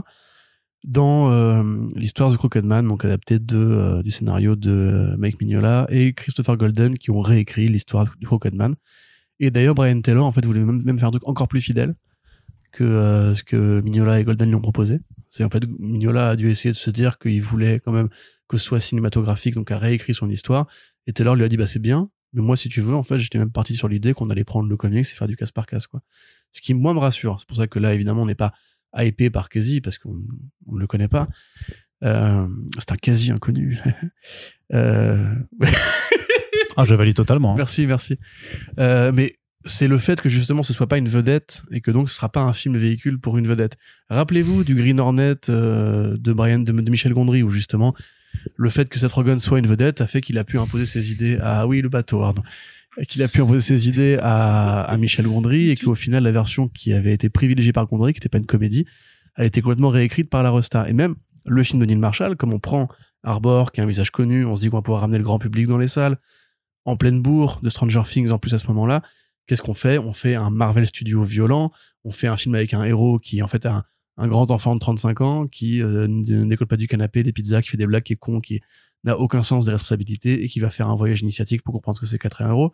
Dans 0.82 1.30
euh, 1.30 1.62
l'histoire 1.94 2.32
de 2.32 2.36
Crooked 2.36 2.64
Man, 2.64 2.88
donc 2.88 3.04
adaptée 3.04 3.38
de, 3.38 3.56
euh, 3.56 4.02
du 4.02 4.10
scénario 4.10 4.56
de 4.56 4.72
euh, 4.72 5.16
Mike 5.18 5.40
Mignola 5.40 5.86
et 5.88 6.14
Christopher 6.14 6.56
Golden 6.56 6.98
qui 6.98 7.12
ont 7.12 7.20
réécrit 7.20 7.68
l'histoire 7.68 8.06
du 8.18 8.26
Crooked 8.26 8.52
Man. 8.52 8.74
Et 9.38 9.52
d'ailleurs, 9.52 9.76
Brian 9.76 10.00
Taylor, 10.00 10.26
en 10.26 10.32
fait, 10.32 10.44
voulait 10.44 10.64
même, 10.64 10.98
faire 10.98 11.06
un 11.06 11.12
truc 11.12 11.28
encore 11.28 11.46
plus 11.46 11.60
fidèle 11.60 11.94
que 12.72 12.82
euh, 12.82 13.36
ce 13.36 13.44
que 13.44 13.80
Mignola 13.82 14.18
et 14.18 14.24
Golden 14.24 14.48
lui 14.48 14.56
ont 14.56 14.60
proposé. 14.60 14.98
C'est 15.28 15.44
en 15.44 15.48
fait, 15.48 15.62
Mignola 15.78 16.30
a 16.30 16.34
dû 16.34 16.50
essayer 16.50 16.72
de 16.72 16.76
se 16.76 16.90
dire 16.90 17.20
qu'il 17.20 17.40
voulait 17.40 17.78
quand 17.78 17.92
même 17.92 18.08
que 18.48 18.56
ce 18.56 18.64
soit 18.64 18.80
cinématographique, 18.80 19.54
donc 19.54 19.70
a 19.70 19.78
réécrit 19.78 20.12
son 20.12 20.28
histoire. 20.28 20.66
Et 21.06 21.12
Taylor 21.12 21.36
lui 21.36 21.44
a 21.44 21.48
dit, 21.48 21.56
bah 21.56 21.68
c'est 21.68 21.78
bien, 21.78 22.10
mais 22.32 22.42
moi, 22.42 22.56
si 22.56 22.68
tu 22.68 22.80
veux, 22.80 22.94
en 22.94 23.02
fait, 23.02 23.18
j'étais 23.18 23.38
même 23.38 23.50
parti 23.50 23.74
sur 23.76 23.88
l'idée 23.88 24.12
qu'on 24.14 24.30
allait 24.30 24.44
prendre 24.44 24.68
le 24.68 24.76
comics 24.76 25.00
et 25.00 25.14
faire 25.14 25.26
du 25.28 25.36
casse 25.36 25.52
par 25.52 25.66
casse, 25.66 25.86
quoi. 25.86 26.00
Ce 26.52 26.60
qui, 26.60 26.74
moi, 26.74 26.94
me 26.94 26.98
rassure. 26.98 27.36
C'est 27.38 27.46
pour 27.48 27.56
ça 27.56 27.66
que 27.66 27.78
là, 27.78 27.94
évidemment, 27.94 28.22
on 28.22 28.26
n'est 28.26 28.34
pas 28.34 28.52
hypé 28.96 29.30
par 29.30 29.48
Casey 29.48 29.80
parce 29.80 29.98
qu'on 29.98 30.20
on 30.66 30.74
ne 30.74 30.80
le 30.80 30.86
connaît 30.86 31.08
pas. 31.08 31.28
Euh, 32.02 32.46
c'est 32.78 32.92
un 32.92 32.96
quasi 32.96 33.30
inconnu. 33.30 33.78
euh, 34.72 35.34
Ah 36.76 36.84
je 36.84 36.94
valide 36.94 37.16
totalement. 37.16 37.52
hein. 37.52 37.56
merci, 37.56 37.86
merci. 37.86 38.16
Euh, 38.78 39.12
mais 39.12 39.34
c'est 39.64 39.88
le 39.88 39.98
fait 39.98 40.20
que 40.20 40.28
justement 40.28 40.62
ce 40.62 40.72
soit 40.72 40.86
pas 40.86 40.96
une 40.98 41.08
vedette 41.08 41.62
et 41.70 41.80
que 41.80 41.90
donc 41.90 42.08
ce 42.08 42.16
sera 42.16 42.30
pas 42.30 42.40
un 42.40 42.52
film 42.52 42.76
véhicule 42.76 43.18
pour 43.20 43.36
une 43.38 43.46
vedette. 43.46 43.76
Rappelez-vous 44.08 44.64
du 44.64 44.74
Green 44.74 44.98
Hornet 45.00 45.34
euh, 45.48 46.16
de 46.16 46.32
Brian 46.32 46.60
de, 46.60 46.72
de 46.72 46.90
Michel 46.90 47.12
Gondry 47.12 47.42
où 47.42 47.50
justement 47.50 47.94
le 48.56 48.70
fait 48.70 48.88
que 48.88 48.98
Seth 48.98 49.12
Rogen 49.12 49.38
soit 49.38 49.58
une 49.58 49.66
vedette 49.66 50.00
a 50.00 50.06
fait 50.06 50.20
qu'il 50.20 50.38
a 50.38 50.44
pu 50.44 50.58
imposer 50.58 50.86
ses 50.86 51.12
idées 51.12 51.38
à 51.42 51.66
oui 51.66 51.80
le 51.80 51.88
bateau 51.88 52.24
qu'il 53.08 53.22
a 53.22 53.28
pu 53.28 53.42
imposer 53.42 53.60
ses 53.60 53.88
idées 53.88 54.18
à, 54.20 54.82
à 54.82 54.96
Michel 54.96 55.26
Gondry 55.26 55.70
et 55.70 55.76
qu'au 55.76 55.94
final 55.94 56.24
la 56.24 56.32
version 56.32 56.68
qui 56.68 56.92
avait 56.92 57.12
été 57.12 57.28
privilégiée 57.28 57.72
par 57.72 57.86
Gondry 57.86 58.12
qui 58.12 58.18
n'était 58.18 58.28
pas 58.28 58.38
une 58.38 58.46
comédie 58.46 58.86
a 59.36 59.44
été 59.44 59.62
complètement 59.62 59.90
réécrite 59.90 60.28
par 60.28 60.42
la 60.42 60.50
Rosta. 60.50 60.88
Et 60.88 60.92
même 60.92 61.14
le 61.46 61.62
film 61.62 61.80
de 61.80 61.86
Neil 61.86 61.96
Marshall 61.96 62.36
comme 62.36 62.52
on 62.52 62.58
prend 62.58 62.88
Arbor 63.22 63.72
qui 63.72 63.80
a 63.80 63.84
un 63.84 63.86
visage 63.86 64.10
connu 64.10 64.44
on 64.44 64.56
se 64.56 64.62
dit 64.62 64.70
qu'on 64.70 64.78
va 64.78 64.82
pouvoir 64.82 65.02
ramener 65.02 65.18
le 65.18 65.24
grand 65.24 65.38
public 65.38 65.66
dans 65.66 65.78
les 65.78 65.88
salles 65.88 66.18
en 66.84 66.96
pleine 66.96 67.22
bourre 67.22 67.60
de 67.62 67.68
Stranger 67.68 68.02
Things 68.06 68.30
en 68.30 68.38
plus 68.38 68.54
à 68.54 68.58
ce 68.58 68.66
moment-là 68.68 69.02
qu'est-ce 69.50 69.62
qu'on 69.62 69.74
fait? 69.74 69.98
On 69.98 70.12
fait 70.12 70.36
un 70.36 70.48
Marvel 70.50 70.86
Studio 70.86 71.24
violent, 71.24 71.72
on 72.04 72.12
fait 72.12 72.28
un 72.28 72.36
film 72.36 72.54
avec 72.54 72.72
un 72.72 72.84
héros 72.84 73.18
qui 73.18 73.42
en 73.42 73.48
fait 73.48 73.66
a 73.66 73.74
un, 73.74 73.84
un 74.20 74.28
grand 74.28 74.50
enfant 74.50 74.74
de 74.74 74.80
35 74.80 75.20
ans 75.22 75.46
qui 75.46 75.82
euh, 75.82 76.06
pas 76.68 76.76
du 76.76 76.86
canapé, 76.86 77.22
des 77.22 77.32
pizzas, 77.32 77.62
qui 77.62 77.70
fait 77.70 77.76
des 77.78 77.86
blagues, 77.86 78.02
qui 78.02 78.12
est 78.12 78.16
con, 78.16 78.38
qui 78.38 78.60
n'a 79.02 79.18
aucun 79.18 79.42
sens 79.42 79.64
des 79.64 79.72
responsabilités 79.72 80.44
et 80.44 80.48
qui 80.48 80.60
va 80.60 80.68
faire 80.68 80.88
un 80.88 80.94
voyage 80.94 81.22
initiatique 81.22 81.62
pour 81.62 81.72
comprendre 81.72 81.96
ce 81.96 82.02
que 82.02 82.06
c'est 82.06 82.18
qu'être 82.18 82.42
un 82.42 82.48
héros. 82.48 82.72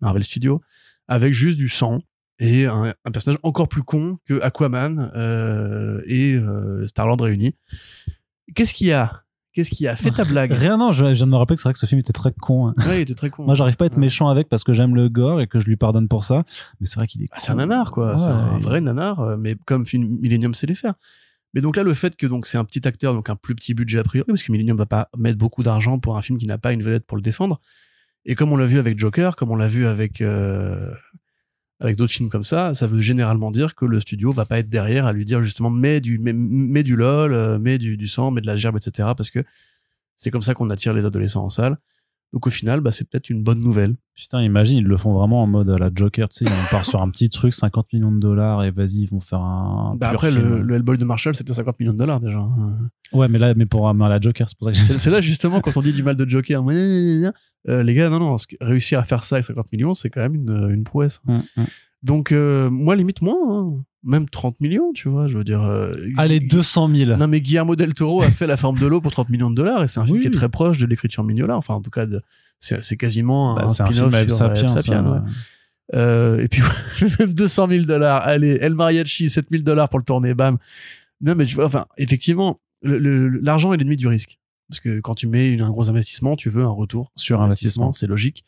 Marvel 0.00 0.24
Studio, 0.24 0.62
avec 1.06 1.34
juste 1.34 1.58
du 1.58 1.68
sang 1.68 1.98
et 2.38 2.64
un, 2.64 2.94
un 3.04 3.10
personnage 3.10 3.38
encore 3.42 3.68
plus 3.68 3.82
con 3.82 4.18
que 4.24 4.40
Aquaman 4.40 5.12
euh, 5.14 6.00
et 6.06 6.34
euh, 6.34 6.86
Star-Lord 6.86 7.20
réunis. 7.20 7.54
Qu'est-ce 8.54 8.72
qu'il 8.72 8.86
y 8.86 8.92
a 8.92 9.24
Qu'est-ce 9.52 9.70
qu'il 9.70 9.84
y 9.84 9.88
a 9.88 9.96
Fais 9.96 10.10
ta 10.12 10.24
blague? 10.24 10.52
Rien 10.52 10.76
non, 10.76 10.92
je, 10.92 11.06
je 11.06 11.10
viens 11.12 11.26
de 11.26 11.30
me 11.32 11.36
rappeler 11.36 11.56
que 11.56 11.62
c'est 11.62 11.68
vrai 11.68 11.72
que 11.72 11.78
ce 11.80 11.86
film 11.86 11.98
était 11.98 12.12
très 12.12 12.32
con. 12.32 12.68
hein. 12.68 12.74
Ouais, 12.86 12.98
il 12.98 13.00
était 13.02 13.14
très 13.14 13.30
con. 13.30 13.44
Moi 13.44 13.54
j'arrive 13.56 13.76
pas 13.76 13.84
à 13.84 13.86
être 13.86 13.94
Ouais. 13.94 14.00
méchant 14.00 14.28
avec 14.28 14.48
parce 14.48 14.62
que 14.62 14.72
j'aime 14.72 14.94
le 14.94 15.08
gore 15.08 15.40
et 15.40 15.46
que 15.48 15.58
je 15.58 15.66
lui 15.66 15.76
pardonne 15.76 16.06
pour 16.08 16.22
ça. 16.24 16.44
Mais 16.80 16.86
c'est 16.86 16.96
vrai 16.96 17.06
qu'il 17.08 17.22
est. 17.22 17.28
Ah, 17.32 17.36
c'est 17.40 17.50
un 17.50 17.56
nanar 17.56 17.90
quoi, 17.90 18.12
Ouais, 18.12 18.18
c'est 18.18 18.28
un 18.28 18.58
vrai 18.58 18.80
nanar, 18.80 19.20
euh, 19.20 19.36
mais 19.36 19.56
comme 19.66 19.84
film 19.86 20.18
Millennium 20.20 20.54
sait 20.54 20.66
les 20.66 20.74
faire. 20.76 20.94
Mais 21.52 21.60
donc 21.60 21.76
là, 21.76 21.82
le 21.82 21.94
fait 21.94 22.14
que 22.16 22.28
donc 22.28 22.46
c'est 22.46 22.58
un 22.58 22.64
petit 22.64 22.86
acteur, 22.86 23.12
donc 23.12 23.28
un 23.28 23.34
plus 23.34 23.56
petit 23.56 23.74
budget 23.74 23.98
a 23.98 24.04
priori, 24.04 24.26
parce 24.28 24.44
que 24.44 24.52
Millennium 24.52 24.76
va 24.76 24.86
pas 24.86 25.08
mettre 25.18 25.38
beaucoup 25.38 25.64
d'argent 25.64 25.98
pour 25.98 26.16
un 26.16 26.22
film 26.22 26.38
qui 26.38 26.46
n'a 26.46 26.58
pas 26.58 26.72
une 26.72 26.82
vedette 26.82 27.04
pour 27.06 27.16
le 27.16 27.22
défendre. 27.22 27.60
Et 28.24 28.36
comme 28.36 28.52
on 28.52 28.56
l'a 28.56 28.66
vu 28.66 28.78
avec 28.78 28.98
Joker, 29.00 29.34
comme 29.34 29.50
on 29.50 29.56
l'a 29.56 29.66
vu 29.66 29.86
avec 29.88 30.20
euh, 30.20 30.92
avec 31.80 31.96
d'autres 31.96 32.12
films 32.12 32.28
comme 32.28 32.44
ça, 32.44 32.74
ça 32.74 32.86
veut 32.86 33.00
généralement 33.00 33.50
dire 33.50 33.74
que 33.74 33.84
le 33.86 34.00
studio 34.00 34.32
va 34.32 34.44
pas 34.44 34.58
être 34.58 34.68
derrière 34.68 35.06
à 35.06 35.12
lui 35.12 35.24
dire 35.24 35.42
justement 35.42 35.70
mets 35.70 36.00
du 36.00 36.18
mets, 36.18 36.32
mets 36.34 36.82
du 36.82 36.94
lol, 36.94 37.32
euh, 37.32 37.58
mets 37.58 37.78
du, 37.78 37.96
du 37.96 38.06
sang, 38.06 38.30
mets 38.30 38.42
de 38.42 38.46
la 38.46 38.56
gerbe, 38.56 38.76
etc. 38.76 39.08
Parce 39.16 39.30
que 39.30 39.40
c'est 40.16 40.30
comme 40.30 40.42
ça 40.42 40.52
qu'on 40.54 40.68
attire 40.70 40.92
les 40.92 41.06
adolescents 41.06 41.44
en 41.44 41.48
salle. 41.48 41.78
Donc 42.32 42.46
au 42.46 42.50
final, 42.50 42.80
bah, 42.80 42.92
c'est 42.92 43.08
peut-être 43.08 43.28
une 43.28 43.42
bonne 43.42 43.58
nouvelle. 43.60 43.96
Putain, 44.14 44.40
imagine, 44.42 44.78
ils 44.78 44.84
le 44.84 44.96
font 44.96 45.12
vraiment 45.14 45.42
en 45.42 45.48
mode 45.48 45.68
à 45.70 45.78
la 45.78 45.90
Joker, 45.92 46.28
tu 46.28 46.44
sais, 46.44 46.52
on 46.52 46.70
part 46.70 46.84
sur 46.84 47.02
un 47.02 47.10
petit 47.10 47.28
truc, 47.28 47.52
50 47.52 47.92
millions 47.92 48.12
de 48.12 48.20
dollars 48.20 48.62
et 48.62 48.70
vas-y, 48.70 48.98
ils 49.00 49.08
vont 49.08 49.18
faire 49.18 49.40
un. 49.40 49.96
Bah 49.96 50.10
après, 50.10 50.30
film. 50.30 50.44
le, 50.48 50.62
le 50.62 50.74
Hellboy 50.76 50.96
de 50.96 51.04
Marshall, 51.04 51.34
c'était 51.34 51.54
50 51.54 51.80
millions 51.80 51.92
de 51.92 51.98
dollars 51.98 52.20
déjà. 52.20 52.38
hein. 52.38 52.76
Ouais, 53.12 53.26
mais 53.26 53.38
là, 53.40 53.54
mais 53.56 53.66
pour 53.66 53.88
à 53.88 53.92
la 53.94 54.20
Joker, 54.20 54.48
c'est 54.48 54.56
pour 54.56 54.66
ça 54.66 54.72
que 54.72 54.78
c'est 54.98 55.10
là 55.10 55.20
justement 55.20 55.60
quand 55.60 55.76
on 55.76 55.82
dit 55.82 55.92
du 55.92 56.04
mal 56.04 56.14
de 56.14 56.28
Joker, 56.28 56.62
euh, 57.68 57.82
les 57.82 57.94
gars, 57.94 58.08
non, 58.10 58.18
non, 58.18 58.36
réussir 58.60 58.98
à 58.98 59.04
faire 59.04 59.24
ça 59.24 59.36
avec 59.36 59.44
50 59.46 59.72
millions, 59.72 59.92
c'est 59.94 60.08
quand 60.10 60.20
même 60.20 60.34
une, 60.34 60.70
une 60.72 60.84
prouesse. 60.84 61.20
Donc, 62.02 62.32
euh, 62.32 62.70
moi, 62.70 62.96
limite 62.96 63.20
moins, 63.20 63.36
hein. 63.74 63.84
même 64.02 64.26
30 64.26 64.60
millions, 64.62 64.90
tu 64.94 65.10
vois, 65.10 65.28
je 65.28 65.36
veux 65.36 65.44
dire. 65.44 65.60
euh, 65.62 65.94
Allez, 66.16 66.40
Gu- 66.40 66.48
200 66.48 66.88
000. 66.88 67.16
Non, 67.18 67.28
mais 67.28 67.42
Guillermo 67.42 67.76
del 67.76 67.92
Toro 67.92 68.22
a 68.22 68.30
fait 68.30 68.46
La 68.46 68.56
forme 68.56 68.78
de 68.78 68.86
l'eau 68.86 69.02
pour 69.02 69.12
30 69.12 69.28
millions 69.28 69.50
de 69.50 69.54
dollars 69.56 69.82
et 69.82 69.88
c'est 69.88 70.00
un 70.00 70.06
film 70.06 70.16
Oui. 70.16 70.22
qui 70.22 70.28
est 70.28 70.30
très 70.30 70.48
proche 70.48 70.78
de 70.78 70.86
l'écriture 70.86 71.22
Mignola. 71.24 71.56
Enfin, 71.58 71.74
en 71.74 71.82
tout 71.82 71.90
cas, 71.90 72.06
c'est 72.58 72.96
quasiment 72.96 73.54
Bah, 73.54 73.64
un 73.64 73.68
spin-off 73.68 74.56
sur 74.56 74.70
Sapiens. 74.70 75.04
Ouais. 75.12 75.18
Euh, 75.94 76.38
et 76.40 76.48
puis, 76.48 76.62
même 77.18 77.34
200 77.34 77.68
000 77.68 77.84
dollars. 77.84 78.22
Allez, 78.22 78.56
El 78.62 78.74
Mariachi, 78.74 79.28
7 79.28 79.46
000 79.50 79.62
dollars 79.62 79.90
pour 79.90 79.98
le 79.98 80.04
tourner, 80.06 80.32
bam. 80.32 80.56
Non, 81.20 81.34
mais 81.34 81.44
tu 81.44 81.54
vois, 81.56 81.66
enfin, 81.66 81.84
effectivement, 81.98 82.60
l'argent 82.82 83.74
est 83.74 83.76
l'ennemi 83.76 83.96
du 83.96 84.06
risque. 84.08 84.38
Parce 84.70 84.80
que 84.80 85.00
quand 85.00 85.14
tu 85.14 85.26
mets 85.26 85.52
une- 85.52 85.60
un 85.62 85.68
gros 85.70 85.88
investissement, 85.90 86.36
tu 86.36 86.48
veux 86.48 86.64
un 86.64 86.68
retour 86.70 87.12
Sur 87.16 87.42
investissement. 87.42 87.92
C'est 87.92 88.06
logique. 88.06 88.44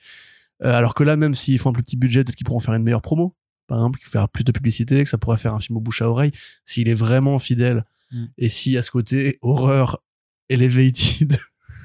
Euh, 0.65 0.73
alors 0.75 0.95
que 0.95 1.03
là, 1.05 1.17
même 1.17 1.35
s'ils 1.35 1.59
font 1.59 1.71
un 1.71 1.73
plus 1.73 1.83
petit 1.83 1.97
budget, 1.97 2.23
peut-être 2.25 2.37
qu'ils 2.37 2.47
pourront 2.47 2.61
faire 2.61 2.75
une 2.75 2.83
meilleure 2.85 3.03
promo. 3.03 3.35
Par 3.67 3.79
exemple, 3.79 3.99
faire 4.03 4.29
plus 4.29 4.45
de 4.45 4.53
publicité, 4.53 5.03
que 5.05 5.11
ça 5.11 5.19
pourrait 5.19 5.37
faire 5.37 5.55
un 5.55 5.61
film 5.61 5.77
au 5.77 5.81
bouche 5.81 6.01
à 6.03 6.09
oreille. 6.09 6.31
S'il 6.65 6.89
est 6.89 6.95
vraiment 6.95 7.39
fidèle. 7.39 7.85
Mm. 8.13 8.25
Et 8.39 8.49
si 8.49 8.77
à 8.77 8.83
ce 8.83 8.91
côté, 8.91 9.39
horreur 9.43 10.03
elevated 10.49 11.37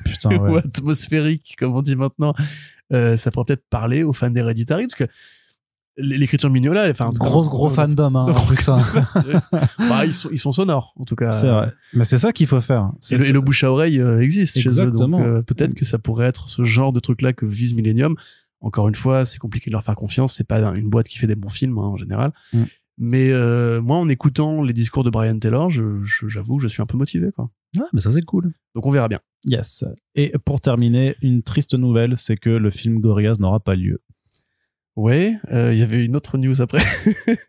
Putain, 0.06 0.30
ouais. 0.38 0.52
ou 0.52 0.56
atmosphérique, 0.58 1.56
comme 1.58 1.76
on 1.76 1.82
dit 1.82 1.96
maintenant, 1.96 2.34
euh, 2.94 3.18
ça 3.18 3.32
pourrait 3.32 3.46
peut-être 3.46 3.66
parler 3.70 4.04
aux 4.04 4.14
fans 4.14 4.30
d'Hereditary, 4.30 4.88
parce 4.88 4.96
que 4.96 5.12
l'écriture 5.98 6.50
Mignola, 6.50 6.90
enfin, 6.90 7.10
Gros, 7.14 7.44
gros 7.48 7.70
fandom, 7.70 8.16
hein, 8.16 8.26
Gros 8.32 8.56
ça. 8.56 8.76
bah, 9.80 10.06
ils, 10.06 10.14
sont, 10.14 10.30
ils 10.32 10.38
sont 10.38 10.52
sonores, 10.52 10.94
en 10.98 11.06
tout 11.06 11.16
cas. 11.16 11.32
C'est 11.32 11.50
vrai. 11.50 11.72
Mais 11.94 12.06
c'est 12.06 12.18
ça 12.18 12.32
qu'il 12.34 12.48
faut 12.48 12.62
faire. 12.62 12.92
Et 13.12 13.18
le, 13.18 13.26
et 13.28 13.32
le 13.32 13.42
bouche 13.42 13.64
à 13.64 13.72
oreille 13.72 14.00
euh, 14.00 14.22
existe 14.22 14.60
chez 14.60 14.70
eux, 14.82 14.92
donc 14.92 15.20
euh, 15.20 15.42
peut-être 15.42 15.74
que 15.74 15.86
ça 15.86 15.98
pourrait 16.00 16.28
être 16.28 16.50
ce 16.50 16.64
genre 16.64 16.94
de 16.94 17.00
truc-là 17.00 17.34
que 17.34 17.46
vise 17.46 17.74
Millennium. 17.74 18.16
Encore 18.60 18.88
une 18.88 18.96
fois, 18.96 19.24
c'est 19.26 19.38
compliqué 19.38 19.70
de 19.70 19.74
leur 19.74 19.84
faire 19.84 19.96
confiance. 19.96 20.34
C'est 20.34 20.48
pas 20.48 20.60
une 20.76 20.90
boîte 20.90 21.08
qui 21.08 21.18
fait 21.20 21.28
des 21.28 21.36
bons 21.36 21.50
films 21.50 21.78
hein, 21.78 21.84
en 21.84 21.98
général. 21.98 22.32
Mm. 22.54 22.64
Mais 23.00 23.30
euh, 23.32 23.80
moi, 23.80 23.98
en 23.98 24.10
écoutant 24.10 24.64
les 24.64 24.74
discours 24.74 25.04
de 25.04 25.12
Brian 25.12 25.38
Taylor, 25.38 25.70
je- 25.70 26.04
je- 26.04 26.28
j'avoue 26.28 26.58
que 26.58 26.64
je 26.64 26.68
suis 26.68 26.82
un 26.82 26.88
peu 26.88 26.98
motivé. 26.98 27.30
Quoi. 27.36 27.52
Ouais, 27.78 27.86
mais 27.94 28.00
ça, 28.02 28.10
c'est 28.10 28.24
cool. 28.24 28.54
Donc 28.74 28.88
on 28.88 28.90
verra 28.92 29.08
bien. 29.08 29.20
Yes. 29.46 29.84
Et 30.16 30.34
pour 30.46 30.60
terminer, 30.62 31.16
une 31.22 31.44
triste 31.44 31.76
nouvelle, 31.76 32.18
c'est 32.18 32.38
que 32.38 32.50
le 32.50 32.72
film 32.72 33.00
Gorillaz 33.00 33.36
n'aura 33.40 33.60
pas 33.60 33.76
lieu. 33.76 34.02
Ouais, 34.98 35.38
euh, 35.52 35.72
il 35.74 35.80
y 35.80 35.84
avait 35.84 36.04
une 36.04 36.16
autre 36.16 36.38
news 36.40 36.60
après. 36.62 36.80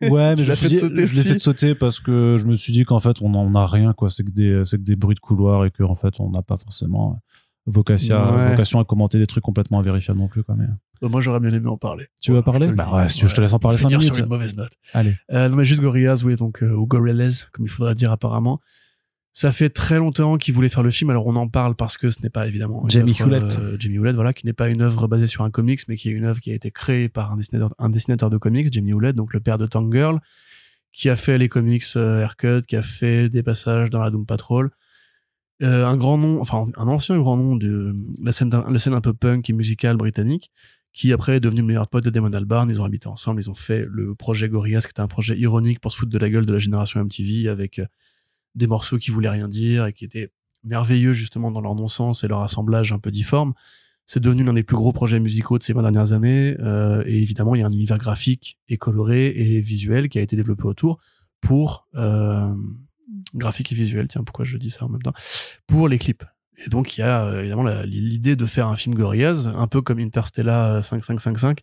Ouais, 0.02 0.34
mais 0.36 0.44
je, 0.44 0.52
fait 0.52 0.68
l'ai 0.68 1.04
aussi 1.04 1.22
fait 1.22 1.38
sauter 1.38 1.74
parce 1.74 1.98
que 1.98 2.36
je 2.38 2.44
me 2.44 2.54
suis 2.54 2.72
dit 2.74 2.84
qu'en 2.84 3.00
fait, 3.00 3.22
on 3.22 3.30
n'en 3.30 3.54
a 3.54 3.66
rien, 3.66 3.94
quoi. 3.94 4.10
C'est 4.10 4.22
que 4.22 4.30
des, 4.30 4.62
c'est 4.66 4.76
que 4.76 4.82
des 4.82 4.96
bruits 4.96 5.14
de 5.14 5.20
couloir 5.20 5.64
et 5.64 5.70
qu'en 5.70 5.94
fait, 5.94 6.20
on 6.20 6.30
n'a 6.30 6.42
pas 6.42 6.58
forcément 6.58 7.18
vocation, 7.66 8.16
Ouais. 8.36 8.50
vocation 8.50 8.80
à 8.80 8.84
commenter 8.84 9.18
des 9.18 9.26
trucs 9.26 9.42
complètement 9.42 9.78
invérifiables 9.78 10.20
non 10.20 10.28
plus, 10.28 10.42
quoi. 10.42 10.56
Mais 10.58 10.66
Euh, 11.02 11.08
moi, 11.08 11.20
j'aurais 11.22 11.40
bien 11.40 11.52
aimé 11.52 11.68
en 11.68 11.76
parler. 11.78 12.06
tu 12.20 12.32
veux 12.32 12.42
parler? 12.42 12.66
Bah 12.72 12.90
ouais, 12.92 13.08
si 13.08 13.16
tu 13.18 13.24
veux, 13.24 13.28
je 13.30 13.34
te 13.34 13.40
laisse 13.40 13.52
en 13.54 13.58
parler 13.58 13.78
Finir 13.78 13.92
5 13.92 13.98
minutes. 14.00 14.14
sur 14.14 14.24
une 14.24 14.30
mauvaise 14.30 14.54
note. 14.56 14.72
Allez. 14.92 15.14
Euh, 15.32 15.48
non, 15.48 15.56
mais 15.56 15.64
juste 15.64 15.80
Gorillaz, 15.80 16.24
oui, 16.24 16.36
donc, 16.36 16.62
euh, 16.62 16.74
ou 16.74 16.86
Gorillaz, 16.86 17.46
comme 17.52 17.64
il 17.64 17.68
faudrait 17.70 17.94
dire 17.94 18.12
apparemment. 18.12 18.60
Ça 19.32 19.52
fait 19.52 19.70
très 19.70 19.98
longtemps 19.98 20.36
qu'ils 20.36 20.54
voulaient 20.54 20.68
faire 20.68 20.82
le 20.82 20.90
film, 20.90 21.10
alors 21.10 21.26
on 21.26 21.36
en 21.36 21.48
parle 21.48 21.76
parce 21.76 21.96
que 21.96 22.10
ce 22.10 22.22
n'est 22.22 22.30
pas 22.30 22.48
évidemment 22.48 22.82
une 22.82 22.90
Jamie 22.90 23.12
œuvre, 23.20 23.34
Hewlett. 23.34 23.58
euh, 23.60 23.76
Jamie 23.78 23.96
Hewlett, 23.96 24.14
voilà, 24.14 24.32
qui 24.32 24.46
n'est 24.46 24.52
pas 24.52 24.68
une 24.68 24.82
œuvre 24.82 25.06
basée 25.06 25.26
sur 25.28 25.44
un 25.44 25.50
comics, 25.50 25.80
mais 25.86 25.96
qui 25.96 26.08
est 26.08 26.12
une 26.12 26.24
œuvre 26.24 26.40
qui 26.40 26.50
a 26.50 26.54
été 26.54 26.70
créée 26.70 27.08
par 27.08 27.30
un 27.32 27.36
dessinateur, 27.36 27.70
un 27.78 27.90
dessinateur 27.90 28.30
de 28.30 28.36
comics, 28.36 28.72
Jamie 28.72 28.90
Hewlett, 28.90 29.14
donc 29.14 29.32
le 29.32 29.40
père 29.40 29.58
de 29.58 29.66
Tank 29.66 29.92
Girl, 29.92 30.18
qui 30.92 31.08
a 31.08 31.14
fait 31.16 31.38
les 31.38 31.48
comics 31.48 31.84
euh, 31.96 32.22
Haircut, 32.22 32.62
qui 32.66 32.74
a 32.74 32.82
fait 32.82 33.28
des 33.28 33.42
passages 33.44 33.90
dans 33.90 34.00
la 34.00 34.10
Doom 34.10 34.26
Patrol. 34.26 34.70
Euh, 35.62 35.86
un 35.86 35.96
grand 35.96 36.18
nom, 36.18 36.40
enfin 36.40 36.64
un 36.76 36.88
ancien 36.88 37.18
grand 37.18 37.36
nom 37.36 37.54
de 37.56 37.94
la 38.22 38.32
scène, 38.32 38.50
la 38.50 38.78
scène 38.78 38.94
un 38.94 39.00
peu 39.00 39.12
punk 39.12 39.48
et 39.50 39.52
musicale 39.52 39.96
britannique, 39.96 40.50
qui 40.92 41.12
après 41.12 41.36
est 41.36 41.40
devenu 41.40 41.60
le 41.60 41.66
meilleur 41.66 41.88
pote 41.88 42.04
de 42.04 42.10
Damon 42.10 42.32
Albarn. 42.32 42.70
Ils 42.70 42.80
ont 42.80 42.84
habité 42.84 43.08
ensemble, 43.08 43.40
ils 43.40 43.50
ont 43.50 43.54
fait 43.54 43.84
le 43.88 44.14
projet 44.14 44.48
Gorillaz, 44.48 44.82
qui 44.82 44.90
était 44.90 45.00
un 45.00 45.06
projet 45.08 45.36
ironique 45.36 45.80
pour 45.80 45.92
se 45.92 45.98
foutre 45.98 46.10
de 46.10 46.18
la 46.18 46.28
gueule 46.30 46.46
de 46.46 46.52
la 46.52 46.58
génération 46.58 47.00
MTV, 47.04 47.48
avec 47.48 47.78
euh, 47.78 47.86
des 48.58 48.66
morceaux 48.66 48.98
qui 48.98 49.10
voulaient 49.10 49.30
rien 49.30 49.48
dire 49.48 49.86
et 49.86 49.92
qui 49.92 50.04
étaient 50.04 50.30
merveilleux 50.64 51.12
justement 51.12 51.50
dans 51.50 51.60
leur 51.60 51.74
non-sens 51.74 52.24
et 52.24 52.28
leur 52.28 52.42
assemblage 52.42 52.92
un 52.92 52.98
peu 52.98 53.10
difforme. 53.10 53.54
C'est 54.06 54.20
devenu 54.20 54.42
l'un 54.42 54.54
des 54.54 54.62
plus 54.62 54.76
gros 54.76 54.92
projets 54.92 55.20
musicaux 55.20 55.58
de 55.58 55.62
ces 55.62 55.72
20 55.72 55.82
dernières 55.82 56.12
années. 56.12 56.56
euh, 56.60 57.02
et 57.06 57.20
évidemment, 57.20 57.54
il 57.54 57.60
y 57.60 57.62
a 57.62 57.66
un 57.66 57.72
univers 57.72 57.98
graphique 57.98 58.58
et 58.68 58.78
coloré 58.78 59.28
et 59.28 59.60
visuel 59.60 60.08
qui 60.08 60.18
a 60.18 60.22
été 60.22 60.34
développé 60.34 60.64
autour 60.64 60.98
pour 61.40 61.86
euh, 61.94 62.54
graphique 63.34 63.72
et 63.72 63.74
visuel. 63.74 64.08
Tiens, 64.08 64.24
pourquoi 64.24 64.44
je 64.44 64.56
dis 64.56 64.70
ça 64.70 64.84
en 64.84 64.88
même 64.88 65.02
temps? 65.02 65.12
Pour 65.66 65.88
les 65.88 65.98
clips. 65.98 66.24
Et 66.64 66.70
donc, 66.70 66.96
il 66.96 67.02
y 67.02 67.04
a 67.04 67.24
euh, 67.24 67.40
évidemment 67.40 67.68
l'idée 67.84 68.34
de 68.34 68.46
faire 68.46 68.66
un 68.66 68.76
film 68.76 68.94
Gorillaz, 68.94 69.48
un 69.48 69.66
peu 69.66 69.80
comme 69.80 69.98
Interstellar 69.98 70.84
5555, 70.84 71.60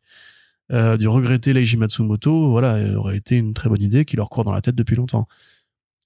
euh, 0.72 0.98
du 0.98 1.08
regretter 1.08 1.54
Leiji 1.54 1.78
Matsumoto, 1.78 2.50
voilà, 2.50 2.98
aurait 2.98 3.18
été 3.18 3.36
une 3.36 3.54
très 3.54 3.70
bonne 3.70 3.82
idée 3.82 4.06
qui 4.06 4.16
leur 4.16 4.30
court 4.30 4.44
dans 4.44 4.54
la 4.54 4.62
tête 4.62 4.76
depuis 4.76 4.96
longtemps. 4.96 5.28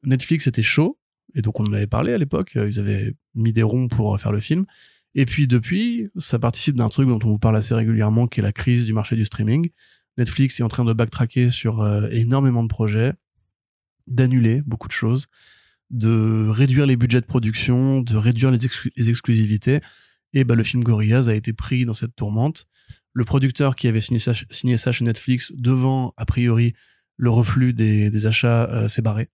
Netflix 0.03 0.47
était 0.47 0.63
chaud, 0.63 0.97
et 1.35 1.41
donc 1.41 1.59
on 1.59 1.65
en 1.65 1.73
avait 1.73 1.87
parlé 1.87 2.13
à 2.13 2.17
l'époque, 2.17 2.55
euh, 2.55 2.69
ils 2.69 2.79
avaient 2.79 3.15
mis 3.35 3.53
des 3.53 3.63
ronds 3.63 3.87
pour 3.87 4.13
euh, 4.13 4.17
faire 4.17 4.31
le 4.31 4.39
film. 4.39 4.65
Et 5.15 5.25
puis 5.25 5.47
depuis, 5.47 6.09
ça 6.17 6.39
participe 6.39 6.75
d'un 6.75 6.89
truc 6.89 7.07
dont 7.07 7.19
on 7.23 7.29
vous 7.29 7.39
parle 7.39 7.57
assez 7.57 7.73
régulièrement, 7.73 8.27
qui 8.27 8.39
est 8.39 8.43
la 8.43 8.51
crise 8.51 8.85
du 8.85 8.93
marché 8.93 9.15
du 9.15 9.25
streaming. 9.25 9.69
Netflix 10.17 10.59
est 10.59 10.63
en 10.63 10.67
train 10.67 10.85
de 10.85 10.93
backtracker 10.93 11.49
sur 11.49 11.81
euh, 11.81 12.07
énormément 12.11 12.63
de 12.63 12.67
projets, 12.67 13.13
d'annuler 14.07 14.61
beaucoup 14.65 14.87
de 14.87 14.93
choses, 14.93 15.27
de 15.89 16.47
réduire 16.49 16.85
les 16.85 16.95
budgets 16.95 17.21
de 17.21 17.25
production, 17.25 18.01
de 18.01 18.15
réduire 18.15 18.51
les, 18.51 18.59
exclu- 18.59 18.91
les 18.95 19.09
exclusivités. 19.09 19.81
Et 20.33 20.43
bah, 20.43 20.55
le 20.55 20.63
film 20.63 20.83
Gorillaz 20.83 21.29
a 21.29 21.33
été 21.33 21.53
pris 21.53 21.85
dans 21.85 21.95
cette 21.95 22.15
tourmente. 22.15 22.65
Le 23.13 23.25
producteur 23.25 23.75
qui 23.75 23.87
avait 23.87 24.01
signé 24.01 24.19
ça, 24.77 24.91
chez 24.91 25.05
Netflix, 25.05 25.51
devant, 25.55 26.13
a 26.17 26.25
priori, 26.25 26.73
le 27.17 27.31
reflux 27.31 27.73
des, 27.73 28.25
achats, 28.27 28.87
s'est 28.87 29.01
barré. 29.01 29.29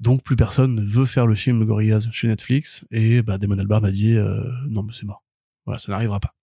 Donc 0.00 0.22
plus 0.22 0.36
personne 0.36 0.74
ne 0.76 0.82
veut 0.82 1.06
faire 1.06 1.26
le 1.26 1.34
film 1.34 1.64
Gorillaz 1.64 2.08
chez 2.12 2.28
Netflix. 2.28 2.84
Et 2.90 3.22
bah, 3.22 3.38
Damon 3.38 3.58
Albarn 3.58 3.84
a 3.84 3.90
dit 3.90 4.14
euh, 4.14 4.42
non, 4.68 4.82
mais 4.82 4.92
c'est 4.94 5.06
mort. 5.06 5.24
Voilà, 5.66 5.78
ça 5.78 5.90
n'arrivera 5.92 6.20
pas. 6.20 6.34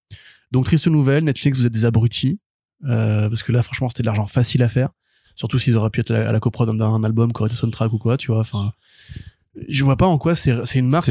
Donc 0.51 0.65
triste 0.65 0.87
nouvelle, 0.87 1.23
Netflix, 1.23 1.57
vous 1.57 1.65
êtes 1.65 1.73
des 1.73 1.85
abrutis. 1.85 2.39
euh, 2.85 3.29
parce 3.29 3.43
que 3.43 3.51
là, 3.51 3.61
franchement, 3.61 3.89
c'était 3.89 4.03
de 4.03 4.07
l'argent 4.07 4.27
facile 4.27 4.61
à 4.63 4.69
faire. 4.69 4.89
Surtout 5.35 5.57
s'ils 5.59 5.75
auraient 5.77 5.89
pu 5.89 5.99
être 6.01 6.11
à 6.11 6.19
la, 6.19 6.29
à 6.29 6.31
la 6.31 6.39
coprod 6.39 6.69
d'un 6.77 7.03
album 7.03 7.33
qui 7.33 7.41
aurait 7.41 7.47
été 7.49 7.55
soundtrack 7.57 7.91
ou 7.93 7.97
quoi, 7.97 8.15
tu 8.17 8.27
vois. 8.31 8.39
Enfin, 8.39 8.71
je 9.69 9.83
vois 9.85 9.95
pas 9.97 10.05
en 10.05 10.17
quoi 10.17 10.35
c'est 10.35 10.65
c'est 10.65 10.79
une 10.79 10.89
marque 10.89 11.05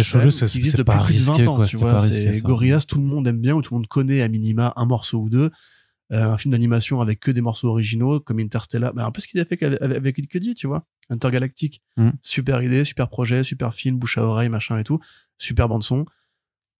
qui 0.46 0.58
existe 0.58 0.76
depuis 0.78 0.84
plus 1.04 1.14
de 1.14 1.20
20 1.22 1.32
risqué, 1.32 1.46
ans, 1.48 1.56
quoi, 1.56 1.66
tu 1.66 1.76
vois. 1.78 1.92
Gorillaz, 2.42 2.80
tout 2.86 2.98
le 2.98 3.04
monde 3.04 3.26
aime 3.26 3.40
bien 3.40 3.54
ou 3.54 3.62
tout 3.62 3.72
le 3.74 3.78
monde 3.80 3.86
connaît 3.86 4.20
à 4.22 4.28
minima 4.28 4.72
un 4.76 4.84
morceau 4.86 5.18
ou 5.18 5.28
deux. 5.30 5.50
Euh, 6.12 6.22
un 6.22 6.36
film 6.36 6.52
d'animation 6.52 7.00
avec 7.00 7.18
que 7.18 7.30
des 7.30 7.40
morceaux 7.40 7.68
originaux 7.68 8.20
comme 8.20 8.38
Interstellar, 8.38 8.92
bah, 8.92 9.06
un 9.06 9.10
peu 9.10 9.22
ce 9.22 9.26
qu'ils 9.28 9.40
a 9.40 9.44
fait 9.46 9.60
avec, 9.62 9.80
avec, 9.80 10.18
avec 10.18 10.54
tu 10.54 10.66
vois. 10.66 10.86
Intergalactique, 11.10 11.82
Mm. 11.96 12.10
super 12.20 12.62
idée, 12.62 12.84
super 12.84 13.08
projet, 13.08 13.42
super 13.42 13.72
film, 13.72 13.98
bouche 13.98 14.18
à 14.18 14.22
oreille, 14.22 14.48
machin 14.50 14.76
et 14.78 14.84
tout, 14.84 14.98
super 15.38 15.66
bande 15.68 15.82
son. 15.82 16.04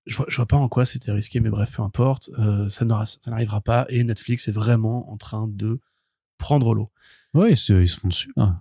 Je 0.07 0.17
vois, 0.19 0.27
je 0.29 0.37
vois 0.37 0.45
pas 0.47 0.59
en 0.59 0.69
quoi 0.69 0.85
c'était 0.85 1.11
risqué, 1.13 1.41
mais 1.41 1.49
bref, 1.49 1.75
peu 1.77 1.83
importe, 1.83 2.29
euh, 2.39 2.69
ça 2.69 2.85
n'arrivera 2.85 3.63
pas 3.63 3.87
et 3.89 4.05
Netflix 4.05 4.47
est 4.49 4.53
vraiment 4.53 5.11
en 5.11 5.17
train 5.17 5.49
de 5.49 5.81
prendre 6.37 6.75
l'eau, 6.75 6.91
Oui, 7.33 7.53
ils 7.53 7.57
se, 7.57 7.73
ils 7.81 7.89
se 7.89 7.99
font 8.01 8.09
dessus. 8.09 8.31
là. 8.37 8.61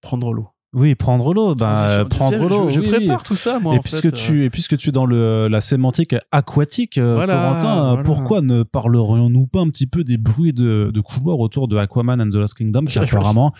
prendre 0.00 0.32
l'eau. 0.32 0.48
Oui, 0.74 0.94
prendre 0.94 1.34
l'eau, 1.34 1.54
bah, 1.54 2.04
Transition. 2.08 2.08
prendre 2.08 2.48
l'eau. 2.48 2.70
Je, 2.70 2.80
oui, 2.80 2.88
prépare 2.88 3.18
oui. 3.18 3.24
tout 3.26 3.36
ça, 3.36 3.60
moi. 3.60 3.74
et 3.74 3.78
en 3.78 3.80
puisque 3.80 4.02
fait, 4.02 4.08
euh. 4.08 4.10
tu 4.26 4.44
et 4.44 4.50
puisque 4.50 4.78
tu 4.78 4.88
es 4.88 4.92
dans 4.92 5.04
le 5.04 5.46
la 5.48 5.60
sémantique 5.60 6.14
aquatique 6.30 6.96
euh, 6.96 7.14
Voilà, 7.14 7.34
Corentin 7.34 7.78
euh, 7.78 7.88
voilà. 7.90 8.02
pourquoi 8.04 8.40
ne 8.40 8.62
parlerions-nous 8.62 9.46
pas 9.46 9.60
un 9.60 9.68
petit 9.68 9.86
peu 9.86 10.02
des 10.02 10.16
bruits 10.16 10.54
de, 10.54 10.90
de 10.92 11.00
couloir 11.00 11.38
autour 11.40 11.68
de 11.68 11.76
Aquaman 11.76 12.22
and 12.22 12.30
the 12.30 12.36
Lost 12.36 12.54
Kingdom 12.54 12.86
qui 12.86 12.98
apparemment 12.98 13.52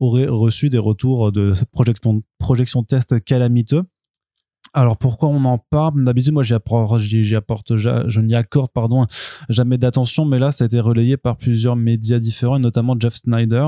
aurait 0.00 0.28
reçu 0.28 0.70
des 0.70 0.78
retours 0.78 1.30
de 1.30 1.52
projection 1.72 2.22
projection 2.38 2.82
test 2.82 3.22
calamiteux? 3.22 3.82
Alors 4.72 4.96
pourquoi 4.96 5.28
on 5.28 5.44
en 5.44 5.58
parle? 5.58 6.04
D'habitude, 6.04 6.32
moi, 6.32 6.42
j'y 6.42 6.54
apporte, 6.54 7.76
je 7.76 8.20
n'y 8.20 8.34
accorde 8.34 8.70
pardon 8.72 9.06
jamais 9.48 9.78
d'attention, 9.78 10.24
mais 10.24 10.38
là, 10.38 10.52
ça 10.52 10.64
a 10.64 10.66
été 10.66 10.80
relayé 10.80 11.16
par 11.16 11.36
plusieurs 11.36 11.76
médias 11.76 12.18
différents, 12.18 12.56
et 12.56 12.60
notamment 12.60 12.94
Jeff 12.98 13.14
Snyder, 13.14 13.66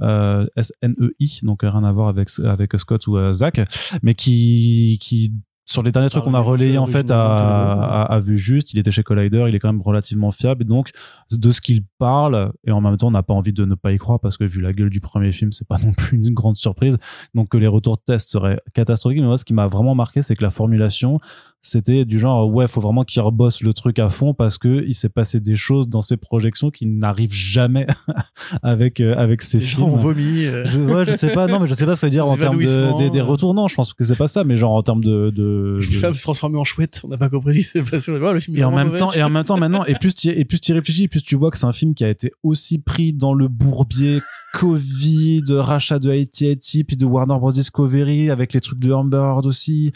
euh, 0.00 0.46
S-N-E-I, 0.56 1.40
donc 1.42 1.64
euh, 1.64 1.70
rien 1.70 1.84
à 1.84 1.92
voir 1.92 2.08
avec 2.08 2.28
avec 2.44 2.72
Scott 2.78 3.06
ou 3.06 3.16
euh, 3.16 3.32
Zach, 3.32 3.60
mais 4.02 4.14
qui 4.14 4.98
qui 5.00 5.32
sur 5.64 5.82
les 5.82 5.92
derniers 5.92 6.10
trucs 6.10 6.24
Ah, 6.24 6.28
qu'on 6.28 6.34
a 6.34 6.40
relayés 6.40 6.76
en 6.78 6.86
fait 6.86 7.10
à, 7.10 7.72
à, 7.72 8.02
à 8.02 8.20
vue 8.20 8.36
juste, 8.36 8.72
il 8.72 8.78
était 8.78 8.90
chez 8.90 9.02
Collider, 9.02 9.46
il 9.48 9.54
est 9.54 9.58
quand 9.58 9.72
même 9.72 9.80
relativement 9.80 10.32
fiable, 10.32 10.62
et 10.62 10.64
donc 10.64 10.90
de 11.30 11.50
ce 11.50 11.60
qu'il 11.60 11.84
parle, 11.98 12.52
et 12.66 12.72
en 12.72 12.80
même 12.80 12.96
temps, 12.96 13.08
on 13.08 13.12
n'a 13.12 13.22
pas 13.22 13.32
envie 13.34 13.52
de 13.52 13.64
ne 13.64 13.74
pas 13.74 13.92
y 13.92 13.98
croire 13.98 14.18
parce 14.20 14.36
que 14.36 14.44
vu 14.44 14.60
la 14.60 14.72
gueule 14.72 14.90
du 14.90 15.00
premier 15.00 15.32
film, 15.32 15.52
c'est 15.52 15.66
pas 15.66 15.78
non 15.84 15.92
plus 15.92 16.16
une 16.16 16.30
grande 16.30 16.56
surprise. 16.56 16.98
Donc 17.34 17.48
que 17.50 17.56
les 17.56 17.68
retours 17.68 17.96
de 17.96 18.02
test 18.04 18.30
seraient 18.30 18.60
catastrophiques. 18.74 19.20
Mais 19.20 19.26
moi, 19.26 19.38
ce 19.38 19.44
qui 19.44 19.54
m'a 19.54 19.68
vraiment 19.68 19.94
marqué, 19.94 20.20
c'est 20.22 20.34
que 20.36 20.42
la 20.42 20.50
formulation, 20.50 21.20
c'était 21.64 22.04
du 22.04 22.18
genre, 22.18 22.50
ouais, 22.52 22.66
faut 22.66 22.80
vraiment 22.80 23.04
qu'il 23.04 23.22
rebosse 23.22 23.62
le 23.62 23.72
truc 23.72 23.98
à 24.00 24.08
fond 24.08 24.34
parce 24.34 24.58
que 24.58 24.84
il 24.86 24.94
s'est 24.94 25.08
passé 25.08 25.38
des 25.38 25.54
choses 25.54 25.88
dans 25.88 26.02
ses 26.02 26.16
projections 26.16 26.70
qui 26.70 26.86
n'arrivent 26.86 27.32
jamais 27.32 27.86
avec, 28.62 29.00
euh, 29.00 29.14
avec 29.16 29.42
Les 29.52 29.58
ont 29.58 29.60
films. 29.60 29.96
vomi. 29.98 30.44
euh, 30.44 30.64
Je, 30.66 30.78
ouais, 30.80 31.06
je 31.06 31.12
sais 31.12 31.32
pas, 31.32 31.46
non, 31.46 31.60
mais 31.60 31.66
je 31.68 31.74
sais 31.74 31.86
pas, 31.86 31.94
ça 31.94 32.08
veut 32.08 32.10
dire 32.10 32.26
en 32.26 32.36
termes 32.36 32.58
de, 32.58 32.98
des, 32.98 33.10
des 33.10 33.20
euh. 33.20 33.24
retours. 33.24 33.54
Non, 33.54 33.68
je 33.68 33.76
pense 33.76 33.94
que 33.94 34.04
c'est 34.04 34.16
pas 34.16 34.26
ça, 34.28 34.42
mais 34.44 34.56
genre 34.56 34.72
en 34.72 34.82
termes 34.82 35.04
de, 35.04 35.30
de, 35.30 35.78
Une 35.80 36.00
de- 36.10 36.12
se 36.16 36.22
transformer 36.22 36.58
en 36.58 36.64
chouette, 36.64 37.00
on 37.04 37.08
n'a 37.08 37.16
pas 37.16 37.28
compris 37.28 37.62
ce 37.62 37.72
qui 37.72 37.78
s'est 37.78 37.82
passé. 37.90 38.10
Ouais, 38.12 38.32
le 38.32 38.40
film 38.40 38.56
et 38.56 38.64
en 38.64 38.70
même 38.72 38.88
mauvais, 38.88 38.98
temps, 38.98 39.12
et 39.12 39.22
en 39.22 39.30
même 39.30 39.44
temps, 39.44 39.56
maintenant, 39.56 39.84
et 39.84 39.94
plus 39.94 40.14
tu 40.14 40.28
et 40.30 40.44
plus 40.44 40.60
tu 40.60 40.72
réfléchis, 40.72 41.06
plus 41.06 41.22
tu 41.22 41.36
vois 41.36 41.50
que 41.52 41.58
c'est 41.58 41.66
un 41.66 41.72
film 41.72 41.94
qui 41.94 42.02
a 42.04 42.08
été 42.10 42.32
aussi 42.42 42.78
pris 42.78 43.12
dans 43.12 43.34
le 43.34 43.46
bourbier 43.48 44.20
Covid, 44.54 45.42
rachat 45.50 45.98
de 45.98 46.10
AT&T, 46.10 46.84
puis 46.84 46.96
de 46.96 47.04
Warner 47.04 47.38
Bros 47.38 47.52
Discovery 47.52 48.30
avec 48.30 48.52
les 48.52 48.60
trucs 48.60 48.78
de 48.78 48.92
Amber 48.92 49.16
Heard 49.16 49.46
aussi. 49.46 49.92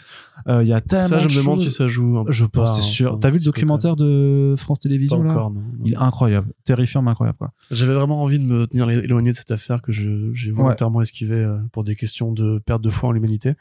Euh, 0.47 0.63
Il 0.63 0.69
y 0.69 0.73
a 0.73 0.81
tellement 0.81 1.07
Ça, 1.07 1.19
je 1.19 1.27
de 1.27 1.33
me 1.33 1.37
demande 1.39 1.56
si 1.57 1.71
ça 1.71 1.87
joue. 1.87 2.25
Je 2.29 2.45
pense, 2.45 2.75
c'est 2.75 2.79
hein, 2.79 2.83
sûr. 2.83 3.19
T'as 3.19 3.29
vu 3.29 3.39
le 3.39 3.43
documentaire 3.43 3.95
de 3.95 4.55
France. 4.57 4.79
Télévisions 4.79 5.23
là 5.23 5.31
encore, 5.31 5.51
non. 5.51 5.59
non. 5.59 5.85
Il 5.85 5.93
est 5.93 5.97
incroyable, 5.97 6.47
terrifiant, 6.63 7.01
mais 7.01 7.11
incroyable 7.11 7.37
quoi. 7.37 7.51
J'avais 7.71 7.93
vraiment 7.93 8.21
envie 8.21 8.39
de 8.39 8.43
me 8.43 8.67
tenir 8.67 8.89
éloigné 8.89 9.31
de 9.31 9.35
cette 9.35 9.51
affaire 9.51 9.81
que 9.81 9.91
j'ai 9.91 10.51
volontairement 10.51 11.01
esquivé 11.01 11.35
euh, 11.35 11.57
pour 11.71 11.83
des 11.83 11.95
questions 11.95 12.31
de 12.31 12.59
perte 12.59 12.81
de 12.81 12.89
foi 12.89 13.09
en 13.09 13.11
l'humanité. 13.11 13.53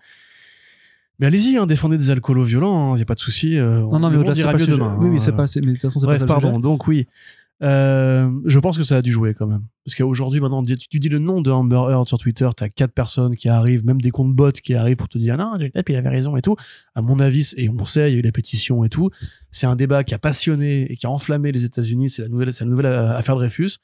Mais 1.18 1.26
allez-y, 1.26 1.56
hein, 1.56 1.64
défendez 1.64 1.96
des 1.96 2.10
alcoolos 2.10 2.44
violents, 2.44 2.94
il 2.94 2.98
n'y 2.98 3.02
a 3.02 3.06
pas 3.06 3.14
de 3.14 3.20
souci. 3.20 3.56
euh, 3.56 3.80
Non, 3.80 3.98
non, 3.98 4.10
mais 4.10 4.16
monde 4.16 4.28
au-delà, 4.28 4.34
c'est 4.34 4.42
ira 4.42 4.52
pas 4.52 4.58
le 4.58 4.66
mieux 4.66 4.72
demain. 4.72 4.96
Oui, 5.00 5.08
oui, 5.08 5.16
hein, 5.16 5.18
c'est 5.18 5.32
pas, 5.32 5.46
mais 5.56 5.60
de 5.62 5.72
toute 5.72 5.80
façon, 5.80 5.98
c'est 5.98 6.06
Bref, 6.06 6.20
pas 6.20 6.26
pardon. 6.26 6.60
Donc 6.60 6.86
oui, 6.86 7.06
Euh, 7.62 8.30
je 8.44 8.58
pense 8.58 8.76
que 8.76 8.82
ça 8.82 8.96
a 8.96 9.02
dû 9.02 9.10
jouer 9.10 9.32
quand 9.32 9.46
même. 9.46 9.62
Parce 9.84 9.94
qu'aujourd'hui, 9.94 10.40
maintenant, 10.40 10.62
tu, 10.62 10.76
tu 10.76 10.98
dis 10.98 11.08
le 11.08 11.18
nom 11.18 11.40
de 11.40 11.50
Amber 11.50 11.90
Heard 11.90 12.06
sur 12.06 12.18
Twitter, 12.18 12.48
t'as 12.54 12.68
quatre 12.68 12.92
personnes 12.92 13.34
qui 13.34 13.48
arrivent, 13.48 13.84
même 13.86 14.00
des 14.00 14.10
comptes 14.10 14.34
bots 14.34 14.52
qui 14.52 14.74
arrivent 14.74 14.96
pour 14.96 15.08
te 15.08 15.16
dire 15.16 15.36
non, 15.38 15.54
Johnny 15.56 15.70
Depp, 15.74 15.88
il 15.88 15.96
avait 15.96 16.08
raison 16.08 16.36
et 16.36 16.42
tout. 16.42 16.56
À 16.94 17.02
mon 17.02 17.18
avis, 17.18 17.54
et 17.56 17.68
on 17.70 17.84
sait, 17.86 18.10
il 18.10 18.14
y 18.14 18.16
a 18.16 18.18
eu 18.18 18.22
la 18.22 18.32
pétition 18.32 18.84
et 18.84 18.88
tout. 18.88 19.10
C'est 19.52 19.66
un 19.66 19.76
débat 19.76 20.04
qui 20.04 20.14
a 20.14 20.18
passionné 20.18 20.90
et 20.92 20.96
qui 20.96 21.06
a 21.06 21.10
enflammé 21.10 21.50
les 21.50 21.64
États-Unis. 21.64 22.10
C'est 22.10 22.22
la 22.22 22.28
nouvelle, 22.28 22.52
c'est 22.52 22.64
la 22.64 22.70
nouvelle 22.70 22.86
euh, 22.86 23.16
affaire 23.16 23.36
Dreyfus. 23.36 23.78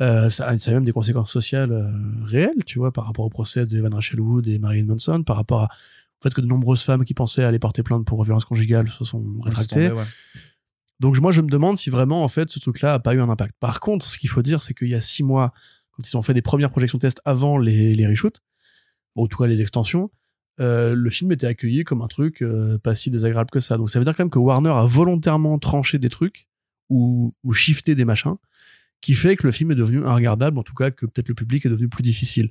Euh, 0.00 0.30
ça, 0.30 0.46
a, 0.46 0.58
ça 0.58 0.70
a 0.70 0.74
même 0.74 0.84
des 0.84 0.92
conséquences 0.92 1.30
sociales 1.30 1.72
euh, 1.72 1.90
réelles, 2.24 2.64
tu 2.64 2.78
vois, 2.78 2.92
par 2.92 3.06
rapport 3.06 3.24
au 3.24 3.30
procès 3.30 3.66
de 3.66 3.76
Evan 3.76 3.92
Rachel 3.92 4.20
Wood 4.20 4.48
et 4.48 4.58
Marilyn 4.58 4.86
Manson, 4.86 5.22
par 5.22 5.36
rapport 5.36 5.60
à, 5.60 5.64
au 5.66 6.22
fait 6.22 6.32
que 6.32 6.40
de 6.40 6.46
nombreuses 6.46 6.82
femmes 6.82 7.04
qui 7.04 7.14
pensaient 7.14 7.44
aller 7.44 7.58
porter 7.58 7.82
plainte 7.82 8.06
pour 8.06 8.22
violence 8.24 8.44
conjugale 8.44 8.88
se 8.88 9.04
sont 9.04 9.24
rétractées. 9.42 9.92
Ouais. 9.92 10.02
Donc 11.04 11.20
moi 11.20 11.32
je 11.32 11.42
me 11.42 11.50
demande 11.50 11.76
si 11.76 11.90
vraiment 11.90 12.24
en 12.24 12.28
fait 12.28 12.48
ce 12.48 12.58
truc-là 12.58 12.94
a 12.94 12.98
pas 12.98 13.14
eu 13.14 13.20
un 13.20 13.28
impact. 13.28 13.54
Par 13.60 13.80
contre, 13.80 14.06
ce 14.06 14.16
qu'il 14.16 14.30
faut 14.30 14.40
dire, 14.40 14.62
c'est 14.62 14.72
qu'il 14.72 14.88
y 14.88 14.94
a 14.94 15.02
six 15.02 15.22
mois, 15.22 15.52
quand 15.90 16.08
ils 16.08 16.16
ont 16.16 16.22
fait 16.22 16.32
des 16.32 16.40
premières 16.40 16.70
projections 16.70 16.98
test 16.98 17.20
avant 17.26 17.58
les, 17.58 17.94
les 17.94 18.06
reshoots, 18.06 18.40
ou 19.14 19.24
en 19.24 19.26
tout 19.26 19.36
cas 19.36 19.46
les 19.46 19.60
extensions, 19.60 20.10
euh, 20.60 20.94
le 20.94 21.10
film 21.10 21.30
était 21.30 21.46
accueilli 21.46 21.84
comme 21.84 22.00
un 22.00 22.06
truc 22.06 22.40
euh, 22.40 22.78
pas 22.78 22.94
si 22.94 23.10
désagréable 23.10 23.50
que 23.50 23.60
ça. 23.60 23.76
Donc 23.76 23.90
ça 23.90 23.98
veut 23.98 24.06
dire 24.06 24.16
quand 24.16 24.24
même 24.24 24.30
que 24.30 24.38
Warner 24.38 24.70
a 24.70 24.86
volontairement 24.86 25.58
tranché 25.58 25.98
des 25.98 26.08
trucs 26.08 26.48
ou, 26.88 27.34
ou 27.44 27.52
shifté 27.52 27.94
des 27.94 28.06
machins, 28.06 28.36
qui 29.02 29.12
fait 29.12 29.36
que 29.36 29.46
le 29.46 29.52
film 29.52 29.72
est 29.72 29.74
devenu 29.74 30.00
regardable, 30.00 30.58
en 30.58 30.62
tout 30.62 30.72
cas 30.74 30.90
que 30.90 31.04
peut-être 31.04 31.28
le 31.28 31.34
public 31.34 31.66
est 31.66 31.68
devenu 31.68 31.90
plus 31.90 32.02
difficile. 32.02 32.48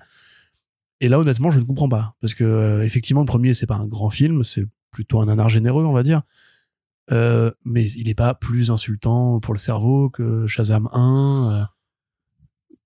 Et 1.01 1.09
là 1.09 1.17
honnêtement 1.19 1.49
je 1.49 1.59
ne 1.59 1.65
comprends 1.65 1.89
pas, 1.89 2.13
parce 2.21 2.35
que 2.35 2.43
euh, 2.43 2.85
effectivement 2.85 3.21
le 3.21 3.25
premier 3.25 3.55
c'est 3.55 3.65
pas 3.65 3.77
un 3.77 3.87
grand 3.87 4.11
film, 4.11 4.43
c'est 4.43 4.67
plutôt 4.91 5.21
un 5.21 5.25
nanar 5.25 5.49
généreux 5.49 5.85
on 5.85 5.91
va 5.91 6.03
dire. 6.03 6.21
Euh, 7.11 7.51
mais 7.65 7.85
il 7.91 8.07
n'est 8.07 8.15
pas 8.15 8.33
plus 8.33 8.71
insultant 8.71 9.39
pour 9.41 9.53
le 9.53 9.59
cerveau 9.59 10.09
que 10.09 10.47
Shazam 10.47 10.87
1 10.93 11.49
euh, 11.51 11.63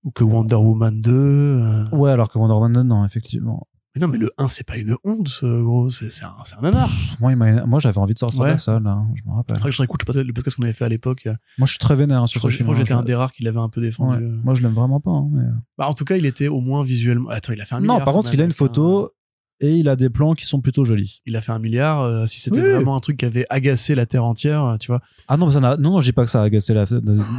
ou 0.04 0.10
que 0.10 0.24
Wonder 0.24 0.56
Woman 0.56 1.00
2. 1.00 1.12
euh. 1.12 1.84
Ouais, 1.92 2.10
alors 2.10 2.30
que 2.30 2.38
Wonder 2.38 2.54
Woman, 2.54 2.82
non, 2.86 3.04
effectivement. 3.04 3.66
Mais 3.94 4.02
non, 4.02 4.08
mais 4.08 4.18
le 4.18 4.30
1, 4.36 4.48
c'est 4.48 4.66
pas 4.66 4.76
une 4.76 4.96
honte, 5.04 5.40
gros, 5.42 5.88
c'est 5.88 6.08
un, 6.24 6.28
un 6.58 6.62
nanar. 6.62 6.90
Moi, 7.20 7.34
moi 7.36 7.78
j'avais 7.80 7.98
envie 7.98 8.12
de 8.14 8.18
sortir 8.18 8.40
Ouais. 8.40 8.48
de 8.48 8.52
la 8.52 8.58
salle, 8.58 8.82
là, 8.82 9.02
je 9.14 9.22
me 9.28 9.34
rappelle. 9.34 9.58
Que 9.60 9.70
je 9.70 9.78
réécoute 9.78 10.02
le 10.14 10.32
podcast 10.32 10.56
qu'on 10.56 10.62
avait 10.64 10.72
fait 10.72 10.84
à 10.84 10.88
l'époque. 10.90 11.26
Moi, 11.56 11.66
je 11.66 11.70
suis 11.70 11.78
très 11.78 11.96
vénère 11.96 12.22
hein, 12.22 12.26
sur 12.26 12.40
ce 12.42 12.48
je 12.48 12.56
film. 12.56 12.66
crois 12.66 12.74
que 12.76 12.80
hein, 12.80 12.84
j'étais 12.84 12.92
un 12.98 13.02
des 13.02 13.14
rares 13.14 13.32
qui 13.32 13.44
l'avait 13.44 13.58
un 13.60 13.68
peu 13.70 13.80
défendu. 13.80 14.24
Ouais. 14.24 14.30
Moi, 14.44 14.54
je 14.54 14.62
l'aime 14.62 14.74
vraiment 14.74 15.00
pas. 15.00 15.10
hein, 15.10 15.28
mais- 15.32 15.42
Bah, 15.78 15.88
en 15.88 15.94
tout 15.94 16.04
cas, 16.04 16.16
il 16.16 16.26
était 16.26 16.48
au 16.48 16.60
moins 16.60 16.82
visuellement. 16.84 17.30
Attends, 17.30 17.52
il 17.54 17.60
a 17.60 17.64
fait 17.64 17.76
un 17.76 17.80
Non, 17.80 17.98
par 18.00 18.12
contre, 18.14 18.32
il 18.34 18.42
a 18.42 18.44
une 18.44 18.52
photo. 18.52 19.10
Et 19.60 19.76
il 19.76 19.88
a 19.88 19.96
des 19.96 20.08
plans 20.08 20.34
qui 20.34 20.46
sont 20.46 20.60
plutôt 20.60 20.84
jolis. 20.84 21.20
Il 21.26 21.34
a 21.36 21.40
fait 21.40 21.50
un 21.52 21.58
milliard. 21.58 22.02
euh, 22.02 22.26
si 22.26 22.40
c'était 22.40 22.60
Oui. 22.62 22.68
vraiment 22.70 22.94
un 22.96 23.00
truc 23.00 23.16
qui 23.16 23.24
avait 23.24 23.44
agacé 23.50 23.94
la 23.94 24.06
terre 24.06 24.24
entière, 24.24 24.64
euh, 24.64 24.76
tu 24.76 24.86
vois. 24.88 25.00
Ah 25.26 25.36
non, 25.36 25.50
ça 25.50 25.58
n'a- 25.60 25.76
non, 25.76 25.90
non, 25.92 25.98
dis 25.98 26.12
pas 26.12 26.24
que 26.24 26.30
ça 26.30 26.40
a 26.42 26.44
agacé 26.44 26.74
la. 26.74 26.84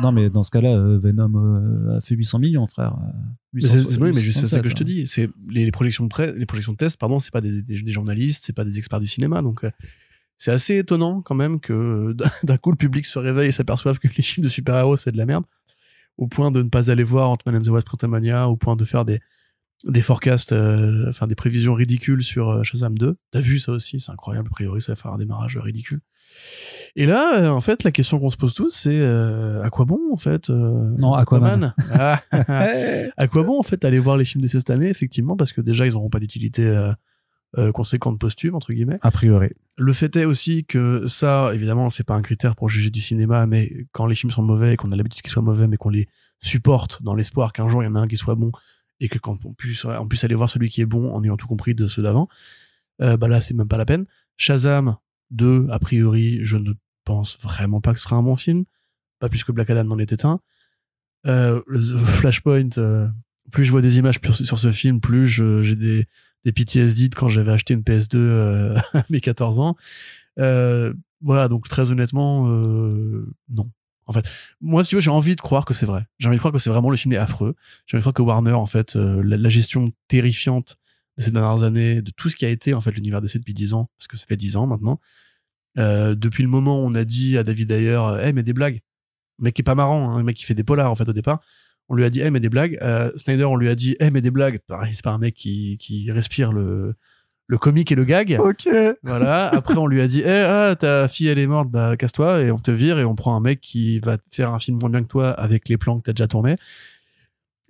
Non, 0.01 0.11
mais 0.11 0.29
dans 0.29 0.43
ce 0.43 0.51
cas-là, 0.51 0.75
euh, 0.75 0.97
Venom 0.99 1.31
euh, 1.35 1.97
a 1.97 2.01
fait 2.01 2.15
800 2.15 2.39
millions, 2.39 2.67
frère. 2.67 2.93
Euh, 2.95 3.11
Mais 3.53 3.61
800, 3.61 3.89
c'est- 3.89 4.01
oui, 4.01 4.11
mais 4.13 4.21
je- 4.21 4.31
c'est 4.31 4.45
ça 4.47 4.59
que 4.59 4.69
je 4.69 4.75
te 4.75 4.83
867, 4.83 4.87
dis. 4.87 5.07
C'est 5.07 5.29
les, 5.49 5.65
les 5.65 5.71
projections 5.71 6.03
de 6.03 6.09
presse, 6.09 6.35
les 6.35 6.45
projections 6.45 6.73
de 6.73 6.77
test, 6.77 6.97
pardon, 6.99 7.19
c'est 7.19 7.31
pas 7.31 7.41
des, 7.41 7.61
des, 7.61 7.81
des 7.81 7.91
journalistes, 7.91 8.43
c'est 8.45 8.53
pas 8.53 8.65
des 8.65 8.77
experts 8.77 8.99
du 8.99 9.07
cinéma, 9.07 9.41
donc 9.41 9.63
euh, 9.63 9.71
c'est 10.37 10.51
assez 10.51 10.77
étonnant 10.77 11.21
quand 11.21 11.35
même 11.35 11.59
que 11.61 11.73
euh, 11.73 12.13
d'un- 12.13 12.31
d'un 12.43 12.57
coup 12.57 12.71
le 12.71 12.77
public 12.77 13.05
se 13.05 13.17
réveille 13.19 13.49
et 13.49 13.51
s'aperçoive 13.53 13.97
que 13.99 14.07
les 14.07 14.23
films 14.23 14.43
de 14.43 14.49
super-héros 14.49 14.97
c'est 14.97 15.11
de 15.11 15.17
la 15.17 15.25
merde, 15.25 15.43
au 16.17 16.27
point 16.27 16.51
de 16.51 16.61
ne 16.61 16.69
pas 16.69 16.91
aller 16.91 17.03
voir 17.03 17.29
Ant-Man 17.29 17.55
and 17.55 17.61
the 17.61 17.69
Wasp 17.69 17.87
Quantumania, 17.89 18.49
au 18.49 18.57
point 18.57 18.75
de 18.75 18.83
faire 18.85 19.05
des 19.05 19.19
des 19.85 20.01
forecasts, 20.01 20.51
euh, 20.51 21.07
enfin 21.10 21.27
des 21.27 21.35
prévisions 21.35 21.73
ridicules 21.73 22.23
sur 22.23 22.49
euh, 22.49 22.64
Shazam 22.64 22.97
2. 22.97 23.15
T'as 23.31 23.39
vu 23.39 23.60
ça 23.60 23.72
aussi, 23.72 23.99
c'est 23.99 24.11
incroyable. 24.11 24.47
A 24.51 24.51
priori, 24.51 24.81
ça 24.81 24.93
va 24.93 24.95
faire 24.95 25.11
un 25.11 25.18
démarrage 25.18 25.57
ridicule. 25.57 26.01
Et 26.95 27.06
là, 27.06 27.39
euh, 27.39 27.49
en 27.49 27.61
fait, 27.61 27.84
la 27.84 27.91
question 27.91 28.19
qu'on 28.19 28.30
se 28.30 28.38
pose 28.38 28.53
tous, 28.53 28.69
c'est 28.69 28.99
euh, 28.99 29.64
à 29.64 29.69
quoi 29.69 29.85
bon 29.85 29.99
en 30.11 30.18
fait 30.18 30.49
euh, 30.49 30.95
Non, 30.97 31.14
Aquaman. 31.14 31.73
Ah, 31.91 32.22
à 33.18 33.27
quoi 33.27 33.43
bon 33.43 33.60
en 33.60 33.64
fait 33.64 33.84
aller 33.85 33.99
voir 33.99 34.18
les 34.18 34.26
films 34.26 34.41
d'essai 34.41 34.60
cette 34.60 34.69
année? 34.69 34.89
Effectivement 34.89 35.35
parce 35.35 35.51
que 35.53 35.61
déjà 35.61 35.85
ils 35.85 35.93
n'auront 35.93 36.10
pas 36.10 36.19
d'utilité 36.19 36.91
conséquente 37.73 38.19
posthume 38.19 38.53
entre 38.56 38.73
guillemets 38.73 38.99
A 39.01 39.10
priori. 39.10 39.49
le 39.76 39.93
fait 39.93 40.15
est 40.15 40.26
aussi 40.26 40.65
que 40.65 41.07
ça 41.07 41.51
évidemment 41.53 41.89
c'est 41.89 42.03
pas 42.03 42.14
un 42.14 42.22
critère 42.22 42.56
pour 42.56 42.69
juger 42.69 42.91
du 42.91 43.01
cinéma 43.01 43.47
mais 43.47 43.88
quand 43.91 44.06
les 44.06 44.14
films 44.14 44.31
sont 44.31 44.43
mauvais 44.43 44.73
et 44.73 44.76
qu'on 44.76 44.91
a 44.91 44.95
l'habitude 44.95 45.23
qu'ils 45.23 45.31
soient 45.31 45.41
mauvais 45.41 45.68
mais 45.68 45.77
qu'on 45.77 45.89
les 45.89 46.07
supporte 46.39 47.01
dans 47.01 47.15
l'espoir 47.15 47.51
qu'un 47.51 47.68
jour 47.68 47.81
il 47.81 47.88
y 47.88 47.89
en 47.89 47.95
a 47.95 47.99
un 47.99 48.07
qui 48.07 48.18
soit 48.18 48.35
bon 48.35 48.51
et 48.99 49.09
que 49.09 49.17
quand 49.17 49.45
on 49.45 49.53
puisse 49.53 49.85
on 49.85 50.07
puisse 50.07 50.23
aller 50.23 50.35
voir 50.35 50.49
celui 50.49 50.69
qui 50.69 50.81
est 50.81 50.85
bon 50.85 51.13
en 51.13 51.23
ayant 51.23 51.38
tout 51.38 51.47
compris 51.47 51.76
de 51.76 51.88
ceux 51.88 52.01
d'avant 52.01 52.27
euh, 53.01 53.17
bah 53.17 53.27
là 53.27 53.41
c'est 53.41 53.53
même 53.53 53.67
pas 53.67 53.77
la 53.77 53.85
peine 53.85 54.05
Shazam 54.38 54.97
2 55.31 55.67
a 55.71 55.80
priori 55.80 56.39
je 56.43 56.57
ne 56.57 56.73
pense 57.05 57.39
vraiment 57.39 57.81
pas 57.81 57.93
que 57.93 57.99
ce 57.99 58.05
sera 58.05 58.15
un 58.15 58.23
bon 58.23 58.35
film 58.35 58.65
pas 59.19 59.30
plus 59.30 59.43
que 59.43 59.51
Black 59.51 59.69
Adam 59.69 59.84
n'en 59.84 59.99
était 59.99 60.26
un 60.26 60.39
euh, 61.27 61.61
Flashpoint, 62.19 62.69
euh, 62.77 63.07
plus 63.51 63.65
je 63.65 63.71
vois 63.71 63.81
des 63.81 63.97
images 63.97 64.19
sur, 64.21 64.57
ce 64.57 64.71
film, 64.71 65.01
plus 65.01 65.27
j'ai 65.27 65.76
des, 65.76 66.05
des 66.45 66.51
PTSD 66.51 67.09
de 67.09 67.15
quand 67.15 67.30
j'avais 67.30 67.51
acheté 67.51 67.73
une 67.73 67.81
PS2 67.81 68.15
euh, 68.15 68.77
à 68.93 69.03
mes 69.09 69.21
14 69.21 69.59
ans. 69.59 69.76
Euh, 70.39 70.93
voilà, 71.21 71.47
donc 71.47 71.67
très 71.67 71.91
honnêtement, 71.91 72.47
euh, 72.49 73.27
non. 73.49 73.69
En 74.10 74.11
fait, 74.11 74.27
moi, 74.60 74.84
si 74.84 74.90
tu 74.90 74.95
veux, 74.95 75.02
j'ai 75.02 75.11
envie 75.11 75.36
de 75.36 75.41
croire 75.41 75.65
que 75.65 75.76
c'est 75.76 75.86
vrai. 75.86 76.03
J'ai 76.18 76.27
envie 76.27 76.38
de 76.38 76.40
croire 76.40 76.52
que 76.52 76.57
c'est 76.57 76.72
vraiment 76.72 76.90
le 76.90 76.98
film 76.98 77.14
est 77.14 77.18
affreux. 77.18 77.53
J'ai 77.86 77.95
envie 77.95 78.02
de 78.02 78.03
croire 78.03 78.15
que 78.15 78.23
Warner, 78.23 78.53
en 78.53 78.65
fait, 78.65 78.95
euh, 78.95 79.22
la, 79.23 79.49
gestion 79.49 79.91
terrifiante 80.07 80.77
de 81.19 81.23
ces 81.23 81.30
dernières 81.30 81.61
années, 81.61 82.02
de 82.02 82.10
tout 82.10 82.27
ce 82.27 82.36
qui 82.36 82.44
a 82.44 82.49
été 82.49 82.73
en 82.73 82.81
fait 82.81 82.90
l'univers 82.90 83.22
DC 83.22 83.38
depuis 83.38 83.53
10 83.53 83.76
ans, 83.76 83.91
parce 83.99 84.07
que 84.07 84.18
ça 84.18 84.26
fait 84.26 84.36
10 84.36 84.56
ans 84.56 84.65
maintenant. 84.65 84.99
Euh, 85.77 86.15
depuis 86.15 86.41
le 86.41 86.49
moment 86.49 86.80
où 86.80 86.88
on 86.88 86.95
a 86.95 87.06
dit 87.06 87.38
à 87.38 87.44
David 87.44 87.72
Ayer, 87.72 87.91
euh, 87.91 88.19
hey, 88.19 88.34
mais 88.34 88.41
des 88.41 88.53
blagues, 88.53 88.81
un 89.40 89.44
mec 89.44 89.53
qui 89.53 89.61
est 89.61 89.64
pas 89.64 89.76
marrant, 89.76 90.10
hein, 90.10 90.18
un 90.18 90.23
mec 90.23 90.36
qui 90.36 90.44
fait 90.44 90.56
des 90.56 90.64
polars 90.64 90.90
en 90.90 90.95
fait 90.95 91.07
au 91.07 91.14
départ. 91.14 91.40
On 91.88 91.94
lui 91.94 92.03
a 92.03 92.10
dit, 92.10 92.22
eh 92.22 92.31
mais 92.31 92.40
des 92.40 92.49
blagues. 92.49 92.80
Euh, 92.81 93.11
Snyder, 93.15 93.45
on 93.45 93.57
lui 93.57 93.69
a 93.69 93.76
dit, 93.76 93.95
eh 93.99 94.10
mais 94.10 94.22
des 94.22 94.31
blagues. 94.31 94.60
Pareil, 94.65 94.95
c'est 94.95 95.03
pas 95.03 95.11
un 95.11 95.19
mec 95.19 95.36
qui 95.36 96.10
respire 96.11 96.52
le, 96.52 96.95
le 97.51 97.57
comique 97.57 97.91
et 97.91 97.95
le 97.95 98.03
gag. 98.05 98.38
Ok. 98.39 98.69
Voilà. 99.03 99.47
Après, 99.49 99.76
on 99.76 99.88
lui 99.88 99.99
a 100.01 100.07
dit, 100.07 100.21
eh 100.23 100.30
ah, 100.30 100.76
ta 100.80 101.07
fille 101.07 101.27
elle 101.27 101.39
est 101.39 101.47
morte, 101.47 101.69
bah 101.69 101.97
casse-toi 101.97 102.41
et 102.43 102.51
on 102.51 102.59
te 102.59 102.69
vire 102.71 102.99
et 102.99 103.03
on 103.03 103.15
prend 103.15 103.35
un 103.35 103.39
mec 103.41 103.59
qui 103.59 103.99
va 103.99 104.17
te 104.17 104.23
faire 104.31 104.53
un 104.53 104.59
film 104.59 104.77
moins 104.80 104.89
bien 104.89 105.01
que 105.03 105.07
toi 105.07 105.31
avec 105.31 105.67
les 105.67 105.77
plans 105.77 105.97
que 105.99 106.03
t'as 106.03 106.13
déjà 106.13 106.27
tournés. 106.27 106.55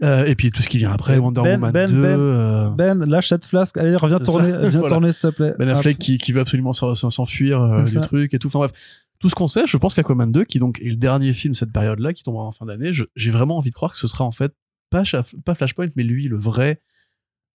Euh, 0.02 0.26
et 0.26 0.36
puis 0.36 0.50
tout 0.52 0.62
ce 0.62 0.70
qui 0.70 0.78
vient 0.78 0.92
après, 0.94 1.18
Wonder 1.18 1.42
Ben, 1.42 1.56
Woman 1.56 1.72
Ben, 1.74 1.90
2. 1.92 2.02
Ben. 2.02 2.08
euh, 2.20 2.70
Ben, 2.70 3.06
lâche 3.06 3.28
cette 3.30 3.44
flasque. 3.46 3.78
Allez, 3.78 3.96
reviens 3.98 4.20
tourner, 4.20 4.50
viens 4.52 4.70
Voilà. 4.80 4.88
tourner, 4.88 5.12
s'il 5.12 5.22
te 5.22 5.28
plaît. 5.36 5.54
Ben. 5.60 5.68
Affleck 5.70 5.98
qui, 5.98 6.18
qui 6.18 6.32
veut 6.32 6.40
absolument 6.40 6.72
s'en- 6.74 6.96
s'en- 6.96 7.10
s'enfuir 7.10 7.62
euh, 7.62 7.84
du 7.84 7.92
ça. 7.96 8.00
truc 8.02 8.34
et 8.34 8.40
tout. 8.40 8.48
Enfin 8.48 8.60
bref, 8.60 8.72
tout 9.20 9.28
ce 9.30 9.36
qu'on 9.36 9.48
sait, 9.50 9.64
je 9.66 9.76
pense 9.76 9.94
qu'Aquaman 9.96 10.32
2, 10.32 10.46
qui 10.46 10.60
donc 10.60 10.80
est 10.82 10.90
le 10.90 10.96
dernier 10.96 11.34
film 11.34 11.52
de 11.54 11.58
cette 11.58 11.74
période-là, 11.74 12.14
qui 12.14 12.24
tombera 12.24 12.46
en 12.46 12.54
fin 12.54 12.66
d'année, 12.66 12.92
j'ai 13.16 13.32
vraiment 13.32 13.58
envie 13.58 13.72
de 13.72 13.76
croire 13.76 13.92
que 13.92 13.98
ce 13.98 14.08
sera 14.08 14.24
en 14.24 14.32
fait 14.32 14.54
pas, 14.90 15.04
pas 15.46 15.54
Flashpoint, 15.56 15.90
mais 15.98 16.04
lui, 16.04 16.30
le 16.30 16.38
vrai, 16.38 16.82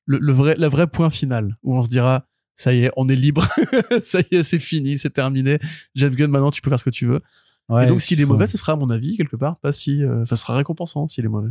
le, 0.06 0.18
le 0.18 0.32
vrai, 0.32 0.54
la 0.58 0.68
vraie 0.68 0.86
point 0.86 1.10
final, 1.10 1.56
où 1.62 1.76
on 1.76 1.82
se 1.82 1.88
dira, 1.88 2.26
ça 2.56 2.72
y 2.72 2.84
est, 2.84 2.90
on 2.96 3.08
est 3.08 3.16
libre, 3.16 3.46
ça 4.02 4.20
y 4.20 4.36
est, 4.36 4.42
c'est 4.42 4.58
fini, 4.58 4.98
c'est 4.98 5.10
terminé. 5.10 5.58
Jeff 5.94 6.14
Gunn, 6.14 6.30
maintenant, 6.30 6.50
tu 6.50 6.62
peux 6.62 6.70
faire 6.70 6.78
ce 6.78 6.84
que 6.84 6.90
tu 6.90 7.06
veux. 7.06 7.20
Ouais, 7.68 7.84
et 7.84 7.86
donc, 7.86 8.00
s'il 8.00 8.20
est 8.20 8.26
mauvais, 8.26 8.46
ce 8.46 8.58
sera, 8.58 8.72
à 8.72 8.76
mon 8.76 8.90
avis, 8.90 9.16
quelque 9.16 9.36
part, 9.36 9.58
pas 9.60 9.72
si, 9.72 10.04
euh, 10.04 10.24
ça 10.26 10.36
sera 10.36 10.54
récompensant 10.54 11.08
s'il 11.08 11.24
est 11.24 11.28
mauvais. 11.28 11.50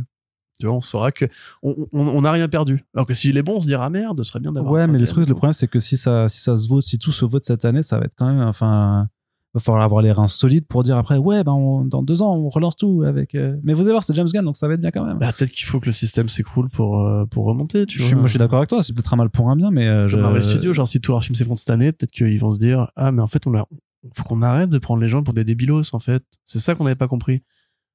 Tu 0.60 0.66
vois, 0.66 0.76
on 0.76 0.80
saura 0.80 1.10
que 1.10 1.24
on 1.62 2.20
n'a 2.22 2.30
rien 2.30 2.48
perdu. 2.48 2.84
Alors 2.94 3.06
que 3.06 3.14
s'il 3.14 3.36
est 3.36 3.42
bon, 3.42 3.56
on 3.56 3.60
se 3.60 3.66
dira 3.66 3.90
merde, 3.90 4.18
ce 4.18 4.22
serait 4.22 4.38
bien 4.38 4.52
d'avoir. 4.52 4.72
Ouais, 4.72 4.86
mais 4.86 5.00
le 5.00 5.06
truc, 5.08 5.28
le 5.28 5.34
problème, 5.34 5.52
c'est 5.52 5.66
que 5.66 5.80
si 5.80 5.96
ça, 5.96 6.28
si 6.28 6.40
ça 6.40 6.56
se 6.56 6.68
vote, 6.68 6.84
si 6.84 6.96
tout 6.96 7.10
se 7.10 7.24
vote 7.24 7.44
cette 7.44 7.64
année, 7.64 7.82
ça 7.82 7.98
va 7.98 8.04
être 8.04 8.14
quand 8.16 8.32
même, 8.32 8.40
enfin, 8.40 9.08
va 9.54 9.60
falloir 9.60 9.82
avoir 9.84 10.02
les 10.02 10.10
reins 10.12 10.26
solides 10.26 10.66
pour 10.66 10.82
dire 10.82 10.96
après, 10.98 11.16
ouais, 11.16 11.44
ben, 11.44 11.52
on- 11.52 11.84
dans 11.84 12.02
deux 12.02 12.22
ans, 12.22 12.34
on 12.36 12.48
relance 12.48 12.76
tout 12.76 13.02
avec. 13.06 13.34
euh, 13.34 13.56
Mais 13.62 13.72
vous 13.72 13.82
allez 13.82 13.90
voir, 13.92 14.02
c'est 14.04 14.14
James 14.14 14.28
Gunn, 14.32 14.44
donc 14.44 14.56
ça 14.56 14.66
va 14.68 14.74
être 14.74 14.80
bien 14.80 14.90
quand 14.90 15.04
même. 15.04 15.18
Bah, 15.18 15.32
peut-être 15.32 15.50
qu'il 15.52 15.64
faut 15.66 15.78
que 15.80 15.86
le 15.86 15.92
système 15.92 16.28
s'écoule 16.28 16.68
pour, 16.68 17.00
euh, 17.00 17.24
pour 17.26 17.44
remonter, 17.46 17.86
tu 17.86 17.98
je 17.98 18.02
vois. 18.02 18.06
suis, 18.08 18.16
moi, 18.16 18.26
je 18.26 18.30
suis 18.30 18.38
d'accord 18.38 18.58
avec 18.58 18.68
toi. 18.68 18.82
C'est 18.82 18.92
peut-être 18.92 19.12
un 19.14 19.16
mal 19.16 19.30
pour 19.30 19.48
un 19.50 19.56
bien, 19.56 19.70
mais 19.70 19.86
euh, 19.86 20.08
je- 20.08 20.16
Marvel 20.18 20.42
Studios, 20.42 20.72
genre 20.72 20.88
si 20.88 21.00
tous 21.00 21.12
leurs 21.12 21.22
films 21.22 21.36
s'effondrent 21.36 21.58
cette 21.58 21.70
année, 21.70 21.92
peut-être 21.92 22.10
qu'ils 22.12 22.38
vont 22.40 22.52
se 22.52 22.58
dire 22.58 22.90
ah 22.96 23.12
mais 23.12 23.22
en 23.22 23.26
fait 23.26 23.46
on 23.46 23.54
a 23.54 23.64
faut 24.12 24.22
qu'on 24.24 24.42
arrête 24.42 24.68
de 24.68 24.78
prendre 24.78 25.00
les 25.00 25.08
gens 25.08 25.22
pour 25.22 25.32
des 25.32 25.44
débilos 25.44 25.94
en 25.94 25.98
fait. 25.98 26.22
C'est 26.44 26.58
ça 26.58 26.74
qu'on 26.74 26.84
n'avait 26.84 26.94
pas 26.96 27.08
compris. 27.08 27.42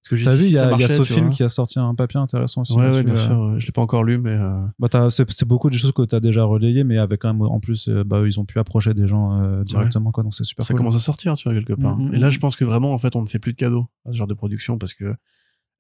Parce 0.02 0.10
que 0.10 0.16
vu, 0.16 0.46
il 0.46 0.52
y, 0.52 0.58
a- 0.58 0.72
y 0.78 0.90
ce 0.90 1.04
film 1.04 1.30
qui 1.30 1.44
a 1.44 1.50
sorti 1.50 1.78
un 1.78 1.94
papier 1.94 2.20
intéressant 2.20 2.62
aussi. 2.62 2.74
Ouais, 2.74 2.90
ouais, 2.90 3.04
bien 3.04 3.14
euh. 3.16 3.18
sûr. 3.18 3.60
Je 3.60 3.66
l'ai 3.66 3.72
pas 3.72 3.82
encore 3.82 4.04
lu, 4.04 4.18
mais 4.18 4.32
euh, 4.32 4.66
Bah, 4.80 4.88
t'as- 4.90 5.10
c'est 5.10 5.46
beaucoup 5.46 5.70
de 5.70 5.76
choses 5.76 5.92
que 5.92 6.04
tu 6.06 6.16
as 6.16 6.20
déjà 6.22 6.44
relayées, 6.46 6.84
mais 6.86 6.98
avec 6.98 7.22
quand 7.22 7.34
même, 7.34 7.42
en 7.42 7.60
plus, 7.60 7.90
euh, 7.90 8.04
bah, 8.06 8.22
ils 8.26 8.40
ont 8.40 8.46
pu 8.46 8.60
approcher 8.60 8.94
des 8.94 9.08
gens 9.08 9.40
euh, 9.42 9.64
directement, 9.64 10.12
quoi, 10.12 10.24
donc 10.24 10.34
c'est 10.34 10.46
super 10.46 10.66
ça 10.66 10.74
cool. 10.74 10.80
commence 10.80 10.96
à 10.96 11.00
sortir, 11.00 11.34
tu 11.36 11.50
vois, 11.50 11.54
quelque 11.58 11.74
part. 11.74 11.98
Mhm, 11.98 12.14
Et 12.14 12.18
là, 12.18 12.28
mhm. 12.28 12.32
je 12.32 12.40
pense 12.40 12.56
que 12.56 12.64
vraiment, 12.66 12.94
en 12.94 12.98
fait, 12.98 13.16
on 13.16 13.22
ne 13.22 13.28
fait 13.28 13.40
plus 13.40 13.52
de 13.52 13.58
cadeaux 13.58 13.88
à 14.08 14.12
ce 14.14 14.18
genre 14.18 14.28
de 14.28 14.34
production 14.34 14.78
parce 14.78 14.94
que 14.94 15.14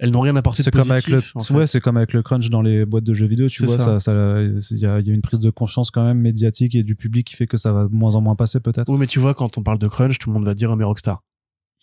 elles 0.01 0.11
n'ont 0.11 0.21
rien 0.21 0.35
apporté 0.37 0.61
de 0.61 0.65
C'est 0.65 0.71
comme 0.71 0.91
avec 0.91 1.07
le, 1.07 1.21
en 1.35 1.41
fait. 1.41 1.53
ouais, 1.53 1.67
c'est 1.67 1.81
comme 1.81 1.97
avec 1.97 2.13
le 2.13 2.21
crunch 2.21 2.49
dans 2.49 2.61
les 2.61 2.85
boîtes 2.85 3.03
de 3.03 3.13
jeux 3.13 3.27
vidéo, 3.27 3.47
tu 3.49 3.65
vois, 3.65 3.77
ça. 3.77 3.99
ça, 3.99 4.11
ça, 4.11 4.11
il 4.71 4.77
y 4.77 4.85
a, 4.85 4.99
il 4.99 5.07
y 5.07 5.11
a 5.11 5.13
une 5.13 5.21
prise 5.21 5.39
de 5.39 5.49
conscience 5.49 5.91
quand 5.91 6.05
même 6.05 6.19
médiatique 6.19 6.73
et 6.75 6.83
du 6.83 6.95
public 6.95 7.27
qui 7.27 7.35
fait 7.35 7.47
que 7.47 7.57
ça 7.57 7.73
va 7.73 7.83
de 7.83 7.93
moins 7.93 8.15
en 8.15 8.21
moins 8.21 8.35
passer 8.35 8.59
peut-être. 8.61 8.89
Oui, 8.89 8.97
mais 8.97 9.07
tu 9.07 9.19
vois, 9.19 9.33
quand 9.33 9.57
on 9.57 9.63
parle 9.63 9.77
de 9.79 9.87
crunch, 9.89 10.17
tout 10.17 10.29
le 10.29 10.35
monde 10.35 10.45
va 10.45 10.53
dire, 10.53 10.71
oh, 10.71 10.75
mais 10.77 10.85
Rockstar. 10.85 11.21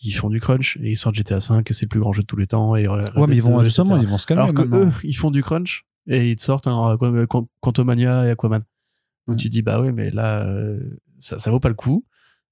Ils 0.01 0.11
font 0.11 0.29
du 0.29 0.39
crunch 0.39 0.77
et 0.81 0.91
ils 0.91 0.95
sortent 0.97 1.15
GTA 1.15 1.39
5 1.39 1.69
et 1.69 1.73
c'est 1.73 1.85
le 1.85 1.89
plus 1.89 1.99
grand 1.99 2.13
jeu 2.13 2.21
de 2.21 2.27
tous 2.27 2.37
les 2.37 2.47
temps. 2.47 2.75
Et 2.75 2.87
Ouais, 2.87 3.03
mais 3.27 3.35
ils 3.35 3.41
vont 3.41 3.61
justement, 3.63 3.97
ils 3.97 4.07
vont 4.07 4.17
se 4.17 4.27
calmer. 4.27 4.43
Alors 4.43 4.53
que 4.53 4.61
maintenant. 4.61 4.87
eux, 4.89 4.91
ils 5.03 5.15
font 5.15 5.31
du 5.31 5.41
crunch 5.41 5.85
et 6.07 6.29
ils 6.31 6.35
te 6.35 6.41
sortent 6.43 6.67
un 6.67 6.97
Quant- 7.27 7.47
Quantumania 7.61 8.25
et 8.27 8.29
Aquaman. 8.31 8.61
Donc 9.27 9.35
Mm. 9.35 9.39
tu 9.39 9.49
dis 9.49 9.61
bah 9.61 9.81
ouais, 9.81 9.91
mais 9.91 10.09
là 10.11 10.41
euh, 10.45 10.79
ça 11.19 11.37
ça 11.39 11.51
vaut 11.51 11.59
pas 11.59 11.69
le 11.69 11.75
coup. 11.75 12.05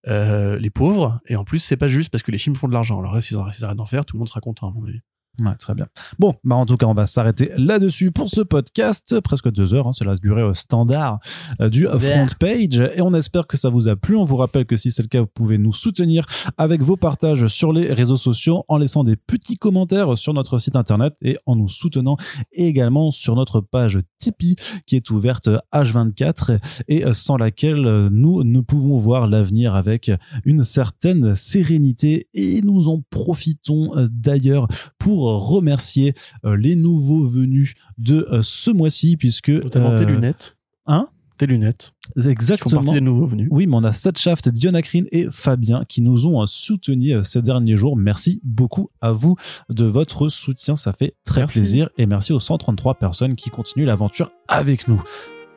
Euh, 0.07 0.57
les 0.59 0.69
pauvres 0.69 1.19
et 1.27 1.35
en 1.35 1.43
plus 1.43 1.59
c'est 1.59 1.77
pas 1.77 1.87
juste 1.87 2.11
parce 2.11 2.21
que 2.23 2.31
les 2.31 2.37
films 2.37 2.55
font 2.55 2.67
de 2.67 2.73
l'argent. 2.73 2.99
Alors 2.99 3.13
là 3.15 3.21
s'ils 3.21 3.37
arrêtent 3.37 3.77
d'en 3.77 3.85
faire, 3.85 4.05
tout 4.05 4.15
le 4.17 4.19
monde 4.19 4.27
sera 4.29 4.41
content 4.41 4.67
à 4.69 4.71
mon 4.71 4.83
avis. 4.85 5.01
Ouais, 5.39 5.55
très 5.59 5.73
bien. 5.73 5.87
Bon, 6.19 6.35
bah 6.43 6.55
en 6.55 6.65
tout 6.65 6.77
cas, 6.77 6.85
on 6.85 6.93
va 6.93 7.05
s'arrêter 7.05 7.51
là-dessus 7.57 8.11
pour 8.11 8.29
ce 8.29 8.41
podcast, 8.41 9.19
presque 9.21 9.51
deux 9.51 9.73
heures, 9.73 9.87
hein, 9.87 9.91
c'est 9.93 10.05
la 10.05 10.15
durée 10.15 10.41
euh, 10.41 10.53
standard 10.53 11.19
euh, 11.61 11.69
du 11.69 11.85
front 11.85 12.27
page, 12.39 12.79
et 12.79 13.01
on 13.01 13.13
espère 13.13 13.47
que 13.47 13.57
ça 13.57 13.69
vous 13.69 13.87
a 13.87 13.95
plu. 13.95 14.15
On 14.15 14.23
vous 14.23 14.37
rappelle 14.37 14.65
que 14.65 14.77
si 14.77 14.91
c'est 14.91 15.01
le 15.01 15.07
cas, 15.07 15.21
vous 15.21 15.27
pouvez 15.27 15.57
nous 15.57 15.73
soutenir 15.73 16.25
avec 16.57 16.81
vos 16.81 16.97
partages 16.97 17.47
sur 17.47 17.73
les 17.73 17.91
réseaux 17.91 18.15
sociaux, 18.15 18.63
en 18.67 18.77
laissant 18.77 19.03
des 19.03 19.15
petits 19.15 19.57
commentaires 19.57 20.17
sur 20.17 20.33
notre 20.33 20.57
site 20.57 20.75
internet 20.75 21.13
et 21.21 21.37
en 21.45 21.55
nous 21.55 21.69
soutenant 21.69 22.17
également 22.51 23.11
sur 23.11 23.35
notre 23.35 23.61
page 23.61 23.99
Tipeee 24.19 24.55
qui 24.85 24.95
est 24.95 25.09
ouverte 25.09 25.49
H24 25.73 26.59
et 26.87 27.03
sans 27.13 27.37
laquelle 27.37 28.07
nous 28.11 28.43
ne 28.43 28.61
pouvons 28.61 28.97
voir 28.97 29.27
l'avenir 29.27 29.75
avec 29.75 30.11
une 30.43 30.63
certaine 30.63 31.35
sérénité 31.35 32.27
et 32.33 32.61
nous 32.61 32.89
en 32.89 33.01
profitons 33.09 33.95
euh, 33.95 34.07
d'ailleurs 34.11 34.67
pour 34.97 35.24
remercier 35.27 36.13
euh, 36.45 36.55
les 36.55 36.75
nouveaux 36.75 37.23
venus 37.23 37.73
de 37.97 38.27
euh, 38.31 38.39
ce 38.41 38.71
mois-ci 38.71 39.17
puisque 39.17 39.49
Notamment 39.49 39.95
tes 39.95 40.03
euh, 40.03 40.07
lunettes. 40.07 40.57
hein? 40.85 41.07
Tes 41.37 41.47
lunettes. 41.47 41.91
Qui 42.15 42.21
font 42.23 42.29
exactement 42.29 42.93
des 42.93 43.01
nouveaux 43.01 43.25
venus. 43.25 43.49
oui, 43.51 43.67
mais 43.67 43.75
on 43.75 43.83
a 43.83 43.91
Shaft, 43.91 44.47
Dionacrine 44.47 45.05
et 45.11 45.27
Fabien 45.31 45.83
qui 45.89 45.99
nous 46.01 46.27
ont 46.27 46.41
euh, 46.41 46.45
soutenus 46.47 47.13
euh, 47.13 47.23
ces 47.23 47.41
derniers 47.41 47.75
jours. 47.75 47.97
Merci 47.97 48.39
beaucoup 48.43 48.89
à 49.01 49.11
vous 49.11 49.35
de 49.69 49.83
votre 49.83 50.29
soutien, 50.29 50.77
ça 50.77 50.93
fait 50.93 51.15
très 51.25 51.41
Merci. 51.41 51.59
plaisir. 51.59 51.89
Et 51.97 52.05
merci 52.05 52.31
aux 52.31 52.39
133 52.39 52.95
personnes 52.95 53.35
qui 53.35 53.49
continuent 53.49 53.85
l'aventure 53.85 54.31
avec 54.47 54.87
nous. 54.87 55.03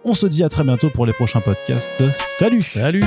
On 0.04 0.14
se 0.14 0.26
dit 0.26 0.42
à 0.42 0.48
très 0.48 0.64
bientôt 0.64 0.90
pour 0.90 1.06
les 1.06 1.12
prochains 1.12 1.40
podcasts. 1.40 1.88
Salut 2.14 2.60
Salut 2.62 3.04